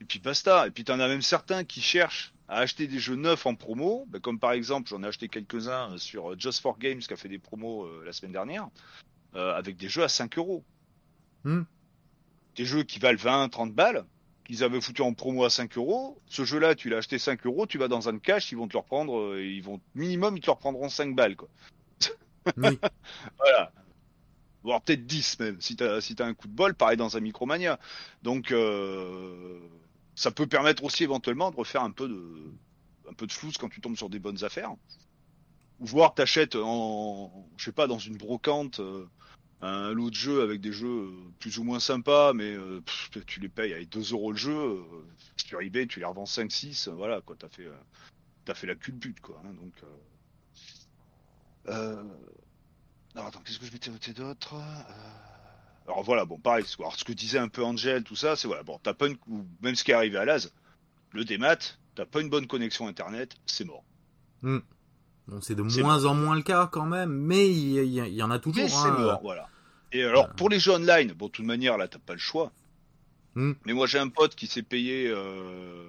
Et 0.00 0.04
puis 0.04 0.18
basta. 0.18 0.66
Et 0.66 0.70
puis 0.70 0.84
t'en 0.84 1.00
as 1.00 1.08
même 1.08 1.22
certains 1.22 1.64
qui 1.64 1.80
cherchent 1.80 2.34
à 2.48 2.58
acheter 2.58 2.86
des 2.86 2.98
jeux 2.98 3.14
neufs 3.14 3.46
en 3.46 3.54
promo, 3.54 4.06
ben, 4.08 4.20
comme 4.20 4.38
par 4.38 4.52
exemple 4.52 4.88
j'en 4.90 5.02
ai 5.02 5.06
acheté 5.06 5.28
quelques-uns 5.28 5.96
sur 5.98 6.32
euh, 6.32 6.36
Just 6.38 6.60
for 6.60 6.78
Games 6.78 6.98
qui 6.98 7.12
a 7.12 7.16
fait 7.16 7.28
des 7.28 7.38
promos 7.38 7.84
euh, 7.84 8.02
la 8.04 8.12
semaine 8.12 8.32
dernière, 8.32 8.68
euh, 9.34 9.54
avec 9.54 9.76
des 9.76 9.88
jeux 9.88 10.02
à 10.02 10.08
5 10.08 10.36
euros. 10.38 10.64
Hmm. 11.44 11.62
Des 12.56 12.64
jeux 12.64 12.82
qui 12.82 12.98
valent 12.98 13.18
20, 13.18 13.48
30 13.50 13.72
balles, 13.72 14.04
qu'ils 14.48 14.64
avaient 14.64 14.80
foutu 14.80 15.02
en 15.02 15.12
promo 15.12 15.44
à 15.44 15.50
5 15.50 15.76
euros. 15.76 16.20
Ce 16.26 16.44
jeu-là, 16.44 16.74
tu 16.74 16.88
l'as 16.88 16.98
acheté 16.98 17.18
5 17.18 17.44
euros, 17.46 17.66
tu 17.66 17.78
vas 17.78 17.86
dans 17.86 18.08
un 18.08 18.18
cash, 18.18 18.50
ils 18.50 18.56
vont 18.56 18.66
te 18.66 18.72
le 18.72 18.78
reprendre, 18.78 19.18
euh, 19.18 19.44
ils 19.44 19.62
vont 19.62 19.80
minimum 19.94 20.36
ils 20.36 20.40
te 20.40 20.46
le 20.46 20.52
reprendront 20.52 20.88
5 20.88 21.14
balles 21.14 21.36
quoi. 21.36 21.48
Oui. 22.56 22.78
Voilà. 23.36 23.72
Voire 24.62 24.80
peut-être 24.80 25.06
10 25.06 25.38
même, 25.40 25.60
si 25.60 25.76
t'as 25.76 26.00
si 26.00 26.16
un 26.18 26.32
coup 26.34 26.48
de 26.48 26.54
bol, 26.54 26.74
pareil 26.74 26.96
dans 26.96 27.16
un 27.16 27.20
Micromania. 27.20 27.78
Donc 28.22 28.50
euh, 28.50 29.60
ça 30.14 30.30
peut 30.30 30.46
permettre 30.46 30.82
aussi 30.82 31.04
éventuellement 31.04 31.50
de 31.50 31.56
refaire 31.56 31.82
un 31.82 31.90
peu 31.90 32.08
de 32.08 32.52
un 33.08 33.12
peu 33.12 33.26
de 33.26 33.32
flouze 33.32 33.58
quand 33.58 33.68
tu 33.68 33.80
tombes 33.80 33.96
sur 33.96 34.08
des 34.08 34.18
bonnes 34.18 34.44
affaires. 34.44 34.72
Ou 35.80 35.86
voir 35.86 36.14
t'achètes 36.14 36.56
en 36.56 37.46
je 37.58 37.66
sais 37.66 37.72
pas 37.72 37.86
dans 37.86 37.98
une 37.98 38.16
brocante 38.16 38.80
euh, 38.80 39.06
un 39.60 39.92
lot 39.92 40.10
de 40.10 40.14
jeux 40.14 40.42
avec 40.42 40.60
des 40.60 40.72
jeux 40.72 40.86
euh, 40.88 41.32
plus 41.40 41.58
ou 41.58 41.64
moins 41.64 41.80
sympas, 41.80 42.32
mais 42.32 42.52
euh, 42.54 42.80
tu 43.26 43.40
les 43.40 43.48
payes 43.48 43.72
avec 43.74 43.88
2 43.88 44.12
euros 44.12 44.32
le 44.32 44.38
jeu. 44.38 44.52
euh, 44.52 44.82
sur 45.36 45.60
eBay, 45.60 45.86
tu 45.86 45.98
les 46.00 46.04
revends 46.06 46.26
5-6, 46.26 46.88
voilà 46.88 47.20
quoi, 47.22 47.36
t'as 47.36 47.48
fait 47.48 47.66
euh, 47.66 47.76
t'as 48.44 48.54
fait 48.54 48.66
la 48.66 48.74
culbute 48.76 49.20
quoi. 49.20 49.40
hein, 49.44 49.52
donc 49.54 49.74
euh, 49.84 49.96
euh, 51.68 52.04
alors 53.14 53.28
attends, 53.28 53.40
qu'est-ce 53.42 53.58
que 53.58 53.66
je 53.66 53.72
m'étais 53.72 53.90
noté 53.90 54.12
d'autre 54.12 54.54
Euh, 54.54 54.60
Alors 55.86 56.02
voilà, 56.02 56.24
bon 56.24 56.38
pareil, 56.38 56.64
ce- 56.66 56.76
que 57.04 57.12
disait 57.12 57.38
un 57.38 57.48
peu 57.48 57.64
Angel, 57.64 58.04
tout 58.04 58.16
ça, 58.16 58.36
c'est 58.36 58.46
voilà, 58.48 58.62
bon, 58.62 58.78
t'as 58.82 58.94
pas 58.94 59.06
une, 59.08 59.16
même 59.60 59.74
ce 59.74 59.84
qui 59.84 59.90
est 59.90 59.94
arrivé 59.94 60.18
à 60.18 60.24
Laz, 60.24 60.52
le 61.12 61.24
démat, 61.24 61.58
t'as 61.94 62.06
pas 62.06 62.20
une 62.20 62.30
bonne 62.30 62.46
connexion 62.46 62.86
internet, 62.88 63.36
c'est 63.46 63.64
mort. 63.64 63.84
Bon, 65.28 65.40
c'est 65.42 65.54
de 65.54 65.62
moins 65.62 66.04
en 66.06 66.14
moins 66.14 66.34
le 66.36 66.42
cas 66.42 66.66
quand 66.72 66.86
même, 66.86 67.10
mais 67.12 67.50
il 67.50 67.84
y, 67.84 68.22
en 68.22 68.30
a 68.30 68.38
toujours. 68.38 68.62
Mais 68.64 68.68
c'est 68.68 68.76
hein. 68.76 68.98
mort, 68.98 69.20
voilà. 69.22 69.48
Et 69.92 70.02
alors 70.02 70.22
Voilà. 70.22 70.34
pour 70.34 70.48
les 70.48 70.58
jeux 70.58 70.72
online, 70.72 71.12
bon, 71.12 71.26
de 71.26 71.30
toute 71.32 71.44
manière 71.44 71.76
là, 71.78 71.86
t'as 71.86 71.98
pas 71.98 72.14
le 72.14 72.18
choix. 72.18 72.50
Hmm. 73.34 73.52
Mais 73.66 73.72
moi 73.74 73.86
j'ai 73.86 73.98
un 73.98 74.08
pote 74.08 74.34
qui 74.34 74.46
s'est 74.46 74.62
payé. 74.62 75.06
Euh, 75.08 75.84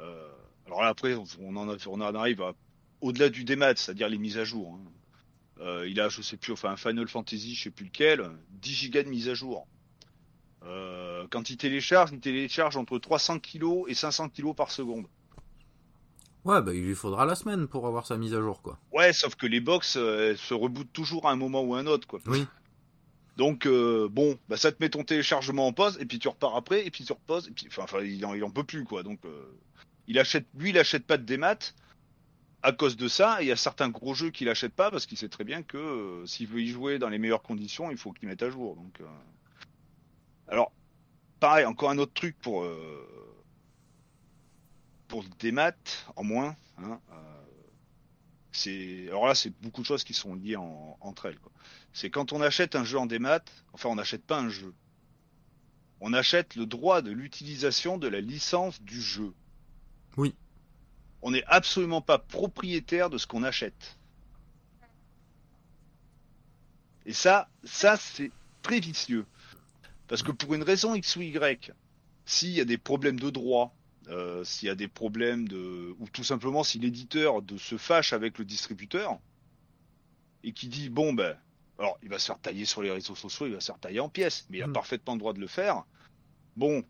euh, 0.00 0.28
alors 0.66 0.82
là 0.82 0.88
après, 0.88 1.14
on 1.40 1.56
en, 1.56 1.68
a- 1.70 1.76
on 1.88 2.00
en 2.00 2.14
arrive 2.14 2.42
à 2.42 2.52
au-delà 3.00 3.28
du 3.30 3.44
démat, 3.44 3.74
c'est-à-dire 3.76 4.08
les 4.08 4.18
mises 4.18 4.38
à 4.38 4.44
jour. 4.44 4.74
hein. 4.78 4.90
Euh, 5.62 5.88
il 5.88 5.98
a, 6.00 6.10
je 6.10 6.20
sais 6.20 6.36
plus, 6.36 6.52
enfin 6.52 6.70
un 6.70 6.76
Final 6.76 7.08
Fantasy, 7.08 7.54
je 7.54 7.64
sais 7.64 7.70
plus 7.70 7.86
lequel, 7.86 8.30
10 8.50 8.72
gigas 8.74 9.02
de 9.02 9.08
mise 9.08 9.28
à 9.30 9.34
jour. 9.34 9.66
Quand 11.30 11.48
il 11.50 11.56
télécharge, 11.56 12.10
il 12.12 12.20
télécharge 12.20 12.76
entre 12.76 12.98
300 12.98 13.38
kilos 13.38 13.84
et 13.88 13.94
500 13.94 14.28
kilos 14.28 14.54
par 14.54 14.70
seconde. 14.70 15.06
Ouais, 16.46 16.62
bah 16.62 16.72
il 16.72 16.84
lui 16.84 16.94
faudra 16.94 17.26
la 17.26 17.34
semaine 17.34 17.66
pour 17.66 17.88
avoir 17.88 18.06
sa 18.06 18.16
mise 18.16 18.32
à 18.32 18.40
jour, 18.40 18.62
quoi. 18.62 18.78
Ouais, 18.92 19.12
sauf 19.12 19.34
que 19.34 19.46
les 19.46 19.58
box 19.60 19.96
euh, 19.96 20.30
elles 20.30 20.38
se 20.38 20.54
rebootent 20.54 20.92
toujours 20.92 21.26
à 21.26 21.32
un 21.32 21.36
moment 21.36 21.62
ou 21.62 21.74
à 21.74 21.80
un 21.80 21.86
autre, 21.86 22.06
quoi. 22.06 22.20
Oui. 22.26 22.46
Donc 23.36 23.66
euh, 23.66 24.08
bon, 24.10 24.38
bah 24.48 24.56
ça 24.56 24.70
te 24.70 24.76
met 24.80 24.88
ton 24.88 25.02
téléchargement 25.02 25.66
en 25.66 25.72
pause 25.72 25.98
et 26.00 26.06
puis 26.06 26.18
tu 26.20 26.28
repars 26.28 26.54
après 26.56 26.86
et 26.86 26.90
puis 26.90 27.04
tu 27.04 27.12
reposes 27.12 27.48
et 27.48 27.50
puis 27.50 27.66
enfin, 27.76 28.00
il, 28.00 28.24
en, 28.24 28.32
il 28.34 28.44
en 28.44 28.50
peut 28.50 28.64
plus 28.64 28.84
quoi. 28.84 29.02
Donc 29.02 29.18
euh, 29.24 29.52
il 30.06 30.18
achète 30.18 30.46
lui 30.54 30.70
il 30.70 30.78
achète 30.78 31.04
pas 31.04 31.18
de 31.18 31.24
démat 31.24 31.58
à 32.62 32.72
cause 32.72 32.96
de 32.96 33.08
ça. 33.08 33.38
Il 33.42 33.48
y 33.48 33.52
a 33.52 33.56
certains 33.56 33.90
gros 33.90 34.14
jeux 34.14 34.30
qu'il 34.30 34.48
achète 34.48 34.72
pas 34.72 34.90
parce 34.90 35.04
qu'il 35.04 35.18
sait 35.18 35.28
très 35.28 35.44
bien 35.44 35.62
que 35.62 35.76
euh, 35.76 36.26
s'il 36.26 36.46
veut 36.46 36.62
y 36.62 36.68
jouer 36.68 36.98
dans 36.98 37.08
les 37.08 37.18
meilleures 37.18 37.42
conditions, 37.42 37.90
il 37.90 37.98
faut 37.98 38.12
qu'il 38.12 38.28
mette 38.28 38.42
à 38.42 38.48
jour. 38.48 38.76
Donc 38.76 39.02
alors 40.48 40.72
pareil, 41.40 41.66
encore 41.66 41.90
un 41.90 41.98
autre 41.98 42.14
truc 42.14 42.36
pour 42.40 42.62
euh, 42.62 43.35
pour 45.08 45.22
le 45.22 45.28
démat 45.38 45.72
en 46.16 46.24
moins. 46.24 46.56
Hein, 46.78 47.00
euh, 47.12 47.14
c'est 48.52 49.06
alors 49.08 49.26
là 49.26 49.34
c'est 49.34 49.50
beaucoup 49.60 49.82
de 49.82 49.86
choses 49.86 50.04
qui 50.04 50.14
sont 50.14 50.34
liées 50.34 50.56
en- 50.56 50.96
entre 51.00 51.26
elles. 51.26 51.38
C'est 51.92 52.10
quand 52.10 52.32
on 52.32 52.40
achète 52.40 52.74
un 52.74 52.84
jeu 52.84 52.98
en 52.98 53.06
démat, 53.06 53.40
enfin 53.72 53.88
on 53.88 53.96
n'achète 53.96 54.24
pas 54.24 54.38
un 54.38 54.48
jeu. 54.48 54.74
On 56.00 56.12
achète 56.12 56.56
le 56.56 56.66
droit 56.66 57.00
de 57.02 57.10
l'utilisation 57.10 57.96
de 57.98 58.08
la 58.08 58.20
licence 58.20 58.82
du 58.82 59.00
jeu. 59.00 59.32
Oui. 60.16 60.34
On 61.22 61.30
n'est 61.30 61.44
absolument 61.44 62.02
pas 62.02 62.18
propriétaire 62.18 63.08
de 63.10 63.18
ce 63.18 63.26
qu'on 63.26 63.42
achète. 63.42 63.96
Et 67.06 67.12
ça, 67.12 67.48
ça 67.64 67.96
c'est 67.96 68.30
très 68.62 68.80
vicieux. 68.80 69.26
Parce 70.08 70.22
que 70.22 70.32
pour 70.32 70.54
une 70.54 70.62
raison 70.62 70.94
X 70.94 71.16
ou 71.16 71.22
Y, 71.22 71.72
s'il 72.24 72.50
y 72.50 72.60
a 72.60 72.64
des 72.64 72.78
problèmes 72.78 73.18
de 73.20 73.30
droit, 73.30 73.74
euh, 74.08 74.44
s'il 74.44 74.68
y 74.68 74.70
a 74.70 74.76
des 74.76 74.86
problèmes 74.86 75.48
de, 75.48 75.94
ou 75.98 76.08
tout 76.08 76.22
simplement 76.22 76.62
si 76.62 76.78
l'éditeur 76.78 77.42
de 77.42 77.56
se 77.56 77.76
fâche 77.76 78.12
avec 78.12 78.38
le 78.38 78.44
distributeur 78.44 79.18
et 80.44 80.52
qui 80.52 80.68
dit 80.68 80.90
bon 80.90 81.12
ben, 81.12 81.36
alors 81.78 81.98
il 82.02 82.08
va 82.08 82.18
se 82.20 82.26
faire 82.26 82.38
tailler 82.38 82.64
sur 82.66 82.82
les 82.82 82.90
réseaux 82.92 83.16
sociaux, 83.16 83.46
il 83.46 83.54
va 83.54 83.60
se 83.60 83.66
faire 83.66 83.80
tailler 83.80 83.98
en 83.98 84.08
pièces, 84.08 84.46
mais 84.48 84.58
il 84.58 84.62
a 84.62 84.68
Mm. 84.68 84.72
parfaitement 84.72 85.14
le 85.14 85.18
droit 85.18 85.32
de 85.32 85.40
le 85.40 85.48
faire. 85.48 85.82
Bon, 86.56 86.84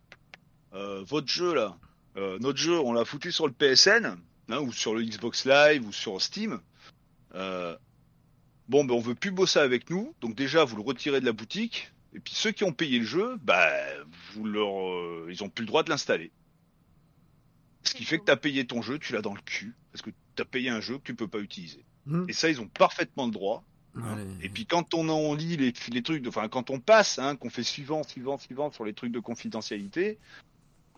euh, 0.74 1.02
votre 1.04 1.28
jeu 1.28 1.54
là, 1.54 1.78
euh, 2.18 2.38
notre 2.40 2.58
jeu, 2.58 2.78
on 2.78 2.92
l'a 2.92 3.04
foutu 3.06 3.32
sur 3.32 3.46
le 3.46 3.52
PSN 3.52 4.18
hein, 4.50 4.58
ou 4.60 4.72
sur 4.72 4.94
le 4.94 5.02
Xbox 5.02 5.46
Live 5.46 5.86
ou 5.86 5.92
sur 5.92 6.20
Steam. 6.20 6.60
Bon 8.68 8.84
ben 8.84 8.94
on 8.94 9.00
veut 9.00 9.14
plus 9.14 9.30
bosser 9.30 9.60
avec 9.60 9.90
nous, 9.90 10.12
donc 10.20 10.34
déjà 10.34 10.64
vous 10.64 10.76
le 10.76 10.82
retirez 10.82 11.20
de 11.20 11.26
la 11.26 11.32
boutique. 11.32 11.92
Et 12.12 12.20
puis 12.20 12.34
ceux 12.34 12.50
qui 12.50 12.64
ont 12.64 12.72
payé 12.72 12.98
le 12.98 13.04
jeu, 13.04 13.36
bah, 13.42 13.70
vous 14.34 14.44
leur, 14.44 15.30
ils 15.30 15.44
ont 15.44 15.48
plus 15.48 15.62
le 15.62 15.68
droit 15.68 15.82
de 15.84 15.90
l'installer. 15.90 16.32
Ce 17.86 17.94
qui 17.94 18.04
fait 18.04 18.18
que 18.18 18.24
tu 18.24 18.32
as 18.32 18.36
payé 18.36 18.66
ton 18.66 18.82
jeu, 18.82 18.98
tu 18.98 19.12
l'as 19.12 19.22
dans 19.22 19.34
le 19.34 19.40
cul, 19.40 19.74
parce 19.92 20.02
que 20.02 20.10
tu 20.10 20.42
as 20.42 20.44
payé 20.44 20.70
un 20.70 20.80
jeu 20.80 20.98
que 20.98 21.04
tu 21.04 21.14
peux 21.14 21.28
pas 21.28 21.38
utiliser. 21.38 21.84
Hmm. 22.06 22.24
Et 22.28 22.32
ça, 22.32 22.48
ils 22.50 22.60
ont 22.60 22.68
parfaitement 22.68 23.26
le 23.26 23.32
droit. 23.32 23.64
hein. 23.94 24.18
Et 24.42 24.48
puis 24.48 24.66
quand 24.66 24.92
on 24.94 25.08
en 25.08 25.34
lit 25.34 25.56
les, 25.56 25.72
les 25.90 26.02
trucs, 26.02 26.22
de, 26.22 26.28
enfin 26.28 26.48
quand 26.48 26.70
on 26.70 26.80
passe, 26.80 27.18
hein, 27.18 27.36
qu'on 27.36 27.48
fait 27.50 27.62
suivant, 27.62 28.02
suivant, 28.02 28.38
suivant 28.38 28.70
sur 28.72 28.84
les 28.84 28.92
trucs 28.92 29.12
de 29.12 29.20
confidentialité, 29.20 30.18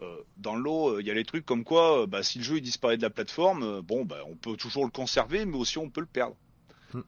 euh, 0.00 0.16
dans 0.36 0.56
l'eau, 0.56 0.98
il 1.00 1.06
y 1.06 1.10
a 1.10 1.14
les 1.14 1.24
trucs 1.24 1.44
comme 1.44 1.64
quoi, 1.64 2.02
euh, 2.02 2.06
bah, 2.06 2.22
si 2.22 2.38
le 2.38 2.44
jeu 2.44 2.56
il 2.56 2.62
disparaît 2.62 2.96
de 2.96 3.02
la 3.02 3.10
plateforme, 3.10 3.62
euh, 3.62 3.82
bon, 3.82 4.04
bah, 4.04 4.22
on 4.26 4.36
peut 4.36 4.56
toujours 4.56 4.84
le 4.84 4.90
conserver, 4.90 5.44
mais 5.44 5.56
aussi 5.56 5.78
on 5.78 5.90
peut 5.90 6.00
le 6.00 6.06
perdre. 6.06 6.36
Hmm. 6.94 7.02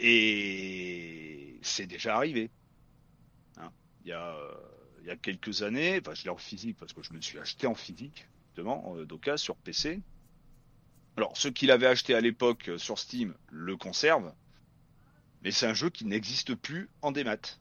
Et 0.00 1.58
c'est 1.62 1.86
déjà 1.86 2.16
arrivé. 2.16 2.50
Hein. 3.58 3.70
Il 4.04 4.08
y 4.08 4.12
a, 4.12 4.34
euh, 4.34 4.54
il 5.02 5.06
y 5.06 5.10
a 5.10 5.16
quelques 5.16 5.62
années, 5.62 6.00
enfin 6.00 6.14
je 6.14 6.24
l'ai 6.24 6.30
en 6.30 6.36
physique 6.36 6.76
parce 6.78 6.92
que 6.92 7.02
je 7.02 7.12
me 7.12 7.20
suis 7.20 7.38
acheté 7.38 7.66
en 7.66 7.74
physique, 7.74 8.26
justement, 8.54 8.94
euh, 8.96 9.04
d'occasion 9.04 9.36
sur 9.44 9.56
PC. 9.56 10.00
Alors 11.16 11.36
ceux 11.36 11.50
qui 11.50 11.66
l'avaient 11.66 11.86
acheté 11.88 12.14
à 12.14 12.20
l'époque 12.20 12.68
euh, 12.68 12.78
sur 12.78 12.98
Steam 12.98 13.34
le 13.50 13.76
conservent, 13.76 14.32
mais 15.42 15.50
c'est 15.50 15.66
un 15.66 15.74
jeu 15.74 15.90
qui 15.90 16.04
n'existe 16.04 16.54
plus 16.54 16.88
en 17.02 17.10
démat. 17.12 17.58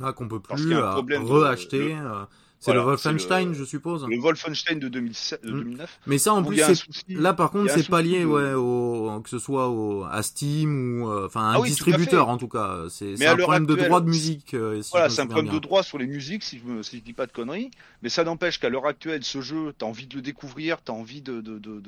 Ah, 0.00 0.12
qu'on 0.12 0.28
peut 0.28 0.40
plus 0.40 1.18
de- 1.18 1.22
reacheter. 1.40 1.94
euh, 1.94 2.24
C'est 2.60 2.72
Voilà, 2.72 2.80
le 2.80 2.86
Wolfenstein, 2.88 3.48
le- 3.50 3.54
je 3.54 3.64
suppose. 3.64 4.04
Le 4.08 4.18
Wolfenstein 4.18 4.80
de, 4.80 4.88
2007, 4.88 5.44
de 5.44 5.52
Hmm. 5.52 5.58
2009. 5.60 6.00
Mais 6.08 6.18
ça, 6.18 6.34
en 6.34 6.42
plus, 6.42 6.60
un 6.60 6.72
Là, 7.10 7.32
par 7.32 7.52
contre, 7.52 7.72
un 7.72 7.76
c'est 7.76 7.88
pas 7.88 8.02
lié, 8.02 8.20
de- 8.22 8.24
ouais, 8.26 8.52
au... 8.54 9.20
que 9.22 9.30
ce 9.30 9.38
soit 9.38 9.68
au... 9.68 10.02
à 10.04 10.22
Steam 10.24 11.02
ou, 11.02 11.08
euh, 11.08 11.26
enfin, 11.26 11.42
un 11.42 11.52
Ah 11.52 11.60
oui, 11.60 11.60
tout 11.60 11.64
à 11.66 11.68
distributeur, 11.68 12.26
fait. 12.26 12.32
en 12.32 12.36
tout 12.36 12.48
cas. 12.48 12.86
C'est 12.90 13.24
un 13.28 13.36
problème 13.36 13.64
de 13.66 13.76
droit 13.76 14.00
de 14.00 14.08
musique. 14.08 14.54
euh, 14.54 14.82
si 14.82 14.90
Voilà, 14.90 15.08
c'est 15.08 15.20
un 15.20 15.26
problème 15.28 15.54
de 15.54 15.58
droit 15.60 15.84
sur 15.84 15.98
les 15.98 16.08
musiques, 16.08 16.42
si 16.42 16.58
je, 16.58 16.64
me, 16.64 16.82
si 16.82 16.98
je 16.98 17.02
dis 17.04 17.12
pas 17.12 17.26
de 17.26 17.32
conneries. 17.32 17.70
Mais 18.02 18.08
ça 18.08 18.24
n'empêche 18.24 18.58
qu'à 18.58 18.70
l'heure 18.70 18.86
actuelle, 18.86 19.22
ce 19.22 19.40
jeu, 19.40 19.72
t'as 19.78 19.86
envie 19.86 20.08
de 20.08 20.16
le 20.16 20.22
découvrir, 20.22 20.82
t'as 20.82 20.92
envie 20.94 21.22
de, 21.22 21.40
de, 21.40 21.58
de, 21.60 21.80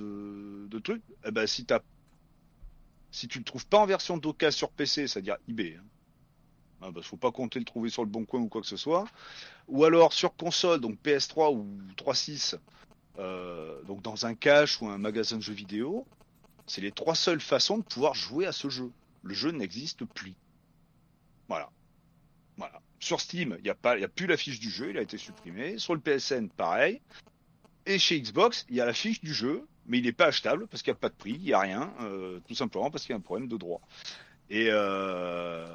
de, 0.68 0.79
trucs. 0.79 1.03
Eh 1.27 1.33
ben, 1.33 1.49
si 1.49 1.64
t'as, 1.64 1.81
si 3.11 3.27
tu 3.27 3.39
le 3.39 3.45
trouves 3.45 3.66
pas 3.66 3.79
en 3.79 3.87
version 3.87 4.18
d'occasion 4.18 4.57
sur 4.59 4.71
PC, 4.71 5.09
c'est-à-dire 5.09 5.37
eBay, 5.49 5.77
hein, 5.79 5.85
hein, 6.83 6.93
parce 6.93 7.07
qu'il 7.07 7.11
faut 7.11 7.16
pas 7.16 7.33
compter 7.33 7.59
le 7.59 7.64
trouver 7.64 7.91
sur 7.91 8.03
le 8.03 8.11
bon 8.11 8.24
coin 8.24 8.41
ou 8.41 8.49
quoi 8.49 8.61
que 8.61 8.66
ce 8.66 8.76
soit, 8.76 9.05
ou 9.68 9.85
alors 9.85 10.12
sur 10.12 10.35
console, 10.37 10.81
donc 10.81 10.99
PS3 11.03 11.55
ou 11.55 11.66
3.6, 11.97 12.59
euh, 13.18 13.83
donc 13.83 14.03
dans 14.03 14.26
un 14.26 14.35
cache 14.35 14.81
ou 14.81 14.89
un 14.89 14.99
magasin 14.99 15.37
de 15.37 15.43
jeux 15.43 15.53
vidéo, 15.53 16.07
c'est 16.66 16.81
les 16.81 16.93
trois 16.93 17.14
seules 17.14 17.41
façons 17.41 17.78
de 17.78 17.83
pouvoir 17.83 18.14
jouer 18.14 18.47
à 18.47 18.53
ce 18.53 18.68
jeu. 18.68 18.93
Le 19.22 19.35
jeu 19.35 19.51
n'existe 19.51 20.05
plus. 20.05 20.35
Voilà. 21.49 21.70
Voilà. 22.57 22.81
Sur 23.01 23.20
Steam, 23.20 23.57
il 23.59 23.64
n'y 23.64 23.70
a, 23.70 23.76
a 23.83 24.09
plus 24.09 24.26
la 24.26 24.37
fiche 24.37 24.61
du 24.61 24.70
jeu, 24.70 24.91
il 24.91 24.99
a 24.99 25.03
été 25.03 25.18
supprimé. 25.18 25.78
Sur 25.78 25.95
le 25.95 26.01
PSN, 26.01 26.49
pareil. 26.49 27.01
Et 27.87 27.99
chez 27.99 28.20
Xbox, 28.20 28.66
il 28.68 28.76
y 28.76 28.81
a 28.81 28.87
la 28.87 28.93
fiche 28.93 29.20
du 29.20 29.35
jeu, 29.35 29.66
mais 29.87 29.99
il 29.99 30.05
n'est 30.05 30.12
pas 30.12 30.26
achetable 30.26 30.66
parce 30.68 30.83
qu'il 30.83 30.93
n'y 30.93 30.99
a 30.99 31.01
pas 31.01 31.09
de 31.09 31.14
prix, 31.14 31.33
il 31.33 31.43
n'y 31.43 31.53
a 31.53 31.59
rien, 31.59 31.93
euh, 32.01 32.39
tout 32.47 32.55
simplement 32.55 32.91
parce 32.91 33.05
qu'il 33.05 33.11
y 33.11 33.14
a 33.14 33.16
un 33.16 33.22
problème 33.22 33.49
de 33.49 33.57
droit. 33.57 33.81
Et, 34.49 34.68
euh, 34.70 35.66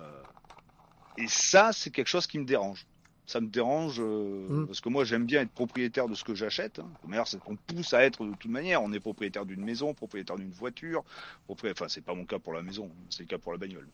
et 1.17 1.27
ça, 1.27 1.71
c'est 1.73 1.89
quelque 1.89 2.07
chose 2.07 2.27
qui 2.27 2.39
me 2.39 2.45
dérange. 2.45 2.85
Ça 3.27 3.41
me 3.41 3.47
dérange 3.47 3.99
euh, 3.99 4.47
Mm. 4.49 4.67
parce 4.67 4.81
que 4.81 4.89
moi, 4.89 5.03
j'aime 5.03 5.25
bien 5.25 5.41
être 5.41 5.51
propriétaire 5.51 6.07
de 6.07 6.13
ce 6.13 6.23
que 6.23 6.35
j'achète. 6.35 6.79
Hein. 6.79 6.87
D'ailleurs, 7.07 7.27
c'est 7.27 7.39
qu'on 7.39 7.55
pousse 7.55 7.93
à 7.93 8.03
être 8.03 8.23
de 8.23 8.33
toute 8.35 8.51
manière. 8.51 8.83
On 8.83 8.93
est 8.93 8.99
propriétaire 8.99 9.45
d'une 9.45 9.63
maison, 9.63 9.93
propriétaire 9.93 10.35
d'une 10.35 10.51
voiture. 10.51 11.03
Enfin, 11.49 11.87
c'est 11.87 12.03
pas 12.03 12.13
mon 12.13 12.25
cas 12.25 12.37
pour 12.37 12.53
la 12.53 12.61
maison, 12.61 12.91
c'est 13.09 13.23
le 13.23 13.27
cas 13.27 13.39
pour 13.39 13.51
la 13.51 13.57
bagnole. 13.57 13.87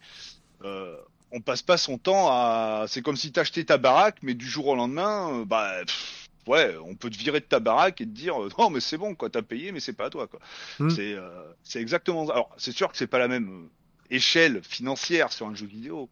Euh, 0.63 0.97
on 1.31 1.39
passe 1.39 1.61
pas 1.61 1.77
son 1.77 1.97
temps 1.97 2.27
à. 2.29 2.85
C'est 2.87 3.01
comme 3.01 3.15
si 3.15 3.31
t'achetais 3.31 3.63
ta 3.63 3.77
baraque, 3.77 4.17
mais 4.21 4.33
du 4.33 4.45
jour 4.45 4.67
au 4.67 4.75
lendemain, 4.75 5.39
euh, 5.39 5.45
bah. 5.45 5.79
pff, 5.85 6.29
ouais, 6.47 6.75
on 6.85 6.95
peut 6.95 7.09
te 7.09 7.17
virer 7.17 7.39
de 7.39 7.45
ta 7.45 7.59
baraque 7.59 8.01
et 8.01 8.05
te 8.05 8.09
dire 8.11 8.41
euh, 8.41 8.49
non, 8.57 8.69
mais 8.69 8.79
c'est 8.79 8.97
bon, 8.97 9.15
quoi, 9.15 9.29
t'as 9.29 9.41
payé, 9.41 9.71
mais 9.71 9.79
c'est 9.79 9.93
pas 9.93 10.05
à 10.05 10.09
toi, 10.09 10.27
quoi. 10.27 10.39
Mm. 10.79 10.89
C'est 10.89 11.13
euh, 11.13 11.43
c'est 11.63 11.79
exactement 11.81 12.27
ça. 12.27 12.33
Alors, 12.33 12.49
c'est 12.57 12.71
sûr 12.71 12.91
que 12.91 12.97
c'est 12.97 13.07
pas 13.07 13.19
la 13.19 13.27
même 13.27 13.69
échelle 14.09 14.61
financière 14.61 15.31
sur 15.31 15.47
un 15.47 15.55
jeu 15.55 15.65
vidéo, 15.65 16.09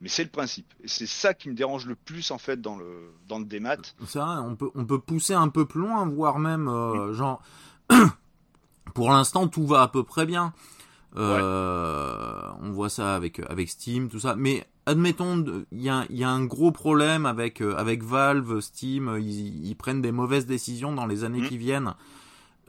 mais 0.00 0.08
c'est 0.08 0.24
le 0.24 0.30
principe. 0.30 0.72
Et 0.82 0.88
c'est 0.88 1.06
ça 1.06 1.34
qui 1.34 1.48
me 1.48 1.54
dérange 1.54 1.86
le 1.86 1.94
plus, 1.94 2.30
en 2.30 2.38
fait, 2.38 2.60
dans 2.60 2.76
le, 2.76 3.10
dans 3.28 3.38
le 3.38 3.44
démat. 3.44 3.76
Ça, 4.06 4.42
on 4.46 4.54
peut, 4.56 4.70
on 4.74 4.84
peut 4.84 4.98
pousser 5.00 5.34
un 5.34 5.48
peu 5.48 5.64
plus 5.66 5.80
loin, 5.80 6.06
voire 6.08 6.38
même, 6.38 6.68
euh, 6.68 7.12
genre, 7.14 7.42
pour 8.94 9.10
l'instant, 9.10 9.48
tout 9.48 9.66
va 9.66 9.82
à 9.82 9.88
peu 9.88 10.02
près 10.04 10.26
bien. 10.26 10.52
Euh, 11.16 12.42
On 12.62 12.70
voit 12.70 12.90
ça 12.90 13.14
avec, 13.14 13.40
avec 13.48 13.68
Steam, 13.70 14.08
tout 14.08 14.20
ça. 14.20 14.34
Mais 14.36 14.66
admettons, 14.86 15.44
il 15.72 15.80
y 15.82 15.88
a, 15.88 16.04
il 16.10 16.16
y 16.16 16.24
a 16.24 16.30
un 16.30 16.44
gros 16.44 16.70
problème 16.72 17.26
avec, 17.26 17.60
euh, 17.62 17.74
avec 17.76 18.02
Valve, 18.02 18.60
Steam, 18.60 19.08
euh, 19.08 19.20
ils, 19.20 19.66
ils 19.66 19.74
prennent 19.74 20.02
des 20.02 20.12
mauvaises 20.12 20.46
décisions 20.46 20.92
dans 20.92 21.06
les 21.06 21.24
années 21.24 21.40
Mhm. 21.40 21.48
qui 21.48 21.58
viennent. 21.58 21.94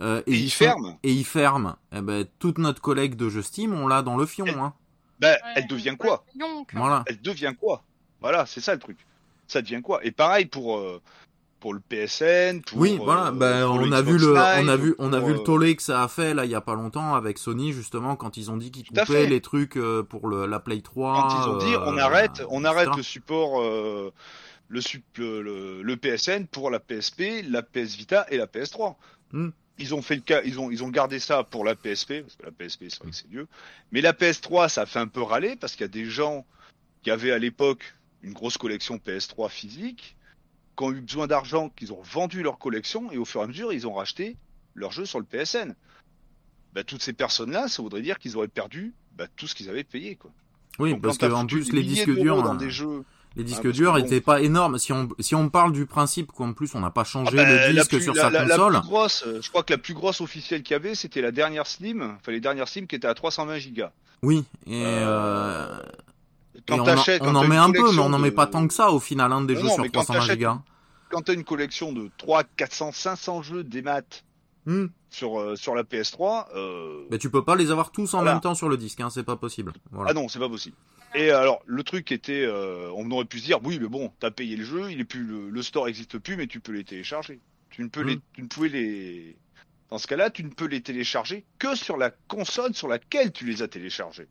Euh, 0.02 0.22
Et 0.28 0.36
ils 0.36 0.50
sont- 0.50 0.58
ferment. 0.64 1.00
Et 1.04 1.12
ils 1.12 1.26
ferment. 1.26 1.76
Eh 1.94 2.02
ben, 2.02 2.26
toute 2.40 2.58
notre 2.58 2.82
collègue 2.82 3.16
de 3.16 3.28
jeux 3.30 3.42
Steam, 3.42 3.74
on 3.74 3.88
l'a 3.88 4.02
dans 4.02 4.16
le 4.16 4.26
fion. 4.26 4.46
Et- 4.46 4.52
Hein. 4.52 4.74
Ben, 5.20 5.32
Ouais, 5.34 5.52
elle 5.56 5.68
devient 5.68 5.96
quoi 5.98 6.24
Donc, 6.36 6.72
Voilà. 6.74 7.04
Elle 7.08 7.22
devient 7.22 7.54
quoi? 7.60 7.84
Voilà, 8.22 8.46
c'est 8.46 8.62
ça 8.62 8.74
le 8.74 8.80
truc. 8.80 8.98
Ça 9.48 9.62
devient 9.62 9.82
quoi? 9.82 10.00
Et 10.06 10.12
pareil 10.12 10.46
pour 10.46 10.78
euh, 10.78 11.02
pour 11.60 11.74
le 11.74 11.82
PSN. 11.82 12.62
Pour, 12.62 12.78
Oui, 12.80 12.94
euh, 13.00 13.04
voilà. 13.04 13.32
Ben, 13.32 13.66
pour 13.68 13.76
on 13.76 13.92
a 13.92 14.02
vu 14.02 14.18
le, 14.18 14.34
Live, 14.34 14.64
on 14.64 14.68
a 14.70 14.76
vu, 14.78 14.96
on 14.98 15.12
a 15.14 15.20
vu 15.20 15.34
le 15.34 15.40
euh, 15.40 15.44
tollé 15.44 15.76
que 15.76 15.82
ça 15.84 16.04
a 16.04 16.08
fait 16.08 16.34
là 16.34 16.46
il 16.46 16.52
y 16.52 16.56
a 16.56 16.62
pas 16.62 16.74
longtemps 16.76 17.16
avec 17.16 17.38
Sony 17.38 17.74
justement 17.74 18.16
quand 18.16 18.38
ils 18.38 18.50
ont 18.52 18.56
dit 18.58 18.72
qu'ils 18.72 18.86
coupaient 18.88 19.26
les 19.28 19.42
trucs 19.42 19.76
euh, 19.76 20.02
pour 20.04 20.28
le, 20.30 20.46
la 20.46 20.60
Play 20.60 20.80
3. 20.82 21.14
Quand 21.16 21.44
ils 21.44 21.50
ont 21.50 21.58
dit 21.58 21.74
euh, 21.74 21.80
on 21.86 21.98
arrête, 21.98 22.44
on 22.50 22.64
arrête 22.64 22.96
le 22.96 23.04
support, 23.04 23.62
euh, 23.62 24.14
le, 24.70 24.80
sup- 24.82 25.04
le, 25.18 25.42
le- 25.42 25.82
le 25.82 25.98
PSN 25.98 26.46
pour 26.46 26.70
la 26.70 26.80
PSP, 26.80 27.44
la 27.50 27.62
PS 27.62 27.96
Vita 27.98 28.26
et 28.30 28.38
la 28.38 28.46
PS3. 28.46 28.96
Hmm. 29.34 29.50
Ils 29.80 29.96
ont 29.96 30.02
fait 30.02 30.16
le 30.16 30.22
cas, 30.22 30.42
ils 30.44 30.60
ont 30.60 30.70
ils 30.70 30.84
ont 30.84 30.90
gardé 30.90 31.20
ça 31.20 31.44
pour 31.44 31.64
la 31.64 31.76
PSP 31.76 32.22
parce 32.22 32.36
que 32.36 32.44
la 32.44 32.52
PSP 32.52 32.86
c'est 32.90 33.00
vrai 33.00 33.10
que 33.10 33.16
c'est 33.16 33.32
mieux. 33.32 33.48
Mais 33.92 34.02
la 34.02 34.14
PS3 34.14 34.70
ça 34.70 34.86
fait 34.86 35.00
un 35.00 35.08
peu 35.08 35.22
râler 35.22 35.56
parce 35.56 35.74
qu'il 35.74 35.82
y 35.82 35.86
a 35.86 35.88
des 35.88 36.06
gens 36.06 36.46
qui 37.02 37.12
avaient 37.12 37.32
à 37.32 37.40
l'époque 37.40 37.96
une 38.22 38.34
grosse 38.34 38.58
collection 38.58 38.98
PS3 38.98 39.50
physique, 39.50 40.18
qui 40.78 40.84
ont 40.84 40.92
eu 40.92 41.02
besoin 41.02 41.28
d'argent, 41.28 41.70
qu'ils 41.70 41.94
ont 41.94 42.02
vendu 42.02 42.44
leur 42.44 42.60
collection 42.60 43.12
et 43.12 43.18
au 43.18 43.26
fur 43.26 43.42
et 43.42 43.46
à 43.46 43.48
mesure 43.48 43.72
ils 43.74 43.88
ont 43.88 43.94
racheté 43.94 44.36
leurs 44.76 44.92
jeux 44.92 45.06
sur 45.06 45.20
le 45.20 45.26
PSN. 45.26 45.76
Bah, 46.74 46.84
toutes 46.84 47.02
ces 47.02 47.14
personnes-là, 47.14 47.68
ça 47.68 47.82
voudrait 47.82 48.02
dire 48.02 48.20
qu'ils 48.20 48.38
auraient 48.38 48.48
perdu 48.48 48.94
bah, 49.16 49.26
tout 49.36 49.48
ce 49.48 49.56
qu'ils 49.56 49.70
avaient 49.70 49.84
payé. 49.84 50.16
Quoi. 50.16 50.32
Oui, 50.78 50.92
Donc, 50.92 51.02
parce 51.02 51.18
quand 51.18 51.28
que 51.28 51.32
t'as 51.32 51.38
en 51.38 51.42
foutu 51.42 51.56
plus 51.56 51.72
les 51.74 51.84
disques 51.84 52.10
durs, 52.10 52.44
dans 52.44 52.52
hein, 52.52 52.56
des 52.56 52.70
jeux. 52.70 53.04
Les 53.36 53.44
disques 53.44 53.62
que 53.64 53.68
durs 53.70 53.94
bon. 53.94 53.98
étaient 54.00 54.22
pas 54.22 54.42
énormes. 54.42 54.78
Si 54.80 54.92
on 54.92 55.08
si 55.20 55.36
on 55.36 55.50
parle 55.50 55.72
du 55.72 55.86
principe 55.86 56.32
qu'en 56.32 56.54
plus 56.54 56.74
on 56.76 56.80
n'a 56.80 56.90
pas 56.90 57.02
Ah 57.02 57.06
changé 57.06 57.36
bah, 57.38 57.68
le 57.68 57.74
disque 57.74 57.90
plus- 57.92 58.02
sur 58.02 58.14
la- 58.14 58.22
sa 58.24 58.30
la- 58.30 58.46
la 58.46 58.56
console, 58.58 58.74
plus 58.80 58.88
grosse, 58.90 59.24
euh, 59.28 59.40
je 59.42 59.50
crois 59.50 59.64
que 59.64 59.74
la 59.74 59.78
plus 59.78 59.94
grosse 59.94 60.22
officielle 60.22 60.64
qu'il 60.64 60.74
y 60.74 60.76
avait, 60.76 60.96
c'était 60.96 61.22
la 61.22 61.32
dernière 61.32 61.68
Slim, 61.68 62.16
enfin 62.20 62.32
les 62.32 62.40
dernières 62.42 62.68
Slim 62.68 62.88
qui 62.88 62.96
étaient 62.96 63.08
à 63.08 63.14
320 63.14 63.58
gigas. 63.60 63.92
oui. 64.24 64.44
Et 64.68 64.84
Euh, 64.86 64.88
euh, 65.08 65.80
Quand 66.68 66.76
et 66.76 66.80
on, 66.80 66.84
en, 66.84 66.86
t'achètes- 66.86 67.22
on 67.22 67.26
quand 67.26 67.36
en 67.36 67.42
t'as 67.42 67.48
met 67.48 67.58
un 67.58 67.72
peu, 67.72 67.92
mais 67.94 68.00
on 68.00 68.10
n'en 68.10 68.18
de- 68.18 68.24
met 68.24 68.32
pas 68.32 68.48
tant 68.48 68.68
que 68.68 68.74
ça 68.74 68.92
au 68.92 69.00
final, 69.00 69.32
hein, 69.32 69.42
des 69.42 69.54
Non, 69.54 69.60
jeux 69.62 69.68
non, 69.68 69.74
sur 69.76 69.84
mais 69.84 69.90
quand 69.90 70.02
320 70.02 70.20
t'achètes- 70.22 70.38
gigas. 70.40 70.60
Quand 71.10 71.22
t'as 71.22 71.34
une 71.34 71.44
collection 71.44 71.92
de 71.94 72.10
3, 72.18 72.44
400, 72.44 72.92
500 72.92 73.42
jeux 73.42 73.64
des 73.64 73.82
maths 73.82 74.24
Hmm. 74.66 74.88
sur, 75.10 75.40
euh, 75.40 75.56
sur 75.56 75.74
la 75.74 75.84
PS3, 75.84 76.48
euh... 76.56 77.06
Mais 77.10 77.18
tu 77.18 77.30
peux 77.32 77.44
pas 77.44 77.56
les 77.56 77.72
avoir 77.72 77.92
tous 77.92 78.14
en 78.14 78.18
Voilà. 78.20 78.34
même 78.34 78.42
temps 78.42 78.54
sur 78.54 78.70
le 78.70 78.78
disque, 78.78 79.00
hein, 79.00 79.10
c'est 79.10 79.24
pas 79.24 79.38
possible. 79.38 79.74
Voilà. 79.92 80.12
ah 80.12 80.14
non, 80.14 80.28
c'est 80.28 80.38
pas 80.38 80.50
possible. 80.50 80.76
Et 81.16 81.32
alors, 81.32 81.62
le 81.66 81.84
truc 81.84 82.12
était, 82.12 82.44
euh, 82.46 82.92
on 82.96 83.10
aurait 83.12 83.26
pu 83.26 83.40
se 83.40 83.46
dire, 83.46 83.60
oui, 83.64 83.80
mais 83.82 83.88
bon, 83.88 84.12
t'as 84.20 84.32
payé 84.32 84.56
le 84.56 84.64
jeu, 84.64 84.92
il 84.92 85.00
est 85.00 85.06
plus, 85.06 85.24
le, 85.24 85.50
le 85.50 85.62
store 85.64 85.88
existe 85.88 86.18
plus, 86.20 86.36
mais 86.38 86.48
tu 86.48 86.60
peux 86.60 86.72
les 86.72 86.84
télécharger. 86.84 87.40
Tu 87.72 87.84
ne 87.84 87.90
peux 87.90 88.02
les, 88.02 88.16
Mm. 88.18 88.22
tu 88.34 88.42
ne 88.44 88.48
pouvais 88.48 88.70
les, 88.70 89.36
dans 89.90 89.98
ce 89.98 90.08
cas-là, 90.08 90.30
tu 90.30 90.44
ne 90.44 90.50
peux 90.50 90.66
les 90.68 90.82
télécharger 90.82 91.46
que 91.58 91.76
sur 91.76 91.98
la 91.98 92.12
console 92.28 92.76
sur 92.76 92.88
laquelle 92.88 93.32
tu 93.32 93.46
les 93.46 93.62
as 93.64 93.68
téléchargés. 93.68 94.28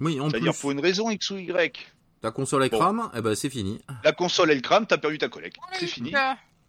Oui, 0.00 0.20
en 0.20 0.30
C'est-à-dire 0.30 0.52
plus, 0.52 0.60
pour 0.60 0.70
une 0.72 0.80
raison 0.80 1.10
X 1.10 1.30
ou 1.30 1.36
Y. 1.38 1.86
ta 2.20 2.30
console 2.30 2.62
elle 2.64 2.70
Bon. 2.70 2.78
crame, 2.78 3.10
eh 3.16 3.20
ben 3.20 3.34
c'est 3.34 3.50
fini. 3.50 3.80
La 4.04 4.12
console 4.12 4.50
elle 4.50 4.62
crame, 4.62 4.86
t'as 4.86 4.98
perdu 4.98 5.18
ta 5.18 5.28
collecte. 5.28 5.56
C'est 5.78 5.86
fini, 5.86 6.12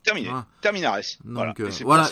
terminé, 0.05 0.27
Voilà. 0.29 0.45
terminares. 0.61 0.99
Donc 1.25 1.33
Voilà. 1.33 1.53
euh, 1.59 1.67
Et 1.67 1.71
c'est 1.71 1.83
voilà, 1.83 2.09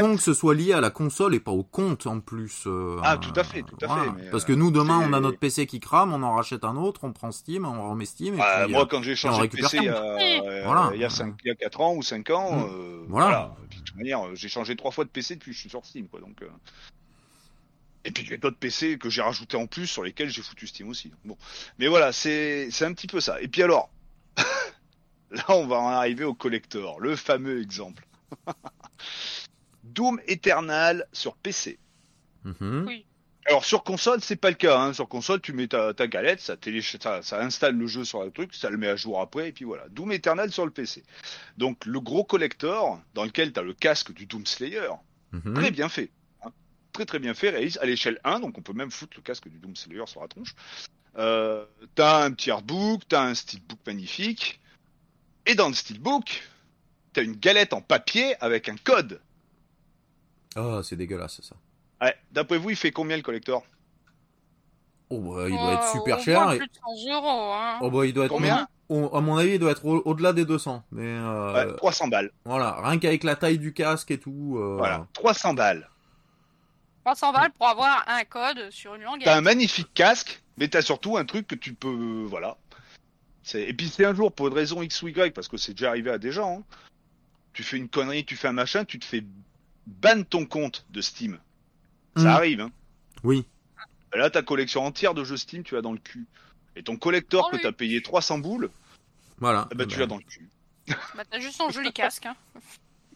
con 0.00 0.14
que 0.16 0.22
ce 0.22 0.34
soit 0.34 0.54
lié 0.54 0.72
à 0.72 0.80
la 0.80 0.90
console 0.90 1.34
et 1.34 1.40
pas 1.40 1.50
au 1.50 1.64
compte 1.64 2.06
en 2.06 2.20
plus. 2.20 2.64
euh, 2.66 2.98
Ah, 3.02 3.16
tout 3.16 3.32
à 3.34 3.42
fait, 3.42 3.62
tout 3.62 3.76
à 3.82 3.86
voilà. 3.86 4.04
fait, 4.04 4.10
mais, 4.16 4.30
Parce 4.30 4.44
euh, 4.44 4.46
que 4.48 4.52
nous 4.52 4.70
demain 4.70 5.00
on 5.08 5.12
a 5.12 5.20
notre 5.20 5.38
PC 5.38 5.66
qui 5.66 5.80
crame, 5.80 6.12
on 6.12 6.22
en 6.22 6.34
rachète 6.36 6.62
un 6.64 6.76
autre, 6.76 7.00
on 7.04 7.12
prend 7.12 7.32
Steam, 7.32 7.64
on 7.64 7.90
remet 7.90 8.04
Steam 8.04 8.34
et 8.34 8.38
Bah, 8.38 8.62
puis, 8.64 8.72
moi, 8.74 8.86
quand 8.86 9.02
j'ai 9.02 9.16
changé 9.16 9.36
de 9.38 9.42
récupère 9.42 9.70
PC 9.70 9.78
il 9.78 9.84
y 9.84 9.88
a, 9.88 10.64
Voilà. 10.64 10.90
il 10.94 11.00
y 11.00 11.04
a, 11.04 11.10
cinq- 11.10 11.34
il 11.44 11.48
y 11.48 11.50
a 11.50 11.54
4 11.54 11.80
ans 11.80 11.94
ou 11.94 12.02
5 12.02 12.30
ans, 12.30 12.52
Mm. 12.52 12.70
euh, 12.70 13.04
Voilà. 13.08 13.26
voilà. 13.26 13.56
Et 13.64 13.66
puis, 13.68 13.80
de 13.80 13.84
toute 13.84 13.96
manière, 13.96 14.20
j'ai 14.34 14.48
changé 14.48 14.76
trois 14.76 14.90
fois 14.90 15.04
de 15.04 15.10
PC 15.10 15.34
depuis 15.34 15.50
que 15.50 15.54
je 15.56 15.60
suis 15.60 15.70
sur 15.70 15.84
Steam, 15.84 16.06
quoi. 16.08 16.20
Donc, 16.20 16.42
euh, 16.42 16.48
Et 18.04 18.10
puis, 18.10 18.24
il 18.24 18.30
y 18.30 18.34
a 18.34 18.36
d'autres 18.36 18.56
PC 18.58 18.98
que 18.98 19.08
j'ai 19.08 19.22
rajoutés 19.22 19.56
en 19.56 19.66
plus 19.68 19.86
sur 19.86 20.02
lesquels 20.02 20.28
j'ai 20.28 20.42
foutu 20.42 20.66
Steam 20.66 20.88
aussi. 20.88 21.12
Bon. 21.24 21.36
Mais 21.78 21.86
voilà, 21.86 22.10
c'est 22.12 22.68
c'est 22.72 22.84
un 22.84 22.92
petit 22.94 23.06
peu 23.06 23.20
ça. 23.20 23.40
Et 23.40 23.46
puis 23.46 23.62
alors, 23.62 23.90
là, 25.36 25.44
on 25.48 25.66
va 25.66 25.78
en 25.80 25.88
arriver 25.88 26.24
au 26.24 26.34
collector, 26.34 27.00
le 27.00 27.16
fameux 27.16 27.60
exemple. 27.60 28.06
Doom 29.84 30.20
Eternal 30.26 31.06
sur 31.12 31.36
PC. 31.36 31.78
mhm. 32.44 32.88
Alors 33.46 33.64
sur 33.64 33.82
console, 33.82 34.20
c'est 34.20 34.36
pas 34.36 34.50
le 34.50 34.54
cas. 34.56 34.78
Hein. 34.78 34.92
Sur 34.92 35.08
console, 35.08 35.40
tu 35.40 35.52
mets 35.52 35.66
ta, 35.66 35.92
ta 35.94 36.06
galette, 36.06 36.40
ça, 36.40 36.56
télé, 36.56 36.80
ça, 36.80 37.22
ça 37.22 37.40
installe 37.40 37.76
le 37.76 37.88
jeu 37.88 38.04
sur 38.04 38.22
le 38.22 38.30
truc, 38.30 38.54
ça 38.54 38.70
le 38.70 38.76
met 38.76 38.86
à 38.86 38.94
jour 38.94 39.20
après, 39.20 39.48
et 39.48 39.52
puis 39.52 39.64
voilà. 39.64 39.88
Doom 39.88 40.12
Eternal 40.12 40.52
sur 40.52 40.64
le 40.64 40.70
PC. 40.70 41.02
Donc 41.58 41.84
le 41.84 41.98
gros 41.98 42.22
collector, 42.22 43.00
dans 43.14 43.24
lequel 43.24 43.52
tu 43.52 43.58
as 43.58 43.64
le 43.64 43.74
casque 43.74 44.12
du 44.12 44.26
Doom 44.26 44.46
Slayer, 44.46 44.90
Mhm. 45.32 45.54
très 45.54 45.70
bien 45.72 45.88
fait. 45.88 46.10
hein. 46.44 46.50
Très 46.92 47.04
très 47.06 47.18
bien 47.18 47.34
fait, 47.34 47.50
réalise 47.50 47.78
à 47.78 47.86
l'échelle 47.86 48.20
1, 48.22 48.38
donc 48.38 48.58
on 48.58 48.62
peut 48.62 48.74
même 48.74 48.90
foutre 48.92 49.16
le 49.16 49.22
casque 49.22 49.48
du 49.48 49.58
Doom 49.58 49.74
Slayer 49.74 50.06
sur 50.06 50.20
la 50.20 50.28
tronche. 50.28 50.54
Euh, 51.18 51.64
t'as 51.96 52.22
un 52.24 52.30
petit 52.32 52.50
artbook, 52.52 53.02
t'as 53.08 53.24
un 53.24 53.34
steelbook 53.34 53.78
magnifique, 53.86 54.60
et 55.46 55.54
dans 55.54 55.68
le 55.68 55.74
steelbook, 55.74 56.42
t'as 57.12 57.22
une 57.22 57.36
galette 57.36 57.72
en 57.72 57.80
papier 57.80 58.34
avec 58.42 58.68
un 58.68 58.76
code. 58.76 59.20
Ah, 60.56 60.80
c'est 60.82 60.96
dégueulasse 60.96 61.40
ça. 61.42 61.56
Ouais, 62.00 62.14
d'après 62.30 62.58
vous, 62.58 62.70
il 62.70 62.76
fait 62.76 62.90
combien 62.90 63.16
le 63.16 63.22
collector? 63.22 63.64
Oh 65.10 65.20
bah, 65.20 65.48
il 65.48 65.56
doit 65.58 65.72
être 65.74 65.82
euh, 65.82 65.92
super 65.92 66.18
au 66.18 66.22
cher. 66.22 66.52
Et... 66.52 66.58
plus 66.58 66.66
de 66.66 66.72
100 67.06 67.14
euros. 67.14 67.52
Hein. 67.52 67.78
Oh 67.82 67.90
bah, 67.90 68.06
il 68.06 68.12
doit 68.14 68.24
être 68.26 68.30
Combien? 68.30 68.66
au- 68.88 69.14
à 69.14 69.20
mon 69.20 69.36
avis, 69.36 69.52
il 69.52 69.58
doit 69.58 69.70
être 69.72 69.84
au- 69.84 70.02
au-delà 70.06 70.32
des 70.32 70.44
200. 70.44 70.82
Mais 70.90 71.02
euh, 71.06 71.52
Ouais, 71.70 71.76
300 71.76 72.08
balles. 72.08 72.30
voilà, 72.44 72.80
rien 72.82 72.98
qu'avec 72.98 73.24
la 73.24 73.36
taille 73.36 73.58
du 73.58 73.72
casque 73.74 74.10
et 74.10 74.18
tout. 74.18 74.56
euh, 74.58 74.76
Voilà, 74.78 75.06
300 75.12 75.54
balles. 75.54 75.88
300 77.04 77.32
balles 77.32 77.52
pour 77.52 77.66
avoir 77.68 78.04
un 78.08 78.24
code 78.24 78.70
sur 78.70 78.94
une 78.94 79.02
langue. 79.02 79.22
T'as 79.24 79.36
un 79.36 79.40
magnifique 79.40 79.92
casque, 79.92 80.42
mais 80.56 80.68
t'as 80.68 80.82
surtout 80.82 81.16
un 81.16 81.24
truc 81.24 81.46
que 81.46 81.54
tu 81.56 81.74
peux, 81.74 82.24
voilà. 82.28 82.56
C'est 83.42 83.62
et 83.62 83.72
puis 83.74 83.88
c'est 83.88 84.04
un 84.04 84.14
jour 84.14 84.32
pour 84.32 84.48
une 84.48 84.54
raison 84.54 84.82
X 84.82 85.02
ou 85.02 85.08
Y 85.08 85.34
parce 85.34 85.48
que 85.48 85.56
c'est 85.56 85.72
déjà 85.72 85.88
arrivé 85.90 86.10
à 86.10 86.18
des 86.18 86.32
gens. 86.32 86.58
hein. 86.60 86.76
Tu 87.52 87.62
fais 87.62 87.76
une 87.76 87.88
connerie, 87.88 88.24
tu 88.24 88.36
fais 88.36 88.48
un 88.48 88.52
machin, 88.52 88.84
tu 88.84 88.98
te 88.98 89.04
fais 89.04 89.24
ban 89.86 90.22
ton 90.22 90.46
compte 90.46 90.86
de 90.90 91.00
Steam. 91.00 91.38
Ça 92.16 92.22
Mm. 92.24 92.26
arrive. 92.28 92.60
Hein. 92.60 92.70
Oui. 93.24 93.46
Là, 94.14 94.30
ta 94.30 94.42
collection 94.42 94.84
entière 94.84 95.14
de 95.14 95.24
jeux 95.24 95.36
Steam, 95.36 95.62
tu 95.64 95.74
l'as 95.74 95.82
dans 95.82 95.92
le 95.92 95.98
cul. 95.98 96.26
Et 96.76 96.82
ton 96.82 96.96
collector 96.96 97.48
Oh, 97.52 97.56
que 97.56 97.60
t'as 97.62 97.72
payé 97.72 98.02
300 98.02 98.38
boules, 98.38 98.70
Voilà. 99.38 99.68
eh 99.72 99.74
ben, 99.74 99.86
tu 99.86 99.96
Bah, 99.96 100.00
l'as 100.00 100.06
dans 100.06 100.16
le 100.18 100.22
cul. 100.22 100.48
Bah, 101.14 101.24
t'as 101.30 101.40
juste 101.40 101.58
ton 101.58 101.70
joli 101.70 101.92
casque. 101.92 102.26
Hein. 102.26 102.36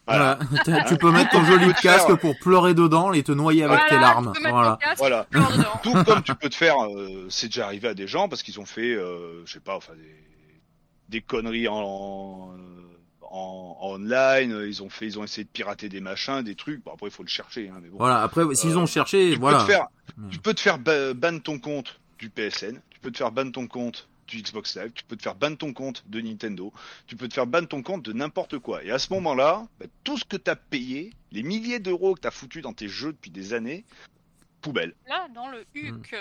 Voilà. 0.07 0.39
Tu 0.89 0.97
peux 0.97 1.11
mettre 1.11 1.31
ton 1.31 1.45
joli 1.45 1.73
casque 1.75 2.07
faire- 2.07 2.19
pour 2.19 2.39
pleurer 2.39 2.75
dedans 2.75 3.13
et 3.13 3.23
te 3.23 3.33
noyer 3.33 3.65
avec 3.65 3.77
Voilà, 3.79 3.89
tes 3.91 3.99
larmes. 4.01 4.33
Tu 4.35 4.41
peux 4.41 4.45
mettre 4.45 4.55
Voilà. 4.57 4.71
ton 4.73 4.77
casque 4.79 4.99
Voilà. 4.99 5.27
Tout 5.83 6.05
comme 6.05 6.23
tu 6.23 6.35
peux 6.35 6.49
te 6.49 6.55
faire, 6.55 6.77
euh, 6.87 7.27
c'est 7.29 7.49
déjà 7.49 7.67
arrivé 7.67 7.89
à 7.89 7.95
des 7.95 8.07
gens 8.07 8.29
parce 8.29 8.43
qu'ils 8.43 8.61
ont 8.61 8.67
fait, 8.67 8.95
euh, 8.95 9.45
je 9.47 9.53
sais 9.53 9.61
pas, 9.61 9.77
enfin 9.77 9.95
des, 9.95 10.17
des 11.09 11.21
conneries 11.23 11.69
en, 11.69 11.75
en, 11.75 12.51
en 13.31 13.77
online. 13.95 14.53
euh, 14.53 14.69
Ils 14.69 14.83
ont 14.83 14.89
fait, 14.91 15.07
ils 15.07 15.19
ont 15.19 15.25
essayé 15.25 15.45
de 15.45 15.49
pirater 15.49 15.89
des 15.89 16.01
machins, 16.01 16.43
des 16.43 16.55
trucs. 16.55 16.85
Bon 16.85 16.93
après 16.95 17.07
il 17.09 17.13
faut 17.13 17.23
le 17.25 17.29
chercher, 17.29 17.69
hein, 17.69 17.79
mais 17.83 17.89
bon. 17.89 17.99
Voilà. 17.99 18.23
Après, 18.23 18.43
s'ils 18.55 18.73
Euh, 18.73 18.79
ont 18.79 18.87
cherché, 18.87 19.33
tu 19.33 19.39
voilà. 19.41 19.59
peux 19.59 19.65
te 19.65 19.71
faire, 19.73 19.87
Mm. 20.17 20.29
tu 20.31 20.39
peux 20.39 20.55
te 20.55 20.61
faire 20.61 20.79
ba- 20.79 21.15
ban 21.15 21.39
ton 21.41 21.59
compte 21.59 21.99
du 22.19 22.31
PSN. 22.31 22.81
Tu 22.91 23.01
peux 23.01 23.11
te 23.11 23.19
faire 23.19 23.33
ban 23.33 23.51
ton 23.51 23.67
compte 23.67 24.09
du 24.27 24.43
Xbox 24.43 24.77
Live. 24.77 24.93
Tu 24.95 25.05
peux 25.05 25.17
te 25.17 25.23
faire 25.23 25.35
ban 25.35 25.55
ton 25.55 25.73
compte 25.73 26.05
de 26.09 26.21
Nintendo. 26.21 26.73
Tu 27.07 27.17
peux 27.17 27.29
te 27.29 27.35
faire 27.35 27.47
ban 27.47 27.65
ton 27.65 27.83
compte 27.83 28.03
de 28.03 28.13
n'importe 28.13 28.59
quoi. 28.59 28.83
Et 28.85 28.91
à 28.91 28.99
ce 28.99 29.13
moment-là, 29.15 29.67
bah, 29.79 29.87
tout 30.05 30.17
ce 30.19 30.25
que 30.25 30.37
t'as 30.37 30.57
payé, 30.57 31.13
les 31.33 31.43
milliers 31.43 31.79
d'euros 31.81 32.15
que 32.15 32.21
t'as 32.21 32.31
foutu 32.31 32.61
dans 32.63 32.73
tes 32.73 32.89
jeux 32.89 33.13
depuis 33.13 33.31
des 33.31 33.55
années, 33.55 33.85
poubelle. 34.61 34.95
Là, 35.09 35.29
dans 35.35 35.49
le 35.49 35.65
HUC. 35.75 36.15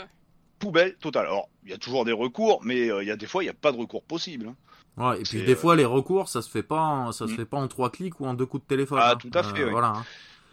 poubelle 0.59 0.95
totale. 0.95 1.25
Alors, 1.25 1.49
il 1.63 1.71
y 1.71 1.73
a 1.73 1.77
toujours 1.77 2.05
des 2.05 2.11
recours, 2.11 2.61
mais 2.63 2.89
euh, 2.89 3.03
il 3.03 3.07
y 3.07 3.11
a 3.11 3.17
des 3.17 3.27
fois, 3.27 3.43
il 3.43 3.47
n'y 3.47 3.51
a 3.51 3.53
pas 3.53 3.71
de 3.71 3.77
recours 3.77 4.03
possible. 4.03 4.47
hein. 4.47 4.55
Ouais, 4.97 5.19
et 5.19 5.23
puis 5.23 5.43
des 5.43 5.51
euh, 5.51 5.55
fois, 5.57 5.75
les 5.75 5.83
recours, 5.83 6.29
ça 6.29 6.41
se 6.41 6.49
fait 6.49 6.63
pas, 6.63 6.79
en- 6.79 7.11
ça 7.11 7.27
se 7.27 7.33
Mm. 7.33 7.35
fait 7.35 7.45
pas 7.45 7.57
en 7.57 7.67
trois 7.67 7.89
clics 7.91 8.17
ou 8.21 8.25
en 8.25 8.33
deux 8.33 8.45
coups 8.45 8.63
de 8.63 8.67
téléphone. 8.67 8.99
Ah, 9.01 9.11
hein. 9.11 9.15
tout 9.17 9.29
à 9.33 9.43
fait, 9.43 9.65
oui. 9.65 9.71
Voilà. 9.71 9.87
hein. 9.89 10.05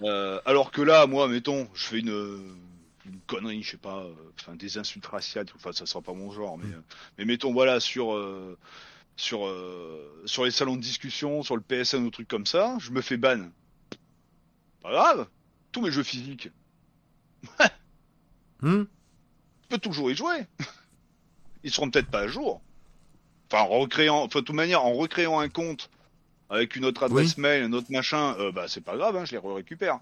Euh, 0.02 0.40
alors 0.46 0.72
que 0.72 0.82
là, 0.82 1.06
moi, 1.06 1.28
mettons, 1.28 1.68
je 1.74 1.84
fais 1.86 2.00
une, 2.00 2.56
une 3.04 3.20
connerie, 3.26 3.62
je 3.62 3.72
sais 3.72 3.76
pas, 3.76 4.04
euh, 4.04 4.14
enfin 4.38 4.54
des 4.54 4.78
insultes 4.78 5.06
raciales, 5.06 5.46
enfin 5.54 5.72
ça 5.72 5.86
sera 5.86 6.02
pas 6.02 6.12
mon 6.12 6.30
genre, 6.30 6.58
mais, 6.58 6.72
euh, 6.72 6.80
mais 7.18 7.24
mettons, 7.24 7.52
voilà, 7.52 7.80
sur 7.80 8.14
euh, 8.14 8.58
sur 9.16 9.46
euh, 9.46 10.22
sur 10.26 10.44
les 10.44 10.50
salons 10.50 10.76
de 10.76 10.80
discussion, 10.80 11.42
sur 11.42 11.56
le 11.56 11.62
PSN 11.62 12.04
ou 12.04 12.10
trucs 12.10 12.28
comme 12.28 12.46
ça, 12.46 12.76
je 12.78 12.90
me 12.90 13.00
fais 13.00 13.16
ban. 13.16 13.50
Pas 14.82 14.90
grave, 14.90 15.28
tous 15.72 15.80
mes 15.80 15.90
jeux 15.90 16.02
physiques, 16.02 16.50
Hmm 18.60 18.84
je 19.62 19.68
peux 19.68 19.78
toujours 19.78 20.10
y 20.10 20.14
jouer. 20.14 20.46
Ils 21.64 21.70
seront 21.70 21.90
peut-être 21.90 22.10
pas 22.10 22.20
à 22.20 22.28
jour. 22.28 22.60
Enfin, 23.50 23.62
en 23.64 23.68
recréant, 23.80 24.22
enfin, 24.24 24.40
de 24.40 24.44
toute 24.44 24.54
manière, 24.54 24.84
en 24.84 24.92
recréant 24.92 25.40
un 25.40 25.48
compte 25.48 25.90
avec 26.50 26.76
une 26.76 26.84
autre 26.84 27.02
adresse 27.04 27.38
mail, 27.38 27.64
un 27.64 27.72
autre 27.72 27.90
machin, 27.90 28.36
euh, 28.38 28.52
bah, 28.52 28.66
c'est 28.68 28.82
pas 28.82 28.96
grave, 28.96 29.16
hein, 29.16 29.24
je 29.24 29.32
les 29.32 29.38
récupère. 29.38 30.00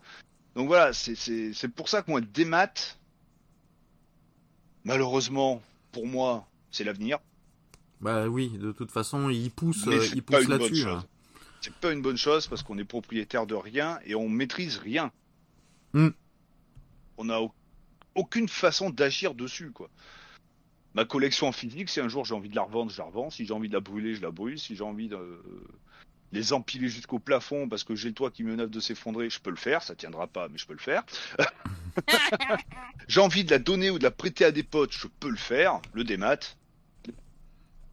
Donc 0.57 0.67
voilà, 0.67 0.93
c'est, 0.93 1.15
c'est, 1.15 1.53
c'est 1.55 1.69
pour 1.69 1.89
ça 1.89 2.03
que 2.03 2.11
moi, 2.11 2.21
des 2.21 2.45
maths, 2.45 2.99
malheureusement, 4.85 5.63
pour 5.93 6.07
moi, 6.07 6.47
c'est 6.71 6.85
l'avenir. 6.85 7.19
Bah 8.01 8.29
oui, 8.29 8.49
de 8.59 8.73
toute 8.73 8.91
façon, 8.91 9.29
ils 9.29 9.51
poussent, 9.51 9.87
ils 10.15 10.23
pas 10.23 10.37
poussent 10.39 10.45
une 10.45 10.51
bonne 10.51 10.59
là-dessus. 10.63 10.83
chose. 10.83 10.87
hein. 11.03 11.05
C'est 11.61 11.75
pas 11.75 11.93
une 11.93 12.01
bonne 12.01 12.17
chose 12.17 12.47
parce 12.47 12.63
qu'on 12.63 12.79
est 12.79 12.85
propriétaire 12.85 13.47
de 13.47 13.55
rien 13.55 13.99
et 14.07 14.15
on 14.15 14.29
maîtrise 14.29 14.79
rien. 14.79 15.13
Hmm. 15.93 16.09
On 17.19 17.25
n'a 17.27 17.43
au- 17.43 17.53
aucune 18.15 18.49
façon 18.49 18.89
d'agir 18.89 19.35
dessus, 19.35 19.71
quoi. 19.71 19.91
Ma 20.95 21.05
collection 21.05 21.49
en 21.49 21.53
physique, 21.53 21.91
si 21.91 22.01
un 22.01 22.09
jour 22.09 22.25
j'ai 22.25 22.35
envie 22.35 22.49
de 22.49 22.57
la 22.57 22.63
revendre, 22.63 22.91
je 22.91 22.97
la 22.99 23.05
revends. 23.05 23.29
Si 23.31 23.45
j'ai 23.45 23.53
envie 23.53 23.69
de 23.69 23.75
la 23.75 23.81
brûler, 23.81 24.15
je 24.15 24.23
la 24.23 24.31
brûle. 24.31 24.59
Si 24.59 24.75
j'ai 24.75 24.83
envie 24.83 25.09
de 25.09 25.43
les 26.33 26.53
empiler 26.53 26.89
jusqu'au 26.89 27.19
plafond 27.19 27.69
parce 27.69 27.83
que 27.85 27.95
j'ai 27.95 28.09
le 28.09 28.15
toit 28.15 28.31
qui 28.31 28.45
menace 28.45 28.71
de 28.71 28.81
s'effondrer, 28.81 29.31
je 29.31 29.41
peux 29.41 29.51
le 29.51 29.57
faire. 29.57 29.83
Ça 29.83 29.95
tiendra 29.95 30.27
pas, 30.27 30.49
mais 30.49 30.59
je 30.59 30.67
peux 30.67 30.73
le 30.75 30.79
faire. 30.79 31.03
j'ai 33.09 33.21
envie 33.21 33.45
de 33.45 33.51
la 33.51 33.59
donner 33.59 33.91
ou 33.91 33.99
de 33.99 34.05
la 34.05 34.11
prêter 34.11 34.45
à 34.45 34.51
des 34.53 34.63
potes, 34.63 34.93
je 34.93 35.07
peux 35.09 35.31
le 35.31 35.37
faire. 35.37 35.81
Le 35.93 36.05
démat. 36.05 36.37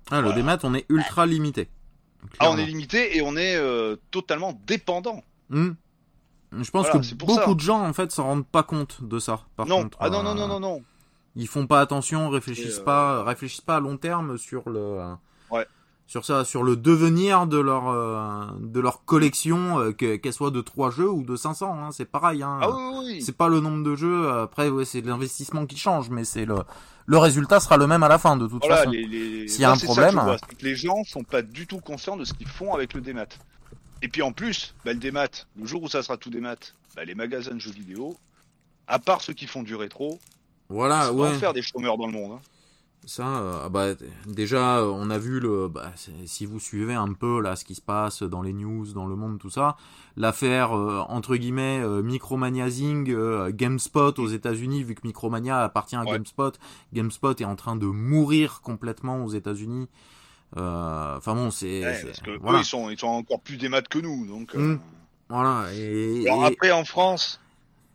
Ah, 0.10 0.18
le 0.18 0.28
Voilà. 0.28 0.36
démat, 0.36 0.60
on 0.64 0.74
est 0.74 0.86
ultra 0.90 1.26
limité. 1.26 1.70
Ah, 2.40 2.50
on 2.52 2.58
est 2.58 2.66
limité 2.66 3.18
et 3.18 3.22
on 3.22 3.36
est 3.36 3.56
euh, 3.56 3.96
totalement 4.12 4.60
dépendant. 4.66 5.24
Hmm. 5.50 5.72
Je 6.52 6.70
pense 6.72 6.88
Voilà, 6.88 7.00
que 7.02 7.16
beaucoup 7.16 7.34
ça. 7.36 7.54
de 7.54 7.60
gens, 7.60 7.82
en 7.86 7.94
fait, 7.94 8.12
s'en 8.12 8.24
rendent 8.24 8.48
pas 8.48 8.64
compte 8.64 9.04
de 9.04 9.20
ça. 9.20 9.42
Par 9.56 9.66
non. 9.66 9.84
contre, 9.84 9.98
ah 10.00 10.10
non, 10.10 10.24
non, 10.24 10.32
euh, 10.32 10.36
non, 10.36 10.48
non, 10.48 10.60
non. 10.60 10.84
Ils 11.36 11.48
font 11.48 11.68
pas 11.68 11.82
attention, 11.82 12.30
réfléchissent 12.30 12.80
euh, 12.80 12.84
pas, 12.84 13.24
réfléchissent 13.24 13.62
pas 13.62 13.76
à 13.78 13.80
long 13.80 13.98
terme 13.98 14.38
sur 14.38 14.70
le. 14.70 15.00
Sur 16.10 16.24
ça, 16.24 16.46
sur 16.46 16.64
le 16.64 16.78
devenir 16.78 17.48
de 17.48 17.58
leur 17.58 17.90
euh, 17.90 18.46
de 18.62 18.80
leur 18.80 19.04
collection, 19.04 19.78
euh, 19.80 19.92
que- 19.92 20.16
qu'elle 20.16 20.32
soit 20.32 20.52
de 20.52 20.62
3 20.62 20.90
jeux 20.90 21.10
ou 21.10 21.24
de 21.24 21.36
500, 21.36 21.74
hein, 21.78 21.90
c'est 21.92 22.06
pareil. 22.10 22.42
Hein. 22.44 22.60
Ah 22.62 22.70
oui, 22.70 23.04
oui. 23.16 23.22
C'est 23.22 23.36
pas 23.36 23.50
le 23.50 23.60
nombre 23.60 23.84
de 23.84 23.94
jeux. 23.96 24.30
Après, 24.32 24.70
ouais, 24.70 24.86
c'est 24.86 25.02
l'investissement 25.02 25.66
qui 25.66 25.78
change, 25.78 26.10
mais 26.10 26.24
c'est 26.24 26.46
le 26.46 26.56
le 27.08 27.18
résultat 27.18 27.60
sera 27.60 27.76
le 27.78 27.88
même 27.88 28.04
à 28.04 28.08
la 28.08 28.18
fin 28.18 28.38
de 28.38 28.48
toute 28.48 28.62
Voilà, 28.62 28.78
façon. 28.78 28.92
les. 28.92 29.48
S'il 29.50 29.62
y 29.62 29.66
a 29.66 29.72
un 29.72 29.76
c'est 29.76 29.82
ça 29.88 29.88
que 29.88 29.92
problème, 30.12 30.24
vois, 30.26 30.38
que 30.38 30.66
les 30.66 30.76
gens 30.78 31.04
sont 31.04 31.24
pas 31.24 31.42
du 31.42 31.68
tout 31.68 31.80
conscients 31.80 32.16
de 32.18 32.24
ce 32.26 32.34
qu'ils 32.34 32.48
font 32.48 32.74
avec 32.74 32.94
le 32.94 33.02
démat. 33.02 33.26
Et 34.02 34.08
puis 34.08 34.22
en 34.22 34.32
plus, 34.32 34.76
bah, 34.86 34.94
le 34.94 35.00
démat, 35.00 35.28
le 35.60 35.66
jour 35.66 35.84
où 35.84 35.88
ça 35.90 36.04
sera 36.04 36.16
tout 36.18 36.30
démat, 36.30 36.56
bah, 36.96 37.04
les 37.04 37.16
magasins 37.16 37.54
de 37.56 37.60
jeux 37.60 37.72
vidéo, 37.72 38.16
à 38.88 39.00
part 39.00 39.22
ceux 39.22 39.34
qui 39.34 39.48
font 39.48 39.64
du 39.64 39.76
rétro, 39.76 40.20
Voilà, 40.70 41.12
ouais. 41.12 41.34
faire 41.36 41.52
des 41.54 41.62
chômeurs 41.62 41.98
dans 41.98 42.08
le 42.08 42.14
monde. 42.14 42.32
hein. 42.34 42.42
Ça, 43.06 43.26
euh, 43.40 43.62
ah 43.66 43.70
bah, 43.70 43.94
déjà, 44.26 44.84
on 44.84 45.10
a 45.10 45.18
vu 45.18 45.40
le. 45.40 45.70
Bah, 45.70 45.94
si 46.26 46.46
vous 46.46 46.60
suivez 46.60 46.94
un 46.94 47.14
peu 47.14 47.40
là 47.42 47.56
ce 47.56 47.64
qui 47.64 47.74
se 47.76 47.82
passe 47.82 48.22
dans 48.24 48.42
les 48.42 48.52
news, 48.52 48.86
dans 48.94 49.06
le 49.06 49.16
monde, 49.16 49.40
tout 49.40 49.50
ça, 49.50 49.78
l'affaire 50.18 50.76
euh, 50.76 51.00
entre 51.08 51.38
guillemets 51.38 51.80
euh, 51.82 52.02
Micromania 52.02 52.70
Zing, 52.70 53.10
euh, 53.10 53.50
GameSpot 53.54 54.20
aux 54.20 54.28
États-Unis, 54.28 54.84
vu 54.84 54.94
que 54.96 55.08
Micromania 55.08 55.64
appartient 55.64 55.96
à 55.96 56.04
Ouais. 56.04 56.12
GameSpot, 56.12 56.52
GameSpot 56.94 57.40
est 57.40 57.46
en 57.46 57.56
train 57.56 57.78
de 57.78 57.86
mourir 57.86 58.60
complètement 58.62 59.24
aux 59.24 59.30
États-Unis. 59.30 59.88
Euh, 60.58 61.16
Enfin 61.18 61.34
bon, 61.34 61.50
c'est. 61.50 61.84
Ouais, 61.86 62.02
parce 62.04 62.20
que 62.20 62.38
voilà. 62.40 62.58
eux, 62.58 62.62
ils 62.62 62.66
sont, 62.66 62.90
ils 62.90 63.00
sont 63.00 63.08
encore 63.08 63.40
plus 63.40 63.56
démat 63.58 63.82
que 63.84 64.00
nous. 64.00 64.26
Donc, 64.28 64.54
euh, 64.56 64.74
Mm. 64.76 64.80
Voilà. 65.30 65.66
Et, 65.74 66.26
Alors 66.28 66.44
et- 66.44 66.48
après, 66.54 66.72
en 66.72 66.84
France, 66.86 67.40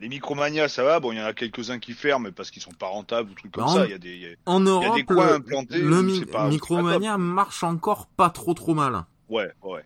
les 0.02 0.08
Micromania, 0.08 0.68
ça 0.68 0.82
va. 0.82 1.00
Bon, 1.00 1.12
il 1.12 1.18
y 1.18 1.22
en 1.22 1.24
a 1.24 1.32
quelques-uns 1.32 1.78
qui 1.78 1.92
ferment 1.94 2.30
parce 2.32 2.50
qu'ils 2.50 2.60
sont 2.60 2.72
pas 2.72 2.88
rentables 2.88 3.30
ou 3.30 3.34
trucs 3.34 3.52
comme 3.52 3.68
ça. 3.68 3.82
en- 3.82 3.84
Il 3.84 3.90
y 3.90 3.94
a 3.94 3.98
des, 3.98 4.16
y 4.18 4.26
a- 4.26 4.36
en 4.46 4.60
il 4.60 4.66
y 4.66 4.68
a 4.68 4.72
Europe, 4.72 4.94
des 4.96 5.04
coins 5.04 5.26
le, 5.28 5.32
implantés. 5.34 5.78
le 5.80 6.02
mi- 6.02 6.24
pas- 6.26 6.48
Micromania 6.48 7.16
marche 7.18 7.62
encore 7.62 8.06
pas 8.08 8.28
trop 8.30 8.52
trop 8.52 8.74
mal. 8.74 9.04
Ouais, 9.28 9.50
ouais. 9.62 9.84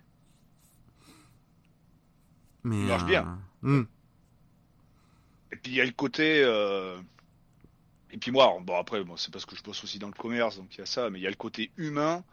Mais, 2.65 2.81
Il 2.81 2.87
marche 2.87 3.03
euh, 3.05 3.07
bien. 3.07 3.39
hmm. 3.63 3.83
Et 5.53 5.57
puis 5.57 5.73
il 5.73 5.75
y 5.77 5.81
a 5.81 5.85
le 5.85 5.93
côté. 5.93 6.43
euh, 6.45 6.99
Et 8.11 8.19
puis 8.19 8.31
moi, 8.31 8.57
bon 8.63 8.77
après, 8.79 9.05
bon, 9.05 9.17
c'est 9.17 9.31
parce 9.33 9.45
que 9.47 9.55
je 9.55 9.63
bosse 9.63 9.85
aussi 9.85 9.99
dans 9.99 10.07
le 10.09 10.13
commerce, 10.15 10.57
donc 10.57 10.75
il 10.75 10.79
y 10.79 10.83
a 10.83 10.87
ça, 10.87 11.11
mais 11.11 11.19
il 11.19 11.23
y 11.23 11.27
a 11.27 11.31
le 11.31 11.37
côté 11.37 11.71
humain. 11.77 12.25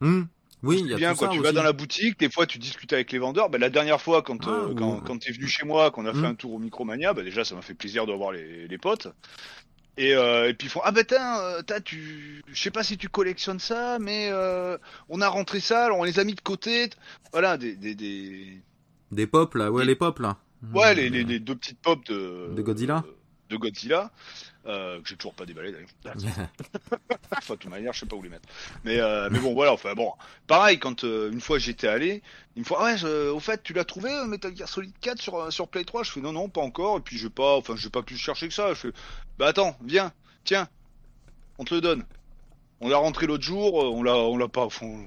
Hmm. 0.00 0.24
Oui, 0.62 0.80
il 0.80 0.86
y 0.90 0.94
a 0.94 0.98
bien 0.98 1.10
tout 1.12 1.16
quand 1.16 1.26
ça 1.26 1.28
tu 1.28 1.40
aussi. 1.40 1.42
vas 1.42 1.52
dans 1.52 1.62
la 1.62 1.72
boutique, 1.72 2.18
des 2.20 2.30
fois 2.30 2.46
tu 2.46 2.58
discutes 2.58 2.92
avec 2.92 3.10
les 3.12 3.18
vendeurs. 3.18 3.50
Ben, 3.50 3.58
la 3.60 3.70
dernière 3.70 4.00
fois, 4.00 4.22
quand, 4.22 4.46
Ah, 4.46 4.50
euh, 4.50 4.68
ou- 4.68 4.74
quand, 4.74 5.00
quand 5.00 5.18
t'es 5.18 5.32
venu 5.32 5.48
chez 5.48 5.64
moi, 5.66 5.90
qu'on 5.90 6.06
a 6.06 6.12
Hmm. 6.12 6.20
fait 6.20 6.26
un 6.26 6.34
tour 6.34 6.52
au 6.54 6.58
Micromania, 6.58 7.14
ben, 7.14 7.24
déjà 7.24 7.44
ça 7.44 7.54
m'a 7.54 7.62
fait 7.62 7.74
plaisir 7.74 8.06
de 8.06 8.12
revoir 8.12 8.32
les, 8.32 8.68
les 8.68 8.78
potes. 8.78 9.08
Et, 9.98 10.14
euh, 10.14 10.48
et 10.48 10.54
puis 10.54 10.68
ils 10.68 10.70
font 10.70 10.80
ah 10.84 10.92
ben 10.92 11.04
t'as, 11.04 11.42
euh, 11.58 11.62
t'as 11.62 11.80
tu, 11.80 12.42
je 12.48 12.62
sais 12.62 12.70
pas 12.70 12.82
si 12.84 12.96
tu 12.98 13.08
collectionnes 13.08 13.58
ça, 13.60 13.98
mais 14.00 14.30
euh, 14.32 14.78
on 15.10 15.20
a 15.20 15.28
rentré 15.28 15.60
ça, 15.60 15.84
alors 15.86 15.98
on 15.98 16.04
les 16.04 16.18
a 16.18 16.24
mis 16.24 16.34
de 16.34 16.40
côté. 16.40 16.90
Voilà 17.32 17.56
des 17.58 17.76
des, 17.76 17.94
des... 17.94 18.62
Des 19.10 19.26
pop 19.26 19.54
là, 19.54 19.70
ouais, 19.70 19.84
les 19.84 19.94
pop 19.96 20.18
là. 20.18 20.38
ouais 20.74 20.94
Hmm. 20.94 20.96
les, 20.96 21.10
les, 21.10 21.24
les 21.24 21.40
deux 21.40 21.56
petites 21.56 21.80
pop 21.80 22.04
de 22.06 22.48
De 22.56 22.62
Godzilla 22.62 23.04
de 23.50 23.56
Godzilla 23.56 24.10
euh, 24.66 25.00
que 25.00 25.08
j'ai 25.08 25.16
toujours 25.16 25.34
pas 25.34 25.44
déballé 25.46 25.72
d'ailleurs. 25.72 25.88
Enfin, 27.38 27.54
de 27.54 27.58
toute 27.58 27.70
manière, 27.70 27.92
je 27.92 28.00
sais 28.00 28.06
pas 28.06 28.14
où 28.16 28.22
les 28.22 28.28
mettre. 28.28 28.48
Mais, 28.84 29.00
euh, 29.00 29.28
mais 29.30 29.38
bon, 29.40 29.54
voilà. 29.54 29.72
Enfin, 29.72 29.94
bon, 29.94 30.12
pareil. 30.46 30.78
Quand 30.78 31.02
euh, 31.04 31.30
une 31.32 31.40
fois 31.40 31.58
j'étais 31.58 31.88
allé, 31.88 32.22
il 32.56 32.60
me 32.60 32.64
faut, 32.64 32.76
ah 32.78 32.84
ouais, 32.84 32.96
je- 32.98 33.30
au 33.30 33.40
fait, 33.40 33.62
tu 33.62 33.72
l'as 33.72 33.84
trouvé 33.84 34.10
euh, 34.12 34.26
Metal 34.26 34.54
Gear 34.56 34.68
Solid 34.68 34.92
4 35.00 35.20
sur 35.20 35.36
euh, 35.36 35.50
sur 35.50 35.66
Play 35.68 35.84
3 35.84 36.02
Je 36.04 36.12
fais 36.12 36.20
non, 36.20 36.32
non, 36.32 36.48
pas 36.48 36.60
encore. 36.60 36.98
Et 36.98 37.00
puis 37.00 37.18
je 37.18 37.24
vais 37.24 37.30
pas, 37.32 37.56
enfin, 37.56 37.74
je 37.76 37.84
vais 37.84 37.90
pas 37.90 38.02
plus 38.02 38.16
chercher 38.16 38.46
que 38.48 38.54
ça. 38.54 38.68
Je 38.70 38.74
fais, 38.74 38.92
bah 39.38 39.48
attends, 39.48 39.76
viens, 39.84 40.12
tiens, 40.44 40.68
on 41.58 41.64
te 41.64 41.74
le 41.74 41.80
donne. 41.80 42.04
On 42.80 42.88
l'a 42.88 42.98
rentré 42.98 43.26
l'autre 43.26 43.44
jour. 43.44 43.82
euh, 43.82 43.86
On 43.88 44.02
l'a, 44.02 44.14
on 44.16 44.36
l'a 44.36 44.48
pas, 44.48 44.68
on, 44.82 45.06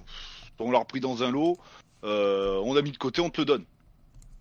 on 0.59 0.71
l'a 0.71 0.79
repris 0.79 0.99
dans 0.99 1.23
un 1.23 1.31
lot. 1.31 1.57
euh, 2.03 2.59
on 2.63 2.73
l'a 2.73 2.81
mis 2.81 2.91
de 2.91 2.97
côté, 2.97 3.21
on 3.21 3.29
te 3.29 3.41
le 3.41 3.45
donne. 3.45 3.65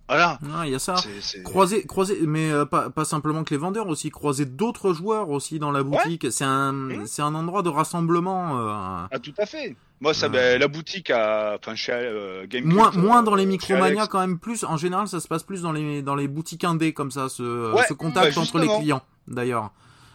Voilà. 0.08 0.38
Ah, 0.54 0.66
il 0.66 0.72
y 0.72 0.74
a 0.74 0.78
ça. 0.78 0.96
Croiser, 1.44 1.84
croiser, 1.86 2.18
mais 2.26 2.50
euh, 2.50 2.66
pas, 2.66 2.90
pas 2.90 3.04
simplement 3.06 3.42
que 3.42 3.54
les 3.54 3.56
vendeurs 3.58 3.88
aussi, 3.88 4.10
croiser 4.10 4.44
d'autres 4.44 4.92
joueurs 4.92 5.30
aussi 5.30 5.58
dans 5.58 5.70
la 5.70 5.82
boutique. 5.82 6.26
C'est 6.30 6.44
un, 6.44 6.72
Mhm. 6.72 7.06
c'est 7.06 7.22
un 7.22 7.34
endroit 7.34 7.62
de 7.62 7.70
rassemblement. 7.70 8.58
euh, 8.60 9.06
Ah, 9.10 9.18
tout 9.22 9.32
à 9.38 9.46
fait. 9.46 9.74
Moi, 10.00 10.12
ça, 10.12 10.26
Ah. 10.26 10.28
ben, 10.28 10.60
la 10.60 10.68
boutique 10.68 11.08
à, 11.10 11.56
enfin, 11.58 11.74
chez 11.74 11.92
euh, 11.92 12.46
Game 12.46 12.64
moins, 12.64 12.90
Cult, 12.90 13.02
moins 13.02 13.20
euh, 13.20 13.24
dans 13.24 13.34
les 13.34 13.46
Micromania 13.46 14.06
quand 14.06 14.20
même 14.20 14.38
plus. 14.38 14.64
En 14.64 14.76
général, 14.76 15.08
ça 15.08 15.20
se 15.20 15.28
passe 15.28 15.42
plus 15.42 15.62
dans 15.62 15.72
les, 15.72 16.02
dans 16.02 16.14
les 16.16 16.28
boutiques 16.28 16.64
indées 16.64 16.92
comme 16.92 17.10
ça, 17.10 17.28
ce, 17.30 17.72
Ouais, 17.72 17.84
ce 17.88 17.94
contact 17.94 18.34
bah, 18.34 18.42
entre 18.42 18.58
les 18.58 18.68
clients. 18.68 19.02
D'ailleurs. 19.26 19.70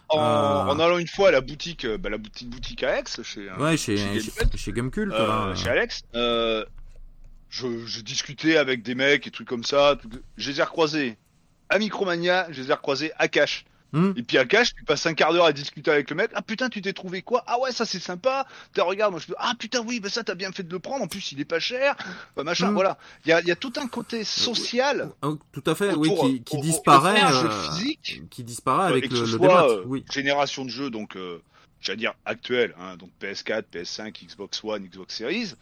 En, 0.10 0.20
Euh. 0.20 0.66
en 0.74 0.80
allant 0.80 0.98
une 1.00 1.08
fois 1.08 1.30
à 1.30 1.32
la 1.32 1.42
boutique, 1.42 1.86
euh, 1.86 1.98
bah, 1.98 2.10
la 2.10 2.18
petite 2.20 2.50
boutique 2.50 2.84
à 2.84 3.00
Aix, 3.00 3.04
chez, 3.24 3.48
euh, 3.50 3.58
Ouais, 3.64 3.78
chez, 3.78 3.96
chez 3.98 4.20
chez, 4.20 4.32
Gamecult, 4.32 4.58
chez 4.58 4.72
Gamecult, 4.72 5.14
euh, 5.14 5.28
là. 5.50 5.56
chez 5.56 5.70
Alex, 5.70 6.02
euh, 6.16 6.66
je, 7.50 7.86
je 7.86 8.02
discutais 8.02 8.58
avec 8.58 8.82
des 8.84 8.96
mecs 8.96 9.26
et 9.28 9.32
trucs 9.32 9.48
comme 9.48 9.64
ça. 9.64 9.98
tout- 10.02 10.10
Je 10.38 10.52
les 10.52 10.60
ai 10.60 10.64
recroisés 10.64 11.18
à 11.70 11.78
Micromania, 11.80 12.48
je 12.52 12.62
les 12.62 12.70
ai 12.70 12.74
recroisés 12.74 13.12
à 13.18 13.28
Cash. 13.28 13.66
Hmm. 13.92 14.12
Et 14.16 14.22
puis 14.22 14.38
à 14.38 14.46
Cash, 14.46 14.76
tu 14.76 14.84
passes 14.84 15.04
un 15.08 15.16
quart 15.16 15.34
d'heure 15.34 15.46
à 15.46 15.52
discuter 15.52 15.90
avec 15.90 16.12
le 16.12 16.16
mec. 16.16 16.30
Ah 16.36 16.44
putain, 16.44 16.70
tu 16.70 16.80
t'es 16.80 16.94
trouvé 16.94 17.24
quoi? 17.24 17.44
Ah 17.48 17.60
ouais, 17.60 17.72
ça 17.72 17.86
c'est 17.86 18.00
sympa. 18.00 18.46
T'as 18.74 18.84
regarde, 18.84 19.12
moi 19.14 19.20
je 19.20 19.26
peux. 19.26 19.34
Ah 19.40 19.54
putain, 19.58 19.80
oui, 19.84 20.00
bah 20.00 20.10
ça 20.10 20.24
t'as 20.24 20.36
bien 20.36 20.52
fait 20.52 20.62
de 20.62 20.72
le 20.72 20.78
prendre. 20.78 21.04
En 21.04 21.08
plus, 21.08 21.32
il 21.32 21.40
est 21.42 21.46
pas 21.46 21.60
cher. 21.60 21.96
Bah, 22.36 22.44
machin, 22.44 22.70
Hmm. 22.70 22.76
voilà. 22.76 23.00
Il 23.26 23.30
y 23.30 23.32
a, 23.34 23.42
y 23.42 23.50
a 23.50 23.56
tout 23.56 23.74
un 23.78 23.88
côté 23.88 24.24
social. 24.24 25.10
Oh, 25.24 25.40
tout 25.52 25.64
à 25.66 25.74
fait, 25.74 25.90
autour, 25.92 26.24
oui, 26.24 26.44
qui, 26.44 26.44
qui 26.44 26.62
disparaît. 26.62 27.24
euh, 27.34 27.50
physique. 27.72 28.22
qui 28.30 28.44
disparaît 28.44 28.84
Euh, 28.84 28.90
avec 28.92 29.06
et 29.06 29.08
que 29.10 29.14
le, 29.16 29.20
ce 29.26 29.32
le 29.32 29.38
soit, 29.38 29.40
débat. 29.48 29.64
euh, 29.68 29.84
Oui. 29.88 30.06
génération 30.12 30.66
de 30.66 30.70
jeux, 30.70 30.92
donc 30.92 31.16
euh, 31.16 31.42
j'allais 31.82 31.98
dire 31.98 32.14
actuelle, 32.26 32.76
hein, 32.80 32.96
donc 32.96 33.10
PS4, 33.20 33.64
PS5, 33.74 34.14
Xbox 34.28 34.64
One, 34.64 34.84
Xbox 34.86 35.16
Series, 35.16 35.56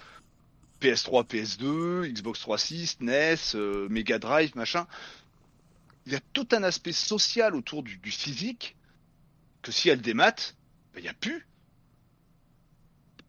PS3, 0.82 1.26
PS2, 1.28 2.08
Xbox 2.12 2.40
360, 2.42 3.02
NES, 3.02 3.36
euh, 3.56 3.88
Mega 3.90 4.20
Drive, 4.20 4.56
machin. 4.56 4.86
Il 6.06 6.14
y 6.14 6.16
a 6.16 6.20
tout 6.34 6.48
un 6.52 6.64
aspect 6.64 6.92
social 6.94 7.56
autour 7.56 7.84
du, 7.84 7.98
du 7.98 8.12
physique 8.12 8.76
que 9.62 9.72
si 9.72 9.90
elle 9.90 10.02
démate, 10.02 10.56
ben, 10.94 11.00
il 11.02 11.04
n'y 11.04 11.10
a 11.10 11.14
plus. 11.14 11.46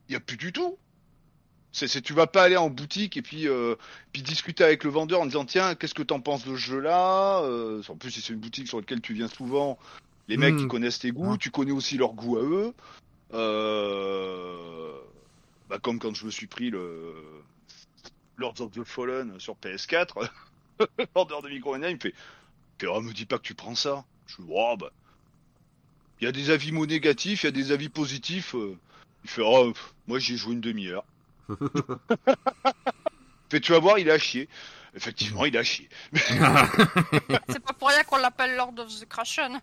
Il 0.09 0.13
n'y 0.13 0.17
a 0.17 0.21
plus 0.21 0.37
du 0.37 0.53
tout. 0.53 0.79
C'est, 1.73 2.01
tu 2.01 2.13
vas 2.15 2.27
pas 2.27 2.43
aller 2.45 2.57
en 2.57 2.71
boutique 2.71 3.17
et 3.17 3.23
puis, 3.23 3.47
euh, 3.47 3.75
puis 4.13 4.23
discuter 4.23 4.65
avec 4.65 4.83
le 4.85 4.91
vendeur 4.91 5.21
en 5.21 5.27
disant 5.27 5.45
tiens 5.45 5.75
qu'est-ce 5.75 5.95
que 5.95 6.03
t'en 6.03 6.19
penses 6.21 6.45
de 6.45 6.53
ce 6.53 6.57
jeu-là 6.57 7.43
Euh, 7.43 7.83
En 7.89 7.97
plus 7.97 8.11
si 8.11 8.21
c'est 8.21 8.33
une 8.33 8.41
boutique 8.41 8.67
sur 8.69 8.79
laquelle 8.79 9.01
tu 9.01 9.13
viens 9.13 9.29
souvent, 9.29 9.79
les 10.29 10.37
mecs 10.39 10.55
Hmm. 10.55 10.61
ils 10.61 10.67
connaissent 10.69 10.99
tes 10.99 11.13
goûts, 11.13 11.37
tu 11.37 11.51
connais 11.51 11.73
aussi 11.73 11.97
leurs 11.99 12.15
goûts 12.15 12.39
à 12.39 12.43
eux. 12.43 12.75
Euh, 13.35 14.93
Bah, 15.69 15.79
comme 15.79 15.99
quand 15.99 16.15
je 16.15 16.25
me 16.25 16.31
suis 16.31 16.47
pris 16.47 16.71
le 16.71 17.15
Lords 18.37 18.61
of 18.61 18.73
the 18.73 18.85
Fallen 18.85 19.39
sur 19.39 19.57
PS4, 19.57 20.29
le 20.81 21.07
vendeur 21.15 21.43
de 21.43 21.49
Micromania 21.49 21.91
il 21.91 21.97
me 21.97 22.01
fait 22.01 22.15
oh, 22.87 23.01
me 23.01 23.13
dis 23.13 23.27
pas 23.27 23.39
que 23.39 23.43
tu 23.43 23.55
prends 23.55 23.75
ça. 23.75 24.05
Je 24.27 24.37
fais 24.37 24.43
oh 24.49 24.77
bah 24.79 24.91
il 26.21 26.25
y 26.25 26.29
a 26.29 26.33
des 26.33 26.51
avis 26.51 26.73
mots 26.73 26.87
négatifs, 26.87 27.43
il 27.45 27.47
y 27.47 27.49
a 27.49 27.53
des 27.53 27.71
avis 27.71 27.89
positifs. 27.89 28.55
euh. 28.55 28.77
Il 29.25 29.31
fait 29.31 29.43
oh 29.45 29.73
pff, 29.73 29.95
moi 30.07 30.19
j'y 30.19 30.35
ai 30.35 30.37
joué 30.37 30.55
une 30.55 30.61
demi-heure. 30.61 31.05
Fait, 33.51 33.61
tu 33.61 33.73
vas 33.73 33.79
voir, 33.79 33.99
il 33.99 34.11
a 34.11 34.19
chier. 34.19 34.49
Effectivement, 34.95 35.45
il 35.45 35.57
a 35.57 35.63
chier. 35.63 35.89
C'est 36.13 36.39
pas 37.61 37.73
pour 37.79 37.89
rien 37.89 38.03
qu'on 38.05 38.19
l'appelle 38.19 38.57
Lord 38.57 38.75
of 38.79 38.89
the 39.01 39.09
Crashen. 39.09 39.61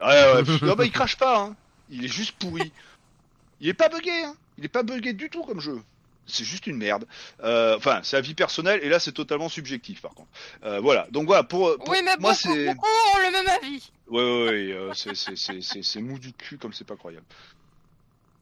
Ouais, 0.00 0.42
non, 0.62 0.74
bah, 0.74 0.84
il 0.84 0.92
crache 0.92 1.16
pas, 1.16 1.40
hein. 1.40 1.56
Il 1.90 2.04
est 2.04 2.08
juste 2.08 2.32
pourri. 2.38 2.72
Il 3.60 3.68
est 3.68 3.74
pas 3.74 3.88
bugué, 3.88 4.10
hein. 4.10 4.36
Il 4.58 4.64
est 4.64 4.68
pas 4.68 4.82
bugué 4.82 5.12
du 5.12 5.30
tout 5.30 5.42
comme 5.44 5.60
jeu. 5.60 5.80
C'est 6.26 6.44
juste 6.44 6.66
une 6.66 6.76
merde. 6.78 7.06
Euh, 7.42 7.76
enfin, 7.76 8.00
c'est 8.02 8.16
avis 8.16 8.32
personnel, 8.34 8.80
et 8.82 8.88
là, 8.88 8.98
c'est 8.98 9.12
totalement 9.12 9.50
subjectif, 9.50 10.00
par 10.00 10.14
contre. 10.14 10.30
Euh, 10.64 10.80
voilà. 10.80 11.06
Donc 11.10 11.26
voilà, 11.26 11.42
pour, 11.44 11.76
pour- 11.76 11.88
Oui, 11.90 11.98
mais 12.04 12.16
moi, 12.18 12.34
c'est. 12.34 12.66
beaucoup 12.66 12.86
ont 12.86 13.18
le 13.18 13.30
même 13.32 13.46
avis. 13.62 13.90
Ouais, 14.08 14.22
ouais, 14.22 14.44
ouais, 14.48 14.72
euh, 14.72 14.94
c'est- 14.94 15.14
c'est- 15.14 15.36
c'est 15.36 15.60
c'est- 15.60 15.82
c'est 15.82 16.00
mou 16.00 16.18
du 16.18 16.32
cul 16.32 16.56
comme 16.56 16.72
c'est 16.72 16.86
pas 16.86 16.96
croyable. 16.96 17.26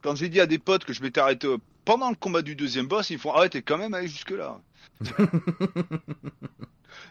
Quand 0.03 0.15
j'ai 0.15 0.29
dit 0.29 0.41
à 0.41 0.47
des 0.47 0.59
potes 0.59 0.85
que 0.85 0.93
je 0.93 1.03
m'étais 1.03 1.21
arrêté 1.21 1.49
pendant 1.85 2.11
le 2.11 2.17
combat 2.17 2.43
du 2.43 2.55
deuxième 2.55 2.87
boss, 2.87 3.11
ils 3.11 3.19
font 3.19 3.33
Ah 3.35 3.41
ouais, 3.41 3.49
t'es 3.49 3.63
quand 3.63 3.79
même 3.79 3.95
allé 3.95 4.07
jusque-là. 4.07 4.61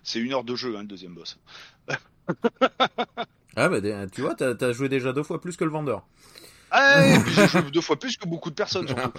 c'est 0.03 0.19
une 0.19 0.33
heure 0.33 0.43
de 0.43 0.55
jeu, 0.55 0.75
hein, 0.77 0.81
le 0.81 0.87
deuxième 0.87 1.13
boss. 1.13 1.37
Ah 3.55 3.67
bah 3.69 3.79
tu 4.11 4.21
vois, 4.21 4.35
t'as 4.35 4.53
as 4.59 4.71
joué 4.71 4.87
déjà 4.89 5.11
deux 5.13 5.23
fois 5.23 5.41
plus 5.41 5.57
que 5.57 5.63
le 5.65 5.71
vendeur. 5.71 6.05
Ah 6.73 7.05
et 7.15 7.19
puis 7.19 7.33
j'ai 7.33 7.47
joué 7.47 7.61
deux 7.71 7.81
fois 7.81 7.97
plus 7.99 8.15
que 8.17 8.27
beaucoup 8.27 8.49
de 8.49 8.55
personnes 8.55 8.87
surtout. 8.87 9.11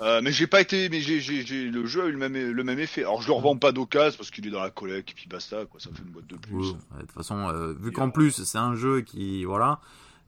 Euh, 0.00 0.20
mais 0.22 0.30
j'ai 0.32 0.46
pas 0.46 0.60
été, 0.60 0.88
mais 0.88 1.00
j'ai, 1.00 1.20
j'ai, 1.20 1.44
j'ai- 1.44 1.64
le 1.64 1.84
jeu 1.86 2.04
a 2.04 2.06
eu 2.06 2.12
le 2.12 2.18
même, 2.18 2.34
le 2.52 2.64
même 2.64 2.78
effet. 2.78 3.00
Alors 3.02 3.20
je 3.20 3.26
le 3.26 3.32
revends 3.34 3.56
pas 3.56 3.72
d'occasion 3.72 4.16
parce 4.16 4.30
qu'il 4.30 4.46
est 4.46 4.50
dans 4.50 4.62
la 4.62 4.70
collecte 4.70 5.10
et 5.10 5.14
puis 5.14 5.26
basta 5.28 5.64
quoi, 5.66 5.80
ça 5.80 5.90
fait 5.92 6.02
une 6.02 6.10
boîte 6.12 6.28
de 6.28 6.36
plus. 6.36 6.54
Ouais, 6.70 6.76
De 6.96 7.00
toute 7.02 7.12
façon, 7.12 7.48
euh, 7.48 7.74
vu 7.78 7.90
qu'en 7.92 8.08
euh, 8.08 8.12
plus 8.12 8.44
c'est 8.44 8.58
un 8.58 8.74
jeu 8.76 9.00
qui, 9.00 9.44
voilà, 9.44 9.80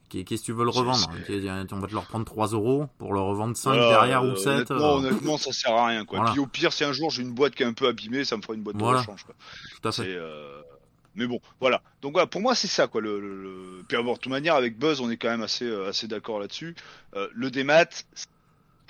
qui, 0.09 0.25
qu'est-ce 0.25 0.43
que 0.43 0.47
tu 0.47 0.53
veux 0.53 0.65
le 0.65 0.71
revendre 0.71 1.09
On 1.09 1.77
va 1.79 1.87
te 1.87 1.93
le 1.93 1.99
reprendre 1.99 2.25
3 2.27 2.49
euros 2.49 2.87
pour 2.99 3.15
le 3.15 3.21
revendre 3.21 3.57
5 3.57 3.71
Voilà, 3.71 3.89
derrière 3.89 4.25
euh, 4.25 4.33
ou 4.33 4.37
7. 4.37 4.49
Honnêtement, 4.73 4.95
honnêtement, 4.97 5.39
ça 5.39 5.53
sert 5.53 5.73
à 5.75 5.87
rien 5.87 6.05
quoi. 6.05 6.19
Voilà. 6.19 6.33
Puis 6.33 6.41
au 6.41 6.47
pire, 6.47 6.73
si 6.73 6.83
un 6.85 6.93
jour 6.93 7.11
j'ai 7.11 7.23
une 7.23 7.33
boîte 7.33 7.55
qui 7.55 7.63
est 7.63 7.67
un 7.67 7.73
peu 7.73 7.87
abîmée, 7.87 8.25
ça 8.25 8.37
me 8.37 8.43
fera 8.43 8.55
une 8.55 8.63
boîte 8.63 8.77
Voilà. 8.79 8.99
de 8.99 9.03
rechange 9.07 9.23
quoi. 9.25 9.35
tout 9.81 9.89
à 9.89 9.93
fait. 9.93 10.03
euh, 10.07 10.61
Mais 11.15 11.27
bon, 11.27 11.41
voilà. 11.61 11.83
Donc 12.01 12.13
voilà, 12.13 12.27
pour 12.27 12.41
moi 12.41 12.55
c'est 12.55 12.69
ça 12.69 12.87
quoi. 12.87 13.01
Le, 13.01 13.21
le, 13.21 13.83
Puis 13.87 13.97
bon, 14.03 14.15
de 14.15 14.19
toute 14.19 14.33
manière 14.33 14.55
avec 14.55 14.79
Buzz, 14.79 15.01
on 15.01 15.11
est 15.11 15.17
quand 15.17 15.29
même 15.29 15.43
assez, 15.43 15.67
euh, 15.67 15.89
assez 15.89 16.09
d'accord 16.09 16.41
là-dessus. 16.41 16.75
Euh, 17.15 17.29
le 17.35 17.51
démat, 17.51 17.87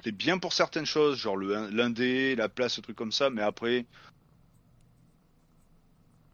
t'es 0.03 0.12
bien 0.12 0.39
pour 0.39 0.53
certaines 0.53 0.86
choses, 0.86 1.19
genre 1.19 1.36
l'indé, 1.36 2.36
la 2.36 2.49
place, 2.49 2.77
le 2.77 2.82
truc 2.82 2.97
comme 2.97 3.12
ça, 3.12 3.31
mais 3.31 3.43
après. 3.43 3.86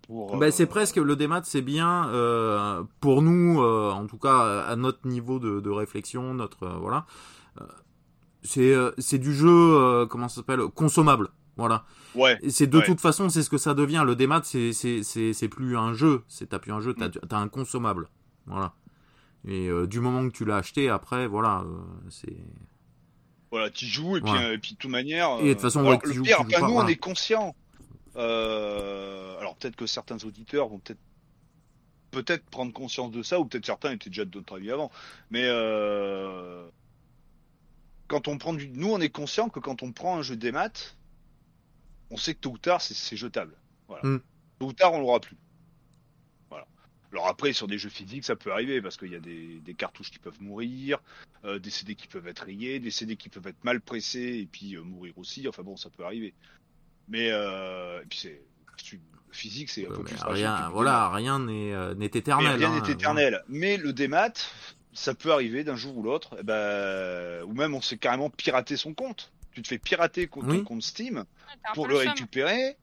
Pour, 0.06 0.42
euh, 0.42 0.50
c'est 0.50 0.66
presque 0.66 0.96
le 0.96 1.16
démat, 1.16 1.42
c'est 1.44 1.62
bien 1.62 2.08
euh, 2.08 2.82
pour 3.00 3.22
nous, 3.22 3.62
en 3.62 4.06
tout 4.06 4.18
cas 4.18 4.64
à 4.66 4.76
notre 4.76 5.06
niveau 5.06 5.38
de, 5.38 5.60
de 5.60 5.70
réflexion, 5.70 6.34
notre 6.34 6.66
voilà. 6.66 7.06
C'est 8.42 8.74
c'est 8.98 9.18
du 9.18 9.34
jeu 9.34 10.06
comment 10.06 10.28
ça 10.28 10.36
s'appelle 10.36 10.60
consommable, 10.74 11.28
voilà. 11.58 11.84
Ouais, 12.14 12.38
c'est 12.48 12.66
de 12.66 12.78
Ouais. 12.78 12.84
toute 12.86 13.00
façon 13.00 13.28
c'est 13.28 13.42
ce 13.42 13.50
que 13.50 13.58
ça 13.58 13.74
devient. 13.74 14.02
Le 14.06 14.16
démat 14.16 14.40
c'est 14.44 15.48
plus 15.50 15.76
un 15.76 15.92
jeu, 15.92 16.22
c'est 16.28 16.48
t'as 16.48 16.58
plus 16.58 16.72
un 16.72 16.80
jeu, 16.80 16.94
t'as 16.94 17.10
t'as 17.10 17.36
un 17.38 17.48
consommable, 17.48 18.08
voilà. 18.46 18.72
Et 19.46 19.68
euh, 19.68 19.86
du 19.86 20.00
moment 20.00 20.26
que 20.28 20.32
tu 20.34 20.44
l'as 20.46 20.56
acheté, 20.56 20.88
après 20.88 21.26
voilà, 21.26 21.60
euh, 21.66 21.76
c'est 22.08 22.36
voilà, 23.50 23.70
tu 23.70 23.86
joues 23.86 24.16
et 24.16 24.20
puis, 24.20 24.30
Ouais. 24.30 24.44
euh, 24.44 24.52
et 24.54 24.58
puis 24.58 24.72
de 24.72 24.78
toute 24.78 24.90
manière. 24.90 25.38
Et 25.40 25.48
de 25.48 25.52
toute 25.54 25.62
façon, 25.62 25.80
alors, 25.80 25.92
ouais, 25.92 25.98
le 26.04 26.12
joues, 26.12 26.22
pire, 26.22 26.46
pas, 26.50 26.60
nous, 26.60 26.74
on 26.74 26.86
est 26.86 26.96
conscients. 26.96 27.54
Euh, 28.16 29.38
alors 29.38 29.56
peut-être 29.56 29.76
que 29.76 29.86
certains 29.86 30.16
auditeurs 30.24 30.68
vont 30.68 30.78
peut-être 30.80 30.98
peut-être 32.10 32.44
prendre 32.50 32.72
conscience 32.72 33.10
de 33.10 33.22
ça, 33.22 33.38
ou 33.38 33.44
peut-être 33.44 33.66
certains 33.66 33.92
étaient 33.92 34.10
déjà 34.10 34.24
de 34.24 34.36
notre 34.36 34.56
avis 34.56 34.70
avant. 34.70 34.90
Mais 35.30 35.46
quand 38.06 38.28
on 38.28 38.38
prend 38.38 38.54
du, 38.54 38.68
nous, 38.70 38.90
on 38.90 39.00
est 39.00 39.10
conscient 39.10 39.48
que 39.48 39.60
quand 39.60 39.82
on 39.82 39.92
prend 39.92 40.18
un 40.18 40.22
jeu 40.22 40.36
des 40.36 40.52
maths, 40.52 40.96
on 42.10 42.16
sait 42.16 42.34
que 42.34 42.40
tôt 42.40 42.50
ou 42.52 42.58
tard, 42.58 42.80
c'est- 42.80 42.94
c'est 42.94 43.16
jetable. 43.16 43.54
Voilà. 43.86 44.02
Mm. 44.06 44.20
Tôt 44.58 44.66
ou 44.66 44.72
tard, 44.72 44.92
on 44.94 45.00
l'aura 45.00 45.20
plus. 45.20 45.36
Voilà. 46.50 46.66
Alors 47.12 47.26
après, 47.28 47.52
sur 47.52 47.66
des 47.68 47.78
jeux 47.78 47.88
physiques, 47.90 48.24
ça 48.24 48.36
peut 48.36 48.52
arriver 48.52 48.80
parce 48.82 48.96
qu'il 48.96 49.12
y 49.12 49.16
a 49.16 49.20
des, 49.20 49.60
des 49.60 49.74
cartouches 49.74 50.10
qui 50.10 50.18
peuvent 50.18 50.40
mourir, 50.42 50.98
euh, 51.44 51.58
des 51.58 51.70
CD 51.70 51.94
qui 51.94 52.06
peuvent 52.08 52.26
être 52.26 52.44
rayés, 52.44 52.80
des 52.80 52.90
CD 52.90 53.16
qui 53.16 53.28
peuvent 53.28 53.46
être 53.46 53.62
mal 53.64 53.80
pressés 53.80 54.38
et 54.42 54.46
puis 54.50 54.74
euh, 54.76 54.82
mourir 54.82 55.16
aussi. 55.18 55.46
Enfin 55.48 55.62
bon, 55.62 55.76
ça 55.76 55.90
peut 55.90 56.04
arriver. 56.04 56.34
Mais 57.08 57.30
euh, 57.30 58.02
et 58.02 58.06
puis 58.06 58.18
c'est 58.18 58.42
physique, 59.30 59.70
c'est 59.70 59.86
un 59.86 59.90
peu 59.90 59.98
mais 59.98 60.04
plus 60.04 60.16
fragile. 60.16 60.46
rien, 60.46 60.70
voilà, 60.70 61.10
rien 61.10 61.38
n'est 61.38 62.06
éternel. 62.06 62.56
rien 62.56 62.72
hein, 62.72 62.80
n'est 62.82 62.92
éternel. 62.92 63.42
Mais 63.48 63.76
le 63.76 63.92
démat, 63.92 64.32
ça 64.92 65.14
peut 65.14 65.32
arriver 65.32 65.64
d'un 65.64 65.76
jour 65.76 65.96
ou 65.98 66.02
l'autre. 66.02 66.36
eh 66.40 66.42
ben, 66.42 67.42
ou 67.44 67.52
même 67.54 67.74
on 67.74 67.80
s'est 67.80 67.98
carrément 67.98 68.30
pirater 68.30 68.76
son 68.76 68.94
compte. 68.94 69.32
Tu 69.58 69.62
te 69.62 69.68
fais 69.68 69.78
pirater 69.78 70.28
ton 70.28 70.40
Oui. 70.42 70.62
compte 70.62 70.82
Steam 70.82 71.24
pour 71.74 71.88
le 71.88 71.96
récupérer. 71.96 72.76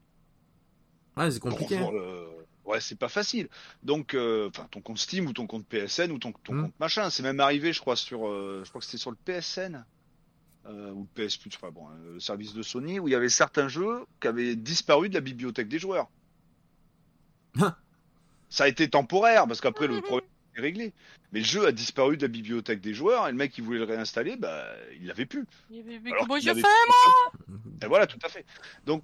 Ouais, 1.15 1.31
c'est 1.31 1.39
compliqué. 1.39 1.77
Pour, 1.79 1.93
euh, 1.93 2.45
ouais, 2.65 2.81
c'est 2.81 2.99
pas 2.99 3.07
facile. 3.07 3.47
Donc, 3.81 4.13
euh, 4.13 4.49
enfin, 4.49 4.67
ton 4.69 4.81
compte 4.81 4.97
Steam 4.97 5.25
ou 5.27 5.31
ton 5.31 5.47
compte 5.47 5.65
PSN 5.65 6.11
ou 6.11 6.19
ton, 6.19 6.33
ton 6.33 6.53
Mm. 6.53 6.61
compte 6.63 6.79
machin. 6.81 7.09
C'est 7.09 7.23
même 7.23 7.39
arrivé, 7.39 7.71
je 7.71 7.79
crois, 7.79 7.95
sur, 7.95 8.27
euh, 8.27 8.61
je 8.65 8.69
crois 8.69 8.79
que 8.79 8.85
c'était 8.85 8.97
sur 8.97 9.11
le 9.11 9.15
PSN. 9.23 9.85
Euh, 10.65 10.91
ou 10.91 11.07
le 11.15 11.23
PS 11.27 11.37
Plus, 11.37 11.51
enfin 11.55 11.71
bon, 11.71 11.87
le 12.03 12.19
service 12.19 12.53
de 12.53 12.61
Sony, 12.63 12.99
où 12.99 13.07
il 13.07 13.11
y 13.11 13.15
avait 13.15 13.29
certains 13.29 13.69
jeux 13.69 14.05
qui 14.19 14.27
avaient 14.27 14.55
disparu 14.57 15.07
de 15.07 15.13
la 15.13 15.21
bibliothèque 15.21 15.69
des 15.69 15.79
joueurs. 15.79 16.09
Ah. 17.61 17.77
Ça 18.49 18.65
a 18.65 18.67
été 18.67 18.89
temporaire, 18.89 19.47
parce 19.47 19.61
qu'après 19.61 19.87
le 19.87 20.01
problème 20.01 20.27
réglé. 20.61 20.93
Mais 21.31 21.39
le 21.39 21.45
jeu 21.45 21.65
a 21.65 21.71
disparu 21.71 22.17
de 22.17 22.21
la 22.23 22.27
bibliothèque 22.27 22.81
des 22.81 22.93
joueurs, 22.93 23.27
et 23.27 23.31
le 23.31 23.37
mec 23.37 23.51
qui 23.51 23.61
voulait 23.61 23.79
le 23.79 23.85
réinstaller, 23.85 24.35
bah, 24.37 24.65
il 24.99 25.07
l'avait 25.07 25.25
plus. 25.25 25.45
Mais, 25.69 25.83
mais- 25.85 25.99
mais 25.99 26.11
Alors 26.11 26.27
comment 26.27 26.39
je 26.39 26.49
avait 26.49 26.61
fais 26.61 26.67
et 27.81 27.87
voilà, 27.87 28.07
tout 28.07 28.19
à 28.23 28.29
fait. 28.29 28.45
Donc, 28.85 29.03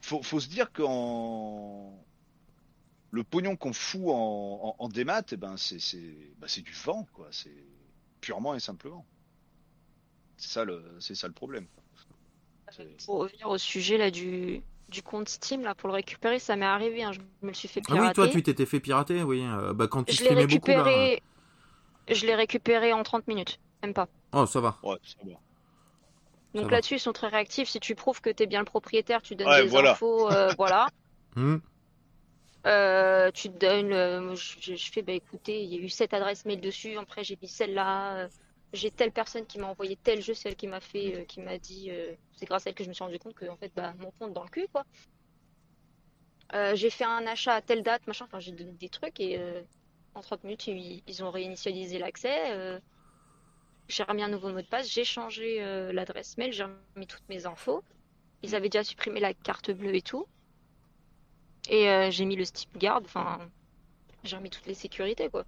faut, 0.00 0.22
faut 0.22 0.40
se 0.40 0.48
dire 0.48 0.72
qu'en 0.72 1.92
le 3.10 3.24
pognon 3.24 3.56
qu'on 3.56 3.72
fout 3.72 4.00
en, 4.06 4.60
en, 4.62 4.76
en 4.78 4.88
démat, 4.88 5.22
eh 5.32 5.36
ben 5.36 5.56
c'est 5.56 5.78
c'est 5.78 6.16
bah, 6.38 6.46
c'est 6.48 6.62
du 6.62 6.72
vent, 6.72 7.06
quoi. 7.12 7.28
C'est 7.30 7.54
purement 8.20 8.54
et 8.54 8.60
simplement. 8.60 9.06
C'est 10.36 10.48
ça 10.50 10.64
le 10.64 10.82
c'est 11.00 11.14
ça 11.14 11.26
le 11.28 11.34
problème. 11.34 11.66
Pour 13.04 13.18
revenir 13.18 13.48
au 13.48 13.58
sujet 13.58 13.98
là 13.98 14.10
du, 14.10 14.62
du 14.88 15.02
compte 15.02 15.28
Steam 15.28 15.62
là 15.62 15.74
pour 15.74 15.88
le 15.88 15.94
récupérer, 15.94 16.38
ça 16.38 16.56
m'est 16.56 16.66
arrivé. 16.66 17.02
hein, 17.02 17.12
je 17.12 17.20
me 17.42 17.48
le 17.48 17.54
suis 17.54 17.68
fait 17.68 17.80
Ah 17.88 17.92
pirater. 17.92 18.08
oui, 18.08 18.12
toi 18.14 18.28
tu 18.28 18.42
t'étais 18.42 18.66
fait 18.66 18.80
pirater, 18.80 19.22
oui. 19.22 19.42
euh, 19.44 19.72
bah 19.72 19.86
quand 19.88 20.04
tu 20.04 20.14
je 20.14 20.20
l'ai 20.20 20.26
streamais 20.26 20.46
beaucoup 20.46 20.68
là. 20.68 21.16
Je 22.08 22.26
l'ai 22.26 22.34
récupéré 22.34 22.92
en 22.92 23.02
30 23.02 23.26
minutes, 23.28 23.58
même 23.82 23.94
pas. 23.94 24.08
Oh, 24.32 24.44
ça 24.46 24.60
va. 24.60 24.76
Ouais, 24.82 24.96
ça 25.04 25.16
va. 25.24 25.38
Donc 26.54 26.70
là-dessus, 26.70 26.96
ils 26.96 27.00
sont 27.00 27.12
très 27.12 27.28
réactifs. 27.28 27.68
Si 27.68 27.80
tu 27.80 27.94
prouves 27.94 28.20
que 28.20 28.28
tu 28.28 28.42
es 28.42 28.46
bien 28.46 28.58
le 28.58 28.64
propriétaire, 28.66 29.22
tu 29.22 29.36
donnes 29.36 29.48
Ouais, 29.48 29.62
des 29.62 29.68
voilà. 29.68 29.92
infos, 29.92 30.30
euh, 30.30 30.52
voilà. 30.58 30.88
Hmm. 31.36 31.56
Euh, 32.66 33.30
tu 33.32 33.48
te 33.50 33.56
donnes, 33.58 33.92
euh, 33.92 34.34
je, 34.36 34.54
je- 34.60 34.74
je 34.76 34.92
fais, 34.92 35.02
bah 35.02 35.12
écoutez, 35.12 35.62
il 35.64 35.72
y 35.74 35.76
a 35.78 35.80
eu 35.80 35.88
cette 35.88 36.14
adresse 36.14 36.44
mail 36.44 36.60
dessus, 36.60 36.96
après 36.96 37.24
j'ai 37.24 37.36
mis 37.40 37.48
celle-là, 37.48 38.16
euh, 38.18 38.28
j'ai 38.72 38.90
telle 38.90 39.12
personne 39.12 39.46
qui 39.46 39.58
m'a 39.58 39.66
envoyé 39.66 39.96
tel 39.96 40.22
jeu, 40.22 40.34
celle 40.34 40.56
qui 40.56 40.66
m'a 40.66 40.80
fait, 40.80 41.14
euh, 41.14 41.24
qui 41.24 41.40
m'a 41.40 41.58
dit, 41.58 41.90
euh, 41.90 42.14
c'est 42.36 42.46
grâce 42.46 42.66
à 42.66 42.70
elle 42.70 42.74
que 42.74 42.84
je 42.84 42.88
me 42.88 42.94
suis 42.94 43.04
rendu 43.04 43.18
compte 43.18 43.34
que 43.34 43.46
en 43.46 43.56
fait, 43.56 43.72
bah, 43.74 43.94
mon 43.98 44.10
compte 44.12 44.32
dans 44.32 44.42
le 44.42 44.48
cul, 44.48 44.66
quoi. 44.72 44.84
Euh, 46.54 46.74
j'ai 46.74 46.90
fait 46.90 47.04
un 47.04 47.26
achat 47.26 47.54
à 47.54 47.62
telle 47.62 47.82
date, 47.82 48.06
machin, 48.06 48.26
enfin 48.26 48.40
j'ai 48.40 48.52
donné 48.52 48.72
des 48.72 48.88
trucs 48.88 49.20
et 49.20 49.40
en 50.14 50.20
30 50.20 50.44
minutes, 50.44 50.66
ils, 50.66 51.24
ont 51.24 51.30
réinitialisé 51.30 51.98
l'accès. 51.98 52.80
j'ai 53.88 54.02
remis 54.02 54.22
un 54.22 54.28
nouveau 54.28 54.52
mot 54.52 54.60
de 54.60 54.66
passe, 54.66 54.90
j'ai 54.90 55.04
changé 55.04 55.60
l'adresse 55.92 56.36
mail, 56.36 56.52
j'ai 56.52 56.64
remis 56.64 57.06
toutes 57.06 57.26
mes 57.30 57.46
infos. 57.46 57.82
Ils 58.42 58.54
avaient 58.54 58.68
déjà 58.68 58.84
supprimé 58.84 59.20
la 59.20 59.32
carte 59.32 59.70
bleue 59.70 59.94
et 59.94 60.02
tout. 60.02 60.26
Et 61.70 62.10
j'ai 62.10 62.26
mis 62.26 62.36
le 62.36 62.44
Steam 62.44 62.70
Guard, 62.76 63.00
enfin, 63.04 63.48
j'ai 64.24 64.36
remis 64.36 64.50
toutes 64.50 64.66
les 64.66 64.74
sécurités, 64.74 65.30
quoi. 65.30 65.46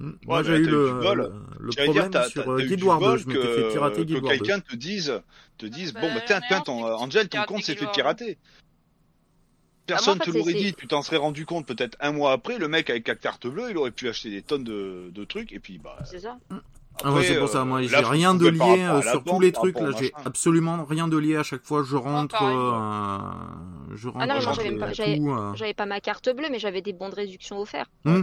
Hmm. 0.00 0.10
Moi 0.26 0.42
bah, 0.42 0.48
j'ai 0.48 0.56
eu 0.56 0.64
le, 0.66 0.86
du 0.88 0.92
bol. 1.06 1.18
le, 1.18 1.64
le 1.66 1.70
J'allais 1.70 1.92
dire, 1.92 2.02
problème 2.02 2.10
t'as- 2.10 2.28
sur 2.28 2.50
euh, 2.50 2.58
Guild 2.58 2.76
du 2.80 2.84
Wars 2.84 2.98
2. 3.00 3.06
bol 3.06 3.18
Je 3.18 3.26
m'étais 3.28 3.40
que- 3.40 3.46
fait 3.54 3.68
pirater 3.70 3.96
que 4.00 4.02
Guild 4.06 4.22
2. 4.22 4.28
quelqu'un 4.28 4.60
te 4.60 4.74
dise, 4.76 5.22
te 5.56 5.66
dise, 5.66 5.92
Bah, 5.94 6.00
bon, 6.00 6.14
bah, 6.14 6.20
tiens, 6.26 6.40
tiens, 6.48 6.60
ton, 6.62 6.84
euh, 6.86 6.94
Angel, 6.94 7.28
ton 7.28 7.42
compte 7.44 7.62
s'est 7.62 7.74
pirater 7.74 7.86
fait 7.94 8.00
pirater. 8.02 8.38
Personne 9.86 10.18
fait, 10.18 10.30
te 10.32 10.36
l'aurait 10.36 10.54
dit, 10.54 10.72
tu 10.74 10.86
t'en 10.86 11.02
serais 11.02 11.18
rendu 11.18 11.44
compte 11.44 11.66
peut-être 11.66 11.96
un 12.00 12.10
mois 12.12 12.32
après, 12.32 12.58
le 12.58 12.68
mec 12.68 12.88
avec 12.88 13.06
la 13.06 13.14
carte 13.16 13.46
bleue, 13.46 13.70
il 13.70 13.76
aurait 13.76 13.90
pu 13.90 14.08
acheter 14.08 14.30
des 14.30 14.40
tonnes 14.42 14.64
de, 14.64 15.10
de 15.12 15.24
trucs, 15.24 15.52
et 15.52 15.60
puis, 15.60 15.78
bah, 15.78 15.98
C'est 16.04 16.20
ça. 16.20 16.38
Ah, 16.50 16.54
moi, 17.10 17.18
après, 17.20 17.24
c'est 17.24 17.38
pour 17.38 17.48
ça, 17.48 17.62
euh, 17.62 17.64
moi 17.64 17.82
j'ai 17.82 17.96
rien 17.96 18.34
de 18.34 18.46
lié 18.46 18.60
euh, 18.84 19.02
sur 19.02 19.22
tous 19.24 19.40
les 19.40 19.50
trucs. 19.52 19.78
Là, 19.78 19.90
j'ai 19.98 20.12
absolument 20.24 20.84
rien 20.84 21.06
de 21.08 21.16
lié 21.18 21.36
à 21.36 21.42
chaque 21.42 21.64
fois. 21.64 21.82
Je 21.84 21.96
rentre, 21.96 22.40
euh, 22.40 23.94
je 23.96 24.08
rentre, 24.08 24.18
Ah 24.20 24.26
non, 24.26 24.34
moi, 24.42 24.52
j'avais 24.54 24.76
pas- 24.76 24.90
euh. 25.68 25.72
Pas 25.76 25.86
ma 25.86 26.00
carte 26.00 26.28
bleue, 26.34 26.46
mais 26.50 26.58
j'avais 26.60 26.82
des 26.82 26.92
bons 26.92 27.08
de 27.10 27.16
réduction 27.16 27.58
offerts. 27.60 27.90
Hmm. 28.04 28.22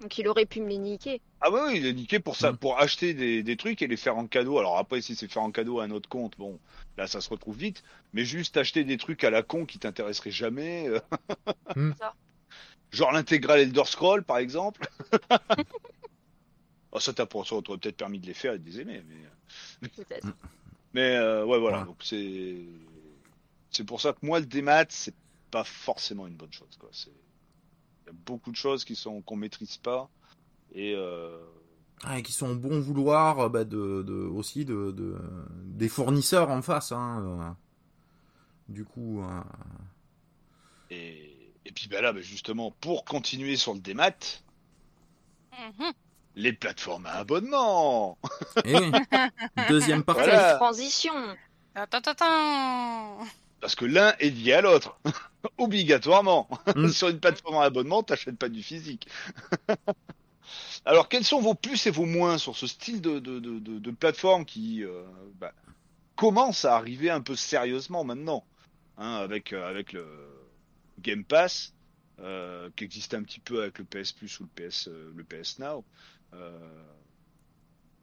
Donc 0.00 0.16
il 0.18 0.28
aurait 0.28 0.46
pu 0.46 0.60
me 0.60 0.68
les 0.68 0.78
niquer. 0.78 1.20
Ah 1.40 1.50
ouais, 1.50 1.60
oui, 1.66 1.72
il 1.78 1.86
est 1.86 1.92
niqué 1.92 2.20
pour 2.20 2.36
ça, 2.36 2.52
Mm. 2.52 2.56
pour 2.58 2.78
acheter 2.78 3.14
des, 3.14 3.42
des 3.42 3.56
trucs 3.56 3.82
et 3.82 3.86
les 3.88 3.96
faire 3.96 4.16
en 4.16 4.26
cadeau. 4.26 4.58
Alors 4.58 4.78
après, 4.78 5.00
si 5.00 5.16
c'est 5.16 5.26
faire 5.28 5.42
en 5.42 5.50
cadeau 5.50 5.80
à 5.80 5.84
un 5.84 5.90
autre 5.90 6.08
compte, 6.08 6.36
bon, 6.38 6.58
là 6.96 7.06
ça 7.06 7.20
se 7.20 7.28
retrouve 7.30 7.56
vite. 7.56 7.82
Mais 8.12 8.24
juste 8.24 8.56
acheter 8.56 8.84
des 8.84 8.96
trucs 8.96 9.24
à 9.24 9.30
la 9.30 9.42
con 9.42 9.66
qui 9.66 9.78
t'intéresseraient 9.78 10.30
jamais. 10.30 10.88
euh, 10.88 11.00
Mm. 11.76 11.92
Genre 12.90 13.12
l'intégrale 13.12 13.60
Elder 13.60 13.84
Scroll, 13.84 14.24
par 14.24 14.38
exemple. 14.38 14.88
oh, 16.92 17.00
ça 17.00 17.12
t'aurait 17.12 17.44
peut-être 17.78 17.96
permis 17.96 18.18
de 18.18 18.26
les 18.26 18.34
faire 18.34 18.54
et 18.54 18.58
de 18.58 18.64
les 18.64 18.80
aimer. 18.80 19.02
Mais, 19.82 19.88
Peut-être. 19.90 20.28
mais 20.94 21.16
euh, 21.16 21.44
ouais, 21.44 21.58
voilà. 21.58 21.80
Ouais. 21.80 21.84
Donc 21.86 21.96
c'est 22.02 22.56
c'est 23.70 23.84
pour 23.84 24.00
ça 24.00 24.12
que 24.12 24.24
moi 24.24 24.40
le 24.40 24.46
démat, 24.46 24.86
c'est 24.88 25.14
pas 25.50 25.64
forcément 25.64 26.26
une 26.26 26.34
bonne 26.34 26.52
chose. 26.52 26.76
Quoi. 26.78 26.88
C'est 26.92 27.10
y 28.08 28.10
a 28.10 28.14
beaucoup 28.26 28.50
de 28.50 28.56
choses 28.56 28.84
qui 28.84 28.96
sont 28.96 29.22
qu'on 29.22 29.36
maîtrise 29.36 29.76
pas 29.76 30.08
et 30.74 30.94
euh, 30.96 31.38
Ah, 32.04 32.18
et 32.18 32.22
qui 32.22 32.32
sont 32.32 32.54
bon 32.54 32.80
vouloir 32.80 33.38
euh, 33.40 33.48
bah, 33.48 33.64
de, 33.64 34.02
de, 34.02 34.14
aussi 34.14 34.64
de, 34.64 34.90
de, 34.92 35.16
des 35.64 35.88
fournisseurs 35.88 36.50
en 36.50 36.62
face. 36.62 36.92
Hein, 36.92 37.22
euh. 37.24 37.50
Du 38.68 38.84
coup, 38.84 39.22
euh, 39.22 39.40
Et, 40.90 41.52
et 41.64 41.72
puis 41.72 41.88
ben 41.88 42.02
là, 42.02 42.12
ben 42.12 42.22
justement, 42.22 42.70
pour 42.80 43.04
continuer 43.04 43.56
sur 43.56 43.74
le 43.74 43.80
démat, 43.80 44.42
Mhm. 45.52 45.92
les 46.36 46.52
plateformes 46.52 47.06
à 47.06 47.14
abonnement. 47.14 48.16
eh 48.64 48.76
oui. 48.78 48.92
deuxième 49.68 50.04
partie. 50.04 50.22
Voilà. 50.22 50.54
Transition 50.56 51.12
Attends, 51.74 51.98
attends, 51.98 52.10
attends. 52.12 53.18
Parce 53.60 53.74
que 53.74 53.84
l'un 53.84 54.14
est 54.18 54.30
lié 54.30 54.52
à 54.54 54.60
l'autre. 54.60 54.98
Obligatoirement. 55.58 56.48
Mm. 56.76 56.88
sur 56.92 57.08
une 57.08 57.20
plateforme 57.20 57.56
à 57.56 57.62
abonnement, 57.64 58.02
t'achètes 58.02 58.38
pas 58.38 58.48
du 58.48 58.62
physique. 58.62 59.08
Alors, 60.84 61.08
quels 61.08 61.24
sont 61.24 61.40
vos 61.40 61.54
plus 61.54 61.86
et 61.86 61.90
vos 61.90 62.06
moins 62.06 62.38
sur 62.38 62.56
ce 62.56 62.66
style 62.66 63.00
de, 63.00 63.18
de, 63.18 63.38
de, 63.38 63.58
de, 63.58 63.78
de 63.78 63.90
plateforme 63.90 64.44
qui 64.44 64.82
euh, 64.84 65.02
bah, 65.38 65.52
commence 66.16 66.64
à 66.64 66.76
arriver 66.76 67.10
un 67.10 67.20
peu 67.20 67.36
sérieusement 67.36 68.04
maintenant, 68.04 68.44
hein, 68.96 69.16
avec, 69.16 69.52
euh, 69.52 69.68
avec 69.68 69.92
le 69.92 70.06
Game 71.00 71.24
Pass, 71.24 71.74
euh, 72.20 72.70
qui 72.76 72.84
existait 72.84 73.16
un 73.16 73.22
petit 73.22 73.40
peu 73.40 73.62
avec 73.62 73.78
le 73.78 73.84
PS 73.84 74.12
Plus 74.12 74.40
ou 74.40 74.44
le 74.44 74.48
PS, 74.68 74.88
euh, 74.88 75.12
le 75.14 75.24
PS 75.24 75.58
Now. 75.58 75.84
Euh, 76.34 76.58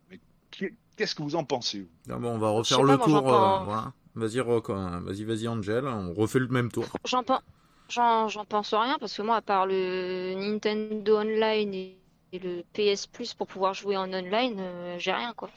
mais 0.10 0.20
qu'est- 0.52 0.74
qu'est-ce 0.96 1.16
que 1.16 1.24
vous 1.24 1.36
en 1.36 1.44
pensez 1.44 1.82
vous? 1.82 1.90
Ah 2.14 2.18
bon, 2.18 2.36
on 2.36 2.38
va 2.38 2.50
refaire 2.50 2.78
pas, 2.78 2.84
le 2.84 2.98
moi, 2.98 3.94
Vas-y, 4.16 4.40
Rock, 4.40 4.72
hein. 4.72 5.02
vas-y, 5.02 5.24
vas-y, 5.26 5.48
Angel. 5.48 5.86
On 5.88 6.12
refait 6.14 6.40
le 6.40 6.48
même 6.48 6.72
tour. 6.72 6.88
J'en 7.06 7.24
pen- 7.24 7.42
j'en 7.90 8.28
j'en 8.28 8.46
pense 8.46 8.74
rien 8.74 8.98
parce 9.00 9.16
que 9.16 9.22
moi, 9.22 9.38
à 9.38 9.42
part 9.42 9.66
le 9.66 10.34
Nintendo 10.36 11.18
Online 11.20 11.74
et, 11.74 12.02
et 12.34 12.40
le 12.40 12.64
PS 12.74 13.08
Plus 13.08 13.34
pour 13.34 13.48
pouvoir 13.48 13.74
jouer 13.74 13.96
en 13.98 14.12
online, 14.14 14.60
euh, 14.60 15.00
j'ai 15.00 15.14
rien 15.14 15.34
quoi. 15.34 15.50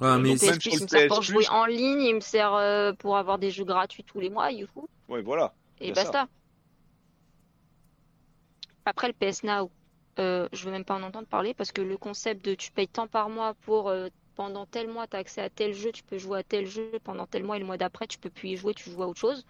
Ouais, 0.00 0.18
mais 0.18 0.36
même 0.38 0.38
PS 0.38 0.58
sur 0.60 0.60
Plus, 0.60 0.72
le 0.74 0.80
il 0.80 0.82
me 0.84 0.88
sert 0.88 1.06
pour 1.06 1.22
jouer 1.22 1.44
Plus. 1.44 1.48
en 1.48 1.66
ligne, 1.66 2.00
il 2.02 2.14
me 2.16 2.20
sert 2.20 2.54
euh, 2.54 2.92
pour 2.94 3.16
avoir 3.16 3.38
des 3.38 3.50
jeux 3.50 3.64
gratuits 3.64 4.04
tous 4.04 4.20
les 4.20 4.30
mois, 4.30 4.50
youhou, 4.52 4.88
Ouais, 5.08 5.22
voilà. 5.22 5.54
et 5.80 5.92
ça. 5.94 6.12
basta. 6.12 6.28
Après 8.86 9.08
le 9.08 9.12
PS 9.12 9.42
Now, 9.42 9.70
euh, 10.18 10.48
je 10.52 10.64
veux 10.64 10.70
même 10.70 10.84
pas 10.86 10.94
en 10.94 11.02
entendre 11.02 11.28
parler 11.28 11.52
parce 11.52 11.72
que 11.72 11.82
le 11.82 11.98
concept 11.98 12.42
de 12.44 12.54
tu 12.54 12.72
payes 12.72 12.88
tant 12.88 13.06
par 13.06 13.28
mois 13.28 13.52
pour 13.54 13.88
euh, 13.90 14.08
pendant 14.36 14.66
tel 14.66 14.88
mois 14.88 15.06
tu 15.08 15.16
as 15.16 15.20
accès 15.20 15.40
à 15.40 15.50
tel 15.50 15.74
jeu, 15.74 15.90
tu 15.90 16.04
peux 16.04 16.18
jouer 16.18 16.38
à 16.38 16.42
tel 16.44 16.66
jeu 16.66 16.92
pendant 17.02 17.26
tel 17.26 17.42
mois 17.42 17.56
et 17.56 17.60
le 17.60 17.66
mois 17.66 17.78
d'après 17.78 18.06
tu 18.06 18.18
peux 18.18 18.30
plus 18.30 18.50
y 18.50 18.56
jouer, 18.56 18.74
tu 18.74 18.90
joues 18.90 19.02
à 19.02 19.08
autre 19.08 19.18
chose. 19.18 19.44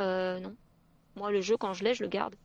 Euh, 0.00 0.38
non. 0.38 0.54
Moi 1.16 1.32
le 1.32 1.40
jeu 1.40 1.56
quand 1.56 1.72
je 1.72 1.82
l'ai, 1.82 1.94
je 1.94 2.04
le 2.04 2.08
garde. 2.08 2.36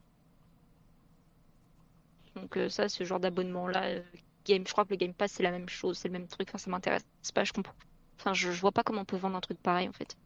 Donc 2.35 2.57
euh, 2.57 2.69
ça, 2.69 2.89
ce 2.89 3.03
genre 3.03 3.19
d'abonnement 3.19 3.67
là, 3.67 3.99
game, 4.45 4.65
je 4.65 4.71
crois 4.71 4.85
que 4.85 4.91
le 4.91 4.95
Game 4.95 5.13
Pass 5.13 5.33
c'est 5.33 5.43
la 5.43 5.51
même 5.51 5.69
chose, 5.69 5.97
c'est 5.97 6.07
le 6.07 6.13
même 6.13 6.27
truc. 6.27 6.47
Enfin, 6.49 6.57
ça 6.57 6.71
m'intéresse 6.71 7.05
pas, 7.35 7.43
je 7.43 7.53
comprends. 7.53 7.75
Enfin, 8.17 8.33
je, 8.33 8.51
je 8.51 8.61
vois 8.61 8.71
pas 8.71 8.83
comment 8.83 9.01
on 9.01 9.05
peut 9.05 9.17
vendre 9.17 9.35
un 9.35 9.41
truc 9.41 9.61
pareil 9.61 9.87
en 9.89 9.93
fait. 9.93 10.17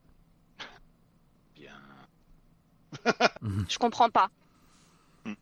Bien. 1.56 1.74
Je 3.70 3.78
comprends 3.78 4.10
pas. 4.10 4.30
Hmm. 5.26 5.34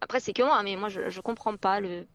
Après, 0.00 0.20
c'est 0.20 0.32
que 0.32 0.42
moi, 0.42 0.62
mais 0.62 0.76
moi, 0.76 0.88
je, 0.88 1.08
je 1.10 1.20
comprends 1.20 1.56
pas 1.56 1.80
le, 1.80 2.06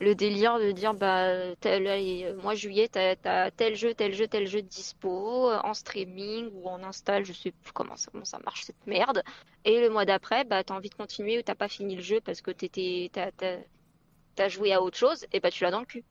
le 0.00 0.14
délire 0.14 0.58
de 0.58 0.72
dire, 0.72 0.94
bah, 0.94 1.54
tel, 1.60 1.86
allez, 1.86 2.32
moi, 2.42 2.54
juillet, 2.54 2.88
t'as, 2.88 3.50
tel 3.52 3.76
jeu, 3.76 3.94
tel 3.94 4.14
jeu, 4.14 4.26
tel 4.26 4.46
jeu 4.48 4.62
de 4.62 4.66
dispo, 4.68 5.50
euh, 5.50 5.60
en 5.62 5.74
streaming 5.74 6.50
ou 6.54 6.68
en 6.68 6.82
install, 6.82 7.24
je 7.24 7.32
sais 7.32 7.52
plus 7.52 7.72
comment 7.72 7.96
ça, 7.96 8.10
comment 8.10 8.24
ça 8.24 8.38
marche 8.40 8.62
cette 8.64 8.86
merde. 8.86 9.22
Et 9.64 9.80
le 9.80 9.90
mois 9.90 10.04
d'après, 10.04 10.44
bah, 10.44 10.64
t'as 10.64 10.74
envie 10.74 10.90
de 10.90 10.94
continuer 10.94 11.38
ou 11.38 11.42
t'as 11.42 11.54
pas 11.54 11.68
fini 11.68 11.94
le 11.96 12.02
jeu 12.02 12.20
parce 12.20 12.40
que 12.42 12.50
t'étais, 12.50 13.10
t'as, 13.12 14.48
joué 14.48 14.72
à 14.72 14.82
autre 14.82 14.96
chose, 14.98 15.24
et 15.32 15.40
bah, 15.40 15.50
tu 15.50 15.62
l'as 15.62 15.70
dans 15.70 15.80
le 15.80 15.86
cul. 15.86 16.04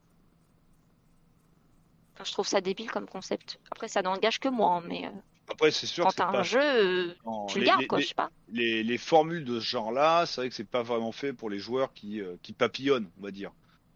Enfin, 2.15 2.23
je 2.25 2.31
trouve 2.31 2.47
ça 2.47 2.61
débile 2.61 2.89
comme 2.91 3.07
concept. 3.07 3.59
Après, 3.71 3.87
ça 3.87 4.01
n'engage 4.01 4.39
que 4.39 4.47
moi, 4.49 4.75
hein, 4.75 4.83
mais 4.87 5.05
euh, 5.05 5.09
Après, 5.49 5.71
c'est 5.71 5.87
sûr 5.87 6.05
quand 6.05 6.11
t'as 6.15 6.27
un 6.27 6.31
pas. 6.31 6.43
jeu, 6.43 6.61
euh, 6.61 7.15
non, 7.25 7.45
tu 7.47 7.57
le 7.57 7.61
les- 7.61 7.67
gardes, 7.67 7.81
les- 7.81 7.87
quoi, 7.87 7.97
les- 7.97 8.03
je 8.03 8.07
sais 8.09 8.13
pas. 8.15 8.29
les, 8.49 8.83
les 8.83 8.97
formules 8.97 9.43
de 9.43 9.59
ce 9.59 9.65
genre-là, 9.65 10.25
c'est 10.25 10.41
vrai 10.41 10.49
que 10.49 10.55
c'est 10.55 10.63
pas 10.63 10.83
vraiment 10.83 11.11
fait 11.11 11.33
pour 11.33 11.49
les 11.49 11.59
joueurs 11.59 11.93
qui, 11.93 12.21
euh, 12.21 12.37
qui 12.41 12.53
papillonnent, 12.53 13.09
on 13.19 13.23
va 13.23 13.31
dire. 13.31 13.51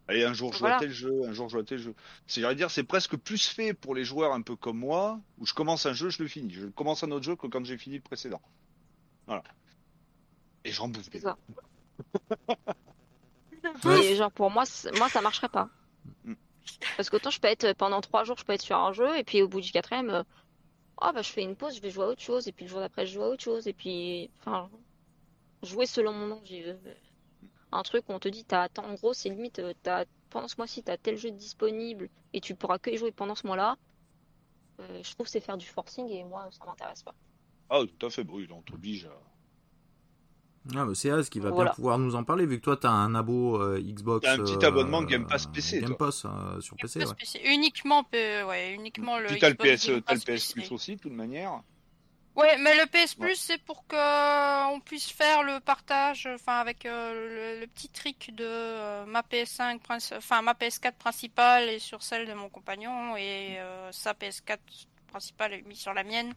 Allez, 0.07 0.23
un 0.23 0.33
jour 0.33 0.53
je 0.53 0.59
joue 0.59 0.65
à 0.65 0.69
Voilà. 0.69 0.79
tel 0.79 0.91
jeu, 0.91 1.21
un 1.27 1.33
jour 1.33 1.47
je 1.49 1.53
joue 1.53 1.59
à 1.59 1.63
tel 1.63 1.79
jeu. 1.79 1.95
C'est, 2.27 2.41
j'allais 2.41 2.55
dire, 2.55 2.69
c'est 2.69 2.83
presque 2.83 3.17
plus 3.17 3.47
fait 3.47 3.73
pour 3.73 3.95
les 3.95 4.03
joueurs 4.05 4.33
un 4.33 4.41
peu 4.41 4.55
comme 4.55 4.77
moi, 4.77 5.19
où 5.39 5.45
je 5.45 5.53
commence 5.53 5.85
un 5.85 5.93
jeu, 5.93 6.09
je 6.09 6.21
le 6.21 6.29
finis. 6.29 6.51
Je 6.53 6.67
commence 6.67 7.03
un 7.03 7.11
autre 7.11 7.25
jeu 7.25 7.35
que 7.35 7.47
quand 7.47 7.65
j'ai 7.65 7.77
fini 7.77 7.95
le 7.95 8.01
précédent. 8.01 8.41
Voilà. 9.25 9.43
Et 10.63 10.71
j'en 10.71 10.87
bouffe 10.87 11.09
C'est 11.11 11.19
ça. 11.19 11.37
Et 13.89 14.15
genre 14.15 14.31
pour 14.31 14.51
moi, 14.51 14.63
moi 14.97 15.09
ça 15.09 15.21
marcherait 15.21 15.49
pas. 15.49 15.69
Mm. 16.23 16.33
Parce 16.97 17.09
qu'autant 17.09 17.31
je 17.31 17.39
peux 17.39 17.47
être 17.47 17.73
pendant 17.73 18.01
trois 18.01 18.23
jours, 18.23 18.37
je 18.37 18.45
peux 18.45 18.53
être 18.53 18.61
sur 18.61 18.77
un 18.77 18.93
jeu 18.93 19.17
et 19.17 19.23
puis 19.23 19.41
au 19.41 19.47
bout 19.47 19.61
du 19.61 19.71
quatrième, 19.71 20.09
euh, 20.09 20.23
oh 21.01 21.09
bah 21.13 21.21
je 21.23 21.29
fais 21.29 21.41
une 21.41 21.55
pause, 21.55 21.75
je 21.75 21.81
vais 21.81 21.89
jouer 21.89 22.05
à 22.05 22.07
autre 22.09 22.21
chose 22.21 22.47
et 22.47 22.51
puis 22.51 22.65
le 22.65 22.69
jour 22.69 22.79
d'après 22.79 23.05
je 23.05 23.13
joue 23.13 23.23
à 23.23 23.29
autre 23.29 23.43
chose 23.43 23.67
et 23.67 23.73
puis 23.73 24.29
enfin 24.39 24.69
jouer 25.63 25.85
selon 25.87 26.13
mon 26.13 26.35
envie. 26.35 26.63
Un 27.75 27.83
truc 27.83 28.05
où 28.07 28.13
on 28.13 28.19
te 28.19 28.29
dit 28.29 28.45
t'as 28.45 28.69
en 28.77 28.93
gros 28.93 29.13
c'est 29.13 29.29
limite 29.29 29.59
euh, 29.59 29.73
t'as 29.83 30.05
pendant 30.29 30.47
ce 30.47 30.55
mois-ci 30.57 30.81
t'as 30.81 30.97
tel 30.97 31.17
jeu 31.17 31.31
disponible 31.31 32.09
et 32.31 32.39
tu 32.39 32.55
pourras 32.55 32.79
que 32.79 32.89
y 32.89 32.97
jouer 32.97 33.11
pendant 33.11 33.35
ce 33.35 33.45
mois-là. 33.47 33.77
Euh, 34.79 35.01
je 35.03 35.11
trouve 35.11 35.25
que 35.25 35.31
c'est 35.31 35.41
faire 35.41 35.57
du 35.57 35.65
forcing 35.65 36.07
et 36.09 36.23
moi 36.23 36.47
ça 36.51 36.65
m'intéresse 36.65 37.03
pas. 37.03 37.13
Ah, 37.69 37.81
tout 37.81 38.05
à 38.05 38.09
fait, 38.09 38.23
brûle, 38.23 38.51
on 38.51 38.61
t'oblige 38.61 39.05
à. 39.05 39.21
Ah, 40.73 40.85
bah, 40.85 40.91
c'est 40.95 41.11
Az 41.11 41.29
qui 41.29 41.39
va 41.39 41.51
Voilà. 41.51 41.71
bien 41.71 41.75
pouvoir 41.75 41.99
nous 41.99 42.15
en 42.15 42.23
parler, 42.23 42.45
vu 42.45 42.57
que 42.59 42.63
toi, 42.63 42.77
tu 42.77 42.87
as 42.87 42.91
un 42.91 43.13
abo 43.13 43.61
euh, 43.61 43.79
Xbox. 43.79 44.25
T'as 44.25 44.33
un 44.33 44.37
petit 44.37 44.55
euh, 44.55 44.67
abonnement 44.67 45.03
Game 45.03 45.27
Pass 45.27 45.45
PC, 45.47 45.79
Game 45.79 45.89
toi. 45.89 46.07
Pass 46.07 46.25
euh, 46.25 46.59
sur 46.59 46.75
PC, 46.75 46.99
ouais. 46.99 47.53
Uniquement, 47.53 48.03
ouais, 48.11 48.73
uniquement 48.73 49.19
le. 49.19 49.27
Puis 49.27 49.39
t'as 49.39 49.49
le 49.49 49.55
PS. 49.55 50.53
Plus 50.53 50.71
aussi, 50.71 50.95
de 50.95 51.01
toute 51.01 51.13
manière. 51.13 51.61
Ouais, 52.35 52.57
mais 52.57 52.75
le 52.75 52.85
PS 52.87 53.15
Plus, 53.15 53.27
Ouais. 53.29 53.33
c'est 53.35 53.57
pour 53.59 53.87
que 53.87 53.95
euh, 53.95 54.65
on 54.73 54.79
puisse 54.81 55.09
faire 55.09 55.41
le 55.43 55.59
partage, 55.61 56.27
enfin 56.35 56.59
avec 56.59 56.85
euh, 56.85 57.55
le, 57.55 57.61
le 57.61 57.67
petit 57.67 57.87
trick 57.87 58.35
de 58.35 58.43
euh, 58.45 59.05
ma 59.05 59.21
PS5, 59.21 59.79
princi- 59.79 60.17
enfin 60.17 60.41
ma 60.41 60.51
PS4 60.53 60.91
principale 60.93 61.69
est 61.69 61.79
sur 61.79 62.03
celle 62.03 62.27
de 62.27 62.33
mon 62.33 62.49
compagnon 62.49 63.15
et 63.15 63.55
euh, 63.59 63.89
sa 63.93 64.11
PS4 64.11 64.57
principale 65.07 65.53
est 65.53 65.61
mise 65.65 65.79
sur 65.79 65.93
la 65.93 66.03
mienne. 66.03 66.33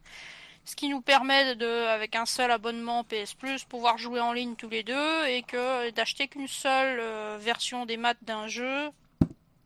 Ce 0.65 0.77
qui 0.77 0.89
nous 0.89 1.01
permet 1.01 1.57
de, 1.57 1.87
avec 1.87 2.15
un 2.15 2.27
seul 2.27 2.51
abonnement 2.53 3.03
PS 3.03 3.35
Plus, 3.35 3.65
pouvoir 3.65 3.99
jouer 3.99 4.21
en 4.21 4.33
ligne 4.33 4.55
tous 4.55 4.69
les 4.69 4.83
deux 4.85 5.27
et 5.27 5.43
que 5.43 5.91
d'acheter 5.91 6.29
qu'une 6.29 6.47
seule 6.47 7.01
euh, 7.01 7.39
version 7.41 7.87
des 7.87 7.97
maths 7.97 8.23
d'un 8.23 8.47
jeu. 8.47 8.85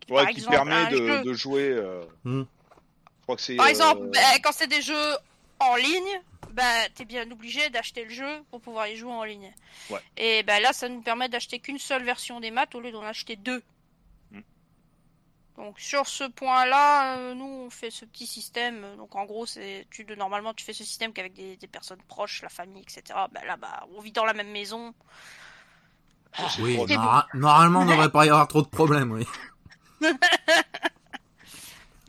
Ouais, 0.08 0.22
Par 0.24 0.28
qui 0.28 0.36
exemple, 0.38 0.56
permet 0.56 0.86
de, 0.86 0.96
jeu. 0.96 1.22
de 1.24 1.32
jouer. 1.34 1.68
euh, 1.68 2.04
Hmm. 2.24 2.44
Je 2.44 3.22
crois 3.24 3.36
que 3.36 3.42
c'est. 3.42 3.56
Par 3.56 3.66
euh, 3.66 3.68
exemple, 3.70 4.06
ben, 4.12 4.20
quand 4.42 4.52
c'est 4.52 4.66
des 4.66 4.80
jeux 4.82 5.16
en 5.62 5.76
ligne, 5.76 6.20
ben, 6.50 6.88
t'es 6.94 7.04
bien 7.04 7.30
obligé 7.30 7.70
d'acheter 7.70 8.04
le 8.04 8.10
jeu 8.10 8.42
pour 8.50 8.60
pouvoir 8.60 8.86
y 8.88 8.96
jouer 8.96 9.12
en 9.12 9.24
ligne. 9.24 9.52
Ouais. 9.90 10.00
Et 10.16 10.42
ben 10.42 10.60
là, 10.62 10.72
ça 10.72 10.88
nous 10.88 11.00
permet 11.02 11.28
d'acheter 11.28 11.58
qu'une 11.60 11.78
seule 11.78 12.04
version 12.04 12.40
des 12.40 12.50
maths 12.50 12.74
au 12.74 12.80
lieu 12.80 12.92
d'en 12.92 13.02
acheter 13.02 13.36
deux. 13.36 13.62
Mm. 14.32 14.40
Donc 15.56 15.80
sur 15.80 16.06
ce 16.06 16.24
point-là, 16.24 17.16
euh, 17.16 17.34
nous 17.34 17.44
on 17.66 17.70
fait 17.70 17.90
ce 17.90 18.04
petit 18.04 18.26
système. 18.26 18.96
Donc 18.96 19.14
en 19.16 19.24
gros, 19.24 19.46
c'est 19.46 19.86
tu 19.90 20.04
de 20.04 20.14
normalement 20.14 20.52
tu 20.52 20.64
fais 20.64 20.72
ce 20.74 20.84
système 20.84 21.12
qu'avec 21.12 21.32
des, 21.32 21.56
des 21.56 21.66
personnes 21.66 22.02
proches, 22.08 22.42
la 22.42 22.48
famille, 22.50 22.82
etc. 22.82 23.18
Ben 23.32 23.44
là, 23.46 23.56
bah, 23.56 23.86
on 23.96 24.00
vit 24.00 24.12
dans 24.12 24.24
la 24.26 24.34
même 24.34 24.50
maison. 24.50 24.92
c'est 26.36 26.60
Oui, 26.62 26.76
nora- 26.86 27.26
normalement, 27.34 27.80
il 27.82 27.86
ne 27.86 27.92
devrait 27.92 28.10
pas 28.12 28.26
y 28.26 28.28
avoir 28.28 28.48
trop 28.48 28.62
de 28.62 28.68
problèmes, 28.68 29.10
oui. 29.12 29.26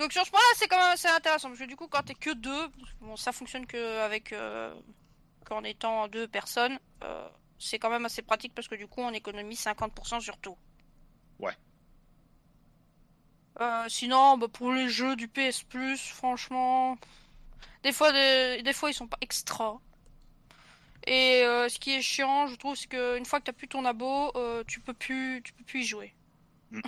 Donc 0.04 0.12
sur 0.12 0.26
ce 0.26 0.32
point-là, 0.32 0.54
c'est 0.58 0.68
quand 0.68 0.80
même 0.80 0.92
assez 0.92 1.08
intéressant 1.08 1.48
parce 1.48 1.62
que 1.62 1.66
du 1.66 1.78
coup, 1.78 1.88
quand 1.88 2.04
t'es 2.04 2.14
que 2.14 2.32
deux, 2.32 2.68
bon, 3.00 3.16
ça 3.16 3.32
fonctionne 3.32 3.66
que 3.66 4.02
avec 4.02 4.34
euh, 4.34 4.76
qu'en 5.46 5.64
étant 5.64 6.10
deux 6.10 6.28
personnes, 6.28 6.78
euh, 7.06 7.30
c'est 7.58 7.80
quand 7.80 7.90
même 7.90 8.04
assez 8.04 8.22
pratique 8.22 8.54
parce 8.54 8.68
que 8.68 8.76
du 8.76 8.86
coup, 8.86 9.00
on 9.00 9.14
économise 9.14 9.64
50% 9.64 10.20
sur 10.20 10.38
tout. 10.40 10.58
Ouais. 11.40 11.54
Euh, 13.62 13.86
sinon, 13.88 14.38
bah, 14.38 14.50
pour 14.52 14.74
les 14.74 14.90
jeux 14.90 15.16
du 15.16 15.30
PS 15.30 15.64
Plus, 15.64 15.98
franchement, 16.10 16.98
des 17.84 17.94
fois, 17.94 18.12
des, 18.12 18.62
des 18.62 18.74
fois, 18.74 18.90
ils 18.90 18.94
sont 18.94 19.08
pas 19.08 19.20
extra. 19.22 19.80
Et 21.08 21.44
ce 21.46 21.80
qui 21.80 21.92
est 21.92 22.02
chiant, 22.02 22.48
je 22.48 22.56
trouve, 22.56 22.76
c'est 22.76 22.88
qu'une 22.88 23.26
fois 23.26 23.40
que 23.40 23.46
t'as 23.46 23.54
plus 23.54 23.70
ton 23.70 23.86
abo, 23.86 24.34
tu 24.68 24.82
peux 24.82 24.94
plus, 24.94 25.42
tu 25.46 25.54
peux 25.54 25.64
plus 25.64 25.80
y 25.84 25.86
jouer. 25.86 26.14
Mm. 26.72 26.82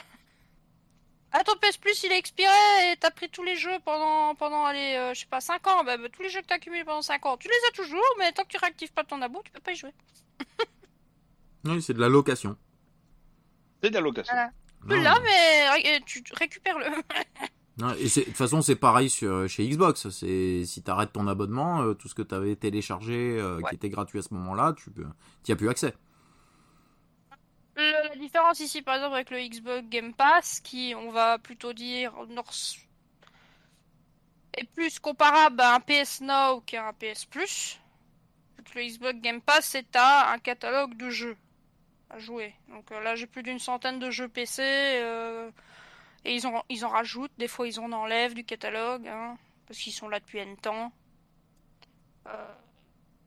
Ah, 1.32 1.44
ton 1.44 1.54
PS 1.58 1.78
Plus, 1.78 2.02
il 2.04 2.12
est 2.14 2.18
expiré 2.18 2.50
et 2.92 2.96
t'as 2.98 3.12
pris 3.12 3.30
tous 3.30 3.44
les 3.44 3.56
jeux 3.58 3.78
pendant, 3.84 4.36
pendant 4.36 4.64
allez, 4.66 4.96
euh, 4.96 5.14
je 5.14 5.22
sais 5.22 5.26
pas, 5.26 5.42
5 5.42 5.68
ans. 5.68 5.84
Bah, 5.84 5.98
bah, 5.98 6.08
tous 6.12 6.22
les 6.22 6.30
jeux 6.30 6.42
que 6.42 6.46
t'as 6.48 6.56
accumulés 6.56 6.86
pendant 6.86 7.02
5 7.02 7.26
ans, 7.26 7.36
tu 7.38 7.48
les 7.50 7.54
as 7.70 7.72
toujours, 7.84 8.06
mais 8.20 8.32
tant 8.32 8.44
que 8.44 8.48
tu 8.50 8.58
réactives 8.58 8.94
pas 8.94 9.04
ton 9.04 9.22
abo, 9.22 9.42
tu 9.44 9.52
peux 9.52 9.60
pas 9.60 9.72
y 9.74 9.76
jouer. 9.76 9.94
Oui, 11.68 11.82
c'est 11.82 11.94
de 11.96 12.00
la 12.00 12.10
location. 12.10 12.56
C'est 13.82 13.90
de 13.90 13.96
la 13.96 14.02
location. 14.02 14.34
Voilà. 14.36 14.52
Tu 14.88 14.98
Non, 14.98 15.04
l'as, 15.04 15.20
mais 15.22 15.70
ré- 15.72 16.02
tu 16.06 16.24
récupères 16.34 16.78
le. 16.78 16.86
non, 17.80 17.92
et 17.96 18.08
c'est- 18.08 18.20
de 18.22 18.26
toute 18.28 18.36
façon, 18.38 18.62
c'est 18.62 18.76
pareil 18.76 19.10
sur, 19.10 19.50
chez 19.50 19.68
Xbox. 19.68 20.10
C'est 20.10 20.64
si 20.66 20.84
tu 20.84 20.92
arrêtes 20.92 21.12
ton 21.12 21.28
abonnement, 21.28 21.82
euh, 21.82 21.96
tout 21.96 22.08
ce 22.08 22.14
que 22.14 22.22
tu 22.22 22.36
avais 22.36 22.56
téléchargé, 22.56 23.40
euh, 23.40 23.58
Ouais. 23.58 23.70
qui 23.70 23.76
était 23.78 23.90
gratuit 23.90 24.20
à 24.20 24.22
ce 24.22 24.32
moment-là, 24.36 24.76
tu 24.78 24.92
n'y 24.92 25.52
as 25.52 25.56
plus 25.56 25.68
accès. 25.70 25.96
La 27.78 28.16
différence 28.16 28.60
ici, 28.60 28.82
par 28.82 28.96
exemple, 28.96 29.16
avec 29.16 29.30
le 29.30 29.40
Xbox 29.40 29.88
Game 29.90 30.14
Pass, 30.14 30.60
qui, 30.62 30.94
on 30.96 31.10
va 31.12 31.38
plutôt 31.40 31.74
dire, 31.74 32.14
est 34.58 34.64
plus 34.66 35.00
comparable 35.00 35.62
à 35.62 35.76
un 35.76 35.80
PS 35.80 36.22
Now 36.22 36.62
qu'à 36.62 36.88
un 36.88 36.94
PS 36.94 37.26
Plus. 37.26 37.80
Le 38.76 38.84
Xbox 38.84 39.20
Game 39.22 39.42
Pass, 39.42 39.66
c'est 39.66 39.96
à 39.96 40.32
un 40.32 40.40
catalogue 40.40 40.98
de 40.98 41.10
jeux 41.10 41.38
à 42.10 42.20
jouer. 42.20 42.54
Donc 42.70 42.92
euh, 42.92 43.02
là, 43.02 43.16
j'ai 43.16 43.28
plus 43.28 43.44
d'une 43.44 43.60
centaine 43.60 44.00
de 44.00 44.12
jeux 44.12 44.28
PC. 44.30 44.62
euh, 44.64 45.52
et 46.26 46.36
ils 46.36 46.48
en, 46.48 46.64
ils 46.70 46.86
en 46.86 46.90
rajoutent. 46.90 47.32
Des 47.38 47.48
fois, 47.48 47.68
ils 47.68 47.80
en 47.80 47.92
enlèvent 47.92 48.34
du 48.36 48.44
catalogue. 48.46 49.08
hein, 49.08 49.38
parce 49.68 49.80
qu'ils 49.80 49.94
sont 49.94 50.10
là 50.10 50.20
depuis 50.20 50.42
un 50.42 50.56
temps. 50.56 50.92
Euh, 52.28 52.56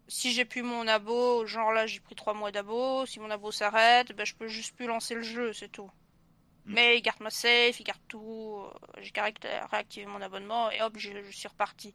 si 0.08 0.32
j'ai 0.32 0.44
plus 0.44 0.62
mon 0.62 0.86
abo, 0.88 1.46
genre 1.46 1.72
là 1.72 1.86
j'ai 1.86 2.00
pris 2.00 2.14
3 2.14 2.34
mois 2.34 2.50
d'abo, 2.50 3.06
si 3.06 3.20
mon 3.20 3.30
abo 3.30 3.52
s'arrête, 3.52 4.12
ben, 4.12 4.24
je 4.24 4.34
peux 4.34 4.48
juste 4.48 4.74
plus 4.74 4.86
lancer 4.86 5.14
le 5.14 5.22
jeu, 5.22 5.52
c'est 5.52 5.68
tout. 5.68 5.90
Mm. 6.64 6.74
Mais 6.74 6.98
il 6.98 7.02
garde 7.02 7.20
ma 7.20 7.30
save, 7.30 7.76
il 7.78 7.84
garde 7.84 8.00
tout, 8.08 8.64
euh, 8.64 9.00
j'ai 9.00 9.10
qu'à 9.10 9.24
réact- 9.24 9.68
réactiver 9.70 10.06
mon 10.06 10.20
abonnement 10.22 10.70
et 10.70 10.82
hop, 10.82 10.94
je, 10.96 11.10
je 11.22 11.36
suis 11.36 11.48
reparti. 11.48 11.92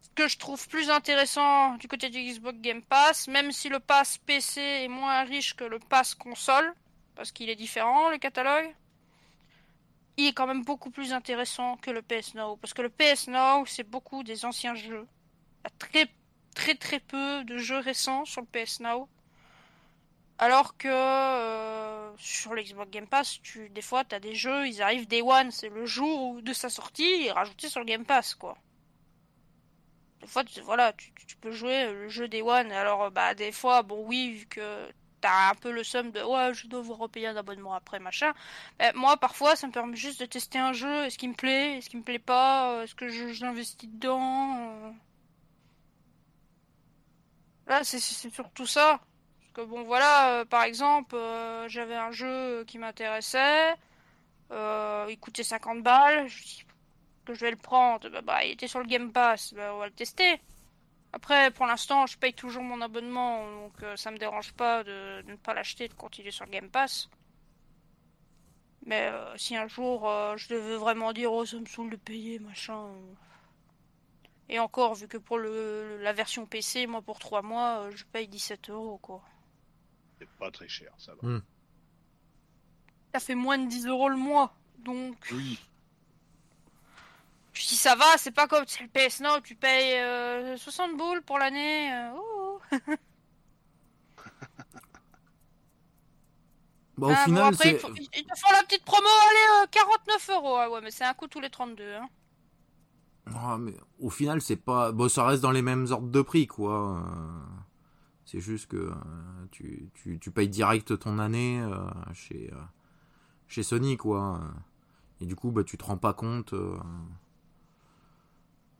Ce 0.00 0.08
que 0.14 0.28
je 0.28 0.38
trouve 0.38 0.66
plus 0.68 0.90
intéressant 0.90 1.76
du 1.76 1.88
côté 1.88 2.08
du 2.10 2.18
Xbox 2.18 2.58
Game 2.60 2.82
Pass, 2.82 3.28
même 3.28 3.52
si 3.52 3.68
le 3.68 3.78
pass 3.78 4.18
PC 4.18 4.60
est 4.60 4.88
moins 4.88 5.24
riche 5.24 5.54
que 5.54 5.64
le 5.64 5.78
pass 5.78 6.14
console, 6.14 6.74
parce 7.14 7.32
qu'il 7.32 7.50
est 7.50 7.56
différent 7.56 8.10
le 8.10 8.18
catalogue, 8.18 8.74
il 10.16 10.26
est 10.26 10.32
quand 10.32 10.46
même 10.46 10.64
beaucoup 10.64 10.90
plus 10.90 11.12
intéressant 11.12 11.76
que 11.76 11.90
le 11.90 12.02
PS 12.02 12.34
Now. 12.34 12.56
Parce 12.56 12.74
que 12.74 12.82
le 12.82 12.90
PS 12.90 13.28
Now, 13.28 13.64
c'est 13.66 13.88
beaucoup 13.88 14.22
des 14.22 14.44
anciens 14.44 14.74
jeux. 14.74 15.06
Il 15.60 15.64
y 15.64 15.66
a 15.66 15.70
très 15.78 16.06
très 16.54 16.74
très 16.74 17.00
peu 17.00 17.44
de 17.44 17.58
jeux 17.58 17.78
récents 17.78 18.24
sur 18.24 18.40
le 18.42 18.46
PS 18.46 18.80
Now. 18.80 19.08
Alors 20.38 20.76
que 20.76 20.88
euh, 20.88 22.10
sur 22.18 22.54
l'Xbox 22.54 22.90
Game 22.90 23.06
Pass, 23.06 23.40
tu, 23.42 23.68
des 23.70 23.82
fois, 23.82 24.04
tu 24.04 24.14
as 24.14 24.20
des 24.20 24.34
jeux, 24.34 24.66
ils 24.66 24.82
arrivent 24.82 25.06
Day 25.06 25.22
One, 25.22 25.50
c'est 25.52 25.68
le 25.68 25.86
jour 25.86 26.42
de 26.42 26.52
sa 26.52 26.68
sortie, 26.68 27.26
et 27.26 27.30
rajoutés 27.32 27.68
sur 27.68 27.80
le 27.80 27.86
Game 27.86 28.04
Pass, 28.04 28.34
quoi. 28.34 28.56
Des 30.20 30.26
fois, 30.26 30.44
tu, 30.44 30.60
voilà, 30.62 30.92
tu, 30.94 31.36
peux 31.40 31.50
jouer 31.52 31.92
le 31.92 32.08
jeu 32.08 32.28
Day 32.28 32.42
One. 32.42 32.72
Alors, 32.72 33.10
bah, 33.10 33.34
des 33.34 33.52
fois, 33.52 33.82
bon, 33.82 34.04
oui, 34.06 34.32
vu 34.32 34.46
que 34.46 34.88
t'as 35.20 35.50
un 35.50 35.54
peu 35.54 35.70
le 35.70 35.84
somme 35.84 36.10
de 36.10 36.22
ouais, 36.22 36.54
je 36.54 36.66
dois 36.66 36.80
vous 36.80 36.94
repayer 36.94 37.28
un 37.28 37.36
abonnement 37.36 37.74
après, 37.74 37.98
machin. 38.00 38.32
Mais 38.78 38.92
moi, 38.94 39.16
parfois, 39.16 39.54
ça 39.56 39.66
me 39.66 39.72
permet 39.72 39.96
juste 39.96 40.20
de 40.20 40.26
tester 40.26 40.58
un 40.58 40.72
jeu. 40.72 41.04
Est-ce 41.04 41.18
qu'il 41.18 41.30
me 41.30 41.34
plaît 41.34 41.78
Est-ce 41.78 41.88
qu'il 41.90 42.00
me 42.00 42.04
plaît 42.04 42.18
pas 42.18 42.82
Est-ce 42.84 42.94
que 42.94 43.08
je- 43.08 43.32
j'investis 43.32 43.88
dedans 43.88 44.56
Euh. 44.58 44.90
Là, 47.66 47.84
c'est 47.84 48.00
surtout 48.00 48.66
ça. 48.66 49.00
Parce 49.40 49.52
que 49.66 49.70
bon, 49.70 49.82
voilà, 49.82 50.40
euh, 50.40 50.44
par 50.44 50.64
exemple, 50.64 51.14
euh, 51.14 51.68
j'avais 51.68 51.94
un 51.94 52.10
jeu 52.10 52.64
qui 52.64 52.78
m'intéressait. 52.78 53.74
Euh, 54.50 55.06
il 55.10 55.18
coûtait 55.18 55.44
50 55.44 55.82
balles. 55.82 56.28
Je 56.28 56.42
dis 56.42 56.64
que 57.24 57.34
je 57.34 57.40
vais 57.40 57.50
le 57.50 57.56
prendre. 57.56 58.08
Bah, 58.08 58.22
bah, 58.22 58.44
il 58.44 58.52
était 58.52 58.68
sur 58.68 58.80
le 58.80 58.86
Game 58.86 59.12
Pass. 59.12 59.54
Bah, 59.54 59.74
on 59.74 59.78
va 59.78 59.86
le 59.86 59.92
tester. 59.92 60.40
Après, 61.12 61.50
pour 61.50 61.66
l'instant, 61.66 62.06
je 62.06 62.18
paye 62.18 62.32
toujours 62.32 62.62
mon 62.62 62.80
abonnement, 62.80 63.44
donc 63.46 63.84
ça 63.96 64.10
me 64.10 64.16
dérange 64.16 64.52
pas 64.54 64.82
de, 64.82 65.20
de 65.22 65.32
ne 65.32 65.36
pas 65.36 65.52
l'acheter, 65.52 65.86
de 65.86 65.92
continuer 65.92 66.30
sur 66.30 66.46
le 66.46 66.50
Game 66.50 66.70
Pass. 66.70 67.10
Mais 68.86 69.12
si 69.36 69.54
un 69.54 69.68
jour 69.68 70.10
je 70.36 70.48
devais 70.48 70.76
vraiment 70.76 71.12
dire 71.12 71.30
oh 71.30 71.44
ça 71.44 71.58
me 71.58 71.66
saoule 71.66 71.90
de 71.90 71.96
payer 71.96 72.38
machin. 72.38 72.88
Euh. 74.52 74.54
Et 74.54 74.58
encore, 74.58 74.94
vu 74.94 75.08
que 75.08 75.16
pour 75.18 75.38
le, 75.38 75.98
la 76.02 76.12
version 76.12 76.46
PC, 76.46 76.86
moi 76.86 77.02
pour 77.02 77.18
3 77.18 77.42
mois, 77.42 77.80
euh, 77.84 77.90
je 77.94 78.04
paye 78.04 78.28
17 78.28 78.70
euros 78.70 78.98
quoi. 78.98 79.22
C'est 80.18 80.28
pas 80.38 80.50
très 80.50 80.68
cher, 80.68 80.92
ça 80.98 81.12
va. 81.20 81.38
Ça 83.14 83.20
fait 83.20 83.34
moins 83.34 83.58
de 83.58 83.66
10 83.68 83.86
euros 83.86 84.08
le 84.08 84.16
mois. 84.16 84.54
Donc, 84.78 85.16
Oui. 85.32 85.58
je 87.52 87.66
dis 87.68 87.76
ça 87.76 87.94
va, 87.94 88.16
c'est 88.18 88.30
pas 88.32 88.46
comme 88.48 88.64
c'est 88.66 88.82
le 88.82 88.88
PS 88.88 89.20
Now, 89.20 89.40
tu 89.40 89.54
payes 89.54 89.98
euh, 90.00 90.56
60 90.56 90.96
boules 90.96 91.22
pour 91.22 91.38
l'année. 91.38 91.92
euh, 91.94 92.10
oh. 92.16 92.60
Bah, 96.98 97.06
au 97.06 97.10
Ah, 97.10 97.14
bon, 97.14 97.24
final, 97.24 97.54
après, 97.54 97.78
font- 97.78 97.94
ils- 97.96 98.08
ils 98.14 98.24
te 98.24 98.38
font 98.38 98.52
la 98.52 98.62
petite 98.64 98.84
promo, 98.84 99.08
allez, 99.08 99.64
euh, 99.64 99.66
49 99.70 100.28
euros. 100.30 100.56
Ah 100.56 100.70
ouais, 100.70 100.80
mais 100.82 100.90
c'est 100.90 101.04
un 101.04 101.14
coup 101.14 101.26
tous 101.26 101.40
les 101.40 101.48
32. 101.50 101.94
Hein. 101.94 102.08
Ah, 103.26 103.56
mais 103.58 103.74
au 104.00 104.10
final, 104.10 104.40
c'est 104.40 104.56
pas. 104.56 104.92
Bon, 104.92 105.08
ça 105.08 105.24
reste 105.24 105.42
dans 105.42 105.50
les 105.52 105.62
mêmes 105.62 105.86
ordres 105.90 106.10
de 106.10 106.22
prix, 106.22 106.46
quoi. 106.46 106.98
Euh, 106.98 107.60
C'est 108.24 108.40
juste 108.40 108.66
que 108.66 108.76
euh, 108.76 108.92
tu, 109.50 109.90
tu, 110.20 110.30
payes 110.30 110.48
direct 110.48 110.98
ton 110.98 111.18
année 111.18 111.60
euh, 111.60 111.76
chez, 112.14 112.52
chez 113.48 113.62
Sony, 113.62 113.96
quoi. 113.96 114.40
Et 115.20 115.26
du 115.26 115.36
coup, 115.36 115.52
bah, 115.52 115.64
tu 115.64 115.78
te 115.78 115.84
rends 115.84 115.98
pas 115.98 116.14
compte. 116.14 116.54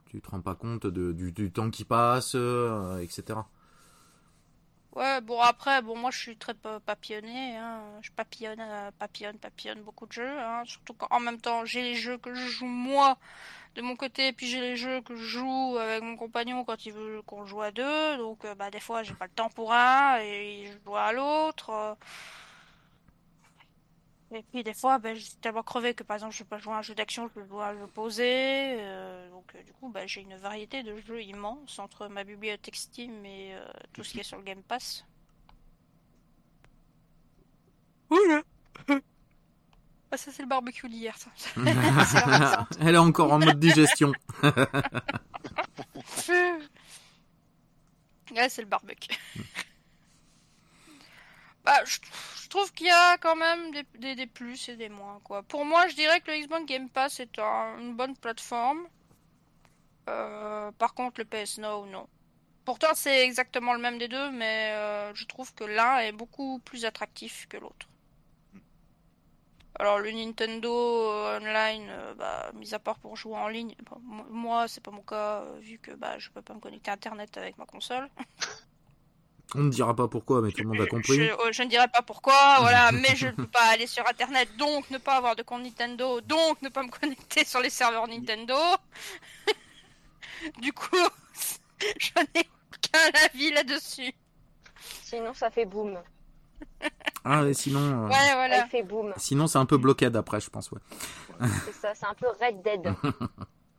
Tu 0.06 0.20
te 0.20 0.30
rends 0.30 0.42
pas 0.42 0.54
compte 0.54 0.86
de, 0.86 1.12
du, 1.12 1.32
du 1.32 1.50
temps 1.52 1.70
qui 1.70 1.84
passe, 1.84 2.34
etc. 3.00 3.40
Ouais, 4.94 5.22
bon 5.22 5.40
après, 5.40 5.80
bon 5.80 5.96
moi 5.96 6.10
je 6.10 6.18
suis 6.18 6.36
très 6.36 6.52
pa- 6.52 6.78
papillonné, 6.80 7.56
hein. 7.56 7.80
je 8.02 8.10
papillonne, 8.10 8.60
euh, 8.60 8.90
papillonne, 8.98 9.38
papillonne 9.38 9.80
beaucoup 9.82 10.06
de 10.06 10.12
jeux, 10.12 10.38
hein. 10.38 10.62
Surtout 10.66 10.92
qu'en 10.92 11.18
même 11.18 11.40
temps 11.40 11.64
j'ai 11.64 11.80
les 11.82 11.94
jeux 11.94 12.18
que 12.18 12.34
je 12.34 12.46
joue 12.46 12.66
moi 12.66 13.16
de 13.76 13.82
mon 13.82 13.96
côté, 13.96 14.32
puis 14.32 14.46
j'ai 14.48 14.60
les 14.60 14.76
jeux 14.76 15.00
que 15.02 15.16
je 15.16 15.24
joue 15.24 15.78
avec 15.80 16.02
mon 16.02 16.16
compagnon 16.16 16.64
quand 16.64 16.86
il 16.86 16.92
veut 16.92 17.22
qu'on 17.26 17.46
joue 17.46 17.62
à 17.62 17.70
deux, 17.72 18.18
donc 18.18 18.44
euh, 18.44 18.54
bah 18.54 18.70
des 18.70 18.80
fois 18.80 19.02
j'ai 19.02 19.14
pas 19.14 19.26
le 19.26 19.32
temps 19.32 19.50
pour 19.50 19.72
un 19.74 20.18
et 20.20 20.66
je 20.72 20.78
joue 20.84 20.96
à 20.96 21.12
l'autre. 21.12 21.96
Et 24.34 24.42
puis 24.44 24.64
des 24.64 24.72
fois, 24.72 24.98
ben, 24.98 25.14
je 25.14 25.20
suis 25.20 25.36
tellement 25.36 25.62
crevé 25.62 25.92
que 25.94 26.02
par 26.02 26.16
exemple 26.16 26.32
je 26.34 26.38
peux 26.42 26.48
pas 26.48 26.58
jouer 26.58 26.72
à 26.72 26.78
un 26.78 26.82
jeu 26.82 26.94
d'action, 26.94 27.28
je 27.36 27.40
un 27.40 27.78
jeu 27.78 27.86
posé. 27.86 28.24
euh, 28.80 29.28
donc 29.30 29.54
euh, 29.54 29.62
du 29.62 29.72
coup, 29.74 29.90
ben, 29.90 30.08
j'ai 30.08 30.22
une 30.22 30.36
variété 30.36 30.82
de 30.82 30.96
jeux 31.00 31.22
immense 31.22 31.78
entre 31.78 32.08
ma 32.08 32.24
bibliothèque 32.24 32.76
Steam 32.76 33.24
et 33.26 33.54
euh, 33.54 33.64
tout 33.92 34.02
ce 34.02 34.12
qui 34.12 34.20
est 34.20 34.22
sur 34.22 34.38
le 34.38 34.44
Game 34.44 34.62
Pass. 34.62 35.04
Voilà. 38.08 38.42
Ah 40.14 40.18
ça 40.18 40.30
c'est 40.30 40.42
le 40.42 40.48
barbecue 40.48 40.90
d'hier 40.90 41.16
ça. 41.16 41.30
Ça. 42.04 42.68
Elle 42.80 42.96
est 42.96 42.98
encore 42.98 43.32
en 43.32 43.38
mode 43.38 43.58
digestion. 43.58 44.12
Ouais, 48.30 48.48
c'est 48.48 48.62
le 48.62 48.68
barbecue. 48.68 49.16
bah, 51.64 51.84
je, 51.84 51.98
je 52.31 52.31
trouve 52.52 52.72
qu'il 52.72 52.86
y 52.86 52.90
a 52.90 53.18
quand 53.18 53.36
même 53.36 53.72
des, 53.72 54.14
des, 54.16 54.26
plus 54.26 54.68
et 54.68 54.76
des 54.76 54.88
moins, 54.88 55.20
quoi. 55.24 55.42
Pour 55.42 55.64
moi, 55.64 55.88
je 55.88 55.94
dirais 55.96 56.20
que 56.20 56.30
le 56.30 56.38
Xbox 56.38 56.64
Game 56.66 56.88
Pass 56.90 57.20
est 57.20 57.38
un- 57.38 57.78
une 57.78 57.96
bonne 57.96 58.16
plateforme. 58.16 58.86
Euh, 60.08 60.70
par 60.72 60.94
contre, 60.94 61.20
le 61.20 61.24
PS 61.24 61.58
Now, 61.58 61.86
non. 61.86 62.08
Pourtant, 62.64 62.94
c'est 62.94 63.24
exactement 63.24 63.74
le 63.74 63.80
même 63.80 63.98
des 63.98 64.08
deux, 64.08 64.30
mais 64.32 64.72
euh, 64.74 65.14
je 65.14 65.26
trouve 65.26 65.54
que 65.54 65.64
l'un 65.64 65.98
est 66.00 66.12
beaucoup 66.12 66.60
plus 66.60 66.84
attractif 66.86 67.46
que 67.48 67.56
l'autre. 67.58 67.88
Alors, 69.78 69.98
le 69.98 70.10
Nintendo 70.12 70.70
euh, 70.70 71.38
Online, 71.40 72.14
bah, 72.16 72.50
mis 72.54 72.74
à 72.74 72.78
part 72.78 72.98
pour 72.98 73.16
jouer 73.16 73.36
en 73.36 73.48
ligne, 73.48 73.74
bon, 73.90 73.98
mo- 74.02 74.24
moi, 74.30 74.68
c'est 74.68 74.82
pas 74.82 74.90
mon 74.90 75.02
cas, 75.02 75.44
vu 75.60 75.78
que 75.78 75.92
bah, 75.92 76.18
je 76.18 76.30
peux 76.30 76.42
pas 76.42 76.54
me 76.54 76.60
connecter 76.60 76.90
à 76.90 76.94
Internet 76.94 77.36
avec 77.36 77.58
ma 77.58 77.66
console. 77.66 78.08
On 79.54 79.64
ne 79.64 79.70
dira 79.70 79.94
pas 79.94 80.08
pourquoi, 80.08 80.40
mais 80.40 80.50
tout 80.50 80.62
le 80.62 80.68
monde 80.68 80.80
a 80.80 80.86
compris. 80.86 81.16
Je, 81.16 81.22
euh, 81.24 81.52
je 81.52 81.62
ne 81.62 81.68
dirais 81.68 81.88
pas 81.92 82.00
pourquoi, 82.02 82.56
voilà, 82.60 82.90
mais 82.92 83.14
je 83.16 83.26
ne 83.26 83.32
peux 83.32 83.46
pas 83.46 83.64
aller 83.72 83.86
sur 83.86 84.06
Internet, 84.08 84.48
donc 84.58 84.90
ne 84.90 84.98
pas 84.98 85.16
avoir 85.16 85.36
de 85.36 85.42
compte 85.42 85.62
Nintendo, 85.62 86.20
donc 86.22 86.60
ne 86.62 86.68
pas 86.70 86.82
me 86.82 86.88
connecter 86.90 87.44
sur 87.44 87.60
les 87.60 87.70
serveurs 87.70 88.08
Nintendo. 88.08 88.54
du 90.60 90.72
coup, 90.72 90.86
je 91.98 92.10
n'ai 92.34 92.48
aucun 92.70 93.26
avis 93.26 93.50
là-dessus. 93.52 94.12
Sinon, 95.02 95.34
ça 95.34 95.50
fait 95.50 95.66
boum. 95.66 95.98
Ah, 97.24 97.44
et 97.46 97.54
sinon. 97.54 97.80
euh, 97.80 98.08
Ouais, 98.08 98.32
voilà. 98.34 98.64
Elle 98.64 98.70
fait 98.70 98.82
boum. 98.82 99.12
Sinon, 99.16 99.46
c'est 99.46 99.58
un 99.58 99.66
peu 99.66 99.76
bloqué 99.76 100.08
d'après, 100.10 100.40
je 100.40 100.48
pense, 100.50 100.70
ouais. 100.72 100.80
C'est 101.66 101.72
ça, 101.74 101.92
c'est 101.94 102.06
un 102.06 102.14
peu 102.14 102.26
Red 102.40 102.62
Dead. 102.62 102.94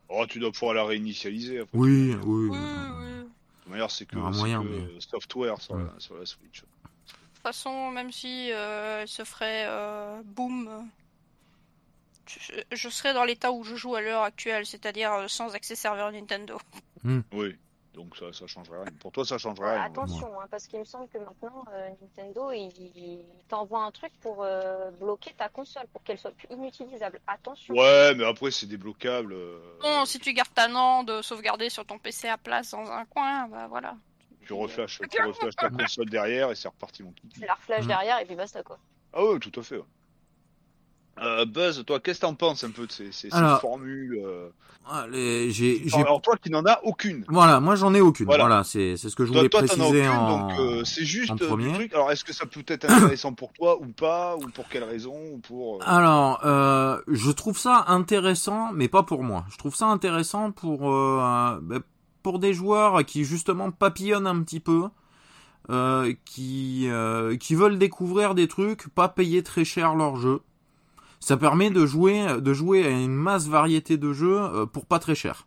Oh, 0.08 0.24
tu 0.28 0.38
dois 0.38 0.52
pouvoir 0.52 0.74
la 0.74 0.84
réinitialiser. 0.84 1.60
Après. 1.60 1.76
Oui. 1.76 2.16
Oui, 2.24 2.48
oui. 2.50 2.58
Manière, 3.70 3.90
c'est 3.90 4.06
que, 4.06 4.16
moyen, 4.16 4.62
que 4.62 4.68
mais- 4.68 5.00
software 5.00 5.60
sur, 5.60 5.74
Ouais. 5.74 5.84
la, 5.84 6.00
sur 6.00 6.16
la 6.16 6.26
Switch. 6.26 6.62
De 6.62 6.66
toute 6.66 7.42
façon, 7.42 7.90
même 7.90 8.10
si 8.12 8.50
euh, 8.52 9.02
elle 9.02 9.08
se 9.08 9.24
ferait 9.24 9.64
euh, 9.66 10.22
boom, 10.24 10.68
euh, 10.68 10.80
je, 12.26 12.52
je 12.72 12.88
serais 12.88 13.12
dans 13.14 13.24
l'état 13.24 13.52
où 13.52 13.64
je 13.64 13.76
joue 13.76 13.94
à 13.94 14.00
l'heure 14.00 14.22
actuelle, 14.22 14.64
c'est-à-dire 14.66 15.12
euh, 15.12 15.28
sans 15.28 15.54
accès 15.54 15.74
serveur 15.74 16.10
Nintendo. 16.12 16.58
Oui, 17.32 17.56
donc 17.94 18.16
ça, 18.16 18.32
ça 18.32 18.46
changerait 18.46 18.82
rien. 18.82 18.92
Pour 19.00 19.12
toi, 19.12 19.24
ça 19.24 19.38
changerait 19.38 19.66
Ouais, 19.68 19.74
rien. 19.76 19.84
attention, 19.84 20.40
hein, 20.40 20.46
parce 20.50 20.66
qu'il 20.66 20.78
me 20.80 20.84
semble 20.84 21.08
que 21.08 21.18
maintenant, 21.18 21.64
euh, 21.72 21.90
Nintendo, 22.02 22.50
il, 22.52 22.70
il 22.96 23.24
t'envoie 23.48 23.84
un 23.84 23.90
truc 23.90 24.12
pour 24.20 24.42
euh, 24.42 24.90
bloquer 24.92 25.32
ta 25.36 25.48
console, 25.48 25.86
pour 25.92 26.02
qu'elle 26.02 26.18
soit 26.18 26.32
plus 26.32 26.48
inutilisable. 26.50 27.20
Attention. 27.26 27.74
Ouais, 27.74 28.14
mais 28.14 28.24
après, 28.24 28.50
c'est 28.50 28.66
débloquable. 28.66 29.32
euh, 29.32 29.78
Bon, 29.80 30.04
si 30.04 30.18
tu 30.18 30.32
gardes 30.34 30.52
ta 30.54 30.68
NAND 30.68 31.22
sauvegardée 31.22 31.70
sur 31.70 31.86
ton 31.86 31.98
PC 31.98 32.28
à 32.28 32.36
place 32.36 32.72
dans 32.72 32.90
un 32.90 33.04
coin, 33.06 33.48
bah 33.48 33.66
voilà. 33.68 33.96
Tu 34.46 34.52
reflashes, 34.52 35.00
tu 35.10 35.22
reflashes 35.22 35.56
ta 35.56 35.70
console 35.70 36.10
derrière 36.10 36.50
et 36.50 36.54
c'est 36.54 36.68
reparti, 36.68 37.02
mon. 37.02 37.14
Tu 37.32 37.40
la 37.40 37.54
reflash 37.54 37.84
Mm. 37.84 37.88
derrière 37.88 38.18
et 38.20 38.26
puis 38.26 38.34
basta 38.36 38.62
quoi. 38.62 38.78
Ah 39.12 39.24
ouais, 39.24 39.38
tout 39.38 39.58
à 39.58 39.62
fait. 39.62 39.76
ouais. 39.78 39.84
Euh, 41.22 41.44
Buzz, 41.44 41.84
toi, 41.86 42.00
qu'est-ce 42.00 42.20
que 42.20 42.26
t'en 42.26 42.34
penses 42.34 42.64
un 42.64 42.70
peu 42.70 42.86
de 42.86 42.92
ces, 42.92 43.12
ces, 43.12 43.30
ces 43.30 43.36
Alors- 43.36 43.60
formules 43.60 44.20
euh, 44.24 44.48
Allez, 44.90 45.50
j'ai. 45.50 45.82
j'ai- 45.88 45.96
Alors, 45.96 46.20
toi 46.20 46.36
qui 46.36 46.50
n'en 46.50 46.66
as 46.66 46.78
aucune. 46.82 47.24
Voilà, 47.28 47.58
moi 47.60 47.74
j'en 47.74 47.94
ai 47.94 48.02
aucune. 48.02 48.26
Voilà. 48.26 48.44
Voilà, 48.44 48.64
c'est 48.64 48.98
c'est 48.98 49.08
ce 49.08 49.16
que 49.16 49.24
je 49.24 49.30
Toi, 49.32 49.38
voulais 49.40 49.48
toi, 49.48 49.60
as 49.60 49.64
préciser 49.66 50.00
aucune, 50.06 50.10
en. 50.10 50.48
donc 50.48 50.58
euh, 50.58 50.84
c'est 50.84 51.06
juste 51.06 51.30
en 51.30 51.36
du 51.36 51.44
premier. 51.46 51.72
truc. 51.72 51.94
Alors, 51.94 52.10
est-ce 52.12 52.22
que 52.24 52.34
ça 52.34 52.44
peut 52.44 52.62
être 52.66 52.84
intéressant 52.90 53.32
pour 53.32 53.52
toi 53.54 53.80
ou 53.80 53.86
pas, 53.86 54.36
ou 54.36 54.40
pour 54.50 54.68
quelle 54.68 54.84
raison, 54.84 55.14
ou 55.32 55.38
pour. 55.38 55.82
Alors, 55.88 56.40
je 56.42 57.30
trouve 57.30 57.56
ça 57.58 57.84
intéressant, 57.88 58.72
mais 58.74 58.88
pas 58.88 59.02
pour 59.04 59.22
moi. 59.22 59.46
Je 59.50 59.56
trouve 59.56 59.74
ça 59.74 59.86
intéressant 59.86 60.50
pour 60.52 60.80
bah, 60.80 61.60
pour 62.22 62.38
des 62.38 62.52
joueurs 62.52 63.06
qui 63.06 63.24
justement 63.24 63.70
papillonnent 63.70 64.26
un 64.26 64.42
petit 64.42 64.60
peu, 64.60 64.88
qui 66.26 66.88
qui 67.40 67.54
veulent 67.54 67.78
découvrir 67.78 68.34
des 68.34 68.48
trucs, 68.48 68.88
pas 68.88 69.08
payer 69.08 69.42
très 69.42 69.64
cher 69.64 69.94
leur 69.94 70.16
jeu. 70.16 70.40
Ça 71.24 71.38
permet 71.38 71.70
de 71.70 71.86
jouer 71.86 72.18
de 72.48 72.52
jouer 72.52 72.84
à 72.86 72.90
une 72.90 73.14
masse 73.14 73.46
variété 73.48 73.96
de 73.96 74.12
jeux 74.12 74.38
euh, 74.42 74.66
pour 74.66 74.84
pas 74.84 74.98
très 74.98 75.14
cher. 75.14 75.46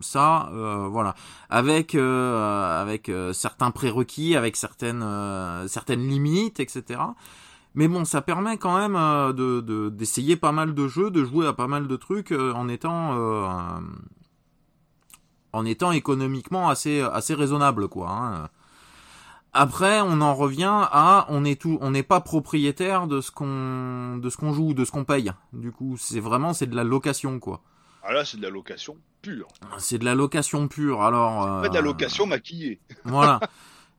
Ça, 0.00 0.48
euh, 0.54 0.86
voilà, 0.88 1.14
avec 1.50 1.94
euh, 1.94 2.80
avec 2.80 3.08
euh, 3.10 3.34
certains 3.34 3.70
prérequis, 3.70 4.36
avec 4.36 4.56
certaines 4.56 5.02
euh, 5.02 5.68
certaines 5.68 6.06
limites, 6.08 6.60
etc. 6.60 7.00
Mais 7.74 7.88
bon, 7.88 8.04
ça 8.06 8.22
permet 8.22 8.56
quand 8.56 8.78
même 8.78 8.96
euh, 8.96 9.32
de 9.34 9.60
de- 9.60 9.90
d'essayer 9.90 10.36
pas 10.36 10.52
mal 10.52 10.72
de 10.74 10.88
jeux, 10.88 11.10
de 11.10 11.22
jouer 11.24 11.46
à 11.46 11.52
pas 11.52 11.66
mal 11.68 11.88
de 11.88 11.96
trucs 11.96 12.32
en 12.32 12.66
étant 12.68 13.12
en 15.52 15.64
étant 15.64 15.92
économiquement 15.92 16.68
assez 16.68 17.00
assez 17.02 17.34
raisonnable 17.34 17.88
quoi. 17.88 18.08
hein. 18.10 18.48
Après, 19.52 20.00
on 20.00 20.20
en 20.20 20.34
revient 20.34 20.86
à 20.90 21.26
on 21.30 21.44
est 21.44 21.60
tout, 21.60 21.78
on 21.80 21.90
n'est 21.90 22.02
pas 22.02 22.20
propriétaire 22.20 23.06
de 23.06 23.20
ce 23.20 23.30
qu'on 23.30 24.18
de 24.18 24.30
ce 24.30 24.36
qu'on 24.36 24.52
joue, 24.52 24.74
de 24.74 24.84
ce 24.84 24.92
qu'on 24.92 25.04
paye. 25.04 25.32
Du 25.52 25.72
coup, 25.72 25.96
c'est 25.98 26.20
vraiment 26.20 26.52
c'est 26.52 26.66
de 26.66 26.76
la 26.76 26.84
location 26.84 27.38
quoi. 27.38 27.62
Ah 28.02 28.12
là, 28.12 28.24
c'est 28.24 28.36
de 28.36 28.42
la 28.42 28.50
location 28.50 28.96
pure. 29.22 29.48
C'est 29.78 29.98
de 29.98 30.04
la 30.04 30.14
location 30.14 30.68
pure. 30.68 31.02
Alors 31.02 31.44
Pas 31.62 31.68
de 31.68 31.74
euh, 31.74 31.80
la 31.80 31.80
location 31.80 32.26
maquillée. 32.26 32.80
Voilà. 33.04 33.40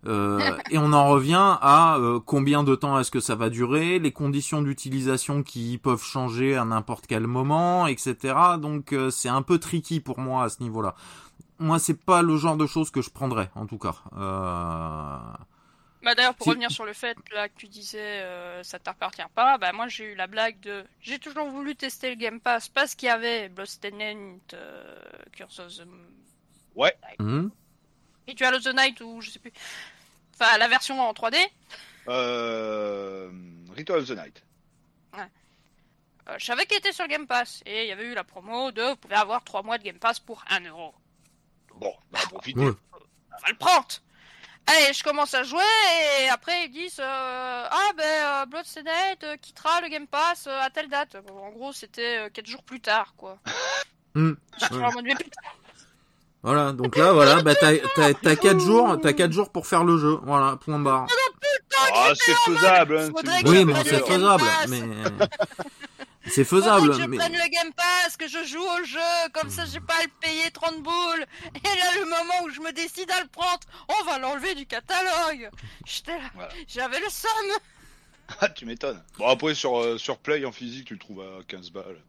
Euh, 0.07 0.57
et 0.71 0.77
on 0.77 0.93
en 0.93 1.09
revient 1.09 1.57
à 1.61 1.97
euh, 1.97 2.19
combien 2.25 2.63
de 2.63 2.73
temps 2.73 2.97
est-ce 2.99 3.11
que 3.11 3.19
ça 3.19 3.35
va 3.35 3.49
durer, 3.49 3.99
les 3.99 4.11
conditions 4.11 4.61
d'utilisation 4.61 5.43
qui 5.43 5.77
peuvent 5.77 6.03
changer 6.03 6.55
à 6.55 6.63
n'importe 6.63 7.05
quel 7.05 7.27
moment, 7.27 7.85
etc. 7.85 8.35
Donc 8.61 8.93
euh, 8.93 9.09
c'est 9.09 9.29
un 9.29 9.41
peu 9.41 9.57
tricky 9.57 9.99
pour 9.99 10.19
moi 10.19 10.45
à 10.45 10.49
ce 10.49 10.63
niveau-là. 10.63 10.95
Moi, 11.59 11.77
c'est 11.79 11.99
pas 11.99 12.21
le 12.21 12.37
genre 12.37 12.57
de 12.57 12.65
choses 12.65 12.89
que 12.89 13.01
je 13.01 13.09
prendrais, 13.09 13.49
en 13.55 13.65
tout 13.65 13.77
cas. 13.77 13.95
Euh... 14.17 15.17
Bah 16.01 16.15
d'ailleurs 16.15 16.33
pour 16.33 16.47
revenir 16.47 16.71
sur 16.71 16.85
le 16.85 16.93
fait 16.93 17.17
là 17.33 17.49
que 17.49 17.57
tu 17.57 17.67
disais 17.67 18.21
euh, 18.21 18.63
ça 18.63 18.79
t'appartient 18.79 19.21
pas, 19.35 19.57
bah 19.57 19.73
moi 19.73 19.89
j'ai 19.89 20.13
eu 20.13 20.15
la 20.15 20.27
blague 20.27 20.57
de 20.61 20.85
j'ai 21.01 21.19
toujours 21.19 21.49
voulu 21.49 21.75
tester 21.75 22.09
le 22.09 22.15
Game 22.15 22.39
Pass 22.39 22.69
parce 22.69 22.95
qu'il 22.95 23.07
y 23.07 23.11
avait 23.11 23.49
Bloodstained 23.49 24.39
euh, 24.53 24.95
Curse 25.33 25.59
of 25.59 25.75
the 25.75 25.85
hum, 27.19 27.51
Ritual 28.25 28.55
of 28.55 28.63
the 28.63 28.73
Night 28.73 29.01
ou 29.01 29.19
je 29.19 29.29
sais 29.29 29.39
plus. 29.39 29.51
Enfin 30.35 30.57
la 30.57 30.69
version 30.69 31.01
en 31.01 31.11
3D. 31.11 31.35
Euh... 32.07 33.29
Ritual 33.75 33.99
of 33.99 34.07
the 34.07 34.11
Night. 34.11 34.41
Euh, 36.29 36.35
je 36.37 36.45
savais 36.45 36.65
qu'il 36.65 36.77
était 36.77 36.91
sur 36.91 37.07
Game 37.07 37.27
Pass 37.27 37.61
et 37.65 37.83
il 37.83 37.87
y 37.87 37.91
avait 37.91 38.05
eu 38.05 38.13
la 38.13 38.23
promo 38.23 38.71
de 38.71 38.83
vous 38.83 38.95
pouvez 38.95 39.15
avoir 39.15 39.43
3 39.43 39.63
mois 39.63 39.77
de 39.77 39.83
Game 39.83 39.99
Pass 39.99 40.19
pour 40.19 40.43
1 40.49 40.61
euro. 40.61 40.93
Bon, 41.79 41.93
bah 42.11 42.19
profitez. 42.29 42.59
Ouais. 42.59 42.71
On 42.93 43.41
va 43.41 43.49
le 43.49 43.57
prendre. 43.57 43.87
Allez, 44.67 44.93
je 44.93 45.03
commence 45.03 45.33
à 45.33 45.41
jouer 45.43 45.61
et 46.21 46.29
après 46.29 46.65
ils 46.65 46.71
disent 46.71 46.99
euh, 46.99 47.67
ah 47.71 47.89
ben 47.97 48.03
euh, 48.03 48.45
Bloodstained 48.45 48.87
euh, 49.23 49.35
quittera 49.37 49.81
le 49.81 49.87
Game 49.87 50.05
Pass 50.05 50.45
euh, 50.47 50.59
à 50.61 50.69
telle 50.69 50.89
date. 50.89 51.15
Bon, 51.27 51.39
en 51.43 51.49
gros 51.49 51.73
c'était 51.73 52.29
4 52.31 52.45
jours 52.45 52.61
plus 52.63 52.79
tard 52.79 53.13
quoi. 53.17 53.39
hum. 54.15 54.37
J'étais 54.59 54.75
Ouais. 54.75 54.83
en 54.83 54.91
mode, 54.91 55.05
mais 55.05 55.15
putain, 55.15 55.41
Voilà. 56.43 56.71
Donc 56.73 56.95
là, 56.97 57.13
voilà, 57.13 57.41
bah 57.41 57.55
t'as 57.55 57.77
t'as 57.95 58.13
t'as 58.13 58.35
quatre 58.35 58.59
jours, 58.59 58.95
t'as 59.01 59.13
quatre 59.13 59.31
jours 59.31 59.49
pour 59.49 59.65
faire 59.65 59.83
le 59.83 59.97
jeu. 59.97 60.19
Voilà, 60.23 60.57
point 60.57 60.77
barre. 60.79 61.07
Ah, 61.95 62.11
c'est 62.15 62.35
faisable. 62.45 62.99
Hein, 62.99 63.09
Oui, 63.45 63.65
mais 63.65 63.73
c'est 63.85 64.05
faisable. 64.05 64.43
Mais 64.67 64.81
c'est 66.27 66.43
Faudrait 66.43 66.69
faisable. 66.69 66.87
que 66.97 67.01
je 67.01 67.07
Mais 67.07 67.17
prenne 67.17 67.33
le 67.33 67.49
Game 67.49 67.73
Pass, 67.73 68.17
que 68.17 68.27
je 68.27 68.43
joue 68.45 68.61
au 68.61 68.83
jeu, 68.83 68.99
comme 69.33 69.49
ça 69.49 69.65
j'ai 69.65 69.79
pas 69.79 69.95
à 69.99 70.03
le 70.03 70.09
payer 70.21 70.51
30 70.51 70.81
boules. 70.83 71.25
Et 71.55 71.59
là, 71.63 71.95
le 71.99 72.05
moment 72.05 72.43
où 72.43 72.49
je 72.49 72.59
me 72.61 72.71
décide 72.71 73.09
à 73.11 73.21
le 73.21 73.27
prendre, 73.27 73.59
on 73.87 74.03
va 74.05 74.19
l'enlever 74.19 74.55
du 74.55 74.65
catalogue. 74.65 75.49
J'étais 75.85 76.17
là, 76.17 76.29
Voilà. 76.35 76.51
j'avais 76.67 76.99
le 76.99 77.09
somme. 77.09 77.57
Ah, 78.41 78.49
tu 78.49 78.65
m'étonnes. 78.65 79.01
Bon, 79.17 79.27
après, 79.27 79.55
sur, 79.55 79.79
euh, 79.79 79.97
sur 79.97 80.17
Play, 80.19 80.45
en 80.45 80.51
physique, 80.51 80.85
tu 80.87 80.93
le 80.93 80.99
trouves 80.99 81.21
à 81.21 81.43
15 81.47 81.71
balles. 81.71 82.01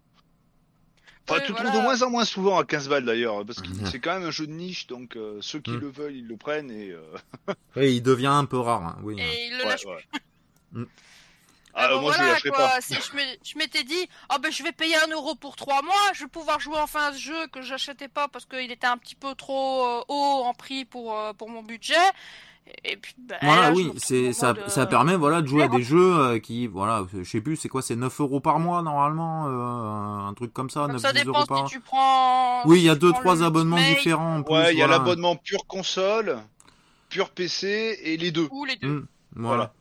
Enfin, 1.28 1.38
Oui, 1.40 1.46
tu 1.46 1.52
le 1.52 1.54
voilà. 1.54 1.70
trouves 1.70 1.80
de 1.80 1.84
moins 1.84 2.02
en 2.02 2.10
moins 2.10 2.24
souvent 2.24 2.58
à 2.58 2.64
15 2.64 2.88
balles 2.88 3.04
d'ailleurs, 3.04 3.46
parce 3.46 3.60
que 3.62 3.68
c'est 3.90 4.00
quand 4.00 4.14
même 4.18 4.26
un 4.28 4.30
jeu 4.30 4.46
de 4.46 4.52
niche, 4.52 4.86
donc 4.86 5.16
euh, 5.16 5.38
ceux 5.40 5.60
qui 5.60 5.70
Mhm. 5.70 5.80
le 5.80 5.88
veulent, 5.90 6.16
ils 6.16 6.26
le 6.26 6.36
prennent 6.36 6.70
et. 6.70 6.90
euh, 6.90 7.02
oui, 7.76 7.96
il 7.96 8.02
devient 8.02 8.26
un 8.26 8.44
peu 8.44 8.58
rare. 8.58 8.82
hein, 8.82 8.98
Oui. 9.02 9.16
Et 9.20 9.46
il 9.46 9.52
le 9.58 9.62
ouais, 9.64 9.68
lâche 9.70 9.84
ouais. 9.86 10.04
Mhm. 10.72 10.88
Ah, 11.74 11.88
Mais 11.88 11.94
bon, 11.94 12.00
moi 12.02 12.12
je 12.12 12.18
le 12.18 12.24
voilà, 12.24 12.32
lâcherai 12.32 12.48
quoi. 12.50 12.58
pas. 12.58 12.80
C'est- 12.80 12.94
Je 12.96 13.50
je 13.52 13.58
m'étais 13.58 13.84
dit, 13.84 14.08
ah 14.28 14.38
ben 14.38 14.50
je 14.50 14.62
vais 14.62 14.72
payer 14.72 14.96
un 14.96 15.10
euro 15.12 15.34
pour 15.34 15.56
trois 15.56 15.82
mois, 15.82 15.94
je 16.14 16.24
vais 16.24 16.28
pouvoir 16.28 16.58
jouer 16.60 16.78
enfin 16.78 17.06
à 17.08 17.12
ce 17.12 17.18
jeu 17.18 17.46
que 17.52 17.62
j'achetais 17.62 18.08
pas 18.08 18.28
parce 18.28 18.44
qu'il 18.44 18.70
était 18.72 18.86
un 18.86 18.96
petit 18.96 19.14
peu 19.14 19.34
trop 19.34 19.86
euh, 19.86 20.00
haut 20.08 20.42
en 20.44 20.52
prix 20.54 20.84
pour, 20.84 21.16
euh, 21.16 21.32
pour 21.32 21.48
mon 21.48 21.62
budget. 21.62 21.94
Et 22.84 22.96
puis, 22.96 23.14
ben, 23.18 23.36
Voilà, 23.42 23.62
là, 23.62 23.72
oui, 23.72 23.90
c'est 23.96 24.32
ça, 24.32 24.54
ça 24.68 24.82
euh, 24.82 24.86
permet 24.86 25.16
voilà 25.16 25.42
de 25.42 25.46
jouer 25.48 25.64
à 25.64 25.68
des 25.68 25.82
jeux 25.82 26.18
euh, 26.18 26.38
qui 26.38 26.66
voilà, 26.66 27.04
je 27.12 27.24
sais 27.28 27.40
plus, 27.40 27.56
c'est 27.56 27.68
quoi, 27.68 27.82
c'est 27.82 27.96
9 27.96 28.20
euros 28.20 28.38
par 28.40 28.58
mois 28.60 28.82
normalement, 28.82 29.46
euh, 29.48 30.28
un 30.28 30.34
truc 30.34 30.52
comme 30.52 30.70
ça, 30.70 30.82
comme 30.82 30.92
9 30.92 31.00
ça 31.02 31.12
10 31.12 31.20
dépend 31.20 31.30
euros 31.38 31.42
si 31.42 31.48
par 31.48 31.64
tu 31.64 31.80
prends. 31.80 32.62
Oui, 32.66 32.78
il 32.78 32.80
si 32.80 32.86
y 32.86 32.90
a 32.90 32.94
deux 32.94 33.12
trois 33.12 33.42
abonnements 33.42 33.76
Ultimate 33.76 33.96
différents 33.96 34.36
en 34.36 34.42
plus. 34.42 34.54
Ouais, 34.54 34.72
il 34.72 34.78
y 34.78 34.82
a 34.82 34.86
l'abonnement 34.86 35.36
pure 35.36 35.66
console, 35.66 36.38
pure 37.08 37.30
PC 37.30 37.98
et 38.02 38.16
les 38.16 38.30
deux. 38.30 38.48
Ou 38.52 38.64
les 38.64 38.76
deux. 38.76 38.88
Mm, 38.88 39.06
voilà. 39.36 39.72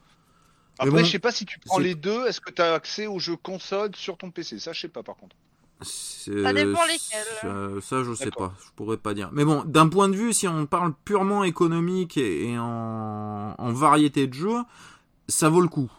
Après, 0.80 0.92
bon, 0.92 1.06
je 1.06 1.12
sais 1.12 1.20
pas 1.20 1.32
si 1.32 1.46
tu 1.46 1.60
prends 1.60 1.80
les 1.80 1.96
deux, 1.96 2.26
est-ce 2.28 2.40
que 2.42 2.52
tu 2.52 2.62
as 2.62 2.74
accès 2.74 3.06
aux 3.06 3.20
jeux 3.20 3.36
console 3.36 3.96
sur 3.96 4.18
ton 4.18 4.32
PC 4.32 4.60
Ça, 4.60 4.74
je 4.74 4.82
sais 4.82 4.88
pas 4.88 5.04
par 5.04 5.16
contre. 5.18 5.36
Ça 5.82 6.54
dépend 6.54 6.84
lesquels. 6.86 7.20
Ça, 7.42 7.82
ça, 7.82 8.04
je 8.04 8.14
sais 8.14 8.32
pas, 8.32 8.54
je 8.66 8.72
pourrais 8.76 8.98
pas 8.98 9.14
dire. 9.14 9.30
Mais 9.32 9.46
bon, 9.46 9.64
d'un 9.66 9.88
point 9.88 10.10
de 10.10 10.16
vue, 10.16 10.34
si 10.34 10.48
on 10.48 10.66
parle 10.66 10.94
purement 11.06 11.44
économique 11.44 12.18
et, 12.18 12.50
et 12.50 12.58
en, 12.60 13.56
en 13.58 13.72
variété 13.72 14.28
de 14.28 14.34
jeux, 14.34 14.64
ça 15.30 15.50
vaut 15.50 15.62
le 15.62 15.70
coup. 15.70 15.90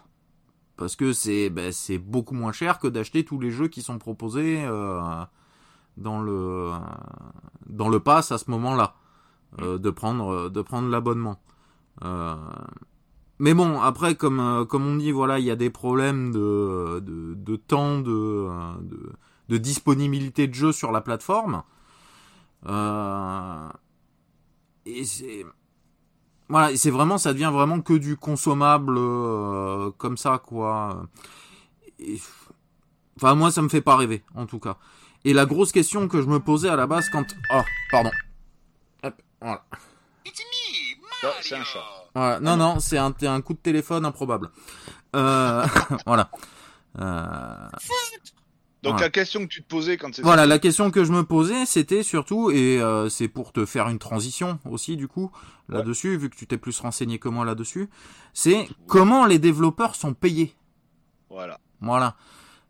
Parce 0.76 0.96
que 0.96 1.12
c'est 1.12 1.50
ben, 1.50 1.72
c'est 1.72 1.98
beaucoup 1.98 2.34
moins 2.34 2.52
cher 2.52 2.78
que 2.78 2.88
d'acheter 2.88 3.22
tous 3.22 3.38
les 3.38 3.50
jeux 3.50 3.68
qui 3.68 3.82
sont 3.82 3.98
proposés 3.98 4.64
euh, 4.64 5.00
dans 5.98 6.22
le 6.22 6.72
dans 7.66 7.90
le 7.90 8.00
pass 8.00 8.32
à 8.32 8.38
ce 8.38 8.50
moment-là, 8.50 8.94
euh, 9.60 9.76
de 9.76 9.90
prendre 9.90 10.48
de 10.48 10.62
prendre 10.62 10.88
l'abonnement. 10.88 11.38
Euh, 12.02 12.34
mais 13.40 13.54
bon, 13.54 13.80
après, 13.80 14.14
comme 14.14 14.38
euh, 14.40 14.64
comme 14.64 14.86
on 14.86 14.96
dit, 14.96 15.10
voilà, 15.10 15.38
il 15.40 15.44
y 15.44 15.50
a 15.50 15.56
des 15.56 15.70
problèmes 15.70 16.30
de 16.32 17.00
de, 17.00 17.34
de 17.34 17.56
temps, 17.56 17.98
de, 18.00 18.10
euh, 18.12 18.74
de 18.82 19.12
de 19.48 19.58
disponibilité 19.58 20.46
de 20.46 20.54
jeu 20.54 20.70
sur 20.72 20.92
la 20.92 21.00
plateforme. 21.00 21.64
Euh, 22.66 23.68
et 24.86 25.04
c'est 25.04 25.44
voilà, 26.48 26.72
et 26.72 26.76
c'est 26.76 26.90
vraiment, 26.90 27.16
ça 27.18 27.32
devient 27.32 27.50
vraiment 27.52 27.80
que 27.80 27.92
du 27.94 28.16
consommable 28.16 28.96
euh, 28.98 29.90
comme 29.98 30.16
ça, 30.16 30.38
quoi. 30.38 31.06
Et- 32.00 32.20
enfin, 33.16 33.34
moi, 33.36 33.50
ça 33.52 33.62
me 33.62 33.68
fait 33.68 33.80
pas 33.82 33.96
rêver, 33.96 34.24
en 34.34 34.46
tout 34.46 34.58
cas. 34.58 34.76
Et 35.24 35.32
la 35.32 35.46
grosse 35.46 35.70
question 35.72 36.08
que 36.08 36.20
je 36.22 36.26
me 36.26 36.40
posais 36.40 36.68
à 36.68 36.76
la 36.76 36.86
base 36.88 37.08
quand, 37.10 37.24
oh, 37.54 37.62
pardon. 37.90 38.10
Hop, 39.04 39.14
voilà. 39.40 39.64
Ah, 41.22 41.28
c'est 41.42 41.54
un 41.54 41.64
chat. 41.64 41.99
Voilà. 42.14 42.40
Non, 42.40 42.56
non, 42.56 42.80
c'est 42.80 42.98
un, 42.98 43.14
un 43.22 43.40
coup 43.40 43.52
de 43.54 43.58
téléphone 43.58 44.04
improbable. 44.04 44.50
Euh, 45.16 45.64
voilà. 46.06 46.30
Euh, 47.00 47.68
Donc 48.82 48.94
Voilà. 48.94 49.02
la 49.06 49.10
question 49.10 49.40
que 49.42 49.46
tu 49.52 49.62
te 49.62 49.68
posais 49.68 49.96
quand 49.96 50.14
c'est 50.14 50.22
Voilà, 50.22 50.46
la 50.46 50.58
question 50.58 50.90
que 50.90 51.04
je 51.04 51.12
me 51.12 51.22
posais, 51.24 51.66
c'était 51.66 52.02
surtout, 52.02 52.50
et 52.50 52.80
euh, 52.80 53.08
c'est 53.08 53.28
pour 53.28 53.52
te 53.52 53.64
faire 53.66 53.88
une 53.88 53.98
transition 53.98 54.58
aussi 54.68 54.96
du 54.96 55.06
coup 55.06 55.30
là-dessus, 55.68 56.16
vu 56.16 56.30
que 56.30 56.36
tu 56.36 56.46
t'es 56.46 56.56
plus 56.58 56.80
renseigné 56.80 57.18
que 57.18 57.28
moi 57.28 57.44
là-dessus, 57.44 57.88
c'est 58.32 58.68
comment 58.88 59.26
les 59.26 59.38
développeurs 59.38 59.94
sont 59.94 60.14
payés. 60.14 60.54
Voilà. 61.28 61.60
Voilà. 61.80 62.16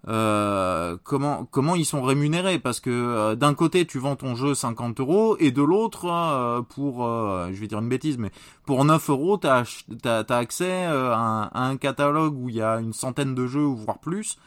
Euh, 0.08 0.96
comment 1.04 1.44
comment 1.50 1.74
ils 1.76 1.84
sont 1.84 2.00
rémunérés? 2.02 2.58
Parce 2.58 2.80
que 2.80 2.88
euh, 2.90 3.34
d'un 3.36 3.52
côté 3.54 3.86
tu 3.86 3.98
vends 3.98 4.16
ton 4.16 4.34
jeu 4.34 4.54
50 4.54 4.98
euros 5.00 5.36
et 5.38 5.50
de 5.50 5.62
l'autre 5.62 6.06
euh, 6.10 6.62
pour 6.62 7.04
euh, 7.06 7.50
je 7.52 7.60
vais 7.60 7.66
dire 7.66 7.80
une 7.80 7.88
bêtise 7.90 8.16
mais 8.16 8.30
pour 8.64 8.84
9 8.84 9.10
euros 9.10 9.36
t'as 9.36 9.64
t'as 10.02 10.24
t'as 10.24 10.38
accès 10.38 10.86
euh, 10.86 11.12
à, 11.12 11.18
un, 11.18 11.42
à 11.52 11.64
un 11.66 11.76
catalogue 11.76 12.34
où 12.34 12.48
il 12.48 12.54
y 12.54 12.62
a 12.62 12.76
une 12.80 12.94
centaine 12.94 13.34
de 13.34 13.46
jeux 13.46 13.60
voire 13.64 13.98
plus 13.98 14.38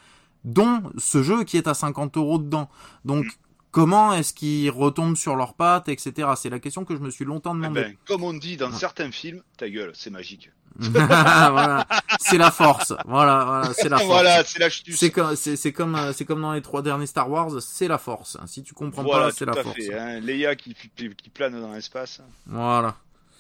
dont 0.44 0.82
ce 0.98 1.22
jeu 1.22 1.44
qui 1.44 1.58
est 1.58 1.68
à 1.68 1.74
50 1.76 2.18
euros 2.18 2.40
dedans. 2.40 2.68
Donc 3.06 3.26
comment 3.70 4.12
est-ce 4.14 4.34
qu'ils 4.34 4.72
retombent 4.72 5.16
sur 5.18 5.36
leurs 5.36 5.54
pattes 5.54 5.88
etc 5.88 6.30
c'est 6.36 6.50
la 6.50 6.60
question 6.60 6.84
que 6.84 6.96
je 6.96 7.00
me 7.02 7.12
suis 7.12 7.26
longtemps 7.26 7.54
Eh 7.56 7.58
demandé. 7.62 7.82
ben, 7.82 7.96
comme 8.08 8.24
on 8.24 8.34
dit 8.34 8.58
dans 8.58 8.70
Ouais. 8.72 8.76
certains 8.76 9.12
films, 9.12 9.42
ta 9.58 9.70
gueule, 9.70 9.92
c'est 9.94 10.10
magique. 10.10 10.52
voilà 10.80 11.86
c'est 12.20 12.38
la 12.38 12.50
force 12.52 12.94
voilà 13.06 13.44
voilà 13.46 13.74
c'est 13.74 13.90
la 13.90 13.98
force 14.00 14.08
voilà, 14.10 14.44
c'est 14.44 14.60
l'astuce. 14.60 14.98
C'est 15.00 15.12
comme, 15.12 15.36
c'est, 15.36 15.72
comme, 15.72 15.96
euh, 15.96 16.14
c'est 16.14 16.26
comme 16.26 16.42
dans 16.42 16.54
les 16.54 16.62
trois 16.62 16.82
derniers 16.82 17.06
Star 17.06 17.30
Wars, 17.30 17.50
c'est 17.62 17.88
la 17.88 17.98
force. 17.98 18.38
Si 18.48 18.64
tu 18.64 18.74
comprends 18.74 19.04
Voilà, 19.04 19.26
pas, 19.28 19.32
c'est 19.32 19.46
la 19.46 19.52
à 19.54 19.64
force. 19.64 19.76
fait. 19.76 19.94
Hein. 19.94 20.20
Leia 20.20 20.56
qui, 20.56 20.74
qui, 20.74 21.10
qui 21.16 21.30
plane 21.30 21.60
dans 21.62 21.74
l'espace, 21.74 22.22
Voilà. 22.48 22.96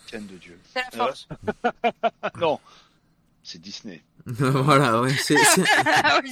tienne 0.07 0.27
de 0.27 0.35
Dieu. 0.37 0.59
C'est 0.73 0.83
la 0.97 1.05
force. 1.05 1.27
Non, 2.39 2.59
c'est 3.43 3.59
Disney. 3.59 4.03
voilà, 4.25 5.01
ouais, 5.01 5.13
c'est, 5.21 5.37
c'est, 5.55 5.63
Ah 6.03 6.19
oui, 6.23 6.31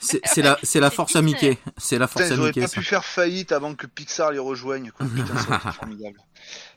c'est 0.00 0.20
c'est, 0.24 0.42
la, 0.42 0.58
c'est 0.62 0.80
la 0.80 0.90
force 0.90 1.16
à. 1.16 1.22
Mickey. 1.22 1.58
C'est 1.76 1.98
la 1.98 2.06
force 2.06 2.24
Putain, 2.24 2.34
à 2.34 2.36
j'aurais 2.36 2.48
Mickey, 2.50 2.60
pas 2.60 2.66
ça. 2.68 2.80
pu 2.80 2.86
faire 2.86 3.04
faillite 3.04 3.52
avant 3.52 3.74
que 3.74 3.86
Pixar 3.86 4.30
les 4.32 4.38
rejoigne. 4.38 4.90
quoi. 4.92 5.06
Putain, 5.06 5.34
formidable. 5.72 6.18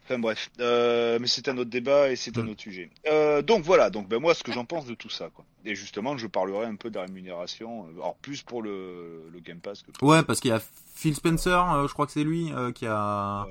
Enfin 0.06 0.20
bref, 0.20 0.52
euh, 0.60 1.18
mais 1.20 1.26
c'est 1.28 1.48
un 1.50 1.58
autre 1.58 1.72
débat 1.72 2.12
et 2.12 2.16
c'est 2.16 2.38
un 2.38 2.44
Mm. 2.44 2.50
autre 2.50 2.62
sujet. 2.62 2.92
Euh, 3.08 3.42
donc 3.42 3.64
voilà, 3.64 3.90
donc 3.90 4.08
ben 4.08 4.20
moi 4.22 4.36
ce 4.36 4.44
que 4.44 4.52
j'en 4.52 4.64
pense 4.66 4.86
de 4.86 4.94
tout 4.94 5.10
ça, 5.10 5.30
quoi. 5.34 5.44
Et 5.66 5.74
justement, 5.76 6.16
je 6.16 6.28
parlerai 6.28 6.66
un 6.68 6.76
peu 6.76 6.92
de 6.92 6.96
la 6.96 7.06
rémunération, 7.06 7.86
euh, 7.88 7.94
alors 8.02 8.16
plus 8.18 8.44
pour 8.44 8.62
le, 8.62 9.24
le 9.34 9.40
Game 9.40 9.60
Pass 9.60 9.82
que 9.82 9.92
pour- 9.92 10.08
Ouais, 10.08 10.22
parce 10.22 10.40
qu'il 10.40 10.52
y 10.52 10.54
a 10.54 10.62
Phil 10.94 11.16
Spencer, 11.16 11.74
euh, 11.74 11.88
je 11.88 11.94
crois 11.94 12.06
que 12.06 12.12
c'est 12.12 12.24
lui, 12.24 12.52
qui 12.76 12.86
a, 12.86 13.46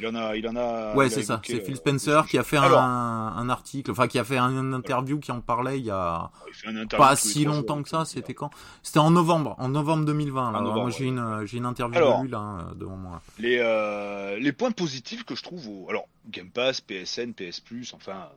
Il 0.00 0.06
en 0.06 0.14
a, 0.14 0.34
il 0.34 0.48
en 0.48 0.56
a. 0.56 0.94
ouais, 0.94 1.10
c'est 1.10 1.22
ça. 1.22 1.42
C'est 1.44 1.60
euh, 1.60 1.64
Phil 1.64 1.76
Spencer 1.76 2.22
le 2.22 2.28
qui 2.28 2.38
a 2.38 2.42
fait 2.42 2.56
Alors. 2.56 2.80
un, 2.80 3.34
un 3.36 3.48
article, 3.50 3.90
enfin, 3.90 4.08
qui 4.08 4.18
a 4.18 4.24
fait 4.24 4.38
un, 4.38 4.48
une 4.50 4.72
interview 4.72 5.20
qui 5.20 5.30
en 5.30 5.40
parlait 5.42 5.78
il 5.78 5.84
y 5.84 5.90
a 5.90 6.30
Il 6.64 6.78
interview 6.78 7.06
pas 7.06 7.16
si 7.16 7.44
longtemps 7.44 7.76
jours, 7.76 7.82
que 7.84 7.88
ça. 7.90 8.04
C'était 8.06 8.32
quand? 8.32 8.50
C'était 8.82 8.98
en 8.98 9.10
novembre, 9.10 9.56
en 9.58 9.68
novembre 9.68 10.06
2020, 10.06 10.52
là. 10.52 10.58
En 10.58 10.62
novembre, 10.62 10.80
Moi, 10.82 10.90
j'ai 10.90 11.04
une, 11.04 11.18
euh, 11.18 11.44
j'ai 11.44 11.58
une 11.58 11.66
interview 11.66 11.96
Alors. 11.98 12.18
de 12.20 12.24
lui, 12.24 12.30
là, 12.30 12.38
euh, 12.70 12.74
devant 12.74 12.96
moi. 12.96 13.20
Les, 13.38 13.58
euh, 13.60 14.38
les 14.38 14.52
points 14.52 14.70
positifs 14.70 15.24
que 15.24 15.34
je 15.34 15.42
trouve, 15.42 15.68
au... 15.68 15.90
alors 15.90 16.08
Game 16.30 16.50
Pass, 16.50 16.80
PSN, 16.80 17.34
PS 17.34 17.60
Plus, 17.60 17.92
enfin, 17.92 18.30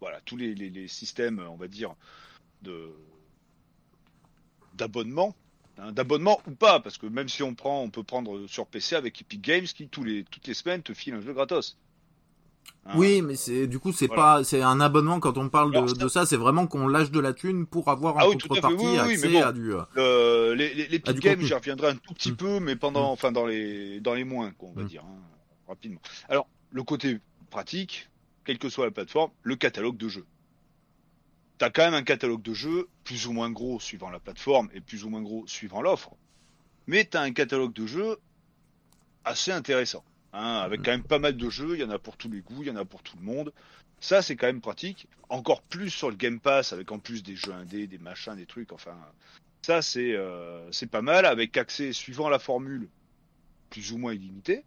voilà, 0.00 0.20
tous 0.24 0.36
les, 0.36 0.54
les, 0.54 0.70
les 0.70 0.86
systèmes, 0.86 1.42
on 1.50 1.56
va 1.56 1.66
dire, 1.66 1.94
de 2.62 2.90
d'abonnement, 4.74 5.34
d'abonnement 5.92 6.40
ou 6.46 6.52
pas, 6.52 6.80
parce 6.80 6.98
que 6.98 7.06
même 7.06 7.28
si 7.28 7.42
on 7.42 7.54
prend, 7.54 7.82
on 7.82 7.90
peut 7.90 8.02
prendre 8.02 8.46
sur 8.46 8.66
PC 8.66 8.96
avec 8.96 9.20
Epic 9.20 9.40
Games 9.40 9.64
qui 9.64 9.88
tous 9.88 10.04
les 10.04 10.24
toutes 10.24 10.46
les 10.46 10.54
semaines 10.54 10.82
te 10.82 10.92
file 10.94 11.14
un 11.14 11.20
jeu 11.20 11.32
gratos. 11.32 11.76
Hein. 12.86 12.92
Oui, 12.96 13.20
mais 13.22 13.36
c'est 13.36 13.66
du 13.66 13.78
coup 13.78 13.92
c'est 13.92 14.06
Voilà. 14.06 14.22
pas 14.22 14.44
c'est 14.44 14.62
un 14.62 14.80
abonnement 14.80 15.20
quand 15.20 15.36
on 15.38 15.48
parle 15.48 15.70
de, 15.72 15.76
Alors, 15.78 15.88
ça- 15.90 15.94
de 15.96 16.08
ça, 16.08 16.26
c'est 16.26 16.36
vraiment 16.36 16.66
qu'on 16.66 16.88
lâche 16.88 17.10
de 17.10 17.20
la 17.20 17.32
thune 17.32 17.66
pour 17.66 17.88
avoir 17.88 18.16
en 18.16 18.20
Ah 18.20 18.28
oui, 18.28 18.32
contrepartie 18.38 18.76
oui, 18.76 18.84
oui, 18.84 18.98
oui, 19.06 19.12
accès 19.14 19.28
bon. 19.28 19.42
à 19.42 19.52
du. 19.52 19.72
euh, 19.96 20.54
les, 20.54 20.74
les, 20.74 20.86
les 20.88 20.96
Epic 20.96 21.14
du 21.14 21.20
Games, 21.20 21.40
j'y 21.40 21.54
reviendrai 21.54 21.88
un 21.88 21.96
tout 21.96 22.14
petit 22.14 22.32
Mm. 22.32 22.36
peu, 22.36 22.60
mais 22.60 22.76
pendant, 22.76 23.10
enfin 23.10 23.32
dans 23.32 23.46
les 23.46 24.00
dans 24.00 24.14
les 24.14 24.24
moins, 24.24 24.50
quoi, 24.52 24.68
on 24.70 24.72
va 24.72 24.82
Mm. 24.82 24.86
dire, 24.88 25.02
hein, 25.04 25.20
rapidement. 25.68 26.00
Alors 26.28 26.46
le 26.70 26.82
côté 26.82 27.18
pratique, 27.50 28.08
quelle 28.44 28.58
que 28.58 28.68
soit 28.68 28.84
la 28.86 28.90
plateforme, 28.92 29.30
le 29.42 29.56
catalogue 29.56 29.96
de 29.96 30.08
jeux. 30.08 30.26
T'as 31.60 31.68
quand 31.68 31.84
même 31.84 31.92
un 31.92 32.02
catalogue 32.02 32.40
de 32.40 32.54
jeux 32.54 32.88
plus 33.04 33.26
ou 33.26 33.34
moins 33.34 33.50
gros 33.50 33.78
suivant 33.78 34.08
la 34.08 34.18
plateforme 34.18 34.70
et 34.72 34.80
plus 34.80 35.04
ou 35.04 35.10
moins 35.10 35.20
gros 35.20 35.46
suivant 35.46 35.82
l'offre, 35.82 36.16
mais 36.86 37.04
t'as 37.04 37.20
un 37.20 37.32
catalogue 37.32 37.74
de 37.74 37.86
jeux 37.86 38.18
assez 39.26 39.52
intéressant, 39.52 40.02
hein, 40.32 40.60
avec 40.64 40.80
Mm. 40.80 40.82
quand 40.84 40.90
même 40.92 41.02
pas 41.04 41.18
mal 41.18 41.36
de 41.36 41.50
jeux. 41.50 41.74
Il 41.74 41.80
y 41.80 41.84
en 41.84 41.90
a 41.90 41.98
pour 41.98 42.16
tous 42.16 42.30
les 42.30 42.40
goûts, 42.40 42.62
il 42.62 42.68
y 42.68 42.70
en 42.70 42.76
a 42.76 42.86
pour 42.86 43.02
tout 43.02 43.14
le 43.18 43.24
monde. 43.24 43.52
Ça, 44.00 44.22
c'est 44.22 44.36
quand 44.36 44.46
même 44.46 44.62
pratique. 44.62 45.06
Encore 45.28 45.60
plus 45.60 45.90
sur 45.90 46.08
le 46.08 46.16
Game 46.16 46.40
Pass, 46.40 46.72
avec 46.72 46.90
en 46.92 46.98
plus 46.98 47.22
des 47.22 47.36
jeux 47.36 47.52
indés, 47.52 47.86
des 47.86 47.98
machins, 47.98 48.34
des 48.34 48.46
trucs. 48.46 48.72
Enfin, 48.72 48.96
ça, 49.60 49.82
c'est 49.82 50.14
euh, 50.14 50.72
c'est 50.72 50.90
pas 50.90 51.02
mal, 51.02 51.26
avec 51.26 51.58
accès 51.58 51.92
suivant 51.92 52.30
la 52.30 52.38
formule 52.38 52.88
plus 53.68 53.92
ou 53.92 53.98
moins 53.98 54.14
illimité. 54.14 54.64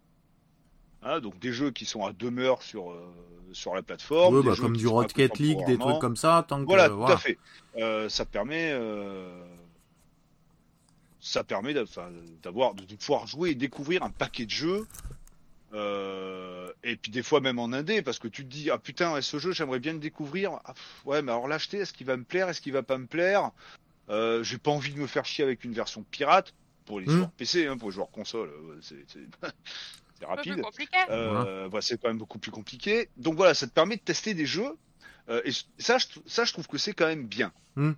Hein, 1.04 1.20
donc 1.20 1.38
des 1.38 1.52
jeux 1.52 1.70
qui 1.70 1.84
sont 1.84 2.04
à 2.04 2.12
demeure 2.12 2.62
sur 2.62 2.90
euh, 2.90 3.14
sur 3.52 3.74
la 3.74 3.82
plateforme. 3.82 4.36
ouais, 4.36 4.42
des 4.42 4.48
bah, 4.48 4.54
jeux 4.54 4.62
comme 4.62 4.76
du 4.76 4.86
Rocket 4.88 5.38
League, 5.38 5.64
des 5.66 5.76
trucs 5.78 6.00
comme 6.00 6.16
ça, 6.16 6.44
tant 6.48 6.60
que 6.60 6.66
Voilà, 6.66 6.88
tout 6.88 6.94
voilà. 6.96 7.14
à 7.14 7.18
fait. 7.18 7.38
Euh, 7.76 8.08
ça 8.08 8.24
permet, 8.24 8.70
euh, 8.72 9.44
ça 11.20 11.44
permet 11.44 11.74
d'avoir, 11.74 12.74
de, 12.74 12.84
de 12.84 12.94
pouvoir 12.96 13.26
jouer 13.26 13.50
et 13.50 13.54
découvrir 13.54 14.02
un 14.02 14.10
paquet 14.10 14.46
de 14.46 14.50
jeux. 14.50 14.86
Et 16.86 16.96
puis 16.96 17.10
des 17.10 17.22
fois 17.22 17.40
même 17.40 17.58
en 17.58 17.72
indé, 17.72 18.02
parce 18.02 18.18
que 18.18 18.28
tu 18.28 18.42
te 18.44 18.48
dis 18.50 18.70
ah 18.70 18.78
putain 18.78 19.20
ce 19.20 19.38
jeu 19.38 19.52
j'aimerais 19.52 19.80
bien 19.80 19.92
le 19.92 19.98
découvrir. 19.98 20.60
Ah, 20.64 20.74
ouais 21.04 21.20
mais 21.22 21.32
alors 21.32 21.48
l'acheter, 21.48 21.78
est-ce 21.78 21.92
qu'il 21.92 22.06
va 22.06 22.16
me 22.16 22.24
plaire, 22.24 22.48
est-ce 22.48 22.60
qu'il 22.60 22.72
va 22.72 22.82
pas 22.82 22.96
me 22.98 23.06
plaire? 23.06 23.50
J'ai 24.08 24.58
pas 24.58 24.70
envie 24.70 24.92
de 24.94 24.98
me 24.98 25.06
faire 25.06 25.26
chier 25.26 25.44
avec 25.44 25.64
une 25.64 25.72
version 25.72 26.02
pirate 26.10 26.54
pour 26.86 27.00
les 27.00 27.06
Hmm. 27.06 27.16
joueurs 27.18 27.32
PC, 27.32 27.66
hein, 27.66 27.76
pour 27.76 27.88
les 27.90 27.94
joueurs 27.94 28.10
console, 28.10 28.50
c'est 28.82 29.04
c'est- 30.18 30.24
c'est 30.24 30.30
Un 30.30 30.36
peu 30.36 30.42
plus 30.42 30.50
rapide. 30.52 30.64
compliqué. 30.64 30.98
Euh, 31.10 31.66
voilà, 31.70 31.82
c'est 31.82 32.00
quand 32.00 32.08
même 32.08 32.18
beaucoup 32.18 32.38
plus 32.38 32.50
compliqué. 32.50 33.08
Donc 33.16 33.34
voilà, 33.36 33.54
ça 33.54 33.66
te 33.66 33.72
permet 33.72 33.96
de 33.96 34.02
tester 34.02 34.34
des 34.34 34.46
jeux. 34.46 34.76
euh, 35.30 35.40
et 35.46 35.50
ça, 35.78 35.96
je, 35.98 36.06
ça, 36.26 36.44
je 36.44 36.52
trouve 36.52 36.66
que 36.68 36.76
c'est 36.78 36.92
quand 36.92 37.06
même 37.06 37.26
bien. 37.26 37.50
Hmm. 37.76 37.92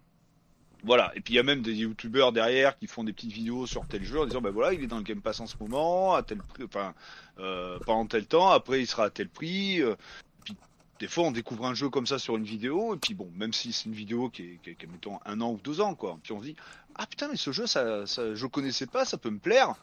Voilà. 0.84 1.10
Et 1.16 1.20
puis 1.20 1.34
il 1.34 1.36
y 1.36 1.40
a 1.40 1.42
même 1.42 1.62
des 1.62 1.74
youtubeurs 1.74 2.30
derrière 2.32 2.78
qui 2.78 2.86
font 2.86 3.02
des 3.02 3.12
petites 3.12 3.32
vidéos 3.32 3.66
sur 3.66 3.86
tel 3.88 4.04
jeu 4.04 4.20
en 4.20 4.26
disant, 4.26 4.40
ben 4.40 4.50
voilà, 4.50 4.72
il 4.72 4.82
est 4.82 4.86
dans 4.86 4.98
le 4.98 5.02
Game 5.02 5.20
Pass 5.20 5.40
en 5.40 5.46
ce 5.46 5.56
moment, 5.58 6.14
à 6.14 6.22
tel 6.22 6.38
prix, 6.38 6.62
enfin, 6.64 6.94
euh, 7.40 7.78
pendant 7.84 8.06
tel 8.06 8.26
temps, 8.26 8.50
après 8.50 8.80
il 8.80 8.86
sera 8.86 9.06
à 9.06 9.10
tel 9.10 9.28
prix. 9.28 9.82
euh, 9.82 9.96
puis 10.44 10.54
des 11.00 11.08
fois, 11.08 11.24
on 11.24 11.32
découvre 11.32 11.66
un 11.66 11.74
jeu 11.74 11.88
comme 11.90 12.06
ça 12.06 12.18
sur 12.20 12.36
une 12.36 12.44
vidéo, 12.44 12.94
et 12.94 12.98
puis 12.98 13.14
bon, 13.14 13.28
même 13.34 13.52
si 13.52 13.72
c'est 13.72 13.86
une 13.86 13.94
vidéo 13.94 14.30
qui 14.30 14.42
est, 14.42 14.58
qui 14.62 14.70
est, 14.70 14.74
qui 14.76 14.84
est, 14.86 14.88
mettons, 14.88 15.18
un 15.26 15.40
an 15.40 15.50
ou 15.50 15.58
deux 15.64 15.80
ans, 15.80 15.94
quoi. 15.96 16.18
Puis 16.22 16.32
on 16.32 16.38
se 16.38 16.44
dit, 16.44 16.56
ah 16.94 17.06
putain, 17.06 17.26
mais 17.28 17.36
ce 17.36 17.50
jeu, 17.50 17.66
ça, 17.66 18.06
ça, 18.06 18.34
je 18.36 18.46
connaissais 18.46 18.86
pas, 18.86 19.04
ça 19.04 19.18
peut 19.18 19.30
me 19.30 19.38
plaire. 19.40 19.74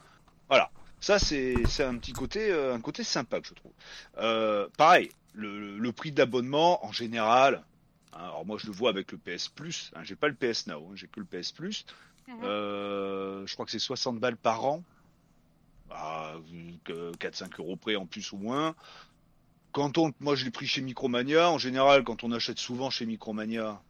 Voilà. 0.47 0.71
Ça, 1.03 1.19
c'est 1.19 1.83
un 1.83 1.97
petit 1.97 2.13
côté, 2.13 2.49
euh, 2.49 2.73
un 2.73 2.79
côté 2.79 3.03
sympa 3.03 3.41
que 3.41 3.47
je 3.49 3.53
trouve. 3.53 3.73
Euh, 4.19 4.69
pareil, 4.77 5.11
le, 5.33 5.91
prix 5.91 6.13
d'abonnement 6.13 6.85
en 6.85 6.93
général. 6.93 7.65
hein, 8.13 8.19
alors 8.19 8.45
moi, 8.45 8.57
je 8.57 8.67
le 8.67 8.71
vois 8.71 8.89
avec 8.89 9.11
le 9.11 9.17
PS 9.17 9.49
Plus. 9.49 9.91
Hein, 9.95 10.03
j'ai 10.03 10.15
pas 10.15 10.29
le 10.29 10.33
PS 10.33 10.65
Now, 10.67 10.77
hein, 10.77 10.93
j'ai 10.95 11.07
que 11.07 11.19
le 11.19 11.25
PS 11.25 11.51
Plus. 11.51 11.85
Mhm. 12.29 12.39
Euh, 12.43 13.45
je 13.45 13.53
crois 13.53 13.65
que 13.65 13.71
c'est 13.73 13.79
60 13.79 14.21
balles 14.21 14.37
par 14.37 14.63
an. 14.63 14.81
Ah, 15.91 16.35
vu 16.49 16.79
que 16.85 17.11
4-5 17.17 17.59
euros 17.59 17.75
près 17.75 17.97
en 17.97 18.05
plus 18.05 18.31
ou 18.31 18.37
moins. 18.37 18.73
Quand 19.73 19.97
on, 19.97 20.13
moi, 20.21 20.35
je 20.35 20.45
l'ai 20.45 20.51
pris 20.51 20.67
chez 20.67 20.79
Micromania. 20.79 21.51
En 21.51 21.57
général, 21.57 22.05
quand 22.05 22.23
on 22.23 22.31
achète 22.31 22.59
souvent 22.59 22.89
chez 22.89 23.05
Micromania, 23.05 23.81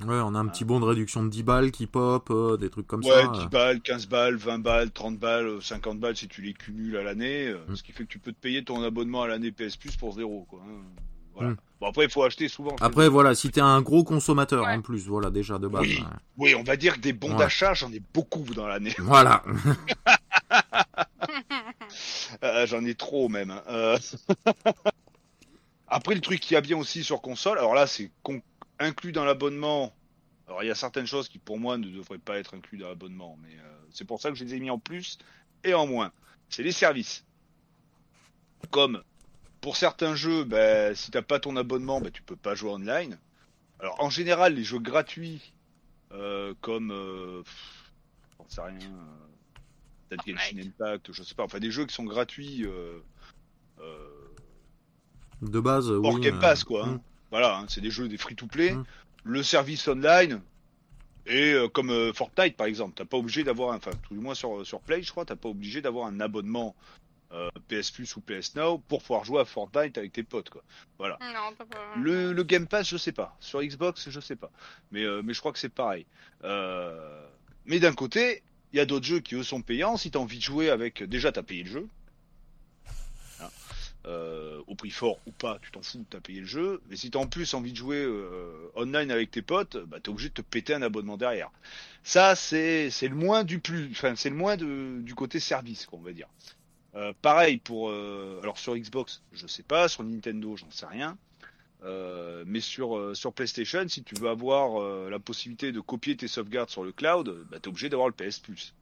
Ouais, 0.00 0.18
on 0.24 0.34
a 0.34 0.38
un 0.38 0.46
petit 0.46 0.64
bon 0.64 0.80
de 0.80 0.86
réduction 0.86 1.22
de 1.22 1.28
10 1.28 1.42
balles 1.42 1.70
qui 1.70 1.86
pop, 1.86 2.28
euh, 2.30 2.56
des 2.56 2.70
trucs 2.70 2.86
comme 2.86 3.02
Ah. 3.04 3.08
ouais, 3.08 3.22
ça. 3.24 3.28
10 3.34 3.40
euh. 3.40 3.48
balles, 3.48 3.80
15 3.82 4.06
balles, 4.08 4.36
20 4.36 4.58
balles, 4.60 4.90
30 4.90 5.18
balles, 5.18 5.46
euh, 5.46 5.60
50 5.60 6.00
balles 6.00 6.16
si 6.16 6.26
tu 6.26 6.40
les 6.40 6.54
cumules 6.54 6.96
à 6.96 7.02
l'année, 7.02 7.48
euh, 7.48 7.58
Mm. 7.68 7.76
ce 7.76 7.82
qui 7.82 7.92
fait 7.92 8.04
que 8.04 8.08
tu 8.08 8.18
peux 8.18 8.32
te 8.32 8.40
payer 8.40 8.64
ton 8.64 8.82
abonnement 8.82 9.22
à 9.22 9.28
l'année 9.28 9.52
PS 9.52 9.76
Plus 9.76 9.96
pour 9.96 10.14
zéro. 10.14 10.46
Quoi, 10.48 10.60
hein. 10.66 10.80
Voilà. 11.34 11.50
Mm. 11.50 11.56
Bon 11.80 11.86
après 11.88 12.04
il 12.04 12.10
faut 12.10 12.22
acheter 12.22 12.48
souvent. 12.48 12.76
Après 12.80 13.08
voilà, 13.08 13.34
si 13.34 13.50
t'es 13.50 13.60
un 13.60 13.80
gros 13.82 14.02
consommateur 14.04 14.64
Ouais. 14.64 14.72
en 14.74 14.80
plus, 14.80 15.06
voilà 15.06 15.30
déjà 15.30 15.58
de 15.58 15.68
base. 15.68 15.82
Oui. 15.82 15.98
ouais. 15.98 16.06
Oui, 16.38 16.54
on 16.54 16.62
va 16.62 16.76
dire 16.76 16.94
que 16.96 17.00
des 17.00 17.12
bons 17.12 17.32
Ouais. 17.32 17.38
d'achat, 17.38 17.74
j'en 17.74 17.92
ai 17.92 18.00
beaucoup 18.14 18.44
dans 18.54 18.66
l'année. 18.66 18.94
Voilà. 18.98 19.42
Euh, 22.42 22.66
j'en 22.66 22.84
ai 22.84 22.94
trop 22.94 23.28
même. 23.28 23.50
hein. 23.50 23.62
Euh, 23.68 23.98
Après, 25.88 26.14
le 26.14 26.20
truc 26.20 26.40
qu'il 26.40 26.54
y 26.54 26.56
a 26.56 26.60
bien 26.60 26.76
aussi 26.78 27.02
sur 27.02 27.20
console, 27.20 27.58
alors 27.58 27.74
là, 27.74 27.86
c'est 27.86 28.10
con- 28.22 28.40
inclus 28.80 29.12
dans 29.12 29.24
l'abonnement. 29.24 29.94
Alors, 30.46 30.64
il 30.64 30.66
y 30.66 30.70
a 30.70 30.74
certaines 30.74 31.06
choses 31.06 31.28
qui, 31.28 31.38
pour 31.38 31.60
moi, 31.60 31.78
ne 31.78 31.88
devraient 31.88 32.18
pas 32.18 32.38
être 32.38 32.54
inclus 32.54 32.78
dans 32.78 32.88
l'abonnement, 32.88 33.38
mais 33.40 33.54
euh, 33.56 33.78
c'est 33.92 34.04
pour 34.04 34.20
ça 34.20 34.30
que 34.30 34.34
je 34.34 34.44
les 34.44 34.54
ai 34.54 34.60
mis 34.60 34.70
en 34.70 34.78
plus 34.80 35.18
et 35.62 35.74
en 35.74 35.86
moins. 35.86 36.10
C'est 36.48 36.64
les 36.64 36.72
services. 36.72 37.24
Comme 38.70 39.02
pour 39.60 39.76
certains 39.76 40.14
jeux, 40.16 40.42
ben, 40.44 40.94
si 40.96 41.10
t'as 41.12 41.22
pas 41.22 41.38
ton 41.38 41.54
abonnement, 41.56 42.00
ben, 42.00 42.10
tu 42.10 42.22
peux 42.22 42.34
pas 42.36 42.54
jouer 42.56 42.70
online. 42.70 43.18
Alors, 43.78 44.02
en 44.02 44.10
général, 44.10 44.54
les 44.54 44.64
jeux 44.64 44.80
gratuits, 44.80 45.52
euh, 46.12 46.54
comme, 46.60 46.90
euh, 46.90 47.42
pff, 47.42 47.92
j'en 48.38 48.48
sais 48.48 48.60
rien, 48.62 48.90
euh, 48.90 49.58
peut-être 50.08 50.26
Genshin. 50.26 50.58
Impact, 50.58 51.12
je 51.12 51.22
sais 51.22 51.34
pas, 51.34 51.44
enfin 51.44 51.60
des 51.60 51.70
jeux 51.70 51.86
qui 51.86 51.94
sont 51.94 52.04
gratuits. 52.04 52.64
Euh, 52.66 52.98
euh, 53.78 54.08
De 55.42 55.60
base, 55.60 55.90
hors 55.90 56.14
oui. 56.14 56.20
Game 56.20 56.40
Pass, 56.40 56.64
quoi. 56.64 56.86
hein. 56.86 57.00
Voilà, 57.30 57.58
hein, 57.58 57.66
c'est 57.68 57.80
des 57.80 57.90
jeux 57.90 58.08
des 58.08 58.16
free-to-play. 58.18 58.72
Mm. 58.72 58.84
Le 59.24 59.42
service 59.42 59.86
online, 59.88 60.40
et 61.26 61.52
euh, 61.52 61.68
comme 61.68 61.90
euh, 61.90 62.12
Fortnite 62.12 62.56
par 62.56 62.66
exemple, 62.66 62.94
t'as 62.96 63.04
pas 63.04 63.18
obligé 63.18 63.44
d'avoir, 63.44 63.72
un- 63.72 63.76
enfin 63.76 63.90
tout 64.08 64.14
du 64.14 64.20
moins 64.20 64.34
sur, 64.34 64.66
sur 64.66 64.80
Play, 64.80 65.02
je 65.02 65.10
crois, 65.10 65.24
t'as 65.24 65.36
pas 65.36 65.48
obligé 65.50 65.82
d'avoir 65.82 66.06
un 66.06 66.20
abonnement 66.20 66.74
euh, 67.32 67.48
PS 67.68 67.90
Plus 67.92 68.16
ou 68.16 68.20
PS 68.22 68.56
Now 68.56 68.78
pour 68.78 69.02
pouvoir 69.02 69.24
jouer 69.24 69.40
à 69.40 69.44
Fortnite 69.44 69.96
avec 69.98 70.12
tes 70.12 70.22
potes, 70.24 70.50
quoi. 70.50 70.64
Voilà. 70.98 71.18
Non, 71.20 71.54
pas. 71.56 71.64
Le, 71.96 72.32
le 72.32 72.42
Game 72.42 72.66
Pass, 72.66 72.88
je 72.88 72.96
sais 72.96 73.12
pas. 73.12 73.36
Sur 73.38 73.62
Xbox, 73.62 74.08
je 74.10 74.18
sais 74.20 74.34
pas. 74.36 74.50
Mais, 74.90 75.04
euh, 75.04 75.20
mais 75.22 75.32
je 75.34 75.38
crois 75.38 75.52
que 75.52 75.58
c'est 75.60 75.68
pareil. 75.68 76.06
Euh, 76.42 77.24
mais 77.66 77.78
d'un 77.78 77.92
côté, 77.92 78.42
il 78.72 78.78
y 78.78 78.80
a 78.80 78.86
d'autres 78.86 79.06
jeux 79.06 79.20
qui 79.20 79.34
eux 79.36 79.42
sont 79.44 79.62
payants. 79.62 79.96
Si 79.96 80.10
t'as 80.10 80.18
envie 80.18 80.38
de 80.38 80.42
jouer 80.42 80.70
avec, 80.70 81.02
déjà 81.04 81.30
t'as 81.30 81.42
payé 81.44 81.62
le 81.62 81.70
jeu. 81.70 81.88
Euh, 84.06 84.62
au 84.66 84.74
prix 84.74 84.90
fort 84.90 85.18
ou 85.26 85.32
pas, 85.32 85.58
tu 85.60 85.70
t'en 85.70 85.82
fous, 85.82 86.06
t'as 86.08 86.20
payé 86.20 86.40
le 86.40 86.46
jeu. 86.46 86.80
Mais 86.88 86.96
si 86.96 87.10
t'as 87.10 87.18
en 87.18 87.26
plus 87.26 87.52
envie 87.52 87.72
de 87.72 87.76
jouer 87.76 88.02
euh, 88.02 88.70
online 88.74 89.10
avec 89.10 89.30
tes 89.30 89.42
potes, 89.42 89.76
bah 89.76 89.98
t'es 90.02 90.08
obligé 90.08 90.30
de 90.30 90.34
te 90.34 90.42
péter 90.42 90.72
un 90.74 90.82
abonnement 90.82 91.18
derrière. 91.18 91.50
Ça, 92.02 92.34
c'est 92.34 92.88
c'est 92.90 93.08
le 93.08 93.14
moins 93.14 93.44
du 93.44 93.58
plus, 93.60 93.88
enfin 93.92 94.16
c'est 94.16 94.30
le 94.30 94.36
moins 94.36 94.56
de, 94.56 95.00
du 95.02 95.14
côté 95.14 95.38
service, 95.38 95.84
quoi, 95.86 95.98
on 95.98 96.02
va 96.02 96.12
dire. 96.12 96.28
Euh, 96.96 97.12
pareil 97.22 97.58
pour, 97.58 97.90
euh, 97.90 98.40
alors 98.42 98.58
sur 98.58 98.74
Xbox, 98.76 99.22
je 99.32 99.46
sais 99.46 99.62
pas, 99.62 99.88
sur 99.88 100.02
Nintendo, 100.02 100.56
j'en 100.56 100.70
sais 100.70 100.86
rien. 100.86 101.18
Euh, 101.82 102.44
mais 102.46 102.60
sur, 102.60 102.96
euh, 102.96 103.14
sur 103.14 103.32
PlayStation, 103.32 103.86
si 103.88 104.02
tu 104.02 104.14
veux 104.14 104.28
avoir 104.28 104.82
euh, 104.82 105.08
la 105.10 105.18
possibilité 105.18 105.72
de 105.72 105.80
copier 105.80 106.16
tes 106.16 106.28
sauvegardes 106.28 106.68
sur 106.68 106.84
le 106.84 106.92
cloud, 106.92 107.46
bah, 107.50 107.58
t'es 107.60 107.68
obligé 107.68 107.88
d'avoir 107.88 108.08
le 108.08 108.14
PS 108.14 108.38
Plus. 108.38 108.74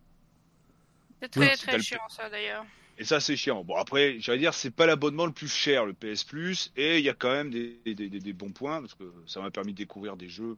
C'est 1.20 1.28
très 1.28 1.50
Oui, 1.52 1.56
très 1.56 1.80
chiant 1.80 2.08
ça 2.08 2.28
d'ailleurs. 2.28 2.64
Et 2.98 3.04
ça, 3.04 3.20
c'est 3.20 3.36
chiant. 3.36 3.62
Bon, 3.62 3.76
après, 3.76 4.18
j'allais 4.18 4.40
dire, 4.40 4.52
c'est 4.52 4.72
pas 4.72 4.84
l'abonnement 4.84 5.24
le 5.24 5.32
plus 5.32 5.48
cher, 5.48 5.86
le 5.86 5.92
PS 5.92 6.24
Plus, 6.24 6.72
et 6.76 6.98
il 6.98 7.04
y 7.04 7.08
a 7.08 7.14
quand 7.14 7.30
même 7.30 7.50
des, 7.50 8.32
bons 8.32 8.50
points, 8.50 8.80
parce 8.80 8.94
que 8.94 9.04
ça 9.26 9.40
m'a 9.40 9.52
permis 9.52 9.72
de 9.72 9.78
découvrir 9.78 10.16
des 10.16 10.28
jeux, 10.28 10.56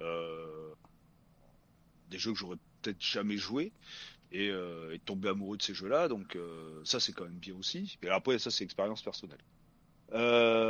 euh, 0.00 0.72
des 2.10 2.18
jeux 2.18 2.32
que 2.32 2.38
j'aurais 2.38 2.56
peut-être 2.80 3.02
jamais 3.02 3.36
joué, 3.36 3.72
et, 4.32 4.48
euh, 4.48 4.94
et 4.94 4.98
de 4.98 5.02
tomber 5.02 5.28
amoureux 5.28 5.58
de 5.58 5.62
ces 5.62 5.74
jeux-là, 5.74 6.08
donc 6.08 6.34
euh, 6.34 6.80
ça, 6.84 6.98
c'est 6.98 7.12
quand 7.12 7.24
même 7.24 7.38
bien 7.38 7.54
aussi. 7.54 7.98
Et 8.02 8.08
après, 8.08 8.38
ça, 8.38 8.50
c'est 8.50 8.64
expérience 8.64 9.02
personnelle. 9.02 9.44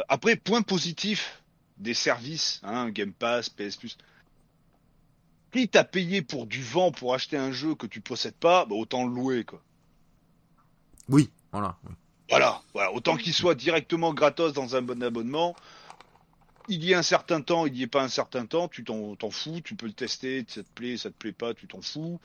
Après, 0.08 0.34
point 0.34 0.62
positif 0.62 1.40
des 1.76 1.94
services, 1.94 2.60
hein, 2.64 2.90
Game 2.90 3.12
Pass, 3.12 3.48
PS 3.48 3.76
Plus. 3.76 3.96
Quitte 5.52 5.76
à 5.76 5.84
payer 5.84 6.22
pour 6.22 6.46
du 6.46 6.62
vent 6.62 6.90
pour 6.90 7.14
acheter 7.14 7.36
un 7.36 7.52
jeu 7.52 7.76
que 7.76 7.86
tu 7.86 8.00
possèdes 8.00 8.34
pas, 8.34 8.66
bah, 8.66 8.74
autant 8.74 9.06
le 9.06 9.14
louer, 9.14 9.44
quoi. 9.44 9.62
Oui, 11.08 11.30
voilà. 11.52 11.76
oui. 11.88 11.94
Voilà, 12.28 12.60
voilà. 12.74 12.92
autant 12.92 13.16
qu'il 13.16 13.32
soit 13.32 13.54
directement 13.54 14.12
gratos 14.12 14.52
dans 14.52 14.74
un 14.74 14.82
bon 14.82 15.00
abonnement. 15.02 15.54
Il 16.68 16.84
y 16.84 16.92
a 16.94 16.98
un 16.98 17.02
certain 17.02 17.40
temps, 17.40 17.66
il 17.66 17.76
y 17.76 17.84
est 17.84 17.86
pas 17.86 18.02
un 18.02 18.08
certain 18.08 18.44
temps, 18.46 18.66
tu 18.66 18.82
t'en 18.82 19.14
t'en 19.14 19.30
fous, 19.30 19.60
tu 19.64 19.76
peux 19.76 19.86
le 19.86 19.92
tester, 19.92 20.44
ça 20.48 20.64
te 20.64 20.68
plaît, 20.74 20.96
ça 20.96 21.10
te 21.10 21.14
plaît 21.14 21.30
pas, 21.32 21.54
tu 21.54 21.68
t'en 21.68 21.80
fous. 21.80 22.20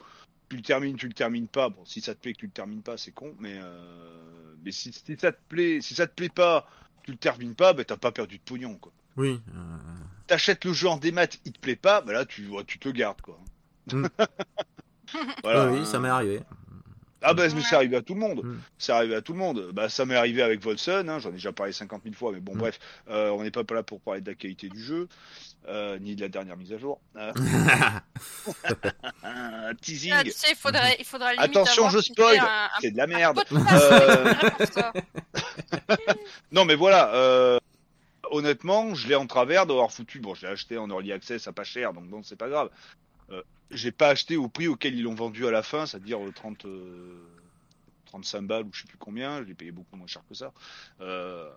Tu 0.48 0.56
le 0.56 0.62
termines, 0.62 0.96
tu 0.96 1.06
le 1.06 1.14
termines 1.14 1.46
pas. 1.46 1.68
Bon, 1.68 1.84
si 1.84 2.00
ça 2.00 2.14
te 2.14 2.20
plaît 2.20 2.32
que 2.32 2.38
tu 2.40 2.46
le 2.46 2.52
termines 2.52 2.82
pas, 2.82 2.96
c'est 2.96 3.12
con, 3.12 3.34
mais 3.38 3.58
euh... 3.62 4.54
mais 4.64 4.72
si, 4.72 4.92
si 4.92 5.16
ça 5.16 5.30
te 5.30 5.38
plaît, 5.48 5.80
si 5.80 5.94
ça 5.94 6.08
te 6.08 6.14
plaît 6.14 6.28
pas, 6.28 6.68
tu 7.04 7.12
le 7.12 7.16
termines 7.16 7.54
pas, 7.54 7.72
ben 7.72 7.84
t'as 7.84 7.96
pas 7.96 8.10
perdu 8.10 8.38
de 8.38 8.42
pognon, 8.42 8.74
quoi. 8.74 8.92
Oui. 9.16 9.40
euh, 9.54 9.76
T'achètes 10.26 10.64
le 10.64 10.72
jeu 10.72 10.88
en 10.88 10.96
démat, 10.96 11.26
il 11.44 11.52
te 11.52 11.60
plaît 11.60 11.76
pas, 11.76 12.00
bah 12.00 12.12
là 12.12 12.24
tu, 12.26 12.48
ouais, 12.48 12.64
tu 12.64 12.78
te 12.80 12.88
le 12.88 12.92
gardes 12.94 13.20
quoi. 13.20 13.38
Mm. 13.92 14.06
Voilà, 15.42 15.70
oui, 15.70 15.84
ça 15.86 15.98
m'est 16.00 16.08
arrivé. 16.08 16.40
Ah 17.22 17.34
bah 17.34 17.44
mais 17.54 17.60
c'est 17.62 17.74
arrivé 17.76 17.96
à 17.96 18.02
tout 18.02 18.14
le 18.14 18.20
monde. 18.20 18.42
Mm. 18.44 18.58
C'est 18.78 18.92
arrivé 18.92 19.14
à 19.14 19.22
tout 19.22 19.32
le 19.32 19.38
monde. 19.38 19.70
Bah 19.72 19.88
ça 19.88 20.04
m'est 20.04 20.14
arrivé 20.16 20.42
avec 20.42 20.60
Volson, 20.62 21.04
hein, 21.08 21.18
j'en 21.18 21.30
ai 21.30 21.34
déjà 21.34 21.52
parlé 21.52 21.72
50 21.72 22.02
000 22.04 22.14
fois, 22.14 22.32
mais 22.32 22.40
bon 22.40 22.54
Mm. 22.54 22.58
bref, 22.58 22.78
euh, 23.10 23.30
on 23.30 23.42
n'est 23.42 23.50
pas 23.50 23.62
là 23.74 23.82
pour 23.82 24.00
parler 24.00 24.20
de 24.20 24.30
la 24.30 24.34
qualité 24.34 24.68
du 24.68 24.82
jeu, 24.82 25.08
euh, 25.68 25.98
ni 25.98 26.16
de 26.16 26.20
la 26.22 26.28
dernière 26.28 26.56
mise 26.56 26.72
à 26.72 26.78
jour. 26.78 27.00
Euh, 27.16 27.32
un 29.22 29.74
teasing, 29.80 30.12
Ah, 30.14 30.24
tu 30.24 30.30
sais, 30.30 30.48
il 30.50 30.56
faudrait, 30.56 30.96
il 30.98 31.04
faudrait 31.04 31.34
limite 31.34 31.50
Attention, 31.50 31.88
je 31.90 32.00
spoil, 32.00 32.38
un- 32.38 32.68
c'est 32.80 32.90
de 32.90 32.96
la 32.96 33.06
merde. 33.06 33.42
Euh. 33.52 34.34
Non 36.52 36.64
mais 36.64 36.74
voilà, 36.74 37.14
euh, 37.14 37.58
honnêtement, 38.30 38.94
je 38.94 39.08
l'ai 39.08 39.14
en 39.14 39.26
travers 39.26 39.66
d'avoir 39.66 39.90
foutu. 39.90 40.20
Bon, 40.20 40.34
je 40.34 40.42
l'ai 40.46 40.52
acheté 40.52 40.76
en 40.78 40.88
early 40.90 41.12
access 41.12 41.46
à 41.48 41.52
pas 41.52 41.64
cher, 41.64 41.92
donc 41.92 42.04
bon, 42.08 42.22
c'est 42.22 42.36
pas 42.36 42.48
grave. 42.48 42.68
Euh, 43.32 43.42
j'ai 43.70 43.92
pas 43.92 44.08
acheté 44.08 44.36
au 44.36 44.48
prix 44.48 44.68
auquel 44.68 44.94
ils 44.94 45.02
l'ont 45.02 45.14
vendu 45.14 45.46
à 45.46 45.50
la 45.50 45.62
fin, 45.62 45.86
c'est-à-dire 45.86 46.22
euh, 46.22 46.32
30, 46.32 46.66
euh, 46.66 47.14
35 48.06 48.42
balles 48.42 48.64
ou 48.64 48.70
je 48.72 48.82
sais 48.82 48.86
plus 48.88 48.98
combien. 48.98 49.38
Je 49.42 49.48
l'ai 49.48 49.54
payé 49.54 49.72
beaucoup 49.72 49.96
moins 49.96 50.06
cher 50.06 50.22
que 50.28 50.34
ça. 50.34 50.52
Euh, 51.00 51.48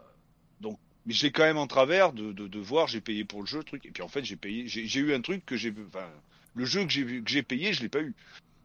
donc, 0.62 0.80
mais 1.06 1.14
j'ai 1.14 1.32
quand 1.32 1.44
même 1.44 1.58
en 1.58 1.68
travers 1.68 2.14
de, 2.14 2.32
de, 2.32 2.48
de 2.48 2.60
voir, 2.60 2.88
j'ai 2.88 3.02
payé 3.02 3.26
pour 3.26 3.42
le 3.42 3.46
jeu, 3.48 3.64
truc. 3.64 3.86
Et 3.86 3.92
puis 3.92 4.02
en 4.02 4.08
fait, 4.08 4.24
j'ai 4.24 4.36
payé, 4.38 4.68
j'ai 4.68 5.00
eu 5.00 5.14
un 5.14 5.22
truc 5.22 5.46
que 5.46 5.56
j'ai, 5.58 5.74
enfin, 5.88 6.08
le 6.56 6.66
jeu 6.66 6.84
que 6.84 6.90
j'ai 6.90 7.04
vu, 7.04 7.24
que 7.24 7.30
j'ai 7.30 7.44
payé, 7.44 7.74
je 7.74 7.82
l'ai 7.82 7.90
pas 7.90 8.00
eu. 8.02 8.14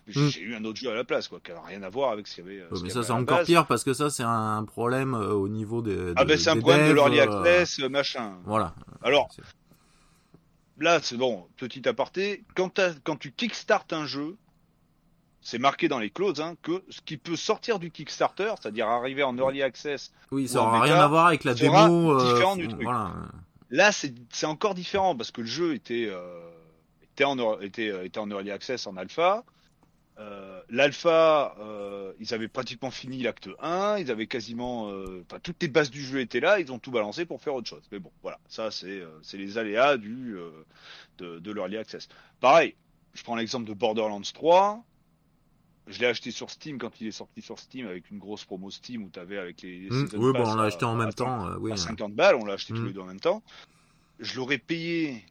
J'ai 0.06 0.20
Mm. 0.20 0.28
j'ai 0.30 0.40
eu 0.40 0.54
un 0.56 0.64
autre 0.64 0.78
jeu 0.80 0.90
à 0.90 0.94
la 0.94 1.04
place, 1.04 1.28
quoi, 1.28 1.38
qui 1.44 1.52
n'a 1.52 1.60
rien 1.60 1.82
à 1.82 1.88
voir 1.88 2.10
avec 2.12 2.26
ce 2.26 2.36
qu'il 2.36 2.44
y 2.44 2.48
avait. 2.48 2.60
euh, 2.62 2.68
ce 2.74 2.82
mais 2.82 2.88
y 2.88 2.92
ça, 2.92 3.02
c'est 3.02 3.10
encore 3.12 3.38
base. 3.38 3.46
pire 3.46 3.66
parce 3.66 3.84
que 3.84 3.92
ça, 3.92 4.10
c'est 4.10 4.22
un 4.24 4.64
problème 4.64 5.14
euh, 5.14 5.32
au 5.32 5.48
niveau 5.48 5.82
des. 5.82 6.14
Ah 6.16 6.24
ben 6.24 6.36
c'est 6.38 6.50
un 6.50 6.56
problème 6.58 6.88
de 6.88 6.94
l'early 6.94 7.20
euh, 7.20 7.24
access, 7.24 7.78
euh, 7.80 7.88
machin. 7.88 8.34
Voilà. 8.44 8.74
Alors, 9.02 9.28
là, 10.80 11.00
c'est 11.02 11.16
bon, 11.16 11.46
petit 11.56 11.86
aparté. 11.88 12.44
Quand, 12.54 12.80
quand 13.04 13.16
tu 13.16 13.32
kickstart 13.32 13.86
un 13.92 14.06
jeu, 14.06 14.36
c'est 15.42 15.58
marqué 15.58 15.88
dans 15.88 15.98
les 15.98 16.10
clauses 16.10 16.40
hein, 16.40 16.54
que 16.62 16.82
ce 16.90 17.00
qui 17.00 17.16
peut 17.16 17.36
sortir 17.36 17.78
du 17.78 17.90
Kickstarter, 17.90 18.52
c'est-à-dire 18.60 18.86
arriver 18.88 19.22
en 19.22 19.36
early 19.38 19.62
access, 19.62 20.12
Oui, 20.30 20.44
Ou 20.44 20.46
ça 20.48 20.62
en 20.62 20.66
aura 20.68 20.82
bêta, 20.82 20.94
rien 20.94 21.02
à 21.02 21.08
voir 21.08 21.26
avec 21.26 21.44
la 21.44 21.54
démo. 21.54 22.12
euh, 22.20 22.32
différent 22.34 22.56
du 22.56 22.68
truc. 22.68 22.82
Voilà. 22.82 23.12
là, 23.70 23.90
c'est 23.92 24.12
encore 24.46 24.74
différent 24.74 25.16
parce 25.16 25.30
que 25.30 25.40
le 25.40 25.46
jeu 25.46 25.74
était, 25.74 26.08
euh, 26.10 26.50
était, 27.14 27.24
en, 27.24 27.58
était, 27.60 27.90
euh, 27.90 28.04
était 28.04 28.18
en 28.20 28.30
early 28.30 28.50
access 28.50 28.86
en 28.86 28.96
alpha. 28.98 29.44
Euh, 30.20 30.60
L'alpha, 30.68 31.56
euh, 31.60 32.12
ils 32.20 32.32
avaient 32.34 32.46
pratiquement 32.46 32.90
fini 32.90 33.22
l'acte 33.22 33.48
1, 33.60 33.96
ils 33.98 34.10
avaient 34.10 34.26
quasiment, 34.26 34.88
euh, 34.90 35.24
toutes 35.42 35.60
les 35.62 35.68
bases 35.68 35.90
du 35.90 36.02
jeu 36.04 36.20
étaient 36.20 36.40
là, 36.40 36.60
ils 36.60 36.70
ont 36.70 36.78
tout 36.78 36.90
balancé 36.90 37.24
pour 37.24 37.40
faire 37.40 37.54
autre 37.54 37.68
chose. 37.68 37.82
Mais 37.90 37.98
bon, 37.98 38.12
voilà, 38.22 38.38
ça 38.48 38.70
c'est 38.70 39.02
les 39.32 39.56
aléas 39.58 39.96
du 39.96 40.36
de, 41.18 41.38
de 41.38 41.52
l'early 41.52 41.76
access. 41.78 42.08
Pareil, 42.40 42.74
je 43.14 43.22
prends 43.22 43.34
l'exemple 43.34 43.66
de 43.66 43.74
Borderlands 43.74 44.20
3. 44.20 44.84
Je 45.86 45.98
l'ai 45.98 46.06
acheté 46.06 46.30
sur 46.30 46.50
Steam 46.50 46.78
quand 46.78 47.00
il 47.00 47.08
est 47.08 47.12
sorti 47.12 47.40
sur 47.42 47.58
Steam 47.58 47.86
avec 47.88 48.10
une 48.10 48.18
grosse 48.18 48.44
promo 48.44 48.70
Steam 48.70 49.02
où 49.04 49.10
tu 49.10 49.18
avais 49.18 49.38
avec 49.38 49.62
les, 49.62 49.88
season 49.90 50.18
Oui, 50.18 50.32
bon, 50.32 50.46
on 50.46 50.54
l'a 50.54 50.64
acheté 50.64 50.84
en 50.84 50.94
même 50.94 51.10
50 51.10 51.16
temps. 51.16 51.58
oui. 51.60 51.72
à 51.72 51.76
50 51.76 52.14
balles, 52.14 52.36
on 52.36 52.44
l'a 52.44 52.52
acheté 52.54 52.74
tous 52.74 52.80
Mm. 52.82 52.86
les 52.86 52.92
deux 52.92 53.00
en 53.00 53.06
même 53.06 53.18
temps. 53.20 53.42
Je 54.20 54.36
l'aurais 54.36 54.58
payé 54.58 55.24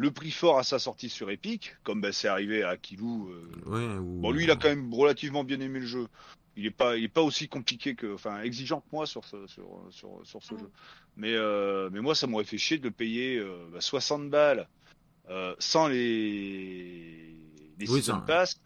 le 0.00 0.12
prix 0.12 0.30
fort 0.30 0.58
à 0.58 0.62
sa 0.62 0.78
sortie 0.78 1.08
sur 1.08 1.28
Epic, 1.28 1.74
comme 1.82 2.00
bah, 2.00 2.12
c'est 2.12 2.28
arrivé 2.28 2.62
à 2.62 2.76
Kilou. 2.76 3.30
euh, 3.30 3.98
ou- 3.98 4.20
Bon, 4.20 4.30
lui, 4.30 4.44
il 4.44 4.50
a 4.52 4.54
quand 4.56 4.68
même 4.68 4.94
relativement 4.94 5.42
bien 5.42 5.58
aimé 5.60 5.80
le 5.80 5.86
jeu. 5.86 6.06
Il 6.56 6.66
est 6.66 6.70
pas, 6.70 6.96
il 6.96 7.02
est 7.04 7.08
pas 7.08 7.22
aussi 7.22 7.48
compliqué 7.48 7.96
que, 7.96 8.14
enfin, 8.14 8.40
exigeant 8.42 8.80
que 8.80 8.86
moi 8.92 9.06
sur 9.06 9.24
ce, 9.24 9.46
sur, 9.48 9.66
sur, 9.90 10.20
sur 10.24 10.40
ce 10.42 10.56
jeu. 10.56 10.70
Mais, 11.16 11.34
euh, 11.34 11.90
mais 11.92 12.00
moi, 12.00 12.14
ça 12.14 12.28
m'aurait 12.28 12.44
fait 12.44 12.58
chier 12.58 12.78
de 12.78 12.84
le 12.84 12.90
payer 12.92 13.38
euh, 13.38 13.66
bah, 13.72 13.80
60 13.80 14.30
balles 14.30 14.68
euh, 15.30 15.54
sans 15.58 15.88
les, 15.88 17.34
les 17.78 17.88
Oui, 17.90 18.00
season 18.00 18.14
ça- 18.20 18.24
pass. 18.26 18.60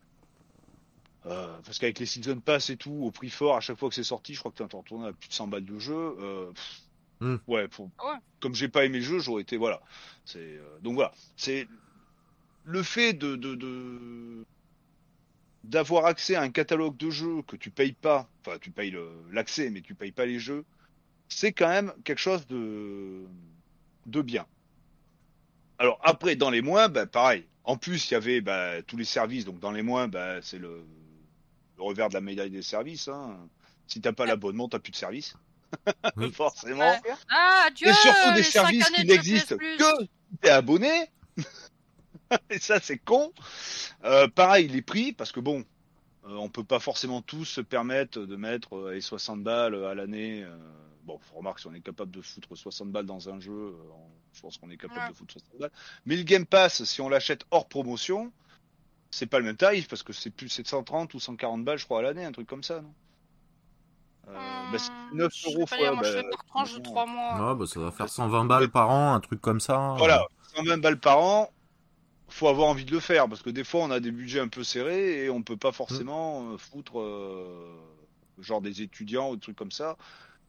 Euh, 1.25 1.57
parce 1.65 1.79
qu'avec 1.79 1.99
les 1.99 2.07
season 2.07 2.41
pass 2.41 2.69
et 2.71 2.77
tout, 2.77 2.93
au 2.93 3.11
prix 3.11 3.31
fort, 3.31 3.57
à 3.57 3.61
chaque 3.61 3.79
fois 3.79 3.89
que 3.89 3.95
c'est 3.95 4.03
sorti, 4.05 4.35
je 4.35 4.41
crois 4.41 4.51
que 4.53 4.63
tu 4.63 4.77
en 4.77 4.83
tourné 4.83 5.09
à 5.09 5.13
plus 5.13 5.29
de 5.29 5.35
100 5.35 5.47
balles 5.49 5.65
de 5.65 5.79
jeu. 5.79 5.95
euh, 5.95 6.51
pff, 6.53 6.81
Mm. 7.23 7.37
Ouais, 7.47 7.69
pour, 7.69 7.87
Ouais. 8.05 8.19
comme 8.41 8.55
j'ai 8.55 8.69
pas 8.69 8.85
aimé 8.85 8.99
le 8.99 9.05
jeu, 9.05 9.19
j'aurais 9.21 9.43
été 9.43 9.57
voilà. 9.57 9.81
C'est 10.25 10.41
euh, 10.41 10.79
donc 10.81 10.95
voilà, 10.95 11.13
c'est 11.37 11.69
le 12.65 12.83
fait 12.83 13.13
de 13.13 13.37
de, 13.37 13.55
de- 13.55 14.45
d'avoir 15.65 16.07
accès 16.07 16.35
à 16.35 16.43
un 16.43 16.51
catalogue 16.51 16.97
de 16.97 17.11
jeux 17.11 17.43
que 17.43 17.55
tu 17.57 17.71
payes 17.71 17.93
pas, 17.93 18.29
enfin 18.41 18.59
tu 18.61 18.71
payes 18.73 18.91
le- 18.91 19.13
l'accès 19.31 19.71
mais 19.71 19.81
tu 19.83 19.95
payes 19.95 20.11
pas 20.13 20.27
les 20.27 20.41
jeux, 20.41 20.65
c'est 21.29 21.53
quand 21.53 21.69
même 21.69 21.93
quelque 22.05 22.19
chose 22.19 22.47
de 22.49 23.23
de 24.07 24.21
bien. 24.23 24.47
Alors 25.79 26.01
après 26.03 26.35
dans 26.37 26.51
les 26.51 26.63
moins, 26.63 26.89
bah, 26.89 27.07
pareil. 27.07 27.47
En 27.65 27.77
plus 27.77 28.11
il 28.11 28.15
y 28.15 28.17
avait 28.17 28.41
bah, 28.41 28.83
tous 28.83 28.97
les 28.97 29.05
services, 29.05 29.45
donc 29.45 29.61
dans 29.61 29.71
les 29.71 29.83
moins, 29.83 30.09
bah, 30.09 30.43
c'est 30.43 30.59
le, 30.59 30.85
le 31.77 31.83
revers 31.85 32.09
de 32.09 32.15
la 32.15 32.21
médaille 32.21 32.51
des 32.51 32.63
services. 32.63 33.07
Hein. 33.07 33.39
Si 33.87 34.01
t'as 34.01 34.13
pas 34.13 34.27
l'abonnement, 34.27 34.69
t'as 34.69 34.81
plus 34.81 34.91
de 34.91 34.97
service. 34.97 35.37
Oui. 36.17 36.33
Forcément. 36.33 36.91
Ouais. 36.91 37.01
Ah, 37.31 37.69
Dieu 37.75 37.89
Et 37.89 37.93
surtout 37.95 38.35
des 38.35 38.43
services 38.43 38.91
qui 38.91 39.05
n'existent 39.07 39.57
que 39.57 40.03
si 40.03 40.37
t'es 40.41 40.51
abonné. 40.51 41.11
Et 42.51 42.59
ça, 42.59 42.81
c'est 42.81 42.99
con. 42.99 43.33
Euh, 44.05 44.29
pareil, 44.29 44.69
les 44.69 44.83
prix, 44.83 45.13
parce 45.13 45.33
que 45.33 45.41
bon, 45.41 45.65
euh, 46.27 46.35
on 46.37 46.49
peut 46.49 46.65
pas 46.65 46.79
forcément 46.81 47.21
tous 47.23 47.45
se 47.45 47.61
permettre 47.61 48.21
de 48.21 48.37
mettre 48.37 48.77
euh, 48.77 48.93
les 48.95 49.01
60 49.01 49.43
balles 49.43 49.75
à 49.85 49.95
l'année. 49.95 50.43
euh, 50.43 50.57
bon, 51.05 51.19
remarque, 51.35 51.61
si 51.61 51.67
on 51.67 51.75
est 51.75 51.81
capable 51.81 52.11
de 52.11 52.23
foutre 52.23 52.57
60 52.57 52.91
balles 52.91 53.07
dans 53.07 53.29
un 53.29 53.41
jeu, 53.41 53.53
euh, 53.53 53.75
on- 53.93 54.11
je 54.33 54.41
pense 54.41 54.57
qu'on 54.57 54.71
est 54.71 54.77
capable 54.79 55.01
Ouais. 55.01 55.09
de 55.11 55.15
foutre 55.15 55.33
60 55.35 55.59
balles. 55.59 55.71
Mais 56.07 56.17
le 56.17 56.23
Game 56.23 56.47
Pass, 56.47 56.85
si 56.85 57.01
on 57.03 57.09
l'achète 57.11 57.45
hors 57.51 57.69
promotion, 57.69 58.33
c'est 59.11 59.27
pas 59.27 59.39
le 59.39 59.45
même 59.45 59.57
tarif, 59.57 59.89
parce 59.89 60.03
que 60.03 60.15
c'est 60.15 60.31
plus 60.31 60.49
730 60.49 61.13
ou 61.13 61.21
140 61.21 61.65
balles, 61.65 61.77
je 61.79 61.85
crois, 61.85 61.99
à 61.99 62.03
l'année, 62.03 62.25
un 62.25 62.33
truc 62.33 62.47
comme 62.49 62.63
ça, 62.63 62.81
non? 62.81 62.95
Euh, 64.29 64.33
bah, 64.73 64.79
c'est 64.79 64.91
Hum, 65.13 65.19
9 65.19 65.33
je 65.35 65.41
sais 65.43 65.55
euros 65.55 65.67
fois. 65.67 65.79
dire, 65.79 65.95
moi, 65.95 66.03
je 66.05 66.13
bah, 66.13 66.23
fais 66.23 66.31
par 66.31 66.45
tranche 66.47 66.71
de 66.71 66.75
maintenant, 66.77 66.91
3 66.93 67.07
mois. 67.07 67.51
Ouais, 67.51 67.55
bah, 67.59 67.67
ça 67.67 67.81
va 67.81 67.91
faire 67.91 68.09
120 68.09 68.45
balles 68.45 68.71
par 68.71 68.91
an, 68.91 69.15
un 69.15 69.21
truc 69.21 69.41
comme 69.41 69.61
ça. 69.61 69.95
Voilà, 69.99 70.27
120 70.55 70.79
balles 70.79 71.01
par 71.01 71.19
an, 71.19 71.51
faut 72.29 72.49
avoir 72.49 72.69
envie 72.69 72.85
de 72.85 72.93
le 72.93 73.01
faire 73.01 73.29
parce 73.29 73.43
que 73.43 73.51
des 73.51 73.65
fois 73.65 73.83
on 73.83 73.91
a 73.91 74.01
des 74.01 74.11
budgets 74.11 74.41
un 74.41 74.49
peu 74.49 74.65
serrés 74.65 75.25
et 75.25 75.31
on 75.31 75.43
peut 75.43 75.57
pas 75.57 75.73
forcément 75.73 76.53
euh, 76.53 76.57
foutre 76.59 76.99
euh, 76.99 77.77
genre 78.41 78.61
des 78.63 78.81
étudiants 78.83 79.31
ou 79.31 79.37
des 79.37 79.41
trucs 79.43 79.57
comme 79.57 79.71
ça. 79.73 79.97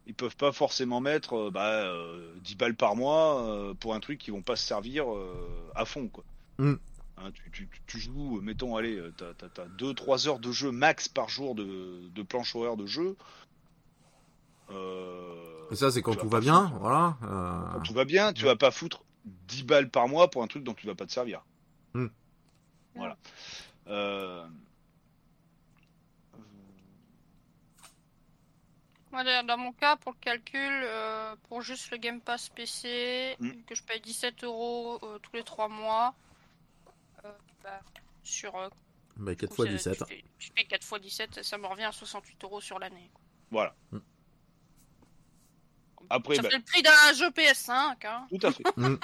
Ils 0.07 0.13
peuvent 0.15 0.35
pas 0.37 0.51
forcément 0.51 1.01
mettre 1.01 1.35
euh, 1.47 1.51
bah, 1.51 1.83
euh, 1.85 2.33
10 2.41 2.55
balles 2.55 2.75
par 2.75 2.95
mois 2.95 3.43
euh, 3.43 3.73
pour 3.73 3.93
un 3.95 3.99
truc 3.99 4.19
qui 4.19 4.31
vont 4.31 4.41
pas 4.41 4.55
se 4.55 4.65
servir 4.65 5.11
euh, 5.13 5.71
à 5.75 5.85
fond 5.85 6.07
quoi. 6.07 6.23
Mm. 6.59 6.73
Hein, 7.17 7.31
tu, 7.33 7.51
tu, 7.51 7.69
tu- 7.85 7.99
joues, 7.99 8.37
euh, 8.37 8.41
mettons, 8.41 8.75
allez, 8.75 8.97
euh, 8.97 9.13
t'as, 9.15 9.33
t'as, 9.35 9.49
t'as 9.49 9.65
2-3 9.77 10.27
heures 10.27 10.39
de 10.39 10.51
jeu 10.51 10.71
max 10.71 11.07
par 11.07 11.29
jour 11.29 11.53
de, 11.55 12.09
de 12.13 12.23
planche 12.23 12.55
horaire 12.55 12.75
de 12.75 12.85
jeu. 12.87 13.15
Euh, 14.73 15.67
Et 15.71 15.75
ça, 15.75 15.91
c'est 15.91 16.01
quand 16.01 16.15
tout 16.15 16.27
va 16.29 16.39
bien, 16.39 16.65
foutre- 16.67 16.79
voilà. 16.79 17.17
quand 17.21 17.27
euh, 17.27 17.79
tout 17.83 17.93
va 17.93 18.05
bien, 18.05 18.33
tu 18.33 18.43
vas 18.45 18.55
pas 18.55 18.71
foutre 18.71 19.03
10 19.25 19.63
balles 19.63 19.89
par 19.89 20.07
mois 20.07 20.29
pour 20.29 20.43
un 20.43 20.47
truc 20.47 20.63
dont 20.63 20.73
tu 20.73 20.87
vas 20.87 20.95
pas 20.95 21.05
te 21.05 21.11
servir. 21.11 21.43
Hmm. 21.93 22.07
Voilà. 22.95 23.17
Euh, 23.87 24.45
Moi, 29.11 29.23
d'ailleurs, 29.23 29.43
dans 29.43 29.57
mon 29.57 29.71
cas, 29.73 29.95
pour 29.95 30.13
le 30.13 30.17
calcul, 30.19 30.59
euh, 30.83 31.35
pour 31.47 31.61
juste 31.61 31.91
le 31.91 31.97
Game 31.97 32.19
Pass 32.19 32.49
PC, 32.49 33.35
Mm. 33.39 33.51
que 33.67 33.75
je 33.75 33.83
paye 33.83 34.01
17 34.01 34.43
euros 34.43 34.97
euh, 35.03 35.19
tous 35.19 35.35
les 35.35 35.43
3 35.43 35.67
mois, 35.69 36.15
euh, 37.23 37.31
bah, 37.63 37.79
sur. 38.23 38.55
euh, 38.55 38.69
Bah, 39.17 39.31
du 39.31 39.37
4 39.37 39.49
coup, 39.51 39.55
fois 39.57 39.65
c'est- 39.65 39.71
17. 39.73 39.99
Je 39.99 40.05
fais, 40.05 40.23
je 40.39 40.49
fais 40.57 40.63
4 40.65 40.83
fois 40.83 40.97
17, 40.97 41.43
ça 41.43 41.57
me 41.59 41.67
revient 41.67 41.83
à 41.83 41.91
68 41.91 42.43
euros 42.43 42.59
sur 42.59 42.79
l'année. 42.79 43.11
Voilà. 43.51 43.75
Mm. 43.91 43.97
Après, 46.09 46.35
ça 46.35 46.41
bah, 46.43 46.49
fait 46.49 46.57
le 46.57 46.63
prix 46.63 46.81
d'un 46.81 47.13
jeu 47.15 47.29
PS5. 47.29 47.71
Hein. 48.05 48.27
tout 48.29 48.45
à 48.47 48.51
fait. 48.51 48.63
Mm. 48.77 48.97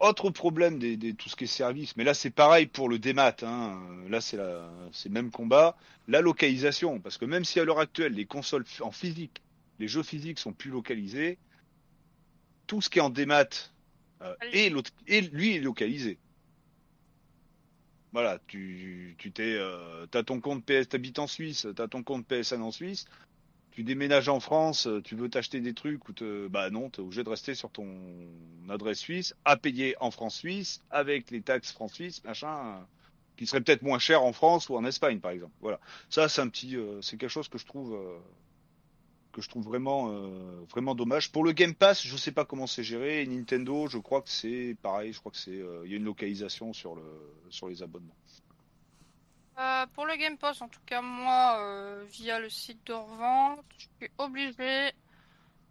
Autre 0.00 0.30
problème 0.30 0.80
des, 0.80 0.96
des- 0.96 1.14
tout 1.14 1.28
ce 1.28 1.36
qui 1.36 1.44
est 1.44 1.46
service, 1.46 1.96
mais 1.96 2.02
là 2.02 2.12
c'est 2.12 2.30
pareil 2.30 2.66
pour 2.66 2.88
le 2.88 2.98
démat. 2.98 3.36
Hein. 3.42 3.80
Là 4.08 4.20
c'est 4.20 4.36
la- 4.36 4.68
c'est 4.92 5.08
le 5.08 5.12
même 5.14 5.30
combat. 5.30 5.76
La 6.08 6.20
localisation, 6.20 6.98
parce 6.98 7.18
que 7.18 7.24
même 7.24 7.44
si 7.44 7.60
à 7.60 7.64
l'heure 7.64 7.78
actuelle 7.78 8.14
les 8.14 8.24
consoles 8.26 8.64
en 8.80 8.90
physique, 8.90 9.40
les 9.78 9.86
jeux 9.86 10.02
physiques 10.02 10.40
sont 10.40 10.52
plus 10.52 10.70
localisés, 10.72 11.38
tout 12.66 12.80
ce 12.82 12.90
qui 12.90 12.98
est 12.98 13.02
en 13.02 13.10
démat 13.10 13.44
euh, 14.22 14.34
est, 14.52 14.72
est- 15.06 15.32
lui 15.32 15.54
est 15.54 15.60
localisé. 15.60 16.18
Voilà, 18.12 18.38
tu 18.48 19.14
tu 19.18 19.30
t'es, 19.32 19.54
euh, 19.56 20.06
t'as 20.10 20.22
ton 20.24 20.40
compte 20.40 20.64
PS, 20.66 20.88
t'habites 20.88 21.18
en 21.20 21.26
Suisse, 21.26 21.66
t'as 21.76 21.86
ton 21.88 22.02
compte 22.02 22.26
PSN 22.26 22.60
en 22.60 22.70
Suisse, 22.72 23.06
tu 23.72 23.84
déménages 23.84 24.28
en 24.28 24.38
France, 24.38 24.86
euh, 24.86 25.00
tu 25.02 25.16
veux 25.16 25.28
t'acheter 25.28 25.60
des 25.60 25.74
trucs 25.74 26.08
ou 26.08 26.12
te, 26.12 26.46
bah 26.46 26.70
non, 26.70 26.90
t'es 26.90 27.00
obligé 27.00 27.24
de 27.24 27.28
rester 27.28 27.54
sur 27.54 27.70
ton 27.70 27.88
adresse 28.68 28.98
suisse, 28.98 29.34
à 29.44 29.56
payer 29.56 29.96
en 30.00 30.10
France 30.10 30.36
suisse, 30.36 30.82
avec 30.90 31.30
les 31.30 31.40
taxes 31.40 31.72
France 31.72 31.94
suisse, 31.94 32.22
machin, 32.22 32.54
euh, 32.54 32.80
qui 33.36 33.46
serait 33.46 33.62
peut-être 33.62 33.82
moins 33.82 33.98
cher 33.98 34.22
en 34.22 34.32
France 34.32 34.68
ou 34.68 34.76
en 34.76 34.84
Espagne 34.84 35.20
par 35.20 35.30
exemple. 35.30 35.54
Voilà, 35.60 35.80
ça 36.10 36.28
c'est 36.28 36.42
un 36.42 36.48
petit, 36.48 36.76
euh, 36.76 37.00
c'est 37.00 37.16
quelque 37.16 37.30
chose 37.30 37.48
que 37.48 37.56
je 37.56 37.64
trouve 37.64 37.96
vraiment, 39.64 40.94
dommage. 40.94 41.32
Pour 41.32 41.42
le 41.42 41.52
Game 41.52 41.74
Pass, 41.74 42.06
je 42.06 42.16
sais 42.16 42.32
pas 42.32 42.44
comment 42.44 42.66
c'est 42.66 42.84
géré. 42.84 43.26
Nintendo, 43.26 43.88
je 43.88 43.96
crois 43.96 44.20
que 44.20 44.28
c'est 44.28 44.76
pareil. 44.82 45.14
Je 45.14 45.20
crois 45.20 45.32
que 45.32 45.38
c'est, 45.38 45.62
il 45.84 45.90
y 45.90 45.94
a 45.94 45.96
une 45.96 46.04
localisation 46.04 46.74
sur 46.74 46.98
les 47.68 47.82
abonnements. 47.82 48.16
Euh, 49.58 49.86
pour 49.94 50.06
le 50.06 50.16
Game 50.16 50.38
Pass, 50.38 50.62
en 50.62 50.68
tout 50.68 50.80
cas, 50.86 51.02
moi, 51.02 51.58
euh, 51.60 52.04
via 52.10 52.38
le 52.38 52.48
site 52.48 52.86
de 52.86 52.94
revente, 52.94 53.60
je 53.76 53.84
suis 53.84 54.12
obligé 54.18 54.92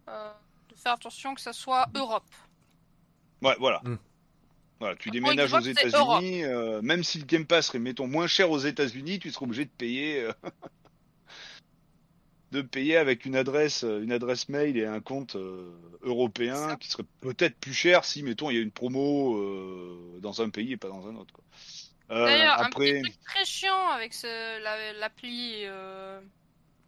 euh, 0.08 0.32
de 0.68 0.74
faire 0.76 0.92
attention 0.92 1.34
que 1.34 1.40
ça 1.40 1.52
soit 1.52 1.86
Europe. 1.94 2.30
Ouais, 3.42 3.56
voilà. 3.58 3.80
Mm. 3.84 3.98
Voilà, 4.82 4.96
tu 4.96 5.10
déménages 5.10 5.52
aux 5.52 5.60
États-Unis, 5.60 6.42
euh, 6.42 6.82
même 6.82 7.04
si 7.04 7.18
le 7.18 7.24
Game 7.24 7.46
Pass 7.46 7.68
serait, 7.68 7.78
mettons, 7.78 8.08
moins 8.08 8.26
cher 8.26 8.50
aux 8.50 8.58
États-Unis, 8.58 9.20
tu 9.20 9.30
seras 9.30 9.44
obligé 9.44 9.64
de 9.64 9.70
payer, 9.70 10.22
euh, 10.22 10.32
de 12.50 12.62
payer 12.62 12.96
avec 12.96 13.24
une 13.24 13.36
adresse, 13.36 13.84
une 13.84 14.10
adresse 14.10 14.48
mail 14.48 14.76
et 14.76 14.84
un 14.84 15.00
compte 15.00 15.36
euh, 15.36 15.70
européen 16.02 16.74
qui 16.76 16.88
serait 16.88 17.04
peut-être 17.20 17.56
plus 17.58 17.72
cher 17.72 18.04
si, 18.04 18.24
mettons, 18.24 18.50
il 18.50 18.56
y 18.56 18.58
a 18.58 18.62
une 18.62 18.72
promo 18.72 19.36
euh, 19.36 20.18
dans 20.20 20.42
un 20.42 20.50
pays 20.50 20.72
et 20.72 20.76
pas 20.76 20.88
dans 20.88 21.06
un 21.06 21.14
autre. 21.14 21.32
Quoi. 21.32 21.44
Euh, 22.12 22.24
D'ailleurs, 22.26 22.60
après, 22.60 22.66
un 22.98 23.02
petit 23.02 23.10
truc 23.10 23.20
très 23.24 23.44
chiant 23.44 23.88
avec 23.88 24.12
ce- 24.12 24.60
la- 24.62 24.92
l'appli 24.92 25.62
euh, 25.64 26.20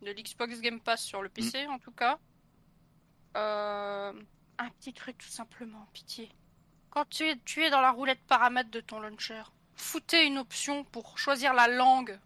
de 0.03 0.11
l'Xbox 0.11 0.61
Game 0.61 0.81
Pass 0.81 1.03
sur 1.03 1.23
le 1.23 1.29
PC, 1.29 1.67
en 1.67 1.79
tout 1.79 1.93
cas. 1.93 2.19
Euh, 3.37 4.13
un 4.59 4.69
petit 4.71 4.93
truc 4.93 5.17
tout 5.19 5.29
simplement, 5.29 5.89
pitié. 5.93 6.31
Quand 6.91 7.09
tu 7.09 7.25
es, 7.29 7.37
tu 7.45 7.65
es 7.65 7.71
dans 7.71 7.81
la 7.81 7.91
roulette 7.91 8.21
paramètres 8.29 8.71
de 8.71 8.81
ton 8.81 9.01
launcher, 9.01 9.43
foutez 9.75 10.27
une 10.27 10.39
option 10.39 10.85
pour 10.85 11.19
choisir 11.19 11.53
la 11.55 11.67
langue. 11.69 12.19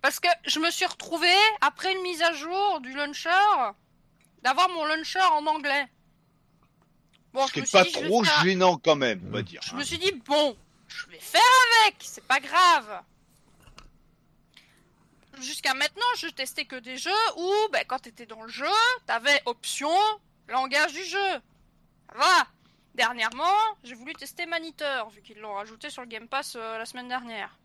Parce 0.02 0.20
que 0.20 0.28
je 0.46 0.60
me 0.60 0.70
suis 0.72 0.86
retrouvé, 0.86 1.32
après 1.62 1.92
une 1.94 2.02
mise 2.02 2.22
à 2.22 2.32
jour 2.34 2.80
du 2.82 2.94
launcher, 2.94 3.30
d'avoir 4.44 4.70
mon 4.70 4.86
launcher 4.86 5.20
en 5.22 5.46
anglais. 5.46 5.86
Bon, 7.34 7.46
ce 7.48 7.54
qui 7.54 7.60
me 7.60 7.64
est 7.64 7.68
suis 7.68 7.78
pas 7.78 7.84
dit, 7.84 7.92
trop 7.92 8.24
faire- 8.24 8.44
gênant 8.44 8.78
quand 8.78 8.96
même, 8.96 9.22
on 9.28 9.32
va 9.32 9.42
dire. 9.42 9.62
je 9.64 9.74
hein. 9.74 9.78
me 9.78 9.84
suis 9.84 9.98
dit, 10.00 10.12
bon, 10.26 10.58
je 10.88 11.06
vais 11.08 11.20
faire 11.20 11.42
avec, 11.84 11.96
c'est 12.00 12.24
pas 12.24 12.40
grave. 12.40 13.02
Jusqu'à 15.42 15.74
maintenant, 15.74 16.06
je 16.18 16.28
testais 16.28 16.66
que 16.66 16.76
des 16.76 16.98
jeux 16.98 17.12
où, 17.38 17.54
ben, 17.72 17.84
quand 17.88 18.00
t'étais 18.00 18.26
dans 18.26 18.42
le 18.44 18.50
jeu, 18.50 18.66
t'avais 19.06 19.42
option 19.46 19.92
langage 20.48 20.92
du 20.94 21.04
jeu. 21.04 21.32
Ça 22.12 22.18
va. 22.18 22.48
Dernièrement, 22.96 23.56
j'ai 23.84 23.96
voulu 23.96 24.14
tester 24.16 24.46
Maniteur, 24.46 25.10
vu 25.12 25.22
qu'ils 25.22 25.38
l'ont 25.40 25.54
rajouté 25.54 25.90
sur 25.90 26.02
le 26.02 26.08
Game 26.10 26.28
Pass 26.28 26.56
euh, 26.58 26.78
la 26.78 26.86
semaine 26.86 27.08
dernière. 27.08 27.58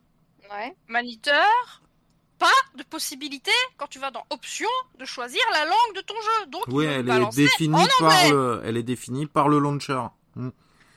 Ouais. 0.51 0.77
Maniteur, 0.87 1.83
pas 2.45 2.79
de 2.79 2.83
possibilité, 2.83 3.51
quand 3.79 3.87
tu 3.87 3.99
vas 3.99 4.11
dans 4.11 4.27
option, 4.29 4.69
de 4.99 5.07
choisir 5.07 5.41
la 5.53 5.65
langue 5.65 5.97
de 5.97 6.03
ton 6.03 6.15
jeu. 6.15 6.47
Donc, 6.51 6.65
oui, 6.69 6.85
elle 6.85 7.07
le 7.07 7.23
est 7.23 7.35
définie 7.35 7.87
par 7.99 8.31
le, 8.31 8.63
elle 8.65 8.77
est 8.77 8.83
définie 8.83 9.27
par 9.27 9.49
le 9.49 9.59
launcher. 9.59 10.03
Mm. 10.37 10.51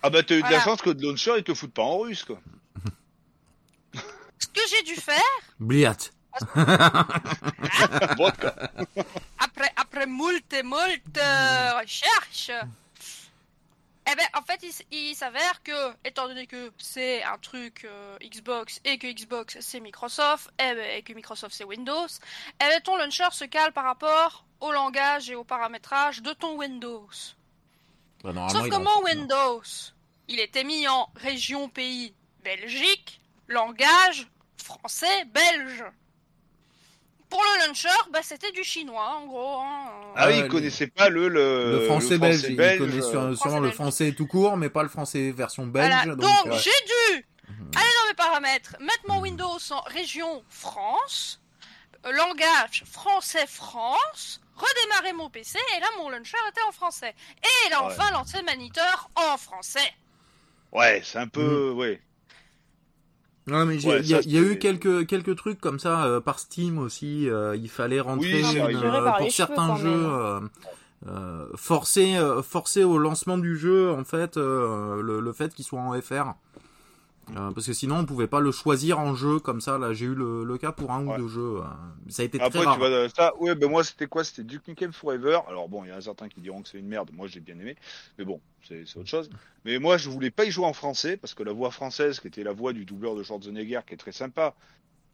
Ah 0.03 0.09
bah 0.09 0.23
t'as 0.23 0.35
eu 0.35 0.43
de 0.43 0.51
la 0.51 0.59
chance 0.59 0.81
que 0.81 0.89
le 0.89 1.01
launcher 1.01 1.33
il 1.37 1.43
te 1.43 1.53
fout 1.53 1.73
pas 1.73 1.83
en 1.83 1.99
russe 1.99 2.23
quoi. 2.23 2.39
Ce 4.39 4.47
que 4.47 4.61
j'ai 4.69 4.83
dû 4.83 4.95
faire, 4.95 5.15
Bliat. 5.59 5.97
Après, 9.39 9.71
après 9.75 10.05
moult 10.05 10.53
et 10.53 10.61
moult 10.61 11.17
euh, 11.17 11.79
recherches, 11.79 12.51
eh 14.09 14.15
ben, 14.15 14.25
en 14.33 14.41
fait, 14.41 14.65
il, 14.91 15.15
s'avère 15.15 15.61
que, 15.63 15.93
étant 16.05 16.27
donné 16.27 16.47
que 16.47 16.71
c'est 16.77 17.23
un 17.23 17.37
truc 17.37 17.83
euh, 17.83 18.17
Xbox 18.23 18.79
et 18.85 18.97
que 18.97 19.07
Xbox 19.07 19.57
c'est 19.59 19.81
Microsoft, 19.81 20.49
eh 20.59 20.73
ben, 20.73 20.97
et 20.97 21.03
que 21.03 21.13
Microsoft 21.13 21.53
c'est 21.53 21.65
Windows, 21.65 22.07
eh 22.61 22.63
ben, 22.63 22.81
ton 22.81 22.95
launcher 22.95 23.27
se 23.31 23.43
cale 23.45 23.73
par 23.73 23.83
rapport 23.83 24.45
au 24.61 24.71
langage 24.71 25.29
et 25.29 25.35
au 25.35 25.43
paramétrage 25.43 26.21
de 26.21 26.31
ton 26.31 26.57
Windows. 26.57 27.09
Bah, 28.23 28.47
Sauf 28.49 28.69
fout, 28.71 29.03
Windows, 29.03 29.61
il 30.27 30.39
était 30.39 30.63
mis 30.63 30.87
en 30.87 31.09
région 31.15 31.67
pays 31.69 32.13
Belgique, 32.43 33.19
langage 33.47 34.27
français 34.57 35.25
belge. 35.25 35.83
Pour 37.29 37.43
le 37.43 37.67
launcher, 37.67 37.89
bah, 38.11 38.19
c'était 38.23 38.51
du 38.53 38.63
chinois 38.63 39.17
en 39.21 39.25
gros. 39.25 39.57
hein. 39.59 39.91
Ah 40.15 40.27
oui, 40.27 40.33
Ouais, 40.33 40.37
il 40.39 40.43
le- 40.43 40.47
connaissait 40.49 40.87
pas 40.87 41.09
le 41.09 41.27
le, 41.27 41.71
Le 41.79 41.85
français 41.85 42.17
belge, 42.17 42.45
il 42.47 42.55
belge, 42.55 42.79
sur- 43.01 43.19
euh, 43.21 43.35
sûrement 43.35 43.35
Français 43.35 43.59
le 43.59 43.71
français 43.71 44.11
tout 44.13 44.27
court, 44.27 44.55
mais 44.57 44.69
pas 44.69 44.83
le 44.83 44.89
français 44.89 45.31
version 45.31 45.67
belge. 45.67 45.93
Voilà, 45.93 46.15
donc, 46.15 46.19
donc, 46.21 46.47
euh, 46.53 46.57
j'ai 46.57 46.69
dû 46.85 47.25
aller 47.75 47.89
dans 48.01 48.07
mes 48.09 48.13
paramètres, 48.15 48.75
mettre 48.79 49.01
mon 49.09 49.19
Windows 49.19 49.57
en 49.71 49.81
région 49.87 50.41
France, 50.49 51.41
euh, 52.05 52.11
langage 52.13 52.83
français-France, 52.89 54.41
redémarrer 54.55 55.13
mon 55.13 55.29
PC 55.29 55.59
et 55.75 55.79
là 55.79 55.87
mon 55.97 56.09
launcher 56.09 56.37
était 56.49 56.61
en 56.67 56.71
français. 56.71 57.13
Et 57.43 57.69
là 57.69 57.81
Ouais. 57.85 57.87
enfin 57.93 58.09
lancer 58.11 58.41
Maniteur 58.43 59.09
en 59.15 59.37
français. 59.37 59.93
Ouais, 60.71 61.01
c'est 61.03 61.19
un 61.19 61.27
peu, 61.27 61.71
ouais. 61.71 62.01
Ouais, 63.47 63.65
mais 63.65 63.85
Ouais, 63.85 63.99
il 64.01 64.05
y 64.07 64.33
y 64.33 64.37
a 64.37 64.41
eu 64.41 64.59
quelques 64.59 65.07
quelques 65.07 65.35
trucs 65.37 65.59
comme 65.61 65.79
ça 65.79 66.03
euh, 66.05 66.19
par 66.19 66.39
Steam 66.39 66.77
aussi. 66.77 67.29
euh, 67.29 67.55
il 67.55 67.69
fallait 67.69 68.01
rentrer 68.01 68.41
Oui, 68.43 68.57
une, 68.57 68.75
euh, 68.83 69.11
pour 69.17 69.31
certains 69.31 69.75
jeux 69.77 69.87
euh, 69.89 70.39
euh, 71.07 71.45
forcer 71.55 72.17
euh, 72.17 72.41
forcer 72.41 72.83
au 72.83 72.97
lancement 72.97 73.37
du 73.37 73.57
jeu 73.57 73.91
en 73.91 74.03
fait 74.03 74.35
euh, 74.37 75.01
le, 75.01 75.19
le 75.21 75.31
fait 75.33 75.53
qu'il 75.53 75.63
soit 75.63 75.79
en 75.79 75.93
FR. 76.01 76.33
Euh, 77.35 77.51
parce 77.51 77.67
que 77.67 77.73
sinon 77.73 77.97
on 77.97 78.05
pouvait 78.05 78.27
pas 78.27 78.39
le 78.39 78.51
choisir 78.51 78.99
en 78.99 79.13
jeu 79.13 79.39
comme 79.39 79.59
ça. 79.59 79.77
Là 79.77 79.93
j'ai 79.93 80.05
eu 80.05 80.15
le, 80.15 80.43
le 80.45 80.57
cas 80.57 80.71
pour 80.71 80.91
un 80.91 81.05
ou 81.05 81.13
deux 81.13 81.27
jeux. 81.27 81.57
euh, 81.57 81.63
ça 82.07 82.21
a 82.21 82.25
été 82.25 82.39
Après, 82.39 82.59
très 82.59 82.63
rare. 82.63 82.75
tu 82.75 82.79
vois, 82.79 83.09
ça, 83.09 83.35
ouais, 83.37 83.55
ben 83.55 83.69
moi, 83.69 83.83
c'était 83.83 84.07
quoi? 84.07 84.23
C'était 84.23 84.43
Duke 84.43 84.67
Nukem 84.67 84.93
Forever. 84.93 85.39
Alors 85.47 85.67
bon, 85.67 85.83
il 85.83 85.89
y 85.89 85.93
en 85.93 85.97
a 85.97 86.01
certains 86.01 86.29
qui 86.29 86.39
diront 86.41 86.61
que 86.61 86.69
c'est 86.69 86.79
une 86.79 86.87
merde. 86.87 87.09
Moi, 87.13 87.27
j'ai 87.27 87.39
bien 87.41 87.59
aimé. 87.59 87.75
Mais 88.17 88.23
bon, 88.25 88.41
c'est 88.61 88.83
autre 88.95 89.09
chose. 89.09 89.29
Mais 89.65 89.79
moi, 89.79 89.97
je 89.97 90.09
voulais 90.09 90.31
pas 90.31 90.45
y 90.45 90.51
jouer 90.51 90.65
en 90.65 90.73
français 90.73 91.17
parce 91.17 91.33
que 91.33 91.43
la 91.43 91.51
voix 91.51 91.71
française, 91.71 92.19
qui 92.19 92.27
était 92.27 92.43
la 92.43 92.53
voix 92.53 92.71
du 92.73 92.85
doubleur 92.85 93.15
de 93.15 93.23
Schwarzenegger, 93.23 93.81
qui 93.87 93.93
est 93.95 93.97
très 93.97 94.11
sympa. 94.13 94.55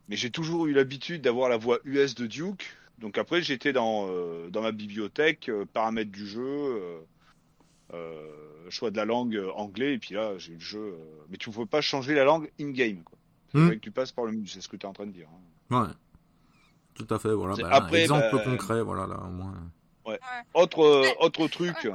Mais 0.09 0.15
j'ai 0.17 0.31
toujours 0.31 0.67
eu 0.67 0.73
l'habitude 0.73 1.21
d'avoir 1.21 1.49
la 1.49 1.57
voix 1.57 1.79
US 1.85 2.15
de 2.15 2.27
Duke. 2.27 2.65
Donc 2.99 3.17
après, 3.17 3.41
j'étais 3.41 3.73
dans, 3.73 4.07
euh, 4.09 4.49
dans 4.49 4.61
ma 4.61 4.71
bibliothèque, 4.71 5.49
euh, 5.49 5.65
paramètres 5.65 6.11
du 6.11 6.27
jeu, 6.27 6.41
choix 8.69 8.91
de 8.91 8.97
la 8.97 9.05
langue 9.05 9.35
euh, 9.35 9.51
anglais. 9.55 9.93
Et 9.93 9.99
puis 9.99 10.15
là, 10.15 10.37
j'ai 10.37 10.51
eu 10.53 10.55
le 10.55 10.61
jeu. 10.61 10.79
euh, 10.79 11.25
Mais 11.29 11.37
tu 11.37 11.49
ne 11.49 11.55
peux 11.55 11.65
pas 11.65 11.81
changer 11.81 12.13
la 12.15 12.23
langue 12.23 12.49
in-game. 12.59 13.03
quoi. 13.03 13.17
C'est 13.51 13.57
Hmm. 13.59 13.65
vrai 13.67 13.75
que 13.75 13.81
tu 13.81 13.91
passes 13.91 14.11
par 14.11 14.25
le 14.25 14.31
menu. 14.31 14.47
C'est 14.47 14.61
ce 14.61 14.67
que 14.67 14.77
tu 14.77 14.85
es 14.85 14.89
en 14.89 14.93
train 14.93 15.05
de 15.05 15.11
dire. 15.11 15.27
hein. 15.71 15.81
Ouais. 15.87 15.93
Tout 16.95 17.07
à 17.13 17.19
fait. 17.19 17.33
Voilà. 17.33 17.55
Bah, 17.55 17.69
après, 17.71 18.01
exemple 18.01 18.27
bah, 18.31 18.43
concret. 18.43 18.81
Voilà 18.81 19.07
là 19.07 19.19
au 19.23 19.29
moins. 19.31 19.53
Autre, 20.53 20.79
euh, 20.83 21.01
Mais- 21.03 21.15
autre 21.19 21.47
truc, 21.47 21.87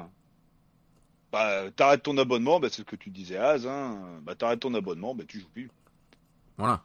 bah, 1.30 1.70
t'arrêtes 1.76 2.02
ton 2.04 2.16
abonnement, 2.16 2.58
bah, 2.58 2.68
c'est 2.70 2.76
ce 2.78 2.82
que 2.82 2.96
tu 2.96 3.10
disais, 3.10 3.36
Az, 3.36 3.66
hein. 3.66 3.98
Bah, 4.22 4.34
t'arrêtes 4.34 4.60
ton 4.60 4.72
abonnement, 4.74 5.14
bah, 5.14 5.24
tu 5.28 5.40
joues 5.40 5.48
plus. 5.50 5.70
Voilà. 6.56 6.82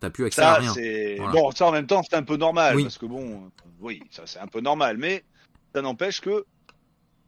T'as- 0.00 0.10
plus 0.10 0.24
accès 0.24 0.40
à 0.42 0.54
Ça, 0.54 0.72
rien. 0.72 1.16
Voilà. 1.18 1.32
bon, 1.32 1.50
ça 1.52 1.66
en 1.66 1.72
même 1.72 1.86
temps, 1.86 2.02
c'est 2.02 2.16
un 2.16 2.22
peu 2.24 2.36
normal, 2.36 2.74
Oui. 2.76 2.82
parce 2.84 2.98
que 2.98 3.06
bon, 3.06 3.44
euh, 3.44 3.48
oui, 3.80 4.02
ça 4.10 4.22
c'est 4.26 4.40
un 4.40 4.46
peu 4.48 4.60
normal, 4.60 4.96
mais 4.96 5.22
ça 5.74 5.82
n'empêche 5.82 6.20
que 6.20 6.44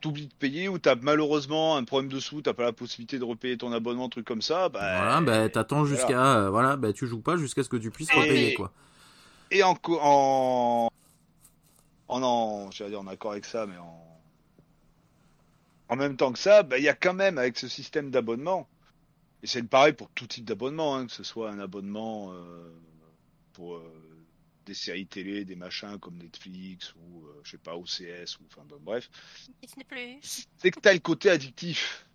t'oublies 0.02 0.26
de 0.26 0.34
payer 0.34 0.68
ou 0.68 0.78
t'as 0.78 0.96
malheureusement 0.96 1.76
un 1.76 1.84
problème 1.84 2.10
de 2.10 2.20
sous, 2.20 2.42
t'as 2.42 2.52
pas 2.52 2.64
la 2.64 2.72
possibilité 2.72 3.18
de 3.18 3.24
repayer 3.24 3.56
ton 3.56 3.72
abonnement, 3.72 4.08
truc 4.10 4.26
comme 4.26 4.42
ça, 4.42 4.68
bah. 4.68 4.80
Voilà, 4.80 5.20
bah, 5.22 5.48
t'attends 5.48 5.82
voilà. 5.82 5.96
jusqu'à, 5.96 6.36
euh, 6.36 6.50
voilà, 6.50 6.76
bah, 6.76 6.92
tu 6.92 7.06
joues 7.06 7.20
pas 7.22 7.36
jusqu'à 7.36 7.62
ce 7.62 7.68
que 7.70 7.76
tu 7.78 7.90
puisses 7.90 8.10
Et- 8.14 8.20
repayer, 8.20 8.54
quoi. 8.54 8.72
Et 9.50 9.62
en, 9.62 9.76
en, 9.88 10.88
en, 12.08 12.22
en, 12.22 12.70
j'allais 12.70 12.90
dire 12.90 13.00
en 13.00 13.06
accord 13.06 13.32
avec 13.32 13.44
ça, 13.44 13.66
mais 13.66 13.76
en, 13.78 14.02
en 15.88 15.96
même 15.96 16.16
temps 16.16 16.32
que 16.32 16.38
ça, 16.38 16.62
bah, 16.62 16.78
il 16.78 16.84
y 16.84 16.88
a 16.88 16.94
quand 16.94 17.14
même 17.14 17.38
avec 17.38 17.58
ce 17.58 17.68
système 17.68 18.10
d'abonnement, 18.10 18.68
et 19.42 19.46
c'est 19.46 19.62
pareil 19.62 19.92
pour 19.92 20.08
tout 20.10 20.26
type 20.26 20.44
d'abonnement, 20.44 20.96
hein, 20.96 21.06
que 21.06 21.12
ce 21.12 21.22
soit 21.22 21.50
un 21.50 21.58
abonnement 21.58 22.32
euh, 22.32 22.72
pour 23.52 23.76
euh, 23.76 23.82
des 24.66 24.74
séries 24.74 25.06
télé, 25.06 25.44
des 25.44 25.56
machins 25.56 25.98
comme 25.98 26.16
Netflix 26.18 26.94
ou 26.96 27.26
euh, 27.26 27.40
je 27.44 27.52
sais 27.52 27.58
pas 27.58 27.76
OCS 27.76 28.38
ou 28.40 28.44
enfin 28.46 28.64
bon, 28.66 28.78
bref, 28.80 29.08
Disney 29.62 29.84
Plus. 29.84 30.46
c'est 30.58 30.70
que 30.70 30.80
t'as 30.80 30.92
le 30.92 31.00
côté 31.00 31.30
addictif. 31.30 32.06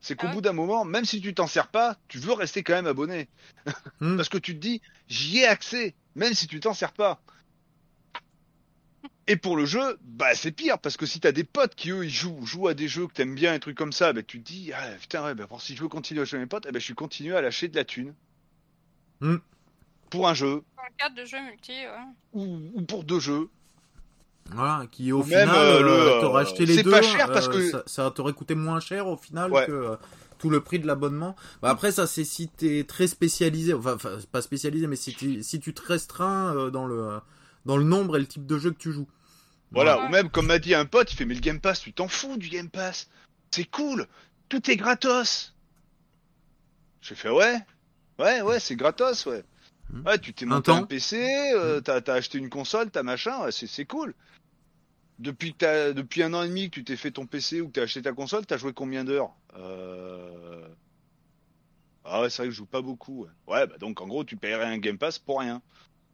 C'est 0.00 0.16
qu'au 0.16 0.26
Ah 0.26 0.30
ouais. 0.30 0.34
bout 0.34 0.40
d'un 0.42 0.52
moment, 0.52 0.84
même 0.84 1.06
si 1.06 1.20
tu 1.20 1.32
t'en 1.32 1.46
sers 1.46 1.68
pas, 1.68 1.96
tu 2.08 2.18
veux 2.18 2.34
rester 2.34 2.62
quand 2.62 2.74
même 2.74 2.86
abonné. 2.86 3.28
Hmm. 4.00 4.16
Parce 4.16 4.28
que 4.28 4.38
tu 4.38 4.54
te 4.54 4.58
dis, 4.60 4.82
j'y 5.08 5.38
ai 5.38 5.46
accès, 5.46 5.94
même 6.14 6.34
si 6.34 6.46
tu 6.46 6.60
t'en 6.60 6.74
sers 6.74 6.92
pas. 6.92 7.22
Et 9.26 9.36
pour 9.36 9.56
le 9.56 9.64
jeu, 9.64 9.98
bah 10.02 10.34
c'est 10.34 10.52
pire, 10.52 10.78
parce 10.78 10.96
que 10.98 11.06
si 11.06 11.20
t'as 11.20 11.32
des 11.32 11.44
potes 11.44 11.74
qui 11.74 11.90
eux 11.90 12.04
ils 12.04 12.10
jouent, 12.10 12.44
jouent 12.44 12.68
à 12.68 12.74
des 12.74 12.88
jeux 12.88 13.06
que 13.06 13.14
t'aimes 13.14 13.34
bien, 13.34 13.54
un 13.54 13.58
truc 13.58 13.76
comme 13.76 13.92
ça, 13.92 14.12
bah 14.12 14.22
tu 14.22 14.42
te 14.42 14.46
dis, 14.52 14.72
ah 14.74 14.90
putain 15.00 15.24
ouais, 15.24 15.34
bah 15.34 15.46
pour 15.46 15.62
si 15.62 15.74
je 15.76 15.82
veux 15.82 15.88
continuer 15.88 16.20
à 16.22 16.24
jouer 16.26 16.38
avec 16.38 16.46
mes 16.46 16.48
potes, 16.50 16.66
eh 16.68 16.72
ben 16.72 16.78
je 16.78 16.84
suis 16.84 16.94
continué 16.94 17.34
à 17.34 17.40
lâcher 17.40 17.68
de 17.68 17.76
la 17.76 17.84
thune. 17.84 18.14
Hmm. 19.20 19.38
Pour 20.14 20.28
un 20.28 20.34
jeu, 20.34 20.62
Dans 20.76 20.82
le 20.84 20.96
cadre 20.96 21.16
de 21.16 21.24
jeux 21.24 21.40
multi, 21.42 21.72
ouais. 21.72 21.88
ou, 22.32 22.58
ou 22.74 22.82
pour 22.82 23.04
deux 23.04 23.18
jeux. 23.20 23.48
Voilà, 24.52 24.86
qui 24.90 25.10
au 25.10 25.20
Ou 25.20 25.22
final, 25.24 25.48
euh, 25.48 25.80
le, 25.82 25.88
euh, 25.90 26.16
euh, 26.16 26.20
t'aurais 26.20 26.42
acheté 26.42 26.66
les 26.66 26.76
c'est 26.76 26.82
deux, 26.82 26.90
pas 26.90 27.02
cher 27.02 27.26
parce 27.32 27.48
euh, 27.48 27.52
que- 27.52 27.70
ça, 27.70 27.82
ça 27.86 28.10
t'aurait 28.10 28.34
coûté 28.34 28.54
moins 28.54 28.78
cher 28.78 29.06
au 29.08 29.16
final 29.16 29.50
Ouais. 29.50 29.66
que 29.66 29.72
euh, 29.72 29.96
tout 30.38 30.50
le 30.50 30.60
prix 30.60 30.78
de 30.78 30.86
l'abonnement. 30.86 31.34
Bah 31.62 31.70
après 31.70 31.90
ça 31.92 32.06
c'est 32.06 32.24
si 32.24 32.48
t'es 32.48 32.84
très 32.86 33.06
spécialisé, 33.06 33.72
enfin, 33.72 33.96
pas 34.30 34.42
spécialisé, 34.42 34.86
mais 34.86 34.96
si 34.96 35.14
tu, 35.14 35.42
si 35.42 35.60
tu 35.60 35.72
te 35.72 35.80
restreins 35.86 36.54
euh, 36.54 36.70
dans 36.70 36.84
le 36.86 37.20
dans 37.64 37.78
le 37.78 37.84
nombre 37.84 38.16
et 38.18 38.20
le 38.20 38.26
type 38.26 38.44
de 38.44 38.58
jeu 38.58 38.70
que 38.70 38.76
tu 38.78 38.92
joues. 38.92 39.08
Voilà, 39.72 39.98
Ouais. 39.98 40.04
ou 40.06 40.08
même 40.10 40.28
comme 40.28 40.46
m'a 40.46 40.58
dit 40.58 40.74
un 40.74 40.84
pote, 40.84 41.10
il 41.12 41.16
fait 41.16 41.24
mais 41.24 41.34
le 41.34 41.40
Game 41.40 41.58
Pass, 41.60 41.80
tu 41.80 41.92
t'en 41.94 42.06
fous 42.08 42.36
du 42.36 42.50
Game 42.50 42.68
Pass. 42.68 43.08
C'est 43.50 43.64
cool, 43.64 44.06
tout 44.50 44.70
est 44.70 44.76
gratos. 44.76 45.54
J'ai 47.00 47.14
fait 47.14 47.30
ouais, 47.30 47.56
ouais, 48.18 48.42
ouais, 48.42 48.60
c'est 48.60 48.76
gratos, 48.76 49.24
ouais. 49.26 49.42
Hmm. 49.92 50.06
Ouais, 50.06 50.18
tu 50.18 50.32
t'es 50.32 50.46
monté 50.46 50.70
un. 50.72 50.84
PC, 50.84 51.16
euh, 51.54 51.80
t'as 51.80 52.00
t'as 52.00 52.14
acheté 52.14 52.38
une 52.38 52.48
console, 52.50 52.90
t'as 52.90 53.02
machin, 53.02 53.42
ouais, 53.44 53.52
c'est 53.52 53.66
c'est 53.66 53.84
cool. 53.84 54.14
Depuis 55.18 55.52
que 55.52 55.58
t'as- 55.58 55.92
depuis 55.92 56.22
un 56.22 56.34
an 56.34 56.42
et 56.42 56.48
demi 56.48 56.70
que 56.70 56.74
tu 56.74 56.84
t'es 56.84 56.96
fait 56.96 57.10
ton 57.12 57.26
PC 57.26 57.60
ou 57.60 57.68
que 57.68 57.72
t'as 57.72 57.82
acheté 57.82 58.02
ta 58.02 58.12
console, 58.12 58.46
t'as 58.46 58.56
joué 58.56 58.72
combien 58.72 59.04
d'heures 59.04 59.30
euh... 59.56 60.66
Ah 62.04 62.20
ouais, 62.22 62.30
c'est 62.30 62.38
vrai 62.42 62.46
que 62.48 62.52
je 62.52 62.56
joue 62.56 62.66
pas 62.66 62.82
beaucoup. 62.82 63.22
Ouais, 63.24 63.54
ouais 63.54 63.66
bah 63.66 63.76
donc 63.78 64.00
en 64.00 64.06
gros 64.08 64.24
tu 64.24 64.36
paierais 64.36 64.66
un 64.66 64.78
Game 64.78 64.98
Pass 64.98 65.18
pour 65.18 65.38
rien. 65.40 65.62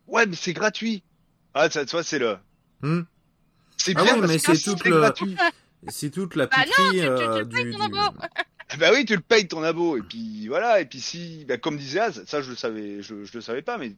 Ouais, 0.07 0.27
mais 0.27 0.37
c'est 0.37 0.53
gratuit. 0.53 1.03
Ah, 1.55 1.69
ça, 1.71 1.85
tu 1.85 1.93
vois, 1.93 2.03
c'est 2.05 2.19
le. 2.19 2.37
Hmm. 2.83 3.03
C'est 3.77 3.97
Ah 3.97 4.03
bien 4.05 4.19
parce 4.21 4.29
mais 4.33 4.39
que 4.39 4.55
c'est 4.55 4.71
toute 4.71 4.85
le- 4.85 4.99
gratuit. 4.99 5.37
C'est 5.89 6.11
toute 6.11 6.37
la 6.37 6.47
Bah 6.47 6.59
non, 6.59 6.65
piterie 6.91 6.91
tu- 6.91 6.99
tu- 6.99 7.07
tu 7.07 7.09
euh, 7.09 7.45
du, 7.45 7.71
du-. 7.73 8.50
Bah 8.79 8.91
oui, 8.93 9.05
tu 9.05 9.15
le 9.17 9.21
payes 9.21 9.49
ton 9.49 9.63
abo 9.63 9.97
et 9.97 10.03
puis 10.03 10.47
voilà 10.47 10.81
et 10.81 10.85
puis 10.85 11.01
si 11.01 11.45
bah, 11.45 11.59
comme 11.59 11.77
disait 11.77 12.01
Az, 12.01 12.25
ça 12.27 12.41
je 12.41 12.51
le 12.51 12.57
savais 12.57 13.03
je, 13.03 13.15
le 13.15 13.41
savais 13.41 13.63
pas 13.63 13.79
mais 13.79 13.97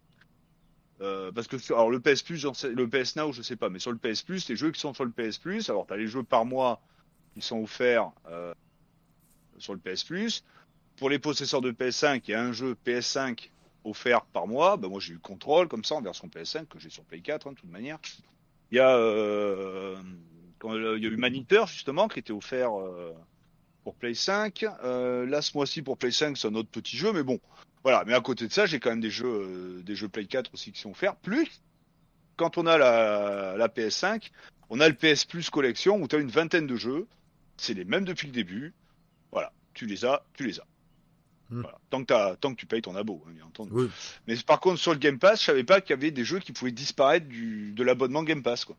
euh, 1.02 1.30
parce 1.30 1.46
que 1.46 1.56
alors 1.72 1.90
le 1.90 2.00
PS 2.00 2.22
Plus 2.22 2.46
le 2.64 2.88
PS 2.88 3.16
Now 3.16 3.32
je 3.32 3.42
sais 3.42 3.56
pas 3.56 3.68
mais 3.68 3.78
sur 3.78 3.92
le 3.92 3.98
PS 3.98 4.22
Plus 4.22 4.48
les 4.48 4.56
jeux 4.56 4.70
qui 4.70 4.80
sont 4.80 4.94
sur 4.94 5.04
le 5.04 5.10
PS 5.10 5.38
Plus 5.38 5.68
alors 5.68 5.86
t'as 5.86 5.96
les 5.96 6.06
jeux 6.06 6.22
par 6.22 6.46
mois 6.46 6.80
qui 7.34 7.42
sont 7.42 7.62
offerts 7.62 8.12
euh, 8.28 8.54
sur 9.58 9.74
le 9.74 9.80
PS 9.80 10.04
Plus. 10.04 10.44
Pour 10.96 11.10
les 11.10 11.18
possesseurs 11.18 11.60
de 11.60 11.70
PS5 11.70 12.22
il 12.26 12.30
y 12.30 12.34
a 12.34 12.42
un 12.42 12.52
jeu 12.52 12.76
PS5 12.86 13.50
offert 13.84 14.24
par 14.24 14.46
mois. 14.46 14.76
Bah 14.76 14.88
moi 14.88 15.00
j'ai 15.00 15.14
eu 15.14 15.18
Control 15.18 15.68
comme 15.68 15.84
ça 15.84 15.96
en 15.96 16.02
version 16.02 16.28
PS5 16.28 16.66
que 16.66 16.78
j'ai 16.78 16.90
sur 16.90 17.04
Play 17.04 17.20
4 17.20 17.46
hein, 17.46 17.52
de 17.52 17.56
toute 17.56 17.70
manière. 17.70 17.98
Il 18.70 18.76
y 18.76 18.80
a 18.80 18.96
euh, 18.96 19.96
quand, 20.58 20.74
euh, 20.74 20.96
il 20.96 21.04
y 21.04 21.06
a 21.06 21.10
eu 21.10 21.16
Maniteur 21.16 21.66
justement 21.66 22.08
qui 22.08 22.18
était 22.18 22.32
offert 22.32 22.78
euh, 22.78 23.12
pour 23.84 23.94
Play 23.94 24.14
5. 24.14 24.64
Euh, 24.84 25.26
là, 25.26 25.42
ce 25.42 25.56
mois-ci 25.56 25.82
pour 25.82 25.98
Play 25.98 26.10
5, 26.10 26.36
c'est 26.36 26.48
un 26.48 26.54
autre 26.54 26.70
petit 26.70 26.96
jeu, 26.96 27.12
mais 27.12 27.22
bon, 27.22 27.40
voilà. 27.82 28.04
Mais 28.06 28.14
à 28.14 28.20
côté 28.20 28.46
de 28.46 28.52
ça, 28.52 28.66
j'ai 28.66 28.80
quand 28.80 28.90
même 28.90 29.00
des 29.00 29.10
jeux, 29.10 29.26
euh, 29.26 29.82
des 29.82 29.96
jeux 29.96 30.08
Play 30.08 30.26
4 30.26 30.52
aussi 30.54 30.72
qui 30.72 30.80
sont 30.80 30.90
offerts. 30.90 31.16
Plus, 31.16 31.48
quand 32.36 32.58
on 32.58 32.66
a 32.66 32.78
la, 32.78 33.56
la 33.56 33.68
PS5, 33.68 34.30
on 34.70 34.80
a 34.80 34.88
le 34.88 34.94
PS 34.94 35.24
Plus 35.24 35.50
collection 35.50 36.00
où 36.00 36.08
tu 36.08 36.16
as 36.16 36.18
une 36.18 36.30
vingtaine 36.30 36.66
de 36.66 36.76
jeux. 36.76 37.06
C'est 37.56 37.74
les 37.74 37.84
mêmes 37.84 38.04
depuis 38.04 38.26
le 38.26 38.32
début. 38.32 38.74
Voilà, 39.30 39.52
tu 39.74 39.86
les 39.86 40.04
as, 40.04 40.24
tu 40.34 40.44
les 40.46 40.58
as. 40.60 40.66
Hmm. 41.50 41.60
Voilà. 41.62 41.78
Tant, 41.90 42.00
que 42.00 42.06
t'as- 42.06 42.36
tant 42.36 42.52
que 42.54 42.58
tu 42.58 42.66
payes 42.66 42.80
ton 42.82 42.96
abo, 42.96 43.22
hein, 43.26 43.32
bien 43.34 43.44
entendu. 43.44 43.70
Oui. 43.72 43.88
Mais 44.26 44.36
par 44.36 44.60
contre, 44.60 44.78
sur 44.80 44.92
le 44.92 44.98
Game 44.98 45.18
Pass, 45.18 45.40
je 45.40 45.44
savais 45.46 45.64
pas 45.64 45.80
qu'il 45.80 45.90
y 45.90 45.98
avait 45.98 46.10
des 46.10 46.24
jeux 46.24 46.38
qui 46.38 46.52
pouvaient 46.52 46.72
disparaître 46.72 47.26
du, 47.26 47.72
de 47.72 47.82
l'abonnement 47.82 48.22
Game 48.22 48.42
Pass. 48.42 48.64
Quoi. 48.64 48.76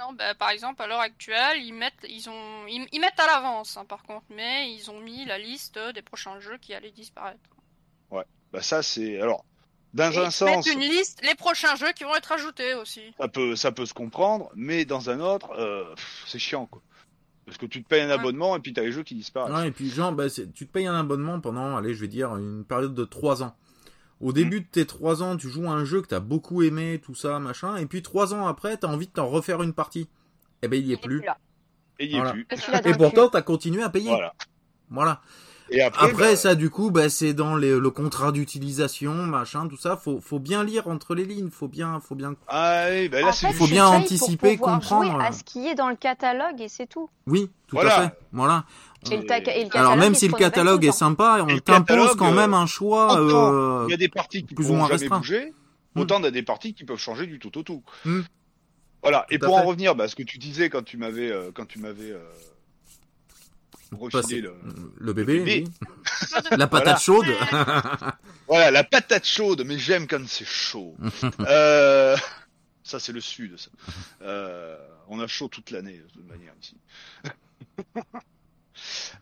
Non, 0.00 0.12
bah, 0.12 0.34
par 0.34 0.50
exemple, 0.50 0.82
à 0.82 0.86
l'heure 0.86 1.00
actuelle, 1.00 1.62
ils 1.62 1.72
mettent, 1.72 2.04
ils 2.08 2.28
ont, 2.28 2.66
ils, 2.66 2.86
ils 2.92 3.00
mettent 3.00 3.18
à 3.18 3.26
l'avance, 3.26 3.76
hein, 3.76 3.84
par 3.84 4.02
contre, 4.02 4.26
mais 4.30 4.72
ils 4.72 4.90
ont 4.90 5.00
mis 5.00 5.24
la 5.24 5.38
liste 5.38 5.78
des 5.78 6.02
prochains 6.02 6.38
jeux 6.40 6.58
qui 6.58 6.74
allaient 6.74 6.92
disparaître. 6.92 7.40
Bah 8.52 8.62
ça, 8.62 8.82
c'est 8.82 9.20
alors 9.20 9.44
dans 9.92 10.12
Et 10.12 10.18
un 10.18 10.26
ils 10.26 10.32
sens. 10.32 10.66
mettent 10.66 10.76
une 10.76 10.80
liste, 10.80 11.20
les 11.24 11.34
prochains 11.34 11.74
jeux 11.74 11.92
qui 11.92 12.04
vont 12.04 12.14
être 12.14 12.30
ajoutés 12.32 12.74
aussi. 12.74 13.12
ça 13.18 13.28
peut, 13.28 13.56
ça 13.56 13.72
peut 13.72 13.86
se 13.86 13.94
comprendre, 13.94 14.50
mais 14.54 14.84
dans 14.84 15.10
un 15.10 15.20
autre, 15.20 15.50
euh, 15.58 15.94
c'est 16.26 16.38
chiant, 16.38 16.66
quoi. 16.66 16.80
Parce 17.44 17.58
que 17.58 17.66
tu 17.66 17.82
te 17.82 17.88
payes 17.88 18.02
un 18.02 18.08
Ouais. 18.08 18.14
abonnement 18.14 18.56
et 18.56 18.60
puis 18.60 18.72
t'as 18.72 18.82
les 18.82 18.92
jeux 18.92 19.02
qui 19.02 19.14
disparaissent. 19.14 19.54
Ouais, 19.54 19.68
et 19.68 19.70
puis 19.72 19.88
genre, 19.90 20.12
bah, 20.12 20.28
tu 20.30 20.46
te 20.48 20.64
payes 20.64 20.86
un 20.86 20.98
abonnement 20.98 21.40
pendant, 21.40 21.76
allez, 21.76 21.94
je 21.94 22.00
vais 22.00 22.08
dire, 22.08 22.36
une 22.36 22.64
période 22.64 22.94
de 22.94 23.04
3 23.04 23.42
ans. 23.42 23.54
Au 24.20 24.32
début 24.32 24.60
de 24.60 24.66
tes 24.66 24.86
3 24.86 25.22
ans, 25.22 25.36
tu 25.36 25.48
joues 25.50 25.66
à 25.68 25.72
un 25.72 25.84
jeu 25.84 26.00
que 26.00 26.06
t'as 26.08 26.20
beaucoup 26.20 26.62
aimé, 26.62 27.00
tout 27.04 27.14
ça, 27.14 27.38
machin, 27.38 27.76
et 27.76 27.84
puis 27.86 28.02
3 28.02 28.32
ans 28.34 28.46
après, 28.46 28.76
t'as 28.78 28.88
envie 28.88 29.06
de 29.06 29.12
t'en 29.12 29.26
refaire 29.26 29.62
une 29.62 29.74
partie. 29.74 30.08
Eh 30.62 30.68
ben, 30.68 30.80
il 30.80 30.86
y 30.86 30.92
est 30.94 30.96
plus. 31.02 31.22
Et 31.98 32.10
Voilà. 32.10 32.32
plus. 32.32 32.46
Pourtant, 32.96 33.28
t'as 33.28 33.42
continué 33.42 33.82
à 33.82 33.90
payer. 33.90 34.08
Voilà. 34.10 34.32
Voilà. 34.90 35.20
Et 35.68 35.82
après, 35.82 36.06
Après, 36.10 36.30
bah, 36.30 36.36
ça, 36.36 36.54
du 36.54 36.70
coup, 36.70 36.90
bah, 36.92 37.08
c'est 37.08 37.34
dans 37.34 37.56
les- 37.56 37.76
le 37.78 37.90
contrat 37.90 38.30
d'utilisation, 38.32 39.12
machin, 39.14 39.66
tout 39.66 39.76
ça. 39.76 39.96
Faut, 39.96 40.20
faut 40.20 40.38
bien 40.38 40.62
lire 40.62 40.86
entre 40.86 41.14
les 41.16 41.24
lignes. 41.24 41.50
Faut 41.50 41.66
bien, 41.68 41.98
faut 42.00 42.14
bien. 42.14 42.36
ah 42.46 42.86
oui, 42.90 43.08
bah 43.08 43.20
là 43.20 43.28
En 43.28 43.32
c'est 43.32 43.48
fait, 43.48 43.52
faut 43.54 43.66
bien 43.66 43.86
anticiper, 43.88 44.56
pour 44.56 44.66
comprendre. 44.68 45.10
jouer 45.12 45.24
à 45.24 45.32
ce 45.32 45.42
qui 45.42 45.66
est 45.66 45.74
dans 45.74 45.88
le 45.88 45.96
catalogue 45.96 46.60
et 46.60 46.68
c'est 46.68 46.86
tout. 46.86 47.10
Oui, 47.26 47.50
tout 47.66 47.74
Voilà. 47.76 47.98
à 47.98 48.02
fait. 48.10 48.18
Voilà. 48.32 48.64
Et 49.10 49.16
le, 49.16 49.24
ta- 49.26 49.38
et 49.38 49.64
le 49.64 49.76
Alors 49.76 49.96
même 49.96 50.12
il 50.12 50.16
si 50.16 50.26
le 50.28 50.34
catalogue 50.34 50.84
est 50.84 50.88
temps. 50.88 50.92
sympa, 50.94 51.44
on 51.48 51.58
t'impose 51.58 52.14
quand 52.16 52.32
même 52.32 52.54
euh, 52.54 52.58
un 52.58 52.66
choix. 52.66 53.20
autant 53.20 53.52
euh, 53.54 53.84
il 53.88 53.90
y 53.90 53.94
a 53.94 53.98
des 53.98 54.08
parties 54.08 54.44
qui 54.44 54.54
plus 54.54 54.70
ou 54.70 54.74
moins 54.74 54.86
restreint. 54.86 55.18
bouger, 55.18 55.52
Hmm. 55.94 56.00
autant 56.00 56.20
t'as 56.20 56.30
des 56.30 56.42
parties 56.42 56.74
qui 56.74 56.84
peuvent 56.84 56.98
changer 56.98 57.26
du 57.26 57.38
tout 57.38 57.56
au 57.56 57.62
tout. 57.62 57.82
Hmm. 58.04 58.20
Voilà. 59.02 59.24
Et 59.30 59.38
Tout 59.38 59.46
pour 59.46 59.56
en 59.56 59.60
fait. 59.60 59.66
revenir, 59.66 59.94
bah, 59.94 60.08
ce 60.08 60.16
que 60.16 60.22
tu 60.22 60.36
disais 60.38 60.68
quand 60.68 60.82
tu 60.82 60.96
m'avais, 60.96 61.30
euh, 61.30 61.50
quand 61.54 61.64
tu 61.66 61.78
m'avais 61.78 62.10
euh, 62.10 62.18
refilé 63.92 64.40
le, 64.40 64.54
le 64.98 65.12
bébé, 65.12 65.38
bébé. 65.38 65.64
oui. 65.64 66.38
la 66.58 66.66
patate 66.66 67.00
chaude. 67.00 67.26
Voilà, 68.48 68.70
la 68.70 68.84
patate 68.84 69.26
chaude, 69.26 69.64
mais 69.66 69.76
j'aime 69.78 70.06
quand 70.06 70.24
c'est 70.28 70.44
chaud. 70.46 70.94
euh... 71.40 72.16
Ça, 72.84 73.00
c'est 73.00 73.10
le 73.12 73.20
sud. 73.20 73.56
Ça. 73.58 73.70
Euh... 74.22 74.76
On 75.08 75.18
a 75.20 75.26
chaud 75.26 75.48
toute 75.48 75.70
l'année, 75.72 75.98
de 75.98 76.08
toute 76.12 76.28
manière, 76.28 76.52
ici. 76.62 76.76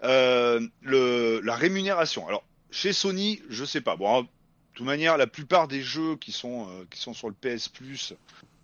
Euh. 0.03 0.61
La 0.83 1.55
rémunération. 1.55 2.27
Alors, 2.29 2.45
chez 2.71 2.93
Sony, 2.93 3.41
je 3.49 3.65
sais 3.65 3.81
pas. 3.81 3.97
Bon, 3.97 4.23
de 4.23 4.29
toute 4.75 4.87
manière, 4.87 5.17
la 5.17 5.29
plupart 5.29 5.69
des 5.69 5.83
jeux 5.83 6.17
qui 6.17 6.33
sont, 6.33 6.69
euh, 6.69 6.85
qui 6.91 7.01
sont 7.01 7.15
sur 7.15 7.29
le 7.29 7.35
PS 7.35 7.69
Plus, 7.69 8.15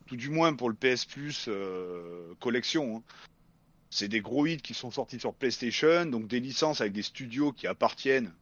tout 0.06 0.16
du 0.16 0.28
moins 0.28 0.54
pour 0.54 0.68
le 0.68 0.74
PS 0.74 1.04
Plus 1.04 1.46
euh, 1.46 2.34
collection, 2.40 2.96
hein, 2.96 3.02
c'est 3.90 4.08
des 4.08 4.20
gros 4.20 4.46
hits 4.46 4.56
qui 4.56 4.74
sont 4.74 4.90
sortis 4.90 5.20
sur 5.20 5.32
PlayStation, 5.34 6.06
donc 6.06 6.26
des 6.26 6.40
licences 6.40 6.80
avec 6.80 6.92
des 6.92 7.02
studios 7.02 7.52
qui 7.52 7.68
appartiennent 7.68 8.32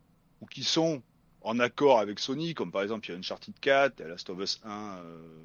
ou 0.40 0.46
qui 0.46 0.64
sont 0.64 1.02
en 1.42 1.58
accord 1.58 2.00
avec 2.00 2.18
Sony, 2.18 2.54
comme 2.54 2.72
par 2.72 2.82
exemple 2.82 3.06
il 3.08 3.12
y 3.12 3.14
a 3.14 3.18
Uncharted 3.18 3.54
4, 3.60 3.94
il 3.98 4.02
y 4.02 4.04
a 4.06 4.08
Last 4.08 4.30
of 4.30 4.38
Us 4.40 4.60
1, 4.64 4.70
euh, 4.70 5.42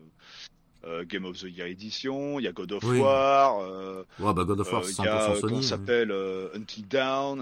euh, 0.85 1.05
Game 1.05 1.25
of 1.25 1.37
the 1.39 1.43
Year 1.43 1.67
Edition, 1.67 2.39
il 2.39 2.43
y 2.43 2.47
a 2.47 2.51
God 2.51 2.71
of 2.73 2.83
Oui. 2.83 2.99
War, 2.99 3.59
euh, 3.61 4.03
Ouais, 4.19 4.33
bah 4.33 4.43
God 4.43 4.59
of 4.59 4.71
War, 4.71 4.83
euh, 4.83 4.89
il 4.89 5.05
y 5.05 5.07
a 5.07 5.29
100% 5.35 5.41
comment 5.41 5.53
Sony. 5.55 5.63
ça 5.63 5.69
s'appelle 5.77 6.11
Until 6.55 6.87
Down, 6.87 7.41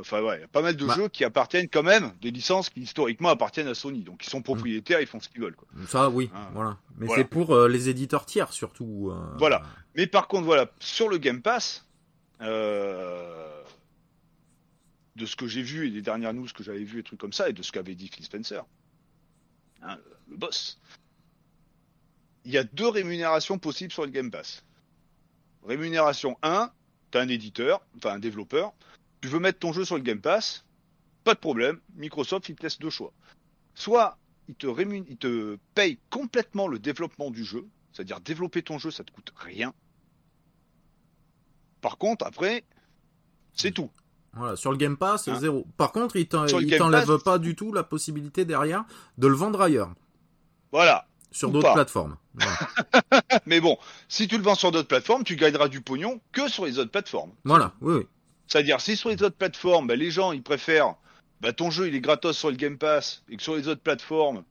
enfin 0.00 0.22
ouais, 0.22 0.38
il 0.38 0.40
y 0.40 0.44
a 0.44 0.48
pas 0.48 0.62
mal 0.62 0.76
de 0.76 0.86
Bah. 0.86 0.94
jeux 0.96 1.08
qui 1.08 1.24
appartiennent 1.24 1.68
quand 1.68 1.82
même, 1.82 2.12
des 2.22 2.30
licences 2.30 2.70
qui 2.70 2.80
historiquement 2.80 3.28
appartiennent 3.28 3.68
à 3.68 3.74
Sony, 3.74 4.00
donc 4.02 4.24
ils 4.26 4.30
sont 4.30 4.42
propriétaires, 4.42 5.00
ils 5.00 5.06
font 5.06 5.20
ce 5.20 5.28
qu'ils 5.28 5.40
veulent. 5.42 5.56
Quoi. 5.56 5.68
Ça, 5.88 6.08
oui, 6.10 6.30
Ah. 6.34 6.50
voilà. 6.54 6.78
Mais 6.96 7.06
Voilà. 7.06 7.22
c'est 7.22 7.28
pour 7.28 7.56
les 7.68 7.88
éditeurs 7.88 8.24
tiers 8.26 8.52
surtout. 8.52 9.12
Voilà. 9.38 9.62
Mais 9.96 10.06
par 10.06 10.26
contre, 10.28 10.44
voilà, 10.44 10.70
sur 10.78 11.08
le 11.08 11.18
Game 11.18 11.42
Pass, 11.42 11.84
euh, 12.40 13.62
de 15.16 15.26
ce 15.26 15.36
que 15.36 15.46
j'ai 15.46 15.62
vu 15.62 15.86
et 15.88 15.90
des 15.90 16.00
dernières 16.02 16.32
news 16.32 16.46
que 16.54 16.62
j'avais 16.62 16.84
vues 16.84 17.00
et 17.00 17.02
trucs 17.02 17.20
comme 17.20 17.32
ça, 17.32 17.48
et 17.48 17.52
de 17.52 17.62
ce 17.62 17.72
qu'avait 17.72 17.94
dit 17.94 18.08
Phil 18.08 18.24
Spencer, 18.24 18.64
hein, 19.82 19.98
le 20.30 20.36
boss, 20.36 20.78
il 22.50 22.54
y 22.54 22.58
a 22.58 22.64
deux 22.64 22.88
rémunérations 22.88 23.58
possibles 23.58 23.92
sur 23.92 24.04
le 24.04 24.10
Game 24.10 24.28
Pass. 24.30 24.64
Rémunération 25.64 26.36
1, 26.42 26.72
tu 27.12 27.18
as 27.18 27.20
un 27.20 27.28
éditeur, 27.28 27.80
enfin 27.96 28.14
un 28.14 28.18
développeur, 28.18 28.72
tu 29.20 29.28
veux 29.28 29.38
mettre 29.38 29.60
ton 29.60 29.72
jeu 29.72 29.84
sur 29.84 29.94
le 29.96 30.02
Game 30.02 30.20
Pass, 30.20 30.64
pas 31.22 31.34
de 31.34 31.38
problème, 31.38 31.78
Microsoft, 31.94 32.48
il 32.48 32.56
te 32.56 32.64
laisse 32.64 32.80
deux 32.80 32.90
choix. 32.90 33.12
Soit 33.76 34.18
il 34.48 34.56
te, 34.56 34.66
rémun- 34.66 35.04
il 35.08 35.16
te 35.16 35.58
paye 35.76 35.98
complètement 36.10 36.66
le 36.66 36.80
développement 36.80 37.30
du 37.30 37.44
jeu, 37.44 37.64
c'est-à-dire 37.92 38.18
développer 38.20 38.62
ton 38.62 38.78
jeu, 38.78 38.90
ça 38.90 39.04
te 39.04 39.12
coûte 39.12 39.32
rien. 39.36 39.72
Par 41.80 41.98
contre, 41.98 42.26
après, 42.26 42.64
c'est 43.54 43.70
tout. 43.70 43.90
Voilà, 44.32 44.56
sur 44.56 44.72
le 44.72 44.76
Game 44.76 44.96
Pass, 44.96 45.28
Hein 45.28 45.38
zéro. 45.38 45.66
Par 45.76 45.92
contre, 45.92 46.16
il 46.16 46.26
t'enlève 46.28 47.18
pas 47.22 47.38
du 47.38 47.54
tout 47.54 47.72
la 47.72 47.84
possibilité 47.84 48.44
derrière 48.44 48.84
de 49.18 49.26
le 49.28 49.34
vendre 49.34 49.60
ailleurs, 49.60 49.92
Voilà. 50.72 51.06
Sur 51.30 51.50
d'autres 51.50 51.68
pas. 51.68 51.74
plateformes. 51.74 52.16
Voilà. 52.34 52.58
Mais 53.46 53.60
bon, 53.60 53.78
si 54.08 54.28
tu 54.28 54.36
le 54.36 54.42
vends 54.42 54.54
sur 54.54 54.70
d'autres 54.72 54.88
plateformes, 54.88 55.24
tu 55.24 55.36
gagneras 55.36 55.68
du 55.68 55.80
pognon 55.80 56.20
que 56.32 56.48
sur 56.48 56.66
les 56.66 56.78
autres 56.78 56.90
plateformes. 56.90 57.32
Voilà, 57.44 57.72
oui, 57.80 57.94
oui. 57.98 58.06
C'est-à-dire, 58.46 58.80
si 58.80 58.96
sur 58.96 59.10
les 59.10 59.22
autres 59.22 59.36
plateformes, 59.36 59.86
bah, 59.86 59.96
les 59.96 60.10
gens, 60.10 60.32
ils 60.32 60.42
préfèrent, 60.42 60.94
bah, 61.40 61.52
ton 61.52 61.70
jeu, 61.70 61.88
il 61.88 61.94
est 61.94 62.00
gratos 62.00 62.36
sur 62.36 62.50
le 62.50 62.56
Game 62.56 62.78
Pass, 62.78 63.22
et 63.28 63.36
que 63.36 63.42
sur 63.42 63.54
les 63.56 63.68
autres 63.68 63.80
plateformes, 63.82 64.42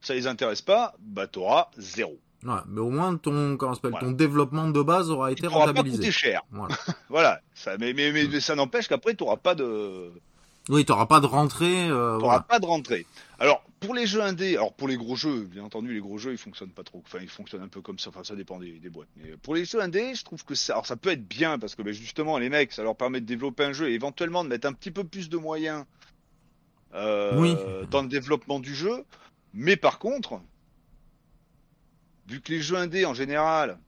ça 0.00 0.14
les 0.14 0.26
intéresse 0.26 0.62
pas, 0.62 0.94
bah, 1.00 1.26
t'auras 1.26 1.68
zéro. 1.76 2.18
Voilà. 2.42 2.64
Mais 2.68 2.80
au 2.80 2.90
moins, 2.90 3.16
ton, 3.16 3.56
comment 3.56 3.72
ça 3.74 3.76
s'appelle, 3.76 3.92
Voilà. 3.92 4.06
ton 4.06 4.12
développement 4.12 4.68
de 4.70 4.82
base 4.82 5.10
aura 5.10 5.30
Il 5.30 5.32
été 5.32 5.48
pas 5.48 5.54
rentabilisé. 5.54 5.98
coûté 5.98 6.10
cher. 6.12 6.42
Voilà. 6.50 6.76
Voilà. 7.08 7.40
Ça, 7.54 7.76
mais, 7.78 7.92
mais, 7.92 8.12
mais, 8.12 8.26
mais 8.28 8.40
ça 8.40 8.54
n'empêche 8.54 8.86
qu'après, 8.88 9.14
t'auras 9.14 9.36
pas 9.36 9.54
de, 9.56 10.12
Oui, 10.68 10.84
t'auras 10.84 11.06
pas 11.06 11.20
de 11.20 11.26
rentrée. 11.26 11.88
Euh, 11.88 12.18
T'auras 12.18 12.18
voilà. 12.18 12.40
pas 12.40 12.58
de 12.58 12.66
rentrée. 12.66 13.06
Alors 13.38 13.62
pour 13.80 13.94
les 13.94 14.06
jeux 14.06 14.22
indés, 14.22 14.56
alors 14.56 14.72
pour 14.74 14.88
les 14.88 14.96
gros 14.96 15.14
jeux, 15.16 15.42
bien 15.44 15.62
entendu, 15.64 15.94
les 15.94 16.00
gros 16.00 16.18
jeux 16.18 16.32
ils 16.32 16.38
fonctionnent 16.38 16.70
pas 16.72 16.82
trop. 16.82 17.02
Enfin, 17.06 17.18
ils 17.22 17.28
fonctionnent 17.28 17.62
un 17.62 17.68
peu 17.68 17.80
comme 17.80 17.98
ça. 17.98 18.10
Enfin, 18.10 18.24
ça 18.24 18.34
dépend 18.36 18.58
des, 18.58 18.72
des 18.78 18.90
boîtes. 18.90 19.08
Mais 19.16 19.36
pour 19.36 19.54
les 19.54 19.64
jeux 19.64 19.80
indés, 19.80 20.14
je 20.14 20.24
trouve 20.24 20.44
que 20.44 20.54
ça, 20.54 20.72
alors 20.74 20.86
ça 20.86 20.96
peut 20.96 21.10
être 21.10 21.26
bien 21.26 21.58
parce 21.58 21.74
que 21.74 21.82
ben, 21.82 21.92
justement 21.92 22.36
les 22.38 22.48
mecs, 22.48 22.72
ça 22.72 22.82
leur 22.82 22.96
permet 22.96 23.20
de 23.20 23.26
développer 23.26 23.64
un 23.64 23.72
jeu 23.72 23.88
et 23.90 23.94
éventuellement 23.94 24.42
de 24.44 24.48
mettre 24.48 24.66
un 24.66 24.72
petit 24.72 24.90
peu 24.90 25.04
plus 25.04 25.28
de 25.28 25.36
moyens 25.36 25.84
euh, 26.94 27.38
Oui. 27.40 27.54
dans 27.90 28.02
le 28.02 28.08
développement 28.08 28.58
du 28.60 28.74
jeu. 28.74 29.04
Mais 29.54 29.76
par 29.76 29.98
contre, 29.98 30.40
vu 32.26 32.40
que 32.40 32.52
les 32.52 32.60
jeux 32.60 32.76
indés 32.76 33.06
en 33.06 33.14
général, 33.14 33.78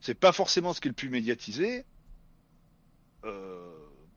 c'est 0.00 0.14
pas 0.18 0.32
forcément 0.32 0.72
ce 0.74 0.80
qui 0.80 0.88
est 0.88 0.90
le 0.90 0.94
plus 0.94 1.08
médiatisé. 1.10 1.84
Euh, 3.24 3.67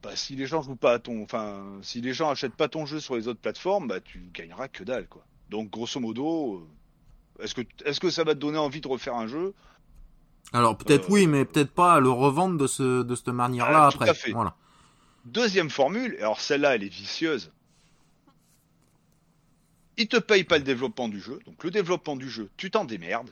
bah, 0.02 0.16
si 0.16 0.34
les 0.36 0.46
gens 0.46 0.62
jouent 0.62 0.76
pas 0.76 0.94
à 0.94 0.98
ton, 0.98 1.22
enfin, 1.22 1.64
si 1.82 2.00
les 2.00 2.12
gens 2.12 2.30
achètent 2.30 2.54
pas 2.56 2.68
ton 2.68 2.86
jeu 2.86 3.00
sur 3.00 3.16
les 3.16 3.28
autres 3.28 3.40
plateformes, 3.40 3.88
bah, 3.88 4.00
tu 4.00 4.30
gagneras 4.32 4.68
que 4.68 4.84
dalle, 4.84 5.06
quoi. 5.06 5.24
Donc, 5.50 5.70
grosso 5.70 6.00
modo, 6.00 6.56
euh, 7.38 7.44
est-ce 7.44 7.54
que, 7.54 7.62
est-ce 7.84 8.00
que 8.00 8.10
ça 8.10 8.24
va 8.24 8.34
te 8.34 8.40
donner 8.40 8.58
envie 8.58 8.80
de 8.80 8.88
refaire 8.88 9.14
un 9.14 9.26
jeu? 9.26 9.54
Alors 10.52 10.76
peut-être 10.76 11.04
Euh, 11.08 11.12
oui, 11.12 11.26
mais 11.26 11.44
peut-être 11.44 11.70
pas 11.72 11.94
à 11.94 12.00
le 12.00 12.10
revendre 12.10 12.58
de 12.58 12.66
ce 12.66 13.02
de 13.02 13.14
cette 13.14 13.28
manière-là 13.28 13.84
Ah, 13.84 13.86
après. 13.88 14.08
à 14.08 14.14
fait. 14.14 14.32
Voilà. 14.32 14.54
Deuxième 15.24 15.70
formule, 15.70 16.14
et 16.18 16.22
alors 16.22 16.40
celle-là, 16.40 16.74
elle 16.74 16.82
est 16.82 16.88
vicieuse. 16.88 17.52
Ils 19.96 20.08
te 20.08 20.16
payent 20.16 20.44
pas 20.44 20.58
le 20.58 20.64
développement 20.64 21.08
du 21.08 21.20
jeu, 21.20 21.38
donc 21.46 21.62
le 21.62 21.70
développement 21.70 22.16
du 22.16 22.28
jeu, 22.28 22.50
tu 22.56 22.70
t'en 22.70 22.84
démerdes. 22.84 23.30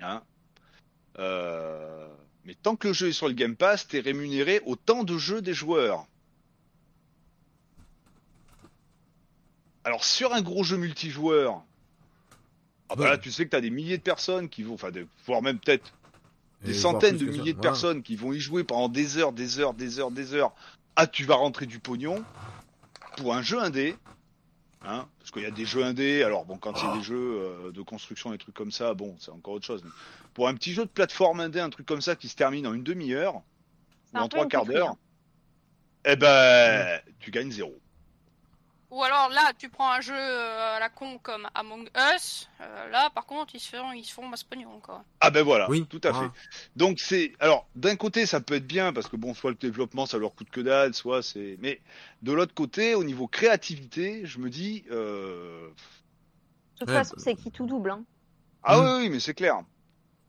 Hein? 0.00 0.22
Euh, 1.18 2.08
Mais 2.48 2.54
tant 2.62 2.76
que 2.76 2.88
le 2.88 2.94
jeu 2.94 3.08
est 3.08 3.12
sur 3.12 3.28
le 3.28 3.34
Game 3.34 3.56
Pass, 3.56 3.86
t'es 3.86 4.00
rémunéré 4.00 4.62
au 4.64 4.74
temps 4.74 5.04
de 5.04 5.18
jeu 5.18 5.42
des 5.42 5.52
joueurs. 5.52 6.06
Alors 9.84 10.02
sur 10.02 10.32
un 10.32 10.40
gros 10.40 10.64
jeu 10.64 10.78
multijoueur, 10.78 11.62
ah 12.88 12.96
bah 12.96 13.04
Ouais. 13.04 13.10
là 13.10 13.18
tu 13.18 13.30
sais 13.30 13.44
que 13.44 13.50
t'as 13.50 13.60
des 13.60 13.68
milliers 13.68 13.98
de 13.98 14.02
personnes 14.02 14.48
qui 14.48 14.62
vont, 14.62 14.72
enfin 14.74 14.90
des- 14.90 15.06
voire 15.26 15.42
même 15.42 15.58
peut-être 15.58 15.92
des 16.62 16.70
Et 16.70 16.74
centaines 16.74 17.18
de 17.18 17.26
ça. 17.26 17.32
milliers 17.32 17.52
de 17.52 17.60
personnes 17.60 18.02
qui 18.02 18.16
vont 18.16 18.32
y 18.32 18.40
jouer 18.40 18.64
pendant 18.64 18.88
des 18.88 19.18
heures, 19.18 19.32
des 19.32 19.58
heures, 19.60 19.74
des 19.74 19.98
heures, 19.98 20.10
des 20.10 20.32
heures. 20.32 20.54
Ah, 20.96 21.06
tu 21.06 21.24
vas 21.24 21.34
rentrer 21.34 21.66
du 21.66 21.78
pognon 21.80 22.24
pour 23.18 23.34
un 23.34 23.42
jeu 23.42 23.60
indé. 23.60 23.94
Hein 24.82 25.08
Parce 25.18 25.30
qu'il 25.30 25.42
y 25.42 25.46
a 25.46 25.50
des 25.50 25.64
jeux 25.64 25.84
indés, 25.84 26.22
alors 26.22 26.44
bon, 26.44 26.56
quand 26.56 26.76
c'est 26.76 26.92
des 26.96 27.02
jeux 27.02 27.16
euh, 27.16 27.72
de 27.72 27.82
construction, 27.82 28.30
des 28.30 28.38
trucs 28.38 28.54
comme 28.54 28.70
ça, 28.70 28.94
bon, 28.94 29.16
c'est 29.18 29.30
encore 29.30 29.54
autre 29.54 29.66
chose. 29.66 29.82
Mais 29.84 29.90
pour 30.34 30.48
un 30.48 30.54
petit 30.54 30.72
jeu 30.72 30.84
de 30.84 30.90
plateforme 30.90 31.40
indé, 31.40 31.58
un 31.58 31.70
truc 31.70 31.86
comme 31.86 32.00
ça 32.00 32.14
qui 32.14 32.28
se 32.28 32.36
termine 32.36 32.66
en 32.66 32.74
une 32.74 32.84
demi-heure, 32.84 33.42
ou 34.14 34.18
en 34.18 34.28
trois 34.28 34.46
quarts 34.46 34.62
couillerie, 34.62 34.80
d'heure, 34.80 34.90
hein. 34.90 34.98
eh 36.04 36.16
ben, 36.16 37.00
tu 37.18 37.30
gagnes 37.30 37.50
zéro. 37.50 37.76
Ou 38.90 39.02
alors 39.02 39.28
là, 39.30 39.52
tu 39.58 39.68
prends 39.68 39.90
un 39.92 40.00
jeu 40.00 40.14
euh, 40.14 40.76
à 40.76 40.80
la 40.80 40.88
con 40.90 41.18
comme 41.18 41.48
Among 41.54 41.88
Us. 42.16 42.48
euh, 42.60 42.88
là, 42.88 43.10
par 43.10 43.26
contre, 43.26 43.54
ils 43.54 43.60
se 43.60 43.76
font, 43.76 43.92
ils 43.92 44.04
se 44.04 44.12
font 44.12 44.26
masse 44.26 44.44
pognon, 44.44 44.80
quoi. 44.80 45.04
Ah 45.20 45.30
ben 45.30 45.42
voilà, 45.42 45.68
Oui, 45.68 45.86
tout 45.88 46.00
à 46.04 46.12
voilà. 46.12 46.28
fait. 46.28 46.32
Donc 46.76 47.00
c'est 47.00 47.32
alors 47.40 47.68
d'un 47.74 47.96
côté 47.96 48.24
ça 48.24 48.40
peut 48.40 48.54
être 48.54 48.66
bien 48.66 48.92
parce 48.92 49.08
que 49.08 49.16
bon 49.16 49.34
soit 49.34 49.50
le 49.50 49.56
développement 49.56 50.06
ça 50.06 50.16
leur 50.18 50.34
coûte 50.34 50.48
que 50.50 50.60
dalle, 50.60 50.94
soit 50.94 51.22
c'est 51.24 51.56
mais 51.60 51.82
de 52.22 52.32
l'autre 52.32 52.54
côté 52.54 52.94
au 52.94 53.02
niveau 53.02 53.26
créativité 53.26 54.24
je 54.26 54.38
me 54.38 54.48
dis 54.48 54.84
euh... 54.92 55.68
De 56.80 56.80
toute 56.80 56.88
Ouais, 56.88 56.94
façon, 56.94 57.14
bah- 57.16 57.22
c'est 57.22 57.36
qui 57.36 57.50
tout 57.52 57.66
double. 57.66 57.90
Hein. 57.90 58.04
ah 58.62 58.78
Mm. 58.78 58.82
oui, 58.82 59.02
oui 59.04 59.10
mais 59.10 59.20
c'est 59.20 59.34
clair 59.34 59.62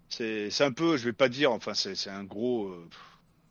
c'est 0.10 0.50
c'est 0.52 0.66
un 0.66 0.72
peu 0.74 0.98
je 0.98 1.06
vais 1.06 1.14
pas 1.14 1.30
dire 1.30 1.52
enfin 1.52 1.74
c'est 1.76 1.96
c'est 1.96 2.10
un 2.12 2.24
gros 2.26 2.68
euh, 2.70 2.90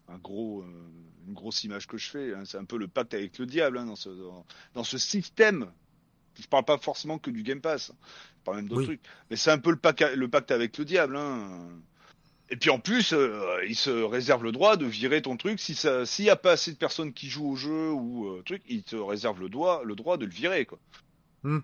un 0.08 0.18
gros 0.18 0.62
euh, 0.62 0.90
une 1.28 1.34
grosse 1.34 1.62
image 1.64 1.86
que 1.86 1.96
je 1.96 2.08
fais 2.10 2.34
hein. 2.34 2.42
c'est 2.44 2.58
un 2.58 2.64
peu 2.64 2.78
le 2.78 2.88
pacte 2.88 3.14
avec 3.14 3.38
le 3.38 3.46
diable 3.46 3.78
hein, 3.78 3.86
dans 3.86 3.96
ce 3.96 4.08
dans, 4.08 4.44
dans 4.74 4.84
ce 4.84 4.98
système 4.98 5.70
je 6.40 6.46
parle 6.46 6.64
pas 6.64 6.78
forcément 6.78 7.18
que 7.18 7.30
du 7.30 7.42
Game 7.42 7.60
Pass 7.60 7.92
je 8.38 8.44
parle 8.44 8.56
même 8.58 8.68
d'autres 8.68 8.80
Oui. 8.80 8.86
trucs 8.86 9.00
mais 9.30 9.36
c'est 9.36 9.50
un 9.50 9.58
peu 9.58 9.70
le 9.70 9.76
pacte 9.76 10.02
le 10.14 10.28
pacte 10.28 10.50
avec 10.50 10.76
le 10.78 10.84
diable 10.84 11.16
hein. 11.16 11.68
Et 12.50 12.56
puis 12.56 12.70
en 12.70 12.78
plus, 12.78 13.12
euh, 13.12 13.62
il 13.68 13.76
se 13.76 13.90
réserve 13.90 14.42
le 14.42 14.52
droit 14.52 14.78
de 14.78 14.86
virer 14.86 15.20
ton 15.20 15.36
truc 15.36 15.60
s'il 15.60 16.24
y 16.24 16.30
a 16.30 16.36
pas 16.36 16.52
assez 16.52 16.72
de 16.72 16.78
personnes 16.78 17.12
qui 17.12 17.28
jouent 17.28 17.50
au 17.50 17.56
jeu 17.56 17.90
ou 17.90 18.26
euh, 18.28 18.42
truc, 18.42 18.62
il 18.68 18.82
te 18.82 18.96
réserve 18.96 19.38
le 19.40 19.50
droit, 19.50 19.82
le 19.84 19.94
droit 19.94 20.16
de 20.16 20.24
le 20.24 20.30
virer 20.30 20.64
quoi. 20.64 20.78
Hmm. 21.42 21.58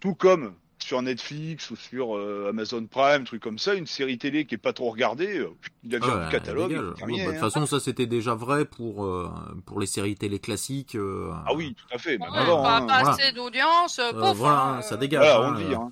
Tout 0.00 0.14
comme 0.14 0.54
sur 0.84 1.00
Netflix 1.00 1.70
ou 1.70 1.76
sur 1.76 2.16
euh, 2.16 2.48
Amazon 2.50 2.84
Prime, 2.86 3.24
truc 3.24 3.42
comme 3.42 3.58
ça, 3.58 3.74
une 3.74 3.86
série 3.86 4.18
télé 4.18 4.44
qui 4.44 4.54
est 4.54 4.58
pas 4.58 4.74
trop 4.74 4.90
regardée, 4.90 5.38
euh, 5.38 5.50
il 5.82 5.94
a 5.96 5.98
Ah 6.02 6.06
vire 6.06 6.16
ouais, 6.16 6.24
du 6.26 6.30
catalogue. 6.30 6.72
bah, 6.72 7.06
de 7.06 7.24
toute 7.24 7.34
hein. 7.36 7.40
façon, 7.40 7.66
ça 7.66 7.80
c'était 7.80 8.06
déjà 8.06 8.34
vrai 8.34 8.66
pour 8.66 9.04
euh, 9.06 9.30
pour 9.64 9.80
les 9.80 9.86
séries 9.86 10.14
télé 10.14 10.38
classiques. 10.38 10.94
euh, 10.94 11.30
Ah 11.46 11.54
oui, 11.54 11.74
tout 11.74 11.94
à 11.94 11.98
fait. 11.98 12.12
Ouais, 12.12 12.18
bah, 12.18 12.26
avant, 12.34 12.62
pas, 12.62 12.76
hein. 12.76 12.86
pas 12.86 13.02
voilà. 13.02 13.10
assez 13.10 13.32
d'audience, 13.32 14.00
pouf, 14.12 14.36
voilà, 14.36 14.62
hein, 14.62 14.82
ça 14.82 14.96
dégage. 14.98 15.20
Voilà, 15.24 15.48
hein, 15.48 15.54
on 15.56 15.58
le 15.58 15.64
euh. 15.64 15.76
hein. 15.76 15.90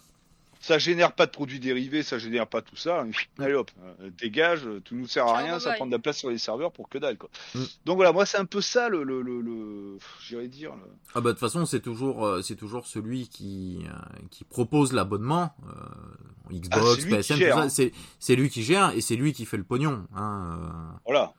Ça 0.65 0.79
génère 0.79 1.13
pas 1.13 1.27
de 1.27 1.33
produits 1.33 1.59
dérivés, 1.59 2.05
ça 2.05 2.19
génère 2.19 2.47
pas 2.47 2.63
tout 2.63 2.77
ça. 2.77 3.05
Allez 3.41 3.55
hop, 3.55 3.71
euh, 4.01 4.11
dégage, 4.17 4.61
tout 4.85 4.95
nous 4.95 5.09
sert 5.09 5.27
à 5.27 5.37
rien, 5.39 5.53
bye 5.55 5.61
ça 5.61 5.71
bye. 5.71 5.77
prend 5.77 5.87
de 5.87 5.91
la 5.91 5.99
place 5.99 6.19
sur 6.19 6.31
les 6.31 6.39
serveurs 6.39 6.71
pour 6.71 6.89
que 6.89 6.99
dalle 6.99 7.19
quoi. 7.19 7.31
Mm. 7.57 7.61
Donc 7.85 7.97
voilà, 7.97 8.13
moi 8.13 8.27
c'est 8.27 8.39
un 8.39 8.45
peu 8.45 8.61
ça 8.61 8.89
le, 8.89 9.03
le, 9.03 9.23
le, 9.23 9.41
le... 9.41 9.99
j'irais 10.25 10.47
dire. 10.47 10.71
le- 10.77 10.83
Ah 11.15 11.21
bah 11.21 11.31
de 11.31 11.33
toute 11.33 11.41
façon 11.41 11.67
c'est 11.67 11.81
toujours 11.81 12.25
euh, 12.25 12.43
c'est 12.43 12.55
toujours 12.55 12.87
celui 12.87 13.27
qui 13.29 13.81
euh, 13.89 13.93
qui 14.31 14.45
propose 14.45 14.93
l'abonnement 14.93 15.53
euh, 15.67 16.55
Xbox, 16.57 16.81
Ah, 16.81 16.95
c'est 16.95 17.03
lui 17.03 17.11
qui 17.11 17.17
PSN, 17.17 17.37
gère, 17.37 17.55
tout 17.55 17.59
ça, 17.61 17.65
hein. 17.65 17.69
c'est 17.69 17.93
c'est 18.21 18.37
lui 18.37 18.49
qui 18.49 18.63
gère 18.63 18.91
et 18.91 19.01
c'est 19.01 19.17
lui 19.17 19.33
qui 19.33 19.45
fait 19.47 19.57
le 19.57 19.65
pognon. 19.65 20.07
Hein. 20.15 20.95
Voilà. 21.05 21.33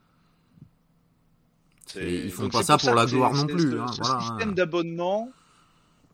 Et 1.96 2.26
ils 2.26 2.32
font 2.32 2.44
donc 2.44 2.54
pas 2.54 2.64
ça 2.64 2.78
pour 2.78 2.94
la 2.96 3.06
gloire 3.06 3.34
non 3.34 3.46
plus, 3.46 3.80
hein, 3.80 3.86
ce 3.88 4.02
voilà, 4.02 4.20
système 4.20 4.50
hein. 4.50 4.54
d'abonnement, 4.54 5.30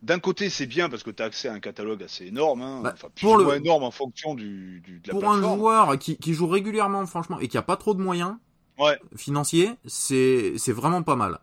d'un 0.02 0.20
côté 0.20 0.50
c'est 0.50 0.66
bien 0.66 0.90
parce 0.90 1.04
que 1.04 1.12
tu 1.12 1.22
as 1.22 1.26
accès 1.26 1.48
à 1.50 1.54
un 1.54 1.60
catalogue 1.60 2.04
assez 2.04 2.26
énorme, 2.28 2.62
hein, 2.62 2.82
Bah, 2.84 2.92
enfin 2.94 3.10
plus 3.14 3.24
pour 3.26 3.36
ou 3.36 3.38
le- 3.38 3.44
moins 3.46 3.56
énorme 3.56 3.84
en 3.84 3.92
fonction 3.92 4.34
du, 4.36 4.82
du- 4.82 5.00
de 5.00 5.08
la 5.08 5.14
Pour 5.14 5.30
un 5.30 5.42
joueur 5.42 5.98
qui, 6.00 6.18
qui 6.18 6.34
joue 6.34 6.48
régulièrement 6.48 7.06
franchement 7.06 7.40
et 7.40 7.48
qui 7.48 7.58
a 7.58 7.62
pas 7.62 7.78
trop 7.78 7.94
de 7.94 8.02
moyens 8.02 8.36
Ouais. 8.78 8.98
financiers, 9.18 9.72
c'est 9.86 10.54
vraiment 10.72 11.04
pas 11.04 11.16
mal. 11.18 11.40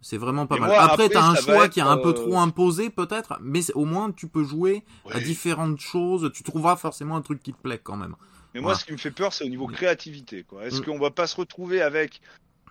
C'est 0.00 0.18
vraiment 0.18 0.46
pas 0.46 0.56
Et 0.56 0.60
mal. 0.60 0.68
moi, 0.70 0.78
après, 0.80 1.04
après, 1.04 1.08
t'as 1.08 1.22
un 1.24 1.34
choix 1.36 1.64
être, 1.66 1.72
qui 1.72 1.78
est 1.80 1.84
un 1.84 1.96
peu 1.96 2.08
euh, 2.08 2.12
trop 2.12 2.36
imposé 2.38 2.90
peut-être, 2.90 3.38
mais 3.40 3.60
au 3.74 3.84
moins 3.86 4.10
tu 4.12 4.26
peux 4.28 4.44
jouer 4.44 4.82
à 5.10 5.18
différentes 5.20 5.78
choses. 5.80 6.30
Tu 6.34 6.42
trouveras 6.42 6.76
forcément 6.76 7.16
un 7.16 7.22
truc 7.22 7.42
qui 7.42 7.52
te 7.54 7.62
plaît 7.62 7.80
quand 7.82 7.96
même. 7.96 8.14
Mais 8.54 8.60
moi, 8.60 8.74
ce 8.74 8.84
qui 8.84 8.92
me 8.92 8.96
fait 8.98 9.10
peur, 9.12 9.32
c'est 9.32 9.44
au 9.44 9.48
niveau 9.48 9.66
créativité. 9.66 10.42
quoi. 10.44 10.66
Est-ce 10.66 10.80
Mm. 10.80 10.84
qu'on 10.84 10.98
va 10.98 11.10
pas 11.10 11.26
se 11.26 11.36
retrouver 11.36 11.80
avec. 11.80 12.20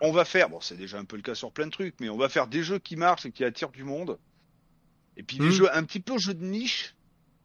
On 0.00 0.12
va 0.12 0.24
faire. 0.24 0.48
Bon, 0.48 0.60
c'est 0.60 0.76
déjà 0.76 0.98
un 0.98 1.04
peu 1.04 1.16
le 1.16 1.22
cas 1.22 1.34
sur 1.34 1.50
plein 1.50 1.66
de 1.66 1.72
trucs, 1.72 1.94
mais 2.00 2.08
on 2.08 2.16
va 2.16 2.28
faire 2.28 2.46
des 2.46 2.62
jeux 2.62 2.78
qui 2.78 2.94
marchent 2.96 3.26
et 3.26 3.32
qui 3.32 3.42
attirent 3.44 3.70
du 3.70 3.84
monde. 3.84 4.18
Et 5.16 5.22
puis 5.22 5.38
des 5.38 5.46
Mm. 5.46 5.50
jeux 5.52 5.76
un 5.76 5.84
petit 5.84 6.00
peu 6.00 6.18
jeux 6.18 6.34
de 6.34 6.44
niche, 6.44 6.94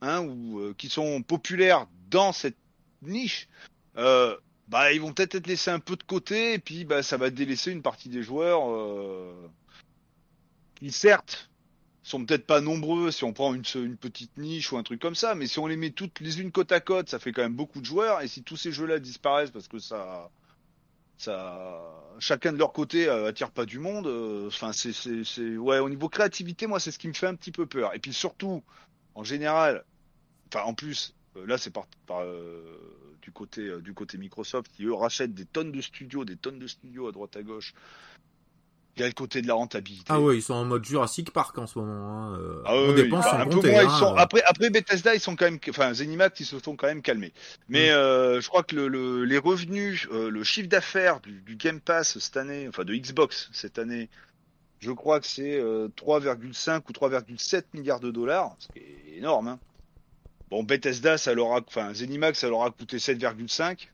hein, 0.02 0.22
ou 0.22 0.60
euh, 0.60 0.74
qui 0.78 0.90
sont 0.90 1.22
populaires 1.22 1.88
dans 2.10 2.32
cette 2.32 2.58
niche. 3.02 3.48
Euh, 3.98 4.36
bah, 4.68 4.94
ils 4.94 5.02
vont 5.02 5.14
peut-être 5.14 5.36
être 5.36 5.48
laissés 5.48 5.72
un 5.72 5.80
peu 5.80 5.96
de 5.96 6.04
côté, 6.04 6.54
et 6.54 6.60
puis 6.60 6.86
bah, 6.86 7.04
ça 7.04 7.18
va 7.18 7.30
délaisser 7.30 7.72
une 7.72 7.82
partie 7.82 8.10
des 8.10 8.24
joueurs 8.24 8.70
euh, 8.70 9.34
qui, 10.76 10.92
certes, 10.92 11.50
sont 12.04 12.26
peut-être 12.26 12.46
pas 12.46 12.62
nombreux 12.62 13.12
si 13.12 13.24
on 13.24 13.34
prend 13.34 13.54
une, 13.54 13.64
une 13.76 13.98
petite 13.98 14.36
niche 14.38 14.72
ou 14.72 14.78
un 14.78 14.84
truc 14.84 15.00
comme 15.02 15.16
ça, 15.16 15.36
mais 15.36 15.48
si 15.48 15.60
on 15.60 15.68
les 15.68 15.76
met 15.78 15.92
toutes 15.92 16.20
les 16.22 16.40
unes 16.42 16.52
côte 16.52 16.72
à 16.72 16.80
côte, 16.80 17.10
ça 17.10 17.20
fait 17.20 17.32
quand 17.32 17.44
même 17.44 17.56
beaucoup 17.56 17.82
de 17.82 17.86
joueurs. 17.86 18.22
Et 18.22 18.28
si 18.28 18.42
tous 18.42 18.58
ces 18.58 18.72
jeux-là 18.72 19.00
disparaissent 19.00 19.52
parce 19.52 19.68
que 19.68 19.80
ça, 19.80 20.32
ça, 21.20 21.80
chacun 22.20 22.54
de 22.54 22.58
leur 22.58 22.74
côté 22.74 23.08
euh, 23.08 23.28
attire 23.28 23.52
pas 23.52 23.66
du 23.66 23.78
monde. 23.78 24.08
euh, 24.08 24.48
Enfin, 24.48 24.72
c'est, 24.74 24.94
c'est, 24.94 25.58
ouais, 25.58 25.80
au 25.80 25.90
niveau 25.90 26.10
créativité, 26.10 26.66
moi, 26.66 26.80
c'est 26.80 26.92
ce 26.92 26.98
qui 26.98 27.08
me 27.10 27.14
fait 27.14 27.28
un 27.28 27.36
petit 27.36 27.52
peu 27.52 27.66
peur. 27.66 27.94
Et 27.94 28.00
puis 28.00 28.14
surtout, 28.14 28.64
en 29.16 29.24
général, 29.24 29.84
enfin, 30.48 30.64
en 30.64 30.74
plus, 30.74 31.14
euh, 31.36 31.46
là, 31.46 31.58
c'est 31.58 31.72
par, 31.72 31.88
par 32.08 32.24
du 33.22 33.32
côté, 33.32 33.70
du 33.82 33.94
côté 33.94 34.18
Microsoft 34.18 34.72
qui 34.72 34.86
eux 34.86 34.94
rachètent 34.94 35.34
des 35.34 35.46
tonnes 35.46 35.72
de 35.74 35.82
studios, 35.82 36.26
des 36.26 36.38
tonnes 36.38 36.58
de 36.58 36.68
studios 36.68 37.08
à 37.08 37.12
droite 37.12 37.36
à 37.36 37.44
gauche. 37.44 37.74
Il 39.00 39.04
y 39.04 39.06
a 39.06 39.08
le 39.08 39.14
côté 39.14 39.42
de 39.42 39.48
la 39.48 39.54
rentabilité. 39.54 40.04
Ah 40.10 40.20
ouais, 40.20 40.36
ils 40.36 40.42
sont 40.42 40.54
en 40.54 40.66
mode 40.66 40.84
Jurassic 40.84 41.32
Park 41.32 41.58
en 41.58 41.66
ce 41.68 41.80
moment. 41.80 41.94
Hein. 42.34 42.38
euh, 42.38 42.62
Ah 42.66 42.74
on 42.76 42.90
oui, 42.90 42.96
dépense 42.96 43.24
oui, 43.26 43.32
sans 43.32 43.38
un 43.40 43.46
peu 43.46 43.56
compter. 43.56 43.72
moins, 43.72 43.84
ils 43.84 43.88
hein, 43.88 43.98
sont 44.00 44.14
euh. 44.14 44.18
après 44.18 44.42
après 44.44 44.70
Bethesda 44.70 45.16
ils 45.16 45.20
sont 45.22 45.36
quand 45.38 45.46
même 45.46 45.60
enfin 45.70 45.94
Zenimax 45.94 46.40
ils 46.42 46.46
se 46.46 46.60
sont 46.60 46.76
quand 46.76 46.88
même 46.88 47.02
calmés 47.02 47.32
mais 47.70 47.88
Mm. 47.90 47.94
euh, 47.94 48.42
je 48.42 48.48
crois 48.50 48.64
que 48.64 48.76
le, 48.76 48.88
le- 48.90 49.24
les 49.24 49.38
revenus 49.38 50.08
euh, 50.12 50.30
le 50.30 50.44
chiffre 50.44 50.68
d'affaires 50.68 51.22
du, 51.22 51.42
du 51.42 51.56
Game 51.56 51.80
Pass 51.80 52.20
cette 52.20 52.36
année 52.38 52.68
enfin 52.68 52.84
de 52.84 52.94
Xbox 52.94 53.50
cette 53.54 53.80
année 53.80 54.10
je 54.80 54.92
crois 54.92 55.20
que 55.22 55.28
c'est 55.28 55.58
euh, 55.60 55.88
3,5 55.98 56.82
ou 56.90 56.92
3,7 56.92 57.64
milliards 57.74 58.00
de 58.02 58.12
dollars 58.12 58.56
ce 58.60 58.68
qui 58.68 58.80
est 58.80 59.18
énorme 59.18 59.48
hein. 59.48 59.60
bon 60.50 60.64
Bethesda 60.64 61.18
ça 61.18 61.34
leur 61.34 61.54
a 61.54 61.62
enfin 61.66 61.94
Zenimax 61.94 62.38
ça 62.40 62.50
leur 62.50 62.64
a 62.64 62.72
coûté 62.72 62.98
7,5 62.98 63.88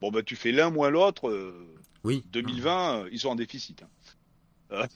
bon 0.00 0.10
bah 0.12 0.22
tu 0.22 0.36
fais 0.36 0.52
l'un 0.52 0.70
moins 0.70 0.90
l'autre 0.90 1.28
euh, 1.28 1.66
Oui. 2.04 2.24
2020 2.32 2.94
euh, 3.04 3.08
ils 3.12 3.18
sont 3.20 3.30
en 3.30 3.34
déficit 3.34 3.82
hein. 3.82 3.88
Euh, 4.72 4.86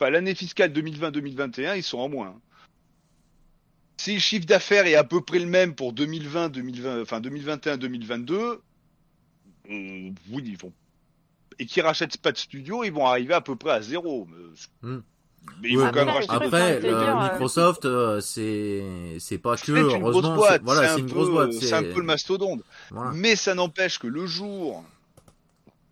Enfin, 0.00 0.10
l'année 0.10 0.34
fiscale 0.34 0.72
2020-2021, 0.72 1.76
ils 1.76 1.82
sont 1.82 1.98
en 1.98 2.08
moins. 2.08 2.34
Si 3.98 4.14
le 4.14 4.20
chiffre 4.20 4.46
d'affaires 4.46 4.86
est 4.86 4.96
à 4.96 5.04
peu 5.04 5.20
près 5.20 5.38
le 5.38 5.46
même 5.46 5.74
pour 5.76 5.92
2020, 5.92 6.48
2020, 6.48 7.02
enfin 7.02 7.20
2021, 7.20 7.76
2022, 7.76 8.36
euh, 8.36 8.60
oui, 9.70 10.12
ils 10.44 10.56
vont 10.58 10.72
et 11.58 11.66
qui 11.66 11.80
rachètent 11.82 12.16
pas 12.16 12.32
de 12.32 12.38
studio, 12.38 12.82
ils 12.82 12.90
vont 12.92 13.06
arriver 13.06 13.34
à 13.34 13.40
peu 13.40 13.54
près 13.54 13.70
à 13.72 13.82
zéro. 13.82 14.26
Mais, 14.28 14.88
Hmm. 14.88 15.00
mais 15.60 15.68
ils 15.68 15.76
Ouais, 15.78 15.84
vont 15.84 15.90
quand 15.92 16.06
même 16.06 16.08
Après, 16.08 16.48
racheter. 16.48 16.88
euh, 16.88 16.98
dire, 16.98 17.16
euh, 17.16 17.30
Microsoft, 17.30 17.84
euh, 17.84 18.20
c'est 18.20 19.16
c'est 19.20 19.38
pas 19.38 19.56
que 19.56 19.66
C'est 19.66 19.72
une 19.72 19.82
grosse 19.86 20.00
heureusement, 20.00 20.34
boîte, 20.36 20.62
c'est- 20.62 20.64
voilà, 20.64 20.94
un 20.94 20.96
une 20.98 21.06
peu, 21.06 21.12
grosse 21.14 21.28
boîte. 21.30 21.48
euh, 21.50 21.58
c'est 21.60 21.74
un 21.74 21.82
peu 21.84 22.00
le 22.00 22.06
mastodonte. 22.06 22.62
voilà. 22.90 23.12
Mais 23.12 23.36
ça 23.36 23.54
n'empêche 23.54 23.98
que 24.00 24.08
le 24.08 24.26
jour 24.26 24.82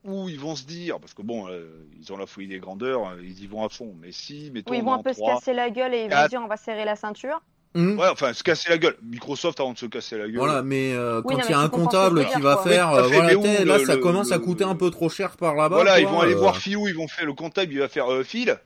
où 0.05 0.28
ils 0.28 0.39
vont 0.40 0.56
se 0.56 0.64
dire, 0.64 0.98
parce 0.98 1.14
que 1.14 1.22
bon, 1.22 1.48
euh, 1.48 1.66
ils 2.01 2.12
ont 2.12 2.16
la 2.16 2.27
folie 2.27 2.48
des 2.48 2.59
grandeurs, 2.59 3.09
euh, 3.10 3.22
ils 3.22 3.43
y 3.43 3.47
vont 3.47 3.64
à 3.64 3.68
fond. 3.68 3.94
Mais 4.01 4.12
si, 4.12 4.51
mettons 4.52 4.72
Où 4.72 4.74
ils 4.74 4.82
vont 4.82 4.93
un 4.94 5.02
peu 5.02 5.12
se 5.12 5.20
casser 5.20 5.52
la 5.52 5.70
gueule 5.70 5.94
et 5.94 6.05
ils 6.05 6.10
vont 6.10 6.22
se 6.24 6.28
dire 6.28 6.40
on 6.43 6.48
va 6.48 6.56
serrer 6.56 6.85
la 6.85 6.97
ceinture. 6.97 7.40
Hum. 7.77 7.97
Ouais, 8.01 8.09
enfin, 8.10 8.32
se 8.32 8.43
casser 8.43 8.68
la 8.68 8.78
gueule. 8.78 8.97
Microsoft 9.01 9.60
avant 9.60 9.72
de 9.74 9.78
se 9.78 9.86
casser 9.86 10.18
la 10.18 10.27
gueule. 10.27 10.39
Voilà, 10.39 10.62
mais 10.62 10.93
euh, 10.93 11.22
Oui, 11.24 11.35
quand 11.36 11.43
non, 11.43 11.44
il 11.48 11.51
y 11.52 11.55
a 11.55 11.60
un 11.60 11.68
comptable 11.68 12.27
qui 12.27 12.40
va 12.40 12.55
quoi. 12.56 12.64
faire, 12.64 12.90
Oui, 12.93 12.98
euh, 12.98 13.02
voilà, 13.02 13.36
où 13.39 13.43
là, 13.44 13.78
le- 13.78 13.85
ça 13.85 13.94
le- 13.94 14.01
commence 14.01 14.32
à 14.32 14.39
le- 14.39 14.43
coûter 14.43 14.64
un 14.64 14.74
peu 14.74 14.90
trop 14.90 15.09
cher 15.09 15.36
par 15.36 15.55
là-bas. 15.55 15.77
Voilà, 15.77 16.01
ils 16.01 16.06
vont 16.06 16.20
aller 16.20 16.35
euh, 16.35 16.39
voir 16.39 16.56
Philou, 16.56 16.89
ils 16.89 16.97
vont 16.97 17.06
faire 17.06 17.27
le 17.27 17.32
comptable, 17.32 17.72
il 17.72 17.78
va 17.78 17.89
faire 17.89 18.10
euh, 18.10 18.24
Phil. 18.24 18.59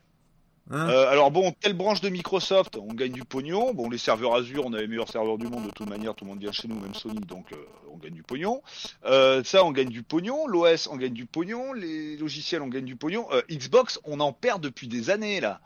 Hein. 0.71 0.89
Euh, 0.91 1.11
alors 1.11 1.31
bon, 1.31 1.53
telle 1.61 1.75
branche 1.75 2.01
de 2.01 2.09
Microsoft, 2.09 2.77
on 2.77 2.93
gagne 2.95 3.13
du 3.13 3.25
pognon. 3.25 3.75
Bon, 3.75 3.89
les 3.89 3.99
serveurs 3.99 4.35
Azure, 4.35 4.65
on 4.67 4.73
a 4.73 4.81
les 4.81 4.87
meilleurs 4.87 5.09
serveurs 5.09 5.39
du 5.39 5.47
monde 5.47 5.67
de 5.67 5.71
toute 5.71 5.89
manière, 5.89 6.15
tout 6.15 6.25
le 6.25 6.31
monde 6.31 6.41
vient 6.41 6.53
chez 6.53 6.69
nous, 6.69 6.79
même 6.79 6.95
Sony, 6.95 7.21
donc 7.21 7.53
euh, 7.53 7.57
on 7.93 7.97
gagne 7.97 8.15
du 8.15 8.23
pognon. 8.23 8.63
Euh, 9.05 9.43
ça, 9.45 9.65
on 9.65 9.73
gagne 9.73 9.89
du 9.89 10.03
pognon. 10.03 10.47
L'OS, 10.47 10.89
on 10.89 10.97
gagne 10.97 11.13
du 11.13 11.27
pognon. 11.27 11.73
Les 11.73 12.17
logiciels, 12.17 12.63
on 12.63 12.69
gagne 12.69 12.85
du 12.85 12.97
pognon. 12.97 13.29
Xbox, 13.51 14.01
on 14.05 14.21
en 14.21 14.33
perd 14.33 14.63
depuis 14.63 14.89
des 14.89 15.11
années 15.11 15.41
là. 15.41 15.61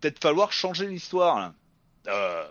Peut-être 0.00 0.20
falloir 0.20 0.52
changer 0.52 0.86
l'histoire. 0.86 1.38
là. 1.38 1.54
Euh, 2.08 2.44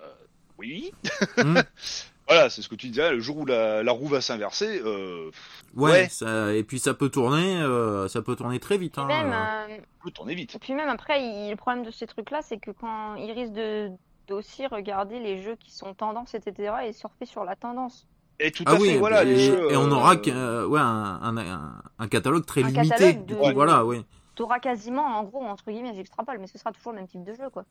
oui. 0.58 0.92
Hum. 1.38 1.62
Voilà, 2.28 2.50
c'est 2.50 2.62
ce 2.62 2.70
que 2.70 2.76
tu 2.76 2.88
disais. 2.88 3.12
Le 3.12 3.20
jour 3.20 3.38
où 3.40 3.46
la, 3.46 3.84
la 3.84 3.92
roue 3.92 4.08
va 4.08 4.22
s'inverser, 4.22 4.82
euh, 4.86 5.30
Ouais, 5.76 5.92
ouais. 5.92 6.10
Ça, 6.10 6.54
et 6.54 6.64
puis 6.64 6.80
ça 6.80 6.94
peut 6.94 7.10
tourner, 7.10 7.58
euh, 7.62 8.08
ça 8.08 8.22
peut 8.22 8.36
tourner 8.36 8.60
très 8.60 8.78
vite. 8.78 8.98
Et 8.98 9.02
Hein, 9.02 9.08
même, 9.08 9.34
euh. 9.34 9.78
peut 10.04 10.12
tourner 10.12 10.34
vite. 10.36 10.56
et 10.56 10.60
puis 10.60 10.74
même 10.74 10.88
après, 10.90 11.22
il- 11.22 11.50
le 11.50 11.56
problème 11.58 11.84
de 11.84 11.92
ces 11.92 12.08
trucs-là, 12.08 12.40
c'est 12.42 12.58
que 12.60 12.72
quand 12.72 13.16
ils 13.16 13.32
risquent 13.32 13.54
de 13.54 13.90
d'aussi 14.30 14.66
regarder 14.68 15.20
les 15.20 15.42
jeux 15.44 15.58
qui 15.60 15.70
sont 15.70 15.94
tendance, 15.94 16.34
etc., 16.34 16.74
et 16.88 16.94
surfer 16.94 17.26
sur 17.26 17.44
la 17.44 17.58
tendance. 17.58 18.08
Et 18.40 18.52
tout 18.52 18.64
Ah 18.66 18.72
à 18.72 18.76
oui, 18.76 18.92
fait, 18.94 18.98
voilà. 18.98 19.24
et, 19.24 19.26
les 19.26 19.38
jeux, 19.40 19.70
et 19.70 19.76
on 19.76 19.92
aura 19.92 20.16
euh, 20.28 20.66
ouais, 20.66 20.80
un, 20.80 21.20
un, 21.22 21.38
un- 21.38 21.82
un 22.00 22.08
catalogue 22.08 22.46
très 22.46 22.64
Un 22.64 22.68
limité. 22.70 22.88
catalogue 22.90 23.26
du 23.26 23.34
de- 23.34 23.40
coup, 23.40 23.52
Voilà, 23.54 23.84
oui. 23.86 24.06
T'auras 24.36 24.60
quasiment, 24.60 25.04
en 25.06 25.24
gros, 25.24 25.44
entre 25.44 25.70
guillemets, 25.72 25.94
j'extrapole, 25.94 26.40
mais 26.40 26.48
ce 26.48 26.58
sera 26.58 26.72
toujours 26.72 26.92
le 26.92 26.98
même 27.00 27.08
type 27.08 27.24
de 27.24 27.34
jeu, 27.34 27.50
quoi. 27.50 27.66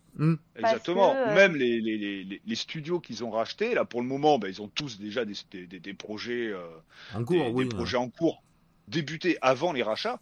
Parce 0.60 0.74
Exactement. 0.74 1.12
que, 1.12 1.30
euh, 1.30 1.34
Même 1.34 1.56
les, 1.56 1.80
les, 1.80 1.98
les, 2.24 2.42
les 2.44 2.54
studios 2.54 3.00
qu'ils 3.00 3.24
ont 3.24 3.30
rachetés, 3.30 3.74
là, 3.74 3.84
pour 3.84 4.00
le 4.00 4.06
moment, 4.06 4.38
bah, 4.38 4.48
ils 4.48 4.62
ont 4.62 4.68
tous 4.68 4.98
déjà 4.98 5.24
des, 5.24 5.34
des, 5.50 5.66
des- 5.66 5.80
des 5.80 5.94
projets, 5.94 6.48
euh, 6.52 6.68
En 7.14 7.24
cours, 7.24 7.44
des 7.46 7.52
oui. 7.52 7.68
projets 7.68 7.96
en 7.96 8.10
cours 8.10 8.44
débutés 8.86 9.38
avant 9.40 9.72
les 9.72 9.82
rachats. 9.82 10.20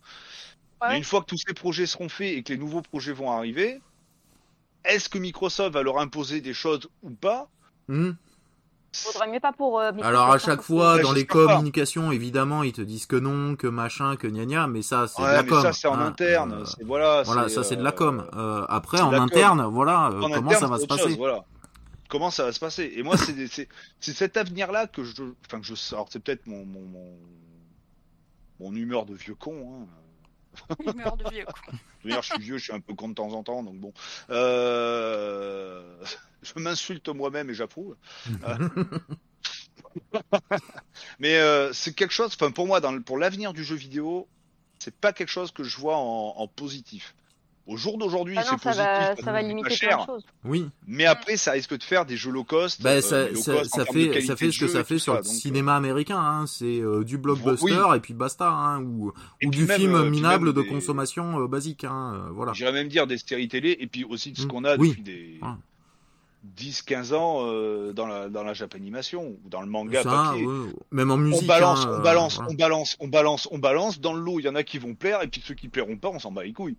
Ouais. 0.82 0.88
Mais 0.90 0.98
une 0.98 1.04
fois 1.04 1.20
que 1.20 1.26
tous 1.26 1.38
ces 1.46 1.54
projets 1.54 1.86
seront 1.86 2.08
faits 2.08 2.36
et 2.36 2.42
que 2.42 2.52
les 2.52 2.58
nouveaux 2.58 2.82
projets 2.82 3.12
vont 3.12 3.30
arriver, 3.30 3.80
est-ce 4.84 5.08
que 5.08 5.18
Microsoft 5.18 5.72
va 5.74 5.82
leur 5.82 5.98
imposer 5.98 6.40
des 6.40 6.54
choses 6.54 6.88
ou 7.02 7.10
pas? 7.10 7.48
Hum. 7.88 8.16
Faudrait 8.92 9.28
mieux 9.28 9.38
pas 9.40 9.52
pour. 9.52 9.78
euh, 9.78 9.92
Alors 10.02 10.30
à 10.30 10.34
hein, 10.34 10.38
chaque 10.38 10.62
fois, 10.62 10.98
dans 10.98 11.12
les 11.12 11.24
communications, 11.24 12.10
évidemment, 12.10 12.64
ils 12.64 12.72
te 12.72 12.80
disent 12.80 13.06
que 13.06 13.14
non, 13.16 13.54
que 13.54 13.68
machin, 13.68 14.16
que 14.16 14.26
gna 14.26 14.44
gna, 14.46 14.66
mais 14.66 14.82
ça, 14.82 15.06
c'est 15.06 15.22
de 15.22 15.26
la 15.28 15.42
mais 15.42 15.48
com. 15.48 15.62
ça, 15.62 15.72
c'est 15.72 15.86
en 15.88 15.94
hein. 15.94 16.06
interne. 16.06 16.52
Euh, 16.52 16.64
c'est- 16.64 16.82
voilà, 16.84 17.22
Voilà, 17.22 17.48
ça 17.48 17.62
c'est 17.62 17.76
de 17.76 17.82
la 17.84 17.90
euh, 17.90 17.92
com. 17.92 18.26
Euh, 18.34 18.64
après, 18.68 19.00
en 19.00 19.10
com. 19.10 19.20
interne, 19.20 19.62
voilà, 19.66 20.06
euh, 20.08 20.20
en 20.20 20.30
comment 20.30 20.36
interne, 20.50 20.60
ça 20.60 20.66
va 20.66 20.78
se 20.78 20.86
passer 20.86 21.02
chose, 21.04 21.16
voilà. 21.16 21.44
Comment 22.08 22.30
ça 22.32 22.44
va 22.46 22.52
se 22.52 22.58
passer? 22.58 22.92
Et 22.96 23.04
moi, 23.04 23.16
c'est 23.16 23.32
des- 23.32 23.46
c'est 23.46 23.68
c'est 24.00 24.12
cet 24.12 24.36
avenir-là 24.36 24.88
que 24.88 25.04
je, 25.04 25.22
enfin 25.46 25.60
que 25.60 25.66
je 25.66 25.76
sors. 25.76 26.08
C'est 26.10 26.18
peut-être 26.18 26.46
mon, 26.48 26.64
mon 26.66 26.80
mon 26.80 27.16
mon 28.58 28.74
humeur 28.74 29.06
de 29.06 29.14
vieux 29.14 29.36
con. 29.36 29.54
Hein. 29.82 29.86
Humeur 30.84 31.16
de 31.16 31.28
vieux. 31.30 31.46
D'ailleurs, 32.04 32.22
je 32.22 32.32
suis 32.32 32.42
vieux, 32.42 32.58
je 32.58 32.64
suis 32.64 32.72
un 32.72 32.80
peu 32.80 32.94
con 32.94 33.08
de 33.08 33.14
temps 33.14 33.32
en 33.32 33.42
temps, 33.42 33.62
donc 33.62 33.76
bon. 33.78 33.92
Euh... 34.30 36.02
Je 36.42 36.58
m'insulte 36.58 37.08
moi-même 37.08 37.50
et 37.50 37.54
j'approuve. 37.54 37.96
Mais 41.18 41.36
euh, 41.36 41.72
c'est 41.72 41.92
quelque 41.94 42.12
chose, 42.12 42.32
enfin 42.34 42.50
pour 42.50 42.66
moi, 42.66 42.80
dans 42.80 42.92
le- 42.92 43.02
pour 43.02 43.18
l'avenir 43.18 43.52
du 43.52 43.64
jeu 43.64 43.76
vidéo, 43.76 44.26
c'est 44.78 44.94
pas 44.94 45.12
quelque 45.12 45.28
chose 45.28 45.50
que 45.52 45.62
je 45.62 45.76
vois 45.76 45.96
en 45.96 46.46
positif. 46.48 47.14
Au 47.72 47.76
jour 47.76 47.98
d'aujourd'hui, 47.98 48.34
Ah 48.36 48.42
c'est 48.42 48.48
ça 48.50 48.56
positif 48.58 48.76
va, 48.84 49.16
ça 49.16 49.42
limiter 49.42 49.68
plein 49.68 49.76
cher. 49.76 49.98
de 50.00 50.06
choses. 50.06 50.24
Oui, 50.44 50.68
Mais 50.88 51.06
après, 51.06 51.36
ça 51.36 51.52
risque 51.52 51.76
de 51.78 51.82
faire 51.84 52.04
des 52.04 52.16
jeux 52.16 52.32
low 52.32 52.42
cost. 52.42 52.82
bah, 52.82 52.90
euh, 52.94 53.00
ça, 53.00 53.28
low 53.28 53.34
cost 53.34 53.46
fait, 53.92 54.20
ça 54.22 54.36
fait 54.36 54.50
ce 54.50 54.58
que 54.58 54.66
ça 54.66 54.82
fait 54.82 54.98
sur 54.98 55.12
ça, 55.12 55.18
le 55.20 55.24
donc, 55.24 55.32
euh, 55.32 55.36
cinéma 55.36 55.76
américain. 55.76 56.18
Hein. 56.18 56.46
C'est 56.48 56.80
euh, 56.80 57.04
du 57.04 57.16
blockbuster 57.16 57.64
Oui. 57.88 57.96
et 57.96 58.00
puis 58.00 58.12
basta, 58.12 58.48
hein, 58.50 58.82
ou, 58.82 59.12
Et 59.40 59.46
ou 59.46 59.50
puis 59.50 59.60
du 59.60 59.66
même, 59.66 59.78
film 59.80 59.94
euh, 59.94 60.10
minable 60.10 60.52
de 60.52 60.62
des- 60.62 60.66
consommation 60.68 61.40
euh, 61.40 61.46
basique. 61.46 61.84
Hein, 61.84 62.14
euh, 62.14 62.30
voilà. 62.32 62.52
J'irais 62.54 62.72
même 62.72 62.88
dire 62.88 63.06
des 63.06 63.18
séries 63.18 63.46
télé 63.48 63.76
et 63.78 63.86
puis 63.86 64.02
aussi 64.04 64.32
de 64.32 64.38
ce 64.38 64.46
Mm. 64.46 64.48
qu'on 64.48 64.64
a 64.64 64.76
Oui. 64.76 64.88
depuis 64.90 65.02
des 65.02 65.38
Ah. 65.40 65.56
10-15 66.56 67.12
ans 67.12 67.40
euh, 67.44 67.92
dans 67.92 68.06
la 68.06 68.30
dans 68.30 68.42
la 68.42 68.54
japanimation 68.54 69.24
ou 69.44 69.48
dans 69.50 69.60
le 69.60 69.66
manga 69.66 70.02
Ça, 70.02 70.10
papier. 70.10 70.46
ouais, 70.46 70.68
même 70.90 71.10
en 71.10 71.18
musique. 71.18 71.42
on 71.42 71.46
balance, 71.46 71.84
hein, 71.84 71.90
on 71.90 71.94
euh, 71.98 72.02
balance, 72.02 72.34
voilà. 72.36 72.50
on 72.50 72.54
balance, 72.54 72.96
on 73.00 73.08
balance, 73.08 73.48
on 73.52 73.58
balance. 73.58 74.00
Dans 74.00 74.14
le 74.14 74.20
lot, 74.22 74.40
il 74.40 74.46
y 74.46 74.48
en 74.48 74.54
a 74.54 74.62
qui 74.62 74.78
vont 74.78 74.94
plaire, 74.94 75.22
et 75.22 75.28
puis 75.28 75.42
ceux 75.44 75.52
qui 75.54 75.68
plairont 75.68 75.98
pas, 75.98 76.08
on 76.08 76.18
s'en 76.18 76.32
bat 76.32 76.42
les 76.44 76.54
couilles. 76.54 76.76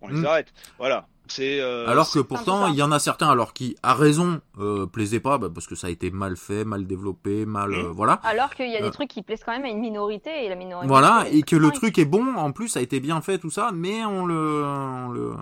On 0.00 0.08
les 0.08 0.20
Mm. 0.20 0.26
arrête. 0.26 0.52
Voilà. 0.78 1.06
C'est. 1.30 1.60
euh, 1.60 1.86
Alors 1.86 2.10
que 2.10 2.20
pourtant, 2.20 2.68
il 2.68 2.74
y 2.74 2.82
en 2.82 2.90
a 2.90 2.98
certains, 2.98 3.28
alors 3.28 3.52
qui, 3.52 3.76
à 3.82 3.92
raison, 3.94 4.40
euh, 4.58 4.86
plaisaient 4.86 5.20
pas, 5.20 5.36
bah, 5.36 5.48
parce 5.52 5.66
que 5.66 5.74
ça 5.74 5.88
a 5.88 5.90
été 5.90 6.10
mal 6.10 6.36
fait, 6.38 6.64
mal 6.64 6.86
développé, 6.86 7.44
mal, 7.44 7.72
euh, 7.74 7.82
Mhm. 7.88 7.90
voilà. 7.90 8.14
Alors 8.24 8.54
qu'il 8.54 8.70
y 8.70 8.76
a 8.76 8.80
Euh. 8.80 8.84
des 8.84 8.90
trucs 8.90 9.10
qui 9.10 9.20
plaisent 9.22 9.42
quand 9.44 9.52
même 9.52 9.64
à 9.66 9.68
une 9.68 9.80
minorité 9.80 10.44
et 10.46 10.48
la 10.48 10.54
minorité. 10.54 10.88
Voilà, 10.88 11.26
et 11.30 11.42
que 11.42 11.54
le 11.56 11.70
truc 11.70 11.98
est 11.98 12.06
bon, 12.06 12.34
en 12.36 12.52
plus, 12.52 12.68
ça 12.68 12.78
a 12.78 12.82
été 12.82 12.98
bien 13.00 13.20
fait, 13.20 13.36
tout 13.38 13.50
ça, 13.50 13.72
mais 13.74 14.04
on 14.06 14.24
le, 14.24 14.64
on 14.64 15.08
le, 15.10 15.32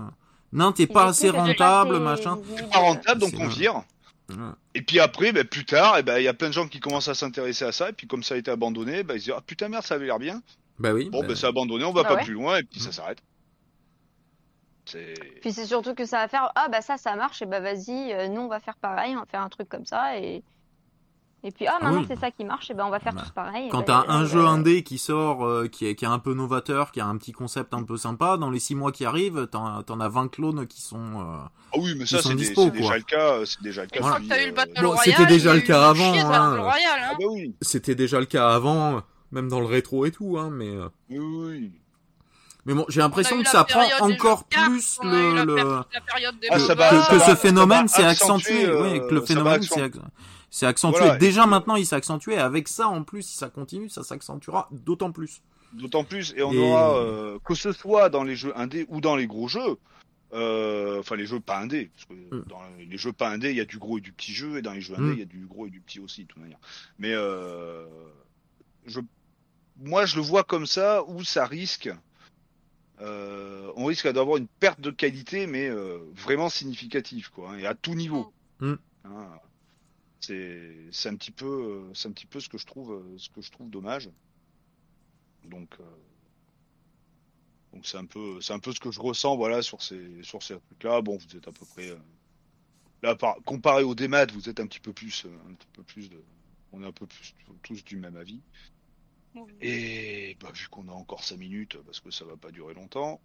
non, 0.53 0.73
t'es 0.73 0.89
pas 0.89 1.05
assez 1.07 1.31
rentable, 1.31 2.01
machin. 2.01 2.37
visible. 2.43 2.69
pas 2.71 2.79
rentable, 2.79 3.21
donc 3.21 3.35
on 3.39 3.47
vire. 3.47 3.83
Et 4.75 4.83
puis 4.83 4.99
après, 4.99 5.31
ben, 5.31 5.45
plus 5.45 5.65
tard, 5.65 5.95
eh 5.99 6.03
ben, 6.03 6.19
il 6.19 6.25
y 6.25 6.29
a 6.29 6.35
plein 6.35 6.49
de 6.49 6.53
gens 6.53 6.67
qui 6.67 6.81
commencent 6.81 7.07
à 7.07 7.15
s'intéresser 7.15 7.65
à 7.65 7.71
ça, 7.71 7.91
et 7.91 7.93
puis 7.93 8.09
comme 8.09 8.25
ça 8.25 8.35
a 8.35 8.39
été 8.39 8.51
abandonné, 8.51 9.05
ben, 9.05 9.15
ils 9.15 9.21
se 9.21 9.25
disent 9.27 9.35
ah 9.37 9.43
putain 9.47 9.69
merde, 9.69 9.85
ça 9.85 9.95
avait 9.95 10.07
l'air 10.07 10.19
bien. 10.19 10.43
Bah 10.81 10.93
oui. 10.93 11.09
Bon, 11.11 11.21
bah, 11.21 11.29
ben 11.29 11.37
c'est 11.37 11.47
abandonné, 11.47 11.85
on 11.85 11.93
va 11.93 12.03
Bah 12.03 12.09
pas 12.09 12.15
ouais. 12.17 12.25
plus 12.25 12.35
loin, 12.35 12.59
et 12.59 12.65
puis 12.65 12.81
ça 12.81 12.91
s'arrête. 12.91 13.19
Puis 15.41 15.53
c'est 15.53 15.67
surtout 15.67 15.95
que 15.95 16.05
ça 16.05 16.19
va 16.19 16.29
faire 16.29 16.51
ah 16.55 16.69
bah 16.71 16.81
ça 16.81 16.97
ça 16.97 17.17
marche 17.17 17.43
et 17.43 17.47
bah 17.47 17.61
vas-y 17.61 18.13
euh, 18.13 18.29
nous 18.29 18.43
on 18.43 18.49
va 18.49 18.61
faire 18.61 18.77
pareil 18.77 19.17
on 19.17 19.21
va 19.21 19.27
faire 19.27 19.43
un 19.43 19.49
truc 19.49 19.69
comme 19.69 19.85
ça 19.85 20.19
et 20.19 20.43
et 21.45 21.51
puis 21.53 21.67
ah 21.69 21.77
Ah 21.81 21.85
maintenant 21.85 22.01
oui. 22.01 22.07
c'est 22.09 22.19
ça 22.19 22.31
qui 22.33 22.45
marche 22.45 22.71
et 22.71 22.75
ben 22.75 22.85
on 22.87 22.91
va 22.91 22.99
faire 22.99 23.13
Bah, 23.15 23.23
tous 23.25 23.31
pareil. 23.31 23.69
Quand 23.69 23.87
bah, 23.87 24.05
t'as 24.07 24.13
un 24.13 24.23
euh, 24.23 24.27
jeu 24.27 24.45
indé 24.45 24.83
qui 24.83 24.99
sort, 24.99 25.45
euh, 25.47 25.69
qui, 25.69 25.87
est, 25.87 25.95
qui 25.95 26.05
est 26.05 26.09
un 26.09 26.19
peu 26.19 26.35
novateur, 26.35 26.91
qui 26.91 27.01
a 27.01 27.07
un 27.07 27.17
petit 27.19 27.31
concept 27.31 27.73
un 27.73 27.85
peu 27.85 27.97
sympa, 27.97 28.37
dans 28.37 28.51
les 28.51 28.59
six 28.59 28.75
mois 28.75 28.91
qui 28.91 29.05
arrivent, 29.05 29.47
t'en 29.47 29.83
t'en 29.85 30.01
as 30.01 30.09
20 30.09 30.29
clones 30.29 30.67
qui 30.67 30.81
sont... 30.83 30.97
euh, 31.21 31.37
Ah 31.73 31.77
oui, 31.79 31.95
mais 31.97 32.05
ça 32.07 32.21
c'est 32.21 32.31
des- 32.31 32.35
dispo, 32.37 32.63
c'est 32.65 32.71
déjà 32.73 32.97
le 32.97 33.03
cas, 33.05 33.45
c'est 33.47 33.63
déjà 33.63 33.83
le 33.83 33.89
cas. 33.89 34.01
Une 34.01 34.07
fois 34.07 34.15
depuis, 34.19 34.29
que 34.29 34.35
t'as 34.35 34.43
eu 34.43 34.47
le 34.47 34.53
euh, 34.53 34.55
Battle 34.57 34.83
Bon, 34.83 34.89
Royale. 34.89 35.05
c'était 35.05 35.27
déjà 35.27 35.55
le 35.55 35.61
cas 35.61 35.89
avant, 35.89 36.13
chier 36.15 36.23
de 36.23 36.27
hein. 36.27 36.31
Battle 36.51 36.61
Royale, 36.63 37.01
Ah 37.01 37.11
hein. 37.13 37.17
bah 37.21 37.27
oui, 37.31 37.55
C'était 37.61 37.95
déjà 37.95 38.19
le 38.19 38.27
cas 38.27 38.49
avant, 38.51 39.03
même 39.31 39.49
dans 39.49 39.61
le 39.61 39.67
rétro 39.67 40.05
et 40.05 40.11
tout, 40.11 40.39
hein, 40.39 40.51
mais... 40.51 40.71
oui, 41.11 41.19
oui. 41.19 41.73
Mais 42.67 42.75
bon, 42.75 42.85
j'ai 42.89 43.01
l'impression 43.01 43.41
eu 43.41 43.45
que 43.45 43.49
ça 43.49 43.65
prend 43.65 43.87
encore 44.01 44.45
plus 44.45 44.99
le... 45.03 45.45
le... 45.45 45.57
Ah, 46.51 46.59
ça 46.59 46.75
va- 46.75 46.91
que, 46.91 46.97
base. 46.97 47.05
ça 47.07 47.11
que 47.11 47.17
va- 47.17 47.27
ce 47.27 47.35
phénomène 47.37 47.89
s'est 47.89 48.05
accentué, 48.05 48.65
euh, 48.67 48.83
ouais, 48.83 49.01
que 49.09 49.15
le 49.15 49.21
phénomène 49.23 49.63
s'est 49.63 50.67
accentué. 50.67 50.99
Voilà, 51.01 51.17
Déjà 51.17 51.45
euh, 51.45 51.47
maintenant, 51.47 51.77
il 51.77 51.87
s'est 51.87 51.97
accentué. 51.97 52.37
Avec 52.37 52.67
ça, 52.69 52.89
en 52.89 53.03
plus, 53.05 53.23
si 53.23 53.37
ça 53.37 53.49
continue, 53.49 53.89
ça 53.89 54.03
s'accentuera 54.03 54.69
d'autant 54.73 55.13
plus. 55.13 55.43
D'autant 55.73 56.05
plus, 56.05 56.33
et 56.37 56.43
on 56.43 56.53
Et- 56.53 56.59
aura, 56.59 56.97
euh, 56.99 57.39
que 57.45 57.55
ce 57.55 57.73
soit 57.73 58.09
dans 58.09 58.25
les 58.25 58.35
jeux 58.37 58.53
indés 58.57 58.85
ou 58.89 59.01
dans 59.01 59.15
les 59.17 59.27
gros 59.27 59.47
jeux, 59.49 59.77
euh, 60.33 60.99
enfin 61.01 61.15
les 61.17 61.27
jeux 61.27 61.41
pas 61.41 61.59
indés, 61.61 61.91
parce 61.95 62.05
que 62.07 62.15
Mm. 62.37 62.45
dans 62.49 62.61
les 62.79 62.97
jeux 62.99 63.13
pas 63.13 63.29
indés, 63.31 63.51
il 63.51 63.57
y 63.57 63.61
a 63.61 63.65
du 63.65 63.79
gros 63.79 63.99
et 63.99 64.01
du 64.01 64.13
petit 64.13 64.33
jeu, 64.33 64.59
et 64.59 64.63
dans 64.63 64.73
les 64.73 64.81
jeux 64.81 64.95
indés, 64.95 65.11
Mm. 65.11 65.13
il 65.15 65.19
y 65.19 65.23
a 65.23 65.27
du 65.27 65.47
gros 65.47 65.67
et 65.67 65.71
du 65.71 65.81
petit 65.81 66.01
aussi, 66.01 66.23
de 66.23 66.29
toute 66.29 66.41
manière. 66.43 66.59
Mais 66.99 67.13
euh, 67.13 67.85
je, 68.87 69.01
moi, 69.83 70.07
je 70.07 70.17
le 70.17 70.23
vois 70.23 70.43
comme 70.45 70.67
ça, 70.67 71.05
où 71.07 71.23
ça 71.25 71.45
risque, 71.47 71.91
euh, 73.01 73.71
on 73.77 73.85
risque 73.85 74.11
d'avoir 74.11 74.39
une 74.39 74.47
perte 74.47 74.81
de 74.81 74.91
qualité, 74.91 75.47
mais 75.47 75.69
euh, 75.69 75.99
vraiment 76.15 76.49
significative, 76.49 77.31
quoi, 77.31 77.51
hein, 77.51 77.59
et 77.59 77.67
à 77.67 77.75
tout 77.75 77.95
niveau. 77.95 78.33
Mm. 78.61 78.75
Hein, 79.05 79.39
c'est 80.21 81.09
un 81.09 81.17
petit 81.17 81.31
peu, 81.31 81.47
euh, 81.47 81.95
c'est 81.95 82.09
un 82.09 82.13
petit 82.13 82.27
peu 82.27 82.41
ce 82.41 82.49
que 82.49 82.59
je 82.59 82.67
trouve, 82.67 82.93
euh, 82.93 83.19
ce 83.19 83.29
que 83.29 83.41
je 83.41 83.51
trouve 83.51 83.71
dommage. 83.71 84.11
Donc, 85.45 85.77
euh, 85.79 85.85
donc 87.73 87.87
c'est 87.87 87.99
un 87.99 88.07
peu, 88.07 88.41
c'est 88.41 88.53
un 88.53 88.59
peu 88.59 88.73
ce 88.73 88.81
que 88.81 88.91
je 88.91 89.01
ressens, 89.01 89.37
voilà, 89.37 89.63
sur 89.63 89.83
ces, 89.83 90.23
sur 90.23 90.43
ces 90.43 90.59
trucs-là. 90.59 91.03
Bon, 91.03 91.19
vous 91.19 91.37
êtes 91.37 91.47
à 91.47 91.53
peu 91.53 91.67
près, 91.67 91.91
euh, 91.91 91.99
là, 93.03 93.15
par, 93.15 93.37
comparé 93.45 93.83
au 93.83 93.95
démat, 93.95 94.27
vous 94.33 94.49
êtes 94.49 94.59
un 94.59 94.67
petit 94.67 94.81
peu 94.81 94.93
plus, 94.93 95.27
un 95.49 95.55
petit 95.55 95.69
peu 95.73 95.83
plus 95.83 96.09
de, 96.09 96.21
on 96.73 96.83
est 96.83 96.87
un 96.87 96.93
peu 96.93 97.07
plus 97.07 97.35
tous 97.63 97.85
du 97.85 97.97
même 97.97 98.17
avis. 98.17 98.41
Et 99.61 100.37
bah, 100.43 100.49
vu 100.55 100.69
qu'on 100.69 100.89
a 100.89 100.93
encore 100.93 101.25
5 101.25 101.39
minutes, 101.39 101.77
parce 101.85 102.01
que 102.01 102.11
ça 102.11 102.25
va 102.25 102.37
pas 102.37 102.51
durer 102.51 102.75
longtemps, 102.75 103.21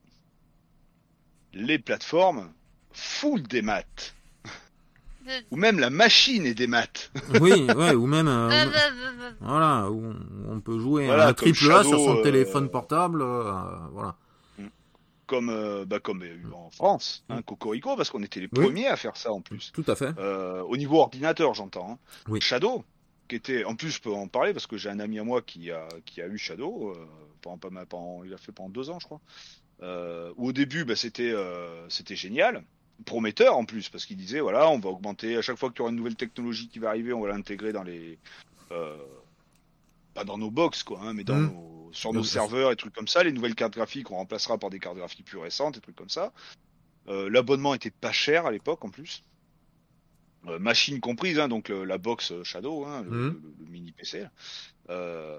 les 1.54 1.80
plateformes 1.80 2.52
full 2.94 3.44
des 3.44 3.62
maths. 3.62 4.14
Ou 5.52 5.56
même 5.58 5.80
la 5.80 5.90
machine 5.90 6.46
est 6.46 6.54
des 6.56 6.68
maths. 6.68 7.12
Oui, 7.42 7.52
ouais, 7.72 7.94
ou 7.94 8.08
même, 8.08 8.28
euh, 8.28 8.50
voilà, 9.40 9.90
où 9.92 10.14
on- 10.50 10.60
peut 10.62 10.80
jouer 10.80 11.06
Voilà, 11.06 11.26
à 11.26 11.30
un 11.30 11.34
comme 11.34 11.52
triple 11.54 11.72
A 11.72 11.84
sur 11.84 12.00
son 12.00 12.18
euh, 12.18 12.24
téléphone 12.24 12.70
portable, 12.70 13.22
euh, 13.22 13.52
voilà. 13.92 14.16
Comme, 15.28 15.50
euh, 15.50 15.86
bah, 15.86 16.00
comme 16.00 16.22
il 16.24 16.28
y 16.28 16.32
a 16.32 16.34
eu 16.34 16.52
en 16.54 16.70
France, 16.72 17.24
hein, 17.30 17.42
Cocorico, 17.44 17.96
parce 17.96 18.10
qu'on 18.10 18.22
était 18.22 18.42
les 18.42 18.48
Mm. 18.48 18.58
Oui. 18.58 18.66
premiers 18.66 18.88
à 18.88 18.98
faire 18.98 19.16
ça 19.16 19.32
en 19.32 19.40
plus. 19.42 19.72
Tout 19.72 19.86
à 19.88 19.96
fait. 19.96 20.12
Euh, 20.18 20.62
au 20.64 20.76
niveau 20.76 20.98
ordinateur, 21.00 21.54
j'entends. 21.54 21.92
hein. 21.94 21.98
Oui. 22.28 22.42
Shadow, 22.42 22.84
qui 23.32 23.38
était, 23.38 23.64
en 23.64 23.76
plus, 23.76 23.92
je 23.92 24.02
peux 24.02 24.12
en 24.12 24.28
parler 24.28 24.52
parce 24.52 24.68
que 24.68 24.76
j'ai 24.76 24.90
un 24.90 25.00
ami 25.00 25.18
à 25.18 25.24
moi 25.24 25.42
qui 25.42 25.72
a, 25.72 25.88
qui 26.06 26.22
a 26.22 26.28
eu 26.28 26.38
Shadow 26.38 26.90
euh, 26.90 27.08
pendant 27.42 27.58
pas 27.58 27.70
mal, 27.70 27.86
pendant, 27.86 28.26
il 28.26 28.34
a 28.34 28.38
fait 28.38 28.52
pendant 28.52 28.68
deux 28.70 28.90
ans, 28.90 29.00
je 29.00 29.06
crois. 29.06 29.22
Euh, 29.82 30.34
où 30.36 30.50
au 30.50 30.52
début, 30.52 30.84
bah, 30.84 30.98
c'était, 30.98 31.32
euh, 31.32 31.88
c'était 31.88 32.18
génial, 32.18 32.62
prometteur 33.06 33.56
en 33.56 33.64
plus, 33.64 33.88
parce 33.88 34.06
qu'il 34.06 34.18
disait, 34.18 34.42
voilà, 34.42 34.70
on 34.70 34.80
va 34.80 34.90
augmenter 34.90 35.38
à 35.38 35.42
chaque 35.42 35.56
fois 35.56 35.70
qu'il 35.70 35.80
y 35.80 35.82
aura 35.84 35.92
une 35.92 35.96
nouvelle 35.96 36.18
technologie 36.18 36.68
qui 36.68 36.80
va 36.80 36.90
arriver, 36.90 37.14
on 37.14 37.22
va 37.22 37.30
l'intégrer 37.30 37.72
dans 37.72 37.84
les, 37.84 38.20
euh, 38.74 38.98
pas 40.14 40.26
dans 40.26 40.38
nos 40.38 40.52
box 40.52 40.84
quoi, 40.84 41.00
hein, 41.02 41.14
mais 41.14 41.24
dans 41.24 41.38
Mm. 41.38 41.54
nos, 41.54 41.90
sur 41.94 42.12
nos 42.12 42.20
Euh, 42.20 42.24
serveurs 42.24 42.72
et 42.74 42.76
trucs 42.76 42.94
comme 42.94 43.08
ça. 43.08 43.24
Les 43.24 43.32
nouvelles 43.32 43.56
cartes 43.56 43.74
graphiques, 43.76 44.12
on 44.12 44.18
remplacera 44.18 44.58
par 44.58 44.70
des 44.70 44.80
cartes 44.80 44.98
graphiques 44.98 45.26
plus 45.26 45.38
récentes 45.38 45.78
et 45.78 45.80
trucs 45.80 45.96
comme 45.96 46.10
ça. 46.10 46.34
Euh, 47.08 47.30
L'abonnement 47.30 47.74
était 47.76 47.92
pas 47.92 48.12
cher 48.12 48.46
à 48.46 48.52
l'époque 48.52 48.84
en 48.84 48.90
plus. 48.90 49.24
Euh, 50.48 50.58
machine 50.60 51.00
comprise, 51.00 51.38
hein, 51.40 51.48
donc 51.48 51.70
euh, 51.70 51.84
la 51.86 51.98
box 52.00 52.32
euh, 52.32 52.44
Shadow, 52.44 52.86
hein, 52.86 53.04
le, 53.04 53.10
Mhm. 53.12 53.42
le- 53.44 53.66
le 53.66 53.72
mini 53.72 53.92
PC. 53.92 54.26
Euh, 54.90 55.38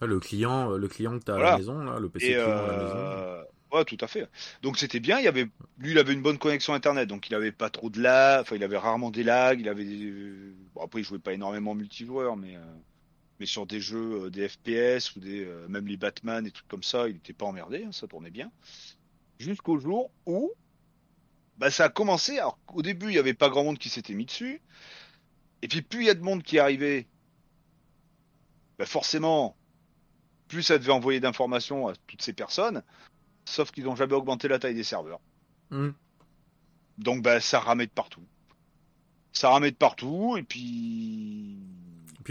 Le 0.00 0.18
client, 0.18 0.70
le 0.70 0.88
client 0.88 1.18
que 1.18 1.24
t'as 1.24 1.34
à 1.34 1.36
Voilà. 1.36 1.50
la 1.52 1.58
maison, 1.58 1.78
là, 1.84 2.00
le 2.00 2.08
PC 2.08 2.26
et 2.26 2.32
client 2.34 2.64
à 2.64 2.66
la 2.66 2.76
maison. 2.76 3.44
ouais, 3.72 3.84
tout 3.84 3.98
à 4.00 4.08
fait. 4.08 4.26
Donc 4.62 4.76
c'était 4.78 4.98
bien. 4.98 5.20
Il 5.20 5.28
avait, 5.28 5.46
lui, 5.78 5.92
il 5.92 5.98
avait 5.98 6.12
une 6.14 6.22
bonne 6.22 6.38
connexion 6.38 6.74
internet, 6.74 7.08
donc 7.08 7.28
il 7.28 7.34
avait 7.36 7.52
pas 7.52 7.70
trop 7.70 7.90
de 7.90 8.00
lag. 8.00 8.40
Enfin, 8.40 8.56
il 8.56 8.64
avait 8.64 8.76
rarement 8.78 9.10
des 9.10 9.22
lags. 9.22 9.60
Il 9.60 9.68
avait, 9.68 9.84
des- 9.84 10.52
bon 10.74 10.82
après, 10.82 11.00
il 11.00 11.04
jouait 11.04 11.18
pas 11.20 11.32
énormément 11.32 11.74
multijoueur, 11.76 12.36
mais 12.36 12.56
euh, 12.56 12.60
mais 13.38 13.46
sur 13.46 13.66
des 13.66 13.80
jeux, 13.80 14.30
des 14.30 14.48
FPS 14.48 15.14
ou 15.16 15.20
des 15.20 15.46
même 15.68 15.86
les 15.86 15.96
Batman 15.96 16.44
et 16.46 16.50
trucs 16.50 16.66
comme 16.68 16.82
ça, 16.82 17.08
il 17.08 17.16
était 17.16 17.32
pas 17.32 17.46
emmerdé. 17.46 17.84
hein, 17.86 17.92
ça 17.92 18.06
tournait 18.08 18.30
bien. 18.32 18.50
Jusqu'au 19.38 19.78
jour 19.78 20.10
où, 20.26 20.50
bah, 21.60 21.70
ça 21.70 21.84
a 21.84 21.88
commencé. 21.90 22.38
Alors 22.38 22.58
au 22.72 22.80
début, 22.80 23.08
il 23.08 23.14
y 23.14 23.18
avait 23.18 23.34
pas 23.34 23.50
grand 23.50 23.62
monde 23.62 23.78
qui 23.78 23.90
s'était 23.90 24.14
mis 24.14 24.24
dessus. 24.24 24.62
Et 25.62 25.68
puis 25.68 25.82
plus 25.82 26.00
il 26.00 26.06
y 26.06 26.10
a 26.10 26.14
de 26.14 26.22
monde 26.22 26.42
qui 26.42 26.58
arrivait, 26.58 27.06
bah 28.78 28.86
forcément, 28.86 29.54
plus 30.48 30.62
ça 30.62 30.78
devait 30.78 30.90
envoyer 30.90 31.20
d'informations 31.20 31.88
à 31.88 31.92
toutes 32.06 32.22
ces 32.22 32.32
personnes, 32.32 32.82
sauf 33.44 33.70
qu'ils 33.70 33.84
n'ont 33.84 33.94
jamais 33.94 34.14
augmenté 34.14 34.48
la 34.48 34.58
taille 34.58 34.74
des 34.74 34.84
serveurs. 34.84 35.20
Hmm. 35.68 35.90
Donc 36.96 37.22
bah 37.22 37.42
ça 37.42 37.60
ramait 37.60 37.86
de 37.86 37.92
partout. 37.92 38.24
Ça 39.34 39.50
ramait 39.50 39.70
de 39.70 39.76
partout 39.76 40.38
et 40.38 40.42
puis 40.42 41.58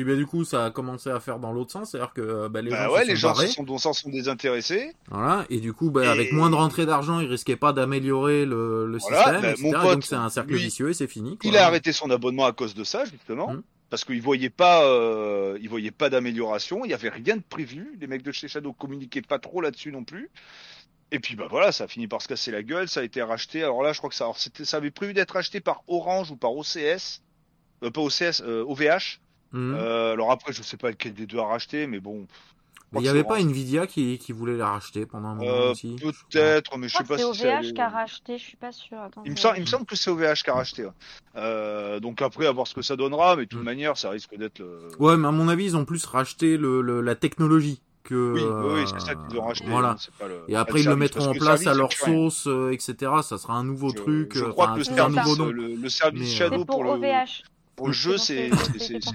puis 0.04 0.12
bah, 0.12 0.16
du 0.16 0.26
coup, 0.26 0.44
ça 0.46 0.66
a 0.66 0.72
commencé 0.72 1.10
à 1.10 1.20
faire 1.20 1.40
dans 1.40 1.52
l'autre 1.52 1.72
sens, 1.72 1.92
c'est-à-dire 1.92 2.14
que 2.14 2.22
euh, 2.22 2.50
bah, 2.50 2.62
les 2.62 2.70
bah 2.72 2.86
gens 2.88 2.94
ouais 2.94 3.02
se 3.04 3.08
les 3.08 3.16
sont 3.16 3.20
gens 3.20 3.28
barrés, 3.34 3.48
se 3.48 3.54
sont, 3.54 3.78
s'en 3.78 3.94
sont 3.94 4.10
désintéressés. 4.10 4.94
voilà, 5.10 5.46
et 5.50 5.60
du 5.60 5.74
coup, 5.74 5.92
bah, 5.92 6.06
Et- 6.06 6.08
avec 6.08 6.32
moins 6.32 6.50
de 6.50 6.56
rentrée 6.56 6.86
d'argent, 6.86 7.20
ils 7.20 7.28
risquaient 7.28 7.56
pas 7.56 7.74
d'améliorer 7.74 8.46
le, 8.46 8.86
le 8.86 8.98
Voilà, 9.00 9.18
système, 9.18 9.42
bah, 9.42 9.52
etc. 9.52 9.64
mon 9.64 9.70
Et 9.72 9.82
pote, 9.82 9.94
donc 9.96 10.04
c'est 10.06 10.16
un 10.16 10.30
cercle 10.30 10.54
lui, 10.54 10.60
vicieux 10.60 10.90
et 10.90 10.94
c'est 10.94 11.08
fini. 11.08 11.38
quoi. 11.38 11.50
Il 11.50 11.58
a 11.58 11.66
arrêté 11.66 11.92
son 11.92 12.10
abonnement 12.10 12.46
à 12.46 12.52
cause 12.54 12.74
de 12.76 12.84
ça 12.84 13.06
justement. 13.06 13.52
Mhm. 13.52 13.64
Parce 13.90 14.06
qu'il 14.06 14.22
voyait 14.22 14.52
pas, 14.52 14.84
euh, 14.86 15.58
il 15.62 15.68
voyait 15.68 15.90
pas 15.90 16.12
d'amélioration, 16.12 16.86
il 16.86 16.92
y 16.92 16.94
avait 16.94 17.10
rien 17.10 17.38
de 17.38 17.42
prévu. 17.42 17.98
Les 18.00 18.06
mecs 18.06 18.22
de 18.22 18.32
chez 18.32 18.48
Shadow 18.48 18.72
communiquaient 18.72 19.24
pas 19.24 19.40
trop 19.40 19.62
là-dessus 19.62 19.92
non 19.92 20.04
plus. 20.04 20.30
Et 21.12 21.18
puis 21.20 21.36
bah 21.36 21.48
voilà, 21.50 21.72
ça 21.72 21.86
a 21.86 21.88
fini 21.88 22.08
par 22.08 22.22
se 22.22 22.28
casser 22.28 22.52
la 22.52 22.62
gueule. 22.62 22.88
Ça 22.88 23.00
a 23.00 23.04
été 23.04 23.24
racheté. 23.24 23.64
Alors 23.64 23.82
là, 23.82 23.92
je 23.94 23.98
crois 23.98 24.12
que 24.12 24.16
ça, 24.16 24.26
alors, 24.26 24.38
c'était, 24.38 24.64
ça 24.64 24.78
avait 24.78 24.92
prévu 24.92 25.16
d'être 25.16 25.32
racheté 25.32 25.60
par 25.60 25.82
Orange 25.88 26.30
ou 26.30 26.36
par 26.36 26.52
OCS, 26.56 27.24
euh, 27.84 27.90
pas 27.90 28.02
OCS, 28.02 28.42
euh, 28.46 28.64
OVH. 28.68 29.20
Hmm. 29.52 29.74
Euh, 29.76 30.14
alors 30.14 30.32
après, 30.32 30.54
je 30.54 30.62
sais 30.62 30.78
pas 30.78 30.90
lequel 30.90 31.14
des 31.14 31.26
deux 31.26 31.40
a 31.40 31.46
racheté, 31.46 31.88
mais 31.88 32.00
bon. 32.00 32.28
Mais 32.92 33.02
il 33.02 33.06
y 33.06 33.10
avait 33.10 33.24
pas 33.24 33.40
Nvidia 33.40 33.86
qui, 33.86 34.18
qui 34.18 34.32
voulait 34.32 34.58
la 34.58 34.68
racheter 34.70 35.06
pendant 35.06 35.28
un 35.30 35.36
moment 35.36 35.48
Euh, 35.48 35.72
aussi. 35.74 35.96
Peut-être, 36.02 36.76
mais 36.80 36.88
je 36.88 36.98
sais 36.98 37.04
pas 37.04 37.20
si 37.20 37.24
c'est. 37.36 37.48
OVH 37.56 37.74
qui 37.74 37.82
a 37.82 37.88
racheté, 37.90 38.38
je 38.40 38.44
suis 38.44 38.58
pas 38.58 38.72
sûr. 38.72 38.98
Attends, 39.00 39.22
Il 39.26 39.32
me, 39.32 39.36
semble, 39.36 39.58
il 39.58 39.62
me 39.62 39.66
semble 39.68 39.86
que 39.86 39.96
c'est 39.96 40.10
OVH 40.10 40.42
qui 40.44 40.50
a 40.50 40.54
racheté. 40.56 40.86
ouais. 40.86 40.92
Euh, 41.36 42.00
donc 42.00 42.22
après, 42.24 42.48
à 42.48 42.52
voir 42.52 42.66
ce 42.66 42.74
que 42.74 42.82
ça 42.82 42.96
donnera, 42.96 43.36
mais 43.36 43.44
de 43.46 43.50
toute 43.50 43.62
Mm. 43.62 43.64
manière, 43.64 43.96
ça 43.98 44.10
risque 44.10 44.36
d'être 44.36 44.58
le. 44.58 44.88
Ouais, 44.98 45.18
mais 45.18 45.28
à 45.28 45.32
mon 45.32 45.48
avis, 45.50 45.66
ils 45.66 45.78
ont 45.78 45.86
plus 45.86 46.04
racheté 46.06 46.58
le, 46.58 46.82
le- 46.82 47.02
la 47.02 47.14
technologie 47.14 47.80
que. 48.04 48.34
Oui, 48.34 48.42
oui, 48.44 48.82
oui, 48.82 48.90
c'est 48.92 49.06
ça 49.06 49.14
qu'ils 49.14 49.38
ont 49.38 49.44
racheté. 49.46 49.66
Voilà. 49.68 49.96
pas 50.18 50.28
le- 50.28 50.42
Et 50.48 50.56
après, 50.56 50.80
ils 50.80 50.86
le 50.86 50.92
service, 50.92 51.00
mettront 51.00 51.30
en 51.30 51.34
place 51.36 51.68
à 51.68 51.76
leur 51.76 51.94
sauce, 51.94 52.48
euh, 52.48 52.72
etc. 52.72 52.96
Ça 53.22 53.38
sera 53.38 53.54
un 53.54 53.64
nouveau 53.64 53.90
Je- 53.90 53.96
truc, 53.98 54.32
Je 54.36 54.46
crois 54.46 54.66
enfin, 54.72 54.76
que 54.78 54.82
un 54.82 54.96
service, 54.96 55.16
nouveau 55.18 55.36
nom. 55.36 55.52
le, 55.52 55.76
le 55.76 55.90
service 55.90 56.22
Mais, 56.22 56.26
Shadow 56.26 56.66
pour 56.66 56.78
pour 56.78 56.84
le, 56.86 56.90
OVH. 56.92 57.44
Pour 57.80 57.88
le 57.88 57.94
jeu, 57.94 58.18
C'est 58.18 58.50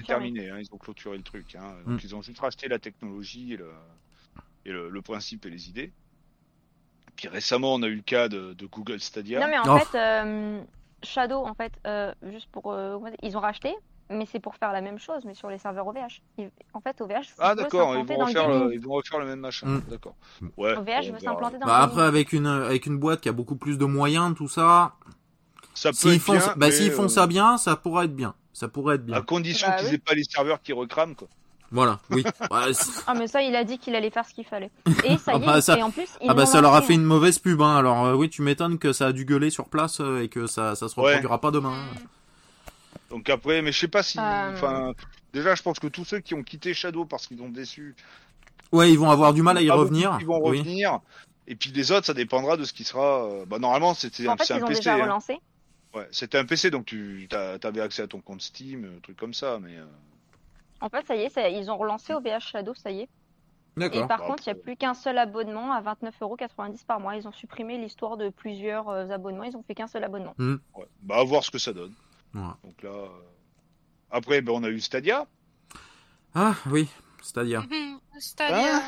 terminé. 0.05 0.49
hein, 0.49 0.57
ils 0.59 0.67
ont 0.73 0.77
clôturé 0.77 1.17
le 1.17 1.23
truc. 1.23 1.55
Hein, 1.55 1.75
donc 1.85 1.95
Mm. 2.03 2.05
ils 2.05 2.15
ont 2.15 2.21
juste 2.21 2.39
racheté 2.39 2.67
la 2.67 2.79
technologie 2.79 3.53
et 3.53 3.57
le, 3.57 3.69
et 4.65 4.71
le, 4.71 4.89
le 4.89 5.01
principe 5.01 5.45
et 5.45 5.49
les 5.49 5.69
idées. 5.69 5.91
Puis 7.15 7.27
récemment, 7.29 7.73
on 7.75 7.83
a 7.83 7.87
eu 7.87 7.95
le 7.95 8.01
cas 8.01 8.27
de, 8.27 8.53
de 8.53 8.65
Google 8.65 8.99
Stadia. 8.99 9.39
Non 9.39 9.47
mais 9.47 9.57
en 9.57 9.75
Oh. 9.75 9.79
fait, 9.79 9.97
euh, 9.97 10.61
Shadow, 11.03 11.45
en 11.45 11.53
fait, 11.53 11.71
euh, 11.87 12.13
juste 12.31 12.47
pour, 12.51 12.71
euh, 12.73 12.97
ils 13.23 13.37
ont 13.37 13.39
racheté, 13.39 13.73
mais 14.09 14.25
c'est 14.25 14.39
pour 14.39 14.55
faire 14.55 14.73
la 14.73 14.81
même 14.81 14.99
chose, 14.99 15.23
mais 15.25 15.33
sur 15.33 15.49
les 15.49 15.57
serveurs 15.57 15.87
OVH. 15.87 16.21
Ils- 16.37 16.49
En 16.73 16.81
fait, 16.81 16.99
OVH 16.99 17.33
ah 17.39 17.55
d'accord, 17.55 17.95
ils 17.95 18.05
vont 18.05 18.17
dans 18.17 18.25
refaire 18.25 18.49
le, 18.49 18.73
ils 18.73 18.79
vont 18.81 18.93
refaire 18.93 19.19
le 19.19 19.25
même 19.27 19.39
machin. 19.39 19.67
Mm. 19.67 19.81
D'accord. 19.89 20.15
Ouais. 20.57 20.75
OVH 20.75 21.09
on 21.09 21.13
veut 21.13 21.19
s'implanter 21.19 21.57
dans 21.59 21.65
Bah, 21.67 21.77
le 21.79 21.83
après, 21.85 22.03
avec 22.03 22.33
une, 22.33 22.47
avec 22.47 22.85
une 22.85 22.97
boîte 22.97 23.21
qui 23.21 23.29
a 23.29 23.33
beaucoup 23.33 23.55
plus 23.55 23.77
de 23.77 23.85
moyens, 23.85 24.35
tout 24.35 24.49
ça, 24.49 24.95
Ça 25.73 25.89
peut 25.91 25.95
s'ils 25.95 26.19
font, 26.19 26.33
bien, 26.33 26.41
ça- 26.41 26.55
bah, 26.55 26.67
mais, 26.69 26.89
font 26.89 27.03
euh, 27.03 27.07
ça 27.07 27.27
bien, 27.27 27.57
ça 27.57 27.75
pourrait 27.77 28.05
être 28.05 28.15
bien. 28.15 28.33
Ça 28.55 28.69
pourrait 28.69 28.95
être 28.95 29.05
bien. 29.05 29.17
à 29.17 29.21
condition 29.21 29.67
Bah 29.67 29.75
qu'ils 29.79 29.89
oui. 29.89 29.95
aient 29.95 29.97
pas 29.97 30.13
les 30.13 30.23
serveurs 30.23 30.61
qui 30.61 30.71
recrament 30.71 31.13
quoi. 31.13 31.27
Voilà, 31.71 31.99
oui. 32.09 32.23
Ouais, 32.51 32.71
Ah 33.05 33.13
mais 33.15 33.27
ça, 33.27 33.41
il 33.41 33.53
a 33.55 33.65
dit 33.65 33.77
qu'il 33.79 33.95
allait 33.95 34.09
faire 34.11 34.23
ce 34.25 34.33
qu'il 34.33 34.45
fallait. 34.45 34.71
Et 35.03 35.17
ça 35.17 35.33
Ah 35.33 35.37
y 35.37 35.41
est, 35.43 35.45
bah, 35.45 35.61
ça- 35.61 35.77
et 35.77 35.83
en 35.83 35.91
plus, 35.91 36.07
ils 36.21 36.29
ah 36.29 36.33
bah 36.33 36.45
ça 36.45 36.61
leur 36.61 36.73
a 36.73 36.81
fait 36.81 36.93
hein. 36.93 36.97
une 36.97 37.03
mauvaise 37.03 37.37
pub, 37.37 37.61
hein. 37.61 37.75
Alors 37.75 38.05
euh, 38.05 38.13
oui, 38.15 38.29
tu 38.29 38.43
m'étonnes 38.43 38.77
que 38.79 38.93
ça 38.93 39.07
a 39.07 39.11
dû 39.11 39.25
gueuler 39.25 39.49
sur 39.49 39.65
place 39.67 39.99
euh, 39.99 40.21
et 40.23 40.29
que 40.29 40.47
ça, 40.47 40.75
ça 40.75 40.87
se 40.87 40.97
Ouais. 40.99 41.07
reproduira 41.07 41.41
pas 41.41 41.51
demain. 41.51 41.75
Donc 43.09 43.29
après, 43.29 43.61
mais 43.61 43.71
je 43.73 43.79
sais 43.79 43.87
pas 43.89 44.03
si. 44.03 44.19
Euh. 44.19 44.53
Enfin, 44.53 44.93
déjà, 45.33 45.53
je 45.55 45.61
pense 45.63 45.79
que 45.79 45.87
tous 45.87 46.05
ceux 46.05 46.19
qui 46.19 46.33
ont 46.33 46.43
quitté 46.43 46.73
Shadow 46.73 47.03
parce 47.05 47.27
qu'ils 47.27 47.41
ont 47.41 47.49
déçu, 47.49 47.95
Ouais, 48.71 48.91
ils 48.91 48.97
vont 48.99 49.09
avoir 49.11 49.33
du 49.33 49.41
mal 49.41 49.57
à 49.57 49.61
y 49.61 49.67
beaucoup 49.67 49.79
revenir. 49.81 50.17
qui 50.17 50.23
vont 50.25 50.39
oui. 50.47 50.59
revenir. 50.59 50.99
Et 51.47 51.55
puis 51.55 51.71
les 51.71 51.91
autres, 51.91 52.05
ça 52.07 52.13
dépendra 52.13 52.57
de 52.57 52.63
ce 52.63 52.73
qui 52.73 52.83
sera. 52.83 53.27
Bah 53.47 53.59
normalement, 53.59 53.93
c'était 53.93 54.27
En 54.27 54.37
fait, 54.37 54.49
ils 54.49 54.53
un 54.53 54.63
ont 54.63 54.67
PC. 54.67 54.79
déjà 54.79 54.95
hein. 54.95 55.19
Ouais, 55.95 56.07
c'était 56.11 56.37
un 56.37 56.45
PC, 56.45 56.69
donc 56.71 56.85
tu 56.85 57.27
avais 57.31 57.81
accès 57.81 58.01
à 58.01 58.07
ton 58.07 58.19
compte 58.21 58.41
Steam, 58.41 58.97
un 58.97 58.99
truc 58.99 59.17
comme 59.17 59.33
ça. 59.33 59.59
Mais 59.61 59.77
euh, 59.77 59.85
En 60.81 60.89
fait, 60.89 61.05
ça 61.07 61.15
y 61.15 61.21
est, 61.21 61.29
ça- 61.29 61.47
ils 61.49 61.71
ont 61.71 61.77
relancé 61.77 62.13
OVH 62.13 62.39
Shadow, 62.51 62.73
ça 62.75 62.91
y 62.91 62.99
est. 63.01 63.09
Et 63.77 63.79
D'accord. 63.79 64.07
par 64.07 64.19
Bah, 64.19 64.25
contre, 64.27 64.43
il 64.47 64.53
n'y 64.53 64.59
a 64.59 64.61
plus 64.61 64.75
qu'un 64.77 64.93
seul 64.93 65.17
abonnement 65.17 65.73
à 65.73 65.81
29,90€ 65.81 66.85
par 66.85 66.99
mois. 66.99 67.15
Ils 67.17 67.27
ont 67.27 67.31
supprimé 67.33 67.77
l'histoire 67.77 68.15
de 68.17 68.29
plusieurs 68.29 68.87
euh, 68.89 69.09
abonnements. 69.09 69.43
Ils 69.43 69.57
ont 69.57 69.63
fait 69.63 69.75
qu'un 69.75 69.87
seul 69.87 70.03
abonnement. 70.03 70.33
ouais. 70.39 70.85
bah 71.01 71.17
à 71.19 71.23
voir 71.23 71.43
ce 71.43 71.51
que 71.51 71.57
ça 71.57 71.73
donne. 71.73 71.93
Ouais. 72.33 72.41
Donc 72.63 72.81
là, 72.83 72.89
euh, 72.89 73.07
après, 74.11 74.41
ben, 74.41 74.53
on 74.53 74.63
a 74.63 74.69
eu 74.69 74.79
Stadia. 74.79 75.27
Ah 76.33 76.55
oui, 76.71 76.89
c'est-à-dire. 77.21 77.63
Mhm. 77.63 77.99
C'est-à-dire. 78.19 78.81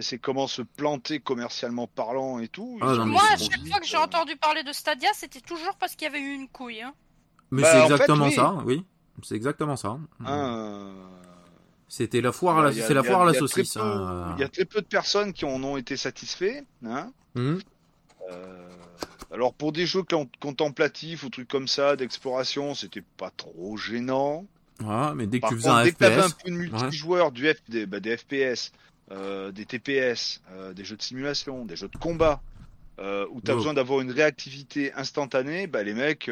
C'est 0.00 0.18
comment 0.18 0.46
se 0.46 0.62
planter 0.62 1.18
commercialement 1.18 1.88
parlant 1.88 2.38
et 2.38 2.46
tout. 2.46 2.78
Ah, 2.80 2.94
non, 2.94 3.06
Moi, 3.06 3.22
à 3.32 3.36
chaque 3.36 3.66
fois 3.66 3.80
que 3.80 3.86
j'ai 3.86 3.96
entendu 3.96 4.36
parler 4.36 4.62
de 4.62 4.72
Stadia, 4.72 5.08
c'était 5.12 5.40
toujours 5.40 5.74
parce 5.80 5.96
qu'il 5.96 6.06
y 6.06 6.08
avait 6.08 6.20
eu 6.20 6.34
une 6.34 6.46
couille. 6.48 6.82
Hein. 6.82 6.94
Mais 7.50 7.62
Bah, 7.62 7.72
c'est 7.72 7.80
en 7.80 7.86
fait, 7.88 7.92
exactement 7.94 8.26
oui. 8.26 8.32
ça, 8.34 8.54
oui. 8.64 8.84
C'est 9.24 9.34
exactement 9.34 9.74
ça. 9.76 9.98
Euh, 10.26 10.92
C'était 11.88 12.20
la 12.20 12.30
foire 12.30 12.58
a- 12.58 12.72
c'est 12.72 12.94
la 12.94 13.02
foire 13.02 13.22
à 13.22 13.24
la 13.24 13.34
saucisse. 13.34 13.76
hein. 13.76 14.34
Il 14.36 14.40
y 14.40 14.44
a 14.44 14.48
très 14.48 14.64
peu 14.66 14.80
de 14.80 14.86
personnes 14.86 15.32
qui 15.32 15.44
en 15.44 15.60
ont 15.64 15.76
été 15.76 15.96
satisfaits. 15.96 16.62
Hein 16.86 17.10
Mhm. 17.34 17.58
Euh, 18.30 18.68
alors 19.32 19.54
pour 19.54 19.72
des 19.72 19.86
jeux 19.86 20.02
con- 20.02 20.28
contemplatifs 20.40 21.22
ou 21.24 21.30
trucs 21.30 21.48
comme 21.48 21.66
ça, 21.66 21.96
d'exploration, 21.96 22.74
c'était 22.74 23.02
pas 23.16 23.30
trop 23.30 23.76
gênant. 23.76 24.44
Voilà, 24.80 25.14
mais 25.14 25.26
dès 25.26 25.38
que 25.38 25.42
Par 25.42 25.50
tu 25.50 25.56
faisais 25.56 25.68
contre, 25.68 25.80
un 25.80 25.84
dès 25.84 25.92
que 25.92 25.96
t'avais 25.98 26.22
un 26.22 26.30
peu 26.30 26.50
de 26.50 26.54
multijoueur, 26.56 27.32
du 27.32 27.52
F, 27.52 27.56
des, 27.68 27.86
bah, 27.86 27.98
des 28.00 28.16
FPS, 28.16 28.70
euh, 29.10 29.50
des 29.52 29.64
TPS, 29.64 30.40
euh, 30.52 30.72
des 30.74 30.84
jeux 30.84 30.96
de 30.96 31.02
simulation, 31.02 31.64
des 31.64 31.76
jeux 31.76 31.88
de 31.88 31.96
combat, 31.98 32.40
euh, 32.98 33.26
où 33.30 33.40
t'as 33.40 33.52
Oh. 33.52 33.56
besoin 33.56 33.74
d'avoir 33.74 34.00
une 34.00 34.10
réactivité 34.10 34.92
instantanée, 34.94 35.66
bah 35.66 35.82
les 35.82 35.94
mecs, 35.94 36.28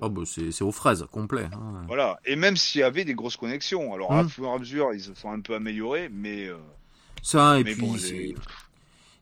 oh, 0.00 0.08
bah, 0.08 0.22
c'est 0.26 0.62
aux 0.62 0.70
fraises, 0.72 1.06
complet. 1.10 1.48
hein. 1.52 1.82
voilà. 1.86 2.20
Et 2.26 2.36
même 2.36 2.56
s'il 2.56 2.82
y 2.82 2.84
avait 2.84 3.04
des 3.04 3.14
grosses 3.14 3.36
connexions, 3.38 3.94
alors 3.94 4.12
à 4.12 4.22
Mm. 4.24 4.28
fur 4.28 4.44
et 4.44 4.50
à 4.52 4.58
mesure, 4.58 4.92
ils 4.94 5.00
se 5.00 5.14
sont 5.14 5.30
un 5.30 5.40
peu 5.40 5.54
améliorés, 5.54 6.08
mais 6.12 6.48
Ça, 7.22 7.58
et 7.58 7.64
mais 7.64 7.72
puis 7.72 7.80
bon, 7.82 7.96
c'est- 7.96 8.12
les- 8.12 8.34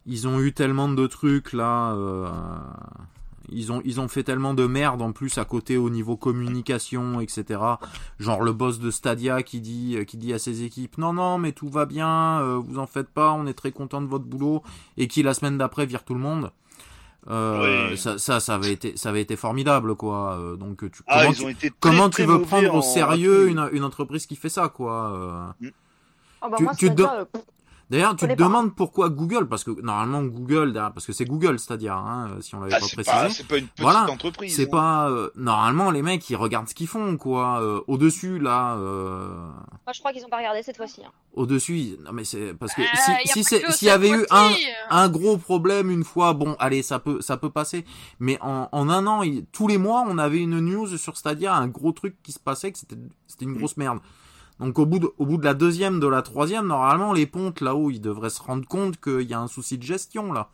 ils 0.07 0.27
ont 0.27 0.41
eu 0.41 0.53
tellement 0.53 0.89
de 0.89 1.07
trucs 1.07 1.53
là. 1.53 1.95
Ils 3.51 3.73
ont, 3.73 3.81
ils 3.85 4.01
ont 4.01 4.09
fait 4.09 4.23
tellement 4.23 4.55
de 4.55 4.67
merde 4.67 5.01
en 5.03 5.13
plus 5.13 5.39
à 5.39 5.45
côté 5.45 5.77
au 5.77 5.91
niveau 5.91 6.17
communication, 6.17 7.21
etc. 7.21 7.61
Genre 8.19 8.43
le 8.43 8.53
boss 8.53 8.79
de 8.79 8.91
Stadia 8.91 9.43
qui 9.43 9.61
dit, 9.61 9.97
euh, 9.97 10.05
qui 10.05 10.17
dit 10.17 10.33
à 10.33 10.39
ses 10.39 10.63
équipes 10.65 10.99
non 10.99 11.13
non 11.13 11.39
mais 11.39 11.53
tout 11.53 11.69
va 11.69 11.87
bien, 11.87 12.41
euh, 12.41 12.57
vous 12.63 12.79
en 12.79 12.87
faites 12.87 13.09
pas, 13.09 13.33
on 13.33 13.47
est 13.47 13.55
très 13.55 13.73
content 13.73 14.01
de 14.03 14.07
votre 14.07 14.25
boulot 14.25 14.63
et 14.97 15.09
qui 15.09 15.23
la 15.23 15.35
semaine 15.35 15.59
d'après 15.59 15.87
vire 15.87 16.05
tout 16.05 16.15
le 16.15 16.21
monde. 16.21 16.51
euh, 17.31 17.91
Oui. 17.91 17.99
ça, 17.99 18.17
ça, 18.19 18.41
ça 18.41 18.55
avait 18.55 18.73
été, 18.73 18.97
ça 18.97 19.11
avait 19.11 19.21
été 19.23 19.37
formidable, 19.37 19.97
quoi. 19.97 20.35
Euh, 20.39 20.57
donc, 20.57 20.91
tu, 20.91 21.03
Ah, 21.07 21.19
comment, 21.21 21.31
ils 21.31 21.37
tu, 21.37 21.45
ont 21.45 21.49
été 21.49 21.69
très, 21.71 21.77
comment 21.81 22.09
très 22.11 22.23
tu 22.25 22.29
veux 22.29 22.41
prendre 22.43 22.73
au 22.75 22.79
en- 22.79 22.83
sérieux 22.83 23.49
une, 23.49 23.69
une 23.73 23.85
entreprise 23.85 24.27
qui 24.27 24.37
fait 24.37 24.49
ça, 24.49 24.69
quoi 24.69 25.13
euh. 25.13 25.71
Oh, 26.41 26.47
bah, 26.51 26.57
Tu- 26.57 26.63
moi, 26.65 26.73
tu 26.75 26.91
D'ailleurs, 27.91 28.15
tu 28.17 28.29
te 28.29 28.35
demandes 28.35 28.75
pourquoi 28.75 29.09
Google, 29.09 29.49
parce 29.49 29.65
que 29.65 29.71
normalement 29.81 30.23
Google, 30.23 30.75
parce 30.95 31.07
que 31.07 31.13
c'est 31.15 31.25
Google, 31.25 31.59
c'est-à-dire, 31.59 31.95
hein, 31.95 32.37
si 32.41 32.55
on 32.55 32.61
l'avait 32.61 32.75
Ah, 32.75 32.81
pas 32.81 32.87
précisé. 33.03 33.29
c'est 33.31 33.47
pas 33.49 33.57
une 33.57 33.67
petite 33.67 33.81
Voilà. 33.81 34.11
entreprise. 34.11 34.55
C'est 34.55 34.67
hein. 34.67 34.71
pas 34.71 35.11
euh, 35.11 35.31
normalement 35.37 35.91
les 35.91 36.03
mecs 36.03 36.29
ils 36.29 36.37
regardent 36.37 36.69
ce 36.69 36.75
qu'ils 36.75 36.87
font 36.87 37.17
quoi 37.17 37.63
euh, 37.63 37.81
au 37.87 37.97
dessus 37.97 38.39
là 38.39 38.75
euh, 38.77 39.29
moi, 39.87 39.93
je 39.95 40.01
crois 40.01 40.13
qu'ils 40.13 40.25
ont 40.25 40.29
pas 40.29 40.37
regardé 40.37 40.63
cette 40.63 40.77
fois-ci. 40.77 41.03
hein. 41.05 41.11
au 41.33 41.47
dessus 41.47 41.97
non 42.05 42.13
mais 42.13 42.25
c'est 42.25 42.53
parce 42.55 42.75
que 42.75 42.83
Euh, 42.83 43.15
si 43.27 43.43
s'il 43.45 43.89
y 43.89 43.91
avait 43.91 44.11
eu 44.11 44.27
un 44.31 44.51
euh. 44.51 44.55
un 44.91 45.09
gros 45.09 45.39
problème 45.39 45.91
une 45.91 46.05
fois 46.05 46.35
bon 46.35 46.57
allez 46.59 46.83
ça 46.83 46.99
peut 46.99 47.21
ça 47.23 47.37
peut 47.39 47.51
passer 47.51 47.85
mais 48.21 48.39
en, 48.43 48.69
en 48.73 48.89
un 48.91 49.07
an 49.07 49.23
il- 49.23 49.47
tous 49.47 49.67
les 49.69 49.79
mois 49.79 50.05
on 50.07 50.19
avait 50.19 50.41
une 50.41 50.61
news 50.61 50.97
sur 50.99 51.17
Stadia 51.17 51.55
un 51.55 51.69
gros 51.69 51.93
truc 51.93 52.17
qui 52.23 52.33
se 52.33 52.39
passait 52.41 52.71
que 52.73 52.79
c'était 52.79 52.97
c'était 53.27 53.45
une 53.47 53.55
grosse 53.57 53.77
merde 53.77 54.01
donc 54.61 54.79
au 54.79 54.87
bout 54.87 54.99
de, 54.99 55.11
au 55.19 55.27
bout 55.27 55.37
de 55.37 55.45
la 55.45 55.55
deuxième 55.55 56.01
de 56.01 56.07
la 56.07 56.23
troisième 56.23 56.67
normalement 56.67 57.13
les 57.13 57.27
pontes 57.27 57.61
là-haut 57.61 57.91
ils 57.91 58.01
devraient 58.01 58.31
se 58.31 58.43
rendre 58.43 58.67
compte 58.67 59.01
qu'il 59.01 59.23
y 59.23 59.35
a 59.35 59.41
un 59.41 59.49
souci 59.49 59.79
de 59.79 59.83
gestion 59.83 60.33
là 60.33 60.51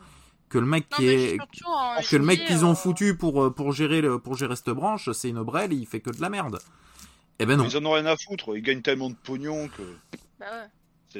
que 0.54 0.58
le 0.58 0.66
mec 0.66 0.86
Non, 0.92 0.96
qui 0.98 1.08
est 1.08 1.34
surtout, 1.34 1.68
hein, 1.68 1.96
que 2.08 2.16
le 2.16 2.24
mec 2.24 2.44
qu'ils 2.44 2.64
ont 2.64 2.72
euh, 2.72 2.74
foutu 2.76 3.16
pour 3.16 3.42
euh, 3.42 3.50
pour 3.50 3.72
gérer 3.72 4.00
le 4.00 4.20
pour 4.20 4.36
gérer 4.36 4.54
cette 4.54 4.70
branche, 4.70 5.10
c'est 5.12 5.30
une 5.30 5.42
brêle 5.42 5.72
et 5.72 5.76
il 5.76 5.86
fait 5.86 6.00
que 6.00 6.10
de 6.10 6.20
la 6.20 6.30
merde. 6.30 6.60
Eh 7.40 7.46
ben 7.46 7.56
non. 7.56 7.64
Ils 7.64 7.76
en 7.76 7.84
ont 7.84 7.92
rien 7.92 8.06
à 8.06 8.16
foutre. 8.16 8.56
Ils 8.56 8.62
gagnent 8.62 8.82
tellement 8.82 9.10
de 9.10 9.16
pognon 9.24 9.68
que. 9.68 9.82
bah 10.38 10.46
ouais. 10.52 10.68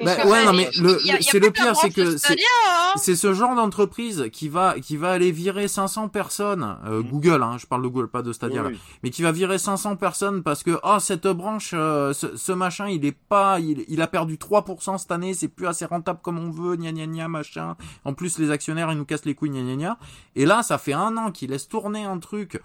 Bah, 0.02 0.26
ouais, 0.26 0.44
non, 0.44 0.52
mais 0.52 0.70
c'est- 0.72 0.80
le- 0.80 0.98
c'est 1.20 1.38
le 1.38 1.50
pire, 1.50 1.76
c'est 1.76 1.90
que 1.90 2.16
c'est- 2.16 2.32
hein. 2.34 2.92
C'est 2.96 3.16
ce 3.16 3.32
genre 3.34 3.54
d'entreprise 3.54 4.28
qui 4.32 4.48
va 4.48 4.78
qui 4.80 4.96
va 4.96 5.10
aller 5.12 5.30
virer 5.32 5.68
500 5.68 6.08
personnes, 6.08 6.76
euh, 6.86 7.02
Mhm. 7.02 7.08
Google, 7.10 7.42
hein, 7.42 7.56
je 7.58 7.66
parle 7.66 7.82
de 7.82 7.88
Google, 7.88 8.08
pas 8.08 8.22
de 8.22 8.32
Stadia 8.32 8.62
là, 8.62 8.68
Oui, 8.70 8.78
mais 9.02 9.10
qui 9.10 9.22
va 9.22 9.32
virer 9.32 9.58
500 9.58 9.96
personnes 9.96 10.42
parce 10.42 10.62
que 10.62 10.78
oh 10.82 10.98
cette 11.00 11.26
branche, 11.26 11.72
euh, 11.74 12.12
ce, 12.12 12.36
ce 12.36 12.52
machin, 12.52 12.88
il 12.88 13.04
est 13.04 13.16
pas, 13.28 13.60
il, 13.60 13.84
il 13.88 14.00
a 14.02 14.06
perdu 14.06 14.38
3% 14.38 14.98
cette 14.98 15.10
année, 15.12 15.34
c'est 15.34 15.48
plus 15.48 15.66
assez 15.66 15.84
rentable 15.84 16.20
comme 16.22 16.38
on 16.38 16.50
veut, 16.50 16.76
gna 16.76 16.92
gna 16.92 17.06
gna 17.06 17.28
machin. 17.28 17.76
En 18.04 18.14
plus 18.14 18.38
les 18.38 18.50
actionnaires 18.50 18.90
ils 18.92 18.98
nous 18.98 19.04
cassent 19.04 19.24
les 19.26 19.34
couilles 19.34 19.50
gna 19.50 19.62
gna 19.62 19.76
gna. 19.76 19.98
Et 20.36 20.46
là 20.46 20.62
ça 20.62 20.78
fait 20.78 20.92
un 20.94 21.16
an 21.16 21.30
qu'ils 21.30 21.50
laissent 21.50 21.68
tourner 21.68 22.04
un 22.04 22.18
truc, 22.18 22.60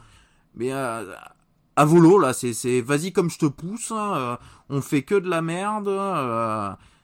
mais 0.56 0.72
euh, 0.74 1.04
à 1.76 1.86
volo 1.86 2.20
là, 2.20 2.34
c'est 2.34 2.54
c'est 2.54 2.82
vas-y 2.82 3.14
comme 3.14 3.30
je 3.30 3.38
te 3.40 3.46
pousse, 3.46 3.92
hein, 3.92 4.14
euh, 4.16 4.36
on 4.70 4.82
fait 4.82 5.02
que 5.04 5.16
de 5.16 5.30
la 5.30 5.42
merde. 5.42 5.88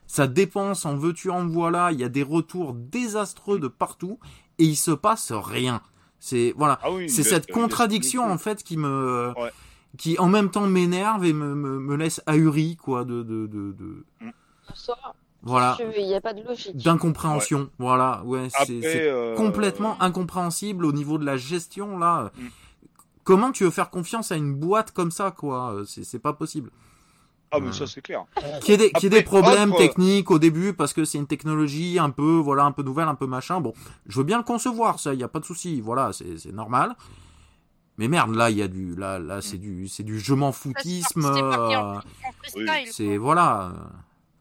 Ça 0.06 0.26
dépense, 0.26 0.84
en 0.86 0.96
veux-tu, 0.96 1.30
en 1.30 1.46
voilà, 1.46 1.92
il 1.92 2.00
y 2.00 2.04
a 2.04 2.08
des 2.08 2.22
retours 2.22 2.74
désastreux 2.74 3.58
de 3.58 3.68
partout 3.68 4.18
et 4.58 4.64
il 4.64 4.76
se 4.76 4.90
passe 4.90 5.32
rien. 5.32 5.80
C'est 6.20 6.54
voilà, 6.56 6.78
Ah 6.82 6.90
oui, 6.90 7.08
c'est 7.10 7.22
cette 7.22 7.50
contradiction 7.50 8.24
en 8.30 8.38
fait 8.38 8.62
qui 8.62 8.76
me 8.76 9.32
Ouais. 9.36 9.50
qui 9.98 10.18
en 10.18 10.28
même 10.28 10.50
temps 10.50 10.66
m'énerve 10.66 11.24
et 11.24 11.32
me, 11.32 11.54
me, 11.54 11.78
me 11.78 11.96
laisse 11.96 12.22
ahuri 12.26 12.76
quoi 12.76 13.04
de 13.04 13.22
de 13.22 13.46
de, 13.46 13.72
de- 13.72 14.04
Ça, 14.74 14.94
voilà 15.42 15.76
il 15.96 16.06
n'y 16.06 16.14
a 16.14 16.20
pas 16.20 16.32
de 16.32 16.42
logique. 16.42 16.76
d'incompréhension. 16.76 17.70
Voilà, 17.78 18.22
ouais, 18.24 18.48
c'est 18.66 18.80
euh, 19.08 19.36
complètement 19.36 20.00
incompréhensible 20.02 20.84
au 20.86 20.92
niveau 20.92 21.18
de 21.18 21.24
la 21.24 21.36
gestion 21.36 21.98
là. 21.98 22.32
Mm. 22.36 22.46
Comment 23.24 23.52
tu 23.52 23.64
veux 23.64 23.70
faire 23.70 23.90
confiance 23.90 24.32
à 24.32 24.36
une 24.36 24.54
boîte 24.54 24.92
comme 24.92 25.10
ça 25.10 25.30
quoi? 25.30 25.82
C'est 25.86 26.04
c'est 26.04 26.18
pas 26.18 26.32
possible. 26.32 26.70
Ah, 27.56 27.60
mais 27.60 27.72
ça, 27.72 27.86
c'est 27.86 28.00
clair. 28.02 28.24
Qu'il 28.60 28.80
y 28.80 28.84
ait 28.84 28.90
des, 29.00 29.08
des 29.08 29.22
problèmes 29.22 29.70
autre- 29.72 29.78
techniques 29.78 30.30
au 30.30 30.38
début 30.38 30.72
parce 30.72 30.92
que 30.92 31.04
c'est 31.04 31.18
une 31.18 31.26
technologie 31.26 31.98
un 31.98 32.10
peu, 32.10 32.36
voilà, 32.36 32.64
un 32.64 32.72
peu 32.72 32.82
nouvelle, 32.82 33.08
un 33.08 33.14
peu 33.14 33.26
machin. 33.26 33.60
Bon, 33.60 33.72
je 34.06 34.18
veux 34.18 34.24
bien 34.24 34.38
le 34.38 34.44
concevoir, 34.44 34.98
ça, 34.98 35.14
il 35.14 35.20
y 35.20 35.24
a 35.24 35.28
pas 35.28 35.40
de 35.40 35.44
souci. 35.44 35.80
Voilà, 35.80 36.12
c'est, 36.12 36.52
normal. 36.52 36.94
Mais 37.98 38.08
merde, 38.08 38.34
là, 38.34 38.50
il 38.50 38.58
y 38.58 38.62
a 38.62 38.68
du, 38.68 38.94
là, 38.94 39.18
là, 39.18 39.40
c'est 39.40 39.56
du, 39.58 39.88
c'est 39.88 40.02
du 40.02 40.18
je 40.20 40.34
m'en 40.34 40.52
foutisme. 40.52 41.24
euh, 41.24 41.94
c'est, 42.90 43.16
voilà. 43.16 43.72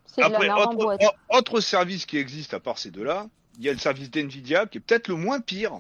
C'est 0.06 0.22
de 0.28 0.32
la 0.32 0.56
Après, 0.56 0.64
autre, 0.64 0.98
autre 1.30 1.60
service 1.62 2.06
qui 2.06 2.18
existe 2.18 2.54
à 2.54 2.60
part 2.60 2.78
ces 2.78 2.92
deux-là, 2.92 3.28
il 3.58 3.66
y 3.66 3.70
a 3.70 3.74
le 3.74 3.80
service 3.80 4.12
d'NVIDIA 4.12 4.66
qui 4.66 4.78
est 4.78 4.82
peut-être 4.82 5.08
le 5.08 5.16
moins 5.16 5.40
pire. 5.40 5.80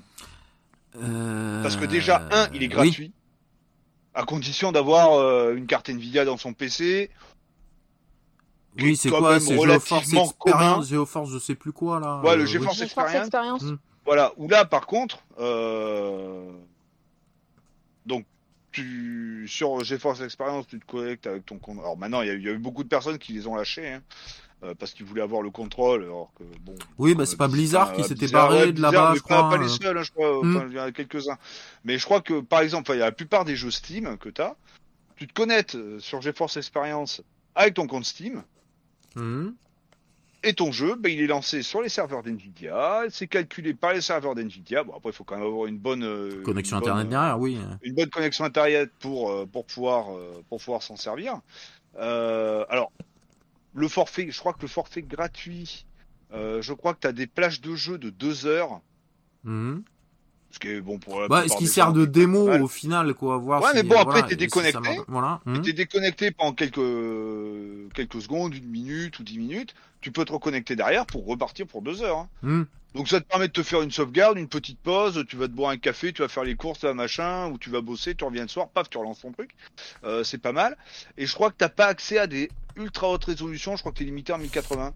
Euh, 1.01 1.61
Parce 1.61 1.75
que 1.75 1.85
déjà, 1.85 2.27
un, 2.31 2.47
il 2.53 2.63
est 2.63 2.73
oui. 2.77 3.11
À 4.15 4.23
condition 4.23 4.71
d'avoir 4.71 5.13
euh, 5.13 5.53
une 5.55 5.67
carte 5.67 5.89
Nvidia 5.89 6.23
dans 6.25 6.37
son 6.37 6.53
PC. 6.53 7.11
Oui, 8.77 8.91
est 8.91 8.95
c'est 8.95 9.09
quand 9.09 9.19
quoi 9.19 9.31
même 9.31 9.39
C'est 9.41 9.55
GeoForce. 9.57 10.13
Experience, 10.13 10.87
GeoForce, 10.89 11.29
je 11.29 11.37
sais 11.39 11.55
plus 11.55 11.71
quoi 11.73 11.99
là. 11.99 12.21
Ouais, 12.21 12.35
le 12.35 12.45
GeForce 12.45 12.81
Experience. 12.81 13.15
expérience. 13.27 13.61
Mm. 13.63 13.77
Voilà, 14.05 14.31
où 14.37 14.47
là, 14.47 14.65
par 14.65 14.85
contre, 14.87 15.19
euh... 15.39 16.51
donc, 18.05 18.25
tu, 18.71 19.45
sur 19.47 19.83
GeForce 19.83 20.21
Experience, 20.21 20.67
tu 20.67 20.79
te 20.79 20.85
connectes 20.85 21.27
avec 21.27 21.45
ton 21.45 21.57
compte. 21.57 21.79
Alors 21.79 21.97
maintenant, 21.97 22.21
il 22.21 22.27
y, 22.27 22.29
a 22.29 22.33
eu- 22.33 22.39
il 22.39 22.45
y 22.45 22.49
a 22.49 22.53
eu 22.53 22.57
beaucoup 22.57 22.83
de 22.83 22.89
personnes 22.89 23.17
qui 23.17 23.33
les 23.33 23.47
ont 23.47 23.55
lâchés, 23.55 23.87
hein, 23.93 24.01
euh, 24.01 24.44
parce 24.79 24.93
qu'ils 24.93 25.05
voulaient 25.05 25.21
avoir 25.21 25.41
le 25.41 25.51
contrôle, 25.51 26.03
alors 26.03 26.31
que 26.37 26.43
bon. 26.61 26.73
Oui, 26.97 27.13
bah, 27.13 27.21
euh, 27.21 27.25
c'est 27.25 27.37
pas 27.37 27.47
Blizzard 27.47 27.93
qui 27.93 28.01
euh, 28.01 28.03
s'était 28.05 28.27
barré 28.27 28.71
de 28.73 28.81
là-bas, 28.81 29.13
je 29.15 29.21
crois, 29.21 29.49
Pas, 29.49 29.57
les 29.57 29.65
euh. 29.65 29.67
seuls, 29.67 29.97
hein, 29.97 30.03
je 30.03 30.11
crois, 30.11 30.43
Mm. 30.43 30.55
enfin, 30.57 30.67
il 30.69 30.75
y 30.75 30.79
en 30.79 30.83
a 30.83 30.91
quelques-uns. 30.91 31.37
Mais 31.83 31.97
je 31.99 32.05
crois 32.05 32.21
que, 32.21 32.39
par 32.41 32.61
exemple, 32.61 32.91
il 32.93 32.99
y 32.99 33.01
a 33.01 33.05
la 33.05 33.11
plupart 33.11 33.45
des 33.45 33.55
jeux 33.55 33.69
Steam 33.71 34.17
que 34.17 34.29
tu 34.29 34.41
as, 34.41 34.55
tu 35.17 35.27
te 35.27 35.33
connectes 35.33 35.75
euh, 35.75 35.99
sur 35.99 36.21
GeForce 36.21 36.57
Experience 36.57 37.21
avec 37.53 37.75
ton 37.75 37.85
compte 37.87 38.05
Steam, 38.05 38.43
Mhm. 39.15 39.53
et 40.43 40.53
ton 40.53 40.71
jeu, 40.71 40.95
ben, 40.95 41.11
il 41.11 41.21
est 41.21 41.27
lancé 41.27 41.61
sur 41.63 41.81
les 41.81 41.89
serveurs 41.89 42.21
d'NVIDIA, 42.23 43.03
c'est 43.09 43.27
calculé 43.27 43.73
par 43.73 43.93
les 43.93 44.01
serveurs 44.01 44.35
d'NVIDIA. 44.35 44.83
Bon, 44.83 44.93
après, 44.95 45.09
il 45.11 45.13
faut 45.13 45.23
quand 45.23 45.37
même 45.37 45.45
avoir 45.45 45.67
une 45.67 45.77
bonne 45.77 46.03
euh, 46.03 46.41
Connexion 46.43 46.77
une 46.77 46.83
internet 46.83 47.05
euh, 47.07 47.09
derrière, 47.09 47.39
oui. 47.39 47.57
une 47.83 47.93
bonne 47.95 48.09
connexion 48.09 48.43
internet 48.45 48.91
pour 48.99 49.31
euh, 49.31 49.45
pour 49.45 49.65
pouvoir 49.65 50.13
euh, 50.15 50.43
pour 50.49 50.59
pouvoir 50.59 50.81
s'en 50.83 50.95
servir. 50.97 51.39
Euh, 51.97 52.65
alors, 52.69 52.91
le 53.75 53.87
forfait, 53.87 54.27
je 54.31 54.39
crois 54.39 54.53
que 54.53 54.61
le 54.63 54.67
forfait 54.67 55.01
gratuit, 55.03 55.85
euh, 56.33 56.61
je 56.61 56.73
crois 56.73 56.93
que 56.95 57.01
tu 57.01 57.07
as 57.07 57.11
des 57.11 57.27
plages 57.27 57.61
de 57.61 57.75
jeu 57.75 57.97
de 57.97 58.09
deux 58.09 58.45
heures, 58.47 58.81
Mhm. 59.43 59.83
ce 60.49 60.59
qui 60.59 60.69
est 60.69 60.81
bon 60.81 60.97
pour 60.97 61.19
la 61.21 61.27
Bah, 61.27 61.47
ce 61.47 61.55
qui 61.57 61.67
sert 61.67 61.91
de 61.93 62.05
démo 62.05 62.49
au 62.49 62.67
final, 62.67 63.13
quoi. 63.13 63.37
Voir 63.37 63.61
Ouais, 63.61 63.69
si, 63.71 63.75
mais 63.75 63.83
bon, 63.83 63.95
euh, 63.95 63.99
après, 63.99 64.11
voilà, 64.13 64.27
t'es 64.27 64.33
si 64.33 64.37
déconnecté. 64.37 64.79
marche. 64.79 64.97
Voilà. 65.07 65.41
Tu 65.45 65.49
Mhm. 65.51 65.61
T'es 65.61 65.73
déconnecté 65.73 66.31
pendant 66.31 66.53
quelques 66.53 67.93
quelques 67.93 68.21
secondes, 68.21 68.55
une 68.55 68.65
minute 68.69 69.19
ou 69.19 69.23
dix 69.23 69.37
minutes. 69.37 69.75
Tu 70.01 70.11
peux 70.11 70.25
te 70.25 70.31
reconnecter 70.31 70.75
derrière 70.75 71.05
pour 71.05 71.25
repartir 71.25 71.65
pour 71.67 71.81
deux 71.81 72.01
heures. 72.03 72.17
hein. 72.19 72.29
Mhm. 72.43 72.65
Donc 72.93 73.09
ça 73.09 73.19
te 73.19 73.27
permet 73.27 73.47
de 73.49 73.53
te 73.53 73.61
faire 73.63 73.81
une 73.81 73.91
sauvegarde, 73.91 74.37
une 74.37 74.47
petite 74.47 74.79
pause, 74.79 75.25
tu 75.27 75.35
vas 75.35 75.47
te 75.47 75.51
boire 75.53 75.71
un 75.71 75.77
café, 75.77 76.13
tu 76.13 76.21
vas 76.21 76.29
faire 76.29 76.45
les 76.45 76.55
courses, 76.55 76.81
là, 76.83 76.93
machin, 76.93 77.49
ou 77.51 77.57
tu 77.57 77.69
vas 77.69 77.81
bosser, 77.81 78.15
tu 78.15 78.23
reviens 78.23 78.43
le 78.43 78.47
soir, 78.47 78.69
paf, 78.69 78.89
tu 78.89 78.97
relances 78.97 79.19
ton 79.19 79.33
truc. 79.33 79.51
Euh, 80.05 80.23
c'est 80.23 80.37
pas 80.37 80.53
mal. 80.53 80.77
Et 81.17 81.25
je 81.25 81.33
crois 81.33 81.49
que 81.51 81.55
t'as 81.57 81.67
pas 81.69 81.87
accès 81.87 82.17
à 82.17 82.25
des 82.27 82.49
ultra 82.75 83.09
hautes 83.09 83.25
résolutions, 83.25 83.75
je 83.75 83.81
crois 83.81 83.91
que 83.91 83.97
t'es 83.99 84.03
limité 84.05 84.33
en 84.33 84.37
1080. 84.37 84.93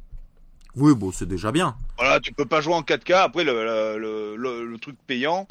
Oui, 0.75 0.93
bon, 0.95 1.11
c'est 1.11 1.27
déjà 1.27 1.51
bien. 1.51 1.75
Voilà, 1.97 2.19
tu 2.19 2.31
peux 2.31 2.45
pas 2.45 2.61
jouer 2.61 2.73
en 2.75 2.81
4K. 2.81 3.13
Après, 3.15 3.43
le, 3.43 3.97
le, 3.97 4.35
le, 4.37 4.65
le- 4.65 4.77
truc 4.77 4.95
payant, 5.07 5.47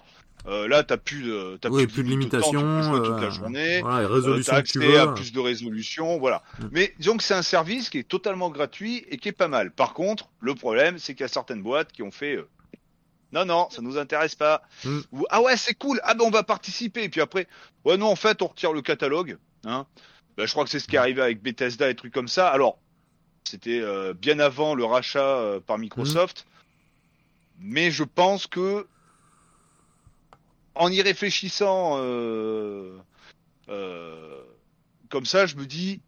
euh, 0.46 0.68
là, 0.68 0.84
t'as 0.84 0.96
plus 0.96 1.22
de, 1.22 1.58
t'as 1.60 1.68
Oui, 1.70 1.86
plus 1.88 2.04
de 2.04 2.08
limite 2.08 2.30
temps, 2.30 2.38
tu 2.40 2.52
peux 2.52 2.56
limitations. 2.62 2.82
jouer 2.82 3.02
toute 3.02 3.20
la 3.20 3.26
euh, 3.26 3.30
journée. 3.30 3.80
Voilà, 3.80 4.04
Euh, 4.04 4.06
résolutions 4.08 4.52
t'as 4.54 4.62
que 4.62 4.68
tu 4.68 4.78
accès 4.78 4.92
veux. 4.92 5.00
à 5.00 5.08
plus 5.12 5.32
de 5.32 5.40
résolution, 5.40 6.18
voilà. 6.18 6.42
Mm. 6.60 6.64
Mais 6.70 6.94
disons 6.98 7.16
que 7.16 7.24
c'est 7.24 7.34
un 7.34 7.42
service 7.42 7.90
qui 7.90 7.98
est 7.98 8.08
totalement 8.08 8.48
gratuit 8.50 9.04
et 9.10 9.16
qui 9.18 9.28
est 9.28 9.32
pas 9.32 9.48
mal. 9.48 9.72
Par 9.72 9.92
contre, 9.92 10.28
le 10.40 10.54
problème, 10.54 10.98
c'est 10.98 11.14
qu'il 11.14 11.22
y 11.22 11.24
a 11.24 11.28
certaines 11.28 11.62
boîtes 11.62 11.90
qui 11.92 12.02
ont 12.02 12.12
fait 12.12 12.36
euh, 12.36 12.48
non, 13.32 13.44
non, 13.44 13.68
ça 13.70 13.82
nous 13.82 13.98
intéresse 13.98 14.36
pas. 14.36 14.62
Mm. 14.84 14.98
Ou 15.12 15.26
ah 15.30 15.42
ouais, 15.42 15.56
c'est 15.56 15.74
cool. 15.74 16.00
Ah 16.04 16.14
ben 16.14 16.24
on 16.24 16.30
va 16.30 16.44
participer. 16.44 17.02
Et 17.04 17.08
puis 17.10 17.20
après, 17.20 17.46
ouais 17.84 17.96
non, 17.98 18.06
en 18.06 18.16
fait, 18.16 18.40
on 18.40 18.46
retire 18.46 18.72
le 18.72 18.80
catalogue. 18.82 19.36
Hein. 19.66 19.84
Ben, 20.38 20.46
je 20.46 20.52
crois 20.52 20.62
que 20.62 20.70
c'est 20.70 20.78
ce 20.78 20.86
qui 20.86 20.94
est 20.94 21.00
arrivé 21.00 21.20
avec 21.20 21.42
Bethesda 21.42 21.90
et 21.90 21.96
trucs 21.96 22.14
comme 22.14 22.28
ça. 22.28 22.48
Alors, 22.48 22.78
c'était 23.42 23.80
euh, 23.80 24.14
bien 24.14 24.38
avant 24.38 24.76
le 24.76 24.84
rachat 24.84 25.18
euh, 25.20 25.58
par 25.58 25.78
Microsoft. 25.78 26.46
Mais 27.58 27.90
je 27.90 28.04
pense 28.04 28.46
que 28.46 28.86
en 30.76 30.92
y 30.92 31.02
réfléchissant 31.02 31.96
euh, 31.98 32.96
comme 35.08 35.26
ça, 35.26 35.46
je 35.46 35.56
me 35.56 35.66
dis 35.66 36.00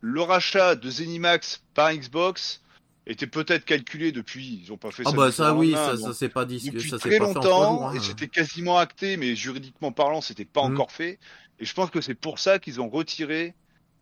le 0.00 0.20
rachat 0.20 0.74
de 0.74 0.90
Zenimax 0.90 1.62
par 1.74 1.94
Xbox 1.94 2.62
était 3.06 3.28
peut-être 3.28 3.64
calculé 3.64 4.10
depuis. 4.10 4.60
Ils 4.64 4.72
ont 4.72 4.76
pas 4.76 4.90
fait 4.90 5.04
Ah 5.06 5.10
ça. 5.10 5.16
bah 5.16 5.26
du 5.28 5.32
ça 5.36 5.54
oui, 5.54 5.72
ça, 5.72 5.96
ça 5.96 6.12
c'est 6.12 6.28
pas 6.28 6.44
dit, 6.44 6.58
depuis 6.68 6.90
ça 6.90 6.98
c'est 6.98 7.10
très 7.10 7.18
pas 7.18 7.26
fait 7.26 7.36
en 7.36 7.40
trois 7.40 7.44
longtemps 7.44 7.72
jours, 7.74 7.88
hein. 7.90 7.94
et 7.94 8.00
c'était 8.00 8.26
quasiment 8.26 8.78
acté, 8.78 9.16
mais 9.16 9.36
juridiquement 9.36 9.92
parlant, 9.92 10.20
c'était 10.20 10.44
pas 10.44 10.66
Mhm. 10.66 10.72
encore 10.74 10.90
fait. 10.90 11.20
Et 11.62 11.64
je 11.64 11.74
pense 11.74 11.90
que 11.90 12.00
c'est 12.00 12.16
pour 12.16 12.40
ça 12.40 12.58
qu'ils 12.58 12.80
ont 12.80 12.88
retiré 12.88 13.54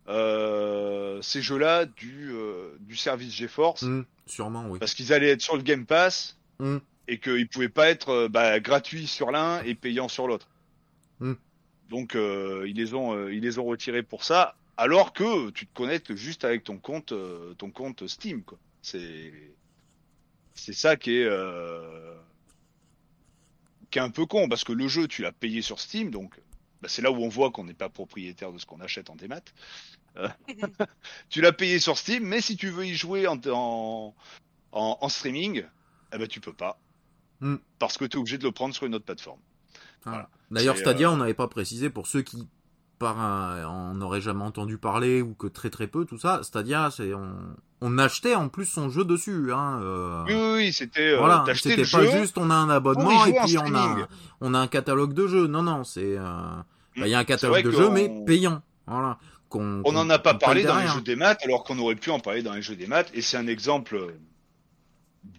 euh, 0.09 1.21
ces 1.21 1.43
jeux-là 1.43 1.85
du 1.85 2.31
euh, 2.33 2.75
du 2.81 2.97
service 2.97 3.35
GeForce 3.35 3.83
Mhm, 3.83 4.07
sûrement 4.27 4.67
oui. 4.71 4.79
parce 4.79 4.95
qu'ils 4.95 5.13
allaient 5.13 5.29
être 5.29 5.43
sur 5.43 5.57
le 5.57 5.63
Game 5.63 5.85
Pass 5.85 6.39
Mhm. 6.59 6.81
et 7.07 7.21
qu'ils 7.21 7.47
pouvaient 7.49 7.69
pas 7.69 7.91
être 7.91 8.09
euh, 8.09 8.29
bah, 8.31 8.61
gratuits 8.61 9.07
sur 9.07 9.31
l'un 9.31 9.63
et 9.63 9.75
payants 9.75 10.09
sur 10.09 10.27
l'autre. 10.27 10.49
Mhm. 11.21 11.37
Donc 11.91 12.15
ils 12.15 12.75
les 12.77 12.95
ont 12.95 13.29
ils 13.29 13.41
les 13.41 13.59
ont 13.59 13.65
retirés 13.65 14.03
pour 14.05 14.25
ça, 14.25 14.57
alors 14.79 15.13
que 15.13 15.51
tu 15.51 15.67
te 15.67 15.75
connectes 15.75 16.15
juste 16.15 16.45
avec 16.45 16.65
ton 16.65 16.79
compte 16.79 17.13
ton 17.59 17.71
compte 17.71 18.07
Steam 18.07 18.43
quoi. 18.43 18.59
C'est 18.81 19.33
c'est 20.55 20.73
ça 20.73 20.97
qui 20.97 21.17
est 21.19 21.29
qui 23.91 23.99
est 23.99 24.03
un 24.03 24.11
peu 24.11 24.25
con 24.25 24.49
parce 24.49 24.63
que 24.65 24.73
le 24.73 24.87
jeu, 24.89 25.09
tu 25.09 25.23
l'as 25.23 25.33
payé 25.33 25.63
sur 25.63 25.81
Steam, 25.81 26.11
donc 26.11 26.39
bah, 26.83 26.89
c'est 26.89 27.03
là 27.03 27.11
où 27.11 27.17
on 27.17 27.29
voit 27.29 27.51
qu'on 27.51 27.65
n'est 27.65 27.75
pas 27.75 27.89
propriétaire 27.89 28.53
de 28.53 28.59
ce 28.59 28.67
qu'on 28.67 28.81
achète 28.81 29.11
en 29.11 29.17
démat. 29.17 29.43
Euh, 30.17 30.29
tu 31.29 31.41
l'as 31.41 31.53
payé 31.53 31.79
sur 31.79 31.99
Steam, 31.99 32.25
mais 32.25 32.41
si 32.41 32.57
tu 32.57 32.71
veux 32.71 32.87
y 32.87 32.95
jouer 32.95 33.27
en, 33.27 33.39
en, 33.47 34.15
en, 34.73 34.99
en 35.01 35.09
streaming, 35.09 35.65
eh 36.13 36.19
ben 36.19 36.27
tu 36.27 36.41
peux 36.41 36.53
pas. 36.53 36.79
Hmm. 37.41 37.57
Parce 37.79 37.97
que 37.97 38.05
tu 38.05 38.17
es 38.17 38.21
obligé 38.21 38.39
de 38.39 38.45
le 38.45 38.53
prendre 38.53 38.75
sur 38.75 38.87
une 38.87 38.95
autre 38.95 39.05
plateforme. 39.05 39.41
Voilà. 40.05 40.29
D'ailleurs, 40.51 40.77
C'est, 40.77 40.83
Stadia, 40.83 41.09
euh, 41.09 41.13
on 41.13 41.17
n'avait 41.19 41.35
pas 41.35 41.49
précisé 41.49 41.91
pour 41.91 42.07
ceux 42.07 42.23
qui 42.23 42.49
par 43.01 43.19
un, 43.19 43.65
en 43.65 44.01
auraient 44.03 44.21
jamais 44.21 44.45
entendu 44.45 44.77
parler 44.79 45.23
ou 45.23 45.35
que 45.35 45.47
très 45.49 45.71
très 45.71 45.89
peu, 45.89 46.05
tout 46.05 46.19
ça. 46.19 46.43
Stadia, 46.45 46.91
c'est 46.95 47.15
on, 47.15 47.35
on 47.81 47.99
achetait 47.99 48.35
en 48.35 48.49
plus 48.49 48.67
son 48.67 48.91
jeu 48.91 49.05
dessus. 49.05 49.53
Hein, 49.53 49.81
euh, 49.83 50.23
Oui, 50.27 50.35
oui, 50.35 50.53
oui, 50.57 50.73
c'était. 50.73 51.15
euh, 51.15 51.19
voilà, 51.19 51.45
c'était 51.55 51.77
pas 51.77 52.05
jeu, 52.05 52.21
juste 52.21 52.37
on 52.37 52.51
a 52.51 52.55
un 52.55 52.69
abonnement 52.69 53.25
et 53.25 53.33
puis 53.45 53.57
on 53.59 53.75
a, 53.75 54.07
on 54.43 54.55
a 54.55 54.59
un 54.59 54.67
catalogue 54.69 55.15
de 55.15 55.27
jeux. 55.27 55.47
Non, 55.47 55.63
non, 55.63 55.83
c'est 55.83 56.17
euh, 56.19 56.23
bah, 56.23 57.07
il 57.07 57.09
y 57.09 57.15
a 57.15 57.19
un 57.19 57.23
C'est 57.23 57.27
catalogue 57.27 57.65
de 57.65 57.71
jeux 57.71 57.91
mais 57.91 58.13
payant. 58.27 58.63
Voilà. 58.87 59.19
On 59.53 59.93
n'en 59.93 60.09
a 60.11 60.19
pas 60.19 60.35
parlé 60.35 60.63
dans 60.63 60.79
les 60.79 60.87
jeux 60.87 61.01
des 61.01 61.17
maths, 61.17 61.41
alors 61.43 61.65
qu'on 61.65 61.79
aurait 61.81 61.97
pu 61.97 62.11
en 62.11 62.21
parler 62.21 62.43
dans 62.43 62.53
les 62.53 62.63
jeux 62.63 62.77
des 62.77 62.87
maths, 62.87 63.11
et 63.15 63.23
c'est 63.23 63.37
un 63.39 63.47
exemple 63.49 63.97
euh, 63.97 64.13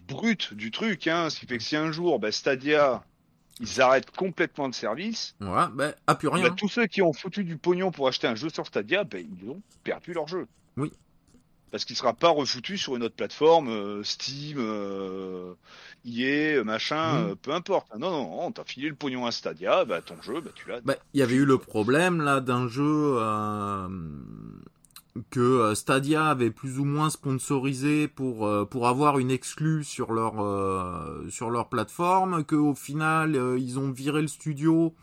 brut 0.08 0.52
du 0.52 0.70
truc, 0.72 1.06
hein, 1.06 1.30
ce 1.30 1.38
qui 1.40 1.46
fait 1.46 1.58
que 1.58 1.64
si 1.64 1.76
un 1.76 1.92
jour, 1.92 2.18
bah, 2.18 2.32
Stadia, 2.32 3.04
ils 3.60 3.80
arrêtent 3.80 4.10
complètement 4.10 4.66
le 4.66 4.72
service, 4.72 5.34
Voilà, 5.40 5.70
ben, 5.74 5.94
ah, 6.06 6.14
plus 6.14 6.28
rien. 6.28 6.48
bah, 6.48 6.54
tous 6.56 6.68
ceux 6.68 6.86
qui 6.86 7.02
ont 7.02 7.12
foutu 7.12 7.44
du 7.44 7.56
pognon 7.56 7.90
pour 7.90 8.08
acheter 8.08 8.26
un 8.26 8.34
jeu 8.34 8.48
sur 8.48 8.66
Stadia, 8.66 9.04
bah, 9.04 9.18
ils 9.18 9.48
ont 9.50 9.60
perdu 9.84 10.12
leur 10.12 10.26
jeu. 10.28 10.46
Oui. 10.76 10.90
Parce 11.70 11.86
qu'il 11.86 11.96
sera 11.96 12.12
pas 12.12 12.28
refoutu 12.28 12.76
sur 12.76 12.96
une 12.96 13.02
autre 13.02 13.14
plateforme, 13.16 13.68
euh, 13.70 14.02
Steam, 14.04 14.58
euh, 14.58 15.54
EA, 16.04 16.62
machin, 16.64 17.12
Mhm. 17.20 17.30
euh, 17.30 17.34
peu 17.34 17.52
importe. 17.52 17.88
Non, 17.98 18.10
non, 18.10 18.30
non, 18.42 18.52
t'as 18.52 18.64
filé 18.64 18.88
le 18.90 18.94
pognon 18.94 19.24
à 19.24 19.30
Stadia, 19.32 19.84
bah, 19.86 20.02
ton 20.02 20.20
jeu, 20.20 20.40
bah, 20.42 20.50
tu 20.54 20.68
l'as. 20.68 20.80
Bah, 20.82 20.96
il 21.14 21.20
y 21.20 21.22
avait 21.22 21.34
eu 21.36 21.46
le 21.46 21.56
problème 21.56 22.20
là 22.20 22.40
d'un 22.40 22.68
jeu 22.68 23.14
euh, 23.16 23.88
que 25.30 25.40
euh, 25.40 25.74
Stadia 25.74 26.26
avait 26.26 26.50
plus 26.50 26.78
ou 26.78 26.84
moins 26.84 27.10
sponsorisé 27.10 28.08
pour 28.08 28.46
euh, 28.46 28.64
pour 28.64 28.88
avoir 28.88 29.18
une 29.18 29.30
exclue 29.30 29.84
sur 29.84 30.12
leur 30.12 30.40
euh, 30.42 31.28
sur 31.28 31.50
leur 31.50 31.68
plateforme, 31.68 32.44
que 32.44 32.56
au 32.56 32.74
final 32.74 33.36
euh, 33.36 33.58
ils 33.58 33.78
ont 33.78 33.90
viré 33.90 34.22
le 34.22 34.28
studio. 34.28 34.94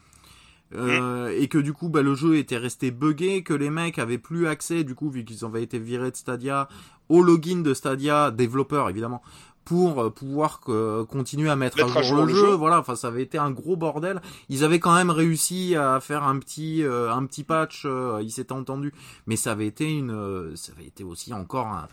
euh, 0.76 1.30
et 1.40 1.48
que 1.48 1.58
du 1.58 1.74
coup 1.74 1.90
bah, 1.90 2.02
le 2.04 2.14
jeu 2.16 2.38
était 2.38 2.58
resté 2.58 2.92
buggé, 2.92 3.44
que 3.44 3.54
les 3.54 3.70
mecs 3.72 3.98
avaient 4.00 4.20
plus 4.20 4.48
accès 4.48 4.84
du 4.84 4.96
coup 4.96 5.10
vu 5.10 5.26
qu'ils 5.26 5.44
avaient 5.46 5.64
été 5.64 5.80
virés 5.80 6.12
de 6.12 6.16
Stadia 6.16 6.70
au 7.10 7.24
login 7.24 7.62
de 7.64 7.74
Stadia, 7.74 8.30
développeur 8.32 8.88
évidemment, 8.90 9.24
pour 9.70 10.02
euh, 10.02 10.10
pouvoir 10.10 10.62
euh, 10.70 11.06
continuer 11.06 11.48
à 11.48 11.56
mettre, 11.56 11.78
Mettre 11.78 11.96
à 11.96 12.00
à 12.00 12.02
jour, 12.04 12.26
le, 12.26 12.34
jeu. 12.34 12.48
jeu. 12.48 12.54
Voilà, 12.56 12.80
enfin 12.80 12.96
ça 12.96 13.08
avait 13.10 13.22
été 13.22 13.38
un 13.38 13.52
gros 13.52 13.76
bordel. 13.76 14.20
Ils 14.50 14.64
avaient 14.64 14.80
quand 14.80 14.96
même 14.96 15.12
réussi 15.12 15.76
à 15.76 16.00
faire 16.00 16.24
un 16.24 16.40
petit 16.40 16.82
euh, 16.84 17.14
un 17.14 17.24
petit 17.28 17.44
patch, 17.44 17.84
euh, 17.86 18.20
ils 18.24 18.32
s'étaient 18.32 18.54
entendus, 18.54 18.92
mais 19.28 19.36
ça 19.36 19.52
avait 19.52 19.68
été 19.68 19.86
une 19.92 20.10
euh, 20.10 20.56
ça 20.56 20.72
avait 20.76 20.88
été 20.88 21.04
aussi 21.04 21.32
encore 21.34 21.68
un, 21.68 21.88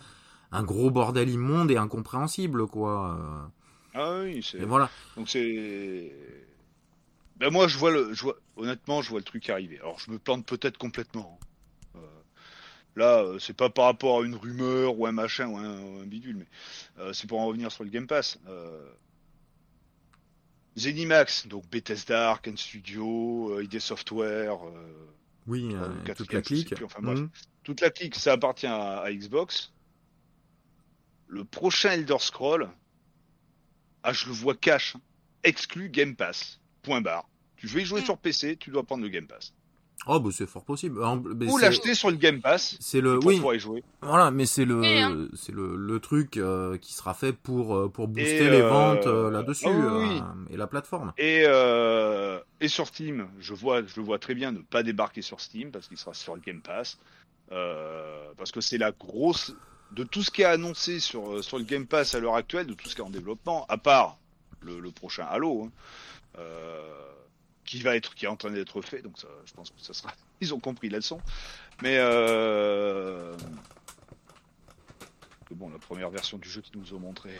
un 0.51 0.63
gros 0.63 0.89
bordel 0.89 1.29
immonde 1.29 1.69
et 1.69 1.77
incompréhensible 1.77 2.65
quoi. 2.65 3.15
euh. 3.15 3.45
Ah 3.93 4.21
oui, 4.23 4.41
c'est. 4.43 4.57
Voilà. 4.65 4.89
Donc 5.15 5.29
c'est. 5.29 6.11
Ben 7.39 7.51
moi 7.51 7.67
je 7.67 7.77
vois 7.77 7.91
le, 7.91 8.11
je 8.11 8.23
vois, 8.23 8.37
honnêtement 8.55 9.03
je 9.03 9.11
vois 9.11 9.19
le 9.19 9.23
truc 9.25 9.47
arriver. 9.51 9.77
Alors 9.79 9.99
je 9.99 10.09
me 10.09 10.17
plante 10.17 10.47
peut-être 10.47 10.79
complètement. 10.79 11.37
Là 12.97 13.19
euh, 13.23 13.39
c'est 13.39 13.53
pas 13.55 13.69
par 13.69 13.85
rapport 13.85 14.21
à 14.21 14.25
une 14.25 14.35
rumeur 14.35 14.97
ou 14.99 15.05
un 15.05 15.11
machin 15.11 15.47
ou 15.47 15.57
un, 15.57 15.79
ou 15.79 15.99
un 16.01 16.05
bidule, 16.05 16.37
mais 16.37 16.47
euh, 16.99 17.13
c'est 17.13 17.27
pour 17.27 17.39
en 17.39 17.45
revenir 17.45 17.71
sur 17.71 17.83
le 17.83 17.89
Game 17.89 18.07
Pass. 18.07 18.39
Euh, 18.47 18.89
Zenimax, 20.77 21.47
donc 21.47 21.67
Bethesda, 21.69 22.29
Arkane 22.29 22.57
Studio, 22.57 23.51
euh, 23.57 23.63
ID 23.63 23.79
Software, 23.79 24.53
euh, 24.67 25.07
Oui, 25.47 25.73
le 25.73 26.13
toute 26.13 26.33
la 26.33 26.41
clique. 26.41 26.73
plus, 26.75 26.85
enfin, 26.85 26.99
bref. 27.01 27.19
Mhm. 27.19 27.29
toute 27.63 27.81
la 27.81 27.89
clique, 27.89 28.15
ça 28.15 28.33
appartient 28.33 28.67
à, 28.67 28.99
à 29.01 29.11
Xbox. 29.11 29.71
Le 31.27 31.43
prochain 31.43 31.91
Elder 31.91 32.17
Scroll, 32.19 32.69
ah 34.03 34.13
je 34.13 34.27
le 34.27 34.31
vois 34.33 34.55
cash, 34.55 34.95
hein. 34.95 35.01
exclu 35.43 35.89
Game 35.89 36.15
Pass. 36.15 36.59
Point 36.83 37.01
barre. 37.01 37.27
Tu 37.57 37.67
veux 37.67 37.81
y 37.81 37.85
jouer 37.85 38.01
Mm. 38.01 38.05
sur 38.05 38.17
PC, 38.19 38.55
tu 38.57 38.69
dois 38.69 38.83
prendre 38.83 39.03
le 39.03 39.09
Game 39.09 39.27
Pass. 39.27 39.53
Oh 40.05 40.19
bah 40.19 40.29
c'est 40.31 40.47
fort 40.47 40.63
possible. 40.63 41.01
Mais 41.35 41.47
Ou 41.51 41.57
l'acheter 41.57 41.95
sur 41.95 42.09
le 42.11 42.17
Game 42.17 42.39
Pass 42.39 42.77
C'est 42.79 43.01
le 43.01 43.19
pour 43.19 43.27
oui, 43.29 43.35
pouvoir 43.37 43.55
y 43.55 43.59
jouer. 43.59 43.83
voilà, 44.01 44.31
mais 44.31 44.45
c'est 44.45 44.63
le 44.63 44.79
Oui, 44.79 44.99
hein. 44.99 45.27
c'est 45.35 45.51
le, 45.51 45.75
le 45.75 45.99
truc 45.99 46.37
euh, 46.37 46.77
qui 46.77 46.93
sera 46.93 47.13
fait 47.13 47.33
pour 47.33 47.75
euh, 47.75 47.89
pour 47.89 48.07
booster 48.07 48.45
Et, 48.45 48.49
les 48.49 48.61
euh, 48.61 48.69
ventes 48.69 49.07
euh, 49.07 49.31
là-dessus 49.31 49.65
ah 49.67 49.71
oui, 49.71 50.07
oui. 50.09 50.19
euh, 50.21 50.53
et 50.53 50.57
la 50.57 50.67
plateforme. 50.67 51.13
Et, 51.17 51.43
euh, 51.47 52.39
et 52.61 52.67
sur 52.67 52.87
Steam, 52.87 53.27
je 53.39 53.53
vois, 53.53 53.81
je 53.85 53.99
le 53.99 54.03
vois 54.05 54.19
très 54.19 54.35
bien 54.35 54.51
ne 54.51 54.59
pas 54.59 54.83
débarquer 54.83 55.21
sur 55.23 55.41
Steam 55.41 55.71
parce 55.71 55.87
qu'il 55.87 55.97
sera 55.97 56.13
sur 56.13 56.35
le 56.35 56.41
Game 56.41 56.61
Pass. 56.61 56.97
Euh, 57.51 58.31
parce 58.37 58.51
que 58.51 58.61
c'est 58.61 58.77
la 58.77 58.91
grosse 58.91 59.53
de 59.91 60.03
tout 60.03 60.21
ce 60.21 60.29
qui 60.31 60.41
est 60.41 60.45
annoncé 60.45 60.99
sur, 60.99 61.43
sur 61.43 61.57
le 61.57 61.63
Game 61.63 61.87
Pass 61.87 62.13
à 62.13 62.19
l'heure 62.19 62.35
actuelle, 62.35 62.67
de 62.67 62.73
tout 62.73 62.87
ce 62.89 62.95
qui 62.95 63.01
est 63.01 63.05
en 63.05 63.09
développement, 63.09 63.65
à 63.69 63.77
part 63.77 64.17
le, 64.59 64.79
le 64.79 64.91
prochain 64.91 65.25
Halo, 65.29 65.63
hein, 65.63 65.71
euh, 66.39 66.81
qui 67.67 67.81
va 67.81 67.95
être, 67.95 68.15
qui 68.15 68.25
est 68.25 68.29
en 68.29 68.35
train 68.35 68.49
d'être 68.49 68.81
fait. 68.81 69.03
Donc 69.03 69.19
ça, 69.19 69.27
je 69.45 69.53
pense 69.53 69.69
que 69.69 69.79
ça 69.79 69.93
sera, 69.93 70.11
ils 70.41 70.55
ont 70.55 70.59
compris 70.59 70.89
la 70.89 70.97
leçon. 70.97 71.21
Mais 71.83 71.97
euh, 71.97 73.37
bon, 75.51 75.69
la 75.69 75.77
première 75.77 76.09
version 76.09 76.39
du 76.39 76.49
jeu 76.49 76.61
qu'ils 76.61 76.79
nous 76.79 76.95
ont 76.95 76.99
montré, 76.99 77.39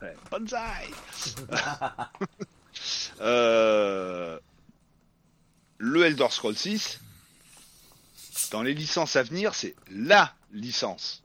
ouais, 0.00 0.16
Banzai. 0.30 0.88
Euh, 3.20 4.40
le 5.76 6.06
Elder 6.06 6.28
Scrolls 6.30 6.56
6, 6.56 7.00
dans 8.50 8.62
les 8.62 8.72
licences 8.72 9.14
à 9.14 9.22
venir, 9.22 9.54
c'est 9.54 9.76
LA 9.90 10.34
licence. 10.52 11.22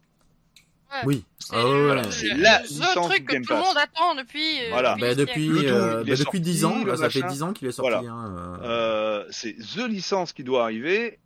Oui. 1.06 1.24
C'est 1.40 1.56
Ah 1.56 1.66
ouais, 1.66 1.96
le, 1.96 3.04
truc 3.08 3.26
que 3.26 3.36
tout 3.46 3.54
le 3.54 3.60
monde 3.60 3.78
attend 3.78 4.16
depuis. 4.16 4.60
euh, 4.62 4.70
Voilà. 4.70 4.96
Bah, 5.00 5.16
depuis 5.16 5.46
siècles. 5.48 5.62
Le 5.66 5.72
euh, 5.74 5.98
double, 6.00 6.10
il 6.10 6.12
bah, 6.12 6.24
depuis 6.24 6.40
10 6.42 6.66
ans, 6.66 6.86
là, 6.86 6.98
ça 6.98 7.10
fait 7.10 7.20
machin. 7.22 7.32
10 7.34 7.44
ans 7.44 7.54
qu'il 7.54 7.68
est 7.68 7.72
sorti. 7.72 7.92
Voilà. 7.92 8.10
hein, 8.10 8.60
euh. 8.62 8.66
Euh, 8.66 9.26
c'est 9.32 9.54
the 9.58 9.88
licence 9.88 10.34
qui 10.34 10.44
doit 10.44 10.64
arriver, 10.64 11.20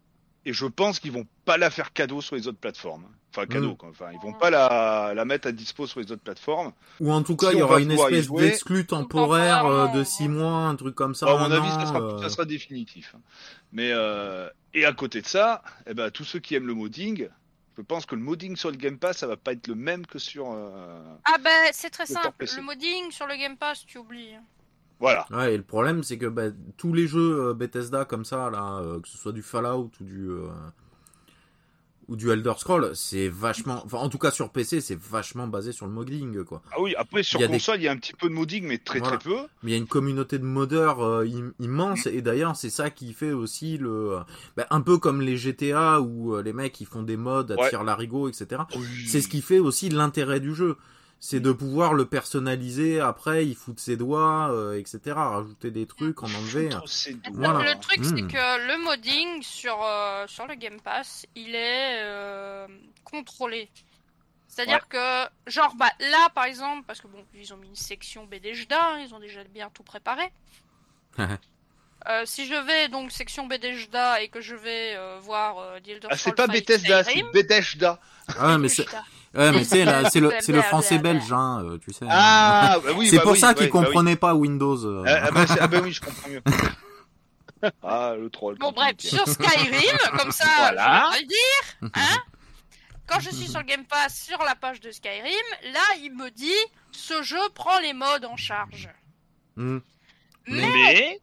et 0.46 0.54
je 0.54 0.66
pense 0.66 1.00
qu'ils 1.00 1.12
vont 1.12 1.26
pas 1.46 1.58
la 1.58 1.70
faire 1.70 1.94
cadeau 1.94 2.22
sur 2.22 2.36
les 2.36 2.48
autres 2.48 2.60
plateformes. 2.60 3.06
Enfin, 3.34 3.46
cadeau, 3.48 3.72
Mm. 3.72 3.78
quoi. 3.78 3.90
Enfin, 3.90 4.08
ils 4.12 4.20
vont 4.20 4.34
pas 4.34 4.50
la, 4.50 5.14
la 5.16 5.24
mettre 5.26 5.48
à 5.48 5.52
dispo 5.54 5.88
sur 5.88 6.02
les 6.02 6.12
autres 6.12 6.22
plateformes. 6.22 6.74
Ou 7.00 7.14
en 7.14 7.24
tout 7.24 7.38
cas, 7.38 7.48
Si 7.52 7.56
il 7.56 7.60
y 7.60 7.62
aura 7.62 7.80
une 7.80 7.92
espèce 7.92 8.30
d'exclu 8.30 8.86
temporaire 8.86 9.66
euh, 9.66 9.84
de 9.88 10.04
temporairement, 10.04 10.04
6 10.04 10.28
mois, 10.28 10.58
un 10.68 10.76
truc 10.76 10.96
comme 10.96 11.16
ça. 11.16 11.28
À 11.28 11.38
mon 11.38 11.50
avis, 11.52 11.66
an, 11.70 11.80
ça 11.80 11.86
sera, 11.86 12.02
euh, 12.02 12.22
ça 12.22 12.30
sera 12.30 12.44
définitif. 12.46 13.16
Mais, 13.72 13.92
euh, 13.94 14.50
et 14.74 14.84
à 14.86 14.92
côté 14.92 15.22
de 15.22 15.28
ça, 15.28 15.62
eh 15.88 15.94
ben, 15.94 16.12
tous 16.12 16.26
ceux 16.26 16.40
qui 16.40 16.56
aiment 16.56 16.68
le 16.68 16.74
modding, 16.74 17.30
je 17.82 17.86
pense 17.88 18.06
que 18.06 18.14
le 18.14 18.22
modding 18.22 18.56
sur 18.56 18.70
le 18.70 18.78
Game 18.78 19.00
Pass, 19.00 19.18
ça 19.18 19.28
va 19.28 19.38
pas 19.38 19.54
être 19.54 19.68
le 19.68 19.74
même 19.74 20.06
que 20.06 20.20
sur, 20.20 20.52
euh, 20.52 21.02
Ah 21.26 21.38
ben 21.44 21.70
c'est 21.74 21.90
très 21.90 22.06
simple. 22.06 22.46
Le 22.56 22.62
modding 22.62 23.10
sur 23.10 23.26
le 23.26 23.36
Game 23.36 23.58
Pass, 23.58 23.84
tu 23.88 23.98
oublies. 23.98 24.36
voilà. 25.00 25.26
Ouais, 25.32 25.56
et 25.56 25.58
le 25.58 25.64
problème, 25.64 26.04
c'est 26.04 26.20
que 26.20 26.28
bah, 26.28 26.52
tous 26.78 26.94
les 26.94 27.08
jeux 27.08 27.50
euh, 27.50 27.54
Bethesda 27.56 28.06
comme 28.06 28.24
ça, 28.24 28.52
là, 28.52 28.78
euh, 28.84 29.00
que 29.02 29.08
ce 29.08 29.18
soit 29.18 29.32
du 29.32 29.42
Fallout 29.42 29.90
ou 30.00 30.04
du 30.04 30.30
euh, 30.30 30.48
ou 32.12 32.18
du 32.18 32.30
Elder 32.30 32.52
Scroll, 32.58 32.92
c'est 32.94 33.30
vachement, 33.30 33.82
enfin, 33.86 34.00
en 34.00 34.10
tout 34.10 34.18
cas 34.18 34.32
sur 34.32 34.50
PC, 34.50 34.82
c'est 34.82 35.00
vachement 35.00 35.48
basé 35.48 35.72
sur 35.72 35.86
le 35.86 35.94
modding, 35.94 36.44
quoi. 36.44 36.62
Ah 36.74 36.82
oui, 36.82 36.94
après 36.98 37.24
sur 37.24 37.40
Il 37.40 37.46
a 37.46 37.48
des- 37.48 37.54
console, 37.54 37.78
il 37.80 37.84
y 37.84 37.88
a 37.88 37.92
un 37.94 37.96
petit 37.96 38.12
peu 38.12 38.28
de 38.28 38.34
modding, 38.34 38.66
mais 38.68 38.78
très 38.80 39.00
Voilà. 39.00 39.16
très 39.18 39.30
peu. 39.30 39.38
Mais 39.64 39.72
il 39.72 39.74
y 39.74 39.76
a 39.76 39.78
une 39.78 39.88
communauté 39.88 40.38
de 40.38 40.44
modeurs 40.44 41.00
euh, 41.02 41.24
im- 41.26 41.54
immense, 41.60 42.08
et 42.08 42.22
d'ailleurs, 42.22 42.58
c'est 42.58 42.70
ça 42.70 42.90
qui 42.90 43.14
fait 43.14 43.32
aussi 43.32 43.78
le, 43.78 43.90
euh, 44.16 44.20
bah, 44.58 44.68
un 44.72 44.82
peu 44.82 44.98
comme 44.98 45.22
les 45.22 45.38
GTA 45.38 46.02
où 46.02 46.36
euh, 46.36 46.42
les 46.44 46.52
mecs 46.52 46.82
ils 46.82 46.86
font 46.86 47.02
des 47.04 47.16
mods 47.16 47.50
à 47.50 47.56
Ouais. 47.56 47.72
larigot, 47.86 48.28
etc. 48.28 48.64
C'est 49.08 49.22
ce 49.22 49.30
qui 49.30 49.42
fait 49.42 49.60
aussi 49.60 49.88
l'intérêt 49.88 50.42
du 50.42 50.54
jeu. 50.54 50.76
C'est 51.24 51.40
de 51.40 51.52
pouvoir 51.52 51.94
le 51.94 52.06
personnaliser 52.06 53.00
après, 53.00 53.46
il 53.46 53.56
fout 53.56 53.76
de 53.76 53.80
ses 53.80 53.96
doigts, 53.96 54.50
euh, 54.52 54.80
etc. 54.80 55.00
Rajouter 55.16 55.70
des 55.70 55.86
trucs, 55.86 56.24
en 56.24 56.26
enlever. 56.26 56.70
Voilà. 57.32 57.74
Le 57.74 57.80
truc, 57.80 58.04
c'est 58.04 58.24
Mm. 58.24 58.28
que 58.28 58.68
le 58.68 58.84
modding 58.84 59.44
sur, 59.44 59.78
euh, 59.84 60.26
sur 60.26 60.48
le 60.48 60.56
Game 60.56 60.82
Pass, 60.82 61.28
il 61.36 61.54
est 61.54 62.02
euh, 62.02 62.68
contrôlé. 63.04 63.70
C'est-à-dire 64.48 64.88
que, 64.90 65.26
genre, 65.46 65.76
bah, 65.76 65.92
là, 66.00 66.30
par 66.34 66.46
exemple, 66.46 66.86
parce 66.88 67.00
que 67.00 67.08
bon, 67.08 67.24
ils 67.36 67.54
ont 67.54 67.58
mis 67.58 67.68
une 67.68 67.76
section 67.76 68.26
BDJDA, 68.26 69.00
ils 69.06 69.14
ont 69.14 69.20
déjà 69.20 69.44
bien 69.44 69.70
tout 69.74 69.84
préparé. 69.84 70.24
Euh, 72.10 72.24
si 72.26 72.48
je 72.48 72.56
vais 72.56 72.90
donc 72.90 73.12
section 73.12 73.46
BDJDA 73.46 74.24
et 74.24 74.28
que 74.30 74.42
je 74.42 74.56
vais 74.56 74.96
euh, 74.96 75.20
voir 75.22 75.60
euh, 75.60 75.80
The 75.82 75.90
Elder 75.90 76.08
Ah, 76.10 76.18
c'est 76.18 76.32
pas 76.36 76.48
5 76.48 76.54
Bethesda, 76.54 77.04
c'est 77.04 77.22
Bethesda. 77.32 78.00
Ah, 78.40 78.58
mais 78.58 78.70
c'est, 78.70 78.86
BDJDA. 78.86 79.04
Ouais, 79.36 79.52
mais 79.52 79.64
c'est, 79.64 79.86
là, 79.86 80.10
c'est 80.10 80.20
le, 80.20 80.30
c'est 80.40 80.52
le 80.52 80.60
Blablabla. 80.60 80.64
français 80.64 80.98
belge, 81.00 81.32
hein, 81.34 81.62
euh, 81.64 81.78
tu 81.78 81.94
sais. 81.94 82.06
Ah, 82.10 82.78
bah 82.84 82.92
oui, 82.96 83.08
c'est 83.10 83.18
bah 83.18 83.24
pour 83.24 83.32
oui, 83.34 83.40
ça 83.40 83.50
ouais, 83.50 83.54
qu'ils 83.56 83.70
bah 83.70 83.80
oui. 83.80 83.86
comprenaient 83.86 84.16
pas 84.16 84.34
Windows. 84.36 84.86
euh. 84.86 85.04
Ah, 85.08 85.20
ah, 85.28 85.32
bah, 85.32 85.46
ah, 85.60 85.68
bah 85.68 85.80
oui, 85.84 85.92
je 85.92 86.02
comprends 86.02 86.30
mieux. 86.30 86.42
ah, 87.84 88.14
le 88.18 88.30
troll. 88.30 88.58
Bon, 88.58 88.72
bref, 88.72 88.96
sur 89.00 89.28
Skyrim, 89.28 89.98
comme 90.18 90.32
ça, 90.32 90.46
Voilà. 90.58 91.10
je 91.12 91.16
vais 91.18 91.22
le 91.22 91.28
dire, 91.28 91.90
hein. 91.96 92.18
Quand 93.08 93.20
je 93.20 93.30
suis 93.30 93.48
sur 93.48 93.60
le 93.60 93.66
Game 93.66 93.84
Pass, 93.86 94.24
sur 94.26 94.38
la 94.40 94.56
page 94.56 94.80
de 94.80 94.90
Skyrim, 94.90 95.26
là, 95.74 95.82
il 96.02 96.14
me 96.16 96.30
dit, 96.32 96.50
ce 96.94 97.22
jeu 97.24 97.40
prend 97.54 97.78
les 97.80 97.92
modes 97.94 98.24
en 98.24 98.38
charge. 98.38 98.88
Hmm. 99.58 99.80
Mais, 100.48 100.62
Mais 100.72 101.22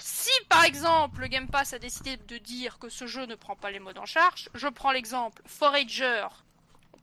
si 0.00 0.30
par 0.48 0.64
exemple 0.64 1.20
le 1.20 1.28
Game 1.28 1.48
Pass 1.48 1.72
a 1.72 1.78
décidé 1.78 2.16
de 2.16 2.38
dire 2.38 2.78
que 2.80 2.88
ce 2.88 3.06
jeu 3.06 3.26
ne 3.26 3.36
prend 3.36 3.54
pas 3.54 3.70
les 3.70 3.78
modes 3.78 3.98
en 3.98 4.06
charge, 4.06 4.48
je 4.54 4.66
prends 4.68 4.90
l'exemple 4.90 5.40
Forager. 5.46 6.26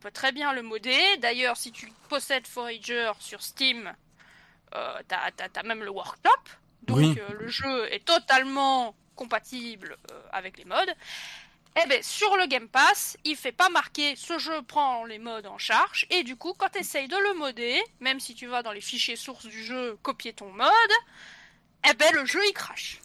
Peut 0.08 0.11
très 0.11 0.32
bien 0.32 0.53
le 0.53 0.61
modder. 0.61 1.18
D'ailleurs, 1.22 1.58
si 1.58 1.74
tu 1.74 1.92
possèdes 2.08 2.48
Forager 2.48 3.11
sur 3.19 3.42
Steam, 3.42 3.92
euh, 4.74 4.94
t'as, 5.10 5.32
t'as- 5.36 5.50
t'as 5.50 5.64
même 5.64 5.84
le 5.84 5.90
workshop. 5.90 6.44
Donc 6.84 6.95
Oui. 6.98 7.19
euh, 7.19 7.34
le 7.38 7.50
jeu 7.50 7.92
est 7.94 8.06
totalement 8.06 8.95
compatible 9.18 9.98
euh, 10.14 10.22
avec 10.32 10.58
les 10.60 10.64
modes. 10.64 10.94
Eh 11.84 11.90
ben, 11.90 12.02
sur 12.02 12.38
le 12.38 12.48
Game 12.48 12.69
Pass, 12.69 13.18
il 13.26 13.36
fait 13.36 13.52
pas 13.52 13.68
marquer 13.68 14.16
ce 14.16 14.40
jeu 14.40 14.61
prend 14.61 15.03
les 15.03 15.19
modes 15.19 15.45
en 15.45 15.58
charge. 15.58 16.08
Et 16.10 16.24
du 16.24 16.38
coup, 16.38 16.53
quand 16.58 16.69
tu 16.69 16.80
essayes 16.80 17.10
de 17.10 17.18
le 17.18 17.34
modder, 17.38 17.77
même 18.00 18.22
si 18.22 18.34
tu 18.34 18.48
vas 18.48 18.64
dans 18.64 18.72
les 18.72 18.80
fichiers 18.80 19.18
sources 19.18 19.45
du 19.45 19.61
jeu, 19.66 19.98
copier 20.03 20.32
ton 20.32 20.50
mode, 20.53 20.72
eh 21.90 21.94
ben 21.95 22.14
le 22.14 22.26
jeu 22.26 22.40
il 22.48 22.53
crache. 22.53 23.02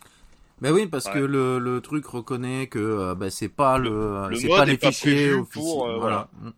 Mais 0.61 0.71
oui, 0.71 0.87
parce 0.87 1.07
Ouais. 1.07 1.15
que 1.15 1.19
le, 1.19 1.59
le 1.59 1.81
truc 1.81 2.07
reconnaît 2.07 2.69
que 2.69 2.79
euh, 2.79 3.15
bah, 3.17 3.31
c'est 3.31 3.49
pas 3.49 3.79
le, 3.79 4.29
le 4.29 4.37
c'est 4.37 4.47
mode 4.47 4.59
pas 4.59 4.65
les 4.67 4.79
fichiers 4.79 5.33
officiels. 5.33 5.45
pour, 5.65 5.89
euh, 5.89 5.99
voilà. 5.99 6.29
Voilà. 6.41 6.55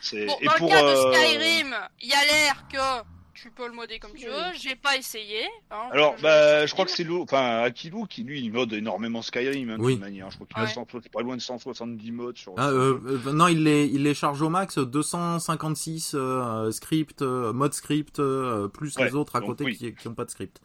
C'est 0.00 0.26
Bon, 0.26 0.36
et 0.40 0.46
dans 0.46 0.52
pour 0.52 0.68
le 0.68 0.72
cas 0.74 0.84
euh, 0.84 1.10
de 1.10 1.14
Skyrim, 1.14 1.74
il 2.02 2.08
y 2.08 2.12
a 2.12 2.24
l'air 2.24 2.64
que 2.72 3.06
tu 3.34 3.50
peux 3.50 3.66
le 3.66 3.72
modder 3.72 3.98
comme 3.98 4.12
tu 4.12 4.26
veux. 4.26 4.52
J'ai 4.54 4.76
pas 4.76 4.96
essayé. 4.98 5.44
hein, 5.70 5.88
Alors, 5.92 6.14
bah, 6.20 6.62
je- 6.62 6.66
je 6.66 6.72
crois 6.74 6.84
que 6.84 6.90
c'est 6.90 7.04
Lou, 7.04 7.22
enfin, 7.22 7.62
Akilou 7.62 8.04
qui 8.04 8.22
lui, 8.22 8.40
il 8.42 8.52
mode 8.52 8.72
énormément 8.74 9.22
Skyrim, 9.22 9.70
hein, 9.70 9.78
de 9.78 9.82
Oui. 9.82 9.92
toute 9.94 10.00
manière. 10.02 10.30
Je 10.30 10.36
crois 10.36 10.46
qu'il 10.46 10.58
a 10.58 10.64
Ouais. 10.64 10.68
100 10.68 10.86
c'est 11.02 11.10
pas 11.12 11.22
loin 11.22 11.36
de 11.36 11.40
170 11.40 12.12
modes 12.12 12.36
sur. 12.36 12.52
Ah, 12.58 12.68
euh, 12.68 12.98
euh, 13.26 13.32
non, 13.32 13.48
il 13.48 13.64
les, 13.64 13.86
il 13.86 14.02
les 14.02 14.12
charge 14.14 14.42
au 14.42 14.50
max 14.50 14.78
256 14.78 16.12
euh, 16.14 16.70
scripts, 16.70 17.22
euh, 17.22 17.52
mode 17.54 17.72
script, 17.72 18.18
euh, 18.18 18.68
plus 18.68 18.94
Ouais, 18.96 19.06
les 19.06 19.14
autres 19.14 19.36
à 19.36 19.40
donc 19.40 19.50
côté 19.50 19.64
oui. 19.64 19.76
qui, 19.76 19.94
qui 19.94 20.08
ont 20.08 20.14
pas 20.14 20.24
de 20.26 20.30
script. 20.30 20.60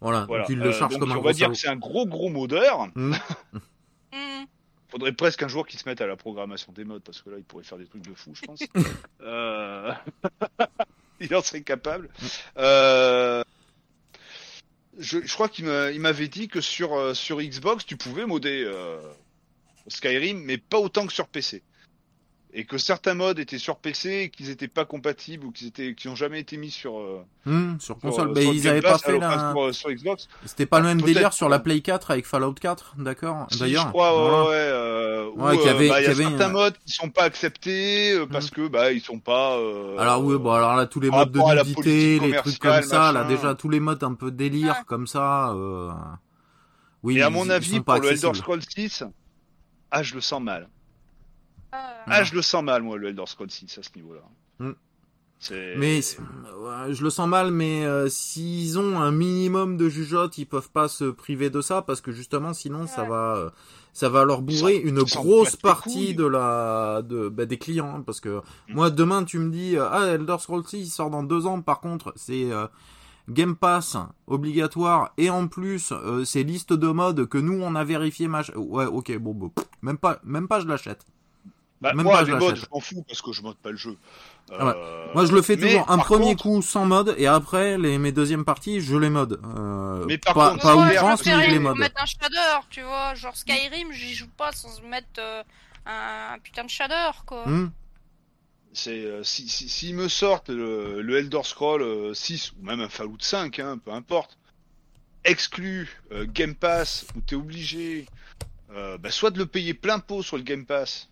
Voilà, 0.00 0.26
Voilà. 0.28 0.44
donc 0.44 0.50
il 0.50 0.58
le 0.58 0.68
Euh, 0.68 0.72
charge 0.72 0.92
donc, 0.92 1.00
comme 1.00 1.10
un 1.10 1.14
on 1.14 1.18
gros 1.18 1.24
va 1.28 1.32
dire 1.32 1.46
salaud. 1.46 1.54
que 1.54 1.58
c'est 1.58 1.68
un 1.68 1.76
gros 1.76 2.06
gros 2.06 2.28
modeur. 2.28 2.88
Hmm. 2.94 3.14
Faudrait 4.88 5.12
presque 5.12 5.42
un 5.42 5.48
jour 5.48 5.66
qu'il 5.66 5.78
se 5.78 5.88
mette 5.88 6.00
à 6.00 6.06
la 6.06 6.16
programmation 6.16 6.72
des 6.72 6.84
modes 6.84 7.02
parce 7.02 7.20
que 7.20 7.30
là, 7.30 7.36
il 7.38 7.44
pourrait 7.44 7.64
faire 7.64 7.78
des 7.78 7.86
trucs 7.86 8.02
de 8.08 8.14
fou, 8.14 8.34
je 8.34 8.42
pense. 8.42 8.60
euh... 9.20 9.92
il 11.20 11.34
en 11.34 11.42
serait 11.42 11.62
capable. 11.62 12.08
Euh... 12.56 13.42
Je, 14.98 15.18
je 15.24 15.34
crois 15.34 15.48
qu'il 15.48 15.66
m'a- 15.66 15.90
il 15.90 16.00
m'avait 16.00 16.28
dit 16.28 16.48
que 16.48 16.60
sur 16.60 16.94
euh, 16.94 17.14
sur 17.14 17.40
Xbox, 17.40 17.86
tu 17.86 17.96
pouvais 17.96 18.26
modder 18.26 18.64
euh, 18.66 19.00
Skyrim, 19.86 20.38
mais 20.42 20.58
pas 20.58 20.78
autant 20.78 21.06
que 21.06 21.12
sur 21.12 21.28
PC. 21.28 21.62
Et 22.54 22.64
que 22.64 22.78
certains 22.78 23.12
modes 23.12 23.38
étaient 23.38 23.58
sur 23.58 23.76
PC 23.76 24.10
et 24.10 24.30
qu'ils 24.30 24.48
étaient 24.48 24.68
pas 24.68 24.86
compatibles 24.86 25.44
ou 25.44 25.52
qu'ils 25.52 25.66
étaient, 25.68 25.94
qui 25.94 26.08
ont 26.08 26.14
jamais 26.16 26.40
été 26.40 26.56
mis 26.56 26.70
sur. 26.70 26.98
euh, 26.98 27.22
Hmm, 27.44 27.78
sur 27.78 27.98
console, 27.98 28.30
euh, 28.30 28.32
bah, 28.32 28.40
sur 28.40 28.54
ils 28.54 28.62
Game 28.62 28.72
avaient 28.72 28.80
pas 28.80 28.96
fait 28.98 29.18
la... 29.18 29.52
sur, 29.52 29.62
euh, 29.62 29.72
sur 29.72 29.90
Xbox. 29.90 30.28
C'était 30.46 30.64
pas 30.64 30.80
le 30.80 30.86
Ah, 30.86 30.88
même 30.88 31.02
peut-être, 31.02 31.14
délire 31.14 31.32
sur 31.34 31.50
la. 31.50 31.58
Play 31.58 31.82
4 31.82 32.10
avec 32.10 32.24
Fallout 32.26 32.54
4, 32.54 32.94
d'accord 32.98 33.46
Si, 33.50 33.58
D'ailleurs, 33.58 33.84
je 33.84 33.88
crois, 33.90 34.12
ouais, 34.16 34.30
voilà. 34.30 34.44
ouais, 34.48 34.54
euh, 34.56 35.30
où, 35.34 35.42
Ouais, 35.44 35.56
qu'il 35.58 35.66
y 35.66 35.68
euh, 35.68 35.74
avait- 35.74 35.88
bah, 35.90 36.00
il 36.00 36.04
y 36.04 36.06
a 36.06 36.10
qu'il 36.14 36.22
y 36.22 36.24
avait 36.26 36.36
certains 36.38 36.48
un- 36.50 36.52
modes 36.52 36.78
qui 36.86 36.92
sont 36.94 37.10
pas 37.10 37.24
acceptés 37.24 38.12
euh, 38.12 38.24
parce 38.26 38.48
que 38.50 38.66
bah 38.66 38.92
ils 38.92 39.02
sont 39.02 39.18
pas. 39.18 39.58
euh, 39.58 39.98
Alors 39.98 40.24
oui, 40.24 40.38
bon 40.38 40.50
alors 40.52 40.74
là 40.74 40.86
tous 40.86 41.00
les 41.00 41.10
modes 41.10 41.30
de 41.30 41.38
nudité, 41.40 42.18
les 42.18 42.32
trucs 42.32 42.58
comme 42.58 42.80
ça, 42.82 43.12
là 43.12 43.24
déjà 43.24 43.54
tous 43.54 43.68
les 43.68 43.80
modes 43.80 44.02
un 44.02 44.14
peu 44.14 44.30
délire 44.30 44.72
Ouais. 44.72 44.84
comme 44.86 45.06
ça. 45.06 45.50
Euh... 45.52 45.90
Oui, 47.02 47.18
Et 47.18 47.22
à 47.22 47.28
mon 47.30 47.48
avis, 47.50 47.78
pour 47.80 47.94
le 47.96 48.08
Elder. 48.08 48.30
Scrolls 48.34 48.62
6, 48.66 49.04
ah 49.90 50.02
je 50.02 50.14
le 50.14 50.20
sens 50.22 50.40
mal. 50.42 50.68
Ah 51.72 52.22
je 52.24 52.34
le 52.34 52.42
sens 52.42 52.62
mal 52.62 52.82
moi 52.82 52.96
le 52.96 53.08
Elder 53.08 53.24
Scrolls 53.26 53.50
6 53.50 53.78
à 53.78 53.82
ce 53.82 53.90
niveau-là. 53.96 54.22
Hmm. 54.58 54.72
Mais 55.76 56.00
je 56.02 57.02
le 57.04 57.10
sens 57.10 57.28
mal, 57.28 57.52
mais 57.52 57.84
euh, 57.84 58.08
s'ils 58.08 58.76
ont 58.78 58.98
un 58.98 59.12
minimum 59.12 59.76
de 59.76 59.88
jugeote, 59.88 60.36
ils 60.38 60.46
peuvent 60.46 60.70
pas 60.70 60.88
se 60.88 61.04
priver 61.04 61.48
de 61.48 61.60
ça 61.60 61.80
parce 61.82 62.00
que 62.00 62.10
justement, 62.10 62.52
sinon, 62.54 62.88
ça 62.88 63.04
va, 63.04 63.36
euh, 63.36 63.50
ça 63.92 64.08
va 64.08 64.24
leur 64.24 64.42
bourrer 64.42 64.76
une 64.78 65.02
grosse 65.04 65.54
partie 65.54 66.14
de 66.16 66.24
la, 66.26 67.02
de, 67.04 67.28
bah, 67.28 67.46
des 67.46 67.56
clients. 67.58 67.98
hein, 67.98 68.02
parce 68.04 68.18
que 68.20 68.38
Mm. 68.68 68.74
moi, 68.74 68.90
demain, 68.90 69.22
tu 69.22 69.38
me 69.38 69.50
dis, 69.50 69.76
euh, 69.76 69.86
ah, 69.88 70.06
Elder 70.06 70.36
Scrolls 70.40 70.66
6 70.66 70.78
il 70.78 70.86
sort 70.90 71.10
dans 71.10 71.22
deux 71.22 71.46
ans. 71.46 71.60
Par 71.62 71.78
contre, 71.80 72.12
c'est 72.16 72.50
euh, 72.50 72.66
Game 73.28 73.54
Pass 73.54 73.96
obligatoire 74.26 75.12
et 75.18 75.30
en 75.30 75.46
plus, 75.46 75.92
euh, 75.92 76.24
c'est 76.24 76.42
liste 76.42 76.72
de 76.72 76.88
modes 76.88 77.26
que 77.26 77.38
nous 77.38 77.60
on 77.62 77.76
a 77.76 77.84
vérifié. 77.84 78.26
Mach... 78.26 78.50
Ouais, 78.56 78.86
ok, 78.86 79.16
bon, 79.18 79.34
bon, 79.34 79.52
même 79.82 79.98
pas, 79.98 80.18
même 80.24 80.48
pas, 80.48 80.58
je 80.58 80.66
l'achète. 80.66 81.06
Bah, 81.80 81.92
même 81.94 82.04
moi 82.06 82.18
pas, 82.18 82.24
je 82.24 82.32
les 82.32 82.38
modes 82.38 82.50
l'achète. 82.50 82.64
je 82.64 82.74
m'en 82.74 82.80
fous 82.80 83.04
parce 83.06 83.22
que 83.22 83.32
je 83.32 83.42
mode 83.42 83.56
pas 83.56 83.70
le 83.70 83.76
jeu. 83.76 83.96
Ah 84.50 84.66
ouais. 84.66 84.72
Euh, 84.76 85.06
Moi, 85.14 85.26
je 85.26 85.32
le 85.32 85.42
fais 85.42 85.56
mais, 85.56 85.66
toujours 85.68 85.90
un 85.90 85.98
premier 85.98 86.30
contre, 86.34 86.42
coup 86.42 86.62
sans 86.62 86.86
mode 86.86 87.14
et 87.18 87.26
après 87.26 87.78
les 87.78 87.98
mes 87.98 88.10
deuxièmes 88.12 88.44
parties, 88.44 88.80
je 88.80 88.96
les 88.96 89.10
mode. 89.10 89.40
Euh, 89.56 90.04
Mais 90.06 90.18
par 90.18 90.34
pas, 90.34 90.50
contre, 90.50 90.62
pas 90.62 90.76
Ouais, 90.76 90.82
ouais, 90.86 90.92
outrance, 90.94 91.24
mais 91.26 91.44
je 91.46 91.50
les 91.50 91.58
mode. 91.58 91.76
mettre 91.78 92.02
un 92.02 92.06
shader, 92.06 92.58
tu 92.70 92.82
vois. 92.82 93.14
Genre 93.14 93.36
Skyrim, 93.36 93.92
j'y 93.92 94.14
joue 94.14 94.28
pas 94.36 94.50
sans 94.52 94.80
mettre 94.82 95.06
euh, 95.18 95.42
un, 95.86 96.38
putain 96.42 96.64
de 96.64 96.70
shader, 96.70 97.10
quoi. 97.26 97.46
Hmm. 97.46 97.70
C'est 98.72 99.04
euh, 99.04 99.22
si 99.22 99.48
si- 99.48 99.68
s'ils 99.68 99.94
me 99.94 100.08
sortent 100.08 100.50
le, 100.50 101.00
le 101.02 101.16
Elder 101.18 101.42
Scroll 101.44 101.82
euh, 101.82 102.14
6 102.14 102.52
ou 102.58 102.64
même 102.64 102.80
un 102.80 102.88
Fallout 102.88 103.16
5, 103.20 103.58
hein, 103.60 103.78
peu 103.82 103.92
importe, 103.92 104.36
exclu 105.24 106.00
euh, 106.12 106.26
Game 106.28 106.54
Pass 106.54 107.06
où 107.16 107.20
t'es 107.20 107.34
obligé 107.36 108.06
euh, 108.70 108.98
bah, 108.98 109.10
soit 109.10 109.30
de 109.30 109.38
le 109.38 109.46
payer 109.46 109.74
plein 109.74 109.98
pot 109.98 110.22
sur 110.22 110.36
le 110.36 110.42
Game 110.42 110.64
Pass, 110.66 111.08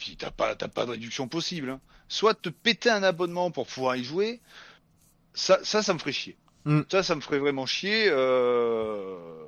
puis 0.00 0.16
t'as 0.16 0.30
pas 0.32 0.56
t'as 0.56 0.66
pas 0.68 0.84
de 0.86 0.90
réduction 0.92 1.28
possible, 1.28 1.70
hein, 1.70 1.80
soit 2.08 2.34
te 2.34 2.48
péter 2.48 2.90
un 2.90 3.02
abonnement 3.04 3.50
pour 3.52 3.66
pouvoir 3.68 3.94
y 3.96 4.02
jouer, 4.04 4.40
ça 5.34 5.60
ça 5.62 5.82
ça 5.82 5.94
me 5.94 5.98
ferait 6.00 6.12
chier. 6.12 6.36
Mm. 6.64 6.80
Ça 6.90 7.02
ça 7.04 7.14
me 7.14 7.20
ferait 7.20 7.38
vraiment 7.38 7.66
chier. 7.66 8.06
euh, 8.08 9.44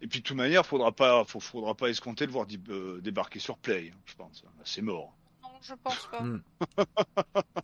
Et 0.00 0.06
puis 0.08 0.20
de 0.20 0.24
toute 0.24 0.36
manière, 0.36 0.66
faudra 0.66 0.92
pas 0.92 1.24
faut- 1.24 1.40
faudra 1.40 1.74
pas 1.74 1.88
escompter 1.88 2.26
de 2.26 2.32
voir 2.32 2.46
dé- 2.46 2.58
euh, 2.68 3.00
débarquer 3.00 3.38
sur 3.38 3.56
Play, 3.58 3.92
hein, 3.94 3.98
je 4.06 4.14
pense. 4.16 4.42
C'est 4.64 4.82
mort. 4.82 5.14
Non, 5.42 5.50
je 5.62 5.74
pense 5.82 6.06
pas. 6.10 6.20
Hmm. 6.22 6.42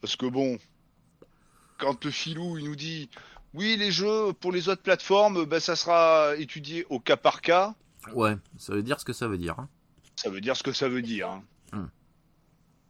Parce 0.00 0.16
que 0.16 0.26
bon, 0.26 0.58
quand 1.78 2.04
le 2.04 2.10
filou 2.10 2.58
il 2.58 2.64
nous 2.66 2.76
dit 2.76 3.08
oui 3.54 3.76
les 3.76 3.90
jeux 3.90 4.32
pour 4.34 4.52
les 4.52 4.68
autres 4.68 4.82
plateformes, 4.82 5.44
bah, 5.44 5.60
ça 5.60 5.74
sera 5.76 6.34
étudié 6.36 6.86
au 6.90 7.00
cas 7.00 7.16
par 7.16 7.40
cas, 7.40 7.74
Ouais, 8.14 8.36
ça 8.58 8.72
veut 8.74 8.82
dire 8.82 9.00
ce 9.00 9.04
que 9.04 9.12
ça 9.12 9.26
veut 9.28 9.36
dire. 9.38 9.58
hein. 9.58 9.68
Ça 10.18 10.30
veut 10.30 10.40
dire 10.40 10.56
ce 10.56 10.62
que 10.62 10.72
ça 10.72 10.88
veut 10.88 11.02
dire. 11.02 11.28
hein. 11.30 11.44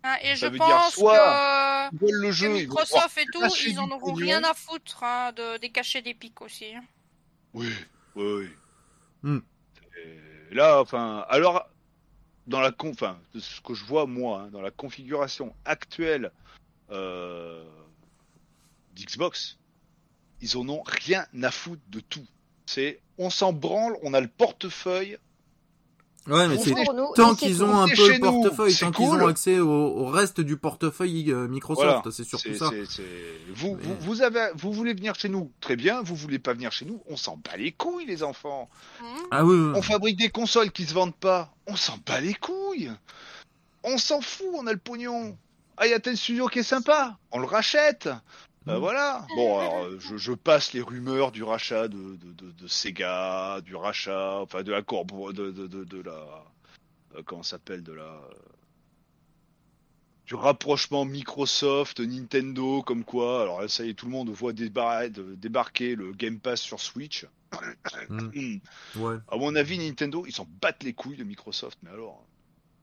Hein, 0.04 0.16
et 0.22 0.36
Ça 0.36 0.50
je 0.50 0.56
pense 0.56 0.94
soit- 0.94 1.90
que, 1.90 1.94
Ils 1.96 1.98
veulent 2.00 2.20
le 2.22 2.28
que 2.28 2.32
jeu, 2.32 2.52
Microsoft 2.54 3.18
et 3.18 3.26
tout, 3.32 3.42
ils 3.66 3.78
en 3.80 3.90
auront 3.90 4.12
pognon. 4.12 4.14
rien 4.26 4.44
à 4.44 4.54
foutre 4.54 5.02
hein, 5.02 5.32
de, 5.32 5.58
des 5.58 5.70
cachets 5.70 6.02
d'Epic 6.02 6.40
aussi. 6.40 6.66
hein. 6.74 6.84
Oui, 7.52 7.68
oui, 8.14 8.48
oui. 9.24 9.40
Et 10.50 10.54
là, 10.54 10.80
enfin, 10.80 11.26
alors, 11.28 11.68
dans 12.46 12.60
la 12.60 12.70
con, 12.70 12.90
enfin, 12.90 13.18
de 13.34 13.40
ce 13.40 13.60
que 13.60 13.74
je 13.74 13.84
vois 13.84 14.06
moi, 14.06 14.42
hein, 14.42 14.48
dans 14.50 14.62
la 14.62 14.70
configuration 14.70 15.54
actuelle 15.64 16.30
euh, 16.90 17.64
d'Xbox, 18.94 19.58
ils 20.40 20.56
en 20.56 20.68
ont 20.68 20.82
rien 20.86 21.26
à 21.42 21.50
foutre 21.50 21.82
de 21.88 22.00
tout. 22.00 22.26
C'est, 22.66 23.00
on 23.18 23.30
s'en 23.30 23.52
branle, 23.52 23.96
on 24.02 24.14
a 24.14 24.20
le 24.20 24.28
portefeuille. 24.28 25.18
Ouais, 26.28 26.46
mais 26.46 26.58
c'est 26.58 26.74
tant 27.14 27.34
qu'ils 27.34 27.64
ont 27.64 27.80
un 27.80 27.88
peu 27.88 28.12
le 28.12 28.20
portefeuille, 28.20 28.76
tant 28.76 28.90
qu'ils 28.90 29.06
ont 29.06 29.26
accès 29.26 29.58
au, 29.58 30.06
reste 30.06 30.40
du 30.40 30.56
portefeuille 30.56 31.32
euh, 31.32 31.48
Microsoft, 31.48 32.10
c'est 32.10 32.24
surtout 32.24 32.54
ça. 32.54 32.70
Vous, 33.54 33.78
vous, 34.00 34.22
avez, 34.22 34.50
vous 34.54 34.72
voulez 34.72 34.94
venir 34.94 35.14
chez 35.14 35.28
nous, 35.28 35.50
très 35.60 35.76
bien. 35.76 36.02
Vous 36.02 36.14
voulez 36.14 36.38
pas 36.38 36.52
venir 36.52 36.72
chez 36.72 36.84
nous, 36.84 37.02
on 37.08 37.16
s'en 37.16 37.36
bat 37.36 37.56
les 37.56 37.72
couilles, 37.72 38.06
les 38.06 38.22
enfants. 38.22 38.68
Ah 39.30 39.44
oui. 39.44 39.72
On 39.74 39.82
fabrique 39.82 40.18
des 40.18 40.28
consoles 40.28 40.70
qui 40.70 40.84
se 40.84 40.94
vendent 40.94 41.16
pas. 41.16 41.52
On 41.66 41.76
s'en 41.76 41.98
bat 42.06 42.20
les 42.20 42.34
couilles. 42.34 42.92
On 43.84 43.96
s'en 43.98 44.20
fout, 44.20 44.48
on 44.54 44.66
a 44.66 44.72
le 44.72 44.78
pognon. 44.78 45.36
Ah, 45.76 45.86
il 45.86 45.90
y 45.90 45.94
a 45.94 46.00
tel 46.00 46.16
studio 46.16 46.48
qui 46.48 46.58
est 46.58 46.64
sympa. 46.64 47.16
On 47.30 47.38
le 47.38 47.46
rachète. 47.46 48.08
Euh, 48.68 48.76
Mm. 48.76 48.80
voilà. 48.80 49.26
Bon, 49.34 49.58
alors, 49.58 49.84
euh, 49.84 49.98
je, 49.98 50.16
je 50.16 50.32
passe 50.32 50.72
les 50.72 50.82
rumeurs 50.82 51.32
du 51.32 51.42
rachat 51.42 51.88
de, 51.88 52.16
de, 52.16 52.32
de, 52.32 52.50
de 52.52 52.66
Sega, 52.66 53.60
du 53.62 53.74
rachat, 53.74 54.40
enfin, 54.40 54.62
de 54.62 54.70
la 54.72 54.82
corbo, 54.82 55.32
de, 55.32 55.50
de, 55.50 56.02
la, 56.02 56.44
euh, 57.16 57.22
comment 57.24 57.42
ça 57.42 57.52
s'appelle, 57.52 57.82
de 57.82 57.92
la, 57.92 58.02
euh, 58.02 58.30
du 60.26 60.34
rapprochement 60.34 61.04
Microsoft, 61.06 62.00
Nintendo, 62.00 62.82
comme 62.82 63.04
quoi. 63.04 63.42
Alors 63.42 63.60
là, 63.62 63.68
ça 63.68 63.84
y 63.84 63.90
est, 63.90 63.94
tout 63.94 64.06
le 64.06 64.12
monde 64.12 64.28
voit 64.28 64.52
débar- 64.52 65.08
débarquer 65.08 65.94
le 65.94 66.12
Game 66.12 66.38
Pass 66.38 66.60
sur 66.60 66.80
Switch. 66.80 67.26
Mm. 68.10 68.58
Ouais. 68.96 69.16
À 69.30 69.36
mon 69.36 69.54
avis, 69.56 69.78
Nintendo, 69.78 70.24
ils 70.26 70.32
s'en 70.34 70.46
battent 70.60 70.82
les 70.82 70.92
couilles 70.92 71.16
de 71.16 71.24
Microsoft, 71.24 71.78
mais 71.82 71.90
alors. 71.90 72.22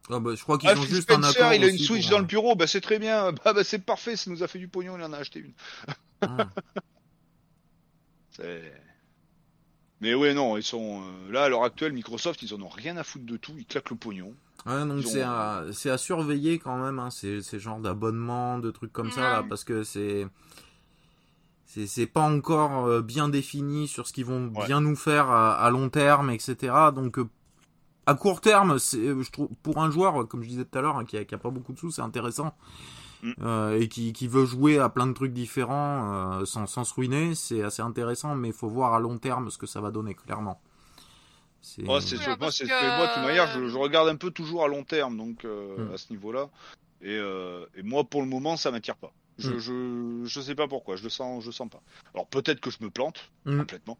Ah 0.09 0.19
bah, 0.19 0.31
je 0.35 0.43
crois 0.43 0.57
qu'ils 0.57 0.69
Ah, 0.69 0.73
ont 0.77 0.81
Phil 0.83 0.95
juste 0.95 1.09
un 1.11 1.23
accord. 1.23 1.53
il 1.53 1.63
a 1.63 1.67
une 1.67 1.75
aussi 1.75 1.83
Switch 1.83 2.09
dans 2.09 2.19
le 2.19 2.25
bureau, 2.25 2.55
bah 2.55 2.67
c'est 2.67 2.81
très 2.81 2.99
bien, 2.99 3.31
bah, 3.43 3.53
bah, 3.53 3.63
c'est 3.63 3.79
parfait, 3.79 4.15
ça 4.15 4.29
nous 4.29 4.43
a 4.43 4.47
fait 4.47 4.59
du 4.59 4.67
pognon, 4.67 4.97
il 4.97 5.03
en 5.03 5.13
a 5.13 5.17
acheté 5.17 5.39
une. 5.39 5.53
ah. 6.21 6.47
Mais 10.01 10.13
ouais, 10.13 10.33
non, 10.33 10.57
ils 10.57 10.63
sont 10.63 11.01
euh, 11.03 11.31
là 11.31 11.43
à 11.45 11.49
l'heure 11.49 11.63
actuelle, 11.63 11.93
Microsoft, 11.93 12.41
ils 12.43 12.53
en 12.53 12.61
ont 12.61 12.67
rien 12.69 12.97
à 12.97 13.03
foutre 13.03 13.25
de 13.25 13.37
tout, 13.37 13.53
ils 13.57 13.65
claquent 13.65 13.89
le 13.91 13.95
pognon. 13.95 14.33
Ouais, 14.65 14.85
donc 14.85 15.05
ont- 15.05 15.71
c'est 15.71 15.89
à, 15.89 15.97
surveiller 15.97 16.59
quand 16.59 16.77
même, 16.77 16.99
hein, 16.99 17.09
ces, 17.09 17.41
ces 17.41 17.59
genres 17.59 17.79
d'abonnements, 17.79 18.59
de 18.59 18.71
trucs 18.71 18.91
comme 18.91 19.11
ça, 19.11 19.21
là, 19.21 19.41
Ouais. 19.41 19.47
parce 19.47 19.63
que 19.63 19.83
c'est. 19.83 20.27
c'est 21.65 22.07
pas 22.07 22.21
encore 22.21 22.85
euh, 22.87 23.01
bien 23.01 23.29
défini 23.29 23.87
sur 23.87 24.05
ce 24.07 24.13
qu'ils 24.13 24.25
vont 24.25 24.47
Ouais. 24.53 24.65
bien 24.65 24.81
nous 24.81 24.95
faire 24.95 25.29
à, 25.29 25.55
à 25.55 25.69
long 25.69 25.89
terme, 25.89 26.29
etc. 26.29 26.73
Donc 26.93 27.17
euh, 27.19 27.27
à 28.05 28.15
court 28.15 28.41
terme, 28.41 28.77
c'est, 28.79 28.97
euh, 28.97 29.21
je 29.23 29.31
trouve, 29.31 29.49
pour 29.63 29.77
un 29.81 29.89
joueur, 29.91 30.27
comme 30.27 30.43
je 30.43 30.49
disais 30.49 30.65
tout 30.65 30.77
à 30.77 30.81
l'heure, 30.81 30.97
hein, 30.97 31.05
qui, 31.05 31.17
a, 31.17 31.25
qui 31.25 31.33
a 31.35 31.37
pas 31.37 31.49
beaucoup 31.49 31.73
de 31.73 31.79
sous, 31.79 31.91
c'est 31.91 32.01
intéressant. 32.01 32.53
Mm. 33.23 33.31
Euh, 33.41 33.79
et 33.79 33.87
qui, 33.87 34.13
qui 34.13 34.27
veut 34.27 34.45
jouer 34.45 34.77
à 34.77 34.89
plein 34.89 35.07
de 35.07 35.13
trucs 35.13 35.33
différents 35.33 36.39
euh, 36.41 36.45
sans, 36.45 36.67
sans 36.67 36.83
se 36.83 36.93
ruiner, 36.93 37.33
c'est 37.33 37.63
assez 37.63 37.81
intéressant, 37.81 38.35
mais 38.35 38.49
il 38.49 38.53
faut 38.53 38.67
voir 38.69 38.93
à 38.93 38.99
long 38.99 39.17
terme 39.17 39.49
ce 39.49 39.57
que 39.57 39.65
ça 39.65 39.81
va 39.81 39.89
donner, 39.91 40.13
clairement. 40.13 40.61
C'est... 41.61 41.81
Moi, 41.81 41.99
c'est 42.01 42.17
Oui, 42.17 42.23
sûr- 42.23 42.37
moi, 42.39 42.51
c'est 42.51 42.65
que- 42.65 42.97
moi, 42.97 43.07
de 43.07 43.13
toute 43.13 43.23
manière, 43.23 43.47
je, 43.47 43.67
je 43.67 43.77
regarde 43.77 44.07
un 44.09 44.15
peu 44.17 44.29
toujours 44.29 44.63
à 44.63 44.67
long 44.67 44.83
terme, 44.83 45.17
donc 45.17 45.43
euh, 45.45 45.89
Mm. 45.89 45.93
à 45.93 45.97
ce 45.97 46.11
niveau-là. 46.11 46.49
Et, 47.01 47.17
euh, 47.17 47.65
et 47.75 47.81
moi, 47.83 48.03
pour 48.03 48.21
le 48.21 48.27
moment, 48.27 48.55
ça 48.57 48.69
m'attire 48.69 48.95
pas. 48.97 49.11
Je, 49.39 49.51
Mm. 49.51 49.59
je, 49.59 50.21
je 50.25 50.41
sais 50.41 50.53
pas 50.55 50.67
pourquoi. 50.67 50.95
Je 50.95 51.03
le 51.03 51.09
sens, 51.09 51.41
je 51.41 51.47
le 51.47 51.53
sens 51.53 51.69
pas. 51.69 51.81
Alors 52.13 52.27
peut-être 52.27 52.59
que 52.61 52.69
je 52.69 52.77
me 52.81 52.89
plante 52.91 53.31
Mm. 53.45 53.57
complètement. 53.59 53.97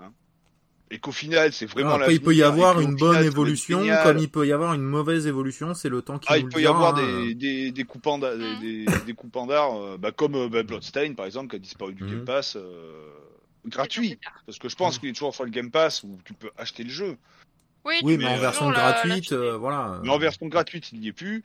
Hein 0.00 0.12
et 0.94 0.98
qu'au 0.98 1.10
final, 1.10 1.52
c'est 1.52 1.66
vraiment. 1.66 1.94
Après, 1.94 2.14
il 2.14 2.20
peut 2.20 2.34
y 2.34 2.38
l'avenir, 2.38 2.66
avoir 2.66 2.80
une 2.80 2.96
final, 2.98 3.14
bonne 3.14 3.24
évolution, 3.24 3.78
comme 4.04 4.18
il 4.18 4.28
peut 4.30 4.46
y 4.46 4.52
avoir 4.52 4.74
une 4.74 4.82
mauvaise 4.82 5.26
évolution, 5.26 5.72
c'est 5.74 5.88
le 5.88 6.02
temps 6.02 6.18
qui 6.18 6.28
Ah, 6.30 6.34
nous 6.34 6.40
il 6.40 6.44
le 6.44 6.50
peut 6.50 6.58
y 6.58 6.62
dira, 6.62 6.74
avoir 6.74 6.96
hein. 6.96 7.24
des, 7.24 7.34
des, 7.34 7.72
des 7.72 7.84
coupants 7.84 8.18
d'a- 8.18 8.34
Mm. 8.36 8.60
des, 8.60 8.84
des, 8.84 8.98
des 9.06 9.14
coupants 9.14 9.46
d'art, 9.46 9.74
euh, 9.76 9.96
bah, 9.98 10.12
comme 10.12 10.34
euh, 10.34 10.48
bah, 10.48 10.62
Bloodstain 10.62 11.14
par 11.14 11.24
exemple, 11.26 11.48
qui 11.48 11.56
a 11.56 11.58
disparu 11.58 11.94
du 11.94 12.04
Mhm. 12.04 12.10
Game 12.10 12.24
Pass, 12.26 12.56
euh, 12.56 13.08
gratuit. 13.66 14.18
Parce 14.46 14.58
que 14.58 14.68
je 14.68 14.76
pense 14.76 14.96
Mm. 14.96 15.00
qu'il 15.00 15.08
est 15.08 15.12
toujours 15.14 15.34
sur 15.34 15.44
le 15.44 15.50
Game 15.50 15.70
Pass 15.70 16.02
où 16.04 16.18
tu 16.24 16.34
peux 16.34 16.50
acheter 16.58 16.84
le 16.84 16.90
jeu. 16.90 17.16
Oui, 17.84 17.94
Oui, 18.04 18.16
mais 18.18 18.26
en 18.26 18.36
euh, 18.36 18.40
version 18.40 18.68
la- 18.68 18.74
gratuite, 18.76 19.32
euh, 19.32 19.56
voilà. 19.56 19.98
Mais 20.04 20.10
en 20.10 20.18
version 20.18 20.46
gratuite, 20.46 20.92
il 20.92 21.00
n'y 21.00 21.08
est 21.08 21.12
plus. 21.12 21.42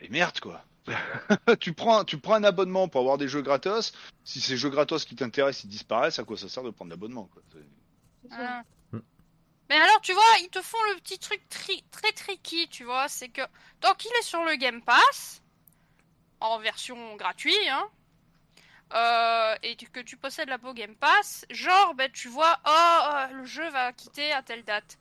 Et 0.00 0.08
merde, 0.10 0.38
quoi. 0.38 0.62
tu, 1.60 1.72
prends, 1.72 2.04
tu 2.04 2.18
prends 2.18 2.34
un 2.34 2.44
abonnement 2.44 2.88
pour 2.88 3.00
avoir 3.00 3.16
des 3.16 3.28
jeux 3.28 3.40
gratos. 3.42 3.92
Si 4.24 4.40
ces 4.40 4.56
jeux 4.56 4.68
gratos 4.68 5.04
qui 5.04 5.14
t'intéressent, 5.14 5.64
ils 5.64 5.68
disparaissent, 5.68 6.18
à 6.18 6.24
quoi 6.24 6.36
ça 6.36 6.48
sert 6.48 6.62
de 6.64 6.70
prendre 6.70 6.90
l'abonnement 6.90 7.28
quoi? 7.32 7.40
C'est- 8.22 8.28
Voilà. 8.36 8.62
Mm. 8.92 8.98
Mais 9.70 9.76
alors, 9.76 10.00
tu 10.00 10.12
vois, 10.12 10.22
ils 10.40 10.48
te 10.50 10.60
font 10.62 10.82
le 10.90 10.96
petit 11.00 11.18
truc 11.18 11.46
tri- 11.48 11.84
très 11.90 12.12
tricky, 12.12 12.68
tu 12.68 12.84
vois, 12.84 13.08
c'est 13.08 13.28
que 13.28 13.42
tant 13.80 13.94
qu'il 13.94 14.10
est 14.18 14.22
sur 14.22 14.44
le 14.44 14.56
Game 14.56 14.82
Pass, 14.82 15.42
en 16.40 16.58
version 16.58 17.16
gratuite, 17.16 17.56
hein, 17.70 17.88
euh, 18.94 19.56
et 19.62 19.76
tu- 19.76 19.88
que 19.88 20.00
tu 20.00 20.16
possèdes 20.16 20.48
la 20.50 20.58
peau 20.58 20.74
Game 20.74 20.94
Pass, 20.96 21.46
genre, 21.50 21.94
ben, 21.94 22.10
tu 22.12 22.28
vois, 22.28 22.58
oh, 22.66 23.00
euh, 23.14 23.26
le 23.28 23.44
jeu 23.46 23.68
va 23.70 23.92
quitter 23.92 24.32
à 24.32 24.42
telle 24.42 24.64
date. 24.64 24.98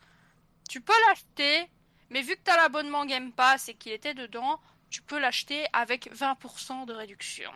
Tu 0.69 0.79
peux 0.79 0.93
l'acheter, 1.09 1.69
mais 2.09 2.21
vu 2.21 2.35
que 2.37 2.41
tu 2.45 2.51
as 2.51 2.55
l'abonnement 2.57 3.05
Game 3.05 3.33
Pass 3.33 3.67
et 3.67 3.73
qu'il 3.73 3.91
était 3.91 4.13
dedans, 4.13 4.61
tu 4.89 5.01
peux 5.01 5.19
l'acheter 5.19 5.65
avec 5.73 6.09
20% 6.13 6.85
de 6.85 6.93
réduction. 6.93 7.51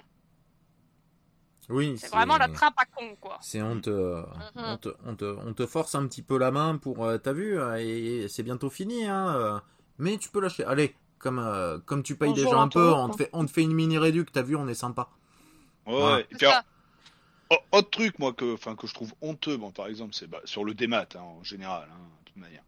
Oui, 1.69 1.98
C'est 1.98 2.10
vraiment 2.10 2.38
la 2.38 2.48
trappe 2.48 2.76
à 2.77 2.85
con, 2.85 3.16
quoi. 3.19 3.38
C'est 3.42 3.61
on 3.61 3.80
te, 3.82 3.90
euh, 3.90 4.22
Mhm. 4.56 4.64
on 4.64 4.77
te, 4.77 4.90
on 5.06 5.16
te, 5.16 5.26
on 5.26 5.53
te 5.53 5.66
force 5.66 5.95
un 5.95 6.08
petit 6.08 6.22
peu 6.22 6.38
la 6.38 6.52
main 6.52 6.77
pour, 6.77 7.03
euh, 7.03 7.18
t'as 7.18 7.34
vu, 7.34 7.60
euh, 7.60 7.76
et, 7.80 8.27
c'est 8.30 8.44
bientôt 8.44 8.69
fini, 8.69 9.06
hein. 9.06 9.61
mais 9.98 10.18
tu 10.18 10.30
peux 10.30 10.40
lâcher. 10.42 10.64
Allez, 10.66 10.95
comme, 11.18 11.40
euh, 11.40 11.80
comme 11.80 12.03
tu 12.03 12.16
payes 12.16 12.30
Bonjour, 12.30 12.45
déjà 12.45 12.60
un 12.60 12.68
peu, 12.68 12.94
on 12.94 13.10
te 13.10 13.18
fait, 13.18 13.30
on 13.34 13.45
te 13.45 13.52
fait 13.52 13.64
une 13.64 13.74
mini 13.74 13.98
réduc. 13.98 14.32
T'as 14.32 14.44
vu, 14.44 14.56
on 14.56 14.68
est 14.68 14.76
sympa. 14.76 15.10
Ouais. 15.88 16.22
Et 16.30 16.35
puis, 16.35 16.45
alors, 16.45 16.64
autre 17.72 17.90
truc, 17.90 18.19
moi, 18.19 18.32
que, 18.34 18.53
enfin, 18.53 18.76
que 18.76 18.85
je 18.85 18.94
trouve 18.94 19.14
honteux, 19.22 19.58
bon, 19.58 19.72
par 19.72 19.88
exemple, 19.88 20.14
c'est 20.14 20.27
bah, 20.27 20.42
sur 20.45 20.64
le 20.64 20.76
démat, 20.76 21.08
hein, 21.16 21.19
en 21.19 21.44
général, 21.44 21.88
hein, 21.92 21.98
de 22.19 22.26
toute 22.26 22.38
manière. 22.38 22.64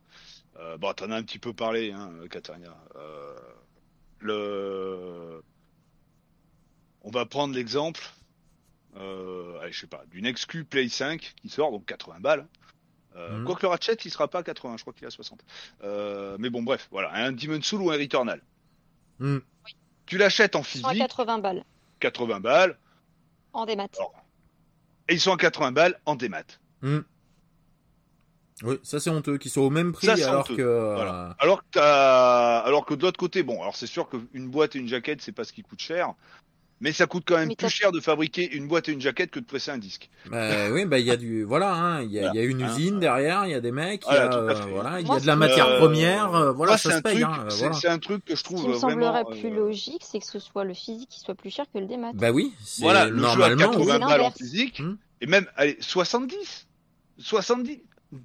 Euh, 0.59 0.77
bon, 0.77 0.91
t'en 0.93 1.11
as 1.11 1.17
un 1.17 1.23
petit 1.23 1.37
peu 1.37 1.53
parlé, 1.53 1.91
hein, 1.91 2.09
Katarina. 2.31 2.75
Euh, 2.95 3.35
le... 4.19 5.43
On 7.03 7.11
va 7.11 7.25
prendre 7.27 7.53
l'exemple, 7.53 8.01
euh, 8.95 9.59
allez, 9.61 9.71
je 9.71 9.79
sais 9.81 9.87
pas, 9.87 10.03
d'une 10.11 10.25
exclu 10.25 10.63
Play 10.63 10.87
5 10.89 11.33
qui 11.41 11.49
sort, 11.49 11.71
donc 11.71 11.85
80 11.85 12.19
balles. 12.19 12.47
Euh, 13.15 13.37
Mhm. 13.39 13.45
Quoique 13.45 13.61
le 13.63 13.67
Ratchet, 13.69 13.95
il 14.05 14.11
sera 14.11 14.27
pas 14.27 14.39
à 14.39 14.43
80, 14.43 14.77
je 14.77 14.83
crois 14.83 14.93
qu'il 14.93 15.03
est 15.03 15.07
à 15.07 15.11
60. 15.11 15.39
Euh, 15.83 16.37
mais 16.39 16.49
bon, 16.51 16.61
bref, 16.63 16.87
voilà, 16.91 17.11
un 17.15 17.31
Demon 17.31 17.61
Soul 17.61 17.81
ou 17.81 17.91
un 17.91 17.97
Returnal. 17.97 18.41
Hmm. 19.19 19.39
Tu 20.05 20.17
l'achètes 20.17 20.55
en 20.55 20.63
180 20.63 20.63
physique, 20.63 21.41
balles 21.41 21.63
80 21.99 22.39
balles, 22.39 22.77
en 23.53 23.65
démat. 23.65 23.87
et 25.09 25.13
ils 25.15 25.19
sont 25.19 25.33
à 25.33 25.37
80 25.37 25.71
balles 25.71 25.99
en 26.05 26.15
démat. 26.15 26.43
Hmm. 26.81 26.99
Oui, 28.63 28.79
ça 28.83 28.99
c'est 28.99 29.09
honteux, 29.11 29.37
qu'ils 29.37 29.51
soient 29.51 29.65
au 29.65 29.69
même 29.69 29.91
prix 29.93 30.07
Ça, 30.07 30.13
alors 30.29 30.41
honteux. 30.41 30.55
que. 30.55 30.61
euh, 30.61 30.95
Voilà. 30.95 31.35
Alors 31.39 31.59
que 31.61 31.67
t'as, 31.71 32.59
alors 32.59 32.85
que 32.85 32.93
de 32.95 33.01
l'autre 33.03 33.19
côté, 33.19 33.43
bon, 33.43 33.61
alors 33.61 33.75
c'est 33.75 33.85
sûr 33.87 34.09
qu'une 34.09 34.49
boîte 34.49 34.75
et 34.75 34.79
une 34.79 34.87
jaquette, 34.87 35.21
c'est 35.21 35.31
pas 35.31 35.43
ce 35.43 35.53
qui 35.53 35.61
coûte 35.61 35.79
cher, 35.81 36.13
mais 36.79 36.91
ça 36.93 37.07
coûte 37.07 37.23
quand 37.25 37.37
même 37.37 37.55
plus 37.55 37.69
cher 37.69 37.91
de 37.91 37.99
fabriquer 37.99 38.49
une 38.55 38.67
boîte 38.67 38.87
et 38.89 38.91
une 38.91 39.01
jaquette 39.01 39.31
que 39.31 39.39
de 39.39 39.45
presser 39.45 39.71
un 39.71 39.77
disque. 39.77 40.09
bah, 40.29 40.69
oui, 40.71 40.85
bah 40.85 40.99
il 40.99 41.05
y 41.05 41.11
a 41.11 41.17
du, 41.17 41.43
voilà, 41.43 41.73
hein, 41.73 42.01
il 42.03 42.11
y, 42.11 42.19
a, 42.19 42.33
y 42.33 42.39
a 42.39 42.43
une 42.43 42.57
Voilà. 42.57 42.73
usine 42.73 42.99
derrière, 42.99 43.45
il 43.45 43.51
y 43.51 43.55
a 43.55 43.61
des 43.61 43.71
mecs, 43.71 44.03
il 44.09 44.13
y 44.13 44.17
Voilà, 44.17 44.25
a, 44.25 44.27
tout 44.29 44.37
à 44.37 44.41
euh, 44.41 44.55
fait. 44.55 44.69
voilà, 44.69 44.99
il 45.01 45.07
y 45.07 45.11
a 45.11 45.19
de 45.19 45.27
la 45.27 45.35
matière 45.35 45.67
Euh, 45.67 45.79
première, 45.79 46.35
euh, 46.35 46.51
voilà, 46.51 46.77
ça 46.77 46.89
c'est 46.89 46.91
se 46.91 46.99
un 46.99 47.01
paye. 47.01 47.21
truc, 47.21 47.25
hein, 47.25 47.43
euh, 47.45 47.49
c'est, 47.49 47.57
voilà. 47.59 47.73
c'est 47.73 47.87
un 47.87 47.99
truc 47.99 48.25
que 48.25 48.35
je 48.35 48.39
Ce 48.39 48.43
trouve 48.43 48.61
qui 48.61 48.67
me 48.67 48.73
vraiment. 48.73 48.89
semblerait 48.91 49.25
plus 49.25 49.49
euh, 49.49 49.55
logique, 49.55 50.03
c'est 50.05 50.19
que 50.19 50.25
ce 50.25 50.39
soit 50.39 50.63
le 50.65 50.73
physique 50.73 51.09
qui 51.09 51.19
soit 51.19 51.35
plus 51.35 51.49
cher 51.49 51.65
que 51.73 51.79
le 51.79 51.87
démat. 51.87 52.11
Bah 52.13 52.31
oui, 52.31 52.53
c'est 52.63 52.83
Voilà, 52.83 53.05
le 53.07 53.17
jeu 53.17 53.23
à 53.25 53.55
normalement. 53.55 53.71
80 53.71 53.93
C'est 53.93 53.99
balles 53.99 54.21
en 54.21 54.31
physique, 54.31 54.79
Hmm. 54.81 54.95
et 55.21 55.25
même, 55.27 55.47
allez, 55.55 55.77
70, 55.79 56.67
70, 57.17 57.81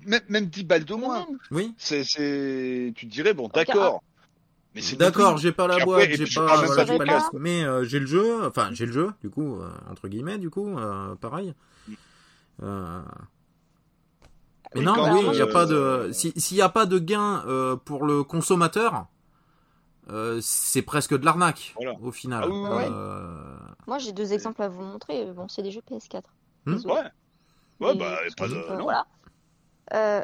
même, 0.06 0.20
même 0.28 0.46
10 0.46 0.64
balles 0.64 0.84
de 0.84 0.94
moins. 0.94 1.26
Oui, 1.50 1.72
C'est, 1.78 2.04
c'est, 2.04 2.92
tu 2.94 3.06
te 3.06 3.12
dirais, 3.12 3.34
bon, 3.34 3.48
d'accord. 3.48 4.02
Mais 4.74 4.80
c'est 4.80 4.96
d'accord, 4.96 5.36
j'ai 5.36 5.52
pas 5.52 5.66
la 5.66 5.84
boîte, 5.84 6.08
j'ai 6.12 6.24
pas, 6.34 6.64
voilà, 6.64 6.84
pas 6.86 6.92
le 6.94 7.04
casque. 7.04 7.32
mais 7.34 7.62
euh, 7.62 7.84
j'ai 7.84 7.98
le 7.98 8.06
jeu, 8.06 8.46
enfin 8.46 8.70
j'ai 8.72 8.86
le 8.86 8.92
jeu, 8.92 9.10
du 9.20 9.28
coup, 9.28 9.56
euh, 9.60 9.68
entre 9.90 10.08
guillemets, 10.08 10.38
du 10.38 10.48
coup, 10.50 10.78
euh, 10.78 11.14
pareil. 11.16 11.52
Euh, 12.62 13.02
Mais 14.74 14.80
non, 14.82 14.94
oui, 15.12 15.26
il 15.32 15.38
y 15.38 15.42
a 15.42 15.46
pas 15.46 15.66
de, 15.66 16.10
si- 16.12 16.32
s'il 16.40 16.56
y 16.56 16.62
a 16.62 16.68
pas 16.70 16.86
de 16.86 16.98
gain 16.98 17.44
euh, 17.46 17.76
pour 17.76 18.04
le 18.06 18.24
consommateur, 18.24 19.06
euh, 20.10 20.38
c'est 20.42 20.82
presque 20.82 21.16
de 21.18 21.24
l'arnaque 21.24 21.74
Voilà. 21.76 21.94
au 22.00 22.10
final. 22.10 22.44
Ah 22.44 22.48
oui, 22.48 22.56
oui, 22.58 22.68
oui. 22.88 23.74
Moi, 23.86 23.98
j'ai 23.98 24.12
deux 24.12 24.32
exemples 24.32 24.62
à 24.62 24.68
vous 24.68 24.82
montrer. 24.82 25.26
Bon, 25.32 25.48
c'est 25.48 25.62
des 25.62 25.70
jeux 25.70 25.82
PS4. 25.90 26.22
Hmm. 26.66 26.74
Ouais. 26.84 27.02
Ouais, 27.80 27.94
bah, 27.96 28.18
pas 28.38 28.48
de, 28.48 28.54
non. 28.54 28.82
voilà. 28.84 29.06
Euh, 29.92 30.22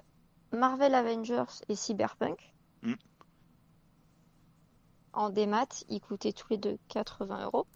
Marvel 0.57 0.95
Avengers 0.95 1.45
et 1.69 1.75
Cyberpunk. 1.75 2.39
Hmm. 2.83 2.95
En 5.19 5.31
démat, 5.31 5.67
ils 5.89 6.01
coûtaient 6.01 6.33
tous 6.33 6.47
les 6.51 6.59
deux 6.59 6.79
80 6.91 7.47
euros. 7.47 7.67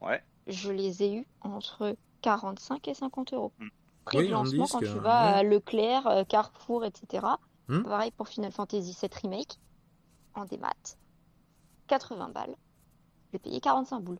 Ouais. 0.00 0.20
Je 0.48 0.72
les 0.72 1.04
ai 1.04 1.18
eus 1.18 1.26
entre 1.40 1.96
45 2.22 2.88
et 2.88 2.94
50 2.94 3.32
euros. 3.32 3.52
Hmm. 3.60 3.68
Prix 4.06 4.18
Oui, 4.18 4.28
de 4.28 4.34
en 4.34 4.38
lancement 4.38 4.64
disque, 4.64 4.72
quand 4.72 4.80
tu 4.80 4.98
vas 4.98 5.34
ouais. 5.34 5.38
à 5.38 5.42
Leclerc, 5.44 6.06
euh, 6.08 6.24
Carrefour, 6.24 6.84
etc. 6.84 7.24
Hmm. 7.68 7.84
Pareil 7.84 8.10
pour 8.10 8.26
Final 8.26 8.50
Fantasy 8.50 8.96
VII 9.00 9.10
Remake. 9.22 9.60
En 10.34 10.46
démat. 10.46 10.72
80 11.86 12.30
balles. 12.30 12.56
Je 13.28 13.32
vais 13.34 13.38
payer 13.38 13.60
45 13.60 14.00
boules. 14.00 14.18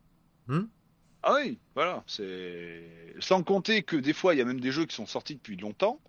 Ah 1.23 1.33
oui, 1.35 1.59
voilà, 1.75 2.05
c'est 2.07 3.15
sans 3.19 3.43
compter 3.43 3.83
que 3.83 3.97
des 3.97 4.13
fois 4.13 4.33
il 4.33 4.37
y 4.37 4.41
a 4.41 4.45
même 4.45 4.61
des 4.61 4.71
jeux 4.71 4.85
qui 4.85 4.95
sont 4.95 5.05
sortis 5.05 5.35
depuis 5.35 5.57
longtemps. 5.57 5.99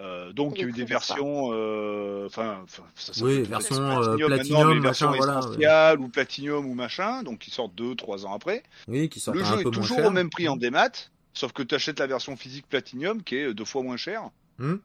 Euh, 0.00 0.32
donc 0.32 0.54
il 0.56 0.62
y 0.62 0.64
a 0.64 0.68
eu 0.68 0.72
des 0.72 0.84
versions, 0.84 1.50
euh, 1.52 2.24
enfin, 2.26 2.64
s'appelle 2.94 3.22
Oui, 3.22 3.42
version, 3.42 3.76
Platinum 3.76 4.02
euh, 4.02 4.26
Platinum, 4.28 4.78
machin, 4.80 5.06
voilà, 5.08 5.94
ou 5.96 6.08
Platinum 6.08 6.66
ou 6.66 6.74
machin, 6.74 7.22
donc 7.22 7.40
qui 7.40 7.50
sortent 7.50 7.74
deux, 7.74 7.94
trois 7.94 8.24
ans 8.24 8.32
après. 8.32 8.62
oui, 8.88 9.10
qui 9.10 9.20
sortent 9.20 9.36
Le 9.36 9.42
un 9.44 9.46
jeu 9.46 9.54
peu 9.56 9.60
est 9.60 9.64
moins 9.64 9.72
toujours 9.72 9.98
cher. 9.98 10.06
au 10.06 10.10
même 10.10 10.30
prix 10.30 10.48
en 10.48 10.56
démat, 10.56 10.90
sauf 11.34 11.52
que 11.52 11.62
tu 11.62 11.74
achètes 11.74 11.98
la 11.98 12.06
version 12.06 12.34
physique 12.36 12.66
Platinum 12.66 13.22
qui 13.22 13.36
est 13.36 13.52
deux 13.52 13.66
fois 13.66 13.82
moins 13.82 13.98
chère. 13.98 14.30
Hmm. 14.58 14.76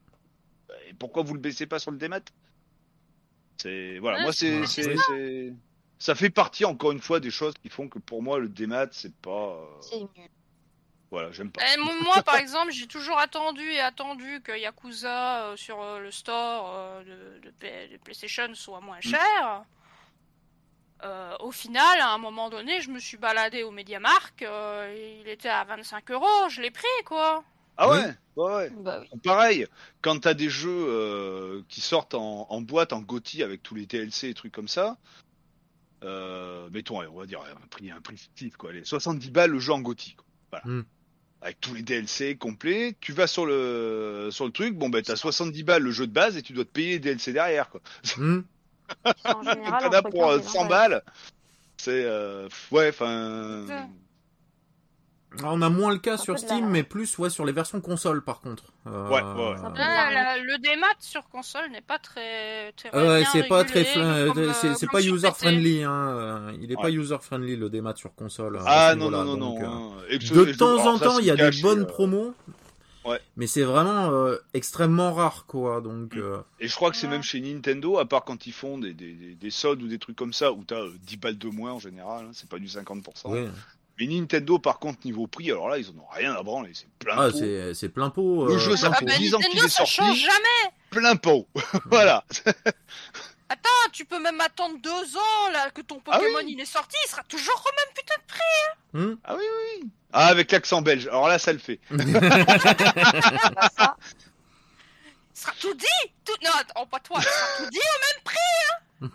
Et 0.89 0.93
pourquoi 0.99 1.23
vous 1.23 1.33
le 1.33 1.39
baissez 1.39 1.65
pas 1.65 1.79
sur 1.79 1.91
le 1.91 1.97
démat? 1.97 2.19
C'est 3.57 3.99
voilà, 3.99 4.17
Ouais, 4.17 4.23
moi 4.23 4.33
c'est 4.33 4.59
Ouais, 4.59 4.65
c'est 4.67 4.83
c'est 4.83 4.97
c'est- 4.97 5.53
ça 5.97 6.13
fait 6.13 6.29
partie 6.29 6.65
encore 6.65 6.91
une 6.91 6.99
fois 6.99 7.21
des 7.21 7.31
choses 7.31 7.53
qui 7.61 7.69
font 7.69 7.87
que 7.87 7.99
pour 7.99 8.21
moi 8.21 8.37
le 8.37 8.49
démat 8.49 8.87
c'est 8.91 9.15
pas 9.15 9.53
euh, 9.61 9.65
C'est. 9.79 10.01
Voilà, 11.15 11.31
j'aime 11.31 11.49
pas. 11.49 11.61
Eh, 11.73 11.77
mo- 11.79 12.01
moi, 12.03 12.21
par 12.23 12.35
exemple, 12.35 12.71
j'ai 12.73 12.87
toujours 12.87 13.17
attendu 13.19 13.63
et 13.71 13.79
attendu 13.79 14.41
que 14.43 14.51
Yakuza 14.57 15.43
euh, 15.45 15.55
sur 15.55 15.81
euh, 15.81 15.99
le 15.99 16.11
store 16.11 16.73
euh, 16.75 17.03
de, 17.03 17.39
de 17.47 17.51
P- 17.51 17.87
de 17.89 17.97
PlayStation 17.97 18.53
soit 18.53 18.81
moins 18.81 18.99
cher. 18.99 19.63
Euh, 21.03 21.35
au 21.39 21.51
final, 21.51 21.99
à 22.01 22.09
un 22.13 22.17
moment 22.17 22.49
donné, 22.49 22.81
je 22.81 22.89
me 22.89 22.99
suis 22.99 23.17
baladé 23.17 23.63
au 23.63 23.71
MediaMarkt, 23.71 24.41
euh, 24.43 25.19
il 25.21 25.27
était 25.29 25.49
à 25.49 25.63
25 25.63 26.11
euros, 26.11 26.49
je 26.49 26.61
l'ai 26.61 26.71
pris 26.71 26.83
quoi. 27.05 27.43
Ah 27.77 27.89
ouais, 27.89 28.05
ouais, 28.37 28.53
ouais. 28.55 28.69
Bah 28.77 29.01
oui. 29.01 29.19
Pareil, 29.21 29.67
quand 30.01 30.19
t'as 30.21 30.33
des 30.33 30.49
jeux 30.49 30.69
euh, 30.87 31.61
qui 31.69 31.81
sortent 31.81 32.13
en, 32.15 32.47
en 32.49 32.61
boîte, 32.61 32.93
en 32.93 33.01
GOTY 33.01 33.43
avec 33.43 33.61
tous 33.63 33.75
les 33.75 33.85
DLC 33.85 34.29
et 34.29 34.33
trucs 34.33 34.53
comme 34.53 34.69
ça, 34.69 34.97
euh, 36.03 36.69
mettons, 36.71 37.01
on 37.05 37.19
va 37.19 37.25
dire 37.25 37.41
un 37.41 37.67
prix, 37.67 37.91
un 37.91 38.01
prix 38.01 38.17
fictif, 38.17 38.55
quoi, 38.57 38.71
les 38.71 38.85
70 38.85 39.29
balles 39.31 39.51
le 39.51 39.59
jeu 39.59 39.73
en 39.73 39.79
GOTY, 39.81 40.15
quoi. 40.15 40.25
Voilà. 40.51 40.65
Hmm. 40.65 40.83
Avec 41.45 41.61
tous 41.61 41.75
les 41.75 41.83
DLC 41.83 42.37
complets, 42.37 42.95
tu 42.99 43.13
vas 43.13 43.27
sur 43.27 43.45
le 43.45 44.29
sur 44.31 44.45
le 44.45 44.51
truc, 44.51 44.73
bon 44.73 44.89
ben 44.89 45.03
t'as 45.03 45.15
70 45.15 45.61
balles 45.61 45.83
le 45.83 45.91
jeu 45.91 46.07
de 46.07 46.11
base 46.11 46.37
et 46.37 46.41
tu 46.41 46.53
dois 46.53 46.65
te 46.65 46.71
payer 46.71 46.93
les 46.93 46.99
DLC 46.99 47.33
derrière, 47.33 47.69
quoi. 47.69 47.81
Hmm. 48.17 48.41
En 49.25 49.43
Donc 49.43 49.53
général, 49.53 49.83
t'en 49.83 49.91
as 49.91 49.99
entre 49.99 50.09
pour 50.09 50.21
15 50.21 50.31
euh, 50.31 50.39
et 50.39 50.41
20 50.41 50.49
100 50.49 50.65
balles, 50.65 51.03
c'est 51.77 52.03
euh, 52.03 52.49
ouais, 52.71 52.89
enfin. 52.89 53.63
On 55.43 55.61
a 55.61 55.69
moins 55.69 55.91
le 55.91 55.99
cas 55.99 56.17
sur 56.17 56.37
Steam, 56.39 56.61
la- 56.65 56.69
mais 56.69 56.83
plus 56.83 57.17
ouais, 57.17 57.29
sur 57.29 57.45
les 57.45 57.51
versions 57.51 57.81
console 57.81 58.23
par 58.23 58.39
contre. 58.41 58.65
Euh, 58.87 59.07
Ouais, 59.09 59.21
ouais. 59.21 59.55
Ah, 59.77 60.11
la- 60.13 60.37
le 60.37 60.57
démat 60.59 60.85
sur 60.99 61.27
console 61.29 61.69
n'est 61.71 61.81
pas 61.81 61.99
très, 61.99 62.71
très 62.73 62.89
Ah 62.93 63.23
c'est 63.31 63.43
pas 63.47 63.63
très, 63.65 63.83
comme, 63.93 64.03
euh, 64.03 64.53
c'est 64.75 64.89
pas 64.89 65.01
user 65.01 65.31
friendly. 65.31 65.83
Hein. 65.83 65.91
euh, 66.09 66.57
Il 66.61 66.71
est 66.71 66.75
pas 66.75 66.89
user 66.91 67.17
friendly 67.21 67.55
le 67.55 67.69
démat 67.69 67.95
sur 67.95 68.13
console. 68.15 68.57
à 68.57 68.63
Ah 68.65 68.95
non, 68.95 69.09
non, 69.09 69.23
non, 69.25 69.37
donc, 69.37 69.59
non. 69.61 69.93
euh, 70.09 70.15
hein. 70.15 70.17
De 70.45 70.53
temps 70.53 70.85
en 70.87 70.97
temps, 70.99 71.19
il 71.19 71.25
y 71.25 71.31
a 71.31 71.35
des 71.35 71.61
bonnes 71.61 71.81
euh, 71.81 71.85
promos. 71.85 72.33
Ouais. 73.05 73.19
Mais 73.37 73.45
c'est 73.45 73.61
vraiment 73.61 74.09
euh, 74.09 74.37
extrêmement 74.55 75.13
rare, 75.13 75.45
quoi. 75.47 75.79
Donc, 75.79 76.15
euh, 76.17 76.39
Et 76.59 76.67
je 76.67 76.75
crois 76.75 76.89
que 76.89 76.97
c'est 76.97 77.05
Ouais. 77.05 77.13
même 77.13 77.21
chez 77.21 77.39
Nintendo, 77.39 77.99
à 77.99 78.05
part 78.05 78.23
quand 78.23 78.47
ils 78.47 78.51
font 78.51 78.79
des, 78.79 78.95
des, 78.95 79.13
des, 79.13 79.35
des 79.35 79.49
soldes 79.51 79.83
ou 79.83 79.87
des 79.87 79.99
trucs 79.99 80.15
comme 80.15 80.33
ça, 80.33 80.51
où 80.51 80.63
t'as 80.63 80.81
euh, 80.81 80.91
10 81.03 81.17
balles 81.17 81.37
de 81.37 81.47
moins 81.49 81.73
en 81.73 81.77
général, 81.79 82.25
hein, 82.25 82.31
c'est 82.33 82.49
pas 82.49 82.57
du 82.57 82.65
50%. 82.67 83.29
ouais. 83.29 83.47
Mais 83.99 84.07
Nintendo, 84.07 84.59
par 84.59 84.79
contre, 84.79 84.99
niveau 85.05 85.25
prix, 85.27 85.49
alors 85.51 85.69
là, 85.69 85.77
ils 85.77 85.87
en 85.89 85.93
ont 85.99 86.07
rien 86.11 86.33
à 86.33 86.43
branler, 86.43 86.71
c'est 86.73 86.89
plein 86.99 87.15
Ah, 87.17 87.29
pot. 87.31 87.37
c'est 87.37 87.73
c'est 87.73 87.89
plein 87.89 88.09
pot. 88.09 88.45
Le 88.47 88.55
euh, 88.55 88.57
jeu, 88.59 88.75
ça 88.75 88.89
plein 88.89 88.97
Ah 88.97 88.99
fait 88.99 89.05
pot. 89.05 89.11
bah, 89.11 89.17
10 89.17 89.35
ans 89.35 89.39
qu'il 89.39 89.47
Nintendo, 89.47 89.65
est 89.65 89.69
ça 89.69 89.77
sorti. 89.85 89.93
change 89.95 90.19
jamais. 90.19 90.73
Plein 90.89 91.15
pot. 91.15 91.47
voilà. 91.85 92.23
Ah, 93.47 93.87
tu 93.91 94.05
peux 94.05 94.19
même 94.19 94.41
attendre 94.41 94.75
deux 94.81 95.17
ans 95.17 95.49
là 95.53 95.69
que 95.69 95.81
ton 95.81 96.01
Ah 96.07 96.17
Pokémon 96.17 96.39
oui. 96.39 96.53
il 96.53 96.59
est 96.59 96.65
sorti, 96.65 96.97
il 97.05 97.09
sera 97.09 97.21
toujours 97.23 97.63
au 97.65 97.71
même 97.75 97.93
putain 97.95 98.15
de 98.15 98.27
prix. 98.27 98.63
Hmm 98.93 99.15
Ah 99.23 99.35
oui, 99.35 99.43
oui. 99.83 99.89
Ah, 100.11 100.27
avec 100.27 100.51
l'accent 100.51 100.81
belge. 100.81 101.07
Alors 101.07 101.27
là, 101.27 101.37
ça 101.39 101.53
le 101.53 101.59
fait. 101.59 101.79
Bah, 101.91 102.03
ça, 103.77 103.95
Il 105.33 105.39
sera 105.39 105.51
tout 105.61 105.73
dit. 105.75 105.85
Tout... 106.25 106.33
Non, 106.43 106.49
attends, 106.59 106.85
pas 106.87 106.99
toi. 106.99 107.17
Il 107.19 107.23
sera 107.23 107.47
tout 107.57 107.69
dit 107.69 107.79
au 107.79 107.99
même 108.05 108.23
prix. 108.23 108.37
Hein. 109.01 109.09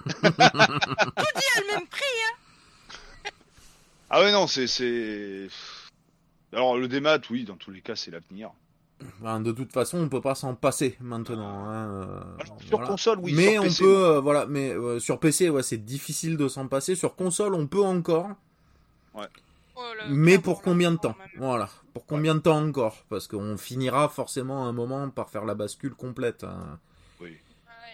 tout 1.16 1.40
dit 1.40 1.50
à 1.56 1.60
le 1.60 1.66
même 1.74 1.86
prix. 1.88 2.04
Hein. 2.04 2.34
Ah 4.10 4.20
ouais, 4.20 4.32
non, 4.32 4.46
c'est, 4.46 4.66
c'est... 4.66 5.46
Alors, 6.52 6.76
le 6.76 6.88
démat, 6.88 7.18
oui, 7.30 7.44
dans 7.44 7.56
tous 7.56 7.70
les 7.70 7.80
cas, 7.80 7.94
c'est 7.96 8.10
l'avenir. 8.10 8.50
Ben, 9.20 9.40
de 9.40 9.52
toute 9.52 9.72
façon, 9.72 9.98
on 9.98 10.08
peut 10.08 10.20
pas 10.20 10.34
s'en 10.34 10.54
passer 10.54 10.96
maintenant. 11.00 11.64
hein, 11.64 11.88
euh, 12.04 12.20
Alors, 12.40 12.60
sur 12.60 12.70
voilà. 12.70 12.86
console, 12.88 13.18
oui, 13.20 13.32
mais 13.34 13.52
sur 13.54 13.60
on 13.60 13.64
PC, 13.64 13.84
peut, 13.84 14.04
euh, 14.06 14.20
voilà, 14.20 14.46
mais 14.46 14.70
euh, 14.72 14.98
sur 14.98 15.18
PC, 15.20 15.48
ouais, 15.48 15.62
c'est 15.62 15.78
difficile 15.78 16.36
de 16.36 16.48
s'en 16.48 16.66
passer. 16.68 16.94
Sur 16.96 17.14
console, 17.16 17.54
on 17.54 17.66
peut 17.66 17.82
encore. 17.82 18.28
Oh, 19.14 19.20
le- 20.06 20.14
Mais 20.14 20.38
pour 20.38 20.60
combien 20.60 20.90
de 20.92 20.96
temps. 20.98 21.14
Voilà. 21.38 21.70
Pour 21.94 22.04
combien 22.04 22.34
de 22.34 22.40
temps 22.40 22.58
encore 22.62 23.04
Parce 23.08 23.26
qu'on 23.26 23.56
finira 23.56 24.08
forcément 24.10 24.66
un 24.66 24.72
moment 24.72 25.08
par 25.08 25.30
faire 25.30 25.44
la 25.46 25.54
bascule 25.54 25.94
complète. 25.94 26.44
hein. 26.44 26.78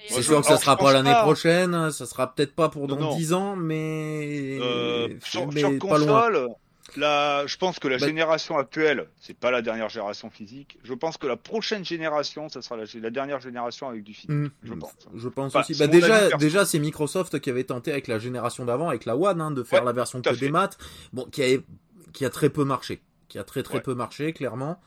C'est 0.08 0.22
sûr 0.22 0.40
que 0.40 0.46
ça 0.46 0.56
sera 0.56 0.76
pas 0.76 0.92
l'année 0.92 1.14
prochaine, 1.22 1.90
ça 1.92 2.06
sera 2.06 2.32
peut-être 2.34 2.54
pas 2.54 2.68
pour 2.68 2.86
dans 2.86 2.96
Non, 2.96 3.10
non. 3.10 3.16
10 3.16 3.32
ans, 3.32 3.56
mais, 3.56 4.58
Euh, 4.60 5.08
sur, 5.24 5.46
mais 5.52 5.60
sur 5.60 5.78
pas 5.78 5.98
loin. 5.98 6.30
je 7.46 7.56
pense 7.56 7.78
que 7.78 7.88
la 7.88 7.98
Bah- 7.98 8.06
génération 8.06 8.56
actuelle, 8.58 9.08
c'est 9.20 9.36
pas 9.36 9.50
la 9.50 9.62
dernière 9.62 9.88
génération 9.88 10.30
physique. 10.30 10.78
Je 10.84 10.94
pense 10.94 11.16
que 11.16 11.26
la 11.26 11.36
prochaine 11.36 11.84
génération, 11.84 12.48
ça 12.48 12.62
sera 12.62 12.76
la, 12.76 12.84
la 13.00 13.10
dernière 13.10 13.40
génération 13.40 13.88
avec 13.88 14.02
du 14.04 14.14
physique. 14.14 14.30
Je 14.62 14.72
pense. 14.74 14.92
Je 15.14 15.28
pense 15.28 15.54
Enfin, 15.54 15.60
aussi. 15.60 15.74
Bah 15.78 15.86
déjà, 15.86 16.30
déjà 16.36 16.64
c'est 16.64 16.78
Microsoft 16.78 17.40
qui 17.40 17.50
avait 17.50 17.64
tenté 17.64 17.92
avec 17.92 18.06
la 18.08 18.18
génération 18.18 18.64
d'avant, 18.64 18.88
avec 18.88 19.04
la 19.04 19.16
One, 19.16 19.40
hein, 19.40 19.50
de 19.50 19.62
faire 19.62 19.80
Ouais, 19.80 19.86
la 19.86 19.92
version 19.92 20.22
que 20.22 20.32
fait. 20.32 20.36
des 20.40 20.50
maths, 20.50 20.78
bon, 21.12 21.24
qui 21.24 21.42
a, 21.42 21.58
qui 22.12 22.24
a 22.24 22.30
très 22.30 22.48
peu 22.50 22.64
marché, 22.64 23.02
qui 23.28 23.38
a 23.38 23.44
très 23.44 23.62
très 23.62 23.76
Ouais. 23.76 23.80
peu 23.82 23.94
marché, 23.94 24.32
clairement. 24.32 24.80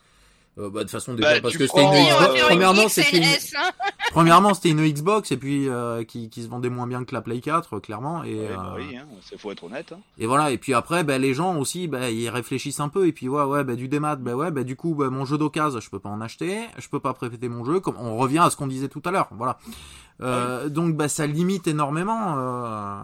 Euh, 0.58 0.70
bah, 0.70 0.80
de 0.80 0.84
toute 0.86 0.92
façon 0.92 1.14
déjà 1.14 1.36
Bah, 1.36 1.42
parce 1.42 1.56
que 1.58 1.68
c'était 1.68 1.84
une 1.84 1.92
Xbox. 1.92 2.42
Premièrement, 2.48 2.90
c'était 2.90 3.18
une 3.18 3.24
hein. 3.24 3.72
premièrement 4.12 4.54
c'était 4.54 4.70
une 4.70 4.86
Xbox 4.92 5.32
et 5.32 5.38
puis 5.38 5.70
euh, 5.70 6.04
qui, 6.04 6.30
qui 6.30 6.44
se 6.44 6.48
vendait 6.50 6.70
moins 6.70 6.88
bien 6.88 7.06
que 7.06 7.14
la 7.16 7.22
Play 7.22 7.40
4, 7.40 7.76
euh, 7.76 7.80
clairement. 7.80 8.24
Et, 8.24 8.34
Ouais, 8.36 8.48
euh, 8.52 8.56
bah 8.56 8.74
oui, 8.78 8.98
hein, 8.98 9.06
c'est 9.22 9.40
faut 9.40 9.52
être 9.52 9.64
honnête. 9.64 9.92
hein. 9.94 10.00
Et 10.18 10.26
voilà, 10.26 10.52
et 10.52 10.58
puis 10.58 10.74
après, 10.74 11.04
bah, 11.04 11.18
les 11.18 11.34
gens 11.34 11.56
aussi, 11.58 11.88
bah, 11.88 12.10
ils 12.10 12.30
réfléchissent 12.30 12.80
un 12.80 12.90
peu, 12.90 13.08
et 13.08 13.14
puis 13.14 13.30
ouais, 13.30 13.44
ouais, 13.44 13.64
bah, 13.64 13.76
du 13.76 13.88
démat, 13.88 14.16
bah 14.18 14.34
ouais, 14.36 14.52
bah, 14.52 14.64
du 14.64 14.76
coup, 14.76 14.96
bah, 14.96 15.10
mon 15.10 15.24
jeu 15.26 15.38
d'occasion, 15.38 15.80
je 15.80 15.90
peux 15.90 16.00
pas 16.00 16.10
en 16.10 16.20
acheter, 16.20 16.60
je 16.78 16.90
peux 16.90 17.00
pas 17.00 17.14
prêter 17.14 17.48
mon 17.48 17.64
jeu, 17.64 17.80
comme 17.80 17.96
on 17.98 18.18
revient 18.18 18.40
à 18.40 18.50
ce 18.50 18.58
qu'on 18.58 18.68
disait 18.68 18.90
tout 18.90 19.02
à 19.06 19.12
l'heure, 19.12 19.30
voilà. 19.32 19.58
Euh, 20.22 20.68
Donc, 20.68 20.96
bah, 20.98 21.08
ça 21.08 21.26
limite 21.28 21.68
énormément. 21.68 22.36
Euh... 22.38 23.00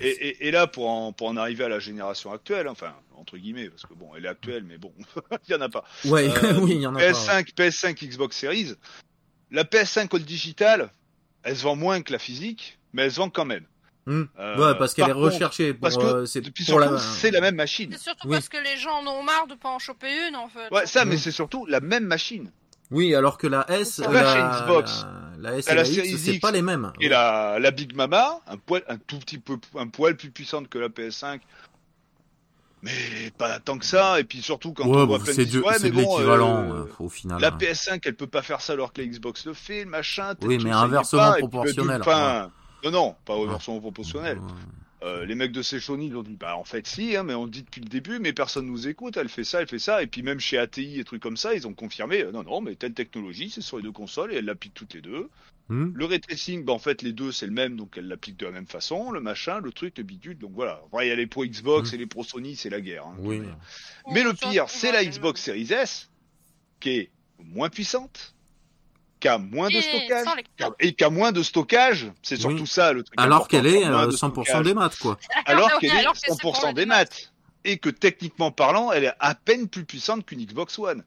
Et, 0.00 0.08
et, 0.10 0.48
et 0.48 0.50
là, 0.50 0.66
pour 0.66 0.90
en, 0.90 1.12
pour 1.12 1.28
en 1.28 1.36
arriver 1.38 1.64
à 1.64 1.68
la 1.70 1.78
génération 1.78 2.32
actuelle, 2.32 2.68
enfin, 2.68 2.92
entre 3.20 3.36
guillemets, 3.38 3.68
parce 3.68 3.84
que 3.86 3.94
bon, 3.94 4.10
elle 4.16 4.24
est 4.24 4.28
actuelle, 4.28 4.64
mais 4.64 4.78
bon, 4.78 4.92
il 5.48 5.52
y 5.52 5.54
en 5.54 5.60
a 5.60 5.68
pas. 5.68 5.84
Ouais, 6.06 6.28
Euh, 6.28 6.54
oui, 6.60 6.72
il 6.76 6.80
y 6.82 6.86
en 6.86 6.94
a 6.94 6.98
pas. 6.98 7.04
ouais. 7.04 7.12
PS5, 7.12 7.54
PS5, 7.54 8.08
Xbox 8.08 8.36
Series. 8.36 8.74
La 9.50 9.64
PS5 9.64 10.08
au 10.14 10.18
digital, 10.18 10.90
elle 11.42 11.56
se 11.56 11.62
vend 11.64 11.76
moins 11.76 12.02
que 12.02 12.12
la 12.12 12.18
physique, 12.18 12.78
mais 12.92 13.02
elle 13.02 13.12
se 13.12 13.16
vend 13.18 13.30
quand 13.30 13.44
même. 13.44 13.64
Hmm. 14.06 14.24
Euh, 14.38 14.56
Ouais, 14.72 14.78
parce 14.78 14.94
qu'elle 14.94 15.08
est 15.08 15.12
recherchée. 15.12 15.72
Pour, 15.74 15.80
parce 15.82 15.96
que, 15.98 16.02
euh, 16.02 16.26
c'est 16.26 16.40
la. 16.40 16.98
c'est 16.98 17.30
la 17.30 17.40
même 17.40 17.56
machine. 17.56 17.90
C'est 17.92 18.02
surtout 18.04 18.28
Oui. 18.28 18.34
parce 18.36 18.48
que 18.48 18.56
les 18.56 18.76
gens 18.78 19.02
en 19.02 19.06
ont 19.06 19.22
marre 19.22 19.46
de 19.46 19.54
pas 19.54 19.68
en 19.68 19.78
choper 19.78 20.28
une 20.28 20.36
en 20.36 20.48
fait. 20.48 20.68
Ouais, 20.74 20.86
ça, 20.86 21.04
mais 21.04 21.16
Mm. 21.16 21.18
c'est 21.18 21.30
surtout 21.32 21.66
la 21.66 21.80
même 21.80 22.04
machine. 22.06 22.50
Oui, 22.90 23.14
alors 23.14 23.38
que 23.38 23.46
la 23.46 23.66
S, 23.70 23.98
la, 23.98 24.08
chez 24.34 24.62
Xbox. 24.64 25.06
la, 25.38 25.50
la 25.50 25.58
S 25.58 25.68
et 25.68 25.74
la 25.74 25.82
la 25.82 25.88
X, 25.88 25.94
Series 25.94 26.18
c'est 26.18 26.38
pas 26.40 26.50
les 26.50 26.62
mêmes. 26.62 26.92
Et 27.00 27.08
la, 27.08 27.58
la 27.60 27.70
Big 27.70 27.94
Mama, 27.94 28.40
un 28.48 28.56
poil, 28.56 28.82
un 28.88 28.96
tout 28.96 29.18
petit 29.20 29.38
peu, 29.38 29.58
un 29.76 29.86
poil 29.86 30.16
plus 30.16 30.30
puissante 30.30 30.68
que 30.68 30.78
la 30.78 30.88
PS5. 30.88 31.38
Mais 32.82 33.30
pas 33.36 33.60
tant 33.60 33.78
que 33.78 33.84
ça, 33.84 34.18
et 34.20 34.24
puis 34.24 34.40
surtout 34.40 34.72
quand 34.72 34.84
Ouais, 34.84 34.96
on 34.96 35.00
bon, 35.00 35.06
voit 35.06 35.18
plein 35.18 35.32
c'est 35.34 35.44
de 35.44 35.50
de, 35.50 35.60
ouais, 35.60 35.74
c'est 35.76 35.84
mais 35.84 35.90
de 35.90 36.02
bon, 36.02 36.16
l'équivalent, 36.16 36.62
euh, 36.62 36.84
euh, 36.84 36.86
au 36.98 37.08
final. 37.08 37.40
La 37.40 37.48
hein. 37.48 37.58
PS5, 37.60 38.00
elle 38.04 38.16
peut 38.16 38.26
pas 38.26 38.42
faire 38.42 38.60
ça 38.62 38.72
alors 38.72 38.92
que 38.92 39.02
la 39.02 39.06
Xbox 39.06 39.44
le 39.44 39.52
fait, 39.52 39.84
le 39.84 39.90
machin. 39.90 40.34
Oui, 40.42 40.58
mais 40.62 40.70
inversement 40.70 41.20
pas, 41.20 41.32
puis 41.34 41.42
proportionnel, 41.42 42.00
enfin, 42.00 42.50
Non, 42.84 42.90
non, 42.90 43.16
pas 43.26 43.34
inversement 43.34 43.80
proportionnel. 43.80 44.38
Euh, 45.02 45.24
les 45.24 45.34
mecs 45.34 45.52
de 45.52 45.62
Sechoni, 45.62 46.08
ils 46.08 46.16
ont 46.16 46.22
dit, 46.22 46.36
bah 46.36 46.56
en 46.56 46.64
fait 46.64 46.86
si, 46.86 47.16
hein, 47.16 47.22
mais 47.22 47.34
on 47.34 47.44
le 47.44 47.50
dit 47.50 47.62
depuis 47.62 47.80
le 47.80 47.88
début, 47.88 48.18
mais 48.18 48.34
personne 48.34 48.66
nous 48.66 48.86
écoute, 48.86 49.16
elle 49.16 49.30
fait 49.30 49.44
ça, 49.44 49.62
elle 49.62 49.66
fait 49.66 49.78
ça, 49.78 50.02
et 50.02 50.06
puis 50.06 50.22
même 50.22 50.40
chez 50.40 50.58
ATI 50.58 51.00
et 51.00 51.04
trucs 51.04 51.22
comme 51.22 51.38
ça, 51.38 51.54
ils 51.54 51.66
ont 51.66 51.72
confirmé, 51.72 52.22
euh, 52.22 52.32
non, 52.32 52.42
non, 52.42 52.60
mais 52.60 52.74
telle 52.74 52.92
technologie, 52.92 53.48
c'est 53.48 53.62
sur 53.62 53.78
les 53.78 53.82
deux 53.82 53.92
consoles, 53.92 54.32
et 54.34 54.36
elle 54.36 54.44
l'applique 54.44 54.74
toutes 54.74 54.92
les 54.92 55.00
deux. 55.00 55.30
Hmm. 55.70 55.92
Le 55.94 56.04
ray 56.04 56.20
tracing, 56.20 56.64
bah 56.64 56.72
en 56.72 56.78
fait 56.80 57.00
les 57.02 57.12
deux 57.12 57.30
c'est 57.32 57.46
le 57.46 57.52
même, 57.52 57.76
donc 57.76 57.94
elle 57.96 58.08
l'applique 58.08 58.36
de 58.36 58.44
la 58.44 58.50
même 58.52 58.66
façon, 58.66 59.12
le 59.12 59.20
machin, 59.20 59.60
le 59.60 59.70
truc, 59.72 59.96
le 59.98 60.04
bidule, 60.04 60.36
donc 60.36 60.50
voilà. 60.52 60.82
Après, 60.86 61.06
il 61.06 61.10
y 61.10 61.12
a 61.12 61.16
les 61.16 61.26
pro 61.28 61.44
Xbox 61.46 61.92
Mm. 61.92 61.94
et 61.94 61.98
les 61.98 62.06
pro 62.06 62.24
Sony, 62.24 62.56
c'est 62.56 62.70
la 62.70 62.80
guerre. 62.80 63.06
hein. 63.06 63.14
Oui. 63.20 63.40
Mais 64.10 64.22
le 64.24 64.34
pire, 64.34 64.68
c'est 64.68 64.90
la 64.92 64.98
ouais, 64.98 65.06
Xbox 65.06 65.40
Series 65.40 65.72
S, 65.72 66.10
qui 66.80 66.90
est 66.90 67.10
moins 67.38 67.68
puissante, 67.68 68.34
qui 69.20 69.28
a 69.28 69.38
moins 69.38 69.68
de 69.68 69.74
Et 69.76 69.82
stockage, 69.82 70.26
qui 70.56 70.62
a- 70.64 70.70
et 70.80 70.92
qui 70.94 71.04
a 71.04 71.10
moins 71.10 71.30
de 71.30 71.42
stockage, 71.42 72.10
c'est 72.22 72.34
Oui. 72.36 72.40
surtout 72.40 72.66
ça 72.66 72.92
le 72.92 73.04
truc. 73.04 73.14
Alors 73.20 73.46
qu'elle 73.46 73.66
est 73.66 73.84
a 73.84 73.90
moins 73.90 74.02
euh, 74.04 74.06
de 74.08 74.16
100% 74.16 74.44
stockage. 74.44 74.64
des 74.66 74.74
maths, 74.74 74.98
quoi. 74.98 75.18
Alors 75.46 75.70
oui, 75.74 75.88
qu'elle 75.88 75.96
est 75.96 76.00
alors 76.00 76.14
que 76.14 76.18
c'est 76.20 76.40
pour 76.40 76.56
100% 76.56 76.68
le 76.68 76.74
des 76.74 76.86
maths. 76.86 77.32
Et 77.62 77.76
que 77.78 77.90
techniquement 77.90 78.50
parlant, 78.50 78.90
elle 78.90 79.04
est 79.04 79.12
à 79.20 79.34
peine 79.34 79.68
plus 79.68 79.84
puissante 79.84 80.24
qu'une 80.26 80.42
Xbox 80.44 80.78
One. 80.78 81.04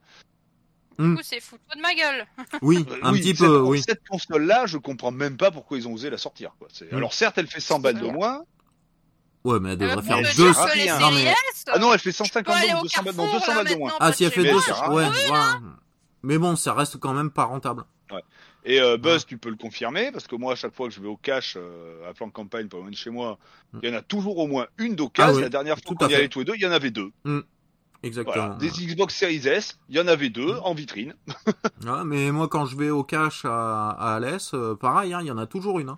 Du 1.00 1.16
coup, 1.16 1.22
c'est 1.24 1.40
foutu 1.40 1.62
de 1.76 1.82
ma 1.82 1.94
gueule. 1.94 2.26
Oui, 2.62 2.86
Euh, 2.90 2.96
un 3.04 3.12
oui, 3.14 3.20
petit 3.20 3.30
cette, 3.30 3.38
peu, 3.40 3.60
oui. 3.62 3.82
Cette 3.82 4.08
console-là, 4.08 4.66
je 4.66 4.78
comprends 4.78 5.12
même 5.12 5.38
pas 5.38 5.52
pourquoi 5.52 5.78
ils 5.78 5.88
ont 5.88 5.94
osé 5.94 6.10
la 6.10 6.18
sortir. 6.18 6.52
Quoi. 6.60 6.68
C'est- 6.72 6.92
Mm. 6.92 6.98
Alors 6.98 7.14
certes, 7.14 7.38
elle 7.38 7.48
fait 7.48 7.60
100 7.60 7.80
balles 7.80 8.00
de 8.00 8.08
moins. 8.08 8.44
Ouais, 9.44 9.60
mais 9.60 9.72
elle 9.74 9.78
devrait 9.78 9.96
pour 9.96 10.04
faire 10.06 10.18
le 10.22 10.24
deux. 10.24 10.52
dire 10.52 10.54
que 10.66 10.76
les 10.78 10.84
rien. 10.84 11.00
Non, 11.00 11.12
mais- 11.12 11.34
Ah 11.68 11.80
non, 11.80 11.92
elle 11.94 12.00
fait 12.00 12.12
tu 12.12 12.18
peux 12.18 12.24
150 12.26 12.56
aller 12.56 12.68
balles, 12.72 12.82
200 12.84 13.02
non, 13.04 13.34
200 13.34 13.64
de 13.64 13.76
moins. 13.78 13.92
Ah, 14.00 14.14
si 14.14 14.24
elle 14.24 14.32
fait 14.32 14.44
que 14.44 14.52
deux, 14.52 14.60
c'est 14.62 14.72
moi, 14.72 14.80
rare. 14.80 14.94
ouais, 14.94 15.06
oui, 15.10 15.18
voilà. 15.28 15.60
Mais 16.24 16.38
bon, 16.38 16.56
ça 16.56 16.74
reste 16.74 16.98
quand 17.00 17.14
même 17.14 17.30
pas 17.32 17.44
rentable. 17.46 17.84
Et 18.66 18.80
euh, 18.80 18.96
Buzz, 18.98 19.26
tu 19.26 19.38
peux 19.38 19.50
le 19.50 19.58
confirmer, 19.58 20.10
parce 20.14 20.26
que 20.28 20.38
moi, 20.38 20.54
à 20.54 20.56
chaque 20.56 20.74
fois 20.74 20.88
que 20.88 20.94
je 20.94 21.02
vais 21.02 21.10
au 21.10 21.18
cash 21.18 21.56
euh, 21.58 22.10
à 22.10 22.14
plan 22.14 22.28
de 22.28 22.32
campagne, 22.32 22.70
pas 22.70 22.78
loin 22.78 22.90
de 22.90 22.96
chez 22.96 23.10
moi, 23.10 23.38
Mm. 23.74 23.80
il 23.84 23.90
y 23.90 23.92
en 23.94 23.98
a 23.98 24.02
toujours 24.02 24.38
au 24.38 24.48
moins 24.48 24.68
une 24.78 24.96
d'occasion. 24.96 25.34
Ah 25.34 25.36
oui, 25.36 25.42
la 25.42 25.50
dernière 25.50 25.76
fois 25.80 25.96
qu'on 25.96 26.08
y 26.08 26.16
allait 26.16 26.30
tous 26.30 26.40
les 26.40 26.46
deux, 26.46 26.54
il 26.56 26.62
y 26.62 26.66
en 26.66 26.72
avait 26.72 26.92
deux. 26.92 27.12
Exactement. 28.04 28.36
Voilà. 28.48 28.56
Des 28.60 28.70
Xbox 28.70 29.16
Series 29.18 29.48
S, 29.48 29.80
il 29.90 29.96
y 29.96 30.00
en 30.02 30.08
avait 30.08 30.30
deux 30.30 30.56
en 30.64 30.74
vitrine. 30.74 31.16
Ouais, 31.86 32.04
mais 32.06 32.32
moi, 32.32 32.48
quand 32.50 32.66
je 32.66 32.76
vais 32.76 32.90
au 32.90 33.04
cash 33.04 33.46
à, 33.46 33.90
à 33.92 34.16
Alès, 34.16 34.52
euh, 34.54 34.76
pareil, 34.76 35.14
hein, 35.14 35.20
il 35.22 35.28
y 35.28 35.32
en 35.32 35.38
a 35.38 35.48
toujours 35.48 35.80
une. 35.80 35.90
hein. 35.90 35.96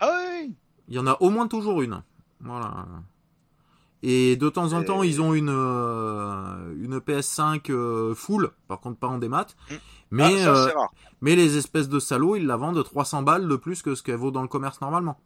Ah 0.00 0.10
oui, 0.42 0.52
Il 0.88 0.94
y 0.94 0.98
en 0.98 1.06
a 1.06 1.16
au 1.20 1.30
moins 1.30 1.48
toujours 1.48 1.80
une. 1.82 2.02
Voilà. 2.40 2.86
Et 4.02 4.36
de 4.36 4.48
temps 4.50 4.74
en 4.74 4.84
temps, 4.84 5.02
Et- 5.02 5.08
ils 5.08 5.22
ont 5.22 5.32
une 5.32 5.48
euh, 5.50 6.74
une 6.82 6.98
PS5 6.98 7.70
euh, 7.70 8.14
full, 8.14 8.50
par 8.68 8.80
contre 8.80 8.98
pas 8.98 9.06
en 9.08 9.16
démat. 9.18 9.46
Mm. 9.70 9.74
Mais 10.10 10.22
ah, 10.24 10.44
ça, 10.44 10.50
euh, 10.54 10.66
c'est 10.68 10.74
rare. 10.74 10.92
mais 11.22 11.34
les 11.34 11.56
espèces 11.56 11.88
de 11.88 11.98
salauds, 11.98 12.36
ils 12.36 12.46
la 12.46 12.56
vendent 12.56 12.84
300 12.84 13.22
balles 13.22 13.48
de 13.48 13.56
plus 13.56 13.80
que 13.82 13.94
ce 13.94 14.02
qu'elle 14.02 14.16
vaut 14.16 14.30
dans 14.30 14.42
le 14.42 14.48
commerce 14.48 14.80
normalement. 14.82 15.18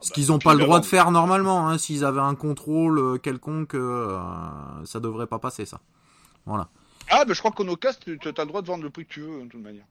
Ce 0.00 0.08
bah, 0.10 0.14
qu'ils 0.14 0.30
ont 0.32 0.38
puis 0.38 0.44
pas 0.44 0.54
le 0.54 0.60
droit 0.60 0.80
de 0.80 0.84
faire 0.86 1.10
normalement. 1.10 1.68
Hein. 1.68 1.78
S'ils 1.78 2.04
avaient 2.04 2.20
un 2.20 2.34
contrôle 2.34 2.98
euh, 2.98 3.18
quelconque, 3.18 3.74
euh, 3.74 4.18
ça 4.84 5.00
devrait 5.00 5.26
pas 5.26 5.38
passer 5.38 5.64
ça. 5.64 5.80
Voilà. 6.44 6.68
Ah, 7.08 7.24
ben 7.24 7.34
je 7.34 7.38
crois 7.38 7.50
qu'en 7.52 7.66
occasion, 7.68 7.98
tu 8.04 8.18
tu 8.18 8.28
as 8.28 8.32
le 8.38 8.46
droit 8.46 8.62
de 8.62 8.66
vendre 8.66 8.82
le 8.84 8.90
prix 8.90 9.06
que 9.06 9.12
tu 9.12 9.20
veux, 9.20 9.42
de 9.44 9.48
toute 9.48 9.62
manière. 9.62 9.84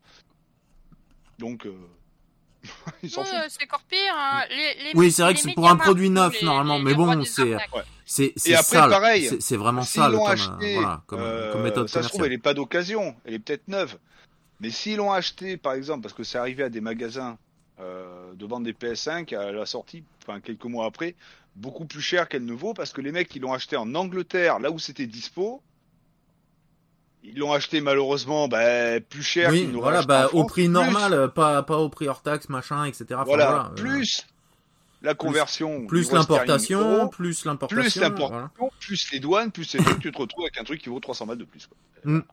Donc, 1.39 1.65
euh... 1.65 1.73
ils 3.03 3.09
s'en 3.09 3.21
Ouais, 3.21 3.27
foutent. 3.27 3.49
c'est 3.49 3.63
encore 3.65 3.83
pire. 3.89 4.13
hein. 4.17 4.41
Les- 4.49 4.83
les- 4.85 4.91
Oui, 4.95 5.11
c'est 5.11 5.21
vrai 5.21 5.33
que 5.33 5.39
c'est 5.39 5.53
pour 5.53 5.69
un 5.69 5.75
produit 5.75 6.09
neuf, 6.09 6.39
les- 6.39 6.45
normalement, 6.45 6.77
les- 6.77 6.83
mais 6.83 6.93
bon, 6.93 7.23
c'est-. 7.23 7.57
C'est 8.05 8.33
c'est 8.35 8.51
Et 8.51 8.55
après, 8.55 8.77
sale. 8.77 8.89
pareil, 8.89 9.27
C'est- 9.27 9.41
C'est 9.41 9.57
vraiment 9.57 9.81
sale 9.81 10.11
comme, 10.13 10.27
acheté, 10.27 10.75
voilà, 10.75 11.01
comme, 11.07 11.19
euh, 11.21 11.51
comme 11.51 11.63
méthode 11.63 11.87
ça 11.89 12.03
se 12.03 12.07
trouve, 12.09 12.19
commerciale. 12.19 12.25
elle 12.27 12.33
est 12.33 12.41
pas 12.41 12.53
d'occasion, 12.53 13.15
elle 13.25 13.33
est 13.35 13.39
peut-être 13.39 13.67
neuve. 13.67 13.97
Mais 14.59 14.69
s'ils 14.69 14.97
l'ont 14.97 15.11
acheté, 15.11 15.57
par 15.57 15.73
exemple, 15.73 16.01
parce 16.03 16.13
que 16.13 16.23
c'est 16.23 16.37
arrivé 16.37 16.63
à 16.63 16.69
des 16.69 16.81
magasins 16.81 17.37
euh, 17.79 18.33
de 18.33 18.45
vendre 18.45 18.65
des 18.65 18.73
PS5 18.73 19.35
à 19.35 19.51
la 19.51 19.65
sortie, 19.65 20.03
enfin 20.23 20.39
quelques 20.39 20.65
mois 20.65 20.85
après, 20.85 21.15
beaucoup 21.55 21.85
plus 21.85 22.01
cher 22.01 22.27
qu'elle 22.29 22.45
ne 22.45 22.53
vaut, 22.53 22.73
parce 22.73 22.93
que 22.93 23.01
les 23.01 23.11
mecs, 23.11 23.33
ils 23.35 23.41
l'ont 23.41 23.53
acheté 23.53 23.75
en 23.77 23.93
Angleterre, 23.95 24.59
là 24.59 24.71
où 24.71 24.79
c'était 24.79 25.07
dispo, 25.07 25.61
ils 27.23 27.37
l'ont 27.37 27.53
acheté 27.53 27.81
malheureusement 27.81 28.47
bah, 28.47 28.99
plus 29.01 29.23
cher 29.23 29.49
Oui, 29.51 29.61
qu'ils 29.61 29.71
nous 29.71 29.81
voilà, 29.81 30.03
bah, 30.03 30.29
en 30.33 30.37
au 30.37 30.45
prix 30.45 30.63
plus- 30.65 30.69
normal, 30.69 31.31
pas, 31.33 31.63
pas 31.63 31.77
au 31.77 31.89
prix 31.89 32.07
hors 32.07 32.21
taxe, 32.21 32.49
machin, 32.49 32.85
etc. 32.85 33.05
Enfin, 33.13 33.23
Voilà, 33.23 33.65
euh, 33.71 33.75
plus 33.75 34.27
la 35.05 35.13
conversion, 35.15 35.85
plus 35.87 36.11
l'importation, 36.11 37.07
plus 37.07 37.45
l'importation. 37.45 37.81
plus 37.81 37.95
l'importation, 37.95 38.49
voilà. 38.57 38.71
plus 38.79 39.11
les 39.11 39.19
douanes, 39.19 39.51
plus 39.51 39.73
les 39.73 39.83
trucs, 39.83 39.99
tu 39.99 40.11
te 40.11 40.17
retrouves 40.17 40.43
avec 40.43 40.57
un 40.59 40.63
truc 40.63 40.81
qui 40.81 40.89
vaut 40.89 40.99
300 40.99 41.25
balles 41.27 41.37
de 41.37 41.45
plus. 41.45 41.67
Quoi. 41.67 41.77
Mm. 42.11 42.23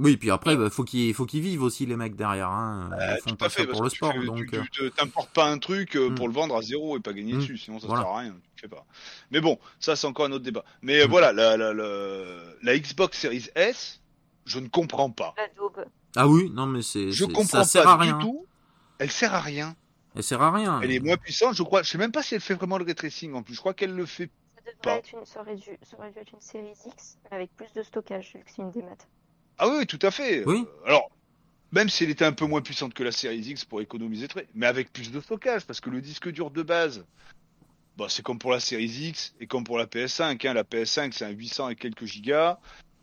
Oui, 0.00 0.16
puis 0.16 0.30
après, 0.30 0.56
bah, 0.56 0.68
faut 0.70 0.82
qu'ils 0.84 1.14
faut 1.14 1.26
qu'ils 1.26 1.42
vivent 1.42 1.62
aussi 1.62 1.86
les 1.86 1.94
mecs 1.96 2.16
derrière. 2.16 2.48
Hein. 2.48 2.90
Euh, 2.98 3.14
Ils 3.18 3.20
font 3.22 3.30
tout 3.30 3.36
pas 3.36 3.46
à 3.46 3.48
fait, 3.50 3.62
ça 3.66 3.68
pour 3.68 3.82
le 3.84 3.90
sport, 3.90 4.12
fais- 4.12 4.24
donc. 4.24 4.46
tu, 4.50 4.56
euh, 4.56 4.62
tu 4.62 4.70
te- 4.70 4.88
t'importes 4.96 5.30
pas 5.30 5.44
un 5.46 5.58
truc 5.58 5.94
euh, 5.96 6.08
Mm. 6.10 6.14
pour 6.16 6.26
le 6.28 6.34
vendre 6.34 6.56
à 6.56 6.62
zéro 6.62 6.96
et 6.96 7.00
pas 7.00 7.12
gagner 7.12 7.34
Mm. 7.34 7.38
dessus, 7.38 7.58
sinon 7.58 7.78
ça 7.78 7.86
Voilà. 7.86 8.02
sert 8.02 8.10
à 8.10 8.18
rien. 8.18 8.34
Tu 8.56 8.62
fais 8.62 8.68
pas. 8.68 8.84
Mais 9.30 9.40
bon, 9.40 9.58
ça 9.78 9.94
c'est 9.94 10.06
encore 10.06 10.26
un 10.26 10.32
autre 10.32 10.44
débat. 10.44 10.64
Mais 10.80 11.02
euh, 11.02 11.06
voilà, 11.06 11.32
la, 11.32 11.56
la, 11.56 11.72
la, 11.72 11.88
la 12.62 12.78
Xbox 12.78 13.18
Series 13.18 13.48
S, 13.54 14.00
je 14.44 14.58
ne 14.58 14.66
comprends 14.68 15.10
pas. 15.10 15.34
Ah 16.16 16.26
oui, 16.26 16.50
non 16.50 16.66
mais 16.66 16.82
c'est 16.82 17.12
Je 17.12 17.24
comprends 17.26 17.44
ça 17.44 17.64
sert 17.64 17.82
à 17.88 17.96
pas 17.96 18.02
rien. 18.04 18.16
du 18.18 18.24
tout. 18.24 18.46
Elle 18.98 19.10
sert 19.10 19.34
à 19.34 19.40
rien. 19.40 19.76
Elle 20.14 20.22
sert 20.22 20.42
à 20.42 20.50
rien. 20.52 20.80
Elle 20.82 20.92
est 20.92 21.00
moins 21.00 21.16
puissante, 21.16 21.54
je 21.56 21.62
crois. 21.62 21.82
Je 21.82 21.90
sais 21.90 21.98
même 21.98 22.12
pas 22.12 22.22
si 22.22 22.34
elle 22.34 22.40
fait 22.40 22.54
vraiment 22.54 22.78
le 22.78 22.84
ray 22.84 22.94
tracing 22.94 23.32
en 23.34 23.42
plus. 23.42 23.54
Je 23.54 23.60
crois 23.60 23.74
qu'elle 23.74 23.94
le 23.94 24.06
fait. 24.06 24.30
Ça, 24.56 24.60
devrait 24.60 24.76
Pas. 24.82 24.96
être 24.98 25.12
une, 25.12 25.24
ça, 25.24 25.40
aurait 25.40 25.56
dû, 25.56 25.70
ça 25.82 25.98
aurait 25.98 26.10
dû 26.12 26.18
être 26.18 26.32
une 26.32 26.40
série 26.40 26.72
X 26.86 27.16
mais 27.30 27.36
avec 27.36 27.54
plus 27.56 27.72
de 27.74 27.82
stockage, 27.82 28.32
vu 28.34 28.40
que 28.44 28.50
c'est 28.54 28.62
une 28.62 28.70
démat. 28.70 28.96
Ah 29.58 29.68
oui, 29.68 29.86
tout 29.86 29.98
à 30.02 30.10
fait. 30.10 30.44
Oui. 30.46 30.64
Euh, 30.66 30.86
alors, 30.86 31.10
même 31.72 31.88
si 31.88 32.04
elle 32.04 32.10
était 32.10 32.24
un 32.24 32.32
peu 32.32 32.46
moins 32.46 32.60
puissante 32.62 32.92
que 32.94 33.02
la 33.02 33.12
Series 33.12 33.38
X 33.38 33.64
pour 33.64 33.80
économiser 33.80 34.28
très, 34.28 34.46
mais 34.54 34.66
avec 34.66 34.92
plus 34.92 35.10
de 35.10 35.20
stockage, 35.20 35.64
parce 35.64 35.80
que 35.80 35.88
le 35.90 36.00
disque 36.00 36.28
dur 36.30 36.50
de 36.50 36.62
base, 36.62 37.04
bah, 37.96 38.06
c'est 38.08 38.22
comme 38.22 38.38
pour 38.38 38.52
la 38.52 38.60
Series 38.60 38.84
X 39.08 39.34
et 39.40 39.46
comme 39.46 39.64
pour 39.64 39.78
la 39.78 39.86
PS5. 39.86 40.46
Hein. 40.46 40.52
La 40.54 40.64
PS5, 40.64 41.12
c'est 41.12 41.24
un 41.24 41.30
800 41.30 41.70
et 41.70 41.74
quelques 41.76 42.04
gigas, 42.04 42.58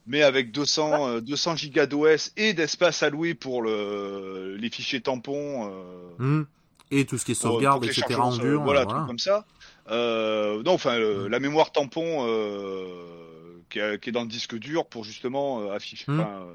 mais 0.06 0.22
avec 0.24 0.52
200, 0.52 1.08
euh, 1.08 1.22
200 1.22 1.56
gigas 1.56 1.86
d'OS 1.88 2.32
et 2.38 2.54
d'espace 2.54 3.04
alloué 3.04 3.34
pour 3.34 3.62
le, 3.62 4.56
les 4.58 4.70
fichiers 4.70 5.02
tampons. 5.02 5.70
euh, 5.72 6.10
Hmm. 6.20 6.44
Et 6.92 7.06
tout 7.06 7.18
ce 7.18 7.26
qui 7.26 7.34
est 7.34 7.42
pour- 7.42 7.52
sauvegarde, 7.54 7.86
etc. 7.86 8.16
en 8.16 8.36
dur. 8.36 8.62
Voilà, 8.64 8.82
euh, 8.82 8.84
trucs 8.84 8.92
voilà. 8.94 9.08
comme 9.08 9.20
ça. 9.20 9.46
Euh, 9.90 10.62
non, 10.64 10.74
enfin, 10.74 10.96
euh, 11.00 11.28
la 11.30 11.40
mémoire 11.40 11.72
tampon 11.72 12.26
euh, 12.28 13.62
qui, 13.70 13.80
est- 13.80 14.00
qui 14.02 14.10
est 14.10 14.12
dans 14.12 14.22
le 14.24 14.28
disque 14.28 14.56
dur 14.58 14.86
pour 14.86 15.04
justement 15.04 15.62
euh, 15.62 15.72
afficher, 15.76 16.12
Mm. 16.12 16.20
euh, 16.20 16.54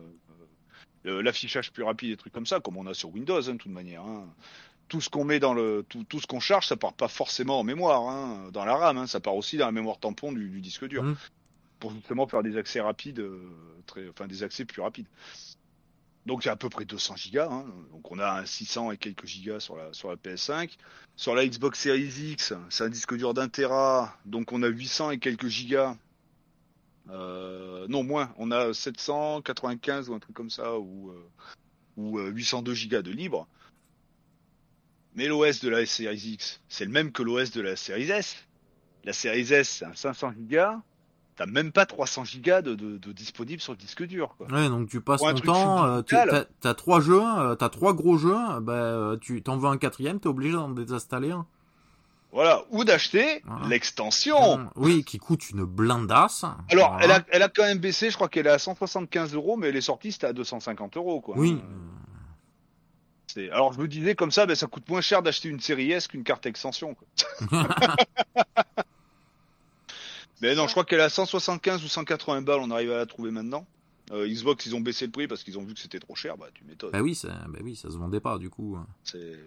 euh, 1.07 1.23
l'affichage 1.23 1.71
plus 1.73 1.83
rapide, 1.83 2.11
des 2.11 2.17
trucs 2.17 2.33
comme 2.33 2.47
ça, 2.47 2.61
comme 2.61 2.77
on 2.77 2.87
a 2.87 2.95
sur 2.95 3.11
Windows, 3.13 3.49
hein, 3.49 3.53
de 3.55 3.59
toute 3.59 3.73
manière. 3.73 4.03
hein. 4.03 4.27
Tout 4.89 5.01
ce 5.01 5.09
qu'on 5.09 5.25
met 5.25 5.41
dans 5.41 5.55
le, 5.55 5.85
tout, 5.89 6.05
tout 6.09 6.21
ce 6.21 6.27
qu'on 6.27 6.41
charge, 6.41 6.67
ça 6.67 6.77
part 6.77 6.93
pas 6.93 7.09
forcément 7.09 7.59
en 7.61 7.65
mémoire, 7.65 8.03
hein, 8.09 8.49
dans 8.53 8.65
la 8.65 8.77
RAM, 8.77 9.07
ça 9.07 9.19
part 9.21 9.35
aussi 9.35 9.57
dans 9.57 9.67
la 9.67 9.73
mémoire 9.73 9.99
tampon 9.99 10.31
du, 10.33 10.49
du 10.49 10.61
disque 10.61 10.87
dur, 10.87 11.03
Mm. 11.03 11.17
pour 11.81 11.91
justement 11.93 12.27
faire 12.27 12.43
des 12.43 12.57
accès 12.57 12.81
rapides, 12.81 13.25
très, 13.87 14.09
enfin 14.09 14.27
des 14.27 14.43
accès 14.43 14.65
plus 14.65 14.83
rapides. 14.83 15.07
Donc 16.27 16.45
il 16.45 16.47
y 16.47 16.49
a 16.49 16.53
à 16.53 16.57
peu 16.57 16.71
près 16.71 16.87
200 16.87 17.17
gigas, 17.17 17.49
hein. 17.51 17.67
donc 17.93 18.11
on 18.11 18.19
a 18.19 18.41
un 18.41 18.47
600 18.47 18.93
et 18.93 18.97
quelques 18.97 19.27
gigas 19.27 19.61
sur 19.61 19.77
la 19.77 19.93
sur 19.93 20.09
la 20.09 20.17
PS5. 20.17 20.71
Sur 21.17 21.35
la 21.35 21.47
Xbox 21.47 21.79
Series 21.79 22.33
X, 22.33 22.55
c'est 22.71 22.85
un 22.85 22.89
disque 22.89 23.15
dur 23.15 23.35
d'un 23.35 23.49
Tera, 23.49 24.17
donc 24.25 24.51
on 24.53 24.63
a 24.63 24.69
800 24.69 25.13
et 25.13 25.19
quelques 25.19 25.49
gigas. 25.49 25.97
Euh, 27.11 27.87
non 27.89 28.03
moins, 28.03 28.33
on 28.39 28.51
a 28.51 28.73
795 28.73 30.09
ou 30.09 30.15
un 30.15 30.19
truc 30.19 30.35
comme 30.35 30.51
ça, 30.51 30.79
ou, 30.79 31.11
euh, 31.11 31.31
ou 31.97 32.19
euh, 32.19 32.31
802 32.31 32.75
gigas 32.75 33.03
de 33.03 33.11
libre. 33.11 33.47
Mais 35.15 35.29
l'OS 35.29 35.61
de 35.61 35.69
la 35.69 35.85
Series 35.87 36.33
X, 36.33 36.61
c'est 36.69 36.85
le 36.85 36.91
même 36.91 37.13
que 37.13 37.23
l'OS 37.23 37.53
de 37.53 37.61
la 37.61 37.77
Series 37.77 38.11
S. 38.11 38.37
La 39.05 39.13
Series 39.13 39.53
S, 39.53 39.69
c'est 39.69 39.85
un 39.85 39.95
500 39.95 40.33
gigas. 40.33 40.83
T'as 41.37 41.47
même 41.47 41.73
pas 41.73 41.85
300 41.85 42.25
gigas 42.25 42.63
de, 42.63 42.75
de, 42.77 42.97
de 42.97 43.13
disponibles 43.13 43.61
sur 43.61 43.73
le 43.73 43.77
disque 43.79 44.05
dur. 44.05 44.35
Quoi. 44.39 44.47
Ouais, 44.53 44.69
donc 44.69 44.89
tu 44.89 45.01
passes 45.01 45.21
ton 45.21 45.35
temps, 45.35 45.85
euh, 45.85 46.03
t'as 46.03 46.45
t'as 46.61 46.75
trois 46.75 47.01
jeux, 47.01 47.21
euh, 47.23 47.57
t'as 47.57 47.69
trois 47.71 47.93
gros 47.93 48.17
jeux, 48.17 48.37
bah 48.63 48.73
euh, 48.73 49.17
tu 49.21 49.43
t'en 49.43 49.57
veux 49.57 49.69
un 49.69 49.77
quatrième, 49.77 50.21
t'es 50.21 50.29
obligé 50.29 50.53
d'en 50.53 50.69
désinstaller 50.69 51.33
un. 51.33 51.45
Voilà, 52.31 52.63
ou 52.71 52.85
d'acheter 52.85 53.43
Voilà. 53.47 53.67
l'extension. 53.69 54.55
Hum, 54.55 54.71
Oui, 54.77 55.05
qui 55.05 55.19
coûte 55.19 55.51
une 55.51 55.65
blindasse. 55.65 56.45
Alors, 56.71 56.93
Voilà. 56.93 57.05
elle, 57.05 57.11
a, 57.13 57.25
elle 57.31 57.43
a 57.43 57.49
quand 57.49 57.63
même 57.65 57.79
baissé, 57.79 58.11
je 58.11 58.15
crois 58.17 58.29
qu'elle 58.29 58.47
est 58.47 58.51
à 58.51 58.59
175 58.59 59.35
euros, 59.35 59.57
mais 59.57 59.69
elle 59.69 59.77
est 59.77 59.81
sortie, 59.81 60.11
c'était 60.13 60.27
à 60.29 60.33
250 60.33 60.97
euros. 60.97 61.21
Quoi. 61.21 61.35
Oui. 61.39 61.61
C'est- 63.29 63.51
Alors, 63.51 63.73
je 63.73 63.81
me 63.81 63.89
disais, 63.89 64.15
comme 64.17 64.31
ça, 64.33 64.47
ben, 64.47 64.55
ça 64.57 64.67
coûte 64.69 64.89
moins 64.89 65.01
cher 65.01 65.23
d'acheter 65.23 65.49
une 65.49 65.61
série 65.61 65.91
S 65.93 66.07
qu'une 66.09 66.23
carte 66.25 66.47
extension. 66.47 66.95
Quoi. 66.95 67.09
mais 70.49 70.55
non, 70.55 70.67
je 70.67 70.73
crois 70.73 70.85
qu'elle 70.85 71.01
est 71.01 71.05
à 71.05 71.09
175 71.09 71.85
ou 71.85 71.89
180 71.89 72.43
balles, 72.43 72.61
on 72.61 72.71
arrive 72.71 72.93
à 72.93 72.97
la 72.99 73.07
trouver 73.07 73.31
maintenant. 73.31 73.67
Euh, 74.13 74.29
Xbox, 74.29 74.67
ils 74.67 74.75
ont 74.75 74.81
baissé 74.81 75.07
le 75.07 75.11
prix 75.13 75.27
parce 75.27 75.43
qu'ils 75.45 75.59
ont 75.59 75.65
vu 75.65 75.73
que 75.75 75.81
c'était 75.81 75.99
trop 75.99 76.15
cher, 76.15 76.37
bah 76.37 76.49
tu 76.55 76.63
m'étonnes. 76.65 76.91
Bah 76.93 77.01
oui, 77.01 77.15
ça, 77.15 77.29
bah 77.49 77.59
oui, 77.63 77.75
ça 77.77 77.91
se 77.91 77.97
vendait 77.97 78.21
pas 78.21 78.39
du 78.39 78.51
coup. 78.51 78.77
C'est- 79.03 79.39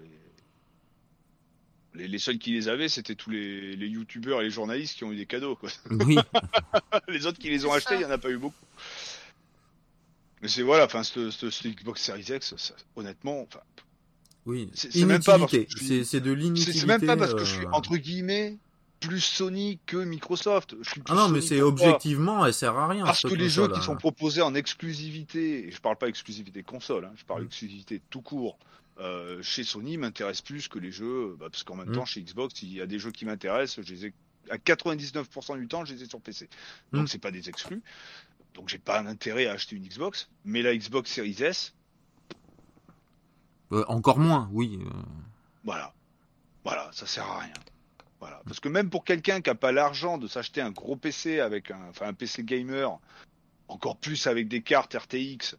Les, 1.93 2.07
les 2.07 2.19
seuls 2.19 2.37
qui 2.37 2.51
les 2.53 2.67
avaient, 2.67 2.89
c'était 2.89 3.15
tous 3.15 3.29
les, 3.31 3.75
les 3.75 3.87
youtubeurs 3.87 4.41
et 4.41 4.45
les 4.45 4.49
journalistes 4.51 4.97
qui 4.97 5.03
ont 5.03 5.11
eu 5.11 5.15
des 5.15 5.25
cadeaux. 5.25 5.55
Quoi. 5.55 5.69
Oui. 6.05 6.17
les 7.07 7.25
autres 7.25 7.39
qui 7.39 7.49
les 7.49 7.65
ont 7.65 7.71
achetés, 7.71 7.95
il 7.95 8.01
y 8.01 8.05
en 8.05 8.11
a 8.11 8.17
pas 8.17 8.29
eu 8.29 8.37
beaucoup. 8.37 8.65
Mais 10.41 10.47
c'est 10.47 10.61
voilà, 10.61 10.85
enfin, 10.85 11.03
ce, 11.03 11.31
ce- 11.31 11.49
ce 11.49 11.67
Xbox 11.67 12.01
Series 12.01 12.25
X, 12.29 12.55
ça- 12.57 12.75
honnêtement, 12.95 13.41
enfin, 13.41 13.61
Oui. 14.45 14.69
C'est- 14.75 14.93
même 15.05 15.23
pas 15.23 15.39
parce 15.39 15.51
que 15.51 15.57
Inutilité. 15.57 15.67
je 15.79 15.85
suis- 15.95 16.05
C'est 16.05 16.19
de 16.21 16.31
l'inutilité. 16.31 16.79
c'est 16.79 16.85
même 16.85 17.01
pas 17.05 17.17
parce 17.17 17.33
que 17.33 17.43
je 17.45 17.53
suis 17.55 17.65
euh, 17.65 17.71
entre 17.71 17.97
guillemets 17.97 18.57
plus 18.99 19.21
Sony 19.21 19.79
que 19.85 19.97
Microsoft. 19.97 20.75
Je 20.81 20.89
suis 20.89 21.01
plus 21.01 21.13
Ah 21.13 21.15
non, 21.17 21.29
mais 21.29 21.41
c'est 21.41 21.61
objectivement, 21.61 22.45
elle 22.45 22.53
sert 22.53 22.75
à 22.75 22.87
rien. 22.87 23.05
Parce 23.05 23.21
que 23.23 23.33
les 23.33 23.49
jeux 23.49 23.67
qui 23.67 23.77
hein. 23.79 23.81
sont 23.81 23.95
proposés 23.95 24.41
en 24.41 24.55
exclusivité, 24.55 25.67
et 25.67 25.71
je 25.71 25.79
parle 25.81 25.97
pas 25.97 26.07
exclusivité 26.07 26.63
console, 26.63 27.05
hein, 27.05 27.13
je 27.15 27.23
parle 27.25 27.43
Mm. 27.43 27.45
exclusivité 27.47 28.01
tout 28.09 28.21
court, 28.21 28.57
euh, 28.99 29.41
chez 29.43 29.63
Sony 29.63 29.97
m'intéressent 29.97 30.41
plus 30.41 30.67
que 30.67 30.79
les 30.79 30.91
jeux, 30.91 31.35
bah, 31.39 31.47
parce 31.51 31.63
qu'en 31.63 31.75
même 31.75 31.89
Mm. 31.89 31.93
temps 31.95 32.05
chez 32.05 32.21
Xbox, 32.21 32.61
il 32.63 32.73
y 32.73 32.81
a 32.81 32.85
des 32.87 32.97
jeux 32.99 33.11
qui 33.11 33.25
m'intéressent, 33.25 33.85
je 33.85 33.93
les 33.93 34.05
ai 34.07 34.13
à 34.49 34.57
99% 34.57 35.57
du 35.57 35.67
temps, 35.67 35.83
je 35.85 35.93
les 35.93 36.03
ai 36.03 36.05
sur 36.07 36.21
PC. 36.21 36.49
Donc 36.93 37.03
Mm. 37.03 37.07
c'est 37.07 37.19
pas 37.19 37.31
des 37.31 37.49
exclus. 37.49 37.81
Donc 38.55 38.69
j'ai 38.69 38.79
pas 38.79 38.99
un 38.99 39.05
intérêt 39.05 39.45
à 39.47 39.51
acheter 39.53 39.75
une 39.75 39.85
Xbox, 39.87 40.29
mais 40.45 40.61
la 40.63 40.75
Xbox 40.75 41.11
Series 41.11 41.35
S, 41.43 41.73
Euh, 43.73 43.83
encore 43.89 44.17
moins, 44.17 44.49
oui. 44.53 44.79
euh. 44.81 44.89
voilà. 45.65 45.93
Voilà, 46.63 46.89
ça 46.93 47.05
sert 47.05 47.25
à 47.27 47.39
rien. 47.39 47.53
Voilà. 48.19 48.41
Parce 48.45 48.59
que 48.59 48.69
même 48.69 48.89
pour 48.89 49.03
quelqu'un 49.05 49.41
qui 49.41 49.49
a 49.49 49.55
pas 49.55 49.71
l'argent 49.71 50.17
de 50.17 50.27
s'acheter 50.27 50.61
un 50.61 50.71
gros 50.71 50.95
PC 50.95 51.39
avec 51.39 51.69
un, 51.71 51.79
enfin 51.89 52.07
un 52.07 52.13
PC 52.13 52.43
gamer, 52.43 52.97
encore 53.67 53.97
plus 53.97 54.25
avec 54.27 54.47
des 54.47 54.61
cartes 54.61 54.95
RTX, 54.95 55.55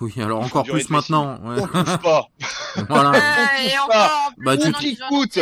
Oui, 0.00 0.12
alors 0.18 0.40
encore 0.42 0.64
plus 0.64 0.88
maintenant. 0.90 1.36
ouais. 1.42 1.60
on 1.62 1.66
touche 1.66 1.96
pas. 1.98 2.28
voilà. 2.88 3.12
Ah, 3.14 3.62
et 3.62 3.70
touche 3.70 3.78
encore, 3.80 4.32
plus, 4.36 4.44
Bah, 4.44 4.56
tu- 4.56 4.96
coûte 5.08 5.38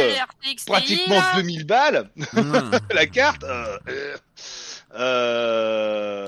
Pratiquement 0.67 1.15
là. 1.17 1.33
2000 1.37 1.65
balles 1.67 2.11
Ouais. 2.17 2.25
la 2.95 3.07
carte. 3.07 3.45
euh, 3.45 3.79
euh, 3.89 4.17
euh, 4.95 6.27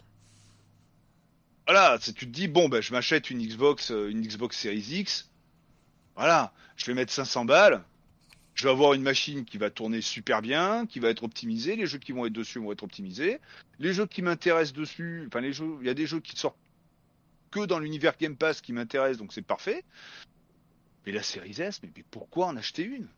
voilà, 1.67 1.99
tu 1.99 2.13
te 2.13 2.25
dis 2.27 2.47
bon 2.49 2.69
ben 2.69 2.83
je 2.83 2.93
m'achète 2.93 3.31
une 3.31 3.39
Xbox, 3.45 3.91
euh, 3.91 4.11
une 4.11 4.21
Xbox 4.21 4.59
Series 4.59 4.87
X. 4.91 5.31
Voilà, 6.17 6.53
je 6.77 6.85
vais 6.87 6.95
mettre 6.95 7.13
500 7.13 7.45
balles. 7.47 7.83
Je 8.55 8.65
vais 8.65 8.71
avoir 8.71 8.95
une 8.95 9.03
machine 9.03 9.45
qui 9.45 9.59
va 9.59 9.69
tourner 9.71 10.01
super 10.01 10.41
bien, 10.41 10.87
qui 10.87 11.01
va 11.01 11.09
être 11.11 11.25
optimisée. 11.25 11.75
Les 11.77 11.87
jeux 11.87 11.99
qui 11.99 12.13
vont 12.13 12.25
être 12.27 12.33
dessus 12.33 12.61
vont 12.61 12.71
être 12.73 12.85
optimisés. 12.85 13.41
Les 13.81 13.93
jeux 13.93 14.07
qui 14.07 14.23
m'intéressent 14.23 14.75
dessus, 14.75 15.25
enfin 15.27 15.41
les 15.41 15.53
jeux, 15.53 15.77
il 15.81 15.87
y 15.87 15.91
a 15.91 15.95
des 15.95 16.07
jeux 16.07 16.21
qui 16.21 16.37
sortent 16.37 16.57
que 17.51 17.67
dans 17.67 17.79
l'univers 17.81 18.15
Game 18.19 18.37
Pass 18.37 18.61
qui 18.61 18.73
m'intéressent, 18.73 19.19
donc 19.19 19.33
c'est 19.33 19.43
parfait. 19.43 19.85
Mais 21.05 21.13
la 21.13 21.23
Series 21.23 21.61
S, 21.61 21.81
mais, 21.83 21.91
mais 21.97 22.05
pourquoi 22.11 22.47
en 22.47 22.57
acheter 22.57 22.85
une? 22.85 23.09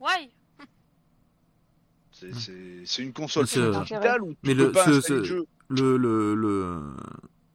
Ouais. 0.00 0.30
C'est- 2.10 2.34
C'est 2.34 2.82
c'est 2.84 3.02
une 3.02 3.12
console 3.12 3.46
digitale 3.46 4.22
où 4.22 4.32
tu 4.32 4.38
Mais 4.42 4.54
peux 4.54 4.66
le- 4.66 4.72
pas 4.72 4.84
ce- 4.84 4.90
installer 4.90 5.18
le 5.20 5.24
ce- 5.24 5.28
jeu. 5.28 5.46
le, 5.70 5.96
le, 5.96 6.34
le, 6.34 6.80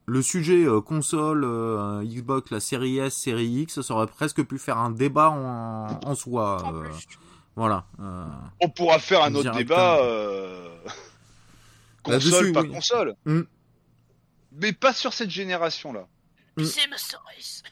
le 0.08 0.22
sujet 0.22 0.64
euh, 0.66 0.80
console 0.82 1.44
euh, 1.44 2.04
Xbox, 2.04 2.50
la 2.52 2.60
série 2.62 2.98
S, 2.98 3.14
série 3.16 3.48
X, 3.64 3.82
ça 3.82 3.94
aurait 3.94 4.08
presque 4.08 4.42
pu 4.44 4.58
faire 4.58 4.78
un 4.78 4.90
débat 4.90 5.30
en, 5.30 6.00
en 6.04 6.16
soi. 6.16 6.64
Euh, 6.74 6.90
voilà. 7.56 7.86
euh. 8.00 8.26
On 8.62 8.70
pourra 8.70 9.00
faire 9.00 9.24
un 9.24 9.36
autre 9.36 9.52
débat 9.52 9.98
euh, 10.00 10.70
console, 12.04 12.32
Là-dessus, 12.32 12.54
pas 12.54 12.62
oui. 12.62 12.70
console. 12.72 13.16
Mm. 13.26 13.42
Mais 14.54 14.74
pas 14.74 14.94
sur 14.94 15.14
cette 15.14 15.30
génération-là. 15.30 16.08
Mm. 16.56 16.64
C'est 16.64 16.88
ma 16.88 16.98
cerise. 16.98 17.64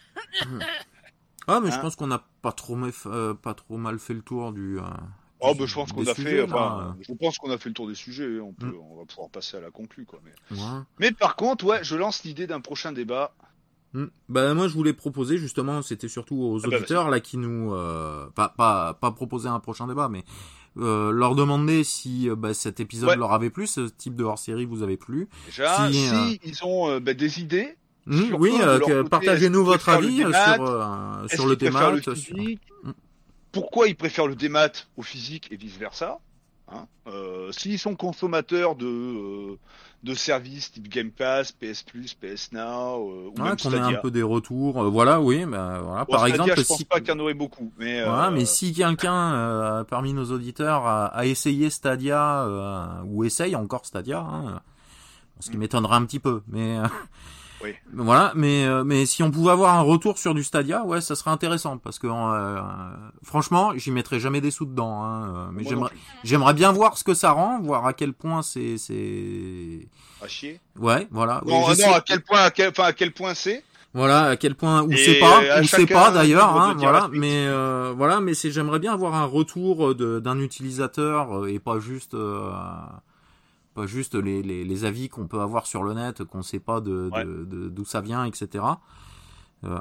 Ah, 1.48 1.60
mais 1.62 1.72
je 1.72 1.76
Hein 1.76 1.80
pense 1.80 1.96
qu'on 1.96 2.08
n'a 2.08 2.24
pas 2.42 2.52
trop, 2.52 2.76
mef- 2.76 3.08
euh, 3.08 3.34
pas 3.34 3.54
trop 3.54 3.78
mal 3.78 3.98
fait 4.00 4.14
le 4.14 4.22
tour 4.22 4.52
du. 4.52 4.80
Oh, 5.52 5.56
bah, 5.56 5.66
je 5.66 5.74
pense 5.76 5.92
qu'on 5.92 6.06
a 6.08 6.14
sujets, 6.16 6.30
fait, 6.38 6.42
enfin, 6.44 6.96
je 7.02 7.14
pense 7.14 7.38
qu'on 7.38 7.52
a 7.52 7.58
fait 7.58 7.70
le 7.70 7.74
tour 7.76 7.88
des 7.88 7.96
sujets. 7.96 8.40
On 8.40 8.54
peut, 8.54 8.68
Mm. 8.68 8.76
on 8.92 8.98
va 8.98 9.06
pouvoir 9.06 9.30
passer 9.30 9.58
à 9.58 9.60
la 9.62 9.72
conclue, 9.72 10.06
quoi. 10.06 10.20
Mais, 10.26 10.58
Ouais. 10.58 10.64
mais 11.00 11.12
par 11.12 11.36
contre, 11.36 11.66
ouais, 11.66 11.80
je 11.84 11.96
lance 11.96 12.24
l'idée 12.24 12.48
d'un 12.48 12.62
prochain 12.62 12.92
débat. 12.92 13.34
Hmm. 13.94 14.08
Bah 14.28 14.54
moi 14.54 14.68
je 14.68 14.74
voulais 14.74 14.92
proposer 14.92 15.38
justement, 15.38 15.82
c'était 15.82 16.10
surtout 16.10 16.36
aux 16.36 16.60
Ah 16.66 16.68
bah, 16.70 16.76
auditeurs 16.76 17.10
là 17.10 17.22
qui 17.22 17.38
nous, 17.38 17.74
euh, 17.74 18.28
pas 18.36 18.50
pas 18.50 18.94
pas 18.94 19.12
proposer 19.12 19.48
un 19.48 19.62
prochain 19.62 19.88
débat, 19.88 20.10
mais 20.10 20.26
euh, 20.78 21.12
leur 21.12 21.34
demander 21.34 21.86
si 21.86 22.30
euh, 22.30 22.36
bah, 22.36 22.54
cet 22.54 22.82
épisode 22.82 23.08
Ouais. 23.12 23.16
leur 23.16 23.32
avait 23.32 23.50
plu, 23.50 23.68
ce 23.68 23.88
type 23.88 24.16
de 24.16 24.26
hors-série 24.26 24.66
vous 24.66 24.84
avez 24.84 24.98
plu. 24.98 25.30
Déjà, 25.46 25.88
Si, 25.90 25.94
si, 25.94 26.14
euh, 26.14 26.38
ils 26.44 26.66
ont 26.66 27.00
bah, 27.00 27.14
des 27.14 27.40
idées, 27.40 27.78
Sur 28.12 28.38
oui, 28.38 28.52
euh, 28.62 29.06
partagez-nous 29.06 29.64
votre 29.64 29.88
avis 29.88 30.18
sur, 30.18 30.28
euh, 30.68 31.28
sur 31.30 31.48
le 31.48 31.56
démat. 31.56 31.92
le 31.92 32.02
sur- 32.02 32.36
Mm. 32.36 32.92
Pourquoi 33.56 33.88
ils 33.88 33.96
préfèrent 33.96 34.28
le 34.28 34.36
démat 34.36 34.70
au 34.98 35.02
physique 35.02 35.48
et 35.52 35.56
vice 35.56 35.78
versa 35.78 36.20
hein 36.68 36.88
euh, 37.08 37.52
S'ils 37.54 37.80
sont 37.80 37.96
consommateurs 37.96 38.76
de 38.76 38.86
euh, 38.86 39.58
de 40.04 40.14
services 40.14 40.72
type 40.74 40.88
Game 40.90 41.12
Pass, 41.12 41.52
PS 41.54 41.84
Plus, 41.84 42.14
PS 42.16 42.52
Now 42.52 42.60
euh, 43.10 43.30
ou 43.30 43.34
Ouais, 43.38 43.44
même 43.44 43.56
qu'on 43.58 43.70
ait 43.72 43.80
Stadia. 43.80 44.00
un 44.00 44.02
peu 44.02 44.12
des 44.12 44.22
retours. 44.24 44.84
euh, 44.84 44.90
voilà, 44.90 45.22
oui, 45.22 45.46
bah, 45.46 45.80
voilà. 45.84 46.06
Bon, 46.06 46.12
par 46.12 46.28
Stadia, 46.28 46.36
exemple, 46.36 46.58
je 46.58 46.62
pense 46.68 46.78
si, 46.78 46.86
pas 46.86 47.00
qu'il 47.00 47.10
y 47.10 47.12
en 47.14 47.20
aurait 47.20 47.34
beaucoup, 47.34 47.72
mais 47.78 48.02
voilà, 48.04 48.28
euh, 48.28 48.32
mais 48.32 48.46
si 48.46 48.74
quelqu'un 48.74 49.34
euh, 49.34 49.84
parmi 49.84 50.14
nos 50.14 50.26
auditeurs 50.32 50.86
a, 50.86 51.06
a 51.08 51.26
essayé 51.26 51.70
Stadia 51.70 52.44
euh, 52.44 53.02
ou 53.06 53.24
essaye 53.24 53.56
encore 53.56 53.86
Stadia, 53.86 54.20
hein, 54.20 54.62
ce 55.40 55.50
qui 55.50 55.56
Mm. 55.56 55.60
m'étonnerait 55.62 55.96
un 55.96 56.06
petit 56.06 56.20
peu, 56.20 56.42
mais 56.48 56.78
euh, 56.80 56.88
Oui. 57.66 57.76
voilà, 57.94 58.32
mais 58.36 58.66
euh, 58.66 58.84
mais 58.84 59.06
si 59.06 59.24
on 59.24 59.32
pouvait 59.32 59.52
avoir 59.52 59.76
un 59.76 59.82
retour 59.82 60.18
sur 60.18 60.34
du 60.34 60.44
Stadia, 60.44 60.84
ouais, 60.84 61.02
ça 61.02 61.16
serait 61.16 61.32
intéressant 61.32 61.78
parce 61.78 62.00
que 62.00 62.08
euh, 62.08 62.62
franchement, 63.24 63.72
j'y 63.76 63.92
mettrais 63.92 64.20
jamais 64.20 64.42
des 64.42 64.52
sous 64.52 64.66
dedans, 64.66 65.04
hein, 65.04 65.34
euh, 65.36 65.48
mais 65.52 65.64
j'aimerais 65.64 65.92
j'aimerais 66.24 66.54
bien 66.54 66.72
voir 66.72 66.98
ce 66.98 67.04
que 67.04 67.14
ça 67.14 67.32
rend, 67.32 67.60
voir 67.60 67.86
à 67.86 67.94
quel 67.94 68.14
point 68.14 68.42
c'est 68.42 68.78
c'est 68.78 69.88
à 70.22 70.28
chier. 70.28 70.60
ouais, 70.80 71.08
voilà. 71.12 71.42
Oui, 71.46 71.54
je 71.70 71.82
non, 71.82 71.94
à 71.94 72.02
quel 72.02 72.22
point, 72.22 72.42
à 72.44 72.52
quel, 72.52 72.70
enfin, 72.70 72.86
à 72.86 72.94
quel 72.94 73.12
point 73.12 73.34
c'est 73.34 73.64
Voilà, 73.94 74.24
à 74.24 74.36
quel 74.36 74.56
point 74.56 74.84
ou 74.84 74.92
c'est 74.96 75.20
pas, 75.20 75.62
ou 75.62 75.66
c'est 75.66 75.86
pas 75.86 76.12
d'ailleurs, 76.12 76.56
hein, 76.56 76.76
voilà. 76.78 77.10
Mais 77.12 77.46
euh, 77.48 77.94
voilà, 77.96 78.20
mais 78.20 78.34
c'est 78.34 78.52
j'aimerais 78.52 78.80
bien 78.80 78.94
avoir 78.94 79.16
un 79.16 79.26
retour 79.26 79.96
d'un 79.96 80.40
utilisateur 80.40 81.44
euh, 81.44 81.48
et 81.48 81.60
pas 81.60 81.80
juste 81.80 82.14
euh, 82.14 82.50
pas 83.76 83.86
juste 83.86 84.16
les, 84.16 84.42
les, 84.42 84.64
les 84.64 84.86
avis 84.86 85.10
qu'on 85.10 85.28
peut 85.28 85.42
avoir 85.42 85.68
sur 85.68 85.84
le 85.84 85.94
net, 85.94 86.24
qu'on 86.24 86.42
sait 86.42 86.60
pas 86.60 86.82
de 86.82 87.10
Ouais. 87.14 87.24
de- 87.26 87.44
de- 87.46 87.70
d'où 87.70 87.86
ça 87.86 88.02
vient, 88.02 88.24
etc. 88.26 88.64
Euh, 89.64 89.80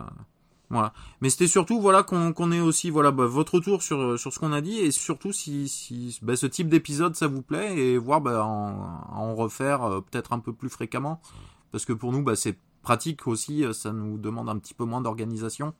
voilà. 0.71 0.93
Mais 1.21 1.31
c'était 1.31 1.47
surtout 1.47 1.81
voilà 1.81 2.03
qu'on 2.03 2.33
qu'on 2.33 2.51
ait 2.51 2.61
aussi 2.61 2.91
voilà 2.91 3.11
bah, 3.13 3.27
votre 3.27 3.55
retour 3.57 3.83
sur 3.83 4.19
sur 4.19 4.33
ce 4.33 4.39
qu'on 4.39 4.53
a 4.53 4.61
dit 4.61 4.79
et 4.79 4.91
surtout 4.91 5.33
si 5.33 5.69
si 5.69 6.19
bah, 6.23 6.37
ce 6.37 6.47
type 6.47 6.69
d'épisode 6.69 7.15
ça 7.15 7.27
vous 7.29 7.43
plaît 7.43 7.77
et 7.79 7.99
voir 7.99 8.21
bah, 8.21 8.45
en, 8.45 9.07
en 9.15 9.35
refaire 9.35 9.83
euh, 9.85 10.01
peut-être 10.01 10.33
un 10.33 10.39
peu 10.41 10.53
plus 10.53 10.71
fréquemment 10.71 11.21
parce 11.71 11.85
que 11.85 11.93
pour 11.93 12.13
nous 12.13 12.23
bah, 12.23 12.35
c'est 12.35 12.59
pratique 12.83 13.27
aussi 13.27 13.63
euh, 13.65 13.73
ça 13.73 13.93
nous 13.93 14.17
demande 14.19 14.49
un 14.49 14.59
petit 14.59 14.75
peu 14.75 14.85
moins 14.85 15.01
d'organisation 15.03 15.75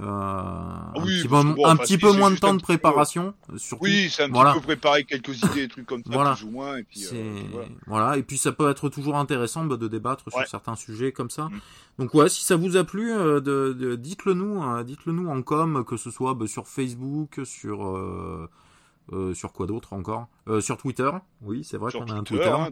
euh, 0.00 0.02
un 0.04 0.92
petit, 1.04 1.22
peu, 1.22 1.28
que 1.28 1.28
bon, 1.28 1.66
un 1.66 1.74
enfin, 1.74 1.76
petit 1.76 1.92
si 1.92 1.98
peu 1.98 2.10
c'est 2.10 2.18
moins 2.18 2.30
de 2.30 2.36
temps 2.36 2.52
de 2.54 2.58
peu- 2.58 2.64
préparation 2.64 3.32
euh, 3.52 3.58
surtout 3.58 3.84
Oui, 3.84 4.10
c'est 4.10 4.24
un 4.24 4.28
Voilà. 4.28 4.50
petit 4.52 4.60
peu 4.60 4.66
préparer 4.66 5.04
quelques 5.04 5.38
idées, 5.42 5.62
des 5.62 5.68
trucs 5.68 5.86
comme 5.86 6.02
ça, 6.02 6.10
Voilà. 6.12 6.34
plus 6.34 6.44
ou 6.44 6.50
moins, 6.50 6.76
et 6.78 6.82
puis 6.82 7.04
euh, 7.12 7.40
voilà. 7.52 7.68
voilà. 7.86 8.16
et 8.16 8.22
puis 8.24 8.36
ça 8.36 8.50
peut 8.52 8.68
être 8.70 8.88
toujours 8.88 9.16
intéressant 9.16 9.64
bah, 9.64 9.76
de 9.76 9.86
débattre 9.86 10.24
Ouais. 10.26 10.32
sur 10.42 10.48
certains 10.48 10.74
sujets 10.76 11.12
comme 11.12 11.30
ça. 11.30 11.44
Mm. 11.44 11.60
Donc 12.00 12.14
ouais, 12.14 12.28
si 12.28 12.42
ça 12.44 12.56
vous 12.56 12.76
a 12.76 12.82
plu, 12.84 13.12
euh, 13.12 13.40
de, 13.40 13.72
de- 13.72 13.94
dites-le 13.94 14.34
nous, 14.34 14.60
hein, 14.62 14.82
dites-le 14.82 15.12
nous 15.12 15.28
en 15.28 15.42
com, 15.42 15.84
que 15.86 15.96
ce 15.96 16.10
soit 16.10 16.34
bah, 16.34 16.46
sur 16.48 16.66
Facebook, 16.66 17.40
sur 17.44 17.86
euh, 17.86 18.50
euh, 19.12 19.34
sur 19.34 19.52
quoi 19.52 19.66
d'autre 19.66 19.92
encore, 19.92 20.28
Euh, 20.48 20.60
sur 20.62 20.76
Twitter. 20.78 21.10
Oui, 21.42 21.62
c'est 21.62 21.76
vrai 21.76 21.92
qu'on 21.92 22.06
a 22.06 22.14
un 22.14 22.22
Twitter, 22.22 22.48
hein, 22.48 22.68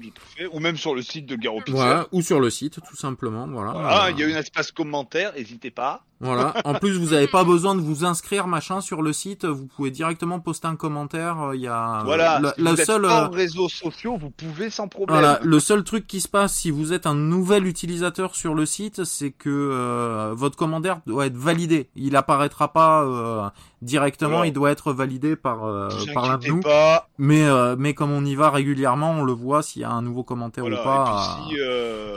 ou 0.51 0.61
même 0.61 0.77
sur 0.79 0.95
le 0.95 1.03
site 1.03 1.27
de 1.27 1.37
Garo 1.37 1.59
Pixel. 1.59 1.75
Voilà, 1.75 2.07
ou 2.11 2.21
sur 2.23 2.41
le 2.41 2.49
site, 2.51 2.81
tout 2.89 2.97
simplement. 2.97 3.47
Voilà. 3.49 3.73
Voilà, 3.73 4.07
Euh, 4.07 4.11
il 4.13 4.19
y 4.19 4.25
a 4.25 4.35
un 4.35 4.41
espace 4.41 4.73
commentaire, 4.73 5.35
n'hésitez 5.35 5.71
pas. 5.71 6.05
Voilà. 6.23 6.55
En 6.65 6.75
plus, 6.75 6.97
vous 6.99 7.11
n'avez 7.11 7.27
pas 7.29 7.45
besoin 7.45 7.75
de 7.75 7.81
vous 7.81 8.05
inscrire 8.05 8.47
machin 8.47 8.81
sur 8.81 9.03
le 9.03 9.13
site. 9.13 9.45
Vous 9.45 9.67
pouvez 9.67 9.91
directement 9.91 10.39
poster 10.41 10.69
un 10.69 10.77
commentaire. 10.77 11.41
euh, 11.49 11.57
Il 11.57 11.61
y 11.63 11.67
a 11.69 12.03
voilà, 12.05 12.39
le, 12.41 12.49
si 12.57 12.63
le 12.63 12.71
vous 12.71 12.81
êtes 12.81 12.87
seul. 12.87 13.05
hors 13.05 13.13
euh, 13.25 13.29
réseaux 13.29 13.69
sociaux, 13.69 14.17
vous 14.21 14.31
pouvez 14.31 14.71
sans 14.71 14.89
problème. 14.89 15.19
Voilà, 15.19 15.41
le 15.43 15.61
seul 15.61 15.83
truc 15.85 16.07
qui 16.07 16.21
se 16.21 16.29
passe 16.29 16.55
si 16.55 16.71
vous 16.71 16.93
êtes 16.93 17.07
un 17.07 17.15
nouvel 17.15 17.67
utilisateur 17.67 18.35
sur 18.37 18.55
le 18.55 18.65
site, 18.67 19.05
c'est 19.05 19.31
que 19.33 19.51
euh, 19.51 20.33
votre 20.37 20.57
commentaire 20.57 21.01
doit 21.07 21.27
être 21.27 21.37
validé. 21.37 21.89
Il 21.97 22.15
apparaîtra 22.17 22.73
pas 22.73 23.03
euh, 23.03 23.49
directement, 23.83 24.31
Voilà. 24.31 24.47
il 24.47 24.53
doit 24.53 24.71
être 24.71 24.93
validé 24.93 25.35
par 25.37 25.65
euh, 25.67 25.89
par 26.15 26.29
l'un 26.29 26.39
de 26.39 26.47
nous. 26.47 26.61
pas. 26.61 27.09
Mais 27.19 27.45
euh, 27.45 27.75
mais 27.79 27.95
comme 27.95 28.13
on 28.13 28.25
y 28.25 28.35
va 28.35 28.51
régulièrement, 28.51 29.11
on 29.13 29.25
le 29.25 29.33
voit 29.33 29.63
s'il 29.63 29.83
y 29.83 29.85
a 29.85 29.91
un 29.91 30.03
nouveau 30.03 30.23
commentaire 30.23 30.63
Voilà, 30.65 30.81
ou 30.81 30.85
pas. 30.85 31.05
et, 31.51 31.55
puis 31.55 31.57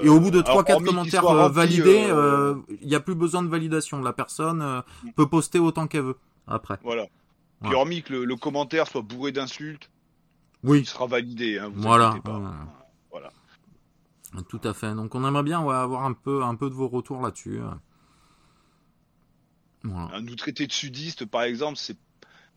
si, 0.02 0.06
Et 0.06 0.10
au 0.10 0.20
bout 0.20 0.32
de 0.32 0.44
alors, 0.46 0.62
3-4 0.64 0.74
hormis 0.74 0.86
qu'il 0.86 0.96
commentaires 1.20 1.50
validés, 1.50 2.06
il 2.82 2.88
n'y 2.88 2.96
a 2.96 3.00
plus 3.00 3.16
besoin 3.16 3.42
de 3.42 3.48
validation. 3.50 3.95
La 4.04 4.14
personne 4.14 4.62
euh, 4.62 4.82
Mm. 5.04 5.12
peut 5.12 5.28
poster 5.30 5.60
autant 5.60 5.88
qu'elle 5.88 6.04
veut 6.04 6.18
après. 6.48 6.78
Voilà. 6.84 7.06
Puis 7.62 7.70
Ouais. 7.72 7.76
hormis 7.76 8.04
que 8.04 8.14
le, 8.14 8.26
le 8.26 8.36
commentaire 8.36 8.88
soit 8.88 9.02
bourré 9.02 9.32
d'insultes, 9.32 9.90
il 10.64 10.70
Oui, 10.70 10.86
sera 10.86 11.08
validé. 11.08 11.58
Hein, 11.60 11.70
vous 11.74 11.82
Voilà, 11.82 12.10
inquiétez 12.10 12.24
pas. 12.24 12.40
voilà. 13.12 13.32
Voilà. 14.32 14.42
tout 14.50 14.60
à 14.64 14.74
fait. 14.74 14.94
Donc 14.94 15.16
on 15.16 15.26
aimerait 15.26 15.44
bien 15.44 15.62
ouais, 15.64 15.74
avoir 15.76 16.04
un 16.04 16.14
peu 16.14 16.44
un 16.44 16.56
peu 16.56 16.70
de 16.70 16.76
vos 16.76 16.88
retours 16.90 17.22
là-dessus. 17.22 17.60
Voilà. 19.84 20.10
Hein, 20.16 20.22
Nous 20.22 20.36
traiter 20.36 20.66
de 20.68 20.72
sudistes, 20.72 21.26
par 21.26 21.44
exemple, 21.44 21.78
c'est 21.78 21.98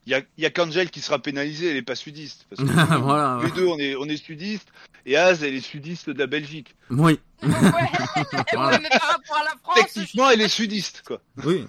il 0.08 0.12
y 0.12 0.14
a, 0.14 0.22
y 0.38 0.46
a 0.46 0.50
qu'Angel 0.50 0.90
qui 0.90 1.02
sera 1.02 1.18
pénalisée, 1.18 1.70
elle 1.70 1.76
est 1.76 1.82
pas 1.82 1.94
sudiste. 1.94 2.46
Parce 2.48 2.62
que 2.68 2.94
Voilà, 2.98 3.40
les 3.44 3.50
deux, 3.50 3.66
on 3.66 3.78
est, 3.78 3.94
on 3.94 4.06
est 4.06 4.16
sudistes, 4.16 4.68
et 5.04 5.18
Az, 5.18 5.42
elle 5.44 5.54
est 5.54 5.60
sudiste 5.60 6.08
de 6.08 6.18
la 6.18 6.26
Belgique. 6.26 6.74
Oui, 6.90 7.20
ouais. 7.42 7.50
ouais, 7.50 8.78
mais 8.80 8.88
par 8.88 9.08
rapport 9.10 9.36
à 9.36 9.44
la 9.44 9.54
France, 9.62 9.74
Techniquement, 9.76 10.30
elle 10.30 10.40
est 10.40 10.48
sudiste, 10.48 11.02
quoi. 11.06 11.20
oui. 11.44 11.66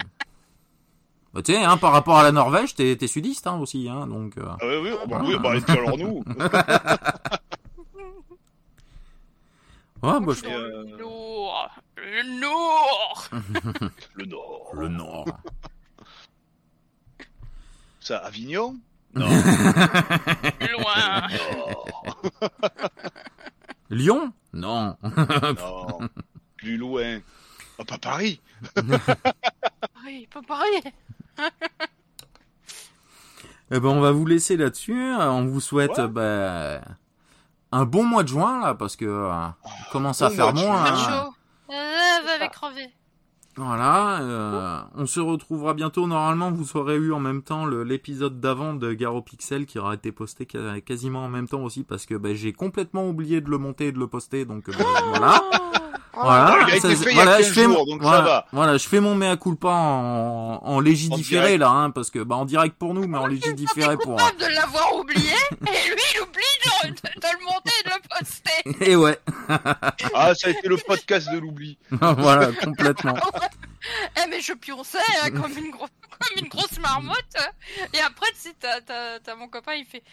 Bah, 1.34 1.42
tu 1.44 1.52
sais, 1.54 1.64
hein, 1.64 1.76
par 1.78 1.92
rapport 1.92 2.18
à 2.18 2.24
la 2.24 2.32
Norvège, 2.32 2.74
t'es 2.74 2.96
t'es 2.96 3.06
sudiste 3.08 3.46
hein, 3.46 3.58
aussi, 3.60 3.88
hein, 3.88 4.08
donc. 4.08 4.36
euh, 4.38 4.46
Ah 4.48 4.58
oui, 4.64 4.78
oui, 4.84 4.90
oh, 5.04 5.08
bah, 5.08 5.22
oui, 5.24 5.36
bah, 5.38 5.56
et 5.58 5.62
puis 5.62 5.74
alors 5.74 5.96
nous. 5.98 6.24
Ouais, 10.02 10.18
bah, 10.22 10.34
je- 10.34 10.46
euh, 10.50 10.86
le 10.86 10.98
Nord. 10.98 11.70
Le 11.98 12.40
Nord. 12.40 13.30
Le 14.16 14.26
Nord. 14.26 14.70
Le 14.74 14.88
Nord. 14.88 15.26
Ça, 18.10 18.18
Avignon 18.26 18.76
Loin. 19.14 19.28
Nord. 21.30 21.86
Lyon? 23.92 24.34
Non. 24.52 24.98
Non. 25.04 26.00
Plus 26.58 26.76
loin. 26.78 27.20
Ah, 27.78 27.86
pas 27.86 28.00
Paris. 28.00 28.42
Oui, 30.04 30.28
pas 30.34 30.42
pareil. 30.42 30.82
Eh 33.72 33.80
ben, 33.80 33.90
on 33.90 34.02
va 34.02 34.12
vous 34.12 34.26
laisser 34.26 34.58
là-dessus. 34.58 35.14
On 35.14 35.46
vous 35.46 35.62
souhaite 35.62 36.00
Ouais. 36.00 36.08
bah, 36.08 36.82
un 37.72 37.86
bon 37.86 38.04
mois 38.04 38.24
de 38.24 38.30
juin 38.30 38.60
là, 38.60 38.74
parce 38.74 38.96
que 38.96 39.06
euh, 39.06 39.48
il 39.64 39.92
commence 39.92 40.24
à 40.24 40.30
Bon 40.30 40.36
faire. 40.36 40.58
C'est 40.58 40.68
hein. 40.68 40.96
chaud. 40.96 41.36
Euh, 41.70 42.26
va 42.26 42.32
avec 42.34 42.54
crever. 42.54 42.92
Voilà, 43.62 44.22
euh, 44.22 44.80
on 44.96 45.06
se 45.06 45.20
retrouvera 45.20 45.74
bientôt. 45.74 46.08
Normalement, 46.08 46.50
vous 46.50 46.78
aurez 46.78 46.96
eu 46.96 47.12
en 47.12 47.20
même 47.20 47.42
temps 47.42 47.66
l'épisode 47.66 48.40
d'avant 48.40 48.74
de 48.74 48.94
Garo 48.94 49.22
Pixel 49.22 49.66
qui 49.66 49.80
aura 49.80 49.96
été 49.96 50.14
posté 50.14 50.48
quasiment 50.86 51.26
en 51.26 51.30
même 51.30 51.48
temps 51.48 51.64
aussi 51.64 51.84
parce 51.84 52.06
que 52.06 52.16
bah, 52.16 52.34
j'ai 52.34 52.54
complètement 52.54 53.10
oublié 53.10 53.42
de 53.42 53.50
le 53.50 53.58
monter 53.58 53.88
et 53.88 53.92
de 53.92 54.00
le 54.00 54.08
poster. 54.08 54.46
Donc 54.46 54.70
euh, 54.70 54.72
bah, 54.78 54.86
voilà, 55.10 55.44
voilà. 56.26 56.56
Oh, 56.60 56.64
il 56.68 56.74
a 56.74 56.76
été 56.78 56.96
Ça, 56.96 57.04
fait 57.04 57.12
il 57.12 57.18
y 57.18 57.20
a 57.20 57.24
voilà, 57.24 57.38
15 57.38 57.48
je 57.48 57.54
fais 57.54 57.64
jours, 57.64 57.78
mon- 57.78 57.86
donc 57.86 58.02
ça 58.02 58.08
voilà, 58.10 58.24
va. 58.24 58.46
Voilà, 58.52 58.78
je 58.78 58.88
fais 58.88 59.00
mon 59.00 59.16
mea 59.16 59.38
culpa 59.38 59.70
en, 59.70 60.60
en 60.64 60.80
légidifféré 60.80 61.58
direct. 61.58 61.60
là, 61.62 61.70
hein, 61.70 61.90
parce 61.92 62.10
que 62.10 62.20
bah 62.20 62.36
en 62.36 62.46
direct 62.46 62.76
pour 62.78 62.94
nous, 62.94 63.08
mais 63.08 63.18
en 63.18 63.28
légidifféré 63.28 63.98
pour. 63.98 64.14
euh, 64.14 64.18
Capable 64.18 64.40
de 64.42 64.46
l'avoir 64.56 64.96
oublié, 64.96 65.32
et 65.52 65.90
lui, 65.90 66.02
il 66.16 66.22
oublie 66.22 66.42
de, 66.66 66.90
de- 66.90 66.96
de 67.20 67.28
le 67.40 67.46
monter 67.46 67.72
et 67.80 67.84
de 67.84 67.94
le 67.94 68.20
poster. 68.20 68.86
Et 68.92 68.96
ouais, 68.96 69.20
Ah, 70.14 70.34
ça 70.36 70.48
a 70.48 70.52
été 70.52 70.68
le 70.68 70.78
podcast 70.78 71.30
de 71.32 71.38
l'oubli. 71.40 71.78
voilà, 71.92 72.52
complètement. 72.54 73.16
Eh, 74.18 74.30
mais 74.30 74.42
je 74.42 74.52
pionçais 74.52 74.98
hein, 75.24 75.32
comme, 75.32 75.58
une 75.58 75.72
gro- 75.72 75.88
comme 75.88 76.44
une 76.44 76.50
grosse 76.50 76.78
marmotte. 76.82 77.38
Et 77.94 78.00
après, 78.02 78.28
tu 78.34 78.50
sais, 78.50 78.56
t'as, 78.60 79.36
mon 79.36 79.48
copain, 79.48 79.74
il 79.76 79.86
fait. 79.86 80.04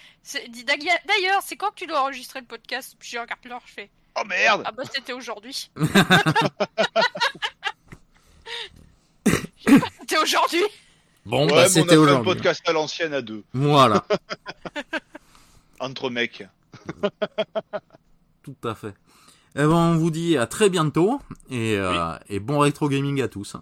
D'ailleurs, 0.65 1.41
c'est 1.45 1.57
quand 1.57 1.71
que 1.71 1.75
tu 1.81 1.87
dois 1.89 2.01
enregistrer 2.03 2.41
le 2.41 2.47
podcast? 2.47 2.95
Puis 2.97 3.11
je 3.11 3.19
regarde 3.19 3.41
l'heure, 3.45 3.61
je 3.67 3.73
fais. 3.73 3.91
Oh 4.19 4.25
merde 4.27 4.63
Ah 4.65 4.73
bah, 4.73 4.83
c'était 4.93 5.13
aujourd'hui. 5.13 5.71
c'était 10.01 10.19
aujourd'hui. 10.19 10.63
Bon, 11.25 11.47
Ouais, 11.47 11.53
bah 11.55 11.69
c'était 11.69 11.81
on 11.81 11.85
a 11.85 11.89
fait 11.89 11.95
un 11.97 12.01
aujourd'hui. 12.21 12.25
podcast 12.35 12.63
à 12.69 12.73
l'ancienne 12.73 13.13
à 13.15 13.21
deux, 13.23 13.43
Voilà, 13.53 14.05
entre 15.81 16.09
mecs. 16.11 16.47
tout 18.45 18.57
à 18.65 18.75
fait. 18.75 18.95
Eh 19.57 19.63
ben, 19.63 19.71
on 19.71 19.97
vous 19.97 20.11
dit 20.11 20.37
à 20.37 20.47
très 20.47 20.71
bientôt 20.71 21.21
et, 21.51 21.77
euh, 21.79 22.15
et 22.29 22.39
bon 22.41 22.59
rétro 22.61 22.89
gaming 22.89 23.21
à 23.23 23.29
tous. 23.29 23.57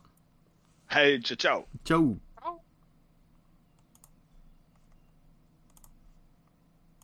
Allez, 0.88 1.20
ciao 1.20 1.36
ciao 1.36 1.64
Ciao 1.84 2.18